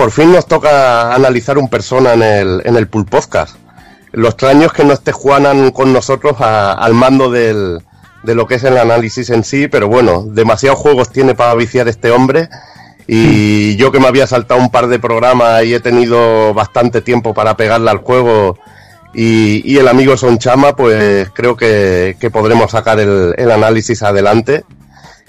Por 0.00 0.12
fin 0.12 0.32
nos 0.32 0.46
toca 0.46 1.14
analizar 1.14 1.58
un 1.58 1.68
persona 1.68 2.14
en 2.14 2.22
el, 2.22 2.62
en 2.64 2.74
el 2.74 2.88
Pool 2.88 3.04
Podcast. 3.04 3.56
Lo 4.12 4.28
extraño 4.28 4.64
es 4.68 4.72
que 4.72 4.82
no 4.82 4.94
esté 4.94 5.12
Juanan 5.12 5.72
con 5.72 5.92
nosotros 5.92 6.36
a- 6.40 6.72
al 6.72 6.94
mando 6.94 7.30
del, 7.30 7.82
de 8.22 8.34
lo 8.34 8.46
que 8.46 8.54
es 8.54 8.64
el 8.64 8.78
análisis 8.78 9.28
en 9.28 9.44
sí, 9.44 9.68
pero 9.68 9.88
bueno, 9.88 10.24
demasiados 10.26 10.78
juegos 10.78 11.10
tiene 11.10 11.34
para 11.34 11.54
viciar 11.54 11.86
este 11.86 12.10
hombre. 12.12 12.48
Y 13.06 13.76
yo 13.76 13.92
que 13.92 14.00
me 14.00 14.06
había 14.08 14.26
saltado 14.26 14.58
un 14.58 14.70
par 14.70 14.86
de 14.86 14.98
programas 14.98 15.64
y 15.64 15.74
he 15.74 15.80
tenido 15.80 16.54
bastante 16.54 17.02
tiempo 17.02 17.34
para 17.34 17.54
pegarle 17.58 17.90
al 17.90 17.98
juego 17.98 18.56
y, 19.12 19.60
y 19.70 19.76
el 19.76 19.86
amigo 19.86 20.16
Son 20.16 20.38
Chama, 20.38 20.74
pues 20.76 21.28
creo 21.34 21.58
que, 21.58 22.16
que 22.18 22.30
podremos 22.30 22.70
sacar 22.70 23.00
el, 23.00 23.34
el 23.36 23.50
análisis 23.50 24.02
adelante. 24.02 24.64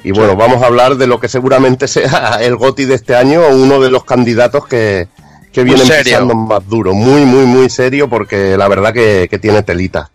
Y 0.03 0.11
bueno, 0.11 0.35
vamos 0.35 0.63
a 0.63 0.67
hablar 0.67 0.95
de 0.95 1.05
lo 1.07 1.19
que 1.19 1.27
seguramente 1.27 1.87
sea 1.87 2.37
el 2.41 2.55
GOTI 2.55 2.85
de 2.85 2.95
este 2.95 3.15
año 3.15 3.41
uno 3.49 3.79
de 3.79 3.91
los 3.91 4.03
candidatos 4.03 4.65
que, 4.67 5.07
que 5.53 5.63
serio. 5.85 6.03
pisando 6.03 6.33
más 6.35 6.67
duro. 6.67 6.93
Muy, 6.93 7.25
muy, 7.25 7.45
muy 7.45 7.69
serio 7.69 8.09
porque 8.09 8.57
la 8.57 8.67
verdad 8.67 8.93
que, 8.93 9.27
que 9.29 9.37
tiene 9.39 9.61
telita. 9.63 10.09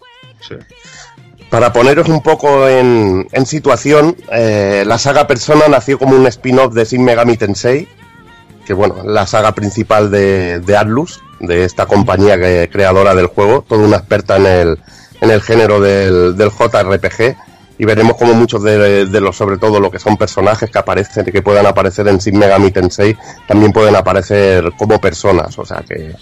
Para 1.50 1.72
poneros 1.72 2.08
un 2.08 2.22
poco 2.22 2.68
en, 2.68 3.28
en 3.30 3.46
situación, 3.46 4.16
eh, 4.32 4.82
la 4.86 4.98
saga 4.98 5.26
Persona 5.28 5.68
nació 5.68 5.98
como 5.98 6.16
un 6.16 6.26
spin-off 6.26 6.74
de 6.74 6.84
Shin 6.84 7.04
Megami 7.04 7.36
Tensei, 7.36 7.88
que 8.66 8.72
bueno, 8.74 8.96
la 9.04 9.26
saga 9.28 9.52
principal 9.52 10.10
de, 10.10 10.58
de 10.58 10.76
Atlus, 10.76 11.22
de 11.38 11.64
esta 11.64 11.86
compañía 11.86 12.36
que- 12.36 12.68
creadora 12.72 13.14
del 13.14 13.26
juego, 13.28 13.64
toda 13.66 13.86
una 13.86 13.98
experta 13.98 14.36
en 14.36 14.46
el, 14.46 14.78
en 15.20 15.30
el 15.30 15.40
género 15.40 15.80
del, 15.80 16.36
del 16.36 16.50
JRPG, 16.50 17.36
y 17.78 17.84
veremos 17.84 18.16
como 18.16 18.34
muchos 18.34 18.62
de, 18.62 19.06
de 19.06 19.20
los, 19.20 19.36
sobre 19.36 19.58
todo 19.58 19.80
lo 19.80 19.90
que 19.90 19.98
son 19.98 20.16
personajes 20.16 20.70
que 20.70 20.78
aparecen, 20.78 21.24
que 21.26 21.42
puedan 21.42 21.66
aparecer 21.66 22.08
en 22.08 22.18
Shin 22.18 22.38
Megami 22.38 22.70
Tensei, 22.70 23.16
también 23.46 23.72
pueden 23.72 23.94
aparecer 23.96 24.72
como 24.78 25.00
personas, 25.00 25.58
o 25.58 25.64
sea 25.66 25.82
que, 25.86 26.14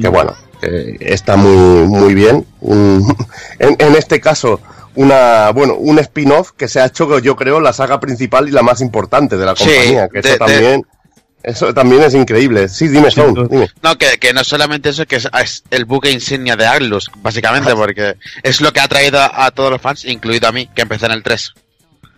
que 0.00 0.08
bueno, 0.08 0.34
que 0.60 0.96
está 1.00 1.36
muy, 1.36 1.86
muy 1.86 2.14
bien. 2.14 2.44
Un- 2.60 3.16
en, 3.58 3.76
en 3.78 3.94
este 3.96 4.20
caso, 4.20 4.60
una, 4.96 5.50
bueno, 5.52 5.74
un 5.74 5.98
spin-off 6.00 6.50
que 6.56 6.66
se 6.68 6.80
ha 6.80 6.86
hecho, 6.86 7.18
yo 7.20 7.36
creo, 7.36 7.60
la 7.60 7.72
saga 7.72 8.00
principal 8.00 8.48
y 8.48 8.52
la 8.52 8.62
más 8.62 8.80
importante 8.80 9.36
de 9.36 9.46
la 9.46 9.54
Sí, 9.54 9.64
compañía, 9.64 10.08
que 10.08 10.20
de- 10.20 10.28
eso 10.28 10.32
de- 10.32 10.38
también, 10.38 10.86
eso 11.42 11.72
también 11.74 12.02
es 12.02 12.14
increíble. 12.14 12.68
Sí, 12.68 12.88
dime, 12.88 13.10
Sound, 13.10 13.48
dime. 13.50 13.68
No, 13.82 13.96
que, 13.96 14.18
que 14.18 14.32
no 14.32 14.44
solamente 14.44 14.90
eso, 14.90 15.06
que 15.06 15.16
es, 15.16 15.28
es 15.42 15.64
el 15.70 15.84
buque 15.84 16.10
insignia 16.10 16.56
de 16.56 16.66
Aglus, 16.66 17.10
básicamente, 17.22 17.74
porque 17.74 18.16
es 18.42 18.60
lo 18.60 18.72
que 18.72 18.80
ha 18.80 18.88
traído 18.88 19.18
a, 19.20 19.46
a 19.46 19.50
todos 19.50 19.70
los 19.70 19.80
fans, 19.80 20.04
incluido 20.04 20.48
a 20.48 20.52
mí, 20.52 20.68
que 20.74 20.82
empecé 20.82 21.06
en 21.06 21.12
el 21.12 21.22
3. 21.22 21.52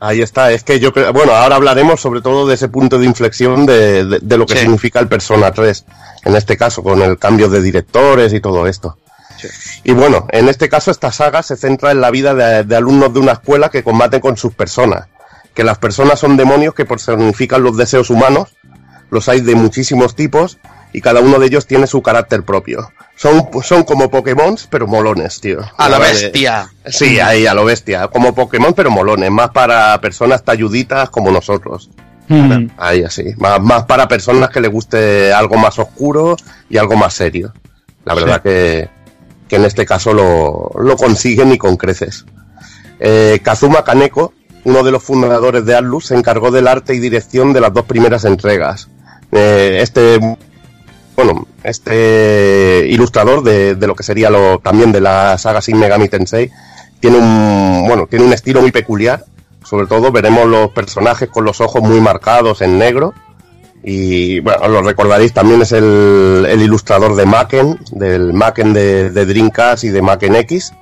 Ahí 0.01 0.20
está, 0.20 0.51
es 0.51 0.65
que 0.65 0.81
yo 0.81 0.92
creo, 0.92 1.12
bueno, 1.12 1.33
ahora 1.33 1.55
hablaremos 1.55 2.01
sobre 2.01 2.20
todo 2.23 2.44
de 2.49 2.55
ese 2.57 2.68
punto 2.68 2.99
de 2.99 3.07
inflexión 3.07 3.67
de, 3.67 4.05
de- 4.05 4.18
de 4.20 4.36
lo 4.36 4.47
que 4.47 4.55
Sí. 4.55 4.60
significa 4.62 4.99
el 4.99 5.07
Persona 5.07 5.52
3, 5.52 5.84
en 6.25 6.34
este 6.34 6.57
caso, 6.57 6.83
con 6.83 7.01
el 7.02 7.18
cambio 7.18 7.49
de 7.49 7.62
directores 7.62 8.33
y 8.33 8.41
todo 8.41 8.67
esto. 8.67 8.99
Y 9.84 9.92
bueno, 9.92 10.26
en 10.31 10.49
este 10.49 10.68
caso 10.68 10.91
esta 10.91 11.10
saga 11.12 11.42
se 11.42 11.57
centra 11.57 11.91
en 11.92 12.01
la 12.01 12.10
vida 12.10 12.34
de, 12.34 12.65
de 12.65 12.76
alumnos 12.76 13.12
de 13.15 13.20
una 13.20 13.33
escuela 13.33 13.70
que 13.70 13.83
combaten 13.84 14.20
con 14.20 14.36
sus 14.36 14.55
personas, 14.55 15.07
que 15.55 15.65
las 15.65 15.78
personas 15.78 16.18
son 16.20 16.36
demonios 16.36 16.75
que 16.75 16.84
personifican 16.84 17.62
los 17.62 17.76
deseos 17.76 18.10
humanos, 18.10 18.49
los 19.12 19.28
hay 19.28 19.42
de 19.42 19.55
muchísimos 19.55 20.16
tipos 20.16 20.58
y 20.92 21.00
cada 21.00 21.20
uno 21.20 21.39
de 21.39 21.47
ellos 21.47 21.66
tiene 21.66 21.86
su 21.86 22.02
carácter 22.02 22.42
propio. 22.42 22.91
Son, 23.15 23.49
son 23.62 23.84
como 23.84 24.10
Pokémon, 24.10 24.57
pero 24.70 24.86
molones, 24.86 25.39
tío. 25.41 25.60
A 25.76 25.89
la 25.89 25.99
de- 25.99 26.05
bestia. 26.07 26.70
Sí, 26.86 27.20
ahí 27.20 27.47
a 27.47 27.55
lo 27.55 27.65
bestia, 27.66 28.08
como 28.08 28.34
Pokémon 28.34 28.73
pero 28.74 28.91
molones, 28.91 29.31
más 29.31 29.50
para 29.50 30.00
personas 30.00 30.42
talluditas 30.42 31.10
como 31.10 31.31
nosotros. 31.31 31.91
Mm. 32.28 32.68
Ahí 32.78 33.02
así, 33.05 33.34
más, 33.36 33.60
más 33.60 33.84
para 33.84 34.08
personas 34.08 34.49
que 34.49 34.60
les 34.60 34.70
guste 34.73 35.32
algo 35.32 35.57
más 35.57 35.78
oscuro 35.78 36.36
y 36.70 36.78
algo 36.78 36.97
más 36.97 37.12
serio. 37.12 37.52
La 38.05 38.15
verdad 38.15 38.42
que, 38.42 38.89
que 39.47 39.57
en 39.57 39.65
este 39.66 39.84
caso 39.84 40.15
lo, 40.15 40.70
lo 40.82 40.97
consiguen 40.97 41.52
y 41.52 41.58
con 41.58 41.76
creces. 41.76 42.24
Eh, 42.99 43.41
Kazuma 43.42 43.84
Kaneko, 43.84 44.32
uno 44.65 44.82
de 44.82 44.92
los 44.92 45.02
fundadores 45.02 45.65
de 45.66 45.74
Atlus, 45.76 46.07
se 46.07 46.15
encargó 46.15 46.50
del 46.50 46.68
arte 46.68 46.94
y 46.94 47.00
dirección 47.00 47.52
de 47.52 47.60
las 47.60 47.73
dos 47.74 47.84
primeras 47.84 48.24
entregas. 48.24 48.89
Eh, 49.33 49.78
este, 49.83 50.19
bueno, 51.17 51.47
este 51.65 52.86
ilustrador 52.89 53.43
de, 53.43 53.75
de 53.75 53.86
lo 53.86 53.94
que 53.97 54.02
sería 54.02 54.31
lo, 54.31 54.59
también 54.59 54.93
de 54.93 55.01
la 55.01 55.36
saga 55.39 55.61
Shin 55.61 55.78
Megami 55.78 56.09
Tensei, 56.09 56.51
tiene 57.01 57.17
un, 57.19 57.85
bueno, 57.89 58.07
tiene 58.09 58.25
un 58.27 58.33
estilo 58.33 58.61
muy 58.61 58.70
peculiar. 58.70 59.25
Sobre 59.65 59.86
todo 59.86 60.12
veremos 60.12 60.47
los 60.47 60.70
personajes 60.73 61.28
con 61.31 61.44
los 61.44 61.61
ojos 61.61 61.83
muy 61.83 62.01
marcados 62.01 62.61
en 62.62 62.78
negro. 62.78 63.15
Y 63.85 64.41
bueno, 64.41 64.69
lo 64.69 64.83
recordaréis, 64.83 65.33
también 65.33 65.62
es 65.62 65.73
el, 65.73 66.47
el 66.49 66.62
ilustrador 66.62 67.17
de 67.17 67.27
Maken, 67.27 67.78
del 67.93 68.33
Maken 68.33 68.73
de, 68.73 69.11
de 69.11 69.27
Dreamcast 69.27 69.85
y 69.85 69.89
de 69.89 70.02
Maken 70.02 70.36
X. 70.36 70.73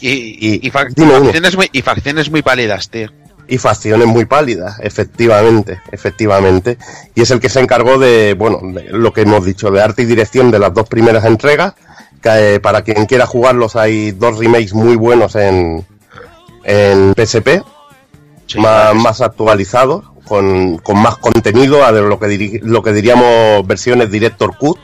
Y, 0.00 0.08
y, 0.08 0.60
y 0.66 0.70
fac- 0.70 0.92
dime, 0.94 1.12
dime. 1.14 1.24
facciones 1.26 1.56
muy, 1.56 1.68
y 1.72 1.82
facciones 1.82 2.30
muy 2.30 2.42
pálidas, 2.42 2.88
tío. 2.88 3.10
Y 3.46 3.58
facciones 3.58 4.06
muy 4.06 4.24
pálidas, 4.24 4.76
efectivamente, 4.80 5.80
efectivamente. 5.92 6.78
Y 7.14 7.20
es 7.22 7.30
el 7.30 7.40
que 7.40 7.50
se 7.50 7.60
encargó 7.60 7.98
de, 7.98 8.34
bueno, 8.34 8.58
de 8.62 8.84
lo 8.90 9.12
que 9.12 9.20
hemos 9.22 9.44
dicho, 9.44 9.70
de 9.70 9.82
arte 9.82 10.02
y 10.02 10.06
dirección 10.06 10.50
de 10.50 10.58
las 10.58 10.72
dos 10.72 10.88
primeras 10.88 11.24
entregas. 11.26 11.74
Que, 12.22 12.54
eh, 12.54 12.60
para 12.60 12.80
quien 12.82 13.04
quiera 13.04 13.26
jugarlos 13.26 13.76
hay 13.76 14.12
dos 14.12 14.38
remakes 14.38 14.72
muy 14.72 14.96
buenos 14.96 15.34
en, 15.36 15.86
en 16.64 17.12
PSP, 17.14 17.62
más, 18.56 18.94
más 18.94 19.20
actualizados, 19.20 20.04
con, 20.26 20.78
con 20.78 20.98
más 21.02 21.18
contenido, 21.18 21.84
a 21.84 21.92
de 21.92 22.00
lo 22.00 22.18
que, 22.18 22.26
diri- 22.28 22.60
lo 22.62 22.82
que 22.82 22.94
diríamos 22.94 23.66
versiones 23.66 24.10
Director 24.10 24.56
Cut, 24.56 24.78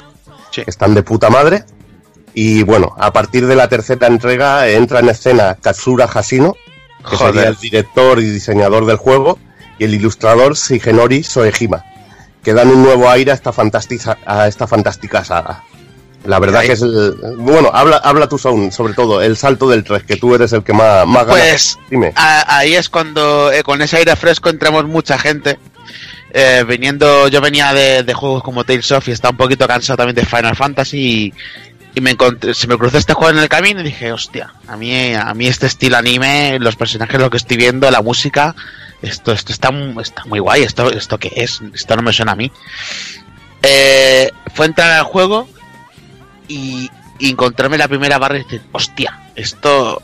que 0.53 0.65
están 0.67 0.93
de 0.95 1.03
puta 1.03 1.31
madre. 1.31 1.65
Y 2.35 2.63
bueno, 2.63 2.95
a 2.99 3.11
partir 3.13 3.47
de 3.47 3.57
la 3.57 3.69
tercera 3.69 4.07
entrega 4.07 4.69
entra 4.69 5.01
en 5.01 5.09
escena 5.09 5.57
Katsura 5.61 6.07
Hashino, 6.07 6.55
que 7.09 7.17
Joder. 7.17 7.35
sería 7.35 7.49
el 7.51 7.57
director 7.57 8.19
y 8.20 8.29
diseñador 8.31 8.87
del 8.87 8.97
juego, 8.97 9.39
y 9.79 9.85
el 9.85 9.95
ilustrador 9.95 10.55
Shigenori 10.57 11.23
Soejima, 11.23 11.85
que 12.43 12.53
dan 12.55 12.69
un 12.69 12.83
nuevo 12.83 13.09
aire 13.11 13.31
a 13.31 13.35
esta 13.35 13.53
fantástica, 13.53 14.19
a 14.27 14.47
esta 14.47 14.67
fantástica 14.67 15.25
saga. 15.25 15.65
La 16.25 16.39
verdad 16.39 16.61
que 16.61 16.73
es 16.73 16.83
el... 16.83 17.15
Bueno, 17.39 17.70
habla, 17.73 17.97
habla 17.97 18.29
tú, 18.29 18.37
Sound, 18.37 18.73
sobre 18.73 18.93
todo, 18.93 19.23
el 19.23 19.39
salto 19.39 19.69
del 19.70 19.83
3, 19.83 20.03
que 20.03 20.17
tú 20.17 20.35
eres 20.35 20.53
el 20.53 20.62
que 20.62 20.75
más, 20.75 21.07
más 21.07 21.25
ganas. 21.27 21.41
Pues 21.49 21.79
Dime. 21.89 22.12
a- 22.15 22.59
ahí 22.59 22.75
es 22.75 22.91
cuando 22.91 23.51
eh, 23.51 23.62
con 23.62 23.81
ese 23.81 23.97
aire 23.97 24.15
fresco 24.17 24.51
entramos 24.51 24.85
mucha 24.85 25.19
gente 25.19 25.59
eh, 26.33 26.62
viniendo, 26.69 27.27
yo 27.29 27.41
venía 27.41 27.73
de, 27.73 28.03
de 28.03 28.15
juegos 28.15 28.43
como 28.43 28.65
Tales 28.65 28.93
of 28.93 29.09
y 29.09 29.12
estaba 29.12 29.33
un 29.33 29.39
poquito 29.39 29.67
cansado 29.67 29.97
también 29.97 30.15
de 30.17 30.27
Final 30.27 30.55
Fantasy 30.55 30.99
y, 30.99 31.35
y 31.94 32.01
me 32.01 32.10
encontré, 32.12 32.55
se 32.55 32.67
me 32.67 32.77
cruzó 32.78 32.99
este 32.99 33.15
juego 33.15 33.33
en 33.36 33.43
el 33.43 33.49
camino 33.49 33.81
y 33.81 33.85
dije, 33.85 34.12
hostia, 34.12 34.52
a 34.69 34.77
mí, 34.77 35.15
a 35.15 35.33
mí 35.35 35.47
este 35.47 35.67
estilo 35.67 35.97
anime, 35.97 36.59
los 36.60 36.77
personajes, 36.77 37.20
lo 37.20 37.31
que 37.31 37.36
estoy 37.36 37.57
viendo, 37.57 37.91
la 37.91 38.01
música, 38.02 38.55
esto, 39.02 39.33
esto 39.33 39.52
está, 39.52 39.70
está 40.01 40.25
muy 40.27 40.39
guay, 40.39 40.62
esto, 40.62 40.91
esto 40.91 41.19
qué 41.19 41.33
es, 41.36 41.60
esto 41.75 41.97
no 41.97 42.02
me 42.02 42.12
suena 42.12 42.33
a 42.33 42.36
mí. 42.36 42.51
Eh, 43.62 44.31
fue 44.55 44.67
entrar 44.67 44.91
al 44.93 45.05
juego 45.05 45.49
y, 46.49 46.91
y 47.19 47.31
encontrarme 47.31 47.77
la 47.78 47.89
primera 47.89 48.19
barra 48.19 48.39
y 48.39 48.43
decir, 48.44 48.62
hostia, 48.73 49.20
esto, 49.36 50.01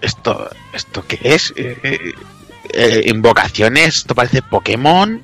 esto, 0.00 0.50
esto 0.72 1.04
qué 1.06 1.18
es, 1.22 1.52
Eh, 1.56 1.78
eh, 1.82 2.12
eh, 2.72 3.02
invocaciones, 3.06 3.96
esto 3.98 4.14
parece 4.14 4.42
Pokémon, 4.42 5.20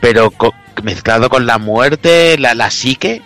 pero 0.00 0.30
co- 0.30 0.54
mezclado 0.82 1.28
con 1.30 1.46
la 1.46 1.58
muerte, 1.58 2.36
la, 2.38 2.54
la 2.54 2.70
psique, 2.70 3.22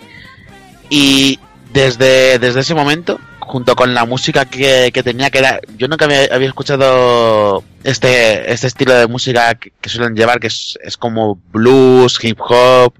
y 0.89 1.39
desde, 1.73 2.39
desde 2.39 2.61
ese 2.61 2.75
momento, 2.75 3.19
junto 3.41 3.75
con 3.77 3.95
la 3.95 4.05
música 4.05 4.45
que, 4.45 4.91
que 4.93 5.03
tenía 5.03 5.31
que 5.31 5.39
era, 5.39 5.61
yo 5.77 5.89
nunca 5.89 6.05
había, 6.05 6.25
había 6.33 6.49
escuchado 6.49 7.63
este, 7.85 8.53
este 8.53 8.67
estilo 8.67 8.95
de 8.95 9.07
música 9.07 9.55
que, 9.55 9.73
que 9.81 9.89
suelen 9.89 10.15
llevar, 10.15 10.39
que 10.41 10.47
es, 10.49 10.79
es 10.83 10.97
como 10.97 11.41
blues, 11.53 12.19
hip 12.23 12.39
hop 12.41 12.95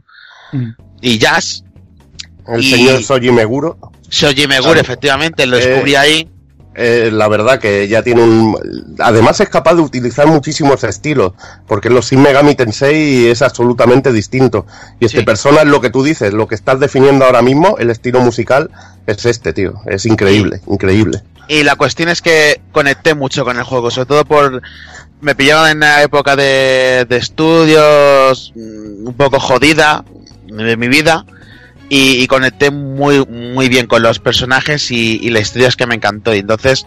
Mm. 0.53 0.71
y 1.01 1.19
jazz. 1.19 1.63
El 2.49 2.61
Y- 2.65 2.71
señor 2.71 3.03
Soji 3.05 3.31
Meguro. 3.31 3.79
Shoji 4.11 4.49
Meguro, 4.49 4.81
efectivamente, 4.81 5.47
lo 5.47 5.57
Eh, 5.57 5.65
descubrí 5.65 5.95
ahí. 5.95 6.29
Eh, 6.75 7.11
la 7.13 7.27
verdad 7.29 7.59
que 7.59 7.89
ya 7.89 8.03
tiene 8.03 8.23
un... 8.23 8.95
Además 9.01 9.41
es 9.41 9.49
capaz 9.49 9.75
de 9.75 9.83
utilizar 9.83 10.27
muchísimos 10.29 10.85
estilos, 10.85 11.33
porque 11.67 11.91
los 11.91 12.09
Shin 12.09 12.23
Megami 12.23 12.55
Tensei 12.55 13.27
es 13.27 13.43
absolutamente 13.43 14.13
distinto. 14.13 14.67
Y 15.01 15.07
este 15.07 15.19
Sí. 15.19 15.25
persona 15.25 15.63
es 15.63 15.67
lo 15.67 15.81
que 15.81 15.91
tú 15.91 16.03
dices, 16.05 16.33
lo 16.33 16.47
que 16.47 16.55
estás 16.55 16.79
definiendo 16.79 17.25
ahora 17.25 17.43
mismo, 17.43 17.77
el 17.79 17.91
estilo 17.91 18.21
musical, 18.21 18.71
es 19.07 19.25
este, 19.27 19.53
tío. 19.53 19.75
Es 19.87 20.07
increíble, 20.07 20.61
increíble. 20.69 21.23
Y 21.49 21.65
la 21.65 21.75
cuestión 21.75 22.09
es 22.09 22.23
que 22.23 22.61
conecté 22.71 23.15
mucho 23.15 23.45
con 23.45 23.57
el 23.59 23.65
juego, 23.65 23.91
sobre 23.91 24.07
todo 24.07 24.25
por... 24.25 24.63
Me 25.21 25.35
pillaban 25.35 25.73
en 25.73 25.81
la 25.81 26.03
época 26.03 26.37
de, 26.37 27.05
de 27.09 27.17
estudios, 27.17 28.53
mm, 28.55 29.07
un 29.09 29.15
poco 29.15 29.41
jodida 29.41 30.05
de 30.47 30.77
mi 30.77 30.89
vida, 30.89 31.27
y, 31.91 32.27
conecté 32.29 32.71
muy, 32.71 33.27
muy 33.27 33.69
bien 33.69 33.87
con 33.87 34.03
los 34.03 34.21
personajes 34.21 34.91
y, 34.93 35.19
y 35.21 35.31
la 35.31 35.41
historia 35.41 35.69
es 35.69 35.77
que 35.77 35.87
me 35.87 35.97
encantó. 35.97 36.33
Y 36.35 36.39
entonces, 36.39 36.87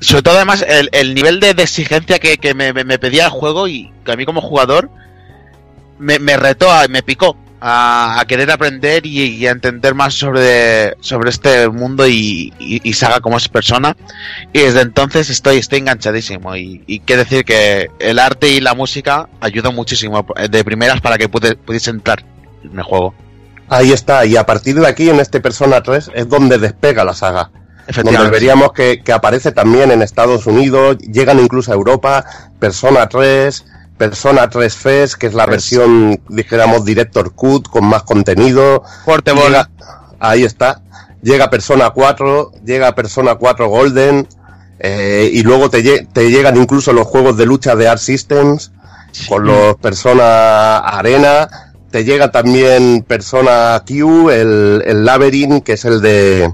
sobre 0.00 0.22
todo 0.22 0.36
además, 0.36 0.64
el, 0.66 0.88
el 0.92 1.14
nivel 1.14 1.40
de, 1.40 1.50
exigencia 1.50 2.18
que, 2.18 2.38
que 2.38 2.54
me, 2.54 2.72
pedía 2.98 3.24
el 3.24 3.30
juego 3.30 3.68
y 3.68 3.92
que 4.04 4.12
a 4.12 4.16
mí 4.16 4.24
como 4.24 4.40
jugador 4.40 4.88
me, 5.98 6.18
me 6.18 6.36
retó, 6.36 6.70
a- 6.70 6.88
me 6.88 7.02
picó 7.02 7.36
a, 7.60 8.24
querer 8.26 8.50
aprender 8.50 9.06
y, 9.06 9.46
a 9.46 9.50
entender 9.52 9.94
más 9.94 10.14
sobre, 10.14 10.96
sobre 11.00 11.30
este 11.30 11.68
mundo 11.68 12.06
y, 12.08 12.52
y, 12.58 12.92
saga 12.94 13.20
como 13.20 13.36
es 13.36 13.48
persona. 13.48 13.96
Y 14.52 14.60
desde 14.60 14.80
entonces 14.82 15.30
estoy, 15.30 15.58
estoy 15.58 15.78
enganchadísimo. 15.80 16.56
Y, 16.56 16.82
y 16.86 17.00
quiero 17.00 17.22
decir 17.24 17.44
que 17.44 17.88
el 18.00 18.18
arte 18.18 18.48
y 18.48 18.60
la 18.60 18.74
música 18.74 19.28
ayudan 19.40 19.74
muchísimo 19.76 20.26
eh, 20.36 20.48
de 20.48 20.64
primeras 20.64 21.00
para 21.00 21.18
que 21.18 21.28
pude- 21.30 21.56
pudiese 21.56 21.90
entrar 21.90 22.24
en 22.64 22.76
el 22.78 22.82
juego. 22.84 23.14
Ahí 23.72 23.90
está, 23.90 24.26
y 24.26 24.36
a 24.36 24.44
partir 24.44 24.78
de 24.78 24.86
aquí, 24.86 25.08
en 25.08 25.18
este 25.18 25.40
Persona 25.40 25.82
3, 25.82 26.10
es 26.14 26.28
donde 26.28 26.58
despega 26.58 27.04
la 27.04 27.14
saga. 27.14 27.50
Donde 28.04 28.28
veríamos 28.28 28.72
que, 28.74 29.02
que 29.02 29.12
aparece 29.12 29.50
también 29.50 29.90
en 29.90 30.02
Estados 30.02 30.46
Unidos, 30.46 30.98
llegan 30.98 31.40
incluso 31.40 31.72
a 31.72 31.74
Europa, 31.74 32.22
Persona 32.58 33.08
3, 33.08 33.64
Persona 33.96 34.50
3 34.50 34.76
Fest, 34.76 35.14
que 35.14 35.26
es 35.26 35.32
la 35.32 35.46
versión, 35.46 36.20
dijéramos, 36.28 36.84
Director 36.84 37.32
Cut, 37.32 37.66
con 37.68 37.86
más 37.86 38.02
contenido. 38.02 38.82
Portable. 39.06 39.64
Ahí 40.20 40.44
está. 40.44 40.82
Llega 41.22 41.48
Persona 41.48 41.88
4, 41.90 42.52
llega 42.66 42.94
Persona 42.94 43.36
4 43.36 43.68
Golden, 43.68 44.28
eh, 44.80 45.30
y 45.32 45.42
luego 45.44 45.70
te, 45.70 46.06
te 46.12 46.30
llegan 46.30 46.58
incluso 46.58 46.92
los 46.92 47.06
juegos 47.06 47.38
de 47.38 47.46
lucha 47.46 47.74
de 47.74 47.88
Art 47.88 48.00
Systems, 48.00 48.70
con 49.30 49.46
los 49.46 49.76
Persona 49.76 50.76
Arena. 50.76 51.71
Te 51.92 52.04
llega 52.04 52.32
también 52.32 53.04
Persona 53.06 53.82
Q, 53.86 54.30
el, 54.30 54.82
el 54.84 55.04
Labyrinth, 55.04 55.62
que 55.62 55.74
es 55.74 55.84
el 55.84 56.00
de, 56.00 56.52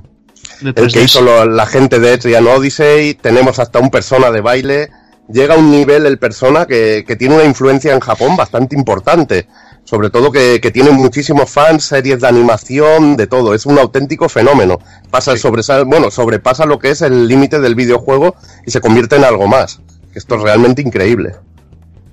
De 0.60 0.70
el 0.70 0.74
que 0.74 0.82
3DS. 0.82 1.04
hizo 1.04 1.20
lo- 1.22 1.46
la 1.46 1.64
gente 1.66 1.98
de 2.00 2.14
Etrian 2.14 2.46
Odyssey, 2.46 3.14
tenemos 3.14 3.58
hasta 3.58 3.78
un 3.78 3.88
persona 3.90 4.30
de 4.30 4.40
baile, 4.42 4.90
llega 5.28 5.54
a 5.54 5.58
un 5.58 5.70
nivel 5.70 6.04
el 6.06 6.18
persona 6.18 6.66
que, 6.66 7.04
que 7.06 7.16
tiene 7.16 7.36
una 7.36 7.44
influencia 7.44 7.94
en 7.94 8.00
Japón 8.00 8.36
bastante 8.36 8.74
importante, 8.76 9.46
sobre 9.84 10.10
todo 10.10 10.32
que, 10.32 10.60
que 10.60 10.70
tiene 10.72 10.90
muchísimos 10.90 11.48
fans, 11.48 11.84
series 11.84 12.20
de 12.20 12.26
animación, 12.28 13.16
de 13.16 13.26
todo, 13.28 13.54
es 13.54 13.64
un 13.64 13.78
auténtico 13.78 14.28
fenómeno, 14.28 14.80
pasa 15.10 15.30
el 15.32 15.38
sobresal, 15.38 15.84
bueno, 15.84 16.10
sobrepasa 16.10 16.66
lo 16.66 16.78
que 16.80 16.90
es 16.90 17.00
el 17.02 17.28
límite 17.28 17.60
del 17.60 17.74
videojuego 17.76 18.34
y 18.66 18.70
se 18.72 18.80
convierte 18.80 19.16
en 19.16 19.24
algo 19.24 19.46
más, 19.46 19.80
esto 20.14 20.34
es 20.34 20.42
realmente 20.42 20.82
increíble. 20.82 21.36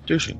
Sí, 0.07 0.37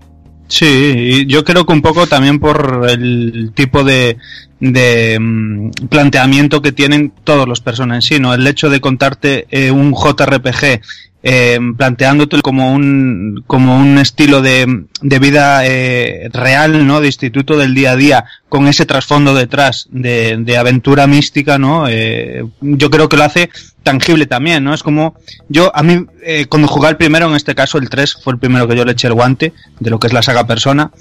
y 0.49 1.25
yo 1.25 1.43
creo 1.43 1.65
que 1.65 1.74
un 1.74 1.82
poco 1.82 2.07
también 2.07 2.40
por 2.40 2.85
el 2.90 3.51
tipo 3.53 3.83
de, 3.83 4.17
de 4.59 5.17
mm, 5.19 5.69
planteamiento 5.90 6.61
que 6.61 6.72
tienen 6.72 7.11
todos 7.24 7.48
los 7.48 7.61
personas 7.61 7.98
en 7.98 8.01
sí, 8.01 8.19
¿no? 8.19 8.34
El 8.34 8.48
hecho 8.48 8.69
de 8.69 8.82
contarte 8.82 9.48
eh, 9.51 9.72
un 9.72 9.93
JRPG 9.93 10.82
eh, 11.27 11.59
planteándote 11.75 12.40
como 12.43 12.72
un, 12.72 13.43
como 13.48 13.75
un 13.75 13.98
estilo 13.98 14.43
de, 14.43 14.85
de 15.01 15.17
vida 15.17 15.66
eh, 15.66 16.30
real, 16.32 16.85
¿no? 16.85 17.01
De 17.01 17.08
instituto 17.08 17.58
del 17.58 17.74
día 17.74 17.93
a 17.93 17.95
día, 17.95 18.25
con 18.48 18.67
ese 18.67 18.85
trasfondo 18.85 19.34
detrás 19.34 19.88
de, 19.90 20.56
aventura 20.56 21.08
mística, 21.08 21.58
¿no? 21.58 21.88
Eh, 21.90 22.45
yo 22.61 22.92
creo 22.92 23.09
que 23.09 23.17
lo 23.17 23.24
hace 23.24 23.50
tangible 23.82 24.27
también, 24.27 24.64
¿no? 24.64 24.75
Es 24.75 24.84
como, 24.84 25.16
yo, 25.50 25.75
a 25.75 25.82
mí, 25.82 26.06
cuando 26.48 26.67
jugué 26.67 26.90
el 26.90 26.98
primero, 26.98 27.27
en 27.27 27.35
este 27.35 27.56
caso 27.56 27.80
el 27.80 27.90
3, 27.90 28.19
fue 28.24 28.34
el 28.34 28.40
primero 28.40 28.67
que 28.67 28.75
yo 28.75 28.85
le 28.85 28.92
eché 28.92 29.08
el 29.08 29.16
guante, 29.16 29.51
de 29.80 29.90
lo 29.90 30.00
que 30.00 30.06
es 30.06 30.14
la 30.14 30.22
saga 30.22 30.45
Persona, 30.45 30.92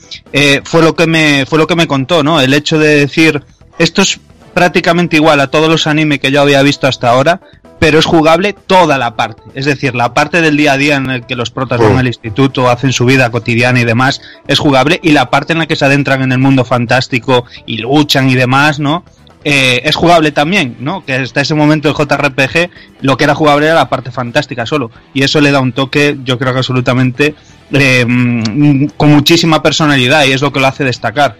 fue 0.65 0.81
lo 0.81 0.97
que 0.97 1.07
me, 1.07 1.44
fue 1.44 1.58
lo 1.58 1.66
que 1.66 1.76
me 1.76 1.86
contó, 1.86 2.23
¿no? 2.23 2.41
El 2.41 2.55
hecho 2.55 2.78
de 2.78 2.94
decir, 3.00 3.42
esto 3.78 4.02
es 4.02 4.20
prácticamente 4.52 5.16
igual 5.16 5.40
a 5.40 5.48
todos 5.48 5.68
los 5.68 5.86
anime 5.86 6.20
que 6.20 6.30
yo 6.30 6.40
había 6.40 6.62
visto 6.62 6.86
hasta 6.86 7.10
ahora, 7.10 7.40
pero 7.80 7.98
es 7.98 8.06
jugable 8.06 8.54
toda 8.54 8.98
la 8.98 9.16
parte. 9.16 9.42
Es 9.54 9.64
decir, 9.66 9.94
la 9.94 10.14
parte 10.14 10.40
del 10.40 10.56
día 10.56 10.72
a 10.72 10.76
día 10.76 10.96
en 10.96 11.10
el 11.10 11.26
que 11.26 11.34
los 11.34 11.50
protas 11.50 11.80
van 11.80 11.94
Mm. 11.94 11.98
al 11.98 12.06
instituto, 12.06 12.70
hacen 12.70 12.92
su 12.92 13.04
vida 13.04 13.30
cotidiana 13.30 13.80
y 13.80 13.84
demás, 13.84 14.22
es 14.46 14.58
jugable, 14.58 15.00
y 15.02 15.10
la 15.10 15.28
parte 15.28 15.52
en 15.52 15.58
la 15.58 15.66
que 15.66 15.76
se 15.76 15.84
adentran 15.84 16.22
en 16.22 16.32
el 16.32 16.38
mundo 16.38 16.64
fantástico 16.64 17.44
y 17.66 17.78
luchan 17.78 18.30
y 18.30 18.34
demás, 18.34 18.78
¿no? 18.78 19.04
Eh, 19.46 19.82
es 19.84 19.94
jugable 19.96 20.32
también, 20.32 20.76
¿no? 20.80 21.04
Que 21.04 21.14
hasta 21.14 21.42
ese 21.42 21.54
momento 21.54 21.90
el 21.90 21.94
JRPG 21.94 22.70
lo 23.02 23.18
que 23.18 23.24
era 23.24 23.34
jugable 23.34 23.66
era 23.66 23.74
la 23.74 23.90
parte 23.90 24.10
fantástica 24.10 24.64
solo. 24.64 24.90
Y 25.12 25.22
eso 25.22 25.42
le 25.42 25.50
da 25.50 25.60
un 25.60 25.72
toque, 25.72 26.16
yo 26.24 26.38
creo 26.38 26.52
que 26.54 26.60
absolutamente 26.60 27.34
eh, 27.70 28.06
mm, 28.08 28.86
con 28.96 29.10
muchísima 29.10 29.62
personalidad 29.62 30.24
y 30.24 30.32
es 30.32 30.40
lo 30.40 30.50
que 30.50 30.60
lo 30.60 30.66
hace 30.66 30.84
destacar. 30.84 31.36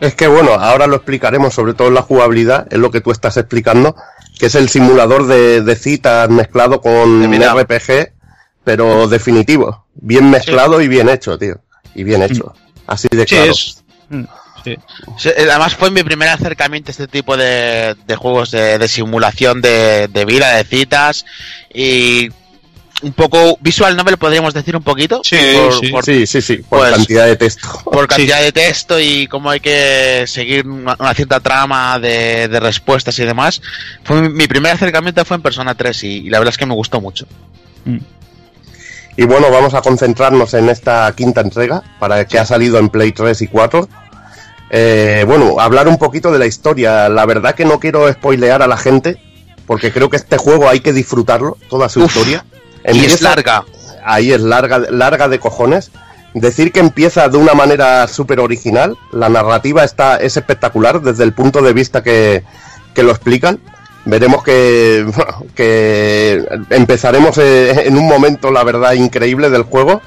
Es 0.00 0.14
que 0.14 0.26
bueno, 0.26 0.52
ahora 0.52 0.86
lo 0.86 0.96
explicaremos, 0.96 1.54
sobre 1.54 1.74
todo 1.74 1.90
la 1.90 2.02
jugabilidad, 2.02 2.66
es 2.70 2.78
lo 2.78 2.90
que 2.90 3.00
tú 3.00 3.10
estás 3.12 3.36
explicando, 3.36 3.96
que 4.38 4.46
es 4.46 4.54
el 4.54 4.68
simulador 4.68 5.26
de, 5.26 5.62
de 5.62 5.76
citas 5.76 6.28
mezclado 6.28 6.80
con. 6.80 7.22
RPG, 7.32 8.12
pero 8.64 9.08
definitivo. 9.08 9.86
Bien 9.94 10.28
mezclado 10.30 10.80
y 10.82 10.88
bien 10.88 11.08
hecho, 11.08 11.38
tío. 11.38 11.60
Y 11.94 12.04
bien 12.04 12.22
hecho. 12.22 12.54
Así 12.86 13.08
de 13.10 13.22
Sí, 13.26 13.34
claro. 13.36 13.50
es- 13.52 13.84
mm, 14.10 14.24
sí. 14.64 14.76
Sí, 15.18 15.28
eh, 15.30 15.46
Además 15.50 15.74
fue 15.74 15.90
mi 15.90 16.02
primer 16.02 16.28
acercamiento 16.28 16.90
a 16.90 16.92
este 16.92 17.08
tipo 17.08 17.36
de, 17.36 17.96
de 18.06 18.16
juegos 18.16 18.50
de, 18.50 18.78
de 18.78 18.88
simulación 18.88 19.62
de, 19.62 20.08
de 20.08 20.24
vida, 20.26 20.54
de 20.56 20.64
citas 20.64 21.24
y 21.72 22.28
un 23.02 23.12
poco 23.12 23.58
visual 23.60 23.94
novel 23.96 24.16
podríamos 24.16 24.54
decir 24.54 24.74
un 24.74 24.82
poquito 24.82 25.20
Sí, 25.22 25.36
por, 25.54 25.72
sí. 25.80 25.88
por- 25.88 26.04
Sí, 26.04 26.26
sí, 26.26 26.40
sí, 26.40 26.56
por 26.58 26.78
Pues- 26.80 26.92
cantidad 26.94 27.26
de 27.26 27.36
texto. 27.36 27.68
por 27.84 28.06
cantidad 28.08 28.40
de 28.40 28.52
texto 28.52 28.98
y 28.98 29.26
cómo 29.26 29.50
hay 29.50 29.60
que 29.60 30.24
seguir 30.26 30.66
una, 30.66 30.96
una 30.98 31.12
cierta 31.14 31.40
trama 31.40 31.98
de, 31.98 32.48
de 32.48 32.60
respuestas 32.60 33.18
y 33.18 33.24
demás. 33.26 33.60
Fue 34.04 34.22
mi, 34.22 34.28
mi 34.30 34.46
primer 34.46 34.72
acercamiento 34.72 35.24
fue 35.24 35.36
en 35.36 35.42
Persona 35.42 35.74
3 35.74 36.04
y, 36.04 36.08
y 36.26 36.30
la 36.30 36.38
verdad 36.38 36.52
es 36.54 36.58
que 36.58 36.66
me 36.66 36.74
gustó 36.74 37.00
mucho. 37.00 37.26
Y 39.18 39.24
bueno, 39.24 39.50
vamos 39.50 39.72
a 39.74 39.80
concentrarnos 39.80 40.52
en 40.54 40.68
esta 40.68 41.10
quinta 41.16 41.40
entrega, 41.40 41.82
para 41.98 42.26
que 42.26 42.38
ha 42.38 42.44
salido 42.44 42.78
en 42.78 42.90
Play 42.90 43.12
3 43.12 43.40
y 43.42 43.46
4. 43.46 43.88
Eh, 44.70 45.24
bueno, 45.26 45.58
hablar 45.58 45.88
un 45.88 45.96
poquito 45.96 46.30
de 46.32 46.38
la 46.38 46.46
historia. 46.46 47.08
La 47.08 47.24
verdad 47.24 47.54
que 47.54 47.64
no 47.64 47.78
quiero 47.80 48.12
spoilear 48.12 48.60
a 48.62 48.66
la 48.66 48.76
gente, 48.76 49.16
porque 49.66 49.90
creo 49.90 50.10
que 50.10 50.16
este 50.18 50.36
juego 50.36 50.68
hay 50.68 50.80
que 50.80 50.92
disfrutarlo, 50.92 51.56
toda 51.70 51.88
su 51.88 52.00
Uf, 52.02 52.14
historia. 52.14 52.44
Y 52.92 53.04
es 53.04 53.20
larga. 53.20 53.64
ahí 54.04 54.32
es 54.32 54.40
larga, 54.40 54.78
larga 54.90 55.28
de 55.28 55.38
cojones. 55.38 55.90
Decir 56.34 56.70
que 56.70 56.80
empieza 56.80 57.28
de 57.28 57.38
una 57.38 57.54
manera 57.54 58.06
súper 58.08 58.40
original, 58.40 58.96
la 59.10 59.28
narrativa 59.28 59.84
está, 59.84 60.16
es 60.18 60.36
espectacular 60.36 61.00
desde 61.00 61.24
el 61.24 61.32
punto 61.32 61.62
de 61.62 61.72
vista 61.72 62.02
que, 62.02 62.44
que 62.94 63.02
lo 63.02 63.10
explican. 63.10 63.58
Veremos 64.04 64.42
que, 64.42 65.06
que 65.54 66.46
empezaremos 66.70 67.38
eh, 67.38 67.86
en 67.86 67.96
un 67.96 68.06
momento, 68.06 68.50
la 68.50 68.64
verdad, 68.64 68.92
increíble 68.92 69.50
del 69.50 69.62
juego 69.62 70.02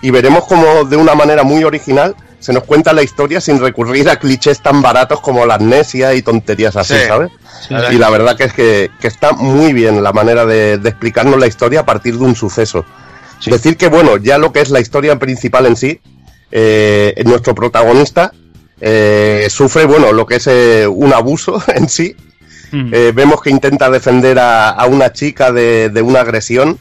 y 0.00 0.10
veremos 0.10 0.44
como 0.44 0.84
de 0.84 0.96
una 0.96 1.14
manera 1.14 1.42
muy 1.42 1.64
original 1.64 2.14
se 2.40 2.52
nos 2.52 2.64
cuenta 2.64 2.92
la 2.92 3.02
historia 3.02 3.40
sin 3.40 3.60
recurrir 3.60 4.08
a 4.08 4.16
clichés 4.16 4.60
tan 4.62 4.80
baratos 4.82 5.20
como 5.20 5.44
la 5.46 5.54
amnesia 5.54 6.14
y 6.14 6.22
tonterías 6.22 6.76
así, 6.76 6.94
Sí. 6.94 7.00
¿sabes? 7.08 7.30
Sí. 7.66 7.74
Y 7.92 7.98
la 7.98 8.10
verdad 8.10 8.36
que 8.36 8.44
es 8.44 8.52
que, 8.52 8.90
que 9.00 9.08
está 9.08 9.32
muy 9.32 9.72
bien 9.72 10.02
la 10.02 10.12
manera 10.12 10.46
de, 10.46 10.78
de 10.78 10.88
explicarnos 10.88 11.38
la 11.38 11.46
historia 11.46 11.80
a 11.80 11.86
partir 11.86 12.16
de 12.16 12.24
un 12.24 12.34
suceso. 12.36 12.84
Decir 13.46 13.76
que, 13.76 13.88
bueno, 13.88 14.16
ya 14.16 14.38
lo 14.38 14.52
que 14.52 14.60
es 14.60 14.70
la 14.70 14.80
historia 14.80 15.16
principal 15.18 15.66
en 15.66 15.76
sí, 15.76 16.00
eh, 16.50 17.14
nuestro 17.24 17.54
protagonista 17.54 18.32
eh, 18.80 19.46
sufre, 19.50 19.84
bueno, 19.84 20.12
lo 20.12 20.26
que 20.26 20.36
es 20.36 20.46
eh, 20.46 20.86
un 20.86 21.12
abuso 21.12 21.62
en 21.74 21.88
sí. 21.88 22.14
Eh, 22.70 23.12
vemos 23.14 23.40
que 23.40 23.48
intenta 23.50 23.88
defender 23.88 24.38
a, 24.38 24.68
a 24.70 24.86
una 24.86 25.12
chica 25.12 25.50
de, 25.52 25.88
de 25.88 26.02
una 26.02 26.20
agresión 26.20 26.78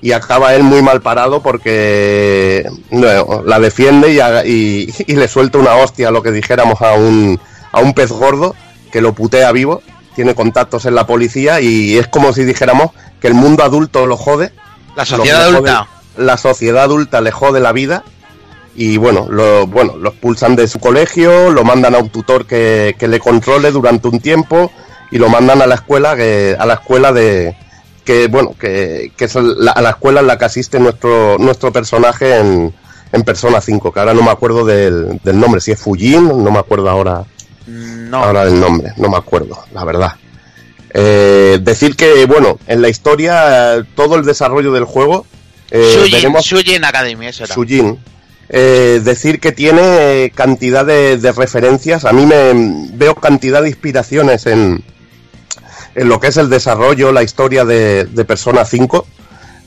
y 0.00 0.12
acaba 0.12 0.54
él 0.54 0.62
muy 0.62 0.82
mal 0.82 1.00
parado 1.02 1.42
porque 1.42 2.68
no, 2.90 3.42
la 3.44 3.58
defiende 3.60 4.12
y, 4.12 4.20
haga- 4.20 4.44
y- 4.46 4.92
y 5.06 5.16
le 5.16 5.28
suelta 5.28 5.58
una 5.58 5.74
hostia, 5.74 6.10
lo 6.10 6.22
que 6.22 6.30
dijéramos, 6.30 6.80
a 6.82 6.92
un, 6.94 7.40
a 7.72 7.80
un 7.80 7.94
pez 7.94 8.10
gordo 8.12 8.54
que 8.92 9.00
lo 9.00 9.12
putea 9.12 9.50
vivo, 9.52 9.82
tiene 10.14 10.34
contactos 10.34 10.84
en 10.86 10.94
la 10.94 11.06
policía 11.06 11.60
y 11.60 11.98
es 11.98 12.06
como 12.08 12.32
si 12.32 12.44
dijéramos 12.44 12.90
que 13.20 13.28
el 13.28 13.34
mundo 13.34 13.64
adulto 13.64 14.06
lo 14.06 14.16
jode. 14.16 14.52
La 14.96 15.04
sociedad 15.04 15.46
Lo- 15.46 15.52
le 15.52 15.58
jode- 15.58 15.70
adulta. 15.70 15.88
la 16.16 16.36
sociedad 16.36 16.82
adulta 16.84 17.20
le 17.20 17.30
jode 17.32 17.60
la 17.60 17.72
vida 17.72 18.04
y 18.76 18.96
bueno, 18.96 19.26
lo, 19.28 19.66
bueno, 19.66 19.96
lo 19.96 20.10
expulsan 20.10 20.54
de 20.54 20.68
su 20.68 20.78
colegio, 20.78 21.50
lo 21.50 21.64
mandan 21.64 21.94
a 21.96 21.98
un 21.98 22.10
tutor 22.10 22.46
que, 22.46 22.94
que 22.98 23.08
le 23.08 23.18
controle 23.18 23.72
durante 23.72 24.06
un 24.08 24.20
tiempo 24.20 24.70
y 25.10 25.18
lo 25.18 25.28
mandan 25.28 25.60
a 25.62 25.66
la 25.66 25.74
escuela 25.74 26.14
que, 26.16 26.56
a 26.58 26.64
la 26.66 26.74
escuela 26.74 27.12
de 27.12 27.56
que 28.08 28.26
bueno 28.28 28.54
que, 28.58 29.12
que 29.18 29.26
es 29.26 29.34
la, 29.34 29.72
a 29.72 29.82
la 29.82 29.90
escuela 29.90 30.20
en 30.20 30.26
la 30.28 30.38
que 30.38 30.46
asiste 30.46 30.80
nuestro 30.80 31.36
nuestro 31.38 31.70
personaje 31.70 32.38
en, 32.38 32.72
en 33.12 33.22
Persona 33.22 33.60
5 33.60 33.92
que 33.92 34.00
ahora 34.00 34.14
no 34.14 34.22
me 34.22 34.30
acuerdo 34.30 34.64
del, 34.64 35.20
del 35.22 35.38
nombre 35.38 35.60
si 35.60 35.72
es 35.72 35.78
Fujin 35.78 36.26
no 36.26 36.50
me 36.50 36.58
acuerdo 36.58 36.88
ahora 36.88 37.24
No. 37.66 38.24
ahora 38.24 38.46
del 38.46 38.58
nombre 38.58 38.94
no 38.96 39.10
me 39.10 39.18
acuerdo 39.18 39.58
la 39.74 39.84
verdad 39.84 40.12
Eh, 40.94 41.58
decir 41.60 41.96
que 41.96 42.24
bueno 42.24 42.58
en 42.66 42.80
la 42.80 42.88
historia 42.88 43.86
todo 43.94 44.16
el 44.16 44.24
desarrollo 44.24 44.72
del 44.72 44.84
juego 44.84 45.26
eh, 45.70 45.92
Shujin, 45.94 46.12
veremos 46.12 46.44
Shujin 46.46 46.82
Academy, 46.82 47.26
eso 47.26 47.44
era. 47.44 47.54
Shujin. 47.54 47.98
Eh, 48.48 49.02
decir 49.04 49.38
que 49.38 49.52
tiene 49.52 50.32
cantidad 50.34 50.86
de, 50.86 51.18
de 51.18 51.32
referencias. 51.32 52.06
A 52.06 52.12
mí 52.14 52.24
me 52.24 52.86
veo 52.94 53.14
cantidad 53.16 53.60
de 53.60 53.68
inspiraciones 53.68 54.46
en, 54.46 54.82
en 55.98 56.08
lo 56.08 56.20
que 56.20 56.28
es 56.28 56.36
el 56.36 56.48
desarrollo, 56.48 57.10
la 57.10 57.24
historia 57.24 57.64
de, 57.64 58.04
de 58.04 58.24
Persona 58.24 58.64
5. 58.64 59.04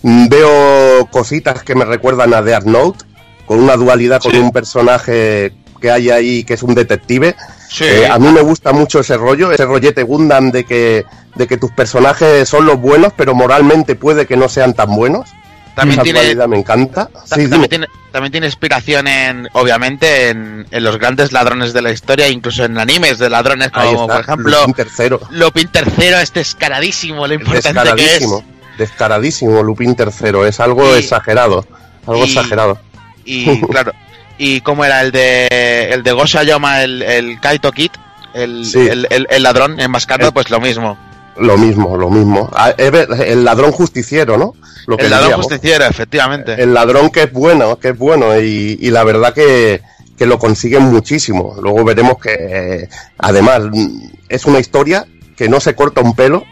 Mm, 0.03 0.27
Veo 0.29 1.05
cositas 1.11 1.61
que 1.63 1.75
me 1.75 1.85
recuerdan 1.85 2.33
a 2.33 2.41
Death 2.41 2.63
Note, 2.63 3.05
con 3.45 3.59
una 3.59 3.75
dualidad 3.75 4.21
con 4.21 4.35
un 4.37 4.51
personaje 4.51 5.53
que 5.81 5.91
hay 5.91 6.09
ahí 6.09 6.43
que 6.45 6.53
es 6.53 6.63
un 6.63 6.73
detective. 6.73 7.35
Sí. 7.69 7.83
Eh, 7.83 8.07
a 8.07 8.17
mí 8.17 8.29
me 8.31 8.41
gusta 8.41 8.71
mucho 8.71 9.01
ese 9.01 9.17
rollo, 9.17 9.51
ese 9.51 9.65
rollete 9.65 10.03
Gundam 10.03 10.51
de 10.51 10.63
que, 10.63 11.03
de 11.35 11.47
que 11.47 11.57
tus 11.57 11.71
personajes 11.71 12.47
son 12.47 12.65
los 12.65 12.79
buenos, 12.79 13.11
pero 13.17 13.35
moralmente 13.35 13.95
puede 13.95 14.25
que 14.25 14.37
no 14.37 14.47
sean 14.47 14.73
tan 14.73 14.95
buenos. 14.95 15.29
También 15.75 15.99
Esa 16.01 16.03
tiene- 16.03 16.47
me 16.47 16.59
encanta. 16.59 17.09
Sí, 17.25 17.47
también, 17.49 17.69
tiene, 17.69 17.87
también 18.11 18.31
tiene 18.31 18.47
inspiración 18.47 19.07
en, 19.07 19.47
obviamente, 19.53 20.29
en, 20.29 20.67
en 20.69 20.83
los 20.83 20.97
grandes 20.97 21.31
ladrones 21.31 21.71
de 21.71 21.81
la 21.81 21.91
historia, 21.91 22.27
incluso 22.27 22.65
en 22.65 22.77
animes 22.77 23.17
de 23.19 23.29
ladrones, 23.29 23.69
como 23.71 24.01
está, 24.01 24.07
por 24.07 24.21
ejemplo 24.21 24.59
Lupin 24.59 24.73
tercero. 24.73 25.19
Lupin 25.29 25.69
III, 25.73 26.05
es 26.21 26.33
descaradísimo 26.33 27.25
lo 27.25 27.33
importante 27.35 27.71
que 27.95 28.03
es. 28.05 28.19
Descaradísimo. 28.19 28.43
Descaradísimo 28.77 29.63
Lupin 29.63 29.95
tercero. 29.95 30.45
Es 30.45 30.59
algo 30.59 30.95
Y- 30.95 30.99
exagerado. 30.99 31.65
Algo 32.05 32.25
y- 32.25 32.29
exagerado. 32.29 32.79
Y 33.23 33.61
claro, 33.67 33.93
y 34.37 34.59
cómo 34.61 34.83
era 34.83 35.01
el 35.01 35.11
de 35.11 35.89
el 35.93 36.03
de 36.03 36.11
Gosha 36.11 36.43
Yoma, 36.43 36.81
el, 36.83 37.01
el 37.03 37.39
Kaito 37.39 37.71
Kid, 37.71 37.91
el, 38.33 38.65
Sí. 38.65 38.79
el, 38.79 39.07
el- 39.09 39.27
el 39.29 39.43
ladrón 39.43 39.79
enmascarado, 39.79 40.29
El- 40.29 40.33
pues 40.33 40.49
lo 40.49 40.59
mismo. 40.59 40.97
Lo 41.37 41.57
mismo, 41.57 41.97
lo 41.97 42.09
mismo. 42.09 42.49
Ah, 42.53 42.73
El 42.77 43.43
ladrón 43.43 43.71
justiciero, 43.71 44.37
¿no? 44.37 44.53
Lo 44.87 44.97
que 44.97 45.05
El 45.05 45.11
ladrón 45.11 45.27
diríamos. 45.29 45.45
justiciero, 45.47 45.85
efectivamente. 45.85 46.61
El 46.61 46.73
ladrón 46.73 47.09
que 47.09 47.23
es 47.23 47.31
bueno, 47.31 47.77
que 47.79 47.89
es 47.89 47.97
bueno. 47.97 48.37
Y, 48.39 48.77
y 48.81 48.91
la 48.91 49.03
verdad 49.03 49.33
que, 49.33 49.81
que 50.17 50.25
lo 50.25 50.37
consiguen 50.37 50.83
muchísimo. 50.83 51.55
Luego 51.61 51.83
veremos 51.83 52.17
que, 52.19 52.35
eh, 52.37 52.89
además, 53.17 53.61
mm, 53.71 54.09
es 54.29 54.45
una 54.45 54.59
historia 54.59 55.05
que 55.37 55.47
no 55.49 55.59
se 55.59 55.73
corta 55.75 56.01
un 56.01 56.15
pelo. 56.15 56.43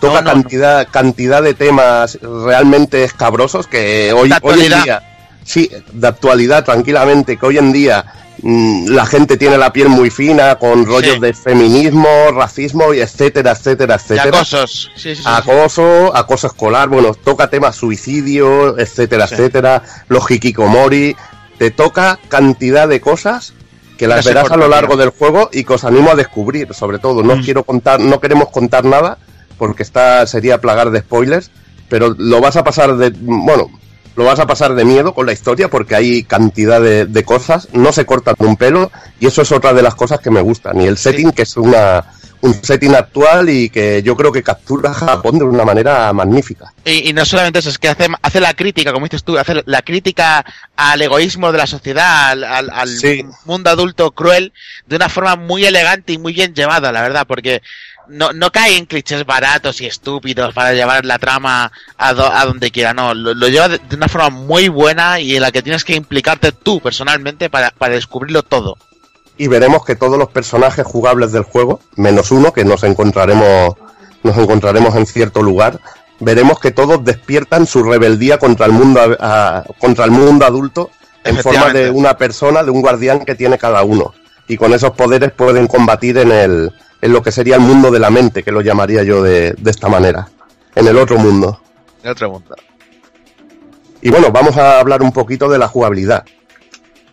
Toca 0.00 0.22
No, 0.22 0.22
no, 0.22 0.32
cantidad, 0.32 0.88
cantidad 0.90 1.42
de 1.42 1.54
temas 1.54 2.18
realmente 2.22 3.04
escabrosos 3.04 3.66
que 3.66 4.12
hoy, 4.12 4.32
hoy 4.42 4.60
en 4.66 4.82
día, 4.82 5.02
sí, 5.44 5.70
de 5.92 6.08
actualidad 6.08 6.64
tranquilamente, 6.64 7.36
que 7.36 7.46
hoy 7.46 7.58
en 7.58 7.72
día 7.72 8.04
la 8.46 9.06
gente 9.06 9.38
tiene 9.38 9.56
la 9.56 9.72
piel 9.72 9.88
muy 9.88 10.10
fina 10.10 10.56
con 10.56 10.84
rollos 10.84 11.14
Sí. 11.14 11.20
de 11.20 11.32
feminismo, 11.32 12.08
racismo 12.32 12.92
y 12.92 13.00
etcétera, 13.00 13.52
etcétera, 13.52 13.94
Y 13.94 13.96
etcétera. 13.96 14.36
acosos. 14.36 14.90
Sí, 14.96 15.16
sí. 15.16 15.22
Acoso, 15.24 16.14
acoso 16.14 16.48
escolar, 16.48 16.88
bueno, 16.90 17.14
toca 17.14 17.48
temas 17.48 17.74
suicidio, 17.76 18.78
etcétera, 18.78 19.24
etcétera, 19.24 19.82
los 20.08 20.30
hikikomori, 20.30 21.16
te 21.58 21.70
toca 21.70 22.18
cantidad 22.28 22.86
de 22.86 23.00
cosas 23.00 23.54
que 23.96 24.06
las 24.08 24.26
verás 24.26 24.50
a 24.50 24.56
lo 24.56 24.68
largo 24.68 24.96
del 24.96 25.10
juego 25.10 25.48
y 25.52 25.64
que 25.64 25.72
os 25.74 25.84
animo 25.84 26.10
a 26.10 26.14
descubrir, 26.14 26.74
sobre 26.74 26.98
todo. 26.98 27.22
No 27.22 27.32
os 27.34 27.38
Mm. 27.38 27.44
quiero 27.44 27.64
contar, 27.64 28.00
no 28.00 28.20
queremos 28.20 28.50
contar 28.50 28.84
nada, 28.84 29.18
porque 29.56 29.84
está, 29.84 30.26
sería 30.26 30.60
plagar 30.60 30.90
de 30.90 30.98
spoilers, 31.00 31.50
pero 31.88 32.14
lo 32.18 32.40
vas 32.40 32.56
a 32.56 32.64
pasar 32.64 32.96
de, 32.96 33.10
bueno, 33.20 33.70
lo 34.16 34.24
vas 34.24 34.38
a 34.40 34.46
pasar 34.46 34.74
de 34.74 34.84
miedo 34.84 35.12
con 35.14 35.26
la 35.26 35.32
historia 35.32 35.68
porque 35.68 35.94
hay 35.94 36.22
cantidad 36.24 36.80
de, 36.80 37.06
de 37.06 37.24
cosas, 37.24 37.68
no 37.72 37.92
se 37.92 38.06
cortan 38.06 38.34
de 38.38 38.46
un 38.46 38.56
pelo, 38.56 38.90
y 39.20 39.26
eso 39.26 39.42
es 39.42 39.50
otra 39.52 39.72
de 39.72 39.82
las 39.82 39.94
cosas 39.94 40.20
que 40.20 40.30
me 40.30 40.40
gustan. 40.40 40.80
Y 40.80 40.86
el 40.86 40.96
setting, 40.98 41.32
que 41.32 41.42
es 41.42 41.56
una, 41.56 42.04
un 42.40 42.54
setting 42.62 42.94
actual 42.94 43.48
y 43.48 43.70
que 43.70 44.02
yo 44.02 44.16
creo 44.16 44.30
que 44.30 44.42
captura 44.42 44.90
a 44.90 44.94
Japón 44.94 45.38
de 45.38 45.44
una 45.44 45.64
manera 45.64 46.12
magnífica. 46.12 46.72
Y, 46.84 47.08
y 47.08 47.12
no 47.12 47.24
solamente 47.24 47.58
eso, 47.58 47.70
es 47.70 47.78
que 47.78 47.88
hace, 47.88 48.06
hace 48.22 48.40
la 48.40 48.54
crítica, 48.54 48.92
como 48.92 49.06
dices 49.06 49.24
tú, 49.24 49.36
hace 49.38 49.62
la 49.66 49.82
crítica 49.82 50.44
al 50.76 51.00
egoísmo 51.02 51.50
de 51.50 51.58
la 51.58 51.66
sociedad, 51.66 52.30
al, 52.30 52.44
al- 52.44 52.70
al 52.70 52.88
Sí. 52.88 53.24
mundo 53.46 53.70
adulto 53.70 54.10
cruel, 54.12 54.52
de 54.86 54.96
una 54.96 55.08
forma 55.08 55.36
muy 55.36 55.64
elegante 55.64 56.12
y 56.12 56.18
muy 56.18 56.32
bien 56.34 56.54
llevada, 56.54 56.92
la 56.92 57.02
verdad, 57.02 57.26
porque 57.26 57.62
no, 58.08 58.32
no 58.32 58.50
cae 58.52 58.76
en 58.76 58.86
clichés 58.86 59.24
baratos 59.26 59.80
y 59.80 59.86
estúpidos 59.86 60.52
para 60.54 60.72
llevar 60.72 61.04
la 61.04 61.18
trama 61.18 61.70
a, 61.96 62.12
do- 62.14 62.30
a 62.32 62.44
donde 62.44 62.70
quiera, 62.70 62.92
no, 62.94 63.14
lo, 63.14 63.34
lo 63.34 63.48
lleva 63.48 63.68
de, 63.68 63.78
de 63.78 63.96
una 63.96 64.08
forma 64.08 64.30
muy 64.30 64.68
buena 64.68 65.20
y 65.20 65.36
en 65.36 65.42
la 65.42 65.50
que 65.52 65.62
tienes 65.62 65.84
que 65.84 65.94
implicarte 65.94 66.52
tú 66.52 66.80
personalmente 66.80 67.50
para, 67.50 67.70
para 67.70 67.94
descubrirlo 67.94 68.42
todo. 68.42 68.76
y 69.36 69.48
veremos 69.48 69.84
que 69.84 69.96
todos 69.96 70.18
los 70.18 70.28
personajes 70.28 70.84
jugables 70.86 71.32
del 71.32 71.42
juego, 71.44 71.80
menos 71.96 72.30
uno 72.30 72.52
que 72.52 72.64
nos 72.64 72.82
encontraremos, 72.84 73.74
nos 74.22 74.36
encontraremos 74.38 74.94
en 74.96 75.06
cierto 75.06 75.42
lugar, 75.42 75.80
veremos 76.20 76.60
que 76.60 76.70
todos 76.70 77.04
despiertan 77.04 77.66
su 77.66 77.82
rebeldía 77.82 78.38
contra 78.38 78.66
el 78.66 78.72
mundo, 78.72 79.00
a- 79.20 79.64
contra 79.80 80.04
el 80.04 80.10
mundo 80.12 80.44
adulto 80.46 80.90
en 81.24 81.36
forma 81.42 81.60
de 81.72 81.90
una 81.90 82.16
persona, 82.16 82.62
de 82.62 82.70
un 82.70 82.80
guardián 82.82 83.24
que 83.24 83.34
tiene 83.34 83.56
cada 83.58 83.82
uno. 83.82 84.14
Y 84.46 84.56
con 84.58 84.74
esos 84.74 84.90
poderes 84.90 85.32
pueden 85.32 85.66
combatir 85.66 86.18
en 86.18 86.30
el, 86.30 86.70
en 87.04 87.12
lo 87.12 87.22
que 87.22 87.30
sería 87.30 87.56
el 87.56 87.60
mundo 87.60 87.90
de 87.90 87.98
la 87.98 88.08
mente, 88.08 88.42
que 88.42 88.50
lo 88.50 88.62
llamaría 88.62 89.02
yo 89.02 89.22
de, 89.22 89.52
de 89.52 89.70
esta 89.70 89.90
manera, 89.90 90.26
en 90.74 90.86
el 90.88 90.96
otro 90.96 91.18
mundo. 91.18 91.60
De 92.02 92.08
otro 92.08 92.30
mundo. 92.30 92.56
Y 94.00 94.08
bueno, 94.08 94.32
vamos 94.32 94.56
a 94.56 94.80
hablar 94.80 95.02
un 95.02 95.12
poquito 95.12 95.50
de 95.50 95.58
la 95.58 95.68
jugabilidad. 95.68 96.24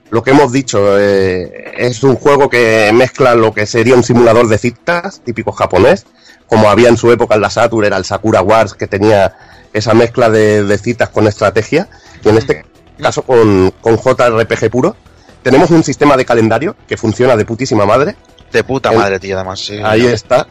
Lo 0.09 0.23
que 0.23 0.31
hemos 0.31 0.53
dicho, 0.53 0.97
eh, 0.97 1.73
es 1.77 2.03
un 2.03 2.15
juego 2.15 2.49
que 2.49 2.89
mezcla 2.93 3.35
lo 3.35 3.53
que 3.53 3.65
sería 3.65 3.95
un 3.95 4.03
simulador 4.05 4.47
de 4.47 4.57
citas, 4.57 5.21
típico 5.25 5.51
japonés, 5.51 6.05
como 6.47 6.69
había 6.69 6.87
en 6.87 6.95
su 6.95 7.11
época 7.11 7.35
en 7.35 7.41
la 7.41 7.49
Saturn, 7.49 7.83
era 7.83 7.97
el 7.97 8.05
Sakura 8.05 8.41
Wars, 8.41 8.75
que 8.75 8.87
tenía 8.87 9.35
esa 9.73 9.93
mezcla 9.93 10.29
de, 10.29 10.63
de 10.63 10.77
citas 10.77 11.09
con 11.09 11.27
estrategia, 11.27 11.89
y 12.23 12.29
en 12.29 12.37
este 12.37 12.65
caso 12.97 13.23
con, 13.23 13.73
con 13.81 13.97
JRPG 13.97 14.69
puro. 14.69 14.95
Tenemos 15.43 15.69
un 15.69 15.83
sistema 15.83 16.15
de 16.15 16.23
calendario 16.23 16.77
que 16.87 16.95
funciona 16.95 17.35
de 17.35 17.43
putísima 17.43 17.85
madre, 17.85 18.15
De 18.51 18.63
puta 18.63 18.91
madre, 18.91 19.19
tío, 19.19 19.35
además, 19.37 19.59
sí. 19.59 19.79
Ahí 19.83 20.05
está. 20.05 20.47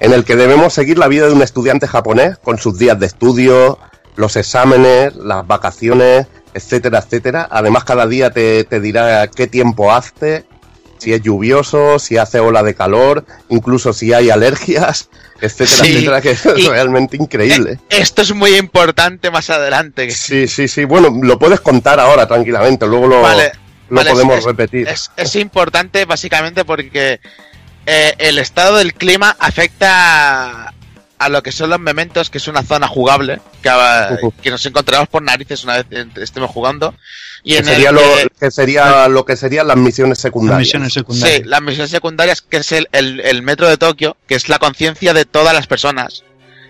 En 0.00 0.12
el 0.12 0.24
que 0.24 0.36
debemos 0.36 0.74
seguir 0.74 0.98
la 0.98 1.08
vida 1.08 1.26
de 1.26 1.32
un 1.32 1.42
estudiante 1.42 1.86
japonés 1.86 2.36
con 2.38 2.58
sus 2.58 2.78
días 2.78 2.98
de 2.98 3.06
estudio, 3.06 3.78
los 4.16 4.36
exámenes, 4.36 5.14
las 5.16 5.46
vacaciones, 5.46 6.26
etcétera, 6.54 6.98
etcétera. 6.98 7.48
Además, 7.50 7.84
cada 7.84 8.06
día 8.06 8.30
te, 8.30 8.64
te 8.64 8.80
dirá 8.80 9.26
qué 9.28 9.46
tiempo 9.46 9.92
hace, 9.92 10.44
si 10.98 11.12
es 11.12 11.22
lluvioso, 11.22 11.98
si 11.98 12.16
hace 12.18 12.40
ola 12.40 12.62
de 12.62 12.74
calor, 12.74 13.24
incluso 13.48 13.92
si 13.92 14.12
hay 14.12 14.30
alergias, 14.30 15.08
etcétera, 15.40 15.84
Sí. 15.84 15.92
etcétera, 15.92 16.20
que 16.22 16.30
es 16.30 16.44
realmente 16.68 17.16
increíble. 17.16 17.72
Eh, 17.90 17.98
Esto 18.00 18.22
es 18.22 18.34
muy 18.34 18.56
importante 18.56 19.30
más 19.30 19.50
adelante. 19.50 20.10
Sí, 20.10 20.48
sí, 20.48 20.68
sí. 20.68 20.84
Bueno, 20.84 21.10
lo 21.22 21.38
puedes 21.38 21.60
contar 21.60 22.00
ahora 22.00 22.26
tranquilamente, 22.26 22.86
luego 22.86 23.06
lo, 23.06 23.20
Vale, 23.22 23.52
lo 23.88 23.96
vale, 23.96 24.10
podemos 24.12 24.38
es- 24.38 24.44
repetir. 24.44 24.88
Es, 24.88 25.10
es 25.16 25.36
importante 25.36 26.04
básicamente 26.04 26.64
porque 26.64 27.20
eh, 27.86 28.14
el 28.18 28.38
estado 28.38 28.76
del 28.76 28.94
clima 28.94 29.36
afecta 29.38 30.72
a 31.18 31.28
lo 31.30 31.42
que 31.42 31.50
son 31.52 31.70
los 31.70 31.80
mementos, 31.80 32.28
que 32.28 32.38
es 32.38 32.46
una 32.48 32.62
zona 32.62 32.86
jugable, 32.88 33.40
que, 33.62 33.68
ah, 33.70 34.18
que 34.42 34.50
nos 34.50 34.64
encontramos 34.66 35.08
por 35.08 35.22
narices 35.22 35.64
una 35.64 35.82
vez 35.82 36.06
estemos 36.16 36.50
jugando. 36.50 36.94
Y 37.42 37.52
Que 37.52 37.58
en 37.58 37.64
sería, 37.64 37.88
el 37.90 37.94
lo, 37.94 38.02
que- 38.38 38.50
sería 38.50 39.08
lo 39.08 39.24
que 39.24 39.36
serían 39.36 39.68
las 39.68 39.76
misiones 39.76 40.18
Las 40.18 40.22
secundarias. 40.22 40.60
misiones 40.66 40.92
secundarias. 40.92 41.38
Sí, 41.38 41.44
las 41.44 41.62
misiones 41.62 41.90
secundarias, 41.90 42.42
que 42.42 42.56
es 42.58 42.72
el, 42.72 42.88
el- 42.92 43.20
el 43.20 43.42
metro 43.42 43.68
de 43.68 43.76
Tokio, 43.78 44.16
que 44.26 44.34
es 44.34 44.48
la 44.48 44.58
conciencia 44.58 45.14
de 45.14 45.24
todas 45.24 45.54
las 45.54 45.66
personas 45.66 46.24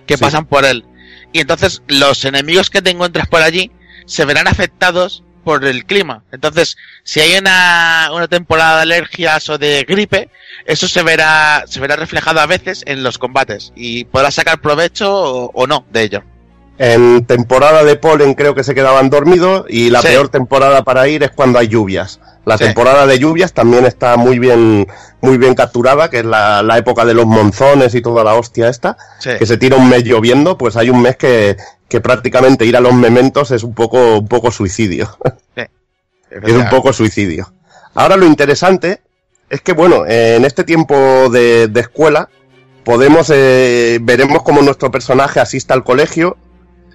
que 0.07 0.17
Sí. 0.17 0.21
pasan 0.23 0.45
por 0.47 0.65
él. 0.65 0.85
Y 1.33 1.41
entonces 1.41 1.83
los 1.89 2.25
enemigos 2.25 2.71
que 2.71 2.83
te 2.83 2.91
encuentras 2.91 3.27
por 3.27 3.43
allí 3.43 3.71
se 4.07 4.25
verán 4.27 4.47
afectados 4.47 5.25
por 5.47 5.65
el 5.65 5.87
clima. 5.87 6.25
Entonces, 6.33 6.77
si 7.05 7.21
hay 7.21 7.39
una, 7.39 8.11
una 8.13 8.27
temporada 8.27 8.79
de 8.79 8.83
alergias 8.83 9.49
o 9.49 9.59
de 9.59 9.85
gripe, 9.89 10.29
eso 10.65 10.89
se 10.89 11.05
verá, 11.05 11.63
se 11.69 11.79
verá 11.79 11.95
reflejado 11.95 12.41
a 12.41 12.47
veces 12.47 12.83
en 12.85 13.05
los 13.05 13.17
combates 13.17 13.73
y 13.77 14.07
podrás 14.07 14.35
sacar 14.35 14.61
provecho 14.61 15.09
o, 15.15 15.51
o 15.55 15.67
no 15.69 15.85
de 15.93 16.03
ello. 16.03 16.25
En 16.79 17.25
temporada 17.27 17.85
de 17.85 17.95
polen 17.95 18.35
creo 18.35 18.57
que 18.57 18.65
se 18.65 18.75
quedaban 18.75 19.09
dormidos 19.09 19.67
y 19.69 19.89
la 19.91 20.03
Sí. 20.03 20.09
peor 20.09 20.31
temporada 20.31 20.83
para 20.83 21.07
ir 21.07 21.23
es 21.23 21.31
cuando 21.31 21.61
hay 21.61 21.69
lluvias. 21.69 22.19
La 22.47 22.57
Sí. 22.57 22.65
temporada 22.65 23.07
de 23.07 23.19
lluvias 23.19 23.53
también 23.53 23.85
está 23.85 24.17
muy 24.17 24.39
bien, 24.39 24.87
muy 25.21 25.37
bien 25.37 25.55
capturada, 25.55 26.09
que 26.09 26.21
es 26.21 26.25
la, 26.25 26.63
la 26.63 26.79
época 26.79 27.05
de 27.05 27.13
los 27.13 27.27
monzones 27.27 27.95
y 27.95 28.01
toda 28.01 28.23
la 28.25 28.35
hostia 28.35 28.69
esta, 28.69 28.97
Sí. 29.19 29.31
que 29.39 29.45
se 29.47 29.59
tira 29.59 29.77
un 29.77 29.89
mes 29.89 30.05
lloviendo, 30.05 30.57
pues 30.57 30.77
hay 30.77 30.89
un 30.89 31.03
mes 31.03 31.17
que, 31.17 31.57
que 31.89 32.01
prácticamente 32.01 32.65
ir 32.65 32.77
a 32.77 32.81
los 32.81 32.95
mementos 32.95 33.51
es 33.51 33.63
un 33.65 33.75
poco, 33.75 34.19
un 34.19 34.29
poco 34.29 34.51
suicidio. 34.53 35.19
es 36.31 36.53
un 36.53 36.69
poco 36.71 36.93
suicidio. 36.93 37.53
Ahora 37.95 38.17
lo 38.17 38.27
interesante 38.27 39.01
es 39.51 39.61
que, 39.61 39.73
bueno, 39.73 40.07
eh, 40.07 40.37
en 40.37 40.45
este 40.45 40.65
tiempo 40.65 41.29
de, 41.31 41.67
de 41.69 41.81
escuela 41.81 42.29
podemos, 42.85 43.29
eh, 43.35 43.99
veremos 44.03 44.43
cómo 44.45 44.63
nuestro 44.63 44.91
personaje 44.93 45.41
asista 45.41 45.75
al 45.75 45.83
colegio, 45.83 46.37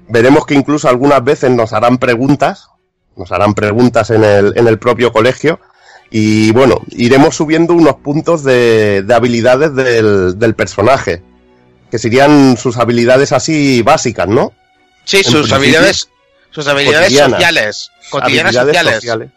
veremos 0.07 0.45
que 0.45 0.53
incluso 0.53 0.87
algunas 0.87 1.21
veces 1.23 1.51
nos 1.51 1.73
harán 1.73 1.97
preguntas, 1.97 2.67
nos 3.15 3.31
harán 3.31 3.53
preguntas 3.53 4.09
en 4.09 4.23
el, 4.23 4.53
en 4.55 4.67
el 4.67 4.79
propio 4.79 5.11
colegio, 5.11 5.59
y 6.09 6.51
bueno, 6.51 6.81
iremos 6.89 7.35
subiendo 7.35 7.73
unos 7.73 7.95
puntos 7.95 8.43
de, 8.43 9.01
de 9.03 9.13
habilidades 9.13 9.73
del, 9.75 10.37
del 10.37 10.55
personaje, 10.55 11.21
que 11.89 11.97
serían 11.99 12.57
sus 12.57 12.77
habilidades 12.77 13.31
así 13.31 13.81
básicas, 13.81 14.27
¿no? 14.27 14.53
Sí, 15.05 15.17
en 15.17 15.23
sus 15.23 15.51
habilidades, 15.51 16.09
sus 16.51 16.67
habilidades 16.67 17.07
cotidianas. 17.07 17.31
sociales, 17.39 17.91
cotidianas 18.09 18.55
Habilidades 18.57 18.95
sociales, 18.95 19.29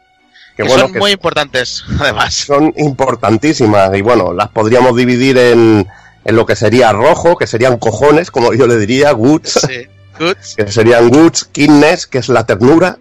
Que, 0.56 0.62
que 0.62 0.68
bueno, 0.68 0.82
son 0.84 0.92
que 0.92 0.98
muy 0.98 1.10
importantes, 1.12 1.84
además. 2.00 2.34
son 2.34 2.72
importantísimas 2.76 3.90
y 3.96 4.02
bueno, 4.02 4.32
las 4.32 4.48
podríamos 4.48 4.96
dividir 4.96 5.38
en, 5.38 5.86
en 6.24 6.36
lo 6.36 6.44
que 6.46 6.56
sería 6.56 6.92
rojo, 6.92 7.36
que 7.36 7.46
serían 7.46 7.78
cojones, 7.78 8.30
como 8.30 8.52
yo 8.54 8.66
le 8.66 8.76
diría, 8.78 9.12
goods, 9.12 9.60
Sí. 9.68 9.86
Goods, 10.18 10.54
que 10.56 10.70
serían 10.70 11.08
goods, 11.08 11.44
kindness, 11.50 12.06
que 12.06 12.18
es 12.18 12.28
la 12.28 12.46
ternura, 12.46 12.98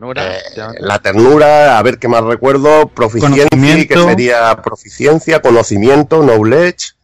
ternura, 0.00 0.36
eh, 0.38 0.40
la 0.80 0.98
ternura, 0.98 1.78
a 1.78 1.82
ver 1.82 1.98
qué 1.98 2.08
más 2.08 2.24
recuerdo, 2.24 2.88
proficiencia, 2.88 3.44
que 3.44 3.50
Conocimiento. 3.50 4.04
sería 4.08 4.56
proficiencia, 4.62 5.42
conocimiento, 5.42 6.22
knowledge, 6.22 6.94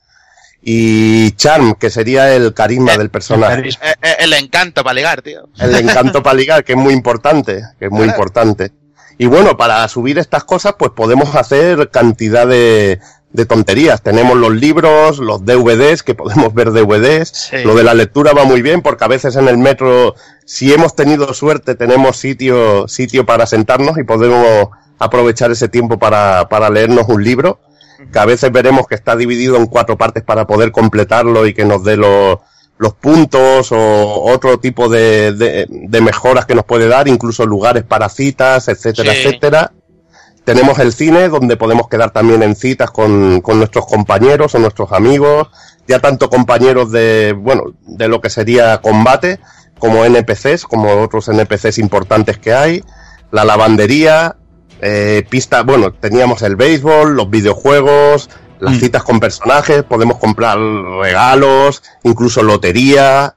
y 0.69 1.31
charm, 1.33 1.75
que 1.77 1.91
sería 1.91 2.35
el 2.35 2.53
carisma 2.53 2.95
Eh, 2.95 2.99
del 2.99 3.11
personaje. 3.11 3.69
Eh, 3.69 4.17
el 4.19 4.33
encanto 4.33 4.83
para 4.83 4.95
ligar, 4.95 5.23
tío. 5.23 5.49
El 5.59 5.77
encanto 5.77 6.23
para 6.23 6.35
ligar, 6.35 6.65
que 6.65 6.73
es 6.73 6.79
muy 6.79 6.93
importante, 6.93 7.63
que 7.79 7.85
es 7.85 7.91
muy 7.91 8.05
Claro. 8.05 8.13
importante. 8.13 8.73
Y 9.19 9.27
bueno, 9.27 9.57
para 9.57 9.87
subir 9.89 10.19
estas 10.19 10.45
cosas, 10.45 10.75
pues 10.79 10.91
podemos 10.91 11.35
hacer 11.37 11.91
cantidad 11.91 12.47
de, 12.47 12.99
de 13.37 13.47
tonterías. 13.47 14.03
Tenemos 14.03 14.37
los 14.37 14.53
libros, 14.55 15.19
los 15.19 15.45
DVDs, 15.45 16.03
que 16.03 16.15
podemos 16.15 16.53
ver 16.55 16.73
DVDs. 16.73 17.29
Sí. 17.51 17.59
Lo 17.65 17.75
de 17.75 17.85
la 17.85 17.95
lectura 17.95 18.33
va 18.33 18.45
muy 18.45 18.63
bien, 18.63 18.83
porque 18.83 19.05
a 19.05 19.09
veces 19.09 19.37
en 19.37 19.47
el 19.47 19.59
metro, 19.59 20.15
si 20.45 20.73
hemos 20.73 20.97
tenido 20.97 21.33
suerte, 21.35 21.75
tenemos 21.77 22.17
sitio, 22.17 22.89
sitio 22.89 23.25
para 23.27 23.47
sentarnos 23.47 23.99
y 23.99 24.03
podemos 24.05 24.71
aprovechar 24.99 25.51
ese 25.51 25.69
tiempo 25.69 25.99
para, 25.99 26.49
para 26.49 26.71
leernos 26.71 27.07
un 27.09 27.23
libro. 27.23 27.61
Que 28.13 28.19
a 28.19 28.25
veces 28.27 28.51
veremos 28.53 28.87
que 28.87 28.95
está 28.95 29.15
dividido 29.17 29.57
en 29.57 29.67
cuatro 29.67 29.97
partes 29.97 30.23
para 30.23 30.47
poder 30.47 30.73
completarlo 30.73 31.47
y 31.47 31.55
que 31.55 31.65
nos 31.65 31.83
dé 31.85 31.97
los, 31.97 32.39
los 32.79 32.93
puntos 32.95 33.73
o 33.73 34.23
otro 34.33 34.59
tipo 34.59 34.89
de, 34.89 35.33
de, 35.33 35.67
de 35.69 36.01
mejoras 36.01 36.45
que 36.47 36.55
nos 36.55 36.65
puede 36.65 36.89
dar, 36.89 37.09
incluso 37.09 37.47
lugares 37.47 37.85
para 37.85 38.09
citas, 38.09 38.69
etcétera, 38.69 39.13
Sí. 39.13 39.19
etcétera. 39.23 39.73
Tenemos 40.47 40.79
el 40.79 40.93
cine, 40.93 41.29
donde 41.29 41.57
podemos 41.57 41.89
quedar 41.89 42.13
también 42.13 42.41
en 42.45 42.55
citas 42.55 42.93
con, 42.93 43.41
con 43.41 43.59
nuestros 43.59 43.85
compañeros 43.85 44.55
o 44.55 44.61
nuestros 44.61 44.93
amigos, 44.93 45.49
ya 45.89 45.99
tanto 45.99 46.31
compañeros 46.31 46.93
de, 46.93 47.35
bueno, 47.37 47.75
de 47.83 48.07
lo 48.07 48.21
que 48.21 48.31
sería 48.31 48.81
combate, 48.81 49.41
como 49.81 50.05
NPCs, 50.05 50.63
como 50.65 51.03
otros 51.03 51.29
NPCs 51.29 51.79
importantes 51.79 52.39
que 52.39 52.55
hay, 52.55 52.85
la 53.33 53.45
lavandería, 53.45 54.37
eh, 54.81 55.27
pista, 55.29 55.63
bueno, 55.65 55.93
teníamos 55.93 56.43
el 56.43 56.55
béisbol, 56.55 57.17
los 57.17 57.29
videojuegos, 57.29 58.31
las 58.61 58.75
Mm. 58.77 58.79
citas 58.79 59.03
con 59.03 59.19
personajes, 59.19 59.83
podemos 59.83 60.19
comprar 60.19 60.59
regalos, 60.59 61.83
incluso 62.05 62.45
lotería, 62.45 63.35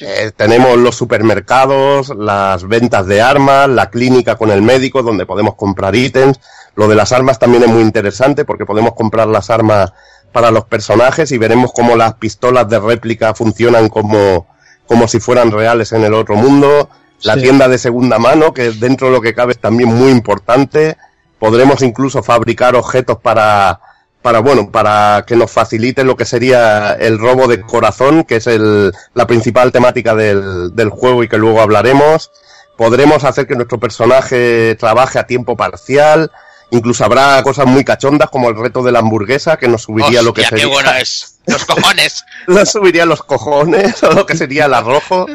eh, 0.00 0.30
tenemos 0.34 0.76
los 0.78 0.96
supermercados, 0.96 2.10
las 2.16 2.66
ventas 2.66 3.06
de 3.06 3.20
armas, 3.20 3.68
la 3.68 3.90
clínica 3.90 4.36
con 4.36 4.50
el 4.50 4.62
médico 4.62 5.02
donde 5.02 5.26
podemos 5.26 5.54
comprar 5.54 5.94
ítems. 5.94 6.40
Lo 6.74 6.88
de 6.88 6.94
las 6.94 7.12
armas 7.12 7.38
también 7.38 7.62
es 7.64 7.68
muy 7.68 7.82
interesante 7.82 8.44
porque 8.44 8.64
podemos 8.64 8.94
comprar 8.94 9.28
las 9.28 9.50
armas 9.50 9.92
para 10.32 10.50
los 10.50 10.64
personajes 10.64 11.30
y 11.32 11.38
veremos 11.38 11.72
cómo 11.74 11.94
las 11.94 12.14
pistolas 12.14 12.68
de 12.68 12.78
réplica 12.80 13.34
funcionan 13.34 13.88
como, 13.90 14.46
como 14.86 15.06
si 15.06 15.20
fueran 15.20 15.50
reales 15.50 15.92
en 15.92 16.04
el 16.04 16.14
otro 16.14 16.36
mundo. 16.36 16.88
La 17.22 17.34
Sí. 17.34 17.42
tienda 17.42 17.68
de 17.68 17.78
segunda 17.78 18.18
mano, 18.18 18.52
que 18.52 18.70
dentro 18.72 19.08
de 19.08 19.12
lo 19.12 19.20
que 19.20 19.34
cabe 19.34 19.52
es 19.52 19.58
también 19.58 19.90
muy 19.94 20.10
importante. 20.10 20.96
Podremos 21.38 21.82
incluso 21.82 22.22
fabricar 22.22 22.74
objetos 22.74 23.18
para, 23.18 23.78
para 24.22 24.38
bueno, 24.38 24.70
para 24.70 25.24
que 25.26 25.36
nos 25.36 25.50
facilite 25.50 26.04
lo 26.04 26.16
que 26.16 26.24
sería 26.24 26.92
el 26.92 27.18
robo 27.18 27.48
de 27.48 27.60
corazón, 27.60 28.24
que 28.24 28.36
es 28.36 28.46
el, 28.46 28.92
la 29.14 29.26
principal 29.26 29.72
temática 29.72 30.14
del, 30.14 30.74
del 30.74 30.90
juego 30.90 31.24
y 31.24 31.28
que 31.28 31.38
luego 31.38 31.60
hablaremos. 31.60 32.30
Podremos 32.76 33.24
hacer 33.24 33.46
que 33.46 33.54
nuestro 33.54 33.78
personaje 33.78 34.76
trabaje 34.78 35.18
a 35.18 35.26
tiempo 35.26 35.56
parcial. 35.56 36.30
Incluso 36.70 37.04
habrá 37.04 37.42
cosas 37.42 37.66
muy 37.66 37.84
cachondas 37.84 38.30
como 38.30 38.48
el 38.48 38.56
reto 38.56 38.82
de 38.82 38.92
la 38.92 39.00
hamburguesa 39.00 39.58
que 39.58 39.68
nos 39.68 39.82
subiría 39.82 40.22
lo 40.22 40.32
que 40.32 40.42
sería. 40.44 40.64
qué 40.64 40.70
bueno 40.70 40.90
es. 41.00 41.38
Los 41.46 41.66
cojones. 41.66 42.24
Nos 42.46 42.70
subiría 42.70 43.04
los 43.04 43.22
cojones 43.24 44.00
o 44.04 44.12
lo 44.12 44.24
que 44.24 44.36
sería 44.36 44.66
el 44.66 44.74
arrojo. 44.74 45.26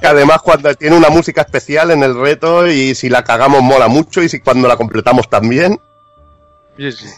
que 0.00 0.06
además 0.06 0.40
cuando 0.42 0.74
tiene 0.74 0.96
una 0.96 1.10
música 1.10 1.42
especial 1.42 1.90
en 1.90 2.02
el 2.02 2.18
reto 2.18 2.66
y 2.66 2.94
si 2.94 3.10
la 3.10 3.22
cagamos 3.22 3.62
mola 3.62 3.88
mucho 3.88 4.22
y 4.22 4.28
si 4.28 4.40
cuando 4.40 4.66
la 4.66 4.76
completamos 4.76 5.28
también. 5.28 5.78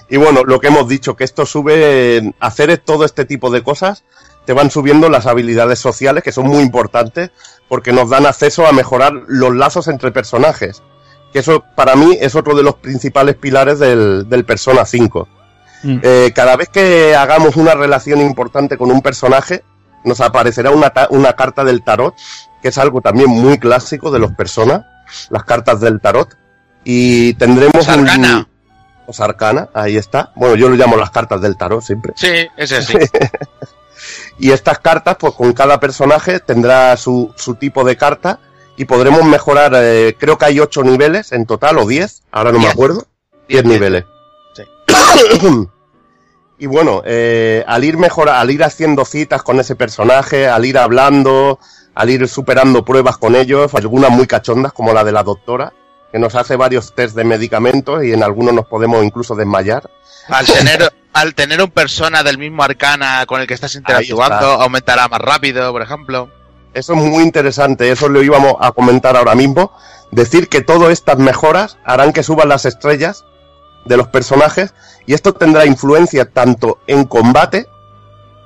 Y 0.08 0.16
bueno, 0.16 0.42
lo 0.44 0.60
que 0.60 0.66
hemos 0.68 0.88
dicho, 0.88 1.14
que 1.16 1.24
esto 1.24 1.46
sube, 1.46 2.34
hacer 2.40 2.76
todo 2.78 3.04
este 3.04 3.24
tipo 3.24 3.50
de 3.50 3.62
cosas, 3.62 4.04
te 4.44 4.52
van 4.52 4.70
subiendo 4.70 5.08
las 5.08 5.26
habilidades 5.26 5.78
sociales, 5.78 6.22
que 6.22 6.32
son 6.32 6.46
muy 6.46 6.62
importantes, 6.62 7.30
porque 7.68 7.92
nos 7.92 8.10
dan 8.10 8.26
acceso 8.26 8.66
a 8.66 8.72
mejorar 8.72 9.12
los 9.26 9.54
lazos 9.54 9.88
entre 9.88 10.10
personajes. 10.12 10.82
Que 11.32 11.38
eso 11.40 11.64
para 11.74 11.96
mí 11.96 12.16
es 12.20 12.34
otro 12.34 12.54
de 12.54 12.62
los 12.62 12.74
principales 12.76 13.36
pilares 13.36 13.78
del, 13.78 14.28
del 14.28 14.44
Persona 14.44 14.84
5. 14.84 15.28
Mm. 15.82 15.98
Eh, 16.02 16.32
cada 16.34 16.56
vez 16.56 16.68
que 16.68 17.14
hagamos 17.16 17.56
una 17.56 17.74
relación 17.74 18.20
importante 18.20 18.76
con 18.76 18.90
un 18.90 19.02
personaje, 19.02 19.64
nos 20.04 20.20
aparecerá 20.20 20.70
una, 20.70 20.90
ta- 20.90 21.08
una 21.10 21.32
carta 21.34 21.64
del 21.64 21.82
tarot, 21.82 22.14
que 22.62 22.68
es 22.68 22.78
algo 22.78 23.00
también 23.00 23.30
muy 23.30 23.58
clásico 23.58 24.10
de 24.10 24.18
los 24.18 24.32
Persona, 24.32 24.86
las 25.30 25.44
cartas 25.44 25.80
del 25.80 26.00
tarot. 26.00 26.36
Y 26.84 27.32
tendremos 27.34 27.86
un- 27.88 28.04
Os 29.06 29.20
arcana, 29.20 29.68
ahí 29.74 29.96
está. 29.96 30.32
Bueno, 30.34 30.56
yo 30.56 30.68
lo 30.68 30.76
llamo 30.76 30.96
las 30.96 31.10
cartas 31.10 31.40
del 31.40 31.56
tarot 31.56 31.82
siempre. 31.82 32.12
Sí, 32.16 32.46
ese 32.56 32.82
sí. 32.82 32.94
Y 34.38 34.50
estas 34.50 34.80
cartas, 34.80 35.16
pues 35.18 35.34
con 35.34 35.52
cada 35.52 35.78
personaje 35.80 36.40
tendrá 36.40 36.96
su, 36.96 37.32
su 37.36 37.54
tipo 37.54 37.84
de 37.84 37.96
carta 37.96 38.40
y 38.76 38.84
podremos 38.84 39.24
mejorar, 39.24 39.72
eh, 39.76 40.16
creo 40.18 40.36
que 40.36 40.46
hay 40.46 40.60
ocho 40.60 40.82
niveles 40.82 41.32
en 41.32 41.46
total, 41.46 41.78
o 41.78 41.86
diez, 41.86 42.22
ahora 42.32 42.50
no 42.50 42.58
me 42.58 42.64
Diez. 42.64 42.72
acuerdo. 42.72 43.06
Diez 43.48 43.62
Diez, 43.62 43.64
niveles. 43.64 44.04
Sí. 44.54 44.64
y 46.58 46.66
bueno, 46.66 47.02
eh, 47.04 47.64
al 47.66 47.84
ir 47.84 47.96
mejora, 47.96 48.40
al 48.40 48.50
ir 48.50 48.64
haciendo 48.64 49.04
citas 49.04 49.42
con 49.42 49.60
ese 49.60 49.76
personaje, 49.76 50.48
al 50.48 50.64
ir 50.64 50.76
hablando, 50.76 51.60
al 51.94 52.10
ir 52.10 52.26
superando 52.28 52.84
pruebas 52.84 53.16
con 53.16 53.36
ellos, 53.36 53.72
algunas 53.74 54.10
muy 54.10 54.26
cachondas 54.26 54.72
como 54.72 54.92
la 54.92 55.04
de 55.04 55.12
la 55.12 55.22
doctora, 55.22 55.72
que 56.14 56.20
nos 56.20 56.36
hace 56.36 56.54
varios 56.54 56.94
test 56.94 57.16
de 57.16 57.24
medicamentos 57.24 58.04
y 58.04 58.12
en 58.12 58.22
algunos 58.22 58.54
nos 58.54 58.66
podemos 58.66 59.02
incluso 59.02 59.34
desmayar. 59.34 59.90
Al 60.28 60.46
tener, 60.46 60.94
al 61.12 61.34
tener 61.34 61.60
un 61.60 61.72
persona 61.72 62.22
del 62.22 62.38
mismo 62.38 62.62
arcana 62.62 63.26
con 63.26 63.40
el 63.40 63.48
que 63.48 63.54
estás 63.54 63.74
interactuando, 63.74 64.52
está. 64.52 64.62
aumentará 64.62 65.08
más 65.08 65.20
rápido, 65.20 65.72
por 65.72 65.82
ejemplo. 65.82 66.30
Eso 66.72 66.92
es 66.94 67.00
muy 67.00 67.24
interesante, 67.24 67.90
eso 67.90 68.08
lo 68.08 68.22
íbamos 68.22 68.54
a 68.60 68.70
comentar 68.70 69.16
ahora 69.16 69.34
mismo. 69.34 69.76
Decir 70.12 70.48
que 70.48 70.60
todas 70.60 70.92
estas 70.92 71.18
mejoras 71.18 71.78
harán 71.84 72.12
que 72.12 72.22
suban 72.22 72.48
las 72.48 72.64
estrellas 72.64 73.24
de 73.84 73.96
los 73.96 74.06
personajes 74.06 74.72
y 75.06 75.14
esto 75.14 75.32
tendrá 75.32 75.66
influencia 75.66 76.30
tanto 76.30 76.78
en 76.86 77.06
combate 77.06 77.66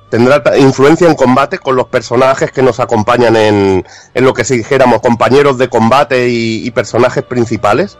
tendrá 0.09 0.41
influencia 0.57 1.07
en 1.07 1.15
combate 1.15 1.59
con 1.59 1.75
los 1.75 1.87
personajes 1.87 2.51
que 2.51 2.61
nos 2.61 2.79
acompañan 2.79 3.35
en, 3.35 3.85
en 4.13 4.25
lo 4.25 4.33
que 4.33 4.43
si 4.43 4.57
dijéramos 4.57 5.01
compañeros 5.01 5.57
de 5.57 5.69
combate 5.69 6.29
y, 6.29 6.65
y 6.65 6.71
personajes 6.71 7.23
principales. 7.23 7.97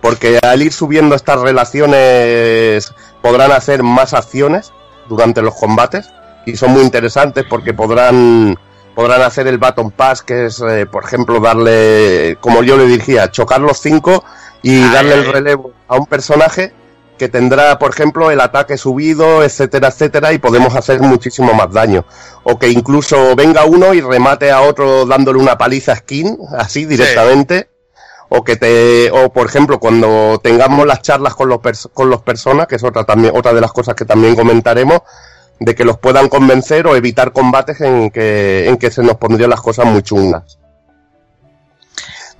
Porque 0.00 0.38
al 0.42 0.60
ir 0.62 0.72
subiendo 0.72 1.14
estas 1.14 1.40
relaciones 1.40 2.92
podrán 3.22 3.52
hacer 3.52 3.82
más 3.82 4.12
acciones 4.12 4.72
durante 5.08 5.40
los 5.40 5.54
combates 5.54 6.10
y 6.44 6.56
son 6.56 6.72
muy 6.72 6.82
interesantes 6.82 7.44
porque 7.48 7.72
podrán 7.72 8.58
podrán 8.94 9.22
hacer 9.22 9.46
el 9.48 9.58
Baton 9.58 9.90
Pass, 9.90 10.22
que 10.22 10.46
es, 10.46 10.60
eh, 10.60 10.86
por 10.86 11.04
ejemplo, 11.04 11.40
darle, 11.40 12.38
como 12.40 12.62
yo 12.62 12.76
le 12.76 12.86
dirigía, 12.86 13.30
chocar 13.30 13.60
los 13.60 13.78
cinco 13.78 14.24
y 14.62 14.76
Ay, 14.76 14.90
darle 14.92 15.14
el 15.14 15.32
relevo 15.32 15.72
a 15.88 15.96
un 15.96 16.06
personaje 16.06 16.72
que 17.18 17.28
tendrá, 17.28 17.78
por 17.78 17.90
ejemplo, 17.92 18.30
el 18.30 18.40
ataque 18.40 18.76
subido, 18.76 19.44
etcétera, 19.44 19.88
etcétera, 19.88 20.32
y 20.32 20.38
podemos 20.38 20.74
hacer 20.74 21.00
muchísimo 21.00 21.54
más 21.54 21.72
daño. 21.72 22.04
O 22.42 22.58
que 22.58 22.68
incluso 22.68 23.36
venga 23.36 23.64
uno 23.64 23.94
y 23.94 24.00
remate 24.00 24.50
a 24.50 24.62
otro 24.62 25.06
dándole 25.06 25.38
una 25.38 25.56
paliza 25.56 25.92
a 25.92 25.96
skin, 25.96 26.36
así 26.58 26.84
directamente. 26.86 27.68
O 28.30 28.42
que 28.42 28.56
te, 28.56 29.10
o 29.12 29.32
por 29.32 29.46
ejemplo, 29.46 29.78
cuando 29.78 30.40
tengamos 30.42 30.86
las 30.86 31.02
charlas 31.02 31.34
con 31.34 31.48
los, 31.48 31.58
pers- 31.58 31.88
con 31.92 32.10
los 32.10 32.22
personas, 32.22 32.66
que 32.66 32.76
es 32.76 32.82
otra 32.82 33.04
también, 33.04 33.32
otra 33.36 33.52
de 33.52 33.60
las 33.60 33.72
cosas 33.72 33.94
que 33.94 34.04
también 34.04 34.34
comentaremos, 34.34 35.02
de 35.60 35.74
que 35.76 35.84
los 35.84 35.98
puedan 35.98 36.28
convencer 36.28 36.86
o 36.88 36.96
evitar 36.96 37.32
combates 37.32 37.80
en 37.80 38.10
que, 38.10 38.66
en 38.68 38.76
que 38.76 38.90
se 38.90 39.02
nos 39.04 39.18
pondrían 39.18 39.50
las 39.50 39.60
cosas 39.60 39.86
muy 39.86 40.02
chungas. 40.02 40.58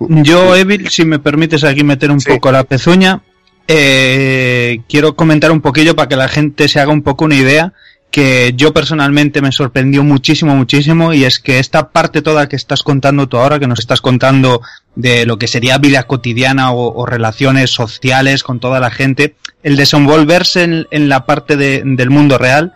Yo, 0.00 0.56
Evil, 0.56 0.88
si 0.88 1.04
me 1.04 1.20
permites 1.20 1.62
aquí 1.62 1.84
meter 1.84 2.10
un 2.10 2.20
Sí. 2.20 2.32
poco 2.32 2.50
la 2.50 2.64
pezuña, 2.64 3.22
eh, 3.68 4.80
quiero 4.88 5.16
comentar 5.16 5.50
un 5.52 5.60
poquillo 5.60 5.96
para 5.96 6.08
que 6.08 6.16
la 6.16 6.28
gente 6.28 6.68
se 6.68 6.80
haga 6.80 6.92
un 6.92 7.02
poco 7.02 7.24
una 7.24 7.36
idea 7.36 7.72
que 8.10 8.52
yo 8.56 8.72
personalmente 8.72 9.42
me 9.42 9.50
sorprendió 9.50 10.04
muchísimo, 10.04 10.54
muchísimo, 10.54 11.12
y 11.12 11.24
es 11.24 11.40
que 11.40 11.58
esta 11.58 11.90
parte 11.90 12.22
toda 12.22 12.48
que 12.48 12.54
estás 12.54 12.84
contando 12.84 13.28
tú 13.28 13.38
ahora, 13.38 13.58
que 13.58 13.66
nos 13.66 13.80
estás 13.80 14.00
contando 14.00 14.60
de 14.94 15.26
lo 15.26 15.36
que 15.36 15.48
sería 15.48 15.78
vida 15.78 16.04
cotidiana 16.04 16.70
o, 16.72 17.06
relaciones 17.06 17.70
sociales 17.70 18.44
con 18.44 18.60
toda 18.60 18.78
la 18.78 18.92
gente, 18.92 19.34
el 19.64 19.74
desenvolverse 19.74 20.86
en, 20.88 21.08
la 21.08 21.26
parte 21.26 21.56
de- 21.56 21.82
del 21.84 22.10
mundo 22.10 22.38
real, 22.38 22.74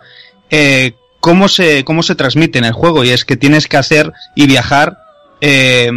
eh, 0.49 0.95
cómo 1.21 1.47
se, 1.47 1.85
cómo 1.85 2.03
se 2.03 2.15
transmite 2.15 2.59
en 2.59 2.65
el 2.65 2.73
juego, 2.73 3.05
y 3.05 3.11
es 3.11 3.23
que 3.23 3.37
tienes 3.37 3.67
que 3.67 3.77
hacer 3.77 4.11
y 4.35 4.45
viajar 4.45 4.97
eh, 5.41 5.89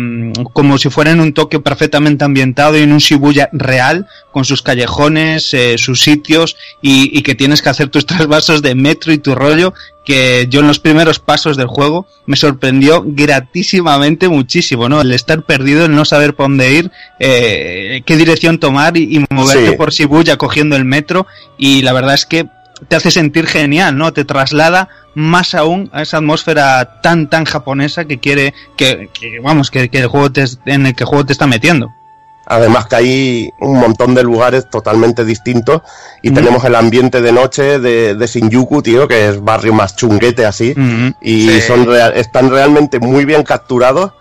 como 0.52 0.78
si 0.78 0.88
fuera 0.90 1.10
en 1.10 1.20
un 1.20 1.32
Tokio 1.32 1.62
perfectamente 1.62 2.24
ambientado 2.24 2.78
y 2.78 2.82
en 2.82 2.92
un 2.92 2.98
Shibuya 2.98 3.48
real, 3.52 4.06
con 4.30 4.44
sus 4.44 4.62
callejones, 4.62 5.52
eh, 5.54 5.76
sus 5.78 6.00
sitios, 6.02 6.56
y, 6.80 7.16
y 7.16 7.22
que 7.22 7.34
tienes 7.34 7.60
que 7.62 7.68
hacer 7.70 7.88
tus 7.88 8.06
trasvasos 8.06 8.62
de 8.62 8.74
metro 8.74 9.12
y 9.12 9.18
tu 9.18 9.34
rollo, 9.34 9.74
que 10.04 10.46
yo 10.50 10.60
en 10.60 10.66
los 10.66 10.80
primeros 10.80 11.18
pasos 11.20 11.56
del 11.56 11.68
juego 11.68 12.06
me 12.26 12.36
sorprendió 12.36 13.04
gratísimamente 13.06 14.28
muchísimo, 14.28 14.88
¿no? 14.88 15.00
El 15.00 15.12
estar 15.12 15.42
perdido, 15.42 15.84
el 15.86 15.94
no 15.94 16.04
saber 16.04 16.34
por 16.34 16.46
dónde 16.46 16.72
ir, 16.72 16.90
eh, 17.20 18.02
qué 18.04 18.16
dirección 18.16 18.58
tomar 18.58 18.96
y, 18.96 19.16
y 19.18 19.24
moverte 19.30 19.70
Sí. 19.70 19.76
por 19.76 19.92
Shibuya 19.92 20.36
cogiendo 20.38 20.76
el 20.76 20.84
metro, 20.84 21.26
y 21.58 21.82
la 21.82 21.92
verdad 21.92 22.14
es 22.14 22.26
que 22.26 22.46
te 22.88 22.96
hace 22.96 23.10
sentir 23.10 23.46
genial, 23.46 23.96
¿no? 23.96 24.12
Te 24.12 24.24
traslada 24.24 24.88
más 25.14 25.54
aún 25.54 25.90
a 25.92 26.02
esa 26.02 26.18
atmósfera 26.18 27.00
tan 27.02 27.28
tan 27.28 27.44
japonesa 27.44 28.04
que 28.06 28.18
quiere 28.18 28.54
que, 28.76 29.08
que, 29.12 29.40
vamos 29.40 29.70
que, 29.70 29.88
que 29.88 29.98
el 29.98 30.06
juego 30.06 30.32
te, 30.32 30.44
en 30.66 30.86
el 30.86 30.94
que 30.94 31.04
el 31.04 31.08
juego 31.08 31.26
te 31.26 31.32
está 31.32 31.46
metiendo. 31.46 31.92
Además 32.44 32.86
que 32.86 32.96
hay 32.96 33.50
un 33.60 33.78
montón 33.78 34.14
de 34.16 34.24
lugares 34.24 34.68
totalmente 34.68 35.24
distintos 35.24 35.82
y 36.22 36.28
Ujú. 36.30 36.34
tenemos 36.40 36.64
el 36.64 36.74
ambiente 36.74 37.22
de 37.22 37.30
noche 37.32 37.78
de, 37.78 38.16
de 38.16 38.26
Shinjuku, 38.26 38.82
tío, 38.82 39.06
que 39.06 39.28
es 39.28 39.40
barrio 39.42 39.72
más 39.74 39.94
chunguete 39.94 40.44
así. 40.44 40.72
Ujú. 40.72 41.14
y 41.20 41.48
Sí. 41.48 41.60
son 41.60 41.86
real- 41.86 42.14
están 42.16 42.50
realmente 42.50 42.98
muy 42.98 43.24
bien 43.24 43.44
capturados 43.44 44.12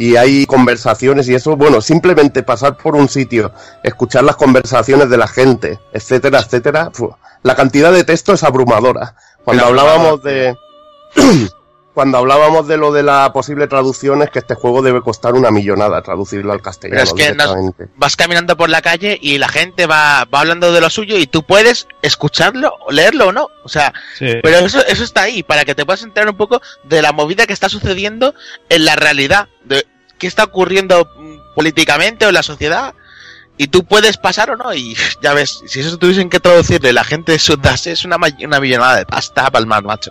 y 0.00 0.16
hay 0.16 0.46
conversaciones 0.46 1.28
y 1.28 1.34
eso, 1.34 1.58
bueno, 1.58 1.82
simplemente 1.82 2.42
pasar 2.42 2.78
por 2.78 2.96
un 2.96 3.06
sitio, 3.06 3.52
escuchar 3.82 4.24
las 4.24 4.36
conversaciones 4.36 5.10
de 5.10 5.18
la 5.18 5.28
gente, 5.28 5.78
etcétera, 5.92 6.38
etcétera, 6.38 6.90
la 7.42 7.54
cantidad 7.54 7.92
de 7.92 8.02
texto 8.02 8.32
es 8.32 8.42
abrumadora. 8.42 9.14
Cuando 9.44 9.66
hablábamos 9.66 10.22
de 10.22 10.56
cuando 12.00 12.16
hablábamos 12.16 12.66
de 12.66 12.78
lo 12.78 12.92
de 12.92 13.02
la 13.02 13.30
posible 13.30 13.66
traducción 13.66 14.22
es 14.22 14.30
que 14.30 14.38
este 14.38 14.54
juego 14.54 14.80
debe 14.80 15.02
costar 15.02 15.34
una 15.34 15.50
millonada 15.50 16.00
traducirlo 16.00 16.50
al 16.54 16.62
castellano 16.62 16.98
Pero 16.98 17.04
es 17.04 17.12
que 17.12 17.34
nos- 17.34 17.48
directamente. 17.54 17.88
vas 17.96 18.16
caminando 18.16 18.56
por 18.56 18.70
la 18.70 18.80
calle 18.80 19.18
y 19.20 19.36
la 19.36 19.48
gente 19.48 19.84
va, 19.84 20.24
va 20.24 20.40
hablando 20.40 20.72
de 20.72 20.80
lo 20.80 20.88
suyo 20.88 21.18
y 21.18 21.26
tú 21.26 21.42
puedes 21.42 21.86
escucharlo, 22.00 22.74
o 22.86 22.90
leerlo 22.90 23.26
o 23.28 23.32
no. 23.32 23.48
O 23.64 23.68
sea, 23.68 23.92
pero 24.42 24.60
eso, 24.60 24.82
eso 24.86 25.04
está 25.04 25.20
ahí, 25.24 25.42
para 25.42 25.66
que 25.66 25.74
te 25.74 25.84
puedas 25.84 26.02
enterar 26.02 26.30
un 26.30 26.38
poco 26.38 26.62
de 26.84 27.02
la 27.02 27.12
movida 27.12 27.46
que 27.46 27.52
está 27.52 27.68
sucediendo 27.68 28.34
en 28.70 28.86
la 28.86 28.96
realidad, 28.96 29.48
de 29.64 29.86
qué 30.18 30.26
está 30.26 30.44
ocurriendo 30.44 31.06
políticamente 31.54 32.24
o 32.24 32.28
en 32.28 32.34
la 32.34 32.42
sociedad. 32.42 32.94
Y 33.58 33.66
tú 33.68 33.84
puedes 33.84 34.16
pasar 34.16 34.50
o 34.50 34.56
no, 34.56 34.72
y 34.72 34.96
ya 35.20 35.34
ves, 35.34 35.60
si 35.66 35.80
eso 35.80 35.98
tuviesen 35.98 36.30
que 36.30 36.40
traducirle, 36.40 36.94
la 36.94 37.04
gente 37.04 37.38
sudase, 37.38 37.92
es 37.92 38.06
una, 38.06 38.16
ma- 38.16 38.28
una 38.42 38.58
millonada 38.58 38.96
de 38.96 39.04
pasta 39.04 39.44
a 39.44 39.50
palmar, 39.50 39.82
macho. 39.84 40.10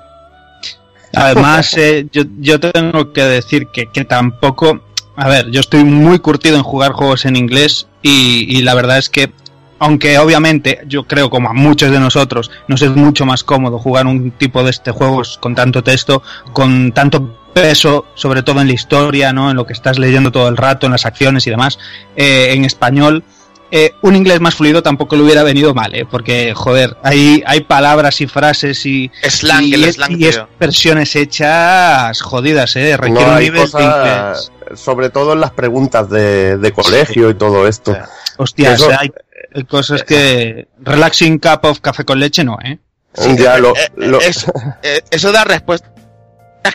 Además, 1.14 1.74
eh, 1.78 2.08
yo, 2.12 2.24
yo 2.40 2.60
tengo 2.60 3.14
que 3.14 3.24
decir 3.24 3.68
que, 3.68 3.88
que 3.88 4.06
tampoco. 4.06 4.82
A 5.16 5.28
ver, 5.28 5.52
yo 5.52 5.60
estoy 5.60 5.84
muy 5.84 6.20
curtido 6.20 6.56
en 6.56 6.64
jugar 6.64 6.94
juegos 6.94 7.26
en 7.26 7.36
inglés 7.36 7.88
y, 8.02 8.46
y 8.58 8.62
la 8.62 8.74
verdad 8.74 8.98
es 8.98 9.10
que, 9.10 9.34
aunque 9.78 10.18
obviamente 10.18 10.80
yo 10.88 11.04
creo 11.04 11.30
como 11.30 11.50
a 11.50 11.54
muchos 11.54 11.92
de 11.92 12.00
nosotros 12.00 12.50
nos 12.70 12.82
es 12.82 12.92
mucho 12.92 13.26
más 13.26 13.44
cómodo 13.44 13.80
jugar 13.80 14.08
un 14.08 14.32
tipo 14.32 14.64
de 14.64 14.70
este 14.70 14.92
juegos 14.92 15.38
con 15.38 15.56
tanto 15.56 15.84
texto, 15.84 16.24
con 16.54 16.94
tanto 16.94 17.38
peso, 17.54 18.06
sobre 18.16 18.44
todo 18.44 18.62
en 18.62 18.68
la 18.68 18.74
historia, 18.74 19.34
¿no? 19.34 19.50
En 19.50 19.58
lo 19.58 19.66
que 19.66 19.74
estás 19.74 20.00
leyendo 20.00 20.32
todo 20.32 20.48
el 20.48 20.58
rato, 20.58 20.86
en 20.86 20.94
las 20.94 21.06
acciones 21.06 21.46
y 21.48 21.50
demás, 21.50 21.80
eh, 22.16 22.54
en 22.54 22.66
español. 22.66 23.24
Eh, 23.72 23.94
un 24.02 24.16
inglés 24.16 24.40
más 24.40 24.56
fluido 24.56 24.82
tampoco 24.84 25.16
le 25.16 25.24
hubiera 25.24 25.44
venido 25.44 25.74
mal, 25.74 25.94
¿eh? 25.96 26.06
porque, 26.10 26.54
joder, 26.56 26.98
hay, 27.04 27.44
hay 27.46 27.62
palabras 27.62 28.20
y 28.22 28.28
frases 28.28 28.86
y, 28.86 29.12
Slang, 29.24 29.64
y, 29.66 29.74
el 29.76 29.94
slang, 29.94 30.20
y 30.20 30.26
expresiones 30.28 31.16
hechas 31.16 32.22
jodidas, 32.22 32.76
eh. 32.76 32.98
Requiere 32.98 33.26
No 33.26 33.32
un 33.34 33.38
de 33.40 33.46
inglés. 33.46 34.52
sobre 34.76 35.10
todo 35.10 35.34
en 35.34 35.42
las 35.42 35.52
preguntas 35.52 36.10
de, 36.10 36.58
de 36.58 36.72
colegio 36.72 37.30
y 37.30 37.34
todo 37.36 37.68
esto. 37.68 37.92
O 37.92 37.96
sea, 37.96 38.10
Hostias, 38.38 38.74
eso- 38.82 38.92
eh, 38.92 38.96
hay, 39.00 39.12
hay 39.56 39.64
cosas 39.64 40.04
que. 40.04 40.68
Relaxing 40.82 41.40
cup 41.40 41.60
of 41.66 41.80
café 41.80 42.06
con 42.06 42.20
leche, 42.20 42.44
no, 42.44 42.58
eh. 42.64 42.80
Sí, 43.14 43.36
ya 43.38 43.58
lo, 43.58 43.76
eh, 43.76 43.80
eh, 43.86 43.90
lo- 44.08 44.22
es- 44.22 44.46
eh, 44.84 45.02
eso 45.12 45.32
da 45.32 45.44
respuestas 45.44 45.90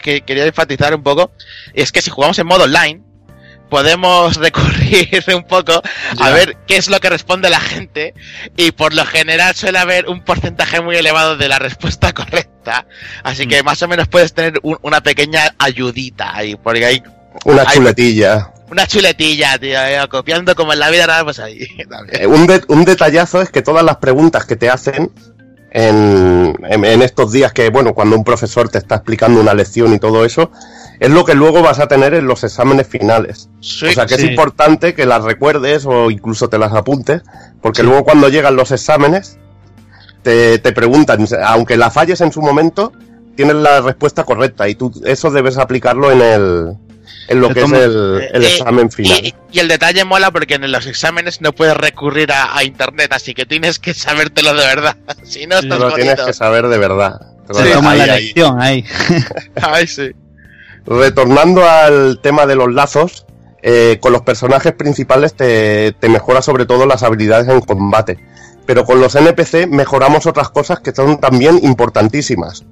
que 0.02 0.22
quería 0.22 0.44
enfatizar 0.46 0.94
un 0.94 1.02
poco. 1.02 1.30
Y 1.74 1.80
es 1.82 1.92
que 1.92 2.02
si 2.02 2.10
jugamos 2.10 2.38
en 2.38 2.46
modo 2.46 2.64
online, 2.64 3.00
podemos 3.74 4.36
recurrir 4.46 5.24
un 5.34 5.42
poco 5.42 5.82
a 6.20 6.30
ver 6.30 6.56
qué 6.68 6.76
es 6.76 6.86
lo 6.88 7.00
que 7.00 7.10
responde 7.10 7.50
la 7.50 7.58
gente. 7.58 8.14
Y 8.56 8.70
por 8.70 8.94
lo 8.94 9.04
general 9.04 9.52
suele 9.56 9.80
haber 9.80 10.08
un 10.08 10.22
porcentaje 10.24 10.80
muy 10.80 10.94
elevado 10.94 11.36
de 11.36 11.48
la 11.48 11.58
respuesta 11.58 12.12
correcta. 12.14 12.86
Así 13.24 13.48
que 13.48 13.64
más 13.64 13.82
o 13.82 13.88
menos 13.88 14.06
puedes 14.06 14.32
tener 14.32 14.60
un- 14.62 14.78
una 14.82 15.00
pequeña 15.02 15.56
ayudita 15.58 16.36
ahí. 16.36 16.54
Porque 16.54 16.84
hay 16.86 17.02
una 17.44 17.62
hay- 17.62 17.74
chuletilla. 17.76 18.52
una 18.70 18.86
chuletilla, 18.86 19.58
tío, 19.58 19.76
eh, 19.84 19.98
copiando 20.08 20.54
como 20.54 20.72
en 20.72 20.78
la 20.78 20.88
vida 20.90 21.06
real, 21.06 21.24
pues 21.24 21.40
ahí. 21.40 21.66
también. 21.90 22.22
Eh, 22.22 22.26
un, 22.28 22.46
de- 22.46 22.62
un 22.68 22.84
detallazo 22.84 23.42
es 23.42 23.50
que 23.50 23.60
todas 23.62 23.82
las 23.84 23.96
preguntas 23.96 24.44
que 24.46 24.54
te 24.54 24.70
hacen 24.70 25.10
en, 25.72 26.56
en- 26.70 26.84
en 26.84 27.02
estos 27.02 27.32
días 27.32 27.52
que, 27.52 27.70
bueno, 27.70 27.92
cuando 27.92 28.14
un 28.16 28.22
profesor 28.22 28.68
te 28.68 28.78
está 28.78 28.94
explicando 28.94 29.40
una 29.40 29.52
lección 29.52 29.92
y 29.92 29.98
todo 29.98 30.24
eso, 30.24 30.52
es 31.00 31.10
lo 31.10 31.24
que 31.24 31.34
luego 31.34 31.62
vas 31.62 31.78
a 31.80 31.88
tener 31.88 32.14
en 32.14 32.26
los 32.26 32.44
exámenes 32.44 32.86
finales. 32.86 33.48
Sí, 33.60 33.86
o 33.86 33.92
sea 33.92 34.06
que 34.06 34.16
sí. 34.16 34.24
es 34.24 34.30
importante 34.30 34.94
que 34.94 35.06
las 35.06 35.22
recuerdes 35.24 35.84
o 35.86 36.10
incluso 36.10 36.48
te 36.48 36.58
las 36.58 36.72
apuntes, 36.72 37.22
porque 37.60 37.82
Sí. 37.82 37.86
luego 37.86 38.04
cuando 38.04 38.28
llegan 38.28 38.56
los 38.56 38.70
exámenes 38.72 39.38
te, 40.22 40.58
te 40.58 40.72
preguntan, 40.72 41.26
aunque 41.44 41.76
la 41.76 41.90
falles 41.90 42.20
en 42.20 42.32
su 42.32 42.40
momento, 42.40 42.92
tienes 43.36 43.56
la 43.56 43.80
respuesta 43.80 44.24
correcta 44.24 44.68
y 44.68 44.74
tú 44.74 44.92
eso 45.04 45.30
debes 45.30 45.58
aplicarlo 45.58 46.10
en 46.12 46.20
el 46.22 46.72
en 47.28 47.40
lo 47.40 47.48
que 47.50 47.62
es 47.62 47.72
el, 47.72 48.28
el 48.34 48.44
Eh, 48.44 48.46
examen 48.54 48.90
final. 48.90 49.18
Y, 49.24 49.34
y 49.52 49.58
el 49.58 49.68
detalle 49.68 50.04
mola 50.04 50.30
porque 50.30 50.54
en 50.54 50.70
los 50.70 50.86
exámenes 50.86 51.40
no 51.40 51.52
puedes 51.52 51.74
recurrir 51.76 52.30
a, 52.32 52.56
a 52.56 52.64
internet, 52.64 53.12
así 53.12 53.32
que 53.34 53.46
tienes 53.46 53.78
que 53.78 53.94
sabértelo 53.94 54.50
de 54.54 54.66
verdad. 54.66 54.96
Si 55.24 55.46
no, 55.46 55.58
estás 55.58 55.78
Lo 55.80 55.92
tienes 55.92 56.20
que 56.20 56.32
saber 56.34 56.68
de 56.68 56.78
verdad. 56.78 57.18
Se 57.50 57.72
toma 57.72 57.90
Ahí, 57.92 57.98
la 57.98 58.04
ahí. 58.14 58.24
lección 58.26 58.60
ahí. 58.60 58.84
Ay, 59.60 59.86
sí. 59.86 60.10
Retornando 60.86 61.68
al 61.68 62.20
tema 62.22 62.46
de 62.46 62.56
los 62.56 62.72
lazos, 62.72 63.26
eh, 63.62 63.98
con 64.00 64.12
los 64.12 64.22
personajes 64.22 64.72
principales 64.72 65.34
te, 65.34 65.92
te 65.92 66.08
mejora 66.08 66.42
sobre 66.42 66.66
todo 66.66 66.86
las 66.86 67.02
habilidades 67.02 67.48
en 67.48 67.60
combate. 67.60 68.18
Pero 68.66 68.84
con 68.84 69.00
los 69.00 69.14
NPC 69.14 69.66
mejoramos 69.66 70.26
otras 70.26 70.50
cosas 70.50 70.80
que 70.80 70.94
son 70.94 71.18
también 71.18 71.58
importantísimas. 71.62 72.64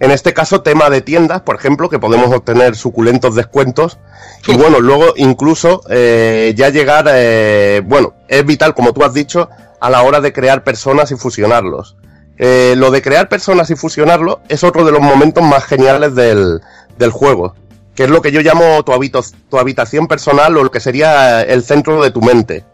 En 0.00 0.12
este 0.12 0.32
caso, 0.32 0.62
tema 0.62 0.90
de 0.90 1.00
tiendas, 1.00 1.42
por 1.42 1.56
ejemplo, 1.56 1.88
que 1.88 1.98
podemos 1.98 2.32
obtener 2.32 2.76
suculentos 2.76 3.34
descuentos. 3.34 3.98
Y 4.46 4.56
bueno, 4.56 4.80
luego 4.80 5.14
incluso 5.16 5.82
eh, 5.90 6.54
ya 6.56 6.68
llegar, 6.68 7.06
eh, 7.10 7.82
bueno, 7.84 8.14
es 8.28 8.46
vital, 8.46 8.74
como 8.74 8.92
tú 8.92 9.02
has 9.02 9.12
dicho, 9.12 9.48
a 9.80 9.90
la 9.90 10.02
hora 10.02 10.20
de 10.20 10.32
crear 10.32 10.62
personas 10.62 11.10
y 11.10 11.16
fusionarlos. 11.16 11.96
Eh, 12.38 12.74
lo 12.76 12.92
de 12.92 13.02
crear 13.02 13.28
personas 13.28 13.70
y 13.70 13.74
fusionarlo 13.74 14.40
es 14.48 14.62
otro 14.62 14.84
de 14.84 14.92
los 14.92 15.00
momentos 15.00 15.42
más 15.42 15.64
geniales 15.64 16.14
del, 16.14 16.60
del 16.98 17.10
juego, 17.10 17.54
que 17.94 18.04
es 18.04 18.10
lo 18.10 18.22
que 18.22 18.32
yo 18.32 18.40
llamo 18.42 18.82
tu, 18.84 18.92
habito- 18.92 19.24
tu 19.50 19.58
habitación 19.58 20.06
personal 20.08 20.56
o 20.56 20.64
lo 20.64 20.70
que 20.70 20.80
sería 20.80 21.42
el 21.42 21.62
centro 21.62 22.02
de 22.02 22.10
tu 22.10 22.20
mente, 22.20 22.64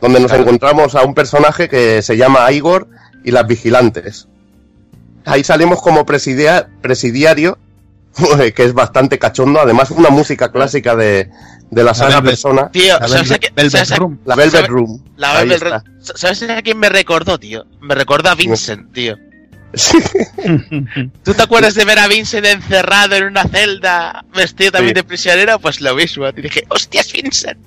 donde 0.00 0.20
nos 0.20 0.32
encontramos 0.32 0.94
a 0.94 1.02
un 1.02 1.14
personaje 1.14 1.68
que 1.68 2.02
se 2.02 2.16
llama 2.16 2.50
Igor 2.52 2.88
y 3.24 3.30
las 3.30 3.46
vigilantes. 3.46 4.28
Ahí 5.24 5.42
salimos 5.44 5.82
como 5.82 6.04
presidia- 6.06 6.68
presidiario, 6.80 7.58
que 8.54 8.64
es 8.64 8.72
bastante 8.74 9.18
cachondo, 9.18 9.60
además 9.60 9.90
una 9.90 10.08
música 10.10 10.50
clásica 10.52 10.94
de, 10.96 11.30
de 11.70 11.84
la 11.84 11.94
saga 11.94 12.16
Velvet. 12.20 12.30
Persona, 12.32 12.70
Tío, 12.70 12.98
La 13.00 13.08
¿sabes 13.08 13.30
a 13.30 13.34
Velvet- 13.34 13.40
qué- 13.40 13.52
Velvet 13.54 13.72
sabes 13.72 13.92
a- 13.92 13.96
Room. 13.96 14.18
la 14.24 14.36
Velvet 14.36 14.52
¿sabes- 14.52 14.68
Room. 14.70 15.04
La 15.16 15.32
Ahí 15.38 15.48
Velvet 15.48 15.62
está. 15.62 15.78
Room. 15.84 15.96
¿Sabes 16.00 16.42
a 16.48 16.62
quién 16.62 16.78
me 16.78 16.88
recordó, 16.88 17.38
tío? 17.38 17.64
Me 17.80 17.94
recordó 17.94 18.28
a 18.30 18.34
Vincent, 18.36 18.92
tío. 18.92 19.16
¿Tú 21.22 21.34
te 21.34 21.42
acuerdas 21.42 21.74
de 21.74 21.84
ver 21.84 21.98
a 21.98 22.08
Vincent 22.08 22.46
encerrado 22.46 23.16
en 23.16 23.24
una 23.24 23.44
celda, 23.44 24.24
vestido 24.34 24.72
también 24.72 24.94
Sí. 24.96 25.02
de 25.02 25.04
prisionero? 25.04 25.58
Pues 25.58 25.80
lo 25.80 25.94
mismo. 25.94 26.26
Y 26.28 26.42
dije, 26.42 26.64
hostia, 26.68 27.00
es 27.02 27.12
Vincent. 27.12 27.58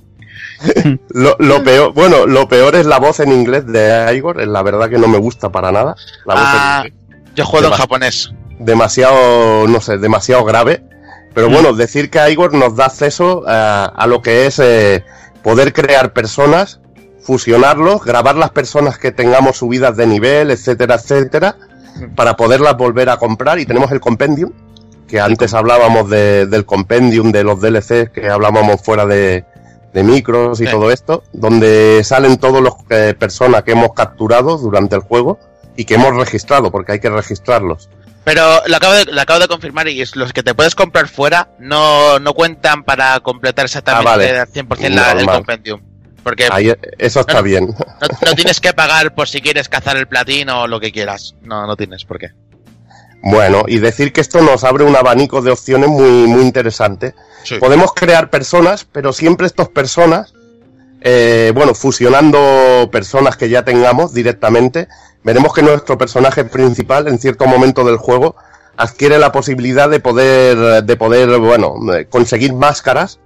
Lo, 1.12 1.38
lo 1.40 1.64
peor, 1.64 1.94
bueno, 1.94 2.26
lo 2.26 2.50
peor 2.50 2.76
es 2.76 2.86
la 2.86 3.00
voz 3.00 3.22
en 3.22 3.32
inglés 3.32 3.66
de 3.66 4.14
Igor, 4.14 4.46
la 4.46 4.62
verdad 4.62 4.90
que 4.90 4.98
no 4.98 5.08
me 5.08 5.18
gusta 5.18 5.50
para 5.50 5.72
nada. 5.72 5.96
La 6.26 6.34
voz 6.34 6.44
en 6.44 6.50
Ah, 6.52 6.86
yo 7.34 7.46
juego 7.46 7.68
en 7.68 7.74
japonés. 7.74 8.34
demasiado, 8.60 9.68
no 9.70 9.80
sé, 9.80 9.98
demasiado 9.98 10.44
grave. 10.44 10.84
Pero 11.34 11.50
bueno, 11.50 11.72
decir 11.74 12.10
que 12.10 12.30
Igor 12.30 12.54
nos 12.54 12.76
da 12.76 12.88
acceso 12.88 13.44
a, 13.48 13.86
a 13.86 14.06
lo 14.08 14.22
que 14.22 14.48
es 14.48 14.60
eh, 14.60 15.06
poder 15.44 15.72
crear 15.72 16.12
personas, 16.12 16.82
fusionarlos, 17.22 18.04
grabar 18.04 18.36
las 18.36 18.50
personas 18.50 18.98
que 18.98 19.12
tengamos 19.14 19.58
subidas 19.58 19.96
de 19.96 20.08
nivel, 20.08 20.52
etcétera, 20.52 20.96
etcétera, 20.96 21.56
para 22.16 22.35
poderlas 22.35 22.77
volver 22.77 23.09
a 23.09 23.18
comprar. 23.18 23.59
Y 23.59 23.66
tenemos 23.66 23.92
el 23.92 24.00
compendium, 24.00 24.51
que 25.08 25.19
antes 25.19 25.53
hablábamos 25.53 26.09
de- 26.09 26.45
del 26.48 26.66
compendium, 26.66 27.32
de 27.32 27.43
los 27.43 27.59
DLCs 27.61 28.09
que 28.09 28.30
hablábamos 28.30 28.82
fuera 28.82 29.06
de, 29.06 29.45
de 29.93 30.03
micros 30.03 30.61
y 30.61 30.66
Sí. 30.66 30.72
todo 30.72 30.92
esto, 30.92 31.24
donde 31.34 32.03
salen 32.03 32.38
todos 32.38 32.61
los 32.61 32.74
eh, 32.90 33.16
personas 33.18 33.64
que 33.64 33.72
hemos 33.72 33.93
capturado 33.93 34.58
durante 34.58 34.95
el 34.95 35.01
juego 35.01 35.40
y 35.76 35.85
que 35.85 35.95
hemos 35.95 36.16
registrado, 36.16 36.72
porque 36.72 36.92
hay 36.93 37.00
que 37.00 37.09
registrarlos. 37.09 37.90
Pero 38.24 38.43
lo 38.68 38.76
acabo, 38.76 38.93
de, 38.93 39.06
lo 39.06 39.22
acabo 39.22 39.40
de 39.40 39.48
confirmar 39.48 39.88
y 39.88 40.01
es 40.01 40.16
los 40.16 40.34
que 40.34 40.43
te 40.43 40.53
puedes 40.53 40.76
comprar 40.76 41.08
fuera 41.08 41.50
no, 41.58 42.19
no 42.19 42.34
cuentan 42.34 42.84
para 42.84 43.19
completar 43.22 43.66
exactamente 43.66 44.08
Ah, 44.09 44.18
vale. 44.18 44.40
al 44.40 44.48
100% 44.48 44.90
la- 44.90 45.11
el 45.14 45.26
compendium. 45.26 45.82
Porque 46.23 46.48
Ahí, 46.51 46.73
eso 46.98 47.22
está 47.22 47.35
No, 47.35 47.43
bien. 47.43 47.67
no, 47.67 48.07
no 48.25 48.33
tienes 48.35 48.59
que 48.59 48.73
pagar 48.73 49.14
por 49.15 49.27
si 49.27 49.41
quieres 49.41 49.69
cazar 49.69 49.98
el 49.98 50.07
platino 50.07 50.64
o 50.64 50.67
lo 50.67 50.80
que 50.80 50.91
quieras. 50.91 51.35
No, 51.43 51.65
no 51.65 51.75
tienes 51.75 52.06
por 52.06 52.19
qué. 52.19 52.30
Bueno, 53.22 53.64
y 53.67 53.80
decir 53.80 54.14
que 54.14 54.22
esto 54.22 54.41
nos 54.41 54.64
abre 54.64 54.83
un 54.85 54.95
abanico 54.95 55.41
de 55.41 55.51
opciones 55.51 55.89
muy, 55.89 56.27
muy 56.27 56.41
interesante. 56.41 57.14
Sí. 57.43 57.56
Podemos 57.56 57.93
crear 57.93 58.30
personas, 58.30 58.85
pero 58.89 59.11
siempre 59.11 59.45
estas 59.48 59.67
personas, 59.69 60.33
eh, 61.01 61.51
bueno, 61.53 61.73
fusionando 61.73 62.89
personas 62.91 63.35
que 63.35 63.49
ya 63.49 63.64
tengamos 63.65 64.14
directamente, 64.14 64.88
veremos 65.23 65.53
que 65.53 65.61
nuestro 65.61 65.98
personaje 65.98 66.45
principal 66.45 67.07
en 67.09 67.19
cierto 67.19 67.45
momento 67.45 67.83
del 67.83 67.98
juego 67.98 68.35
adquiere 68.77 69.19
la 69.19 69.33
posibilidad 69.33 69.89
de 69.89 69.99
poder, 69.99 70.83
de 70.85 70.95
poder, 70.95 71.38
bueno, 71.39 71.75
conseguir 72.09 72.53
máscaras, 72.53 73.19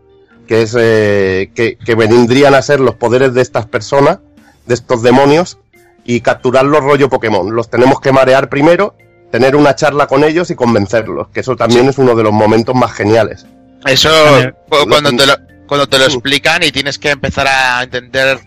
que 0.47 0.61
es, 0.63 0.75
eh, 0.77 1.51
que, 1.55 1.77
que 1.77 1.95
vendrían 1.95 2.53
a 2.55 2.61
ser 2.61 2.79
los 2.79 2.95
poderes 2.95 3.33
de 3.33 3.41
estas 3.41 3.65
personas, 3.65 4.19
de 4.65 4.73
estos 4.73 5.01
demonios, 5.03 5.57
y 6.05 6.21
capturarlos 6.21 6.83
rollo 6.83 7.09
Pokémon. 7.09 7.55
Los 7.55 7.69
tenemos 7.69 7.99
que 8.01 8.11
marear 8.11 8.49
primero, 8.49 8.95
tener 9.31 9.55
una 9.55 9.75
charla 9.75 10.07
con 10.07 10.23
ellos 10.23 10.51
y 10.51 10.55
convencerlos, 10.55 11.29
que 11.29 11.39
eso 11.39 11.55
también 11.55 11.87
es 11.87 11.97
uno 11.97 12.15
de 12.15 12.23
los 12.23 12.33
momentos 12.33 12.75
más 12.75 12.91
geniales. 12.91 13.45
Eso 13.85 14.09
cuando 14.69 15.11
te 15.11 15.25
lo, 15.25 15.33
cuando 15.67 15.87
te 15.87 15.97
lo 15.97 16.05
explican 16.05 16.63
y 16.63 16.71
tienes 16.71 16.99
que 16.99 17.09
empezar 17.11 17.47
a 17.47 17.83
entender 17.83 18.39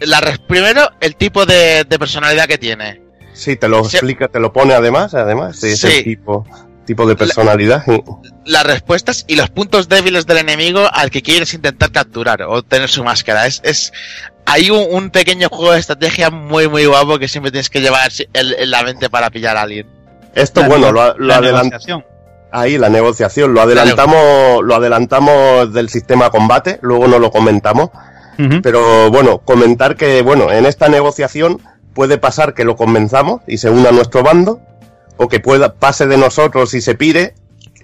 la 0.00 0.20
primero 0.46 0.90
el 1.00 1.16
tipo 1.16 1.46
de, 1.46 1.84
de 1.84 1.98
personalidad 1.98 2.46
que 2.46 2.58
tiene. 2.58 3.02
Sí, 3.32 3.56
te 3.56 3.68
lo 3.68 3.84
Sí. 3.84 3.96
explica, 3.96 4.28
te 4.28 4.40
lo 4.40 4.52
pone 4.52 4.74
además, 4.74 5.14
además, 5.14 5.58
sí, 5.58 5.68
es 5.68 5.80
Sí. 5.80 5.88
el 5.98 6.04
tipo, 6.04 6.46
tipo 6.86 7.06
de 7.06 7.14
personalidad. 7.16 7.84
sí. 7.84 8.02
las 8.46 8.64
respuestas 8.64 9.24
y 9.28 9.36
los 9.36 9.50
puntos 9.50 9.88
débiles 9.88 10.24
del 10.26 10.38
enemigo 10.38 10.80
al 10.92 11.10
que 11.10 11.20
quieres 11.20 11.52
intentar 11.52 11.90
capturar 11.92 12.42
o 12.42 12.62
tener 12.62 12.88
su 12.88 13.04
máscara. 13.04 13.46
Es, 13.46 13.60
es 13.64 13.92
hay 14.46 14.70
un, 14.70 14.86
un 14.90 15.10
pequeño 15.10 15.48
juego 15.50 15.72
de 15.72 15.80
estrategia 15.80 16.30
muy 16.30 16.68
muy 16.68 16.86
guapo 16.86 17.18
que 17.18 17.26
siempre 17.28 17.50
tienes 17.50 17.68
que 17.68 17.80
llevar 17.80 18.10
el- 18.32 18.54
en 18.54 18.70
la 18.70 18.82
mente 18.84 19.10
para 19.10 19.28
pillar 19.30 19.56
a 19.56 19.62
alguien. 19.62 19.86
Esto, 20.34 20.60
La 20.62 20.68
bueno, 20.68 20.92
lo, 20.92 21.16
lo 21.18 21.26
la 21.26 21.38
adelant- 21.40 21.64
negociación. 21.64 22.04
ahí 22.52 22.78
la 22.78 22.88
negociación, 22.88 23.52
lo 23.54 23.60
adelantamos, 23.62 24.62
lo 24.62 24.74
adelantamos 24.76 25.72
del 25.72 25.88
sistema 25.88 26.30
combate, 26.30 26.78
luego 26.82 27.08
no 27.08 27.18
lo 27.18 27.30
comentamos, 27.30 27.90
pero 28.62 29.10
bueno, 29.10 29.38
comentar 29.38 29.96
que, 29.96 30.20
bueno, 30.22 30.52
en 30.52 30.66
esta 30.66 30.88
negociación 30.88 31.60
puede 31.94 32.18
pasar 32.18 32.52
que 32.54 32.64
lo 32.64 32.76
convenzamos 32.76 33.40
y 33.46 33.56
se 33.58 33.70
una 33.70 33.88
a 33.88 33.92
nuestro 33.92 34.22
bando, 34.22 34.60
o 35.16 35.28
que 35.28 35.40
pueda, 35.40 35.74
pase 35.74 36.06
de 36.06 36.16
nosotros 36.16 36.72
y 36.74 36.80
se 36.80 36.94
pire, 36.94 37.34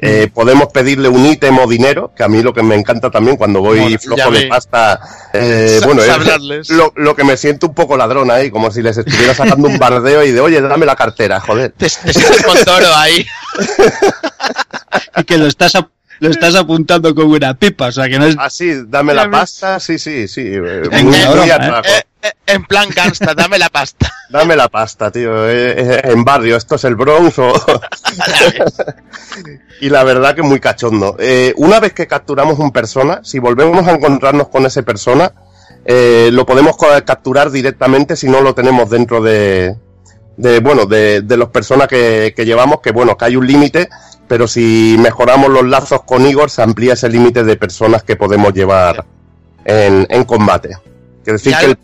eh, 0.05 0.29
podemos 0.35 0.67
pedirle 0.73 1.09
un 1.09 1.25
ítem 1.25 1.57
o 1.59 1.67
dinero, 1.69 2.13
que 2.17 2.25
a 2.25 2.29
mí 2.29 2.43
lo 2.43 2.53
que 2.53 2.63
me 2.63 2.75
encanta 2.75 3.11
también 3.11 3.37
cuando 3.37 3.61
voy 3.61 3.79
Bueno, 3.81 3.99
flojo 4.01 4.31
de 4.33 4.47
pasta, 4.49 4.99
eh, 5.33 5.81
bueno, 5.85 6.03
es 6.03 6.71
lo, 6.71 6.93
lo 6.97 7.15
que 7.15 7.23
me 7.23 7.37
siento 7.37 7.69
un 7.69 7.75
poco 7.75 7.97
ladrón 7.97 8.29
ahí, 8.31 8.51
como 8.51 8.71
si 8.73 8.83
les 8.83 8.99
estuviera 8.99 9.33
sacando 9.35 9.69
un 9.69 9.79
bardeo 9.79 10.25
y 10.25 10.33
de, 10.33 10.41
oye, 10.41 10.61
dame 10.61 10.87
la 10.87 10.97
cartera, 10.97 11.39
joder. 11.41 11.73
Te, 11.77 11.89
te 11.89 12.13
sientes 12.13 12.43
con 12.43 12.59
toro 12.65 12.89
ahí. 12.97 13.25
Y 15.17 15.25
que 15.25 15.39
lo 15.39 15.47
estás, 15.47 15.75
ap- 15.75 15.91
lo 16.21 16.31
estás 16.31 16.55
apuntando 16.55 17.15
con 17.15 17.27
una 17.27 17.55
pipa, 17.55 17.87
o 17.89 17.93
sea 17.93 18.09
que 18.09 18.19
no 18.19 18.27
es... 18.27 18.37
Así, 18.39 18.73
dame 18.87 19.15
Ya 19.15 19.25
la 19.25 19.31
pasta, 19.31 19.79
sí, 19.81 19.99
sí, 19.99 20.27
sí. 20.29 20.41
eh, 20.45 20.83
En- 20.91 21.07
Muy, 21.07 21.17
muy 21.27 21.51
eh, 21.51 22.03
en 22.47 22.65
plan 22.65 22.89
gangsta, 22.95 23.35
dame 23.35 23.59
la 23.59 23.69
pasta. 23.69 24.13
Dame 24.31 24.57
la 24.57 24.69
pasta, 24.69 25.11
tío. 25.11 25.49
eh, 25.51 25.75
eh, 25.77 26.01
en 26.05 26.25
barrio, 26.25 26.57
esto 26.57 26.77
es 26.77 26.85
el 26.85 26.95
Bronx 26.97 27.35
y 29.83 29.91
la 29.91 30.05
verdad 30.05 30.35
que 30.35 30.43
muy 30.43 30.59
cachondo. 30.59 31.17
Eh, 31.19 31.53
una 31.59 31.81
vez 31.81 31.93
que 31.93 32.07
capturamos 32.07 32.59
un 32.59 32.73
persona, 32.73 33.21
si 33.25 33.39
volvemos 33.39 33.87
a 33.87 33.93
encontrarnos 33.93 34.49
con 34.49 34.65
ese 34.65 34.83
persona, 34.83 35.33
lo 35.85 36.47
podemos 36.47 36.77
capturar 37.05 37.51
directamente 37.51 38.17
si 38.17 38.29
no 38.29 38.41
lo 38.41 38.55
tenemos 38.55 38.89
dentro 38.89 39.21
de, 39.21 39.77
de 40.39 40.61
bueno, 40.61 40.87
de, 40.87 41.23
los 41.37 41.51
personas 41.51 41.89
que, 41.89 42.33
llevamos, 42.39 42.81
que 42.81 42.93
bueno, 42.93 43.19
que 43.19 43.25
hay 43.27 43.37
un 43.37 43.47
límite, 43.47 43.91
pero 44.29 44.49
si 44.49 44.97
mejoramos 44.99 45.51
los 45.51 45.67
lazos 45.67 46.05
con 46.05 46.25
Igor, 46.25 46.49
se 46.49 46.63
amplía 46.63 46.95
ese 46.95 47.11
límite 47.11 47.45
de 47.45 47.57
personas 47.57 48.03
que 48.03 48.17
podemos 48.17 48.55
llevar 48.55 49.05
en 49.67 50.25
combate. 50.25 50.77
Es 51.25 51.43
decir, 51.43 51.55
que 51.57 51.67
el, 51.67 51.77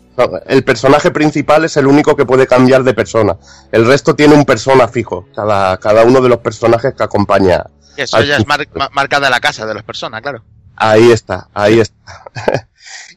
el 0.47 0.63
personaje 0.63 1.11
principal 1.11 1.63
es 1.65 1.77
el 1.77 1.87
único 1.87 2.15
que 2.15 2.25
puede 2.25 2.45
cambiar 2.47 2.83
de 2.83 2.93
persona. 2.93 3.37
El 3.71 3.85
resto 3.85 4.15
tiene 4.15 4.35
un 4.35 4.45
persona 4.45 4.87
fijo, 4.87 5.27
cada, 5.35 5.77
cada 5.77 6.03
uno 6.03 6.21
de 6.21 6.29
los 6.29 6.39
personajes 6.39 6.93
que 6.93 7.03
acompaña. 7.03 7.63
Eso 7.95 8.17
ya 8.21 8.37
es 8.37 8.47
mar- 8.47 8.67
marca 8.91 9.19
de 9.19 9.29
la 9.29 9.39
casa 9.39 9.65
de 9.65 9.73
las 9.73 9.83
personas, 9.83 10.21
claro. 10.21 10.43
Ahí 10.75 11.11
está, 11.11 11.47
ahí 11.53 11.79
está. 11.79 11.95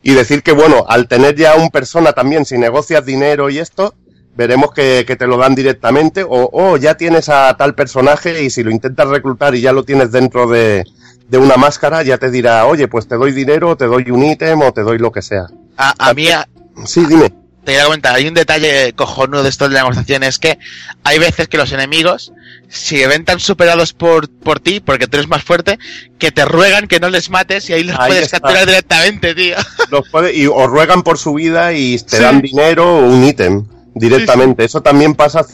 y 0.02 0.14
decir 0.14 0.42
que, 0.42 0.52
bueno, 0.52 0.84
al 0.88 1.06
tener 1.08 1.36
ya 1.36 1.54
un 1.56 1.70
persona 1.70 2.12
también, 2.12 2.44
si 2.44 2.58
negocias 2.58 3.04
dinero 3.04 3.50
y 3.50 3.58
esto, 3.58 3.94
veremos 4.34 4.72
que, 4.72 5.04
que 5.06 5.16
te 5.16 5.26
lo 5.26 5.36
dan 5.36 5.54
directamente, 5.54 6.24
o 6.24 6.50
oh, 6.52 6.76
ya 6.76 6.96
tienes 6.96 7.28
a 7.28 7.56
tal 7.56 7.74
personaje 7.74 8.42
y 8.42 8.50
si 8.50 8.62
lo 8.62 8.70
intentas 8.70 9.08
reclutar 9.08 9.54
y 9.54 9.60
ya 9.60 9.72
lo 9.72 9.84
tienes 9.84 10.10
dentro 10.10 10.48
de, 10.48 10.84
de 11.28 11.38
una 11.38 11.56
máscara, 11.56 12.02
ya 12.02 12.18
te 12.18 12.30
dirá, 12.30 12.66
oye, 12.66 12.88
pues 12.88 13.06
te 13.06 13.16
doy 13.16 13.32
dinero, 13.32 13.76
te 13.76 13.86
doy 13.86 14.10
un 14.10 14.22
ítem 14.24 14.60
o 14.62 14.72
te 14.72 14.82
doy 14.82 14.98
lo 14.98 15.12
que 15.12 15.22
sea. 15.22 15.46
A, 15.76 15.94
a 16.10 16.14
mí 16.14 16.28
a- 16.28 16.48
Sí, 16.86 17.04
dime. 17.06 17.32
te 17.64 17.72
voy 17.72 17.80
a 17.80 17.84
comentar, 17.84 18.14
hay 18.16 18.26
un 18.26 18.34
detalle 18.34 18.92
cojonudo 18.94 19.42
de 19.42 19.48
esto 19.48 19.68
de 19.68 19.74
la 19.74 19.82
negociación, 19.82 20.22
es 20.24 20.38
que 20.38 20.58
hay 21.04 21.18
veces 21.18 21.48
que 21.48 21.56
los 21.58 21.70
enemigos, 21.72 22.32
si 22.68 22.98
se 22.98 23.06
ven 23.06 23.24
tan 23.24 23.38
superados 23.38 23.92
por, 23.92 24.28
por 24.30 24.58
ti, 24.58 24.80
porque 24.80 25.06
tú 25.06 25.16
eres 25.18 25.28
más 25.28 25.44
fuerte, 25.44 25.78
que 26.18 26.32
te 26.32 26.44
ruegan 26.44 26.88
que 26.88 26.98
no 26.98 27.08
les 27.08 27.30
mates 27.30 27.68
y 27.70 27.74
ahí 27.74 27.84
los 27.84 27.98
Ahí 27.98 28.08
puedes 28.08 28.24
está. 28.24 28.40
capturar 28.40 28.66
directamente, 28.66 29.34
tío. 29.34 29.56
los 29.90 30.08
puede, 30.08 30.34
y 30.36 30.46
os 30.46 30.66
ruegan 30.66 31.02
por 31.02 31.18
su 31.18 31.34
vida 31.34 31.72
y 31.72 31.98
te 31.98 32.16
Sí. 32.16 32.22
dan 32.22 32.40
dinero 32.42 32.96
o 32.98 33.06
un 33.06 33.24
ítem 33.24 33.64
directamente. 33.94 34.64
Eso 34.64 34.80
también 34.80 35.14
pasa, 35.14 35.44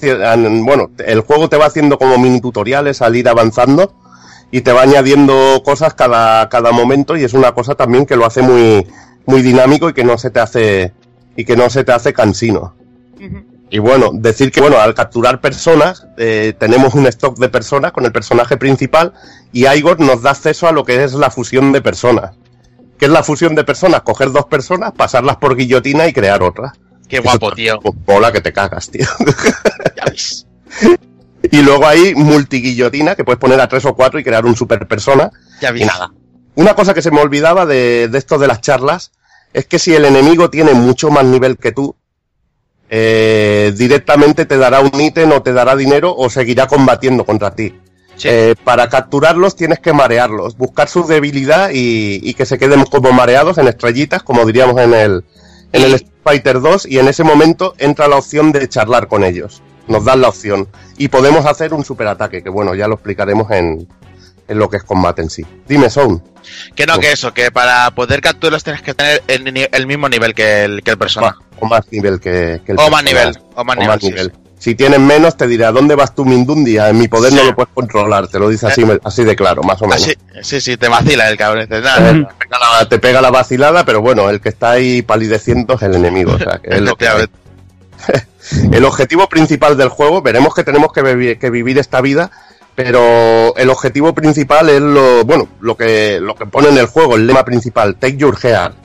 bueno, 0.63 0.91
el 1.05 1.21
juego 1.21 1.49
te 1.49 1.57
va 1.57 1.67
haciendo 1.67 1.99
como 1.99 2.17
mini 2.19 2.41
tutoriales 2.41 3.03
al 3.03 3.17
ir 3.17 3.29
avanzando 3.29 3.93
y 4.51 4.61
te 4.63 4.73
va 4.73 4.83
añadiendo 4.83 5.61
cosas 5.65 5.93
cada, 5.95 6.49
cada 6.49 6.71
momento 6.73 7.17
y 7.17 7.25
es 7.25 7.35
una 7.35 7.53
cosa 7.53 7.75
también 7.75 8.07
que 8.07 8.17
lo 8.17 8.25
hace 8.25 8.41
muy, 8.41 8.87
muy 9.29 9.43
dinámico 9.43 9.91
y 9.91 9.93
que 9.93 10.05
no 10.05 10.17
se 10.17 10.31
te 10.31 10.41
hace, 10.41 10.95
y 11.37 11.45
que 11.45 11.55
no 11.55 11.69
se 11.69 11.85
te 11.85 11.93
hace 11.93 12.15
cansino. 12.15 12.75
Y 13.69 13.79
bueno, 13.79 14.11
decir 14.15 14.51
que 14.51 14.63
bueno, 14.63 14.79
al 14.79 14.95
capturar 14.95 15.43
personas, 15.43 16.07
eh, 16.17 16.55
tenemos 16.59 16.95
un 16.95 17.07
stock 17.07 17.39
de 17.39 17.51
personas 17.51 17.93
con 17.93 18.07
el 18.07 18.13
personaje 18.13 18.57
principal 18.57 19.13
y 19.53 19.67
Igor 19.69 20.01
nos 20.01 20.23
da 20.23 20.31
acceso 20.31 20.67
a 20.67 20.73
lo 20.73 20.83
que 20.83 21.05
es 21.05 21.13
la 21.13 21.31
fusión 21.31 21.73
de 21.73 21.83
personas. 21.83 22.37
¿Qué 22.99 23.05
es 23.05 23.11
la 23.11 23.23
fusión 23.23 23.55
de 23.55 23.65
personas? 23.65 24.01
Coger 24.01 24.33
dos 24.33 24.47
personas, 24.47 24.93
pasarlas 24.93 25.37
por 25.37 25.57
guillotina 25.57 26.07
y 26.09 26.15
crear 26.15 26.43
otra. 26.43 26.73
Qué 27.07 27.19
guapo, 27.19 27.53
tío. 27.53 27.79
Pues, 27.81 27.95
Mola 28.07 28.33
que 28.33 28.41
te 28.41 28.53
cagas, 28.55 28.89
tío. 28.91 29.07
Ya 29.97 30.05
ves. 30.11 30.47
Y 31.51 31.63
luego 31.63 31.87
hay 31.87 32.15
multiguillotina, 32.17 33.15
que 33.15 33.25
puedes 33.25 33.39
poner 33.39 33.61
a 33.61 33.69
tres 33.69 33.85
o 33.85 33.95
cuatro 33.95 34.19
y 34.19 34.25
crear 34.25 34.45
un 34.45 34.57
super 34.57 34.87
persona. 34.89 35.31
Ya 35.61 35.71
Y 35.71 35.75
ves. 35.75 35.87
nada. 35.87 36.13
Una 36.57 36.75
cosa 36.75 36.93
que 36.93 37.01
se 37.01 37.13
me 37.13 37.21
olvidaba 37.21 37.65
de, 37.65 38.09
de 38.09 38.19
esto 38.19 38.39
de 38.39 38.49
las 38.49 38.61
charlas 38.61 39.13
es 39.53 39.67
que 39.67 39.79
si 39.79 39.95
el 39.95 40.05
enemigo 40.05 40.51
tiene 40.51 40.75
mucho 40.75 41.11
más 41.11 41.25
nivel 41.25 41.57
que 41.57 41.73
tú, 41.73 41.97
eh, 42.91 43.73
directamente 43.77 44.47
te 44.47 44.57
dará 44.57 44.81
un 44.81 45.01
ítem 45.01 45.31
o 45.33 45.43
te 45.43 45.53
dará 45.53 45.77
dinero 45.77 46.15
o 46.17 46.31
seguirá 46.31 46.67
combatiendo 46.67 47.25
contra 47.25 47.55
ti. 47.55 47.75
Sí. 48.17 48.29
Eh, 48.31 48.55
para 48.65 48.89
capturarlos 48.89 49.55
tienes 49.55 49.79
que 49.79 49.93
marearlos, 49.93 50.57
buscar 50.57 50.89
su 50.89 51.07
debilidad 51.07 51.71
y, 51.73 52.21
y 52.23 52.35
que 52.35 52.47
se 52.47 52.59
queden 52.59 52.85
como 52.85 53.13
mareados 53.13 53.59
en 53.59 53.69
estrellitas, 53.69 54.23
como 54.23 54.45
diríamos 54.45 54.81
en 54.81 54.93
el, 54.93 55.25
en 55.73 55.83
el 55.83 56.07
Fighter 56.25 56.61
2, 56.61 56.87
y 56.87 56.99
en 56.99 57.09
ese 57.09 57.23
momento 57.23 57.75
entra 57.79 58.09
la 58.09 58.17
opción 58.17 58.51
de 58.53 58.69
charlar 58.69 59.07
con 59.07 59.23
ellos. 59.23 59.63
Nos 59.87 60.05
dan 60.05 60.21
la 60.21 60.29
opción. 60.29 60.69
Y 60.99 61.09
podemos 61.09 61.47
hacer 61.47 61.73
un 61.73 61.85
superataque, 61.85 62.43
que 62.43 62.51
bueno, 62.51 62.75
ya 62.75 62.89
lo 62.89 62.95
explicaremos 62.95 63.51
en, 63.51 63.89
en 64.49 64.59
lo 64.59 64.69
que 64.69 64.79
es 64.79 64.83
combate 64.85 65.23
en 65.23 65.31
sí. 65.31 65.45
Dime, 65.69 65.89
Sound. 65.91 66.21
Que 66.75 66.87
no, 66.87 66.99
que 66.99 67.13
eso, 67.13 67.33
que 67.35 67.51
para 67.51 67.91
poder 67.93 68.21
capturarlos 68.21 68.65
tienes 68.65 68.83
que 68.83 68.95
tener 68.95 69.23
el, 69.29 69.69
el 69.71 69.87
mismo 69.87 70.09
nivel 70.09 70.35
que 70.35 70.65
el, 70.65 70.83
que 70.83 70.93
el 70.93 70.99
persona. 70.99 71.37
O 71.61 71.67
más 71.67 71.83
nivel 71.93 72.19
que, 72.21 72.61
que 72.65 72.73
el 72.73 72.79
O 72.79 72.89
más 72.91 73.03
personaje. 73.03 73.27
nivel, 73.33 73.39
o 73.55 73.65
más 73.65 73.77
nivel, 73.77 74.01
sí, 74.01 74.13
sí. 74.17 74.31
Si 74.61 74.75
tienes 74.75 74.99
menos, 74.99 75.37
te 75.37 75.47
dirá, 75.47 75.71
¿dónde 75.71 75.95
vas 75.95 76.15
tú, 76.17 76.25
Mindundia? 76.25 76.89
En 76.89 76.99
mi 76.99 77.07
poder 77.07 77.33
no 77.33 77.45
lo 77.45 77.55
puedes 77.55 77.73
controlar. 77.73 78.27
Te 78.27 78.41
lo 78.41 78.49
dice 78.49 78.67
así, 78.67 78.83
así 79.05 79.23
de 79.23 79.37
claro, 79.37 79.63
más 79.63 79.81
o 79.83 79.87
menos. 79.87 80.03
Así- 80.03 80.17
sí, 80.43 80.61
sí, 80.61 80.77
te 80.77 80.89
vacila 80.89 81.29
el 81.31 81.37
cabrón. 81.37 81.69
Nada, 81.71 82.11
Eh, 82.11 82.27
te, 82.27 82.47
pega 82.47 82.59
la, 82.59 82.89
te 82.89 82.99
pega 82.99 83.21
la 83.21 83.31
vacilada, 83.31 83.85
pero 83.85 84.01
bueno, 84.01 84.29
el 84.31 84.41
que 84.41 84.49
está 84.49 84.73
ahí 84.73 85.03
palideciendo 85.03 85.75
es 85.75 85.83
el 85.83 85.95
enemigo. 85.95 86.33
O 86.33 86.39
sea, 86.39 86.59
que 86.61 86.75
es 86.75 86.81
lo 86.81 86.97
que 86.97 87.07
hay. 87.07 87.27
El 88.73 88.85
objetivo 88.85 89.29
principal 89.29 89.77
del 89.77 89.89
juego, 89.91 90.23
veremos 90.23 90.55
que 90.55 90.65
tenemos 90.65 90.93
que, 90.93 91.37
que 91.39 91.51
vivir 91.51 91.79
esta 91.79 92.01
vida, 92.01 92.31
pero 92.79 93.57
el 93.57 93.71
objetivo 93.71 94.15
principal 94.15 94.69
es 94.69 94.81
lo, 94.81 95.25
bueno, 95.25 95.49
lo 95.59 95.77
que, 95.77 96.21
lo 96.21 96.37
que 96.37 96.47
pone 96.47 96.69
en 96.69 96.79
el 96.79 96.87
juego, 96.87 97.17
el 97.17 97.27
lema 97.27 97.45
principal, 97.45 97.97
Take 97.97 98.17
Your 98.17 98.39
Heart, 98.39 98.77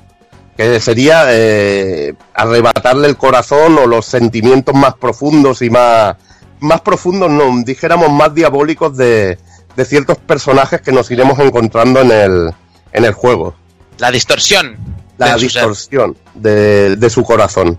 que 0.57 0.79
sería 0.79 1.25
eh, 1.27 2.15
arrebatarle 2.33 3.07
el 3.07 3.17
corazón 3.17 3.77
o 3.77 3.85
los 3.85 4.07
sentimientos 4.07 4.73
más 4.73 4.95
profundos 4.95 5.61
y 5.61 5.69
más, 5.69 6.15
más 6.59 6.81
profundos, 6.81 7.29
no, 7.29 7.51
dijéramos 7.63 8.11
más 8.11 8.33
diabólicos 8.33 8.97
de, 8.97 9.37
de 9.75 9.85
ciertos 9.85 10.17
personajes 10.17 10.81
que 10.81 10.91
nos 10.91 11.11
iremos 11.11 11.37
encontrando 11.37 12.01
en 12.01 12.09
el, 12.09 12.51
en 12.93 13.05
el 13.05 13.13
juego 13.13 13.53
La 13.99 14.09
distorsión. 14.09 14.75
la 15.19 15.35
de 15.35 15.41
distorsión 15.43 16.17
de, 16.33 16.95
de 16.95 17.09
su 17.11 17.23
corazón. 17.23 17.77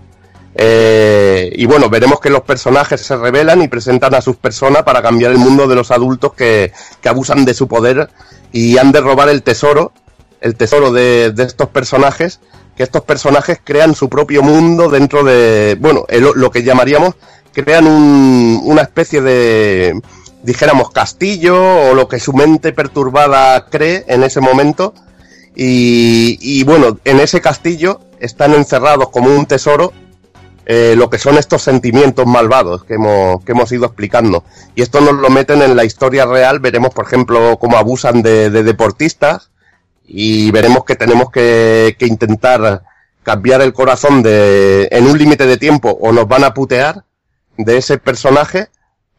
Eh, 0.56 1.52
y 1.56 1.66
bueno, 1.66 1.88
veremos 1.90 2.20
que 2.20 2.30
los 2.30 2.42
personajes 2.42 3.00
se 3.00 3.16
revelan 3.16 3.62
y 3.62 3.68
presentan 3.68 4.14
a 4.14 4.20
sus 4.20 4.36
personas 4.36 4.82
para 4.84 5.02
cambiar 5.02 5.32
el 5.32 5.38
mundo 5.38 5.66
de 5.66 5.74
los 5.74 5.90
adultos 5.90 6.34
que, 6.34 6.72
que 7.00 7.08
abusan 7.08 7.44
de 7.44 7.54
su 7.54 7.66
poder 7.66 8.08
y 8.52 8.78
han 8.78 8.92
de 8.92 9.00
robar 9.00 9.28
el 9.28 9.42
tesoro, 9.42 9.92
el 10.40 10.54
tesoro 10.56 10.92
de, 10.92 11.32
de 11.32 11.42
estos 11.42 11.68
personajes, 11.70 12.38
que 12.76 12.82
estos 12.84 13.02
personajes 13.02 13.58
crean 13.64 13.94
su 13.94 14.08
propio 14.08 14.42
mundo 14.42 14.88
dentro 14.88 15.24
de, 15.24 15.76
bueno, 15.80 16.04
lo 16.10 16.50
que 16.50 16.62
llamaríamos, 16.62 17.14
crean 17.52 17.86
un- 17.86 18.60
una 18.64 18.82
especie 18.82 19.20
de, 19.22 20.00
dijéramos, 20.42 20.90
castillo 20.90 21.56
o 21.90 21.94
lo 21.94 22.08
que 22.08 22.20
su 22.20 22.32
mente 22.32 22.72
perturbada 22.72 23.66
cree 23.66 24.04
en 24.08 24.22
ese 24.22 24.40
momento. 24.40 24.94
Y, 25.56 26.36
y 26.40 26.64
bueno, 26.64 26.98
en 27.04 27.20
ese 27.20 27.40
castillo 27.40 28.00
están 28.18 28.54
encerrados 28.54 29.10
como 29.10 29.30
un 29.34 29.46
tesoro 29.46 29.92
eh, 30.66 30.94
lo 30.96 31.10
que 31.10 31.18
son 31.18 31.36
estos 31.36 31.62
sentimientos 31.62 32.26
malvados 32.26 32.84
que 32.84 32.94
hemos, 32.94 33.44
que 33.44 33.52
hemos 33.52 33.70
ido 33.72 33.86
explicando. 33.86 34.44
Y 34.74 34.82
esto 34.82 35.00
nos 35.00 35.14
lo 35.14 35.28
meten 35.30 35.62
en 35.62 35.76
la 35.76 35.84
historia 35.84 36.24
real. 36.24 36.60
Veremos, 36.60 36.94
por 36.94 37.06
ejemplo, 37.06 37.58
cómo 37.58 37.76
abusan 37.76 38.22
de, 38.22 38.50
de 38.50 38.62
deportistas 38.62 39.50
y 40.06 40.50
veremos 40.50 40.84
que 40.84 40.96
tenemos 40.96 41.30
que, 41.30 41.96
que 41.98 42.06
intentar 42.06 42.82
cambiar 43.22 43.62
el 43.62 43.72
corazón 43.72 44.22
de, 44.22 44.88
en 44.90 45.06
un 45.06 45.18
límite 45.18 45.46
de 45.46 45.56
tiempo 45.56 45.96
o 46.00 46.12
nos 46.12 46.28
van 46.28 46.44
a 46.44 46.54
putear 46.54 47.04
de 47.56 47.76
ese 47.76 47.98
personaje 47.98 48.68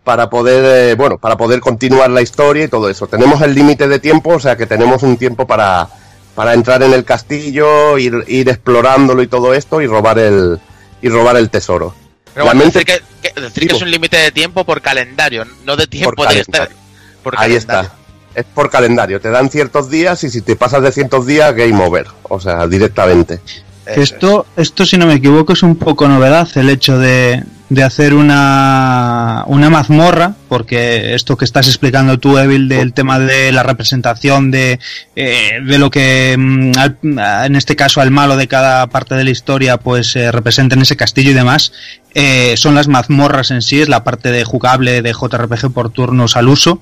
para 0.04 0.30
poder, 0.30 0.92
eh, 0.92 0.96
bueno, 0.96 1.18
para 1.18 1.36
poder 1.38 1.60
continuar 1.60 2.12
la 2.12 2.22
historia 2.22 2.66
y 2.66 2.68
todo 2.68 2.90
eso. 2.90 3.08
Tenemos 3.08 3.42
el 3.42 3.56
límite 3.56 3.88
de 3.88 4.00
tiempo, 4.00 4.36
o 4.36 4.40
sea 4.40 4.56
que 4.56 4.68
tenemos 4.68 5.02
un 5.02 5.18
tiempo 5.18 5.48
para, 5.48 5.90
para 6.36 6.54
entrar 6.54 6.84
en 6.84 6.94
el 6.94 7.04
castillo, 7.04 7.98
ir, 7.98 8.24
ir 8.28 8.50
explorándolo 8.50 9.24
y 9.24 9.28
todo 9.28 9.54
esto 9.54 9.82
y 9.82 9.88
robar 9.88 10.20
el, 10.20 10.60
y 11.02 11.10
robar 11.10 11.38
el 11.38 11.50
tesoro. 11.50 11.94
Pero 12.34 12.46
La 12.46 12.52
bueno, 12.54 12.66
mente- 12.66 12.80
decir, 12.80 13.02
que, 13.22 13.30
que- 13.34 13.42
decir 13.42 13.54
que 13.54 13.66
Digo. 13.68 13.78
es 13.78 13.82
un 13.84 13.92
límite 13.92 14.18
de 14.18 14.32
tiempo 14.32 14.64
por 14.66 14.82
calendario, 14.82 15.46
no 15.66 15.76
de 15.76 15.88
tiempo 15.88 16.12
Por 16.16 16.28
de 16.28 16.34
calendario. 16.44 16.76
Por 17.24 17.36
Ahí 17.36 17.52
calendario. 17.54 17.82
está. 17.90 18.40
Es 18.40 18.46
por 18.54 18.70
calendario. 18.70 19.22
Te 19.22 19.30
dan 19.30 19.50
ciertos 19.50 19.90
días 19.90 20.24
y 20.26 20.30
si 20.30 20.42
te 20.42 20.56
pasas 20.58 20.82
de 20.84 20.92
ciertos 20.92 21.26
días, 21.26 21.56
game 21.56 21.82
over. 21.82 22.08
O 22.24 22.40
sea, 22.42 22.68
directamente. 22.68 23.40
Es. 23.86 23.98
Esto, 23.98 24.46
esto, 24.58 24.86
si 24.86 24.98
no 24.98 25.06
me 25.06 25.16
equivoco, 25.16 25.54
es 25.54 25.64
un 25.64 25.76
poco 25.76 26.08
novedad 26.08 26.48
el 26.56 26.70
hecho 26.70 26.98
de, 26.98 27.44
de 27.70 27.84
hacer 27.84 28.14
una, 28.14 29.44
una 29.48 29.70
mazmorra, 29.70 30.34
porque 30.48 31.14
esto 31.16 31.38
que 31.38 31.46
estás 31.46 31.68
explicando 31.68 32.18
tú, 32.20 32.38
Evil, 32.38 32.68
del 32.68 32.94
tema 32.94 33.20
de 33.20 33.52
la 33.52 33.64
representación 33.64 34.52
de, 34.52 34.80
eh, 35.16 35.60
de 35.66 35.78
lo 35.80 35.90
que, 35.90 36.36
mm, 36.38 36.72
al- 36.78 36.98
en 37.46 37.56
este 37.56 37.76
caso, 37.76 38.02
al 38.02 38.12
malo 38.12 38.38
de 38.38 38.48
cada 38.48 38.88
parte 38.88 39.16
de 39.16 39.24
la 39.24 39.30
historia, 39.32 39.78
pues 39.78 40.16
eh, 40.16 40.32
representa 40.32 40.76
en 40.76 40.82
ese 40.82 40.96
castillo 40.98 41.32
y 41.32 41.36
demás, 41.36 41.72
eh, 42.14 42.56
son 42.58 42.76
las 42.76 42.88
mazmorras 42.88 43.52
en 43.52 43.62
sí, 43.62 43.82
es 43.82 43.90
la 43.90 44.04
parte 44.04 44.32
de 44.32 44.44
jugable 44.46 45.02
de 45.02 45.14
JRPG 45.14 45.72
por 45.74 45.90
turnos 45.90 46.38
al 46.38 46.48
uso, 46.48 46.82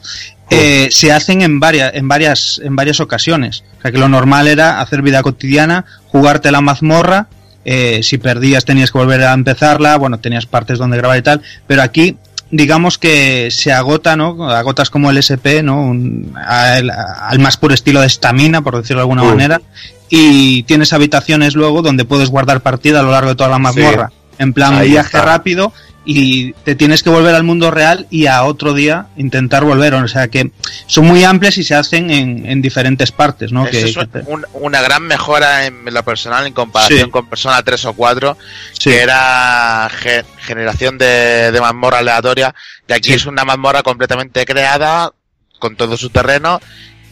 eh, 0.49 0.90
se 0.91 1.11
hacen 1.11 1.41
en 1.41 1.59
varias, 1.59 1.91
en 1.95 2.07
varias, 2.07 2.61
en 2.64 2.75
varias 2.75 2.99
ocasiones. 2.99 3.64
O 3.80 3.82
sea 3.82 3.91
que 3.91 3.98
lo 3.98 4.07
normal 4.07 4.48
era 4.48 4.80
hacer 4.82 5.01
vida 5.01 5.23
cotidiana, 5.23 5.85
jugarte 6.14 6.50
la 6.51 6.61
mazmorra, 6.61 7.27
eh, 7.66 8.00
si 8.03 8.17
perdías 8.17 8.64
tenías 8.64 8.92
que 8.92 8.98
volver 9.00 9.22
a 9.24 9.33
empezarla, 9.33 9.98
bueno, 9.98 10.19
tenías 10.19 10.45
partes 10.45 10.77
donde 10.80 10.95
grabar 10.98 11.17
y 11.17 11.22
tal, 11.24 11.42
pero 11.67 11.82
aquí 11.82 12.16
digamos 12.51 12.98
que 13.00 13.50
se 13.51 13.74
agota, 13.74 14.16
¿no? 14.16 14.48
Agotas 14.50 14.90
como 14.92 15.09
el 15.09 15.17
SP, 15.17 15.64
¿no? 15.64 15.82
Un- 15.82 16.33
al, 16.45 16.90
al 16.92 17.40
más 17.40 17.58
puro 17.58 17.74
estilo 17.74 18.00
de 18.00 18.08
estamina, 18.08 18.61
por 18.61 18.77
decirlo 18.77 19.00
de 19.00 19.03
alguna 19.03 19.24
Mm. 19.24 19.27
manera, 19.27 19.61
y 20.09 20.61
tienes 20.64 20.93
habitaciones 20.93 21.56
luego 21.56 21.82
donde 21.82 22.06
puedes 22.06 22.30
guardar 22.30 22.61
partida 22.61 23.00
a 23.00 23.03
lo 23.03 23.09
largo 23.11 23.30
de 23.32 23.35
toda 23.35 23.50
la 23.50 23.58
mazmorra. 23.59 24.11
En 24.38 24.53
plan 24.53 24.75
Ahí 24.75 24.90
viaje 24.92 25.17
está. 25.17 25.25
rápido 25.25 25.74
y 26.06 26.51
te 26.51 26.75
tienes 26.75 27.01
que 27.01 27.09
volver 27.09 27.33
al 27.33 27.43
mundo 27.43 27.72
real 27.72 28.07
y 28.09 28.25
a 28.27 28.43
otro 28.43 28.73
día 28.73 29.07
intentar 29.15 29.64
volver. 29.64 29.93
O 29.93 30.07
sea 30.07 30.27
que 30.27 30.51
son 30.88 31.06
muy 31.06 31.23
amplias 31.23 31.57
y 31.57 31.64
se 31.64 31.75
hacen 31.75 32.11
en, 32.11 32.45
en 32.45 32.61
diferentes 32.61 33.11
partes, 33.11 33.51
¿no? 33.51 33.64
Eso 33.65 33.72
Que- 33.72 33.90
es 33.90 33.98
que 33.98 34.06
te- 34.07 34.23
un- 34.27 34.45
una 34.53 34.82
gran 34.82 35.03
mejora 35.03 35.65
en 35.65 35.85
lo 35.85 36.03
personal 36.03 36.45
en 36.45 36.53
comparación 36.53 37.06
Sí. 37.06 37.09
con 37.11 37.30
Persona 37.30 37.64
3 37.64 37.85
o 37.85 37.93
4, 37.93 38.38
sí. 38.73 38.90
que 38.90 39.01
era 39.01 39.90
ge- 39.98 40.25
generación 40.40 40.98
de, 40.98 41.51
de 41.51 41.61
mazmorra 41.61 41.99
aleatoria, 41.99 42.53
y 42.88 42.93
aquí 42.93 43.09
Sí. 43.09 43.15
es 43.15 43.25
una 43.25 43.45
mazmorra 43.45 43.82
completamente 43.83 44.45
creada, 44.45 45.11
con 45.59 45.75
todo 45.77 45.95
su 45.95 46.09
terreno, 46.09 46.59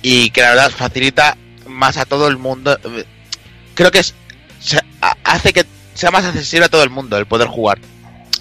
y 0.02 0.32
que 0.32 0.42
la 0.42 0.50
verdad 0.50 0.72
facilita 0.72 1.38
más 1.68 1.96
a 1.96 2.06
todo 2.06 2.28
el 2.28 2.38
mundo. 2.38 2.78
Creo 3.74 3.90
que 3.92 4.00
es, 4.00 4.14
se- 4.60 4.82
hace 5.24 5.54
que 5.54 5.66
sea 5.94 6.12
más 6.12 6.26
accesible 6.26 6.66
a 6.66 6.70
todo 6.70 6.84
el 6.84 6.90
mundo 6.90 7.18
el 7.18 7.26
poder 7.26 7.48
jugar. 7.48 7.80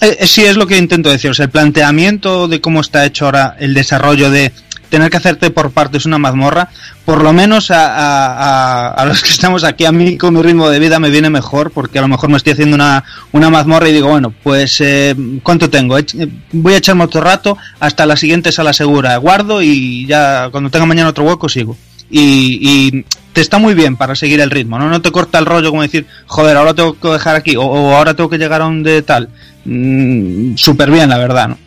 Eh, 0.00 0.16
eh, 0.20 0.26
sí, 0.26 0.42
es 0.44 0.56
lo 0.56 0.66
que 0.66 0.78
intento 0.78 1.10
decir. 1.10 1.30
O 1.30 1.34
sea, 1.34 1.44
el 1.44 1.50
planteamiento 1.50 2.48
de 2.48 2.60
cómo 2.60 2.80
está 2.80 3.04
hecho 3.04 3.26
ahora 3.26 3.56
el 3.58 3.74
desarrollo 3.74 4.30
de 4.30 4.52
tener 4.88 5.08
que 5.08 5.18
hacerte 5.18 5.50
por 5.52 5.70
partes 5.70 6.04
una 6.04 6.18
mazmorra, 6.18 6.68
por 7.04 7.22
lo 7.22 7.32
menos 7.32 7.70
a, 7.70 7.86
a- 7.94 8.88
a- 8.88 8.88
a 8.94 9.04
los 9.04 9.22
que 9.22 9.30
estamos 9.30 9.62
aquí, 9.62 9.84
a 9.84 9.92
mí 9.92 10.16
con 10.18 10.34
mi 10.34 10.42
ritmo 10.42 10.68
de 10.68 10.80
vida 10.80 10.98
me 10.98 11.10
viene 11.10 11.30
mejor, 11.30 11.70
porque 11.70 12.00
a 12.00 12.02
lo 12.02 12.08
mejor 12.08 12.28
me 12.28 12.36
estoy 12.36 12.54
haciendo 12.54 12.74
una, 12.74 13.04
una 13.30 13.50
mazmorra 13.50 13.88
y 13.88 13.92
digo, 13.92 14.08
bueno, 14.08 14.34
pues 14.42 14.80
eh, 14.80 15.14
¿cuánto 15.44 15.70
tengo? 15.70 15.96
Eh, 15.96 16.06
Voy 16.50 16.74
a 16.74 16.78
echarme 16.78 17.04
otro 17.04 17.20
rato 17.20 17.56
hasta 17.78 18.04
la 18.04 18.16
siguiente 18.16 18.50
sala 18.50 18.72
segura, 18.72 19.16
guardo 19.18 19.62
y 19.62 20.06
ya 20.06 20.48
cuando 20.50 20.70
tenga 20.70 20.86
mañana 20.86 21.10
otro 21.10 21.22
hueco 21.24 21.48
sigo. 21.48 21.76
Y, 22.10 22.58
y 22.60 23.04
te 23.32 23.40
está 23.42 23.58
muy 23.58 23.74
bien 23.74 23.96
para 23.96 24.16
seguir 24.16 24.40
el 24.40 24.50
ritmo, 24.50 24.76
¿no? 24.80 24.88
No 24.90 25.00
te 25.00 25.12
corta 25.12 25.38
el 25.38 25.46
rollo 25.46 25.70
como 25.70 25.82
decir, 25.82 26.04
joder, 26.26 26.56
ahora 26.56 26.74
tengo 26.74 26.98
que 26.98 27.06
dejar 27.06 27.36
aquí, 27.36 27.54
o, 27.56 27.62
ahora 27.96 28.14
tengo 28.14 28.28
que 28.28 28.38
llegar 28.38 28.60
a 28.60 28.64
donde 28.64 29.02
tal. 29.02 29.28
Mm, 29.64 30.56
Súper 30.56 30.90
bien, 30.90 31.08
la 31.08 31.18
verdad, 31.18 31.48
¿no? 31.48 31.58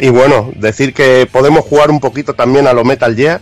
Y 0.00 0.08
bueno, 0.08 0.50
decir 0.56 0.92
que 0.92 1.28
podemos 1.30 1.64
jugar 1.64 1.90
un 1.90 2.00
poquito 2.00 2.34
también 2.34 2.66
a 2.66 2.72
lo 2.72 2.84
Metal 2.84 3.14
Gear. 3.14 3.40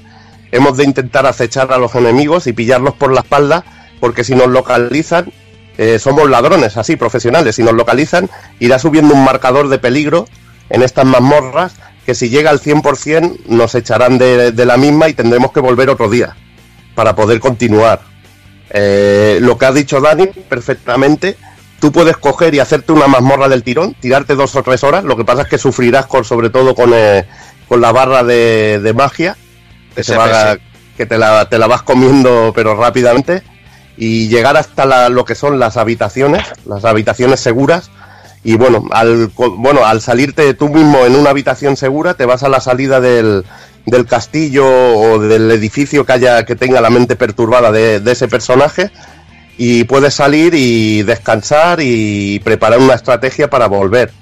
Hemos 0.52 0.76
de 0.76 0.84
intentar 0.84 1.26
acechar 1.26 1.72
a 1.72 1.78
los 1.78 1.94
enemigos 1.94 2.46
y 2.46 2.52
pillarlos 2.52 2.94
por 2.94 3.12
la 3.12 3.20
espalda, 3.20 3.64
porque 3.98 4.22
si 4.22 4.34
nos 4.34 4.48
localizan, 4.48 5.32
eh, 5.78 5.98
somos 5.98 6.30
ladrones, 6.30 6.76
así, 6.76 6.96
profesionales. 6.96 7.56
Si 7.56 7.62
nos 7.62 7.74
localizan, 7.74 8.30
irá 8.60 8.78
subiendo 8.78 9.14
un 9.14 9.24
marcador 9.24 9.68
de 9.68 9.78
peligro 9.78 10.28
en 10.70 10.82
estas 10.82 11.06
mazmorras, 11.06 11.74
que 12.06 12.14
si 12.14 12.28
llega 12.28 12.50
al 12.50 12.60
100% 12.60 13.46
nos 13.46 13.74
echarán 13.74 14.18
de, 14.18 14.52
de 14.52 14.66
la 14.66 14.76
misma 14.76 15.08
y 15.08 15.14
tendremos 15.14 15.50
que 15.50 15.60
volver 15.60 15.90
otro 15.90 16.08
día 16.08 16.36
para 16.94 17.16
poder 17.16 17.40
continuar. 17.40 18.00
Eh, 18.70 19.38
lo 19.40 19.56
que 19.58 19.66
ha 19.66 19.72
dicho 19.72 20.00
Dani 20.00 20.26
perfectamente, 20.26 21.36
tú 21.80 21.92
puedes 21.92 22.16
coger 22.16 22.54
y 22.54 22.60
hacerte 22.60 22.92
una 22.92 23.06
mazmorra 23.06 23.48
del 23.48 23.62
tirón, 23.62 23.94
tirarte 23.94 24.34
dos 24.34 24.54
o 24.56 24.62
tres 24.62 24.82
horas. 24.84 25.04
Lo 25.04 25.16
que 25.16 25.24
pasa 25.24 25.42
es 25.42 25.48
que 25.48 25.58
sufrirás 25.58 26.06
con, 26.06 26.24
sobre 26.24 26.50
todo 26.50 26.74
con, 26.74 26.92
eh, 26.94 27.26
con 27.68 27.80
la 27.80 27.92
barra 27.92 28.24
de, 28.24 28.80
de 28.82 28.92
magia, 28.94 29.36
que, 29.94 30.02
se 30.04 30.16
va, 30.16 30.56
que 30.96 31.06
te, 31.06 31.18
la, 31.18 31.48
te 31.48 31.58
la 31.58 31.66
vas 31.66 31.82
comiendo 31.82 32.52
pero 32.54 32.74
rápidamente. 32.76 33.42
Y 33.96 34.28
llegar 34.28 34.56
hasta 34.56 34.86
la- 34.86 35.08
lo 35.08 35.24
que 35.24 35.34
son 35.36 35.58
las 35.58 35.76
habitaciones, 35.76 36.42
las 36.66 36.84
habitaciones 36.84 37.38
seguras. 37.40 37.90
Y 38.42 38.56
bueno, 38.56 38.84
al, 38.90 39.28
bueno, 39.36 39.86
al 39.86 40.00
salirte 40.02 40.52
tú 40.54 40.68
mismo 40.68 41.06
en 41.06 41.14
una 41.16 41.30
habitación 41.30 41.76
segura, 41.76 42.14
te 42.14 42.26
vas 42.26 42.42
a 42.42 42.48
la 42.50 42.60
salida 42.60 43.00
del, 43.00 43.44
del 43.86 44.04
castillo 44.06 44.66
o 44.66 45.18
del 45.18 45.50
edificio 45.50 46.04
que 46.04 46.12
haya 46.12 46.44
que 46.44 46.54
tenga 46.56 46.80
la 46.82 46.90
mente 46.90 47.16
perturbada 47.16 47.72
de, 47.72 48.00
de 48.00 48.12
ese 48.12 48.28
personaje 48.28 48.90
y 49.56 49.84
puedes 49.84 50.14
salir 50.14 50.54
y 50.54 51.02
descansar 51.02 51.78
y 51.80 52.40
preparar 52.40 52.78
una 52.78 52.94
estrategia 52.94 53.48
para 53.48 53.66
volver 53.66 54.12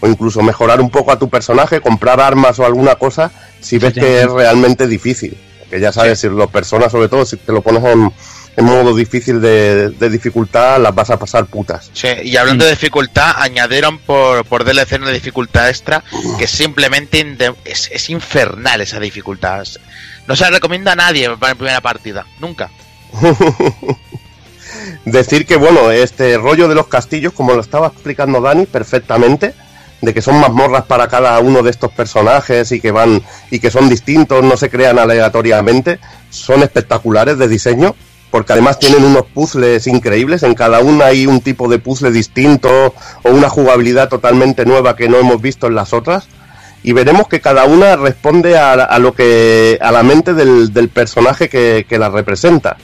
o 0.00 0.08
incluso 0.08 0.42
mejorar 0.42 0.80
un 0.80 0.90
poco 0.90 1.12
a 1.12 1.18
tu 1.18 1.30
personaje, 1.30 1.80
comprar 1.80 2.20
armas 2.20 2.58
o 2.58 2.66
alguna 2.66 2.96
cosa 2.96 3.30
si 3.60 3.78
ves 3.78 3.94
que 3.94 4.22
es 4.22 4.30
realmente 4.30 4.86
difícil. 4.86 5.36
Que 5.70 5.80
ya 5.80 5.92
sabes, 5.92 6.18
si 6.20 6.28
las 6.28 6.50
personas, 6.50 6.92
sobre 6.92 7.08
todo 7.08 7.24
si 7.24 7.36
te 7.36 7.52
lo 7.52 7.62
pones 7.62 7.84
en, 7.84 8.12
en 8.56 8.64
modo 8.64 8.94
difícil 8.94 9.40
de, 9.40 9.90
de 9.90 10.10
dificultad, 10.10 10.80
las 10.80 10.92
vas 10.94 11.10
a 11.10 11.18
pasar 11.18 11.46
putas. 11.46 11.90
Sí, 11.94 12.08
y 12.24 12.36
hablando 12.36 12.64
de 12.64 12.72
dificultad, 12.72 13.34
añadieron 13.36 13.98
por, 13.98 14.44
por 14.44 14.64
DLC 14.64 15.00
una 15.00 15.10
dificultad 15.10 15.68
extra 15.68 16.02
que 16.36 16.48
simplemente 16.48 17.24
es, 17.64 17.88
es 17.92 18.10
infernal 18.10 18.80
esa 18.80 18.98
dificultad. 18.98 19.64
No 20.26 20.34
se 20.34 20.42
la 20.42 20.50
recomienda 20.50 20.92
a 20.92 20.96
nadie 20.96 21.30
para 21.36 21.52
la 21.52 21.58
primera 21.58 21.80
partida, 21.80 22.26
nunca. 22.40 22.70
Decir 25.04 25.46
que, 25.46 25.56
bueno, 25.56 25.90
este 25.90 26.38
rollo 26.38 26.68
de 26.68 26.74
los 26.74 26.86
castillos, 26.86 27.32
como 27.32 27.54
lo 27.54 27.60
estaba 27.60 27.88
explicando 27.88 28.40
Dani 28.40 28.66
perfectamente, 28.66 29.54
de 30.02 30.12
que 30.12 30.20
son 30.20 30.40
mazmorras 30.40 30.84
para 30.84 31.08
cada 31.08 31.38
uno 31.38 31.62
de 31.62 31.70
estos 31.70 31.90
personajes 31.92 32.72
y 32.72 32.80
que 32.80 32.90
van 32.90 33.22
y 33.50 33.60
que 33.60 33.70
son 33.70 33.88
distintos, 33.88 34.44
no 34.44 34.56
se 34.56 34.68
crean 34.68 34.98
aleatoriamente, 34.98 35.98
son 36.28 36.62
espectaculares 36.62 37.38
de 37.38 37.48
diseño, 37.48 37.94
porque 38.30 38.52
además 38.52 38.78
tienen 38.78 39.04
unos 39.04 39.26
puzzles 39.26 39.86
increíbles, 39.86 40.42
en 40.42 40.54
cada 40.54 40.80
una 40.80 41.06
hay 41.06 41.26
un 41.26 41.40
tipo 41.40 41.68
de 41.68 41.78
puzzle 41.78 42.10
distinto 42.10 42.94
o 43.22 43.30
una 43.30 43.48
jugabilidad 43.48 44.08
totalmente 44.08 44.64
nueva 44.64 44.96
que 44.96 45.08
no 45.08 45.18
hemos 45.18 45.40
visto 45.40 45.68
en 45.68 45.76
las 45.76 45.92
otras. 45.92 46.26
Y 46.84 46.92
veremos 46.92 47.28
que 47.28 47.40
cada 47.40 47.64
una 47.64 47.94
responde 47.94 48.58
a, 48.58 48.72
a 48.72 48.98
lo 48.98 49.14
que 49.14 49.78
a 49.80 49.92
la 49.92 50.02
mente 50.02 50.34
del, 50.34 50.88
personaje 50.88 51.48
que 51.48 51.98
la 51.98 52.08
representa 52.08 52.76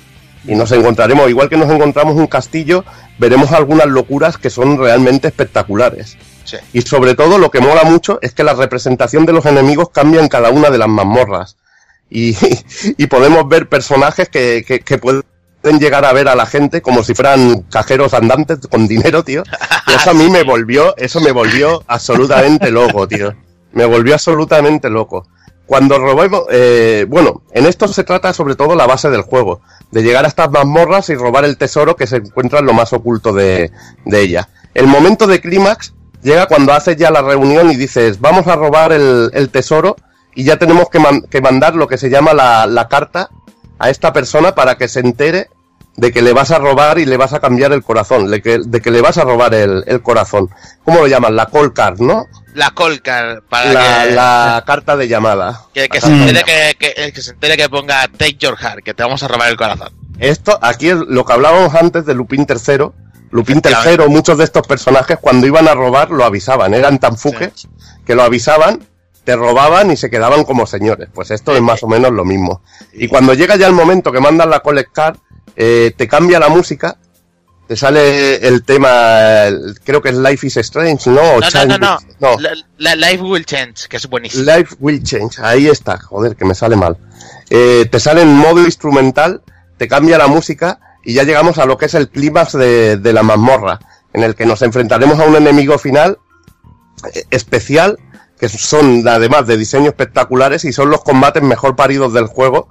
y 0.49 0.55
nos 0.55 0.73
encontraremos, 0.73 1.29
igual 1.29 1.51
que 1.51 1.59
nos 1.59 1.71
encontramos 1.71 2.17
un 2.17 2.27
castillo, 2.27 2.85
veremos 3.19 3.53
algunas 3.53 3.87
locuras 3.87 4.39
que 4.39 4.49
son 4.49 4.79
realmente 4.79 5.29
espectaculares. 5.29 6.17
Sí. 6.45 6.57
Y 6.73 6.81
sobre 6.81 7.15
todo 7.15 7.37
lo 7.37 7.51
que 7.51 7.61
mola 7.61 7.85
mucho 7.85 8.19
es 8.23 8.33
que 8.33 8.43
la 8.43 8.55
representación 8.55 9.27
de 9.27 9.35
los 9.35 9.45
enemigos 9.45 9.91
cambia 9.91 10.21
en 10.21 10.29
cada 10.29 10.49
una 10.49 10.71
de 10.71 10.79
las 10.79 10.89
mazmorras. 10.89 11.57
Y, 12.09 12.35
y 12.97 13.07
podemos 13.07 13.47
ver 13.47 13.69
personajes 13.69 14.31
que, 14.31 14.65
que, 14.67 14.81
que 14.81 14.97
pueden 14.97 15.23
llegar 15.79 16.07
a 16.07 16.15
ver 16.15 16.29
a 16.29 16.35
la 16.35 16.47
gente 16.47 16.81
como 16.81 17.05
si 17.05 17.15
fueran 17.15 17.63
cajeros 17.63 18.15
andantes 18.15 18.59
con 18.71 18.89
dinero, 18.89 19.23
tío. 19.23 19.43
Y 19.87 19.93
eso 19.93 20.11
a 20.11 20.15
mí 20.15 20.31
me 20.31 20.45
volvió, 20.45 20.97
eso 20.97 21.21
me 21.21 21.33
volvió 21.33 21.85
absolutamente 21.87 22.71
loco, 22.71 23.07
tío. 23.07 23.35
Me 23.73 23.85
volvió 23.85 24.15
absolutamente 24.15 24.89
loco. 24.89 25.29
Cuando 25.67 25.99
robemos, 25.99 26.45
eh, 26.51 27.05
bueno, 27.07 27.43
en 27.53 27.67
esto 27.67 27.87
se 27.89 28.03
trata 28.03 28.33
sobre 28.33 28.57
todo 28.57 28.75
la 28.75 28.87
base 28.87 29.11
del 29.11 29.21
juego, 29.21 29.61
de 29.91 30.03
llegar 30.03 30.25
a 30.25 30.29
estas 30.29 30.51
mazmorras 30.51 31.09
y 31.11 31.15
robar 31.15 31.45
el 31.45 31.57
tesoro 31.57 31.97
que 31.97 32.07
se 32.07 32.17
encuentra 32.17 32.61
en 32.61 32.67
lo 32.67 32.73
más 32.73 32.93
oculto 32.93 33.33
de, 33.33 33.73
de 34.05 34.21
ella. 34.21 34.49
El 34.75 34.87
momento 34.87 35.27
de 35.27 35.41
clímax 35.41 35.95
llega 36.23 36.47
cuando 36.47 36.73
haces 36.73 36.97
ya 36.97 37.11
la 37.11 37.23
reunión 37.23 37.71
y 37.71 37.77
dices, 37.77 38.21
vamos 38.21 38.47
a 38.47 38.57
robar 38.57 38.93
el, 38.93 39.31
el 39.33 39.49
tesoro 39.51 39.97
y 40.35 40.45
ya 40.45 40.57
tenemos 40.57 40.89
que, 40.91 41.01
que 41.31 41.41
mandar 41.41 41.75
lo 41.75 41.89
que 41.89 41.99
se 41.99 42.11
llama 42.11 42.35
la, 42.35 42.67
la 42.67 42.89
carta 42.89 43.31
a 43.79 43.91
esta 43.91 44.13
persona 44.13 44.55
para 44.55 44.77
que 44.77 44.89
se 44.89 45.01
entere 45.01 45.51
de 45.99 46.13
que 46.13 46.23
le 46.23 46.33
vas 46.33 46.53
a 46.53 46.59
robar 46.59 46.99
y 47.01 47.07
le 47.07 47.17
vas 47.17 47.33
a 47.33 47.41
cambiar 47.41 47.73
el 47.73 47.83
corazón, 47.83 48.31
de 48.31 48.41
que, 48.41 48.59
de 48.65 48.81
que 48.81 48.91
le 48.93 49.01
vas 49.01 49.19
a 49.19 49.25
robar 49.25 49.53
el, 49.53 49.83
el 49.89 50.01
corazón. 50.01 50.49
¿Cómo 50.85 51.01
lo 51.01 51.09
llaman? 51.09 51.35
La 51.35 51.47
call 51.47 51.73
card, 51.73 51.99
¿no? 51.99 52.25
La 52.55 52.71
Colcar, 52.71 53.43
para 53.49 53.73
La, 53.73 54.05
que, 54.05 54.11
la 54.15 54.65
carta 54.67 54.97
de 54.97 55.07
llamada. 55.09 55.63
que, 55.75 55.89
que 55.89 56.01
se 56.01 56.07
entere 56.09 56.43
que, 56.45 56.77
que- 56.79 57.13
que 57.13 57.23
se 57.23 57.33
entere 57.33 57.57
que 57.57 57.69
ponga 57.69 58.07
Take 58.17 58.37
Your 58.39 58.57
Heart, 58.57 58.83
que 58.85 58.95
te 58.95 59.03
vamos 59.03 59.23
a 59.23 59.29
robar 59.29 59.49
el 59.51 59.57
corazón. 59.57 59.89
Esto, 60.21 60.59
aquí 60.63 60.89
es 60.89 60.97
lo 60.97 61.25
que 61.25 61.33
hablábamos 61.33 61.75
antes 61.75 62.07
de 62.07 62.15
Lupin 62.15 62.47
III. 62.49 62.87
Lupin 63.31 63.59
Efectivamente. 63.59 64.03
III, 64.05 64.09
muchos 64.11 64.39
de 64.39 64.45
estos 64.45 64.67
personajes 64.67 65.19
cuando 65.21 65.47
iban 65.47 65.69
a 65.69 65.75
robar 65.75 66.11
lo 66.11 66.25
avisaban, 66.25 66.75
eran 66.75 66.99
tan 66.99 67.17
fuques 67.17 67.69
que 68.07 68.15
lo 68.15 68.23
avisaban, 68.23 68.81
te 69.25 69.37
robaban 69.37 69.91
y 69.91 69.97
se 69.97 70.11
quedaban 70.11 70.45
como 70.45 70.65
señores. 70.67 71.09
Pues 71.13 71.31
esto 71.31 71.55
es 71.55 71.61
más 71.63 71.83
o 71.83 71.87
menos 71.89 72.11
lo 72.13 72.25
mismo. 72.25 72.63
Y 72.93 73.07
cuando 73.09 73.35
llega 73.35 73.57
ya 73.57 73.67
el 73.67 73.75
momento 73.75 74.11
que 74.11 74.21
mandan 74.21 74.49
la 74.51 74.61
collect 74.61 74.93
card, 74.93 75.17
eh, 75.61 75.93
te 75.97 76.07
cambia 76.07 76.39
la 76.39 76.49
música, 76.49 76.97
te 77.67 77.77
sale 77.77 78.37
el 78.47 78.63
tema, 78.63 79.43
el- 79.47 79.79
creo 79.85 80.01
que 80.01 80.09
es 80.11 80.15
Life 80.17 80.47
is 80.47 80.57
Strange, 80.59 81.11
¿no? 81.11 81.17
No, 81.17 81.41
no, 81.41 81.41
Change- 81.41 81.67
no, 81.67 81.79
no. 81.79 81.99
no. 82.21 82.41
La, 82.41 82.53
la- 82.79 82.95
Life 82.95 83.23
Will 83.25 83.45
Change, 83.45 83.89
que 83.89 83.97
es 83.99 84.07
buenísimo. 84.09 84.45
Life 84.45 84.77
will 84.79 85.03
change. 85.03 85.39
Ahí 85.43 85.67
está. 85.67 85.99
Joder, 85.99 86.37
que 86.37 86.45
me 86.47 86.55
sale 86.55 86.77
mal. 86.77 86.97
Eh, 87.51 87.87
te 87.91 87.99
sale 88.01 88.23
en 88.23 88.35
modo 88.35 88.65
instrumental, 88.65 89.43
te 89.77 89.89
cambia 89.89 90.17
la 90.17 90.29
música 90.29 90.79
y 91.05 91.13
ya 91.15 91.25
llegamos 91.25 91.59
a 91.59 91.67
lo 91.67 91.77
que 91.77 91.87
es 91.87 91.95
el 91.95 92.09
clímax 92.09 92.53
de, 92.53 92.97
de 92.97 93.13
la 93.13 93.23
mazmorra, 93.23 93.81
en 94.13 94.23
el 94.23 94.35
que 94.35 94.47
nos 94.47 94.63
enfrentaremos 94.63 95.19
a 95.19 95.25
un 95.25 95.37
enemigo 95.37 95.77
final 95.79 96.19
eh, 97.15 97.25
especial, 97.31 97.99
que 98.39 98.49
son 98.49 99.07
además 99.09 99.47
de 99.47 99.57
diseño 99.57 99.89
espectaculares 99.89 100.65
y 100.65 100.73
son 100.73 100.91
los 100.91 101.03
combates 101.03 101.43
mejor 101.43 101.75
paridos 101.77 102.13
del 102.15 102.27
juego, 102.27 102.69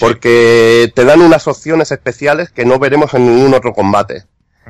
porque 0.00 0.92
te 0.94 1.04
dan 1.04 1.20
unas 1.20 1.46
opciones 1.48 1.90
especiales 1.92 2.50
que 2.50 2.64
no 2.64 2.78
veremos 2.78 3.12
en 3.14 3.26
ningún 3.26 3.54
otro 3.54 3.72
combate. 3.72 4.24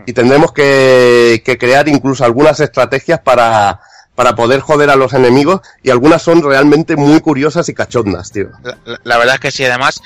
Y 0.07 0.12
tendremos 0.12 0.53
que, 0.53 1.43
que 1.44 1.57
crear 1.57 1.89
incluso 1.89 2.25
algunas 2.25 2.59
estrategias 2.61 3.20
para, 3.20 3.81
para 4.15 4.35
poder 4.35 4.61
joder 4.61 4.91
a 4.91 4.97
los 4.97 5.12
enemigos 5.12 5.61
y 5.83 5.91
algunas 5.91 6.20
son 6.23 6.43
realmente 6.43 6.97
muy 6.97 7.20
curiosas 7.20 7.69
y 7.69 7.75
cachondas, 7.75 8.33
tío. 8.33 8.49
La, 8.62 8.77
la- 8.85 9.01
la 9.05 9.19
verdad 9.19 9.35
es 9.36 9.41
que 9.41 9.51
sí, 9.53 9.65
además, 9.65 10.01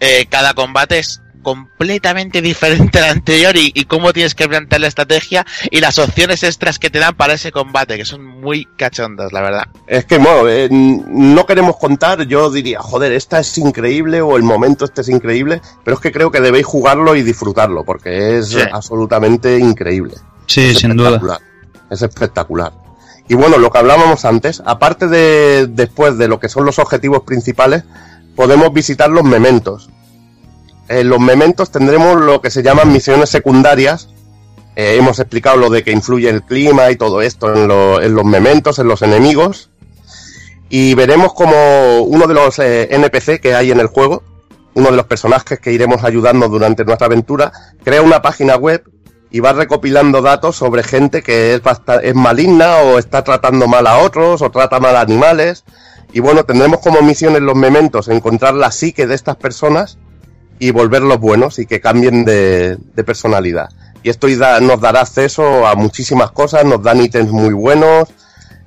eh, 0.00 0.26
cada 0.28 0.54
combate 0.54 0.98
es 0.98 1.20
completamente 1.42 2.42
diferente 2.42 2.98
al 2.98 3.10
anterior 3.10 3.56
y, 3.56 3.72
y 3.74 3.84
cómo 3.84 4.12
tienes 4.12 4.34
que 4.34 4.48
plantear 4.48 4.80
la 4.80 4.88
estrategia 4.88 5.46
y 5.70 5.80
las 5.80 5.98
opciones 5.98 6.42
extras 6.42 6.78
que 6.78 6.90
te 6.90 6.98
dan 6.98 7.14
para 7.14 7.34
ese 7.34 7.52
combate, 7.52 7.96
que 7.96 8.04
son 8.04 8.24
muy 8.24 8.66
cachondas, 8.76 9.32
la 9.32 9.40
verdad. 9.40 9.62
Es 9.86 10.04
que, 10.04 10.18
bueno, 10.18 10.48
eh, 10.48 10.68
no 10.70 11.46
queremos 11.46 11.76
contar, 11.76 12.22
yo 12.26 12.50
diría, 12.50 12.80
joder, 12.80 13.12
esta 13.12 13.40
es 13.40 13.56
increíble 13.58 14.20
o 14.20 14.36
el 14.36 14.42
momento 14.42 14.84
este 14.84 15.00
es 15.02 15.08
increíble, 15.08 15.60
pero 15.84 15.96
es 15.96 16.00
que 16.02 16.12
creo 16.12 16.30
que 16.30 16.40
debéis 16.40 16.66
jugarlo 16.66 17.14
y 17.16 17.22
disfrutarlo, 17.22 17.84
porque 17.84 18.38
es 18.38 18.48
Sí. 18.48 18.58
absolutamente 18.72 19.58
increíble. 19.58 20.14
Sí, 20.46 20.70
Es 20.70 20.78
sin 20.78 20.96
duda. 20.96 21.08
espectacular. 21.10 21.40
Es 21.90 22.02
espectacular. 22.02 22.72
Y 23.28 23.34
bueno, 23.34 23.58
lo 23.58 23.70
que 23.70 23.78
hablábamos 23.78 24.24
antes, 24.24 24.62
aparte 24.64 25.06
de 25.06 25.66
después 25.66 26.16
de 26.16 26.28
lo 26.28 26.40
que 26.40 26.48
son 26.48 26.64
los 26.64 26.78
objetivos 26.78 27.22
principales, 27.24 27.84
podemos 28.34 28.72
visitar 28.72 29.10
los 29.10 29.24
mementos. 29.24 29.90
En 30.88 31.08
los 31.08 31.20
mementos 31.20 31.70
tendremos 31.70 32.16
lo 32.16 32.40
que 32.40 32.50
se 32.50 32.62
llaman 32.62 32.92
misiones 32.92 33.28
secundarias. 33.28 34.08
Eh, 34.74 34.96
hemos 34.96 35.18
explicado 35.18 35.58
lo 35.58 35.70
de 35.70 35.82
que 35.82 35.92
influye 35.92 36.30
el 36.30 36.42
clima 36.42 36.90
y 36.90 36.96
todo 36.96 37.20
esto 37.20 37.54
en, 37.54 37.70
en 37.70 38.14
los 38.14 38.24
mementos, 38.24 38.78
en 38.78 38.88
los 38.88 39.02
enemigos. 39.02 39.70
Y 40.70 40.94
veremos 40.94 41.34
como 41.34 42.00
uno 42.00 42.26
de 42.26 42.34
los 42.34 42.58
eh, 42.58 42.88
NPC 42.94 43.40
que 43.40 43.54
hay 43.54 43.70
en 43.70 43.80
el 43.80 43.86
juego, 43.86 44.22
uno 44.74 44.90
de 44.90 44.96
los 44.96 45.06
personajes 45.06 45.58
que 45.60 45.72
iremos 45.72 46.04
ayudando 46.04 46.48
durante 46.48 46.84
nuestra 46.84 47.06
aventura, 47.06 47.52
crea 47.84 48.00
una 48.00 48.22
página 48.22 48.56
web 48.56 48.84
y 49.30 49.40
va 49.40 49.52
recopilando 49.52 50.22
datos 50.22 50.56
sobre 50.56 50.82
gente 50.82 51.22
que 51.22 51.54
es, 51.54 51.62
es 52.02 52.14
maligna 52.14 52.76
o 52.78 52.98
está 52.98 53.24
tratando 53.24 53.68
mal 53.68 53.86
a 53.86 53.98
otros 53.98 54.40
o 54.40 54.50
trata 54.50 54.80
mal 54.80 54.96
a 54.96 55.00
animales. 55.00 55.64
Y 56.12 56.20
bueno, 56.20 56.44
tendremos 56.44 56.80
como 56.80 57.02
misión 57.02 57.36
en 57.36 57.44
los 57.44 57.56
mementos 57.56 58.08
encontrar 58.08 58.54
la 58.54 58.70
psique 58.70 59.06
de 59.06 59.14
estas 59.14 59.36
personas 59.36 59.98
y 60.58 60.70
volverlos 60.70 61.18
buenos 61.18 61.58
y 61.58 61.66
que 61.66 61.80
cambien 61.80 62.24
de, 62.24 62.76
de 62.94 63.04
personalidad. 63.04 63.68
Y 64.02 64.10
esto 64.10 64.26
nos 64.60 64.80
dará 64.80 65.00
acceso 65.00 65.66
a 65.66 65.74
muchísimas 65.74 66.30
cosas, 66.30 66.64
nos 66.64 66.82
dan 66.82 67.00
ítems 67.00 67.30
muy 67.30 67.52
buenos, 67.52 68.08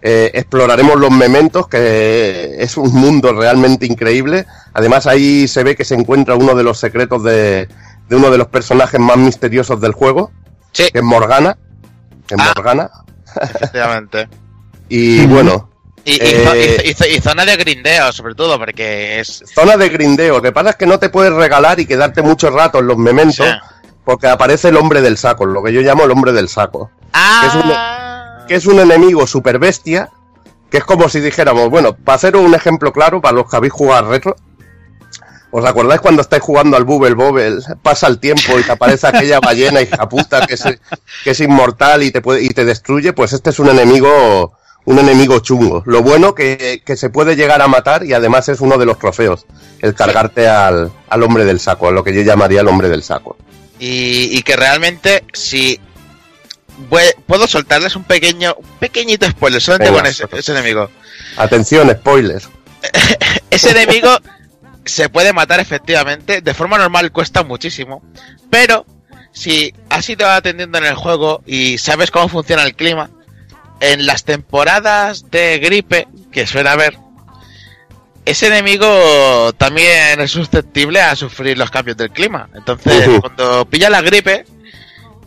eh, 0.01 0.31
exploraremos 0.33 0.99
los 0.99 1.11
mementos, 1.11 1.67
que 1.67 2.55
es 2.59 2.75
un 2.77 2.93
mundo 2.93 3.33
realmente 3.33 3.85
increíble. 3.85 4.45
Además 4.73 5.07
ahí 5.07 5.47
se 5.47 5.63
ve 5.63 5.75
que 5.75 5.85
se 5.85 5.95
encuentra 5.95 6.35
uno 6.35 6.55
de 6.55 6.63
los 6.63 6.79
secretos 6.79 7.23
de, 7.23 7.67
de 8.09 8.15
uno 8.15 8.29
de 8.29 8.37
los 8.37 8.47
personajes 8.47 8.99
más 8.99 9.17
misteriosos 9.17 9.79
del 9.79 9.93
juego, 9.93 10.31
Sí, 10.73 10.83
que 10.91 10.99
es 10.99 11.03
Morgana. 11.03 11.57
Que 12.27 12.35
es 12.35 12.41
Ah. 12.41 12.53
Morgana. 12.55 12.89
efectivamente. 13.41 14.27
Y 14.93 15.25
bueno, 15.27 15.69
Y, 16.03 16.13
Eh, 16.21 16.41
y 16.43 16.45
zo- 16.45 16.85
y 16.85 16.93
zo- 16.93 17.17
y 17.17 17.21
zona 17.21 17.45
de 17.45 17.55
grindeo, 17.57 18.11
sobre 18.11 18.33
todo, 18.35 18.57
porque 18.57 19.19
es... 19.19 19.43
zona 19.53 19.77
de 19.77 19.89
grindeo. 19.89 20.35
Lo 20.37 20.41
que 20.41 20.51
pasa 20.51 20.71
es 20.71 20.75
que 20.75 20.85
no 20.87 20.97
te 20.99 21.09
puedes 21.09 21.31
regalar 21.33 21.79
y 21.79 21.85
quedarte 21.85 22.21
mucho 22.21 22.49
rato 22.49 22.79
en 22.79 22.87
los 22.87 22.97
mementos. 22.97 23.45
Sí. 23.45 23.53
porque 24.03 24.25
aparece 24.27 24.69
el 24.69 24.77
hombre 24.77 24.99
del 25.01 25.15
saco, 25.15 25.45
lo 25.45 25.61
que 25.61 25.71
yo 25.71 25.81
llamo 25.81 26.03
el 26.05 26.11
hombre 26.11 26.31
del 26.31 26.49
saco. 26.49 26.89
Ah, 27.13 27.41
Que 27.41 27.47
es 27.47 27.63
un- 27.63 28.47
Que 28.47 28.55
es 28.55 28.65
un 28.65 28.79
enemigo 28.79 29.27
super 29.27 29.59
bestia, 29.59 30.09
que 30.71 30.79
es 30.79 30.83
como 30.83 31.07
si 31.07 31.19
dijéramos, 31.19 31.69
bueno, 31.69 31.95
para 31.95 32.15
hacer 32.15 32.35
un 32.35 32.53
ejemplo 32.55 32.91
claro, 32.91 33.21
para 33.21 33.33
los 33.35 33.47
que 33.49 33.57
habéis 33.57 33.73
jugado 33.73 34.09
retro, 34.09 34.35
¿os 35.51 35.63
acordáis 35.65 36.01
cuando 36.01 36.23
estáis 36.23 36.41
jugando 36.41 36.77
al 36.77 36.83
Bubble 36.83 37.13
Bobble, 37.13 37.57
pasa 37.83 38.07
el 38.07 38.19
tiempo 38.19 38.57
y 38.59 38.63
te 38.63 38.71
aparece 38.71 39.05
aquella 39.07 39.39
ballena 39.39 39.81
hija 39.81 40.09
puta 40.09 40.47
que 40.47 40.55
es, 40.55 40.63
que 41.23 41.29
es 41.31 41.39
inmortal 41.39 42.01
y 42.03 42.11
te 42.11 42.21
puede, 42.21 42.41
y 42.43 42.49
te 42.49 42.65
destruye? 42.65 43.13
Pues 43.13 43.33
este 43.33 43.51
es 43.51 43.59
un 43.59 43.69
enemigo, 43.69 44.53
un 44.85 44.99
enemigo 44.99 45.39
chungo. 45.39 45.83
Lo 45.85 46.01
bueno 46.01 46.33
que, 46.35 46.81
que 46.85 46.95
se 46.97 47.09
puede 47.09 47.35
llegar 47.35 47.61
a 47.61 47.67
matar 47.67 48.05
y 48.05 48.13
además 48.13 48.49
es 48.49 48.61
uno 48.61 48.77
de 48.77 48.85
los 48.85 48.97
trofeos, 48.97 49.45
el 49.81 49.93
cargarte 49.93 50.47
al, 50.47 50.91
al 51.09 51.23
hombre 51.23 51.45
del 51.45 51.59
saco, 51.59 51.87
a 51.87 51.91
lo 51.91 52.03
que 52.03 52.13
yo 52.13 52.21
llamaría 52.21 52.61
el 52.61 52.67
hombre 52.67 52.89
del 52.89 53.03
saco. 53.03 53.37
y, 53.79 54.37
y 54.37 54.41
que 54.43 54.55
realmente, 54.55 55.23
si. 55.33 55.79
Puedo 57.27 57.45
soltarles 57.47 57.95
un 57.95 58.05
pequeño, 58.05 58.55
un 58.57 58.65
pequeñito 58.79 59.29
spoiler, 59.29 59.61
solamente 59.61 59.91
Venga, 59.91 60.01
con 60.01 60.09
ese, 60.09 60.25
ese 60.31 60.51
enemigo. 60.51 60.89
Atención, 61.37 61.89
spoiler. 61.91 62.41
Ese 63.51 63.69
enemigo 63.71 64.09
se 64.83 65.07
puede 65.09 65.31
matar 65.31 65.59
efectivamente, 65.59 66.41
de 66.41 66.53
forma 66.55 66.79
normal 66.79 67.11
cuesta 67.11 67.43
muchísimo, 67.43 68.01
pero 68.49 68.87
si 69.31 69.71
has 69.89 70.09
ido 70.09 70.27
atendiendo 70.27 70.79
en 70.79 70.85
el 70.85 70.95
juego 70.95 71.43
y 71.45 71.77
sabes 71.77 72.09
cómo 72.09 72.27
funciona 72.29 72.63
el 72.63 72.73
clima, 72.75 73.11
en 73.81 74.05
las 74.05 74.23
temporadas 74.23 75.29
de 75.29 75.59
gripe 75.59 76.07
que 76.31 76.47
suele 76.47 76.69
haber, 76.69 76.97
ese 78.23 78.47
enemigo 78.47 79.51
también 79.57 80.21
es 80.21 80.31
susceptible 80.31 81.01
a 81.01 81.15
sufrir 81.15 81.57
los 81.57 81.69
cambios 81.71 81.97
del 81.97 82.11
clima. 82.11 82.47
Entonces, 82.55 83.09
cuando 83.19 83.65
pilla 83.65 83.89
la 83.89 84.01
gripe, 84.01 84.45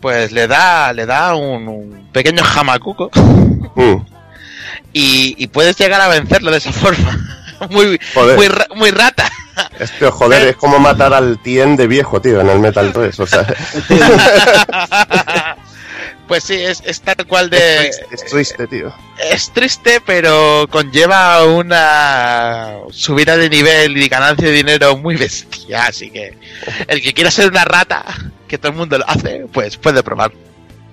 pues 0.01 0.31
le 0.31 0.47
da, 0.47 0.91
le 0.93 1.05
da 1.05 1.35
un, 1.35 1.67
un 1.67 2.09
pequeño 2.11 2.43
jamacuco 2.43 3.11
y, 4.93 5.35
y 5.37 5.47
puedes 5.47 5.77
llegar 5.77 5.99
a 6.01 6.07
vencerlo 6.07 6.51
de 6.51 6.57
esa 6.57 6.71
forma. 6.71 7.19
muy, 7.69 7.99
Joder. 8.13 8.37
muy, 8.37 8.47
ra- 8.47 8.67
muy 8.75 8.91
rata. 8.91 9.29
Este, 9.79 10.09
joder, 10.11 10.49
es 10.49 10.55
como 10.57 10.79
matar 10.79 11.13
al 11.13 11.41
Tien 11.41 11.75
de 11.77 11.87
viejo, 11.87 12.21
tío, 12.21 12.41
en 12.41 12.49
el 12.49 12.59
Metal 12.59 12.91
3. 12.91 13.19
O 13.21 13.25
sea, 13.27 13.45
Pues 16.27 16.43
sí, 16.43 16.55
es, 16.55 16.81
es 16.85 17.01
tal 17.01 17.25
cual 17.27 17.45
es 17.45 17.51
de... 17.51 17.77
triste, 17.77 18.05
es 18.11 18.25
triste, 18.25 18.67
tío. 18.67 18.93
Es 19.31 19.51
triste, 19.51 20.01
pero 20.05 20.65
conlleva 20.71 21.45
una 21.45 22.73
subida 22.89 23.37
de 23.37 23.49
nivel 23.49 23.95
y 23.97 24.07
ganancia 24.07 24.47
de 24.47 24.53
dinero 24.53 24.97
muy 24.97 25.15
bestia. 25.17 25.85
Así 25.85 26.09
que 26.09 26.37
el 26.87 27.01
que 27.01 27.13
quiera 27.13 27.29
ser 27.29 27.49
una 27.51 27.63
rata, 27.65 28.03
que 28.47 28.57
todo 28.57 28.71
el 28.71 28.77
mundo 28.77 28.97
lo 28.97 29.07
hace, 29.07 29.45
pues 29.53 29.77
puede 29.77 30.01
probar. 30.01 30.31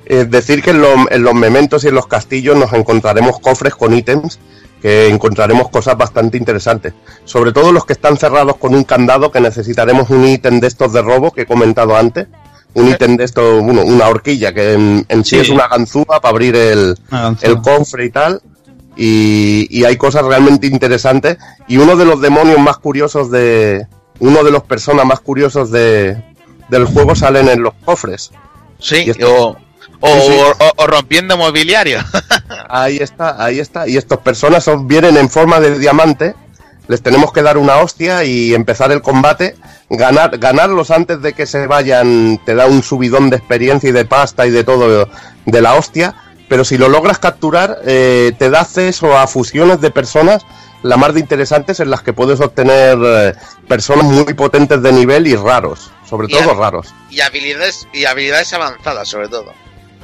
Es 0.05 0.31
decir, 0.31 0.63
que 0.63 0.71
en, 0.71 0.83
lo- 0.83 1.11
en 1.11 1.23
los 1.23 1.35
mementos 1.35 1.85
y 1.85 1.89
en 1.89 1.95
los 1.95 2.07
castillos 2.07 2.57
nos 2.57 2.73
encontraremos 2.75 3.39
cofres 3.41 3.75
con 3.75 3.95
ítems 3.95 4.39
que 4.83 5.07
encontraremos 5.07 5.71
cosas 5.71 5.97
bastante 5.97 6.37
interesantes. 6.37 6.93
Sobre 7.25 7.53
todo 7.53 7.71
los 7.73 7.87
que 7.87 7.93
están 7.93 8.17
cerrados 8.19 8.57
con 8.57 8.75
un 8.75 8.83
candado, 8.85 9.31
que 9.31 9.41
necesitaremos 9.41 10.11
un 10.11 10.27
ítem 10.27 10.59
de 10.61 10.67
estos 10.67 10.93
de 10.93 11.01
robo 11.03 11.31
que 11.31 11.43
he 11.43 11.47
comentado 11.47 11.97
antes. 11.97 12.27
Un 12.75 12.89
ítem 12.89 13.17
de 13.17 13.25
esto, 13.25 13.61
bueno, 13.63 13.83
una 13.83 14.09
horquilla, 14.09 14.53
que 14.55 14.73
en, 14.75 15.05
en 15.09 15.25
sí, 15.25 15.37
Sí. 15.37 15.41
es 15.43 15.49
una 15.51 15.69
ganzúa 15.69 16.05
para 16.21 16.29
abrir 16.31 16.57
el, 16.57 16.99
el 17.43 17.61
cofre 17.61 18.07
y 18.07 18.11
tal. 18.11 18.41
Y, 18.97 19.67
y 19.71 19.85
hay 19.85 19.97
cosas 19.97 20.25
realmente 20.25 20.67
interesantes. 20.67 21.39
Y 21.69 21.79
uno 21.79 21.97
de 21.97 22.05
los 22.05 22.21
demonios 22.21 22.59
más 22.59 22.79
curiosos 22.79 23.31
de. 23.31 23.87
Uno 24.19 24.45
de 24.45 24.51
los 24.51 24.63
personas 24.65 25.05
más 25.07 25.21
curiosos 25.21 25.71
de, 25.71 26.23
del 26.69 26.85
juego 26.87 27.15
salen 27.17 27.49
en 27.49 27.63
los 27.63 27.75
cofres. 27.85 28.31
Sí, 28.79 29.03
Y 29.07 29.11
esto- 29.11 29.49
o, 29.49 29.57
o, 30.01 30.09
Sí, 30.09 30.27
sí. 30.29 30.33
o- 30.59 30.73
o 30.83 30.87
rompiendo 30.87 31.37
mobiliario. 31.37 31.99
Ahí 32.69 32.97
está, 32.99 33.43
ahí 33.45 33.59
está. 33.61 33.87
Y 33.89 33.97
estas 33.97 34.19
personas 34.21 34.65
son, 34.65 34.87
vienen 34.89 35.17
en 35.17 35.29
forma 35.29 35.61
de 35.61 35.79
diamante. 35.79 36.35
Les 36.89 37.03
tenemos 37.03 37.33
que 37.33 37.43
dar 37.43 37.59
una 37.59 37.77
hostia 37.79 38.25
y 38.25 38.55
empezar 38.55 38.91
el 38.93 39.03
combate. 39.03 39.57
Ganar, 39.89 40.39
ganarlos 40.39 40.91
antes 40.91 41.23
de 41.23 41.33
que 41.33 41.47
se 41.47 41.67
vayan 41.67 42.41
te 42.45 42.55
da 42.55 42.67
un 42.67 42.83
subidón 42.83 43.31
de 43.31 43.37
experiencia 43.37 43.89
y 43.89 43.93
de 43.93 44.05
pasta 44.05 44.47
y 44.47 44.51
de 44.51 44.65
todo 44.65 45.09
de 45.47 45.61
la 45.63 45.75
hostia. 45.75 46.15
Pero 46.49 46.65
si 46.65 46.77
lo 46.77 46.89
logras 46.89 47.19
capturar, 47.19 47.79
eh, 47.87 48.33
te 48.39 48.51
da 48.51 48.61
acceso 48.61 49.17
a 49.17 49.27
fusiones 49.27 49.81
de 49.81 49.91
personas 49.91 50.43
la 50.83 50.97
más 50.97 51.15
de 51.15 51.21
interesantes 51.21 51.79
en 51.79 51.91
las 51.91 52.03
que 52.03 52.13
puedes 52.13 52.41
obtener 52.41 52.99
eh, 53.01 53.35
personas 53.69 54.05
muy 54.05 54.35
potentes 54.35 54.83
de 54.83 54.93
nivel 54.93 55.27
y 55.29 55.37
raros. 55.37 55.91
Sobre 56.09 56.27
Y 56.29 56.33
todo 56.33 56.55
raros. 56.55 56.93
y 57.09 57.21
habilidades 57.21 57.87
y 57.95 58.05
habilidades 58.05 58.53
avanzadas, 58.53 59.09
sobre 59.09 59.29
todo. 59.29 59.53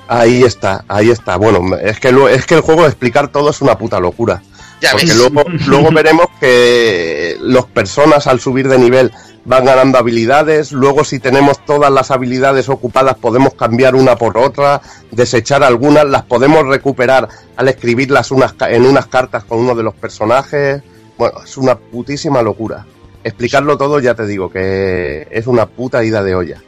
Ahí 0.07 0.42
está, 0.44 0.84
ahí 0.89 1.10
está. 1.10 1.36
Bueno, 1.36 1.76
es 1.76 1.98
que, 2.00 2.12
lo- 2.12 2.28
es 2.28 2.47
que 2.47 2.55
el 2.55 2.60
juego 2.62 2.82
de 2.82 2.89
explicar 2.89 3.28
todo 3.28 3.50
es 3.50 3.60
una 3.60 3.76
puta 3.76 3.98
locura. 4.00 4.40
Ya 4.81 4.92
Porque 4.92 5.07
ves. 5.07 5.16
luego, 5.16 5.42
luego 5.66 5.90
veremos 5.90 6.26
que 6.40 7.36
las 7.40 7.65
personas 7.66 8.26
al 8.26 8.39
subir 8.40 8.68
de 8.68 8.78
nivel 8.78 9.10
van 9.44 9.65
ganando 9.65 9.98
habilidades, 9.98 10.73
luego 10.73 11.05
si 11.05 11.18
tenemos 11.18 11.65
todas 11.65 11.90
las 11.90 12.10
habilidades 12.10 12.68
ocupadas 12.68 13.16
podemos 13.16 13.55
cambiar 13.55 13.94
una 13.94 14.16
por 14.16 14.36
otra, 14.39 14.81
desechar 15.10 15.62
algunas, 15.65 16.05
las 16.05 16.23
podemos 16.24 16.66
recuperar 16.66 17.28
al 17.57 17.68
escribirlas 17.68 18.31
unas, 18.31 18.55
en 18.68 18.84
unas 18.84 19.07
cartas 19.07 19.44
con 19.44 19.58
uno 19.60 19.74
de 19.74 19.82
los 19.82 19.94
personajes. 19.94 20.82
Bueno, 21.16 21.40
es 21.44 21.57
una 21.57 21.76
putísima 21.76 22.42
locura. 22.42 22.86
Explicarlo 23.24 23.76
todo 23.78 23.98
ya 24.00 24.15
te 24.15 24.26
digo 24.26 24.50
que 24.50 25.26
es 25.31 25.47
una 25.47 25.66
puta 25.66 26.05
ida 26.05 26.23
de 26.23 26.34
olla. 26.34 26.62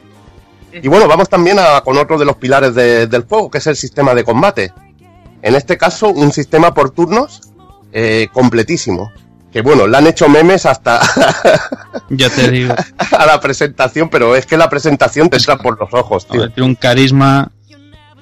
Y 0.73 0.87
bueno, 0.87 1.07
vamos 1.07 1.29
también 1.29 1.59
a- 1.59 1.81
con 1.81 1.97
otro 1.97 2.17
de 2.17 2.25
los 2.25 2.35
pilares 2.37 2.73
de- 2.75 3.07
del 3.07 3.23
juego, 3.23 3.49
que 3.51 3.59
es 3.59 3.67
el 3.67 3.75
sistema 3.75 4.13
de 4.15 4.23
combate. 4.23 4.73
En 5.43 5.55
este 5.55 5.77
caso, 5.77 6.09
un 6.09 6.31
sistema 6.31 6.73
por 6.73 6.89
turnos 6.91 7.41
eh, 7.91 8.27
completísimo. 8.31 9.11
Que 9.51 9.61
bueno, 9.61 9.85
le 9.85 9.97
han 9.97 10.07
hecho 10.07 10.29
memes 10.29 10.65
hasta 10.65 11.01
Ya 12.09 12.29
te 12.29 12.49
digo. 12.49 12.73
a 13.17 13.25
la 13.25 13.39
presentación, 13.41 14.09
pero 14.09 14.35
es 14.35 14.45
que 14.45 14.57
la 14.57 14.69
presentación 14.69 15.29
te 15.29 15.37
entra 15.37 15.57
por 15.57 15.77
los 15.79 15.93
ojos, 15.93 16.25
tío. 16.27 16.49
Tiene 16.51 16.69
un 16.69 16.75
carisma. 16.75 17.51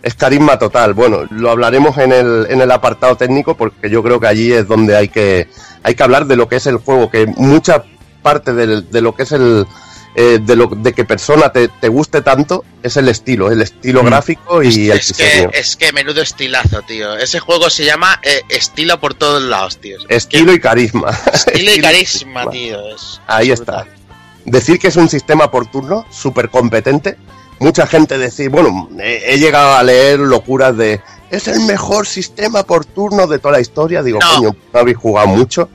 Es 0.01 0.15
carisma 0.15 0.57
total. 0.57 0.93
Bueno, 0.93 1.25
lo 1.29 1.51
hablaremos 1.51 1.97
en 1.97 2.13
el, 2.13 2.47
en 2.49 2.61
el 2.61 2.71
apartado 2.71 3.15
técnico 3.17 3.55
porque 3.55 3.89
yo 3.89 4.01
creo 4.01 4.19
que 4.19 4.27
allí 4.27 4.51
es 4.51 4.67
donde 4.67 4.95
hay 4.95 5.09
que, 5.09 5.47
hay 5.83 5.93
que 5.93 6.03
hablar 6.03 6.25
de 6.25 6.35
lo 6.35 6.47
que 6.47 6.55
es 6.55 6.65
el 6.67 6.77
juego, 6.77 7.09
que 7.11 7.27
mucha 7.27 7.83
parte 8.23 8.53
del- 8.53 8.89
de 8.89 9.01
lo 9.01 9.13
que 9.13 9.23
es 9.23 9.31
el... 9.33 9.67
eh, 10.15 10.39
de 10.41 10.55
lo 10.55 10.67
de 10.67 10.93
que 10.93 11.05
persona 11.05 11.51
te, 11.51 11.67
te 11.67 11.87
guste 11.87 12.21
tanto 12.21 12.65
es 12.83 12.97
el 12.97 13.07
estilo, 13.09 13.51
el 13.51 13.61
estilo 13.61 14.01
Mm. 14.03 14.05
gráfico 14.07 14.63
y 14.63 14.89
el 14.89 14.97
es 14.99 15.07
diseño. 15.09 15.51
que, 15.51 15.59
es 15.59 15.75
que 15.75 15.91
menudo 15.93 16.21
estilazo, 16.21 16.81
tío. 16.81 17.15
Ese 17.15 17.39
juego 17.39 17.69
se 17.69 17.85
llama 17.85 18.19
eh, 18.23 18.41
estilo 18.49 18.99
por 18.99 19.13
todos 19.13 19.41
lados, 19.43 19.77
tío. 19.79 19.97
Estilo 20.09 20.51
y 20.53 20.59
carisma. 20.59 21.11
Estilo 21.33 21.73
y 21.75 21.79
carisma, 21.81 22.49
tío. 22.49 22.79
es- 22.95 23.21
Ahí 23.27 23.51
es 23.51 23.59
está. 23.59 23.85
Decir 24.45 24.79
que 24.79 24.87
es 24.87 24.95
un 24.95 25.09
sistema 25.09 25.51
por 25.51 25.67
turno 25.67 26.05
súper 26.09 26.49
competente. 26.49 27.17
Mucha 27.59 27.85
gente 27.85 28.17
decir, 28.17 28.49
bueno, 28.49 28.89
he, 28.99 29.33
he 29.33 29.37
llegado 29.37 29.75
a 29.75 29.83
leer 29.83 30.19
locuras 30.19 30.75
de 30.77 31.01
es 31.29 31.47
el 31.47 31.59
mejor 31.61 32.07
sistema 32.07 32.63
por 32.63 32.85
turno 32.85 33.27
de 33.27 33.37
toda 33.37 33.55
la 33.55 33.59
historia. 33.59 34.01
Digo, 34.01 34.17
No. 34.19 34.35
coño, 34.35 34.55
no 34.73 34.79
habéis 34.79 34.97
jugado 34.97 35.27
mucho, 35.27 35.69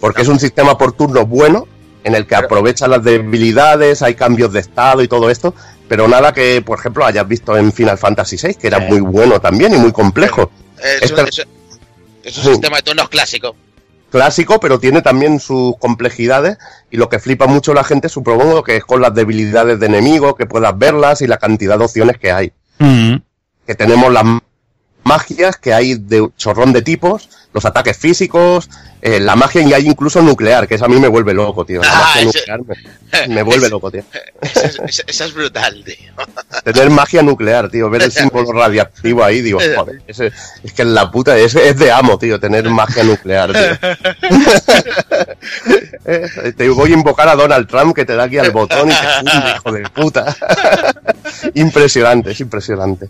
porque 0.00 0.22
es 0.22 0.28
un 0.28 0.38
sistema 0.38 0.76
por 0.78 0.92
turno 0.92 1.24
bueno, 1.26 1.66
en 2.04 2.14
el 2.14 2.24
que 2.26 2.34
Pero- 2.36 2.46
aprovecha 2.46 2.88
las 2.88 3.02
debilidades, 3.04 4.02
hay 4.02 4.14
cambios 4.14 4.52
de 4.52 4.60
estado 4.60 5.02
y 5.02 5.08
todo 5.08 5.30
esto, 5.30 5.54
pero 5.88 6.06
nada 6.08 6.32
que, 6.32 6.62
por 6.62 6.78
ejemplo, 6.78 7.04
hayas 7.04 7.26
visto 7.28 7.56
en 7.56 7.72
Final 7.72 7.98
Fantasy 7.98 8.36
VI, 8.42 8.54
que 8.54 8.66
era 8.68 8.78
muy 8.78 9.00
bueno 9.00 9.40
también 9.40 9.74
y 9.74 9.78
muy 9.78 9.92
complejo. 9.92 10.50
Es, 11.02 11.10
un, 11.12 11.18
Este- 11.20 11.42
es- 11.42 11.46
es 12.24 12.36
un 12.38 12.44
Sí. 12.44 12.48
sistema 12.50 12.76
de 12.78 12.82
turnos 12.82 13.08
clásico. 13.08 13.54
clásico, 14.10 14.58
pero 14.58 14.80
tiene 14.80 15.02
también 15.02 15.38
sus 15.38 15.76
complejidades 15.78 16.58
y 16.90 16.96
lo 16.96 17.08
que 17.08 17.20
flipa 17.20 17.46
mucho 17.46 17.72
la 17.74 17.84
gente, 17.84 18.08
supongo 18.08 18.64
que 18.64 18.76
es 18.78 18.84
con 18.84 19.00
las 19.00 19.14
debilidades 19.14 19.78
de 19.78 19.86
enemigos, 19.86 20.34
que 20.36 20.46
puedas 20.46 20.76
verlas 20.76 21.22
y 21.22 21.28
la 21.28 21.36
cantidad 21.36 21.78
de 21.78 21.84
opciones 21.84 22.18
que 22.18 22.32
hay. 22.32 22.52
Mm. 22.80 23.16
Que 23.64 23.74
tenemos 23.76 24.12
las 24.12 24.24
magias, 25.04 25.56
que 25.58 25.72
hay 25.72 25.94
de 25.94 26.28
chorrón 26.36 26.72
de 26.72 26.82
tipos, 26.82 27.28
los 27.52 27.64
ataques 27.64 27.96
físicos, 27.96 28.70
eh, 29.02 29.18
la 29.18 29.34
magia 29.34 29.62
y 29.62 29.72
hay 29.72 29.86
incluso 29.88 30.22
nuclear, 30.22 30.68
que 30.68 30.76
eso 30.76 30.84
a 30.84 30.88
mí 30.88 31.00
me 31.00 31.08
vuelve 31.08 31.34
loco, 31.34 31.64
tío. 31.64 31.80
La 31.82 31.90
Ah, 31.90 31.98
magia 32.00 32.22
ese- 32.22 32.38
nuclear 32.38 32.60
me, 33.28 33.34
me 33.34 33.42
vuelve 33.42 33.68
loco, 33.68 33.90
tío. 33.90 34.02
Esa 34.40 34.60
es, 34.66 34.78
esa- 34.86 35.02
esa 35.06 35.24
es 35.24 35.34
brutal, 35.34 35.82
tío. 35.84 35.96
Tener 36.64 36.90
magia 36.90 37.22
nuclear, 37.22 37.68
tío, 37.70 37.90
ver 37.90 38.02
el 38.02 38.12
símbolo 38.12 38.52
radiactivo 38.52 39.24
ahí, 39.24 39.40
digo, 39.40 39.58
joder, 39.76 40.00
ese- 40.06 40.30
es 40.62 40.72
que 40.72 40.84
la 40.84 41.10
puta, 41.10 41.36
es, 41.36 41.54
es 41.56 41.76
de 41.78 41.90
amo, 41.90 42.18
tío, 42.18 42.38
tener 42.38 42.68
magia 42.70 43.02
nuclear, 43.02 43.52
tío. 43.52 43.90
Eh, 46.04 46.52
te 46.56 46.68
voy 46.70 46.90
a 46.90 46.94
invocar 46.94 47.28
a 47.28 47.36
Donald 47.36 47.68
Trump 47.68 47.94
que 47.94 48.04
te 48.04 48.14
da 48.16 48.24
aquí 48.24 48.38
al 48.38 48.50
botón 48.50 48.90
y 48.90 48.92
te 48.94 49.50
hijo 49.56 49.72
de 49.72 49.82
puta. 49.90 50.34
impresionante, 51.54 52.30
es 52.32 52.40
impresionante. 52.40 53.08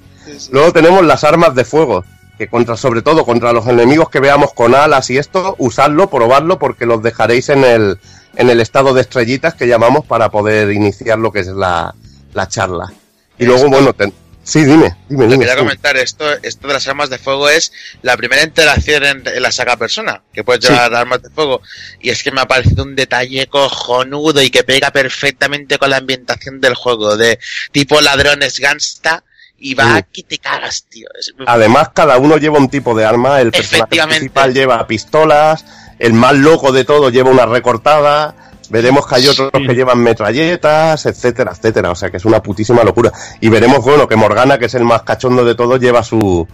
Luego 0.51 0.73
tenemos 0.73 1.05
las 1.05 1.25
armas 1.25 1.55
de 1.55 1.65
fuego, 1.65 2.05
que 2.41 2.49
contra, 2.49 2.75
sobre 2.75 3.03
todo 3.03 3.27
contra 3.27 3.53
los 3.53 3.67
enemigos 3.67 4.09
que 4.09 4.19
veamos 4.19 4.55
con 4.55 4.75
alas 4.75 5.11
y 5.11 5.19
esto, 5.19 5.57
usadlo, 5.59 6.09
probarlo, 6.09 6.59
porque 6.59 6.87
los 6.87 7.03
dejaréis 7.03 7.51
en 7.51 7.65
el, 7.65 7.99
en 8.35 8.49
el 8.49 8.63
estado 8.63 8.95
de 8.95 9.03
estrellitas 9.03 9.53
que 9.53 9.69
llamamos 9.69 10.07
para 10.07 10.31
poder 10.31 10.73
iniciar 10.73 11.19
lo 11.19 11.33
que 11.33 11.41
es 11.41 11.49
la, 11.49 11.95
la 12.33 12.49
charla. 12.49 12.91
Y 13.39 13.45
luego, 13.45 13.69
bueno, 13.69 13.93
ten- 13.93 14.15
sí, 14.43 14.65
dime, 14.65 14.97
dime, 15.11 15.27
dime. 15.27 15.41
quería 15.41 15.53
sí. 15.53 15.59
comentar, 15.59 15.99
esto, 15.99 16.25
esto 16.43 16.67
de 16.67 16.73
las 16.73 16.89
armas 16.89 17.11
de 17.11 17.19
fuego 17.19 17.51
es 17.51 17.73
la 18.01 18.17
primera 18.17 18.43
interacción 18.43 19.05
en, 19.05 19.23
en 19.29 19.43
la 19.43 19.53
saga 19.53 19.77
persona, 19.77 20.23
que 20.33 20.43
puedes 20.43 20.67
llevar 20.67 20.95
armas 20.95 21.21
de 21.21 21.29
fuego. 21.29 21.61
Y 22.01 22.09
es 22.09 22.23
que 22.23 22.31
me 22.31 22.41
ha 22.41 22.49
parecido 22.49 22.85
un 22.85 22.97
detalle 22.97 23.49
cojonudo 23.49 24.41
y 24.41 24.49
que 24.49 24.65
pega 24.65 24.91
perfectamente 24.93 25.77
con 25.77 25.91
la 25.91 25.99
ambientación 25.99 26.59
del 26.59 26.75
juego, 26.75 27.19
de 27.19 27.39
tipo 27.71 28.01
ladrones 28.01 28.59
gangsta, 28.61 29.25
y 29.61 29.75
va 29.75 29.99
Sí. 29.99 30.03
que 30.13 30.23
te 30.25 30.39
cagas, 30.39 30.85
tío. 30.89 31.07
Es- 31.19 31.33
Además, 31.47 31.91
cada 31.95 32.17
uno 32.19 32.39
lleva 32.39 32.59
un 32.59 32.69
tipo 32.69 32.95
de 32.97 33.05
arma. 33.05 33.41
El 33.41 33.53
personaje 33.53 33.87
principal 34.07 34.55
lleva 34.55 34.87
pistolas. 34.87 35.65
El 35.99 36.15
más 36.15 36.35
loco 36.35 36.73
de 36.73 36.85
todo 36.85 37.11
lleva 37.11 37.31
una 37.31 37.47
recortada. 37.47 38.35
Veremos 38.71 39.07
que 39.07 39.17
hay 39.17 39.27
otros 39.29 39.51
que 39.53 39.75
llevan 39.75 39.99
metralletas, 39.99 41.05
etcétera, 41.07 41.53
etcétera. 41.55 41.91
O 41.91 41.95
sea 41.95 42.11
que 42.11 42.17
es 42.19 42.25
una 42.25 42.43
putísima 42.43 42.83
locura. 42.85 43.13
Y 43.41 43.49
veremos, 43.49 43.81
bueno, 43.85 44.07
que 44.09 44.17
Morgana, 44.17 44.59
que 44.59 44.67
es 44.67 44.75
el 44.75 44.85
más 44.85 45.03
cachondo 45.03 45.45
de 45.45 45.55
todos, 45.55 45.81
lleva 45.81 46.03
su 46.03 46.47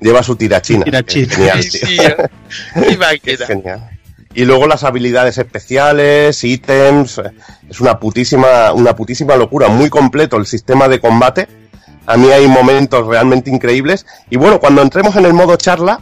lleva 0.00 0.22
su 0.22 0.36
tirachina. 0.36 0.84
Tirachina. 0.84 1.34
genial, 1.34 1.62
Sí, 1.62 1.78
tío. 1.80 2.02
tío. 2.02 2.16
Y. 3.24 3.30
Es 3.30 3.46
genial. 3.46 3.90
Y 4.36 4.44
luego 4.44 4.66
las 4.66 4.82
habilidades 4.84 5.38
especiales, 5.38 6.42
ítems, 6.42 7.18
eh, 7.18 7.30
es 7.70 7.80
una 7.80 7.98
putísima, 8.00 8.72
una 8.72 8.94
putísima 8.96 9.36
locura, 9.36 9.68
muy 9.68 9.88
completo 9.90 10.36
el 10.36 10.46
sistema 10.46 10.88
de 10.88 11.00
combate. 11.00 11.48
A 12.06 12.16
mí 12.16 12.30
hay 12.30 12.46
momentos 12.48 13.06
realmente 13.06 13.50
increíbles. 13.50 14.06
Y 14.30 14.36
bueno, 14.36 14.60
cuando 14.60 14.82
entremos 14.82 15.16
en 15.16 15.24
el 15.26 15.32
modo 15.32 15.56
charla, 15.56 16.00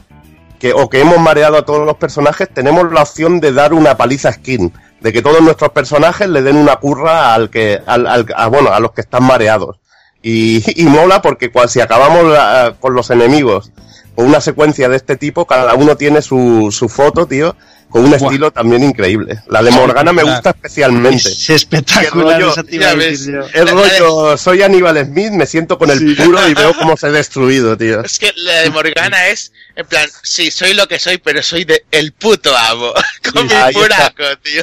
que, 0.59 0.73
o 0.73 0.89
que 0.89 1.01
hemos 1.01 1.19
mareado 1.19 1.57
a 1.57 1.65
todos 1.65 1.85
los 1.87 1.97
personajes, 1.97 2.49
tenemos 2.53 2.93
la 2.93 3.03
opción 3.03 3.41
de 3.41 3.53
dar 3.53 3.73
una 3.73 3.97
paliza 3.97 4.33
skin. 4.33 4.73
De 5.01 5.13
que 5.13 5.23
todos 5.23 5.41
nuestros 5.41 5.71
personajes 5.73 6.29
le 6.29 6.43
den 6.43 6.57
una 6.57 6.77
curra 6.77 7.35
al 7.35 7.51
que, 7.51 7.81
al, 7.87 8.07
al- 8.07 8.27
a, 8.37 8.47
bueno, 8.47 8.71
a 8.73 8.79
los 8.81 8.93
que 8.93 9.01
están 9.01 9.25
mareados. 9.25 9.79
Y, 10.23 10.63
y 10.81 10.85
mola 10.87 11.21
porque 11.23 11.51
cual, 11.51 11.69
si 11.69 11.81
acabamos 11.81 12.25
la- 12.27 12.77
con 12.81 12.95
los 12.95 13.11
enemigos 13.11 13.71
con 14.15 14.27
una 14.27 14.43
secuencia 14.43 14.91
de 14.91 14.97
este 14.97 15.17
tipo, 15.17 15.47
cada 15.47 15.73
uno 15.75 15.97
tiene 15.97 16.21
su, 16.21 16.69
su 16.71 16.91
foto, 16.91 17.25
tío, 17.27 17.57
con 17.93 18.05
un 18.07 18.15
estilo 18.15 18.51
también 18.51 18.83
increíble. 18.83 19.43
La 19.49 19.63
de 19.63 19.71
Morgana 19.71 20.13
me 20.13 20.23
gusta 20.23 20.51
especialmente. 20.51 21.29
Es 21.29 21.51
espectacular. 21.51 22.41
Rollo, 22.41 22.53
esa 22.53 22.95
ves. 22.95 23.27
El 23.27 23.35
La- 23.35 23.45
la 23.53 23.65
de- 23.65 23.99
rollo, 23.99 24.37
soy 24.39 24.63
Aníbal 24.63 25.05
Smith, 25.05 25.31
me 25.33 25.47
siento 25.47 25.79
con 25.79 25.91
el 25.91 26.17
puro 26.17 26.49
y 26.49 26.55
veo 26.55 26.73
cómo 26.75 26.97
se 26.97 27.07
ha 27.09 27.11
destruido, 27.11 27.77
tío. 27.77 28.01
Es 28.03 28.19
que 28.19 28.33
la 28.37 28.61
de 28.63 28.71
Morgana 28.71 29.29
es, 29.29 29.53
en 29.77 29.87
plan, 29.87 30.09
sí, 30.23 30.51
soy 30.51 30.73
lo 30.75 30.89
que 30.89 30.99
soy, 30.99 31.19
pero 31.19 31.43
soy 31.43 31.65
de 31.65 31.85
el 31.91 32.13
puto 32.13 32.57
amo. 32.57 32.93
Con 33.33 33.47
mi 33.47 33.53
está. 33.53 33.71
buraco, 33.73 34.25
tío. 34.43 34.63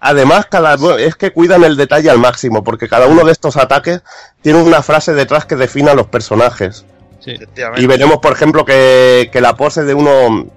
Además, 0.00 0.46
cada 0.50 0.76
es 0.98 1.14
que 1.16 1.30
cuidan 1.32 1.64
el 1.64 1.76
detalle 1.76 2.10
al 2.10 2.18
máximo, 2.18 2.62
porque 2.64 2.88
cada 2.88 3.06
uno 3.06 3.24
de 3.24 3.32
estos 3.32 3.56
ataques 3.56 4.00
tiene 4.42 4.60
una 4.60 4.82
frase 4.82 5.14
detrás 5.14 5.46
que 5.46 5.56
define 5.56 5.90
a 5.90 5.94
los 5.94 6.08
personajes. 6.08 6.84
Sí. 7.24 7.30
Efectivamente. 7.30 7.82
Y 7.82 7.86
veremos, 7.86 8.18
por 8.18 8.32
ejemplo, 8.32 8.64
que, 8.64 9.30
que 9.32 9.40
la 9.40 9.56
pose 9.56 9.84
de 9.84 9.94
uno 9.94 10.50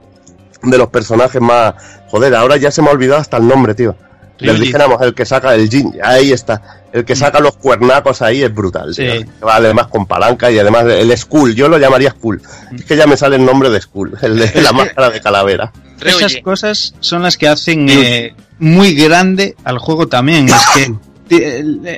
de 0.64 0.78
los 0.78 0.88
personajes 0.90 1.42
más... 1.42 1.74
Joder, 2.10 2.36
ahora 2.36 2.58
ya 2.58 2.72
se 2.72 2.82
me 2.82 2.90
ha 2.90 2.92
olvidado 2.92 3.22
hasta 3.22 3.38
el 3.38 3.48
nombre, 3.48 3.76
tío. 3.76 3.96
Ryuji. 4.40 4.60
dijéramos, 4.62 5.02
el 5.02 5.14
que 5.14 5.26
saca 5.26 5.56
el 5.56 5.70
Jin, 5.70 5.94
ahí 6.04 6.32
está. 6.32 6.62
El 6.94 7.06
que 7.06 7.16
saca 7.16 7.40
los 7.40 7.58
cuernacos 7.58 8.22
ahí 8.22 8.44
es 8.44 8.54
brutal. 8.54 8.94
Sí. 8.94 9.04
Va 9.46 9.56
además 9.56 9.88
con 9.88 10.06
palanca 10.06 10.52
y 10.52 10.60
además 10.60 10.86
el 10.86 11.16
Skull, 11.18 11.56
yo 11.56 11.68
lo 11.68 11.78
llamaría 11.78 12.12
Skull. 12.12 12.42
Es 12.74 12.86
que 12.86 12.96
ya 12.96 13.08
me 13.08 13.18
sale 13.18 13.36
el 13.36 13.46
nombre 13.46 13.70
de 13.70 13.82
Skull, 13.82 14.18
el 14.22 14.38
de 14.38 14.62
la 14.62 14.72
máscara 14.72 15.10
de 15.10 15.22
calavera. 15.22 15.72
Esas 16.04 16.38
cosas 16.44 16.94
son 17.00 17.24
las 17.24 17.38
que 17.38 17.48
hacen 17.48 17.90
eh, 17.90 18.36
muy 18.60 18.94
grande 18.94 19.56
al 19.64 19.80
juego 19.80 20.08
también. 20.08 20.48
Es 20.48 20.66
que 20.76 20.94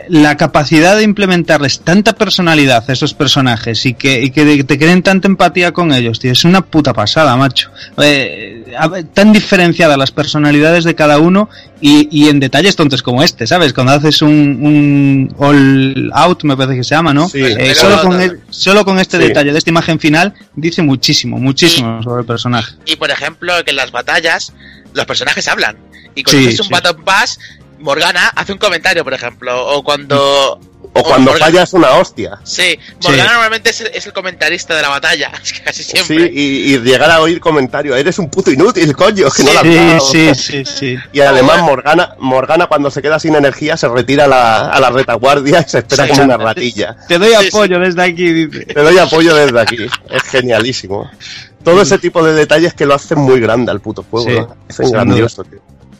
la 0.09 0.37
capacidad 0.37 0.95
de 0.97 1.03
implementarles 1.03 1.81
tanta 1.81 2.13
personalidad 2.13 2.83
a 2.87 2.93
esos 2.93 3.13
personajes 3.13 3.85
y 3.85 3.93
que, 3.93 4.21
y 4.23 4.29
que 4.31 4.63
te 4.63 4.77
creen 4.77 5.03
tanta 5.03 5.27
empatía 5.27 5.71
con 5.71 5.91
ellos, 5.93 6.19
tío, 6.19 6.31
es 6.31 6.43
una 6.43 6.61
puta 6.61 6.93
pasada, 6.93 7.35
macho. 7.35 7.69
Eh, 8.01 8.63
tan 9.13 9.31
diferenciadas 9.33 9.97
las 9.97 10.11
personalidades 10.11 10.83
de 10.83 10.95
cada 10.95 11.17
uno 11.19 11.49
y, 11.81 12.07
y 12.11 12.29
en 12.29 12.39
detalles 12.39 12.75
tontos 12.75 13.01
como 13.01 13.23
este, 13.23 13.47
¿sabes? 13.47 13.73
Cuando 13.73 13.93
haces 13.93 14.21
un, 14.21 14.29
un 14.31 15.35
all 15.37 16.11
out, 16.13 16.43
me 16.43 16.55
parece 16.57 16.77
que 16.77 16.83
se 16.83 16.95
llama, 16.95 17.13
¿no? 17.13 17.27
Sí. 17.29 17.41
Eh, 17.41 17.73
solo, 17.75 18.01
con 18.01 18.19
el- 18.21 18.39
solo 18.49 18.85
con 18.85 18.99
este 18.99 19.17
Sí. 19.17 19.23
detalle 19.27 19.51
de 19.51 19.57
esta 19.57 19.69
imagen 19.69 19.99
final 19.99 20.33
dice 20.55 20.81
muchísimo, 20.81 21.37
muchísimo 21.39 22.01
sobre 22.03 22.21
el 22.21 22.27
personaje. 22.27 22.73
Y 22.85 22.95
por 22.95 23.09
ejemplo, 23.11 23.53
que 23.65 23.71
en 23.71 23.77
las 23.77 23.91
batallas 23.91 24.53
los 24.93 25.05
personajes 25.05 25.47
hablan. 25.47 25.77
Y 26.15 26.19
Sí, 26.19 26.23
cuando 26.23 26.47
haces 26.47 26.59
un 26.61 26.65
sí. 26.67 26.71
Battle 26.71 26.93
Pass, 27.05 27.39
Morgana 27.79 28.27
hace 28.35 28.51
un 28.53 28.57
comentario, 28.57 29.03
por 29.03 29.13
ejemplo. 29.13 29.67
O 29.75 29.83
cuando. 29.83 30.59
O 30.91 31.03
cuando 31.03 31.31
Morgana- 31.31 31.45
falla 31.45 31.63
es 31.63 31.73
una 31.73 31.89
hostia. 31.91 32.39
Sí, 32.43 32.77
Morgana 33.03 33.31
normalmente 33.33 33.69
es 33.69 33.81
el, 33.81 33.87
es 33.93 34.05
el 34.07 34.13
comentarista 34.13 34.75
de 34.75 34.81
la 34.81 34.89
batalla. 34.89 35.31
Es 35.43 35.53
que 35.53 35.61
casi 35.61 35.83
Sí, 35.83 35.91
siempre. 35.91 36.31
y, 36.33 36.73
y 36.73 36.77
llegar 36.79 37.11
a 37.11 37.21
oír 37.21 37.39
comentarios, 37.39 37.95
eres 37.97 38.17
un 38.17 38.29
puto 38.29 38.49
inútil, 38.51 38.95
coño, 38.95 39.29
que 39.29 39.43
no 39.43 39.53
la 39.53 39.59
has 39.59 39.65
Sí, 39.67 39.75
dado". 39.75 39.99
sí, 39.99 40.35
sí, 40.35 40.65
sí. 40.65 40.97
Y 41.13 41.19
además. 41.21 41.61
Morgana, 41.61 42.15
Morgana 42.19 42.65
cuando 42.67 42.89
se 42.89 43.01
queda 43.03 43.19
sin 43.19 43.35
energía 43.35 43.77
se 43.77 43.87
retira 43.87 44.25
a 44.25 44.27
la, 44.27 44.59
a 44.71 44.79
la 44.79 44.89
retaguardia 44.89 45.63
y 45.65 45.69
se 45.69 45.77
espera 45.79 46.07
como 46.07 46.23
una 46.23 46.37
ratilla. 46.37 46.95
Te 47.07 47.19
doy 47.19 47.33
Sí, 47.39 47.47
apoyo 47.49 47.79
desde 47.79 48.01
aquí, 48.03 48.31
dice. 48.31 48.65
Te 48.65 48.81
doy 48.81 48.97
apoyo 48.97 49.35
desde 49.35 49.59
aquí. 49.59 49.77
Es 50.09 50.23
genialísimo. 50.23 51.09
Todo 51.63 51.81
ese 51.83 51.99
tipo 51.99 52.23
de 52.23 52.33
detalles 52.33 52.73
que 52.73 52.85
lo 52.87 52.95
hacen 52.95 53.19
muy 53.19 53.39
grande 53.39 53.69
al 53.71 53.79
puto 53.81 54.03
juego. 54.09 54.27
Sí, 54.27 54.35
¿no? 54.35 54.57
Sin 54.85 54.91
grandioso, 54.91 55.43
tío. 55.43 55.59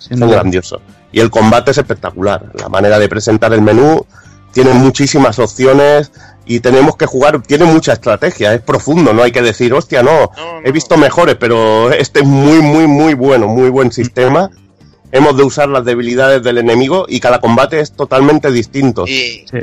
Duda. 0.10 0.28
grandioso. 0.28 0.82
Y 1.12 1.20
el 1.20 1.30
combate 1.30 1.72
es 1.72 1.78
espectacular. 1.78 2.52
La 2.54 2.70
manera 2.70 3.00
de 3.00 3.10
presentar 3.10 3.54
el 3.54 3.62
menú 3.62 4.06
tiene 4.52 4.74
muchísimas 4.74 5.40
opciones 5.40 6.12
y 6.46 6.60
tenemos 6.60 6.96
que 6.98 7.06
jugar. 7.06 7.42
Tiene 7.42 7.66
mucha 7.66 7.94
estrategia. 7.94 8.54
Es 8.54 8.62
profundo. 8.62 9.14
No 9.14 9.24
hay 9.24 9.32
que 9.32 9.42
decir, 9.42 9.74
hostia, 9.74 10.04
no. 10.04 10.32
No, 10.38 10.62
no. 10.62 10.68
He 10.68 10.72
visto 10.72 10.98
mejores, 10.98 11.36
pero 11.40 11.92
este 11.94 12.20
es 12.20 12.26
muy, 12.26 12.62
muy, 12.62 12.88
muy 12.88 13.14
bueno. 13.16 13.48
Muy 13.48 13.70
buen 13.70 13.92
sistema. 13.92 14.50
Hemos 15.12 15.36
de 15.36 15.44
usar 15.44 15.70
las 15.70 15.86
debilidades 15.86 16.44
del 16.44 16.60
enemigo 16.60 17.06
y 17.10 17.20
cada 17.20 17.40
combate 17.40 17.80
es 17.80 17.94
totalmente 17.94 18.52
distinto. 18.52 19.08
Y, 19.08 19.44
Sí. 19.50 19.58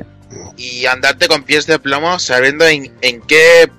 y 0.56 0.86
andarte 0.86 1.28
con 1.28 1.44
pies 1.44 1.66
de 1.66 1.78
plomo 1.78 2.18
sabiendo 2.18 2.66
en, 2.66 2.92
en 3.00 3.20
qué... 3.22 3.70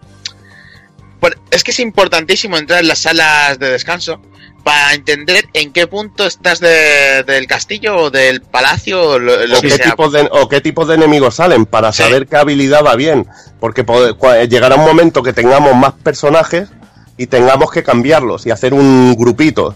es 1.52 1.64
que 1.66 1.72
es 1.72 1.80
importantísimo 1.82 2.58
entrar 2.58 2.80
en 2.80 2.88
las 2.88 3.00
salas 3.00 3.60
de 3.60 3.70
descanso 3.72 4.22
para 4.68 4.94
entender 4.96 5.46
en 5.54 5.72
qué 5.72 5.88
punto 5.88 6.26
estás 6.28 6.60
de- 6.60 7.24
del 7.26 7.48
castillo 7.48 7.96
o 7.96 8.10
del 8.12 8.42
palacio 8.42 9.02
o 9.12 9.18
lo, 9.18 9.48
lo 9.48 9.58
o 9.60 9.62
que 9.62 9.70
qué, 9.70 9.76
sea. 9.78 9.92
tipo 9.92 10.10
de, 10.10 10.28
o 10.30 10.50
qué 10.50 10.60
tipo 10.60 10.86
de 10.86 10.96
enemigos 10.96 11.36
salen 11.36 11.66
para 11.66 11.94
Sí. 11.94 12.04
saber 12.04 12.28
qué 12.28 12.36
habilidad 12.36 12.84
va 12.86 12.98
bien. 12.98 13.26
Porque 13.62 13.86
cua- 13.86 14.46
llegará 14.50 14.76
un 14.76 14.84
momento 14.84 15.24
que 15.24 15.32
tengamos 15.32 15.74
más 15.74 15.94
personajes 15.94 16.68
y 17.16 17.28
tengamos 17.28 17.72
que 17.72 17.82
cambiarlos 17.82 18.46
y 18.46 18.52
hacer 18.52 18.74
un 18.74 19.16
grupito. 19.18 19.74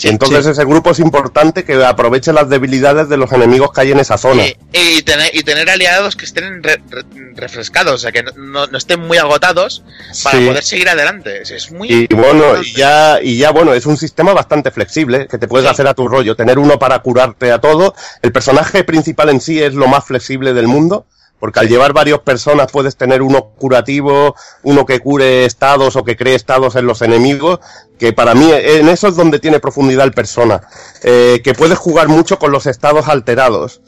Sí, 0.00 0.08
entonces 0.08 0.46
ese 0.46 0.64
grupo 0.64 0.92
es 0.92 0.98
importante 0.98 1.62
que 1.62 1.84
aproveche 1.84 2.32
las 2.32 2.48
debilidades 2.48 3.10
de 3.10 3.18
los 3.18 3.30
enemigos 3.32 3.70
que 3.70 3.82
hay 3.82 3.92
en 3.92 3.98
esa 4.00 4.16
zona. 4.16 4.46
Y, 4.46 4.56
y 4.72 5.02
tener, 5.02 5.30
y 5.36 5.42
tener 5.42 5.68
aliados 5.68 6.16
que 6.16 6.24
estén 6.24 6.62
re- 6.62 6.80
re- 6.88 7.04
refrescados, 7.36 7.94
o 7.96 7.98
sea, 7.98 8.10
que 8.10 8.22
no, 8.22 8.66
no- 8.66 8.78
estén 8.78 8.98
muy 9.00 9.18
agotados 9.18 9.82
para 10.24 10.38
Sí. 10.38 10.46
poder 10.46 10.62
seguir 10.64 10.88
adelante. 10.88 11.42
Es, 11.42 11.70
muy 11.70 11.88
Y 12.08 12.14
bueno, 12.14 12.62
y 12.62 12.72
ya, 12.72 13.18
y 13.22 13.36
ya 13.36 13.50
bueno, 13.50 13.74
es 13.74 13.84
un 13.84 13.98
sistema 13.98 14.32
bastante 14.32 14.70
flexible, 14.70 15.26
que 15.26 15.36
te 15.36 15.46
puedes 15.46 15.68
hacer 15.68 15.86
a 15.86 15.92
tu 15.92 16.08
rollo, 16.08 16.34
tener 16.34 16.58
uno 16.58 16.78
para 16.78 16.98
curarte 17.00 17.52
a 17.52 17.60
todo. 17.60 17.94
El 18.22 18.32
personaje 18.32 18.84
principal 18.84 19.28
en 19.28 19.42
sí 19.42 19.62
es 19.62 19.74
lo 19.74 19.86
más 19.86 20.06
flexible 20.06 20.54
del 20.54 20.66
mundo, 20.66 21.04
porque 21.40 21.58
al 21.60 21.68
llevar 21.68 21.92
varias 21.92 22.20
personas 22.20 22.70
puedes 22.70 22.96
tener 22.96 23.22
uno 23.22 23.46
curativo, 23.58 24.36
uno 24.62 24.86
que 24.86 25.00
cure 25.00 25.46
estados 25.46 25.96
o 25.96 26.04
que 26.04 26.16
cree 26.16 26.34
estados 26.36 26.76
en 26.76 26.86
los 26.86 27.02
enemigos, 27.02 27.58
que 27.98 28.12
para 28.12 28.34
mí 28.34 28.50
en 28.52 28.88
eso 28.88 29.08
es 29.08 29.16
donde 29.16 29.40
tiene 29.40 29.58
profundidad 29.58 30.04
el 30.04 30.12
persona, 30.12 30.60
eh, 31.02 31.40
que 31.42 31.54
puedes 31.54 31.78
jugar 31.78 32.08
mucho 32.08 32.38
con 32.38 32.52
los 32.52 32.66
estados 32.66 33.08
alterados. 33.08 33.80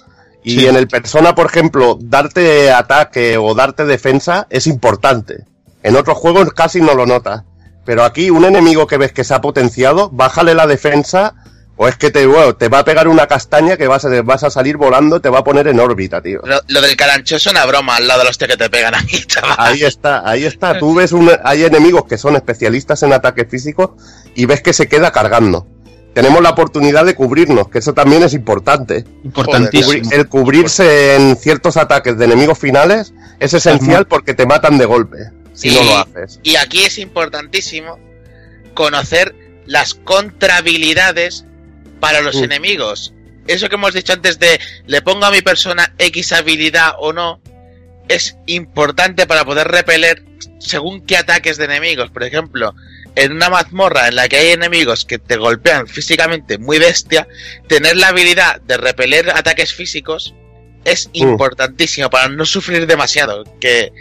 Y 0.42 0.60
Sí. 0.60 0.66
en 0.66 0.74
el 0.76 0.88
persona, 0.88 1.34
por 1.36 1.46
ejemplo, 1.46 1.98
darte 2.00 2.72
ataque 2.72 3.38
o 3.38 3.54
darte 3.54 3.84
defensa 3.84 4.46
es 4.50 4.66
importante. 4.66 5.44
En 5.84 5.94
otros 5.94 6.18
juegos 6.18 6.52
casi 6.52 6.80
no 6.80 6.94
lo 6.94 7.06
notas. 7.06 7.42
Pero 7.84 8.04
aquí 8.04 8.30
un 8.30 8.44
enemigo 8.44 8.86
que 8.86 8.96
ves 8.96 9.12
que 9.12 9.24
se 9.24 9.34
ha 9.34 9.40
potenciado, 9.40 10.08
bájale 10.10 10.54
la 10.54 10.66
defensa 10.66 11.34
o 11.76 11.88
es 11.88 11.96
que 11.96 12.10
te, 12.10 12.26
bueno, 12.26 12.54
te 12.54 12.68
va 12.68 12.80
a 12.80 12.84
pegar 12.84 13.08
una 13.08 13.26
castaña 13.26 13.76
que 13.76 13.88
vas 13.88 14.04
a, 14.04 14.22
vas 14.22 14.44
a 14.44 14.50
salir 14.50 14.76
volando, 14.76 15.20
te 15.20 15.28
va 15.28 15.38
a 15.40 15.44
poner 15.44 15.66
en 15.68 15.80
órbita, 15.80 16.20
tío. 16.20 16.40
Lo, 16.44 16.60
lo 16.68 16.80
del 16.80 16.96
carancho 16.96 17.36
es 17.36 17.46
una 17.46 17.64
broma 17.66 17.96
al 17.96 18.06
lado 18.06 18.20
de 18.20 18.26
los 18.26 18.38
que 18.38 18.46
te 18.48 18.68
pegan 18.70 18.94
aquí, 18.94 19.18
chaval. 19.26 19.56
Ahí 19.58 19.82
está, 19.82 20.28
ahí 20.28 20.44
está. 20.44 20.78
Tú 20.78 20.94
ves 20.94 21.12
un, 21.12 21.30
hay 21.44 21.64
enemigos 21.64 22.04
que 22.08 22.18
son 22.18 22.36
especialistas 22.36 23.02
en 23.02 23.12
ataque 23.12 23.44
físico 23.46 23.96
y 24.34 24.44
ves 24.46 24.60
que 24.62 24.72
se 24.72 24.86
queda 24.86 25.10
cargando. 25.12 25.66
Tenemos 26.14 26.42
la 26.42 26.50
oportunidad 26.50 27.06
de 27.06 27.14
cubrirnos, 27.14 27.68
que 27.68 27.78
eso 27.78 27.94
también 27.94 28.22
es 28.22 28.34
importante. 28.34 29.06
Importantísimo. 29.24 29.92
Cubri- 30.04 30.12
el 30.12 30.28
cubrirse 30.28 31.14
en 31.16 31.36
ciertos 31.36 31.78
ataques 31.78 32.18
de 32.18 32.26
enemigos 32.26 32.58
finales 32.58 33.14
es 33.40 33.54
esencial 33.54 34.06
porque 34.06 34.34
te 34.34 34.44
matan 34.44 34.76
de 34.76 34.84
golpe 34.84 35.16
si 35.54 35.70
no 35.74 35.82
lo 35.82 35.98
haces. 35.98 36.38
Y 36.42 36.56
aquí 36.56 36.84
es 36.84 36.98
importantísimo 36.98 37.98
conocer 38.74 39.34
las 39.64 39.94
contrahabilidades 39.94 41.46
para 42.02 42.20
los 42.20 42.34
enemigos. 42.42 43.14
Eso 43.46 43.68
que 43.68 43.76
hemos 43.76 43.94
dicho 43.94 44.12
antes 44.12 44.40
de 44.40 44.58
le 44.86 45.02
pongo 45.02 45.24
a 45.24 45.30
mi 45.30 45.40
persona 45.40 45.94
X 45.98 46.32
habilidad 46.32 46.96
o 46.98 47.12
no, 47.12 47.40
es 48.08 48.36
importante 48.46 49.24
para 49.28 49.44
poder 49.44 49.68
repeler 49.68 50.24
según 50.58 51.06
qué 51.06 51.16
ataques 51.16 51.58
de 51.58 51.66
enemigos. 51.66 52.10
Por 52.10 52.24
ejemplo, 52.24 52.74
en 53.14 53.30
una 53.30 53.50
mazmorra 53.50 54.08
en 54.08 54.16
la 54.16 54.28
que 54.28 54.36
hay 54.36 54.48
enemigos 54.48 55.04
que 55.04 55.18
te 55.18 55.36
golpean 55.36 55.86
físicamente 55.86 56.58
muy 56.58 56.80
bestia, 56.80 57.28
tener 57.68 57.96
la 57.96 58.08
habilidad 58.08 58.60
de 58.62 58.78
repeler 58.78 59.30
ataques 59.30 59.72
físicos 59.72 60.34
es 60.84 61.08
importantísimo 61.12 62.10
para 62.10 62.28
no 62.28 62.44
sufrir 62.44 62.88
demasiado. 62.88 63.44
Que 63.60 63.92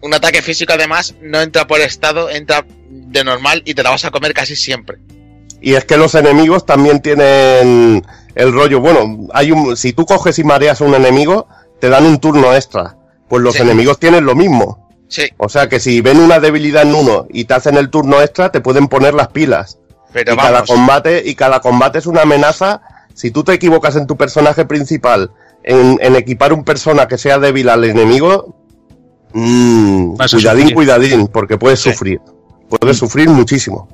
un 0.00 0.14
ataque 0.14 0.42
físico 0.42 0.74
además 0.74 1.16
no 1.20 1.40
entra 1.40 1.66
por 1.66 1.80
estado, 1.80 2.30
entra 2.30 2.64
de 2.88 3.24
normal 3.24 3.62
y 3.64 3.74
te 3.74 3.82
la 3.82 3.90
vas 3.90 4.04
a 4.04 4.12
comer 4.12 4.32
casi 4.32 4.54
siempre. 4.54 4.98
Y 5.60 5.74
es 5.74 5.84
que 5.84 5.96
los 5.96 6.14
enemigos 6.14 6.66
también 6.66 7.00
tienen 7.00 8.04
el 8.34 8.52
rollo, 8.52 8.80
bueno, 8.80 9.26
hay 9.32 9.50
un, 9.52 9.76
si 9.76 9.92
tú 9.92 10.04
coges 10.06 10.38
y 10.38 10.44
mareas 10.44 10.80
a 10.80 10.84
un 10.84 10.94
enemigo, 10.94 11.46
te 11.80 11.88
dan 11.88 12.04
un 12.04 12.18
turno 12.18 12.54
extra. 12.54 12.96
Pues 13.28 13.42
los 13.42 13.54
Sí. 13.54 13.62
enemigos 13.62 13.98
tienen 13.98 14.24
lo 14.24 14.34
mismo. 14.34 14.86
Sí, 15.08 15.22
O 15.38 15.48
sea 15.48 15.68
que 15.68 15.78
si 15.80 16.00
ven 16.00 16.18
una 16.20 16.40
debilidad 16.40 16.82
en 16.82 16.94
uno 16.94 17.26
y 17.30 17.44
te 17.44 17.54
hacen 17.54 17.76
el 17.76 17.90
turno 17.90 18.20
extra, 18.20 18.50
te 18.50 18.60
pueden 18.60 18.88
poner 18.88 19.14
las 19.14 19.28
pilas. 19.28 19.78
pero 20.12 20.32
y 20.34 20.36
cada 20.36 20.64
combate 20.64 21.22
y 21.26 21.34
cada 21.34 21.60
combate 21.60 21.98
es 21.98 22.06
una 22.06 22.22
amenaza. 22.22 22.80
Si 23.14 23.30
tú 23.30 23.44
te 23.44 23.52
equivocas 23.52 23.96
en 23.96 24.06
tu 24.06 24.16
personaje 24.16 24.64
principal 24.64 25.30
en, 25.62 25.98
en 26.00 26.16
equipar 26.16 26.52
un 26.54 26.64
persona 26.64 27.06
que 27.08 27.18
sea 27.18 27.38
débil 27.38 27.68
al 27.68 27.84
enemigo, 27.84 28.56
mm, 29.34 30.14
a 30.20 30.26
cuidadín, 30.28 30.60
sufrir. 30.68 30.74
cuidadín, 30.74 31.26
porque 31.28 31.58
puedes 31.58 31.80
Sí. 31.80 31.90
sufrir. 31.92 32.20
Puedes 32.68 32.96
sufrir 32.96 33.28
muchísimo. 33.28 33.88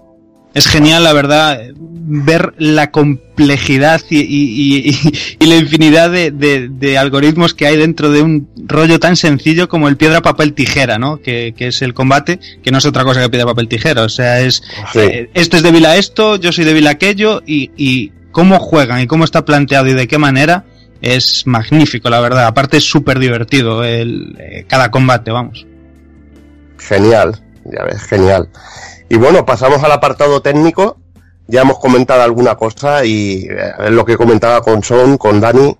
Es 0.54 0.66
genial, 0.66 1.02
la 1.04 1.12
verdad, 1.14 1.60
ver 2.04 2.52
la 2.58 2.90
complejidad 2.90 4.02
y, 4.10 4.18
y- 4.20 4.90
y- 4.90 5.12
y 5.40 5.46
la 5.46 5.56
infinidad 5.56 6.10
de, 6.10 6.30
de- 6.30 6.68
de 6.68 6.98
algoritmos 6.98 7.54
que 7.54 7.66
hay 7.66 7.76
dentro 7.78 8.10
de 8.10 8.20
un 8.22 8.48
rollo 8.66 9.00
tan 9.00 9.16
sencillo 9.16 9.68
como 9.68 9.88
el 9.88 9.96
piedra, 9.96 10.20
papel, 10.20 10.52
tijera, 10.52 10.98
¿no? 10.98 11.20
Que, 11.22 11.54
que 11.56 11.68
es 11.68 11.80
el 11.80 11.94
combate, 11.94 12.38
que 12.62 12.70
no 12.70 12.78
es 12.78 12.84
otra 12.86 13.04
cosa 13.04 13.22
que 13.22 13.30
piedra, 13.30 13.46
papel, 13.46 13.68
tijera. 13.68 14.02
O 14.02 14.08
sea, 14.10 14.40
es 14.40 14.62
Sí. 14.92 14.98
eh, 14.98 15.30
esto 15.32 15.56
es 15.56 15.62
débil 15.62 15.86
a 15.86 15.96
esto, 15.96 16.36
yo 16.36 16.52
soy 16.52 16.64
débil 16.64 16.86
a 16.86 16.90
aquello 16.90 17.42
y, 17.46 17.70
y 17.76 18.12
cómo 18.30 18.58
juegan 18.58 19.00
y 19.00 19.06
cómo 19.06 19.24
está 19.24 19.44
planteado 19.44 19.86
y 19.88 19.94
de 19.94 20.06
qué 20.08 20.18
manera 20.18 20.64
es 21.00 21.46
magnífico, 21.46 22.10
la 22.10 22.20
verdad. 22.20 22.46
Aparte 22.46 22.76
es 22.76 22.84
súper 22.84 23.18
divertido 23.18 23.84
el, 23.84 24.36
eh, 24.38 24.66
cada 24.68 24.90
combate, 24.90 25.30
vamos. 25.30 25.66
Genial, 26.78 27.40
ya 27.64 27.84
ves, 27.84 28.02
genial. 28.02 28.48
Y 29.12 29.18
bueno, 29.18 29.44
pasamos 29.44 29.84
al 29.84 29.92
apartado 29.92 30.40
técnico. 30.40 30.96
Ya 31.46 31.60
hemos 31.60 31.78
comentado 31.78 32.22
alguna 32.22 32.54
cosa 32.54 33.04
y 33.04 33.46
eh, 33.50 33.72
es 33.84 33.90
lo 33.90 34.06
que 34.06 34.16
comentaba 34.16 34.62
con 34.62 34.82
Son, 34.82 35.18
con 35.18 35.38
Dani. 35.38 35.76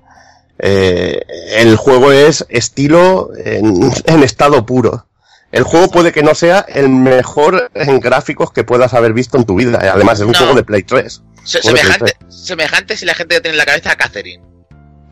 eh, 0.59 1.19
el 1.57 1.77
juego 1.77 2.12
es 2.12 2.44
estilo 2.51 3.31
en, 3.43 3.91
en 4.05 4.23
estado 4.23 4.67
puro. 4.67 5.07
El 5.51 5.62
juego 5.62 5.89
puede 5.91 6.12
que 6.12 6.23
no 6.23 6.35
sea 6.35 6.61
el 6.69 6.91
mejor 6.91 7.70
en 7.73 8.01
gráficos 8.01 8.52
que 8.52 8.65
puedas 8.65 8.93
haber 8.93 9.15
visto 9.15 9.39
en 9.39 9.44
tu 9.44 9.55
vida. 9.55 9.78
Además, 9.94 10.20
es 10.20 10.27
un 10.27 10.33
No. 10.33 10.39
juego 10.39 10.55
de 10.55 10.65
Play 10.65 10.83
3. 10.83 11.23
Se- 11.44 11.62
Juego 11.62 11.78
de 11.78 11.83
Play 11.85 11.93
semejante, 11.94 12.17
semejante 12.28 12.97
si 12.99 13.07
la 13.07 13.15
gente 13.15 13.41
tiene 13.41 13.55
en 13.55 13.59
la 13.59 13.65
cabeza 13.65 13.93
a 13.93 13.97
Catherine. 13.97 14.44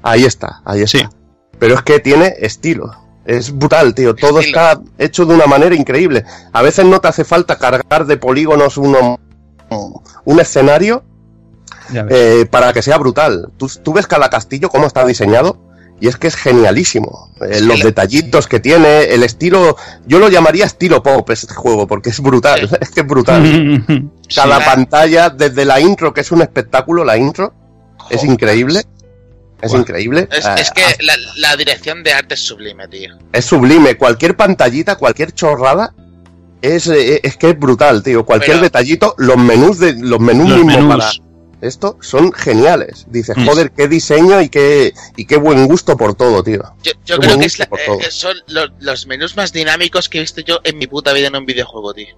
Ahí 0.02 0.26
está, 0.26 0.60
ahí 0.66 0.82
está. 0.82 0.98
Sí. 0.98 1.06
Pero 1.58 1.74
es 1.74 1.82
que 1.82 2.00
tiene 2.00 2.34
estilo. 2.40 2.94
Es 3.38 3.56
brutal, 3.56 3.94
tío. 3.94 4.14
Todo 4.14 4.40
Estilo. 4.40 4.58
está 4.60 4.80
hecho 4.98 5.24
de 5.24 5.34
una 5.34 5.46
manera 5.46 5.74
increíble. 5.74 6.24
A 6.52 6.62
veces 6.62 6.84
no 6.84 7.00
te 7.00 7.08
hace 7.08 7.24
falta 7.24 7.58
cargar 7.58 8.06
de 8.06 8.16
polígonos 8.16 8.76
uno, 8.76 9.20
un 10.24 10.40
escenario 10.40 11.04
eh, 11.92 12.46
para 12.50 12.72
que 12.72 12.82
sea 12.82 12.98
brutal. 12.98 13.52
Tú, 13.56 13.70
tú 13.82 13.92
ves 13.92 14.06
cada 14.06 14.30
castillo 14.30 14.68
cómo 14.68 14.86
está 14.86 15.04
diseñado 15.04 15.58
y 16.00 16.08
es 16.08 16.16
que 16.16 16.26
es 16.28 16.34
genialísimo. 16.34 17.30
Eh, 17.42 17.58
Sí, 17.58 17.64
los 17.66 17.82
detallitos 17.82 18.46
que 18.48 18.58
tiene, 18.58 19.04
el 19.04 19.22
estilo... 19.22 19.76
Yo 20.06 20.18
lo 20.18 20.28
llamaría 20.28 20.64
estilo 20.64 21.02
pop 21.02 21.28
este 21.30 21.54
juego 21.54 21.86
porque 21.86 22.10
es 22.10 22.20
brutal. 22.20 22.68
Sí. 22.68 22.76
Es 22.80 22.90
que 22.90 23.00
es 23.02 23.06
brutal. 23.06 23.42
Cada 24.34 24.58
Sí. 24.58 24.64
pantalla, 24.64 25.30
desde 25.30 25.64
la 25.64 25.78
intro, 25.78 26.12
que 26.14 26.22
es 26.22 26.32
un 26.32 26.42
espectáculo, 26.42 27.04
la 27.04 27.16
intro, 27.16 27.52
es 28.08 28.24
increíble. 28.24 28.82
Es 29.62 29.74
increíble. 29.74 30.28
Es, 30.32 30.44
Eh, 30.46 30.54
es 30.58 30.70
que 30.70 30.82
la, 31.04 31.14
la 31.36 31.56
dirección 31.56 32.02
de 32.02 32.12
arte 32.12 32.34
es 32.34 32.40
sublime, 32.40 32.88
tío. 32.88 33.16
es 33.32 33.44
sublime. 33.44 33.96
Cualquier 33.96 34.36
pantallita, 34.36 34.96
cualquier 34.96 35.32
chorrada, 35.32 35.94
es, 36.62 36.86
eh, 36.88 37.20
es 37.22 37.36
que 37.36 37.50
es 37.50 37.58
brutal, 37.58 38.02
tío. 38.02 38.24
Cualquier 38.24 38.52
Pero- 38.56 38.62
detallito, 38.64 39.14
los 39.18 39.36
menús 39.36 39.78
de 39.78 39.94
los 39.94 40.20
menús 40.20 40.48
Los 40.50 40.58
mismos 40.58 40.76
menús. 40.76 40.96
para 40.96 41.10
esto 41.62 41.98
son 42.00 42.32
geniales. 42.32 43.04
Dices, 43.08 43.36
Mm. 43.36 43.46
joder, 43.46 43.70
qué 43.72 43.86
diseño 43.86 44.40
y 44.40 44.48
qué 44.48 44.94
y 45.16 45.26
qué 45.26 45.36
buen 45.36 45.66
gusto 45.66 45.96
por 45.96 46.14
todo, 46.14 46.42
tío. 46.42 46.62
Yo, 46.82 46.92
yo 47.04 47.18
creo 47.18 47.38
que 47.38 47.44
es 47.46 47.58
la- 47.58 47.66
eh, 47.66 48.10
son 48.10 48.34
lo- 48.46 48.68
los 48.80 49.06
menús 49.06 49.36
más 49.36 49.52
dinámicos 49.52 50.08
que 50.08 50.18
he 50.18 50.20
visto 50.22 50.40
yo 50.40 50.60
en 50.64 50.78
mi 50.78 50.86
puta 50.86 51.12
vida 51.12 51.26
en 51.28 51.36
un 51.36 51.44
videojuego, 51.44 51.92
tío. 51.92 52.16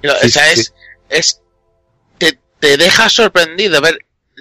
Pero, 0.00 0.14
Sí, 0.20 0.26
o 0.26 0.30
sea, 0.30 0.44
sí, 0.54 0.60
es, 0.60 0.74
es 1.08 1.40
te, 2.18 2.38
te 2.58 2.76
deja 2.76 3.08
sorprendido. 3.08 3.80
ver, 3.80 3.98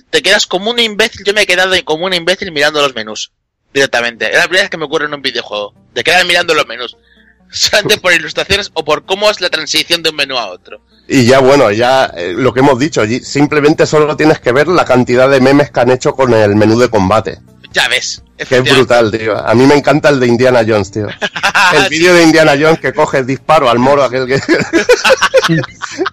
te 0.10 0.22
quedas 0.22 0.48
como 0.48 0.72
un 0.72 0.80
imbécil. 0.80 1.24
Yo 1.26 1.34
me 1.34 1.42
he 1.42 1.48
quedado 1.48 1.74
como 1.86 2.06
un 2.06 2.14
imbécil 2.14 2.52
mirando 2.52 2.82
los 2.82 2.96
menús 2.96 3.32
directamente. 3.74 4.30
Es 4.30 4.36
la 4.36 4.44
primera 4.44 4.64
vez 4.64 4.70
que 4.70 4.78
me 4.78 4.86
ocurre 4.86 5.06
en 5.06 5.14
un 5.14 5.22
videojuego. 5.22 5.74
Te 5.94 6.04
quedas 6.04 6.26
mirando 6.26 6.54
los 6.54 6.68
menús. 6.68 6.98
Solamente 7.52 8.00
por 8.00 8.14
ilustraciones 8.14 8.72
o 8.74 8.84
por 8.84 9.06
cómo 9.06 9.30
es 9.30 9.42
la 9.42 9.50
transición 9.50 10.02
de 10.02 10.10
un 10.10 10.16
menú 10.16 10.38
a 10.38 10.50
otro. 10.50 10.82
Y 11.08 11.26
ya 11.26 11.40
bueno, 11.40 11.72
ya 11.72 12.06
eh, 12.16 12.34
lo 12.36 12.54
que 12.54 12.62
hemos 12.62 12.80
dicho, 12.80 13.04
simplemente 13.22 13.86
solo 13.86 14.16
tienes 14.16 14.40
que 14.40 14.52
ver 14.52 14.68
la 14.68 14.86
cantidad 14.86 15.30
de 15.30 15.42
memes 15.42 15.70
que 15.70 15.80
han 15.80 15.92
hecho 15.92 16.14
con 16.14 16.34
el 16.34 16.56
menú 16.56 16.80
de 16.80 16.90
combate. 16.90 17.40
Ya 17.74 17.88
ves. 17.88 18.22
Que 18.38 18.44
es 18.44 18.52
efectivamente. 18.52 18.74
brutal, 18.74 19.12
tío. 19.12 19.48
A 19.48 19.54
mí 19.56 19.66
me 19.66 19.76
encanta 19.76 20.10
el 20.10 20.20
de 20.20 20.28
Indiana 20.28 20.62
Jones, 20.68 20.92
tío. 20.92 21.08
El 21.76 21.90
vídeo 21.90 22.14
de 22.14 22.24
Indiana 22.24 22.54
Jones 22.60 22.80
que 22.80 22.94
coge 22.94 23.20
el 23.20 23.26
disparo 23.26 23.70
al 23.70 23.80
moro 23.80 24.04
aquel 24.04 24.28
que... 24.28 24.40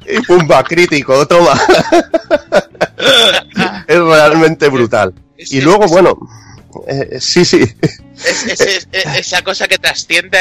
y 0.16 0.20
pumba, 0.22 0.62
crítico, 0.64 1.26
toma. 1.26 1.60
es 3.86 3.98
realmente 3.98 4.68
brutal. 4.68 5.12
Y 5.36 5.60
luego, 5.60 5.86
bueno, 5.88 6.16
eh, 6.86 7.18
sí, 7.20 7.44
sí, 7.44 7.62
Es, 8.24 8.44
es- 8.46 8.60
es- 8.60 8.88
es- 8.92 9.16
esa 9.18 9.42
cosa 9.42 9.66
que 9.68 9.78
trasciende 9.78 10.38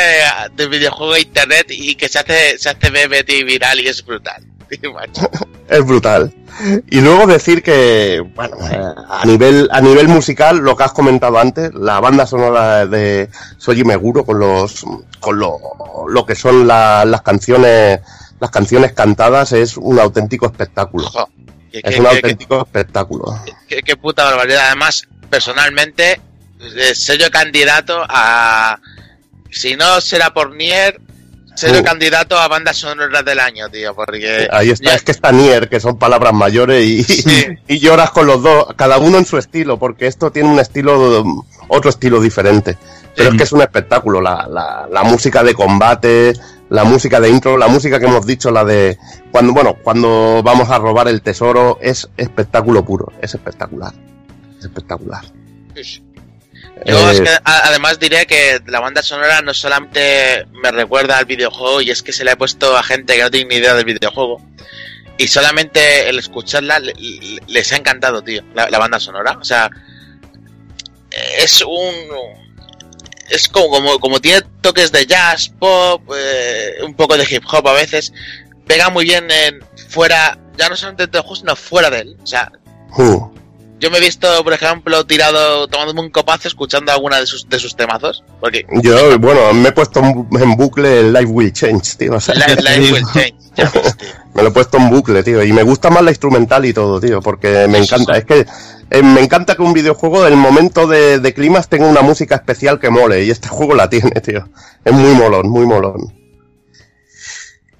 del 0.56 0.69
videojuego 0.69 1.14
a 1.14 1.19
internet 1.19 1.67
y 1.69 1.95
que 1.95 2.07
se 2.07 2.19
hace, 2.19 2.57
se 2.57 2.69
hace 2.69 2.91
meme 2.91 3.23
y 3.27 3.43
viral 3.43 3.80
y 3.80 3.88
es 3.88 4.06
brutal. 4.06 4.43
Tío, 4.69 4.93
macho. 4.93 5.30
es 5.67 5.85
brutal. 5.85 6.33
Y 6.89 6.99
luego 6.99 7.25
decir 7.25 7.64
que, 7.64 8.22
bueno, 8.35 8.57
eh, 8.69 8.93
a 9.09 9.25
nivel, 9.25 9.69
a 9.72 9.80
nivel 9.80 10.07
musical, 10.09 10.57
lo 10.57 10.75
que 10.75 10.83
has 10.83 10.91
comentado 10.91 11.39
antes, 11.39 11.73
la 11.73 11.99
banda 12.01 12.25
sonora 12.25 12.85
de 12.85 13.30
Soji 13.57 13.83
Meguro 13.85 14.25
con 14.25 14.39
los, 14.39 14.83
con 15.22 15.39
lo, 15.39 15.57
lo 16.09 16.25
que 16.25 16.35
son 16.35 16.67
la- 16.67 17.06
las 17.06 17.22
canciones, 17.22 18.01
las 18.41 18.51
canciones 18.51 18.91
cantadas 18.91 19.53
es 19.53 19.77
un 19.77 19.99
auténtico 19.99 20.48
espectáculo. 20.48 21.06
Ojo. 21.07 21.30
Que- 21.72 21.80
Es 21.83 21.93
que- 21.95 22.01
un 22.01 22.07
que- 22.07 22.15
auténtico 22.15 22.61
espectáculo. 22.64 23.39
que 23.67 23.95
puta 23.95 24.25
barbaridad. 24.25 24.65
Además, 24.67 25.07
personalmente, 25.30 26.19
eh, 26.59 26.95
sello 26.95 27.30
candidato 27.31 28.03
a. 28.09 28.80
Si 29.51 29.75
no 29.75 30.01
será 30.01 30.33
por 30.33 30.56
Nier, 30.56 30.99
Uh. 31.64 31.84
candidato 31.84 32.38
a 32.38 32.48
bandas 32.48 32.78
sonoras 32.78 33.24
del 33.26 33.40
año, 33.40 33.70
tío. 33.70 33.94
Porque. 33.96 34.48
Ahí 34.52 34.70
está, 34.70 34.92
ya- 34.92 34.96
es 34.96 35.04
que 35.04 35.12
está 35.12 35.32
Nier, 35.32 35.70
que 35.70 35.80
son 35.80 35.98
palabras 35.98 36.34
mayores 36.34 36.86
y, 36.86 37.04
Sí. 37.04 37.46
y 37.68 37.80
lloras 37.80 38.12
con 38.12 38.28
los 38.28 38.42
dos, 38.42 38.68
cada 38.76 38.98
uno 38.98 39.18
en 39.18 39.26
su 39.26 39.38
estilo, 39.38 39.78
porque 39.80 40.08
esto 40.08 40.32
tiene 40.32 40.50
un 40.50 40.60
estilo, 40.60 41.24
otro 41.68 41.90
estilo 41.90 42.22
diferente. 42.22 42.78
Pero 43.16 43.32
Sí. 43.32 43.36
es 43.36 43.38
que 43.40 43.44
es 43.44 43.52
un 43.52 43.62
espectáculo, 43.62 44.22
la, 44.22 44.48
la, 44.48 44.88
la 44.92 45.04
música 45.04 45.44
de 45.44 45.54
combate, 45.54 46.34
la 46.70 46.84
música 46.84 47.20
de 47.20 47.30
intro, 47.30 47.58
la 47.58 47.68
música 47.68 48.00
que 48.00 48.06
hemos 48.06 48.26
dicho, 48.26 48.52
la 48.52 48.64
de 48.64 48.98
cuando, 49.32 49.54
bueno, 49.54 49.76
cuando 49.84 50.42
vamos 50.44 50.70
a 50.70 50.78
robar 50.78 51.08
el 51.08 51.22
tesoro, 51.22 51.80
es 51.82 52.08
espectáculo 52.18 52.86
puro, 52.86 53.12
es 53.22 53.34
espectacular. 53.34 53.94
Es 54.60 54.66
espectacular. 54.66 55.24
Yo 56.85 57.09
es 57.11 57.19
que, 57.22 57.30
además 57.43 57.99
diré 57.99 58.25
que 58.25 58.61
la 58.67 58.80
banda 58.80 59.01
sonora 59.01 59.41
no 59.41 59.53
solamente 59.53 60.45
me 60.53 60.72
recuerda 60.72 61.17
al 61.17 61.25
videojuego 61.25 61.82
y 61.82 61.91
es 61.91 62.01
que 62.01 62.14
se 62.14 62.24
la 62.24 62.32
he 62.32 62.35
puesto 62.38 62.77
a 62.77 62.83
gente 62.83 63.16
que 63.16 63.22
no 63.24 63.32
tiene 63.32 63.49
ni 63.49 63.56
idea 63.56 63.74
del 63.74 63.85
videojuego. 63.85 64.41
Y 65.17 65.27
solamente 65.27 66.08
el 66.08 66.17
escucharla 66.19 66.80
le- 66.80 66.93
le- 66.93 67.41
les 67.48 67.74
ha 67.74 67.75
encantado, 67.75 68.22
tío, 68.24 68.41
la, 68.56 68.69
la 68.69 68.77
banda 68.80 68.99
sonora. 68.99 69.38
O 69.40 69.43
sea, 69.43 69.69
es 71.38 71.61
un... 71.61 71.93
Es 73.30 73.48
como, 73.48 73.69
como, 73.69 73.99
como 73.99 74.19
tiene 74.19 74.41
toques 74.61 74.91
de 74.91 75.06
jazz, 75.06 75.49
pop, 75.59 76.01
eh, 76.16 76.77
un 76.83 76.95
poco 76.95 77.16
de 77.17 77.27
hip 77.30 77.43
hop 77.51 77.67
a 77.67 77.74
veces. 77.74 78.11
Pega 78.66 78.90
muy 78.90 79.03
bien 79.06 79.30
en 79.30 79.59
fuera, 79.90 80.38
ya 80.58 80.69
no 80.69 80.75
solamente 80.75 81.08
del 81.08 81.22
juego, 81.22 81.35
sino 81.35 81.56
fuera 81.56 81.90
de 81.90 81.99
él. 81.99 82.17
O 82.24 82.25
sea, 82.25 82.51
uh, 82.98 83.32
yo 83.80 83.90
me 83.91 83.98
he 83.98 84.01
visto, 84.01 84.27
por 84.43 84.53
ejemplo, 84.53 85.06
tirado, 85.06 85.67
tomándome 85.67 86.01
un 86.01 86.09
copazo 86.09 86.48
escuchando 86.48 86.91
alguna 86.91 87.19
de 87.19 87.25
sus, 87.25 87.48
de 87.49 87.59
sus 87.59 87.75
temazos. 87.75 88.24
Porque 88.40 88.66
yo, 88.82 89.17
bueno, 89.19 89.53
me 89.53 89.69
he 89.69 89.72
puesto 89.72 89.99
en 89.99 90.14
bu- 90.14 90.41
en 90.41 90.56
bucle 90.56 90.99
el 90.99 91.14
Life 91.14 91.25
Will 91.27 91.53
Change, 91.53 91.95
tío. 91.98 92.14
o 92.16 92.19
sea, 92.19 92.35
digo. 92.35 92.93
will 92.95 93.06
change. 93.14 93.35
Ya 93.56 93.69
ves, 93.74 93.98
tío. 93.98 94.09
Me 94.35 94.43
lo 94.43 94.49
he 94.49 94.51
puesto 94.51 94.77
en 94.77 94.90
bucle, 94.91 95.24
tío. 95.24 95.43
Y 95.43 95.51
me 95.51 95.64
gusta 95.64 95.90
más 95.90 96.03
la 96.03 96.11
instrumental 96.11 96.64
y 96.66 96.72
todo, 96.72 97.01
tío, 97.01 97.19
porque 97.19 97.67
me 97.67 97.80
encanta. 97.80 98.16
Es 98.16 98.24
que 98.25 98.45
eh, 98.91 99.01
me 99.03 99.22
encanta 99.22 99.56
que 99.56 99.64
un 99.64 99.74
videojuego 99.74 100.24
del 100.24 100.35
momento 100.38 100.88
de, 100.88 101.19
de 101.19 101.33
climas 101.33 101.67
tenga 101.67 101.88
una 101.88 102.01
música 102.03 102.35
especial 102.35 102.80
que 102.80 102.90
mole, 102.90 103.24
y 103.25 103.32
este 103.32 103.48
juego 103.49 103.74
la 103.75 103.90
tiene, 103.90 104.11
tío. 104.22 104.48
Es 104.85 104.93
muy 104.93 105.14
molón, 105.16 105.49
muy 105.49 105.66
molón. 105.66 106.14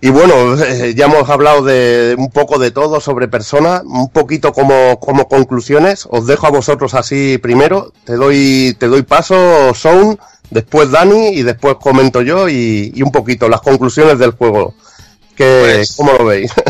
Y 0.01 0.09
bueno, 0.09 0.55
eh, 0.63 0.93
ya 0.95 1.05
hemos 1.05 1.29
hablado 1.29 1.63
de 1.63 2.15
un 2.17 2.31
poco 2.31 2.57
de 2.57 2.71
todo 2.71 3.01
sobre 3.01 3.27
Persona, 3.27 3.81
un 3.83 4.09
poquito 4.09 4.53
como, 4.53 4.97
como 4.99 5.27
conclusiones. 5.27 6.07
Os 6.09 6.25
dejo 6.25 6.47
a 6.47 6.51
vosotros 6.51 6.93
así 6.93 7.37
primero. 7.37 7.91
Te 8.05 8.13
doy, 8.13 8.75
te 8.79 8.87
doy 8.87 9.01
paso, 9.03 9.73
Sound, 9.75 10.17
después 10.51 10.91
Dani 10.91 11.29
y 11.29 11.43
después 11.43 11.75
comento 11.81 12.21
yo 12.21 12.47
y, 12.47 12.93
y 12.95 13.01
un 13.01 13.11
poquito 13.11 13.49
las 13.49 13.59
conclusiones 13.61 14.17
del 14.19 14.31
juego. 14.31 14.73
Que, 15.35 15.73
Pues- 15.79 15.95
¿Cómo 15.95 16.13
lo 16.13 16.25
veis? 16.25 16.51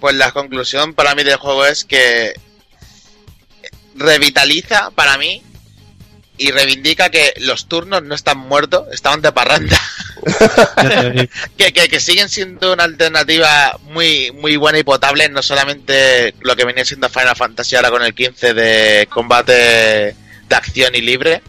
Pues 0.00 0.16
la 0.16 0.32
conclusión 0.32 0.94
para 0.94 1.14
mí 1.14 1.22
del 1.22 1.36
juego 1.36 1.64
es 1.64 1.84
que 1.84 2.32
revitaliza 3.94 4.90
para 4.90 5.16
mí 5.16 5.44
y 6.38 6.50
reivindica 6.50 7.08
que 7.10 7.32
los 7.38 7.66
turnos 7.68 8.02
no 8.02 8.12
están 8.16 8.38
muertos, 8.38 8.88
estaban 8.92 9.22
de 9.22 9.30
parranda. 9.30 9.78
que, 11.56 11.72
que, 11.72 12.00
siguen 12.00 12.28
siendo 12.28 12.72
una 12.72 12.84
alternativa 12.84 13.78
muy, 13.90 14.30
muy 14.32 14.56
buena 14.56 14.78
y 14.78 14.84
potable, 14.84 15.28
no 15.28 15.42
solamente 15.42 16.34
lo 16.40 16.54
que 16.54 16.64
venía 16.64 16.84
siendo 16.84 17.08
Final 17.08 17.36
Fantasy 17.36 17.76
ahora 17.76 17.90
con 17.90 18.02
el 18.02 18.14
15 18.14 18.54
de 18.54 19.08
combate 19.10 19.52
de 19.52 20.54
acción 20.54 20.94
y 20.94 21.00
libre. 21.00 21.42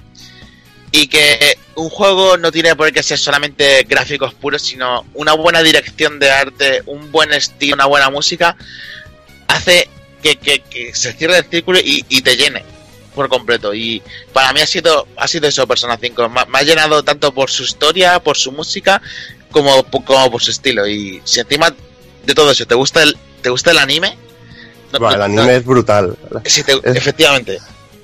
Y 0.91 1.07
que 1.07 1.57
un 1.75 1.89
juego 1.89 2.37
no 2.37 2.51
tiene 2.51 2.75
por 2.75 2.91
qué 2.91 3.01
ser 3.01 3.17
solamente 3.17 3.83
gráficos 3.83 4.33
puros, 4.35 4.61
sino 4.61 5.05
una 5.15 5.33
buena 5.33 5.63
dirección 5.63 6.19
de 6.19 6.29
arte, 6.29 6.83
un 6.85 7.11
buen 7.11 7.33
estilo, 7.33 7.75
una 7.75 7.85
buena 7.85 8.09
música, 8.11 8.55
hace 9.47 9.89
que, 10.21 10.35
que- 10.37 10.91
se 10.93 11.13
cierre 11.13 11.39
el 11.39 11.45
círculo 11.45 11.79
y 11.83 12.21
te 12.21 12.37
llene 12.37 12.72
por 13.13 13.29
completo. 13.29 13.73
Y 13.73 14.01
para 14.33 14.51
mí 14.53 14.61
ha 14.61 14.67
sido, 14.67 15.07
ha 15.17 15.27
sido 15.27 15.47
eso 15.47 15.65
Persona 15.67 15.97
5. 15.99 16.29
Me, 16.29 16.45
me 16.45 16.59
ha 16.59 16.63
llenado 16.63 17.03
tanto 17.03 17.33
por 17.33 17.49
su 17.49 17.63
historia, 17.63 18.19
por 18.19 18.37
su 18.37 18.51
música, 18.51 19.01
como, 19.51 19.83
como 19.83 20.31
por 20.31 20.41
su 20.41 20.51
estilo. 20.51 20.87
Y 20.87 21.21
si 21.23 21.39
encima 21.39 21.73
de 22.25 22.33
todo 22.33 22.51
eso 22.51 22.65
te 22.65 22.75
gusta 22.75 23.03
el, 23.03 23.17
te 23.41 23.49
gusta 23.49 23.71
el 23.71 23.77
anime, 23.77 24.17
no- 24.91 25.11
el 25.11 25.17
no- 25.17 25.23
anime 25.23 25.55
es 25.57 25.65
brutal. 25.65 26.15
si 26.45 26.63
te- 26.63 26.73
es- 26.73 26.95
efectivamente. 26.95 27.59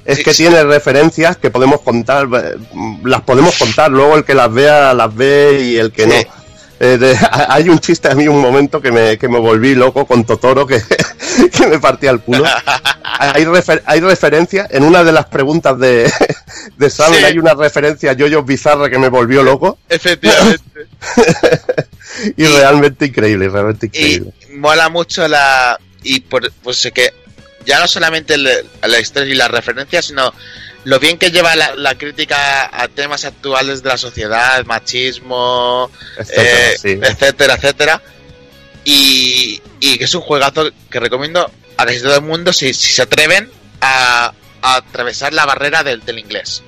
Es 0.06 0.24
que 0.24 0.34
tiene 0.34 0.64
referencias 0.64 1.38
que 1.38 1.52
podemos 1.52 1.82
contar, 1.82 2.28
eh, 2.36 2.56
las 3.04 3.22
podemos 3.22 3.56
contar, 3.58 3.92
luego 3.92 4.16
el 4.16 4.24
que 4.26 4.34
las 4.34 4.52
vea 4.52 4.94
las 4.96 5.14
ve 5.14 5.62
y 5.64 5.78
el 5.78 5.92
que 5.92 6.08
no. 6.08 6.14
Eh, 6.80 6.98
de- 6.98 7.18
hay 7.50 7.70
un 7.70 7.80
chiste 7.80 8.08
a 8.10 8.16
mí 8.16 8.28
un 8.28 8.40
momento 8.42 8.82
que 8.82 8.92
me, 8.92 9.18
que 9.18 9.28
me 9.28 9.40
volví 9.40 9.76
loco 9.76 10.06
con 10.06 10.26
Totoro 10.26 10.66
que, 10.66 10.82
que 11.52 11.68
me 11.68 11.80
partía 11.80 12.12
el 12.12 12.22
culo. 12.22 12.46
Hay, 13.22 13.44
refer- 13.44 13.82
hay 13.86 14.00
referencia, 14.00 14.66
en 14.72 14.84
una 14.84 15.04
de 15.04 15.12
las 15.12 15.26
preguntas 15.26 15.78
de, 15.78 16.10
de 16.78 16.90
Sam 16.90 17.14
Sí. 17.14 17.22
hay 17.26 17.38
una 17.38 17.54
referencia 17.54 18.12
a 18.12 18.14
Yoyo 18.14 18.44
Bizarra 18.44 18.90
que 18.90 18.98
me 18.98 19.10
volvió 19.10 19.44
loco 19.44 19.78
Efectivamente. 19.90 20.88
y 22.38 22.46
realmente 22.46 23.08
increíble, 23.08 23.50
realmente 23.50 23.88
y 23.88 23.90
increíble. 23.90 24.34
mola 24.56 24.88
mucho 24.88 25.28
la 25.28 25.78
y 26.02 26.22
por 26.22 26.50
pues 26.64 26.86
es 26.86 26.94
que 26.94 27.14
ya 27.66 27.80
no 27.82 27.88
solamente 27.90 28.36
el- 28.36 28.48
la 28.84 29.00
historia 29.00 29.34
y 29.34 29.38
las 29.38 29.52
referencias 29.52 30.06
sino 30.06 30.34
lo 30.86 31.00
bien 31.00 31.18
que 31.18 31.32
lleva 31.32 31.56
la, 31.56 31.76
la 31.76 31.96
crítica 31.96 32.70
a 32.72 32.88
temas 32.88 33.26
actuales 33.26 33.84
de 33.84 33.90
la 33.90 33.98
sociedad 33.98 34.64
machismo 34.66 35.92
Etcétera, 36.18 36.72
eh, 36.72 36.78
sí. 36.78 37.00
etcétera 37.02 37.54
etcétera 37.56 38.02
y, 38.86 39.60
que 39.80 40.04
es 40.04 40.16
un 40.16 40.22
juegazo 40.22 40.70
que 40.90 41.00
recomiendo 41.00 41.52
a 41.78 41.86
casi 41.86 42.02
todo 42.02 42.16
el 42.16 42.24
mundo 42.24 42.54
si, 42.54 42.74
si 42.74 42.94
se 42.94 43.02
atreven 43.02 43.50
a, 43.82 44.34
a 44.62 44.76
atravesar 44.76 45.34
la 45.34 45.46
barrera 45.46 45.84
del, 45.84 46.04
del 46.06 46.20
inglés 46.20 46.64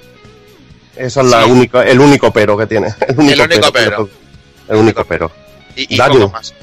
Eso 0.96 1.22
es 1.22 1.28
la 1.28 1.46
única, 1.46 1.84
el 1.84 2.00
único 2.00 2.32
pero 2.32 2.58
que 2.58 2.68
tiene. 2.68 2.88
El 3.08 3.18
único, 3.18 3.44
único 3.44 3.72
pero. 3.72 4.10
El 4.68 4.76
único 4.76 5.06
pero. 5.06 5.32
y, 5.76 5.96
y 5.96 5.98
poco 5.98 6.30
más 6.30 6.54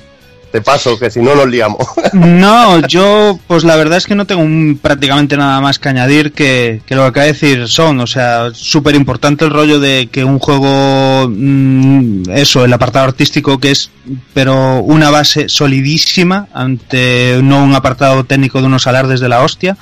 Te 0.50 0.62
paso, 0.62 0.98
que 0.98 1.10
si 1.10 1.20
no 1.20 1.34
nos 1.34 1.48
liamos. 1.48 1.86
No, 2.14 2.86
yo 2.86 3.38
pues 3.46 3.64
la 3.64 3.76
verdad 3.76 3.98
es 3.98 4.06
que 4.06 4.14
no 4.14 4.26
tengo 4.26 4.44
prácticamente 4.80 5.36
nada 5.36 5.60
más 5.60 5.78
que 5.78 5.88
añadir 5.88 6.32
que, 6.32 6.80
que 6.86 6.94
lo 6.94 7.02
que 7.02 7.08
acaba 7.08 7.26
de 7.26 7.32
decir 7.32 7.68
Son, 7.68 8.00
o 8.00 8.06
sea, 8.06 8.50
súper 8.54 8.94
importante 8.94 9.44
el 9.44 9.50
rollo 9.50 9.78
de 9.78 10.08
que 10.10 10.24
un 10.24 10.38
juego, 10.38 11.28
mm, 11.28 12.30
eso, 12.30 12.64
el 12.64 12.72
apartado 12.72 13.06
artístico 13.06 13.58
que 13.58 13.72
es, 13.72 13.90
pero 14.32 14.80
una 14.80 15.10
base 15.10 15.48
solidísima 15.48 16.48
ante 16.54 17.40
no 17.42 17.62
un 17.62 17.74
apartado 17.74 18.24
técnico 18.24 18.60
de 18.60 18.66
unos 18.66 18.86
alardes 18.86 19.20
de 19.20 19.28
la 19.28 19.42
hostia, 19.42 19.76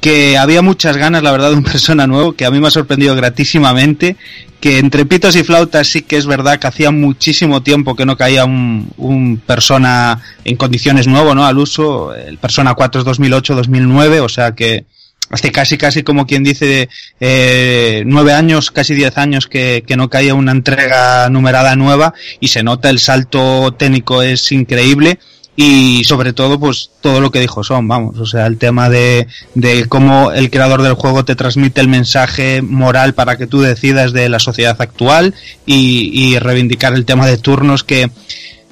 que 0.00 0.38
había 0.38 0.62
muchas 0.62 0.96
ganas, 0.96 1.22
la 1.22 1.32
verdad, 1.32 1.50
de 1.50 1.56
un 1.56 1.64
persona 1.64 2.06
nuevo, 2.06 2.34
que 2.34 2.44
a 2.44 2.50
mí 2.50 2.60
me 2.60 2.68
ha 2.68 2.70
sorprendido 2.70 3.14
gratísimamente, 3.14 4.16
que 4.60 4.78
entre 4.78 5.06
pitos 5.06 5.36
y 5.36 5.44
flautas 5.44 5.86
sí 5.86 6.02
que 6.02 6.16
es 6.16 6.26
verdad 6.26 6.58
que 6.58 6.66
hacía 6.66 6.90
muchísimo 6.90 7.62
tiempo 7.62 7.94
que 7.94 8.06
no 8.06 8.16
caía 8.16 8.44
un, 8.44 8.90
un 8.96 9.38
persona 9.38 10.20
en 10.44 10.56
condiciones 10.56 11.06
nuevo, 11.06 11.34
¿no? 11.34 11.46
Al 11.46 11.58
uso, 11.58 12.14
el 12.14 12.38
persona 12.38 12.74
4 12.74 13.02
es 13.02 13.06
2008-2009, 13.06 14.20
o 14.20 14.28
sea 14.28 14.52
que 14.54 14.84
hace 15.30 15.52
casi, 15.52 15.76
casi 15.78 16.02
como 16.02 16.26
quien 16.26 16.42
dice, 16.42 16.88
eh, 17.20 18.02
nueve 18.06 18.32
años, 18.32 18.70
casi 18.70 18.94
diez 18.94 19.16
años 19.18 19.46
que, 19.46 19.84
que 19.86 19.96
no 19.96 20.08
caía 20.08 20.34
una 20.34 20.52
entrega 20.52 21.28
numerada 21.28 21.76
nueva 21.76 22.14
y 22.40 22.48
se 22.48 22.62
nota 22.62 22.90
el 22.90 22.98
salto 22.98 23.72
técnico 23.72 24.22
es 24.22 24.50
increíble 24.52 25.18
y 25.60 26.04
sobre 26.04 26.32
todo 26.32 26.60
pues 26.60 26.92
todo 27.00 27.20
lo 27.20 27.32
que 27.32 27.40
dijo 27.40 27.64
Son, 27.64 27.88
vamos, 27.88 28.16
o 28.20 28.26
sea, 28.26 28.46
el 28.46 28.58
tema 28.58 28.88
de, 28.88 29.26
de 29.56 29.86
cómo 29.86 30.30
el 30.30 30.50
creador 30.50 30.82
del 30.82 30.94
juego 30.94 31.24
te 31.24 31.34
transmite 31.34 31.80
el 31.80 31.88
mensaje 31.88 32.62
moral 32.62 33.12
para 33.12 33.36
que 33.36 33.48
tú 33.48 33.60
decidas 33.60 34.12
de 34.12 34.28
la 34.28 34.38
sociedad 34.38 34.76
actual 34.78 35.34
y, 35.66 36.38
reivindicar 36.38 36.94
el 36.94 37.04
tema 37.04 37.26
de 37.26 37.38
turnos 37.38 37.82
que 37.82 38.08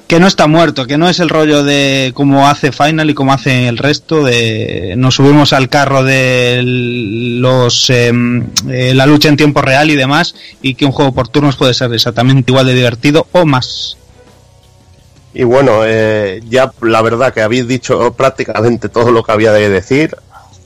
que 0.07 0.21
no 0.21 0.29
está 0.29 0.47
muerto, 0.47 0.87
que 0.87 0.99
no 0.99 1.09
es 1.09 1.19
el 1.19 1.29
rollo 1.29 1.65
de 1.65 2.13
como 2.15 2.47
hace 2.47 2.71
Final 2.71 3.11
y 3.11 3.15
como 3.15 3.33
hace 3.33 3.67
el 3.67 3.79
resto, 3.79 4.23
de 4.23 4.95
nos 4.97 5.17
subimos 5.17 5.53
al 5.53 5.69
carro 5.69 6.05
de 6.05 6.61
los 6.63 7.91
em, 7.91 8.47
eh, 8.71 8.95
la 8.95 9.07
lucha 9.07 9.29
en 9.29 9.37
tiempo 9.37 9.63
real 9.63 9.91
y 9.91 9.97
demás, 9.97 10.37
y 10.63 10.75
que 10.77 10.87
un 10.87 10.93
juego 10.93 11.13
por 11.13 11.27
turnos 11.27 11.57
puede 11.57 11.75
ser 11.75 11.93
exactamente 11.93 12.53
igual 12.53 12.67
de 12.67 12.75
divertido 12.75 13.27
o 13.33 13.45
más. 13.45 13.97
Y 15.39 15.45
bueno, 15.45 15.81
eh, 15.85 16.41
ya 16.49 16.73
la 16.81 17.03
verdad 17.03 17.35
que 17.35 17.43
habéis 17.43 17.69
dicho 17.69 18.15
prácticamente 18.15 18.89
todo 18.89 19.13
lo 19.13 19.23
que 19.23 19.33
había 19.33 19.53
de 19.53 19.69
decir. 19.69 20.17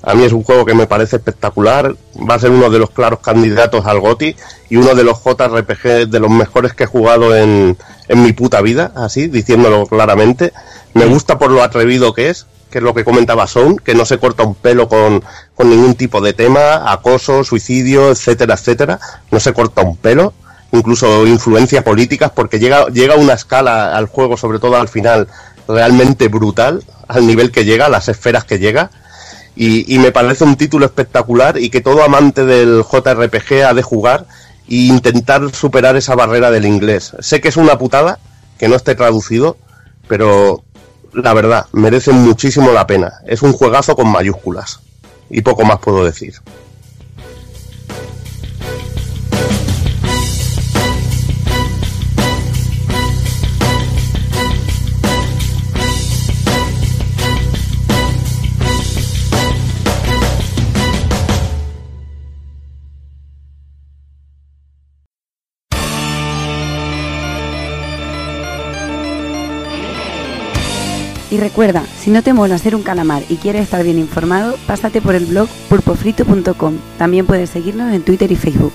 A 0.01 0.15
mí 0.15 0.23
es 0.23 0.33
un 0.33 0.45
juego 0.45 0.65
que 0.65 0.75
me 0.75 0.87
parece 0.87 1.17
espectacular. 1.17 1.97
Va 2.17 2.37
a 2.37 2.39
ser 2.39 2.53
uno 2.53 2.71
de 2.71 2.79
los 2.79 2.91
claros 2.91 3.19
candidatos 3.19 3.85
al 3.87 3.99
GOTI 3.99 4.37
y 4.69 4.77
uno 4.77 4.95
de 4.95 5.03
los 5.03 5.19
JRPG 5.25 6.09
de 6.09 6.21
los 6.21 6.31
mejores 6.31 6.73
que 6.73 6.85
he 6.85 6.87
jugado 6.87 7.37
en, 7.37 7.77
en 8.07 8.23
mi 8.23 8.33
puta 8.33 8.61
vida, 8.61 8.93
así, 8.95 9.27
diciéndolo 9.27 9.87
claramente. 9.89 10.53
Me 10.95 11.07
gusta 11.07 11.37
por 11.37 11.51
lo 11.51 11.65
atrevido 11.65 12.15
que 12.15 12.31
es, 12.31 12.47
que 12.71 12.79
es 12.79 12.85
lo 12.85 12.95
que 12.95 13.03
comentaba 13.03 13.49
Son, 13.49 13.77
que 13.77 13.97
no 13.97 14.05
se 14.05 14.19
corta 14.19 14.45
un 14.45 14.55
pelo 14.55 14.89
con, 14.89 15.25
con 15.57 15.69
ningún 15.69 15.97
tipo 15.97 16.21
de 16.21 16.33
tema, 16.33 16.93
acoso, 16.93 17.43
suicidio, 17.43 18.13
etcétera, 18.13 18.55
etcétera. 18.55 19.01
No 19.33 19.41
se 19.41 19.53
corta 19.53 19.83
un 19.83 19.97
pelo 19.97 20.33
incluso 20.73 21.27
influencias 21.27 21.83
políticas, 21.83 22.31
porque 22.35 22.59
llega, 22.59 22.87
llega 22.87 23.15
a 23.15 23.19
una 23.19 23.35
escala 23.35 23.97
al 23.97 24.07
juego, 24.07 24.37
sobre 24.37 24.59
todo 24.59 24.77
al 24.77 24.89
final, 24.89 25.29
realmente 25.69 26.29
brutal, 26.29 26.83
al 27.09 27.27
nivel 27.27 27.51
que 27.51 27.65
llega, 27.65 27.89
las 27.89 28.09
esferas 28.09 28.45
que 28.45 28.59
llega. 28.59 28.91
Y, 29.57 29.95
y 29.95 29.99
me 29.99 30.13
parece 30.13 30.45
un 30.45 30.57
título 30.57 30.87
espectacular 30.87 31.59
y 31.59 31.71
que 31.71 31.81
todo 31.81 32.03
amante 32.03 32.45
del 32.45 32.83
JRPG 32.83 33.65
ha 33.67 33.75
de 33.75 33.83
jugar 33.83 34.27
e 34.69 34.77
intentar 34.77 35.55
superar 35.55 35.97
esa 35.97 36.15
barrera 36.15 36.51
del 36.51 36.67
inglés. 36.67 37.13
Sé 37.19 37.41
que 37.41 37.49
es 37.49 37.57
una 37.57 37.77
putada 37.77 38.19
que 38.59 38.69
no 38.69 38.77
esté 38.77 38.95
traducido, 38.95 39.57
pero 40.07 40.63
la 41.13 41.35
verdad, 41.35 41.67
merece 41.73 42.13
muchísimo 42.13 42.73
la 42.73 42.87
pena. 42.87 43.15
Es 43.27 43.43
un 43.43 43.53
juegazo 43.53 43.97
con 43.97 44.09
mayúsculas. 44.09 44.81
Y 45.29 45.43
poco 45.43 45.65
más 45.65 45.79
puedo 45.79 46.05
decir. 46.05 46.35
Y 71.31 71.37
recuerda, 71.37 71.85
si 71.99 72.11
no 72.11 72.23
te 72.23 72.33
mola 72.33 72.57
hacer 72.57 72.75
un 72.75 72.83
calamar 72.83 73.23
y 73.29 73.37
quieres 73.37 73.63
estar 73.63 73.85
bien 73.85 73.99
informado, 73.99 74.57
pásate 74.67 75.01
por 75.01 75.15
el 75.15 75.27
blog 75.27 75.49
pulpofrito.com. 75.69 76.75
También 76.99 77.27
puedes 77.27 77.51
seguirnos 77.51 77.93
en 77.93 78.03
Twitter 78.03 78.33
y 78.33 78.37
Facebook. 78.37 78.73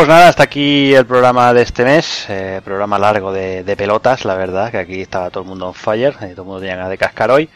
Pues 0.00 0.08
nada, 0.08 0.28
hasta 0.28 0.44
aquí 0.44 0.94
el 0.94 1.04
programa 1.04 1.52
de 1.52 1.60
este 1.60 1.84
mes, 1.84 2.24
eh, 2.30 2.62
programa 2.64 2.98
largo 2.98 3.34
de, 3.34 3.62
de 3.64 3.76
pelotas, 3.76 4.24
la 4.24 4.34
verdad, 4.34 4.70
que 4.70 4.78
aquí 4.78 5.02
estaba 5.02 5.28
todo 5.28 5.42
el 5.42 5.50
mundo 5.50 5.66
on 5.66 5.74
fire, 5.74 6.14
todo 6.14 6.26
el 6.26 6.36
mundo 6.36 6.60
tenía 6.60 6.76
ganas 6.76 6.88
de 6.88 6.96
cascar 6.96 7.30
hoy. 7.30 7.50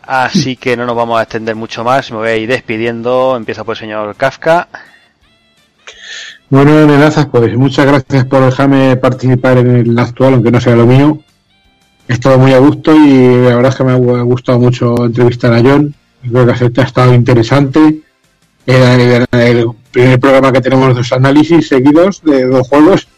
Así 0.00 0.56
que 0.56 0.78
no 0.78 0.86
nos 0.86 0.96
vamos 0.96 1.20
a 1.20 1.24
extender 1.24 1.54
mucho 1.54 1.84
más, 1.84 2.10
me 2.10 2.16
voy 2.16 2.28
a 2.28 2.36
ir 2.36 2.48
despidiendo, 2.48 3.36
empieza 3.36 3.64
por 3.64 3.74
el 3.76 3.80
señor 3.80 4.16
Kafka. 4.16 4.68
Bueno, 6.48 6.70
amenazas, 6.84 7.26
pues 7.26 7.54
muchas 7.54 7.84
gracias 7.84 8.24
por 8.24 8.42
dejarme 8.46 8.96
participar 8.96 9.58
en 9.58 9.76
el 9.76 9.98
actual, 9.98 10.32
aunque 10.32 10.50
no 10.50 10.62
sea 10.62 10.76
lo 10.76 10.86
mío. 10.86 11.18
He 12.08 12.14
estado 12.14 12.38
muy 12.38 12.54
a 12.54 12.60
gusto 12.60 12.94
y 12.94 13.42
la 13.44 13.56
verdad 13.56 13.72
es 13.72 13.76
que 13.76 13.84
me 13.84 13.92
ha 13.92 14.22
gustado 14.22 14.58
mucho 14.58 15.04
entrevistar 15.04 15.52
a 15.52 15.60
John. 15.60 15.94
Creo 16.22 16.46
que 16.46 16.80
ha 16.80 16.84
estado 16.84 17.12
interesante. 17.12 18.00
Era 18.66 18.94
el, 18.94 19.26
el 19.32 19.66
primer 19.94 20.18
programa 20.20 20.52
que 20.52 20.60
tenemos 20.60 20.94
dos 20.94 21.12
análisis 21.12 21.68
seguidos 21.68 22.20
de 22.22 22.44
dos 22.46 22.68
juegos. 22.68 23.08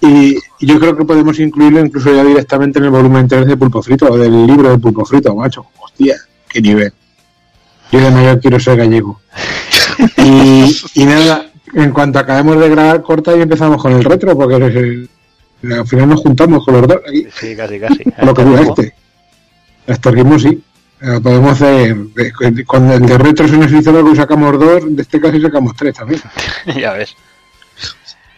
Y 0.00 0.34
yo 0.60 0.80
creo 0.80 0.96
que 0.96 1.04
podemos 1.04 1.38
incluirlo 1.38 1.80
incluso 1.80 2.12
ya 2.14 2.24
directamente 2.24 2.78
en 2.78 2.86
el 2.86 2.90
volumen 2.90 3.28
3 3.28 3.46
de 3.46 3.56
Pulpo 3.56 3.82
Frito, 3.82 4.06
o 4.10 4.18
del 4.18 4.46
libro 4.46 4.70
de 4.70 4.78
Pulpo 4.78 5.04
Frito, 5.04 5.34
macho. 5.36 5.66
Hostia, 5.78 6.16
qué 6.48 6.60
nivel. 6.60 6.92
Yo 7.92 8.00
de 8.00 8.10
mayor 8.10 8.40
quiero 8.40 8.58
ser 8.58 8.76
gallego. 8.78 9.20
y, 10.18 10.74
y 10.94 11.04
nada, 11.04 11.46
en 11.74 11.92
cuanto 11.92 12.18
acabemos 12.18 12.58
de 12.58 12.68
grabar 12.70 13.02
corta 13.02 13.36
y 13.36 13.42
empezamos 13.42 13.80
con 13.80 13.92
el 13.92 14.02
retro, 14.04 14.36
porque 14.36 14.56
el- 14.56 15.08
al 15.72 15.86
final 15.86 16.08
nos 16.10 16.20
juntamos 16.20 16.64
con 16.64 16.74
los 16.74 16.86
dos 16.88 16.98
aquí. 17.08 17.26
Sí, 17.38 17.56
casi, 17.56 17.78
casi. 17.80 18.02
Lo 18.22 18.34
que 18.34 18.42
dura 18.44 18.62
este. 18.62 18.94
Hasta 19.86 20.10
el 20.10 20.14
ritmo 20.16 20.38
sí. 20.38 20.62
Eh, 21.06 21.20
podemos 21.22 21.52
hacer. 21.52 21.94
de- 21.96 22.64
Con 22.64 22.90
el 22.90 23.04
de 23.04 23.18
retro 23.18 23.46
se 23.46 23.56
nos 23.58 23.70
hizo 23.72 23.92
lo 23.92 24.04
que 24.10 24.16
sacamos 24.16 24.58
dos, 24.58 24.82
de 24.96 25.02
este 25.02 25.20
casi 25.20 25.40
sacamos 25.40 25.74
tres 25.76 25.94
también. 25.94 26.22
ya 26.80 26.92
ves. 26.92 27.14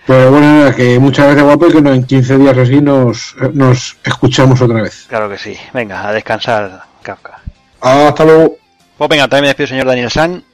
Pero 0.06 0.30
bueno, 0.30 0.46
nada, 0.58 0.74
que 0.74 0.98
muchas 0.98 1.26
gracias 1.26 1.44
guapo 1.44 1.66
y 1.68 1.72
que 1.72 1.78
en 1.78 2.04
15 2.04 2.38
días 2.38 2.56
así 2.56 2.80
nos, 2.80 3.34
nos 3.54 3.96
escuchamos 4.04 4.60
otra 4.60 4.82
vez. 4.82 5.06
Claro 5.08 5.28
que 5.28 5.36
sí. 5.38 5.56
Venga, 5.74 6.08
a 6.08 6.12
descansar, 6.12 6.82
Kafka. 7.02 7.40
Hasta 7.80 8.24
luego. 8.24 8.56
Pues 8.96 9.10
venga, 9.10 9.24
también 9.28 9.42
me 9.42 9.48
despido, 9.48 9.66
señor 9.66 9.86
Daniel 9.86 10.10
San. 10.10 10.44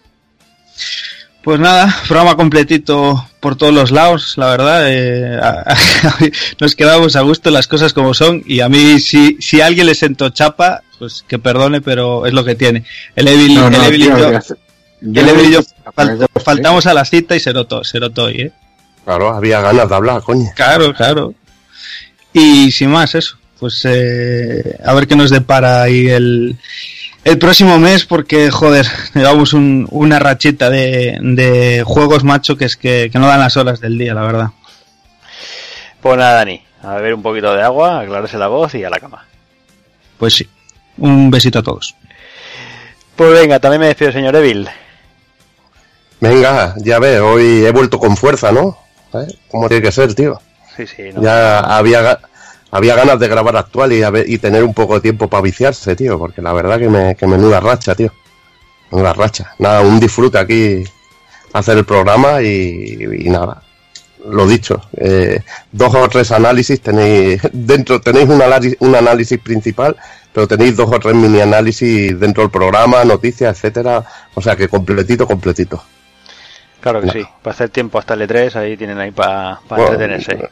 Pues 1.44 1.58
nada, 1.58 1.94
programa 2.06 2.36
completito 2.36 3.26
por 3.40 3.56
todos 3.56 3.74
los 3.74 3.90
lados, 3.90 4.34
la 4.36 4.46
verdad. 4.46 4.84
eh, 4.88 5.38
a- 5.42 5.74
nos 6.60 6.74
quedamos 6.76 7.16
a 7.16 7.20
gusto 7.22 7.50
las 7.50 7.66
cosas 7.66 7.92
como 7.92 8.14
son 8.14 8.42
y 8.46 8.60
a 8.60 8.68
mí 8.68 9.00
si, 9.00 9.36
si 9.40 9.60
a 9.60 9.66
alguien 9.66 9.86
le 9.86 9.94
sentó 9.94 10.30
chapa, 10.30 10.82
pues 11.02 11.24
que 11.26 11.40
perdone, 11.40 11.80
pero 11.80 12.26
es 12.26 12.32
lo 12.32 12.44
que 12.44 12.54
tiene. 12.54 12.84
El 13.16 13.26
Evil, 13.26 13.56
No, 13.56 13.68
no, 13.68 13.76
el 13.78 13.84
Evil 13.88 14.02
y 14.02 14.06
yo, 14.06 14.14
el 14.20 15.28
Evil 15.28 15.46
y 15.46 15.52
yo 15.52 15.60
yo- 15.62 15.92
fal- 15.96 16.28
faltamos 16.44 16.86
a 16.86 16.94
la 16.94 17.04
cita 17.04 17.34
y 17.34 17.40
se 17.40 17.52
notó, 17.52 17.82
se 17.82 17.98
notó 17.98 18.24
hoy, 18.26 18.40
¿eh? 18.42 18.52
Claro, 19.04 19.34
había 19.34 19.60
ganas 19.60 19.88
de 19.88 19.94
hablar, 19.96 20.22
coño. 20.22 20.48
Claro, 20.54 20.94
claro. 20.94 21.34
Y 22.32 22.70
sin 22.70 22.90
más, 22.90 23.16
eso. 23.16 23.36
Pues 23.58 23.80
eh, 23.84 24.78
a 24.84 24.94
ver 24.94 25.08
qué 25.08 25.16
nos 25.16 25.30
depara 25.30 25.82
ahí 25.82 26.08
el, 26.08 26.56
el 27.24 27.38
próximo 27.38 27.80
mes, 27.80 28.04
porque, 28.04 28.52
joder, 28.52 28.86
llevamos 29.16 29.54
un- 29.54 29.88
una 29.90 30.20
rachita 30.20 30.70
de, 30.70 31.18
de 31.20 31.82
juegos, 31.84 32.22
macho, 32.22 32.56
que 32.56 32.66
es 32.66 32.76
que, 32.76 33.10
que 33.12 33.18
no 33.18 33.26
dan 33.26 33.40
las 33.40 33.56
horas 33.56 33.80
del 33.80 33.98
día, 33.98 34.14
la 34.14 34.22
verdad. 34.22 34.50
Pues 36.00 36.16
nada, 36.16 36.34
Dani, 36.34 36.62
a 36.84 36.94
beber 36.94 37.14
un 37.14 37.22
poquito 37.22 37.52
de 37.54 37.62
agua, 37.62 38.00
aclararse 38.02 38.38
la 38.38 38.46
voz 38.46 38.72
y 38.76 38.84
a 38.84 38.90
la 38.90 39.00
cama. 39.00 39.26
Pues 40.18 40.34
sí. 40.34 40.48
Un 40.98 41.30
besito 41.30 41.58
a 41.58 41.62
todos. 41.62 41.96
Pues 43.16 43.32
venga, 43.32 43.60
también 43.60 43.80
me 43.80 43.86
despido, 43.88 44.12
señor 44.12 44.36
Evil. 44.36 44.68
Venga, 46.20 46.74
ya 46.78 46.98
ves, 46.98 47.20
hoy 47.20 47.64
he 47.64 47.72
vuelto 47.72 47.98
con 47.98 48.16
fuerza, 48.16 48.52
¿no? 48.52 48.78
¿Eh? 49.14 49.26
¿Cómo 49.50 49.68
tiene 49.68 49.82
que 49.82 49.92
ser, 49.92 50.14
tío? 50.14 50.40
Sí, 50.76 50.86
sí, 50.86 51.02
no. 51.12 51.22
Ya 51.22 51.60
había, 51.60 52.18
había 52.70 52.94
ganas 52.94 53.18
de 53.18 53.28
grabar 53.28 53.56
actual 53.56 53.92
y, 53.92 54.02
y 54.26 54.38
tener 54.38 54.62
un 54.64 54.72
poco 54.72 54.94
de 54.94 55.00
tiempo 55.00 55.28
para 55.28 55.42
viciarse, 55.42 55.96
tío, 55.96 56.18
porque 56.18 56.40
la 56.40 56.52
verdad 56.52 56.78
que, 56.78 56.88
me, 56.88 57.14
que 57.16 57.26
menuda 57.26 57.60
racha, 57.60 57.94
tío. 57.94 58.12
Menuda 58.90 59.12
racha. 59.12 59.54
Nada, 59.58 59.80
un 59.80 59.98
disfrute 59.98 60.38
aquí 60.38 60.84
hacer 61.52 61.78
el 61.78 61.84
programa 61.84 62.40
y, 62.40 62.96
y 63.18 63.28
nada. 63.28 63.62
Lo 64.28 64.46
dicho, 64.46 64.80
eh, 64.96 65.40
dos 65.72 65.92
o 65.94 66.08
tres 66.08 66.30
análisis 66.30 66.80
tenéis 66.80 67.40
dentro, 67.52 68.00
tenéis 68.00 68.28
un 68.28 68.40
análisis, 68.40 68.76
un 68.80 68.94
análisis 68.94 69.38
principal, 69.40 69.96
pero 70.32 70.48
tenéis 70.48 70.76
dos 70.76 70.90
o 70.90 70.98
tres 70.98 71.14
mini 71.14 71.40
análisis 71.40 72.18
dentro 72.18 72.42
del 72.42 72.50
programa, 72.50 73.04
noticias, 73.04 73.56
etcétera. 73.56 74.04
O 74.34 74.40
sea 74.42 74.56
que 74.56 74.68
completito, 74.68 75.26
completito. 75.26 75.82
Claro 76.80 77.00
que 77.00 77.06
No. 77.06 77.12
sí. 77.12 77.24
Para 77.42 77.54
hacer 77.54 77.68
tiempo 77.70 77.98
hasta 77.98 78.14
el 78.14 78.22
E3, 78.28 78.56
ahí 78.56 78.76
tienen 78.76 78.98
ahí 78.98 79.10
para 79.10 79.60
Bueno, 79.68 79.84
entretenerse. 79.92 80.48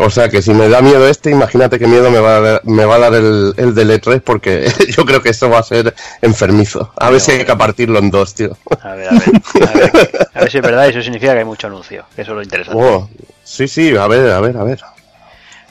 O 0.00 0.10
sea 0.10 0.28
que 0.28 0.42
si 0.42 0.52
me 0.52 0.68
da 0.68 0.82
miedo 0.82 1.08
este, 1.08 1.30
imagínate 1.30 1.78
qué 1.78 1.86
miedo 1.86 2.10
me 2.10 2.18
va 2.18 2.36
a 2.36 2.40
dar, 2.40 2.60
me 2.64 2.84
va 2.84 2.96
a 2.96 2.98
dar 2.98 3.14
el, 3.14 3.54
el 3.56 3.74
del 3.74 3.90
E3 3.90 4.20
porque 4.20 4.70
yo 4.96 5.04
creo 5.06 5.22
que 5.22 5.30
esto 5.30 5.48
va 5.48 5.60
a 5.60 5.62
ser 5.62 5.94
enfermizo. 6.20 6.92
A 6.96 7.08
ver 7.10 7.20
si 7.20 7.32
hay 7.32 7.44
que 7.44 7.56
partirlo 7.56 7.98
en 7.98 8.10
dos, 8.10 8.34
tío. 8.34 8.54
A 8.82 8.94
ver, 8.94 9.08
a 9.08 9.12
ver. 9.12 9.22
A 9.66 9.72
ver, 9.72 10.28
a 10.34 10.40
ver 10.40 10.50
si 10.50 10.58
es 10.58 10.62
verdad, 10.62 10.88
eso 10.88 11.00
significa 11.02 11.32
que 11.32 11.38
hay 11.38 11.44
mucho 11.46 11.68
anuncio. 11.68 12.04
Eso 12.18 12.32
es 12.32 12.36
lo 12.36 12.42
interesante. 12.42 12.82
Oh, 12.82 13.08
sí, 13.42 13.66
sí, 13.66 13.96
a 13.96 14.06
ver, 14.06 14.30
a 14.30 14.40
ver, 14.40 14.56
a 14.58 14.64
ver. 14.64 14.80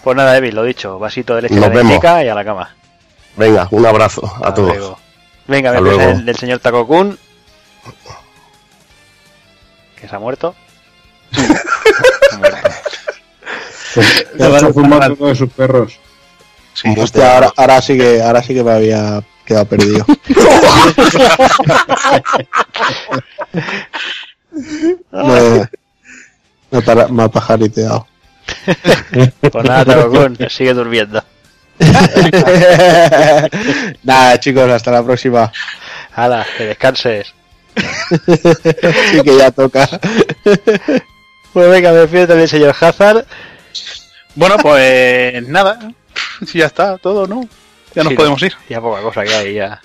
Pues 0.03 0.17
nada, 0.17 0.35
Evil, 0.37 0.55
lo 0.55 0.63
dicho. 0.63 0.97
Vasito 0.97 1.35
de 1.35 1.43
leche 1.43 1.55
Nos 1.55 1.69
calentica 1.69 2.23
y 2.23 2.29
a 2.29 2.33
la 2.35 2.43
cama. 2.43 2.75
Venga, 3.37 3.67
un 3.71 3.85
abrazo 3.85 4.25
a 4.25 4.37
Hasta 4.37 4.53
todos. 4.55 4.69
luego. 4.75 4.99
Venga, 5.47 5.71
me 5.73 5.81
luego. 5.81 5.99
del, 5.99 6.25
del 6.25 6.35
señor 6.35 6.59
Taco 6.59 6.85
Kun. 6.87 7.17
Que 9.99 10.07
se 10.07 10.15
ha 10.15 10.19
muerto. 10.19 10.55
Ya 14.37 14.47
está 14.49 14.71
fumando 14.73 15.15
uno 15.19 15.27
de 15.29 15.35
sus 15.35 15.49
perros. 15.51 15.97
Hostia, 16.97 17.33
ahora, 17.33 17.51
ahora 17.57 17.81
sí 17.81 17.97
que 17.97 18.21
ahora 18.21 18.43
sí 18.43 18.53
que 18.53 18.63
me 18.63 18.71
había 18.71 19.23
quedado 19.43 19.65
perdido. 19.65 20.05
me, 25.11 25.69
me, 26.71 26.81
para- 26.81 27.07
me 27.07 27.23
ha 27.23 27.27
pajariteado. 27.29 28.07
Pues 29.51 29.65
nada, 29.65 29.85
Taco 29.85 30.09
Kun, 30.09 30.37
sigue 30.49 30.73
durmiendo. 30.73 31.23
Nada, 34.03 34.39
chicos, 34.39 34.69
hasta 34.69 34.91
la 34.91 35.03
próxima. 35.03 35.51
Hala, 36.15 36.45
que 36.57 36.65
descanses. 36.65 37.33
Sí 39.11 39.21
que 39.23 39.37
ya 39.37 39.51
toca. 39.51 39.87
Pues 41.53 41.69
venga, 41.69 41.91
me 41.91 41.97
despido 41.99 42.27
también 42.27 42.47
señor 42.47 42.75
Hazard. 42.79 43.25
Bueno, 44.35 44.57
pues 44.57 45.47
nada. 45.47 45.79
Ya 46.53 46.65
está, 46.67 46.97
todo, 46.97 47.25
¿no? 47.27 47.47
Ya 47.95 48.03
nos 48.03 48.11
Sí, 48.11 48.15
podemos 48.15 48.41
ir. 48.43 48.53
Ya 48.69 48.79
poca 48.81 49.01
cosa 49.01 49.23
que 49.23 49.33
hay, 49.33 49.53
ya. 49.55 49.81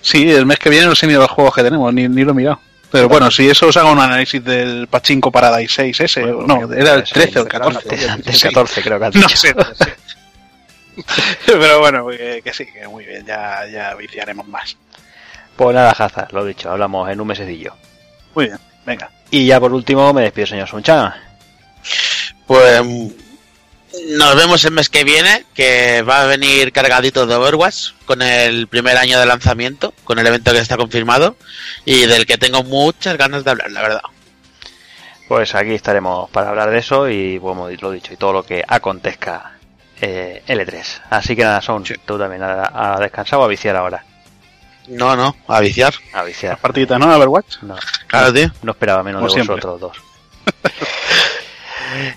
Sí, 0.00 0.28
el 0.30 0.44
mes 0.46 0.58
que 0.58 0.70
viene 0.70 0.86
no 0.86 0.94
sé 0.96 1.06
ni 1.06 1.12
los 1.14 1.30
juegos 1.30 1.54
que 1.54 1.62
tenemos, 1.62 1.92
ni, 1.94 2.08
ni 2.08 2.24
lo 2.24 2.32
he 2.32 2.34
mirado. 2.34 2.58
Pero 2.90 3.08
bueno, 3.08 3.30
si 3.30 3.48
eso 3.48 3.68
os 3.68 3.76
hago 3.76 3.92
un 3.92 4.00
análisis 4.00 4.44
del 4.44 4.86
Pachinko 4.88 5.30
Paradise 5.32 5.72
6 5.74 6.00
ese, 6.00 6.22
Bueno, 6.22 6.66
no, 6.66 6.72
era 6.74 6.94
el 6.94 7.06
sí, 7.06 7.12
13 7.14 7.38
o 7.38 7.42
el 7.42 7.46
sí, 7.48 7.52
14. 7.52 7.78
Antes, 7.78 8.08
antes 8.08 8.38
Sí. 8.38 8.48
14 8.48 8.82
creo 8.82 9.00
que 9.00 9.12
sé, 9.12 9.18
no 9.54 9.64
sé. 9.74 9.94
Pero 11.46 11.80
bueno, 11.80 12.06
que, 12.08 12.40
que 12.42 12.52
sí, 12.52 12.66
que 12.66 12.86
muy 12.88 13.04
bien, 13.04 13.24
ya, 13.24 13.66
ya 13.66 13.94
viciaremos 13.94 14.46
más. 14.46 14.76
Pues 15.56 15.74
nada, 15.74 15.90
Hazard, 15.90 16.32
lo 16.32 16.44
dicho, 16.44 16.70
hablamos 16.70 17.08
en 17.10 17.20
un 17.20 17.26
mesecillo. 17.26 17.74
Muy 18.34 18.46
bien, 18.46 18.58
venga. 18.86 19.10
Y 19.30 19.46
ya 19.46 19.60
por 19.60 19.72
último 19.72 20.12
me 20.12 20.22
despido, 20.22 20.46
señor 20.46 20.68
Sunchan. 20.68 21.14
Pues 22.46 22.82
nos 24.08 24.36
vemos 24.36 24.64
el 24.64 24.72
mes 24.72 24.88
que 24.88 25.04
viene, 25.04 25.44
que 25.54 26.02
va 26.02 26.22
a 26.22 26.26
venir 26.26 26.72
cargadito 26.72 27.26
de 27.26 27.34
Overwatch 27.34 27.92
con 28.06 28.22
el 28.22 28.66
primer 28.66 28.96
año 28.96 29.18
de 29.18 29.26
lanzamiento, 29.26 29.94
con 30.04 30.18
el 30.18 30.26
evento 30.26 30.52
que 30.52 30.58
está 30.58 30.76
confirmado 30.76 31.36
y 31.84 32.06
del 32.06 32.26
que 32.26 32.38
tengo 32.38 32.62
muchas 32.62 33.16
ganas 33.16 33.44
de 33.44 33.50
hablar, 33.50 33.70
la 33.70 33.82
verdad. 33.82 34.02
Pues 35.28 35.54
aquí 35.54 35.72
estaremos 35.72 36.28
para 36.30 36.50
hablar 36.50 36.70
de 36.70 36.78
eso 36.78 37.08
y, 37.08 37.38
como 37.38 37.68
lo 37.68 37.90
dicho, 37.90 38.12
y 38.12 38.16
todo 38.16 38.32
lo 38.32 38.42
que 38.42 38.64
acontezca 38.66 39.52
eh, 40.02 40.42
L3. 40.46 41.00
Así 41.08 41.34
que 41.34 41.44
nada, 41.44 41.62
son 41.62 41.82
tú 42.04 42.18
también 42.18 42.42
a, 42.42 42.94
a 42.94 43.00
descansar 43.00 43.38
o 43.38 43.44
a 43.44 43.48
viciar 43.48 43.76
ahora. 43.76 44.04
No, 44.88 45.16
no, 45.16 45.34
a 45.48 45.60
viciar. 45.60 45.94
A 46.12 46.24
viciar. 46.24 46.58
Partiditas, 46.58 46.98
¿no? 46.98 47.14
Overwatch. 47.16 47.62
No, 47.62 47.76
Claro, 48.08 48.32
tío. 48.32 48.50
no 48.62 48.72
esperaba 48.72 49.02
menos 49.02 49.20
Como 49.20 49.28
de 49.28 49.32
siempre. 49.34 49.54
vosotros 49.56 49.80
dos. 49.80 49.96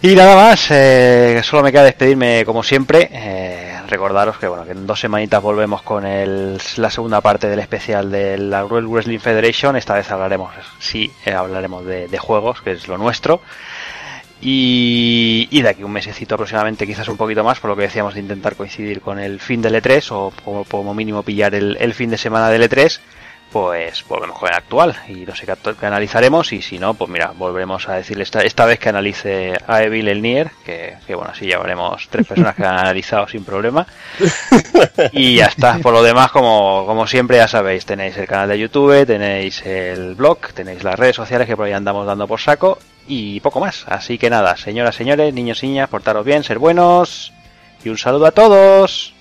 Y 0.01 0.15
nada 0.15 0.35
más, 0.37 0.67
eh, 0.71 1.41
solo 1.43 1.61
me 1.61 1.71
queda 1.71 1.83
despedirme 1.83 2.43
como 2.45 2.63
siempre. 2.63 3.09
eh, 3.11 3.61
recordaros 3.87 4.37
que 4.39 4.47
bueno 4.47 4.65
que 4.65 4.71
en 4.71 4.87
dos 4.87 4.99
semanitas 4.99 5.43
volvemos 5.43 5.81
con 5.83 6.05
el, 6.05 6.57
la 6.77 6.89
segunda 6.89 7.21
parte 7.21 7.47
del 7.47 7.59
especial 7.59 8.09
de 8.09 8.37
la 8.37 8.65
World 8.65 8.87
Wrestling 8.89 9.19
Federation. 9.19 9.75
Esta 9.75 9.93
vez 9.95 10.09
hablaremos, 10.09 10.53
sí, 10.79 11.11
eh, 11.25 11.33
hablaremos 11.33 11.85
de, 11.85 12.07
de 12.07 12.17
juegos, 12.17 12.61
que 12.61 12.71
es 12.71 12.87
lo 12.87 12.97
nuestro. 12.97 13.41
Y, 14.41 15.47
y 15.49 15.61
de 15.61 15.69
aquí 15.69 15.83
un 15.83 15.91
mesecito 15.91 16.35
aproximadamente, 16.35 16.85
quizás 16.85 17.07
un 17.07 17.17
poquito 17.17 17.43
más, 17.43 17.59
por 17.59 17.69
lo 17.69 17.75
que 17.75 17.83
decíamos 17.83 18.13
de 18.13 18.19
intentar 18.19 18.55
coincidir 18.55 19.01
con 19.01 19.19
el 19.19 19.39
fin 19.39 19.61
del 19.61 19.75
E3 19.75 20.07
o 20.11 20.65
como, 20.69 20.93
mínimo 20.93 21.23
pillar 21.23 21.55
el, 21.55 21.77
el 21.79 21.93
fin 21.93 22.09
de 22.09 22.17
semana 22.17 22.49
del 22.49 22.69
E3 22.69 22.99
pues 23.55 24.03
volvemos 24.09 24.37
con 24.37 24.49
el 24.49 24.55
actual. 24.55 24.95
Y 25.07 25.25
no 25.25 25.33
sé 25.33 25.45
qué, 25.45 25.85
analizaremos 25.85 26.51
y 26.51 26.61
si 26.61 26.77
no, 26.77 26.93
pues 26.93 27.09
mira, 27.09 27.31
volveremos 27.33 27.87
a 27.87 27.93
decirle 27.93 28.23
esta, 28.23 28.41
esta 28.41 28.65
vez 28.65 28.79
que 28.79 28.89
analice 28.89 29.53
a 29.65 29.81
Evil 29.81 30.09
el 30.09 30.21
Nier, 30.21 30.51
que, 30.65 30.95
que 31.07 31.15
bueno, 31.15 31.31
así 31.31 31.47
ya 31.47 31.59
veremos 31.59 32.05
tres 32.09 32.27
personas 32.27 32.53
que 32.53 32.65
han 32.65 32.79
analizado 32.79 33.29
sin 33.29 33.45
problema. 33.45 33.87
Y 35.13 35.37
ya 35.37 35.45
está, 35.45 35.77
por 35.77 35.93
lo 35.93 36.03
demás 36.03 36.31
como, 36.31 36.85
como 36.85 37.07
siempre 37.07 37.37
ya 37.37 37.47
sabéis, 37.47 37.85
tenéis 37.85 38.17
el 38.17 38.27
canal 38.27 38.49
de 38.49 38.59
YouTube, 38.59 39.05
tenéis 39.05 39.65
el 39.65 40.15
blog, 40.15 40.39
tenéis 40.53 40.83
las 40.83 40.99
redes 40.99 41.15
sociales 41.15 41.47
que 41.47 41.55
por 41.55 41.67
ahí 41.67 41.73
andamos 41.73 42.05
dando 42.05 42.27
por 42.27 42.41
saco 42.41 42.77
y 43.07 43.39
poco 43.39 43.59
más, 43.59 43.85
así 43.87 44.17
que 44.17 44.29
nada, 44.29 44.57
señoras, 44.57 44.95
señores, 44.95 45.33
niños 45.33 45.63
niñas, 45.63 45.89
portaros 45.89 46.25
bien, 46.25 46.43
ser 46.43 46.59
buenos 46.59 47.33
y 47.83 47.89
un 47.89 47.97
saludo 47.97 48.25
a 48.27 48.31
todos. 48.31 49.14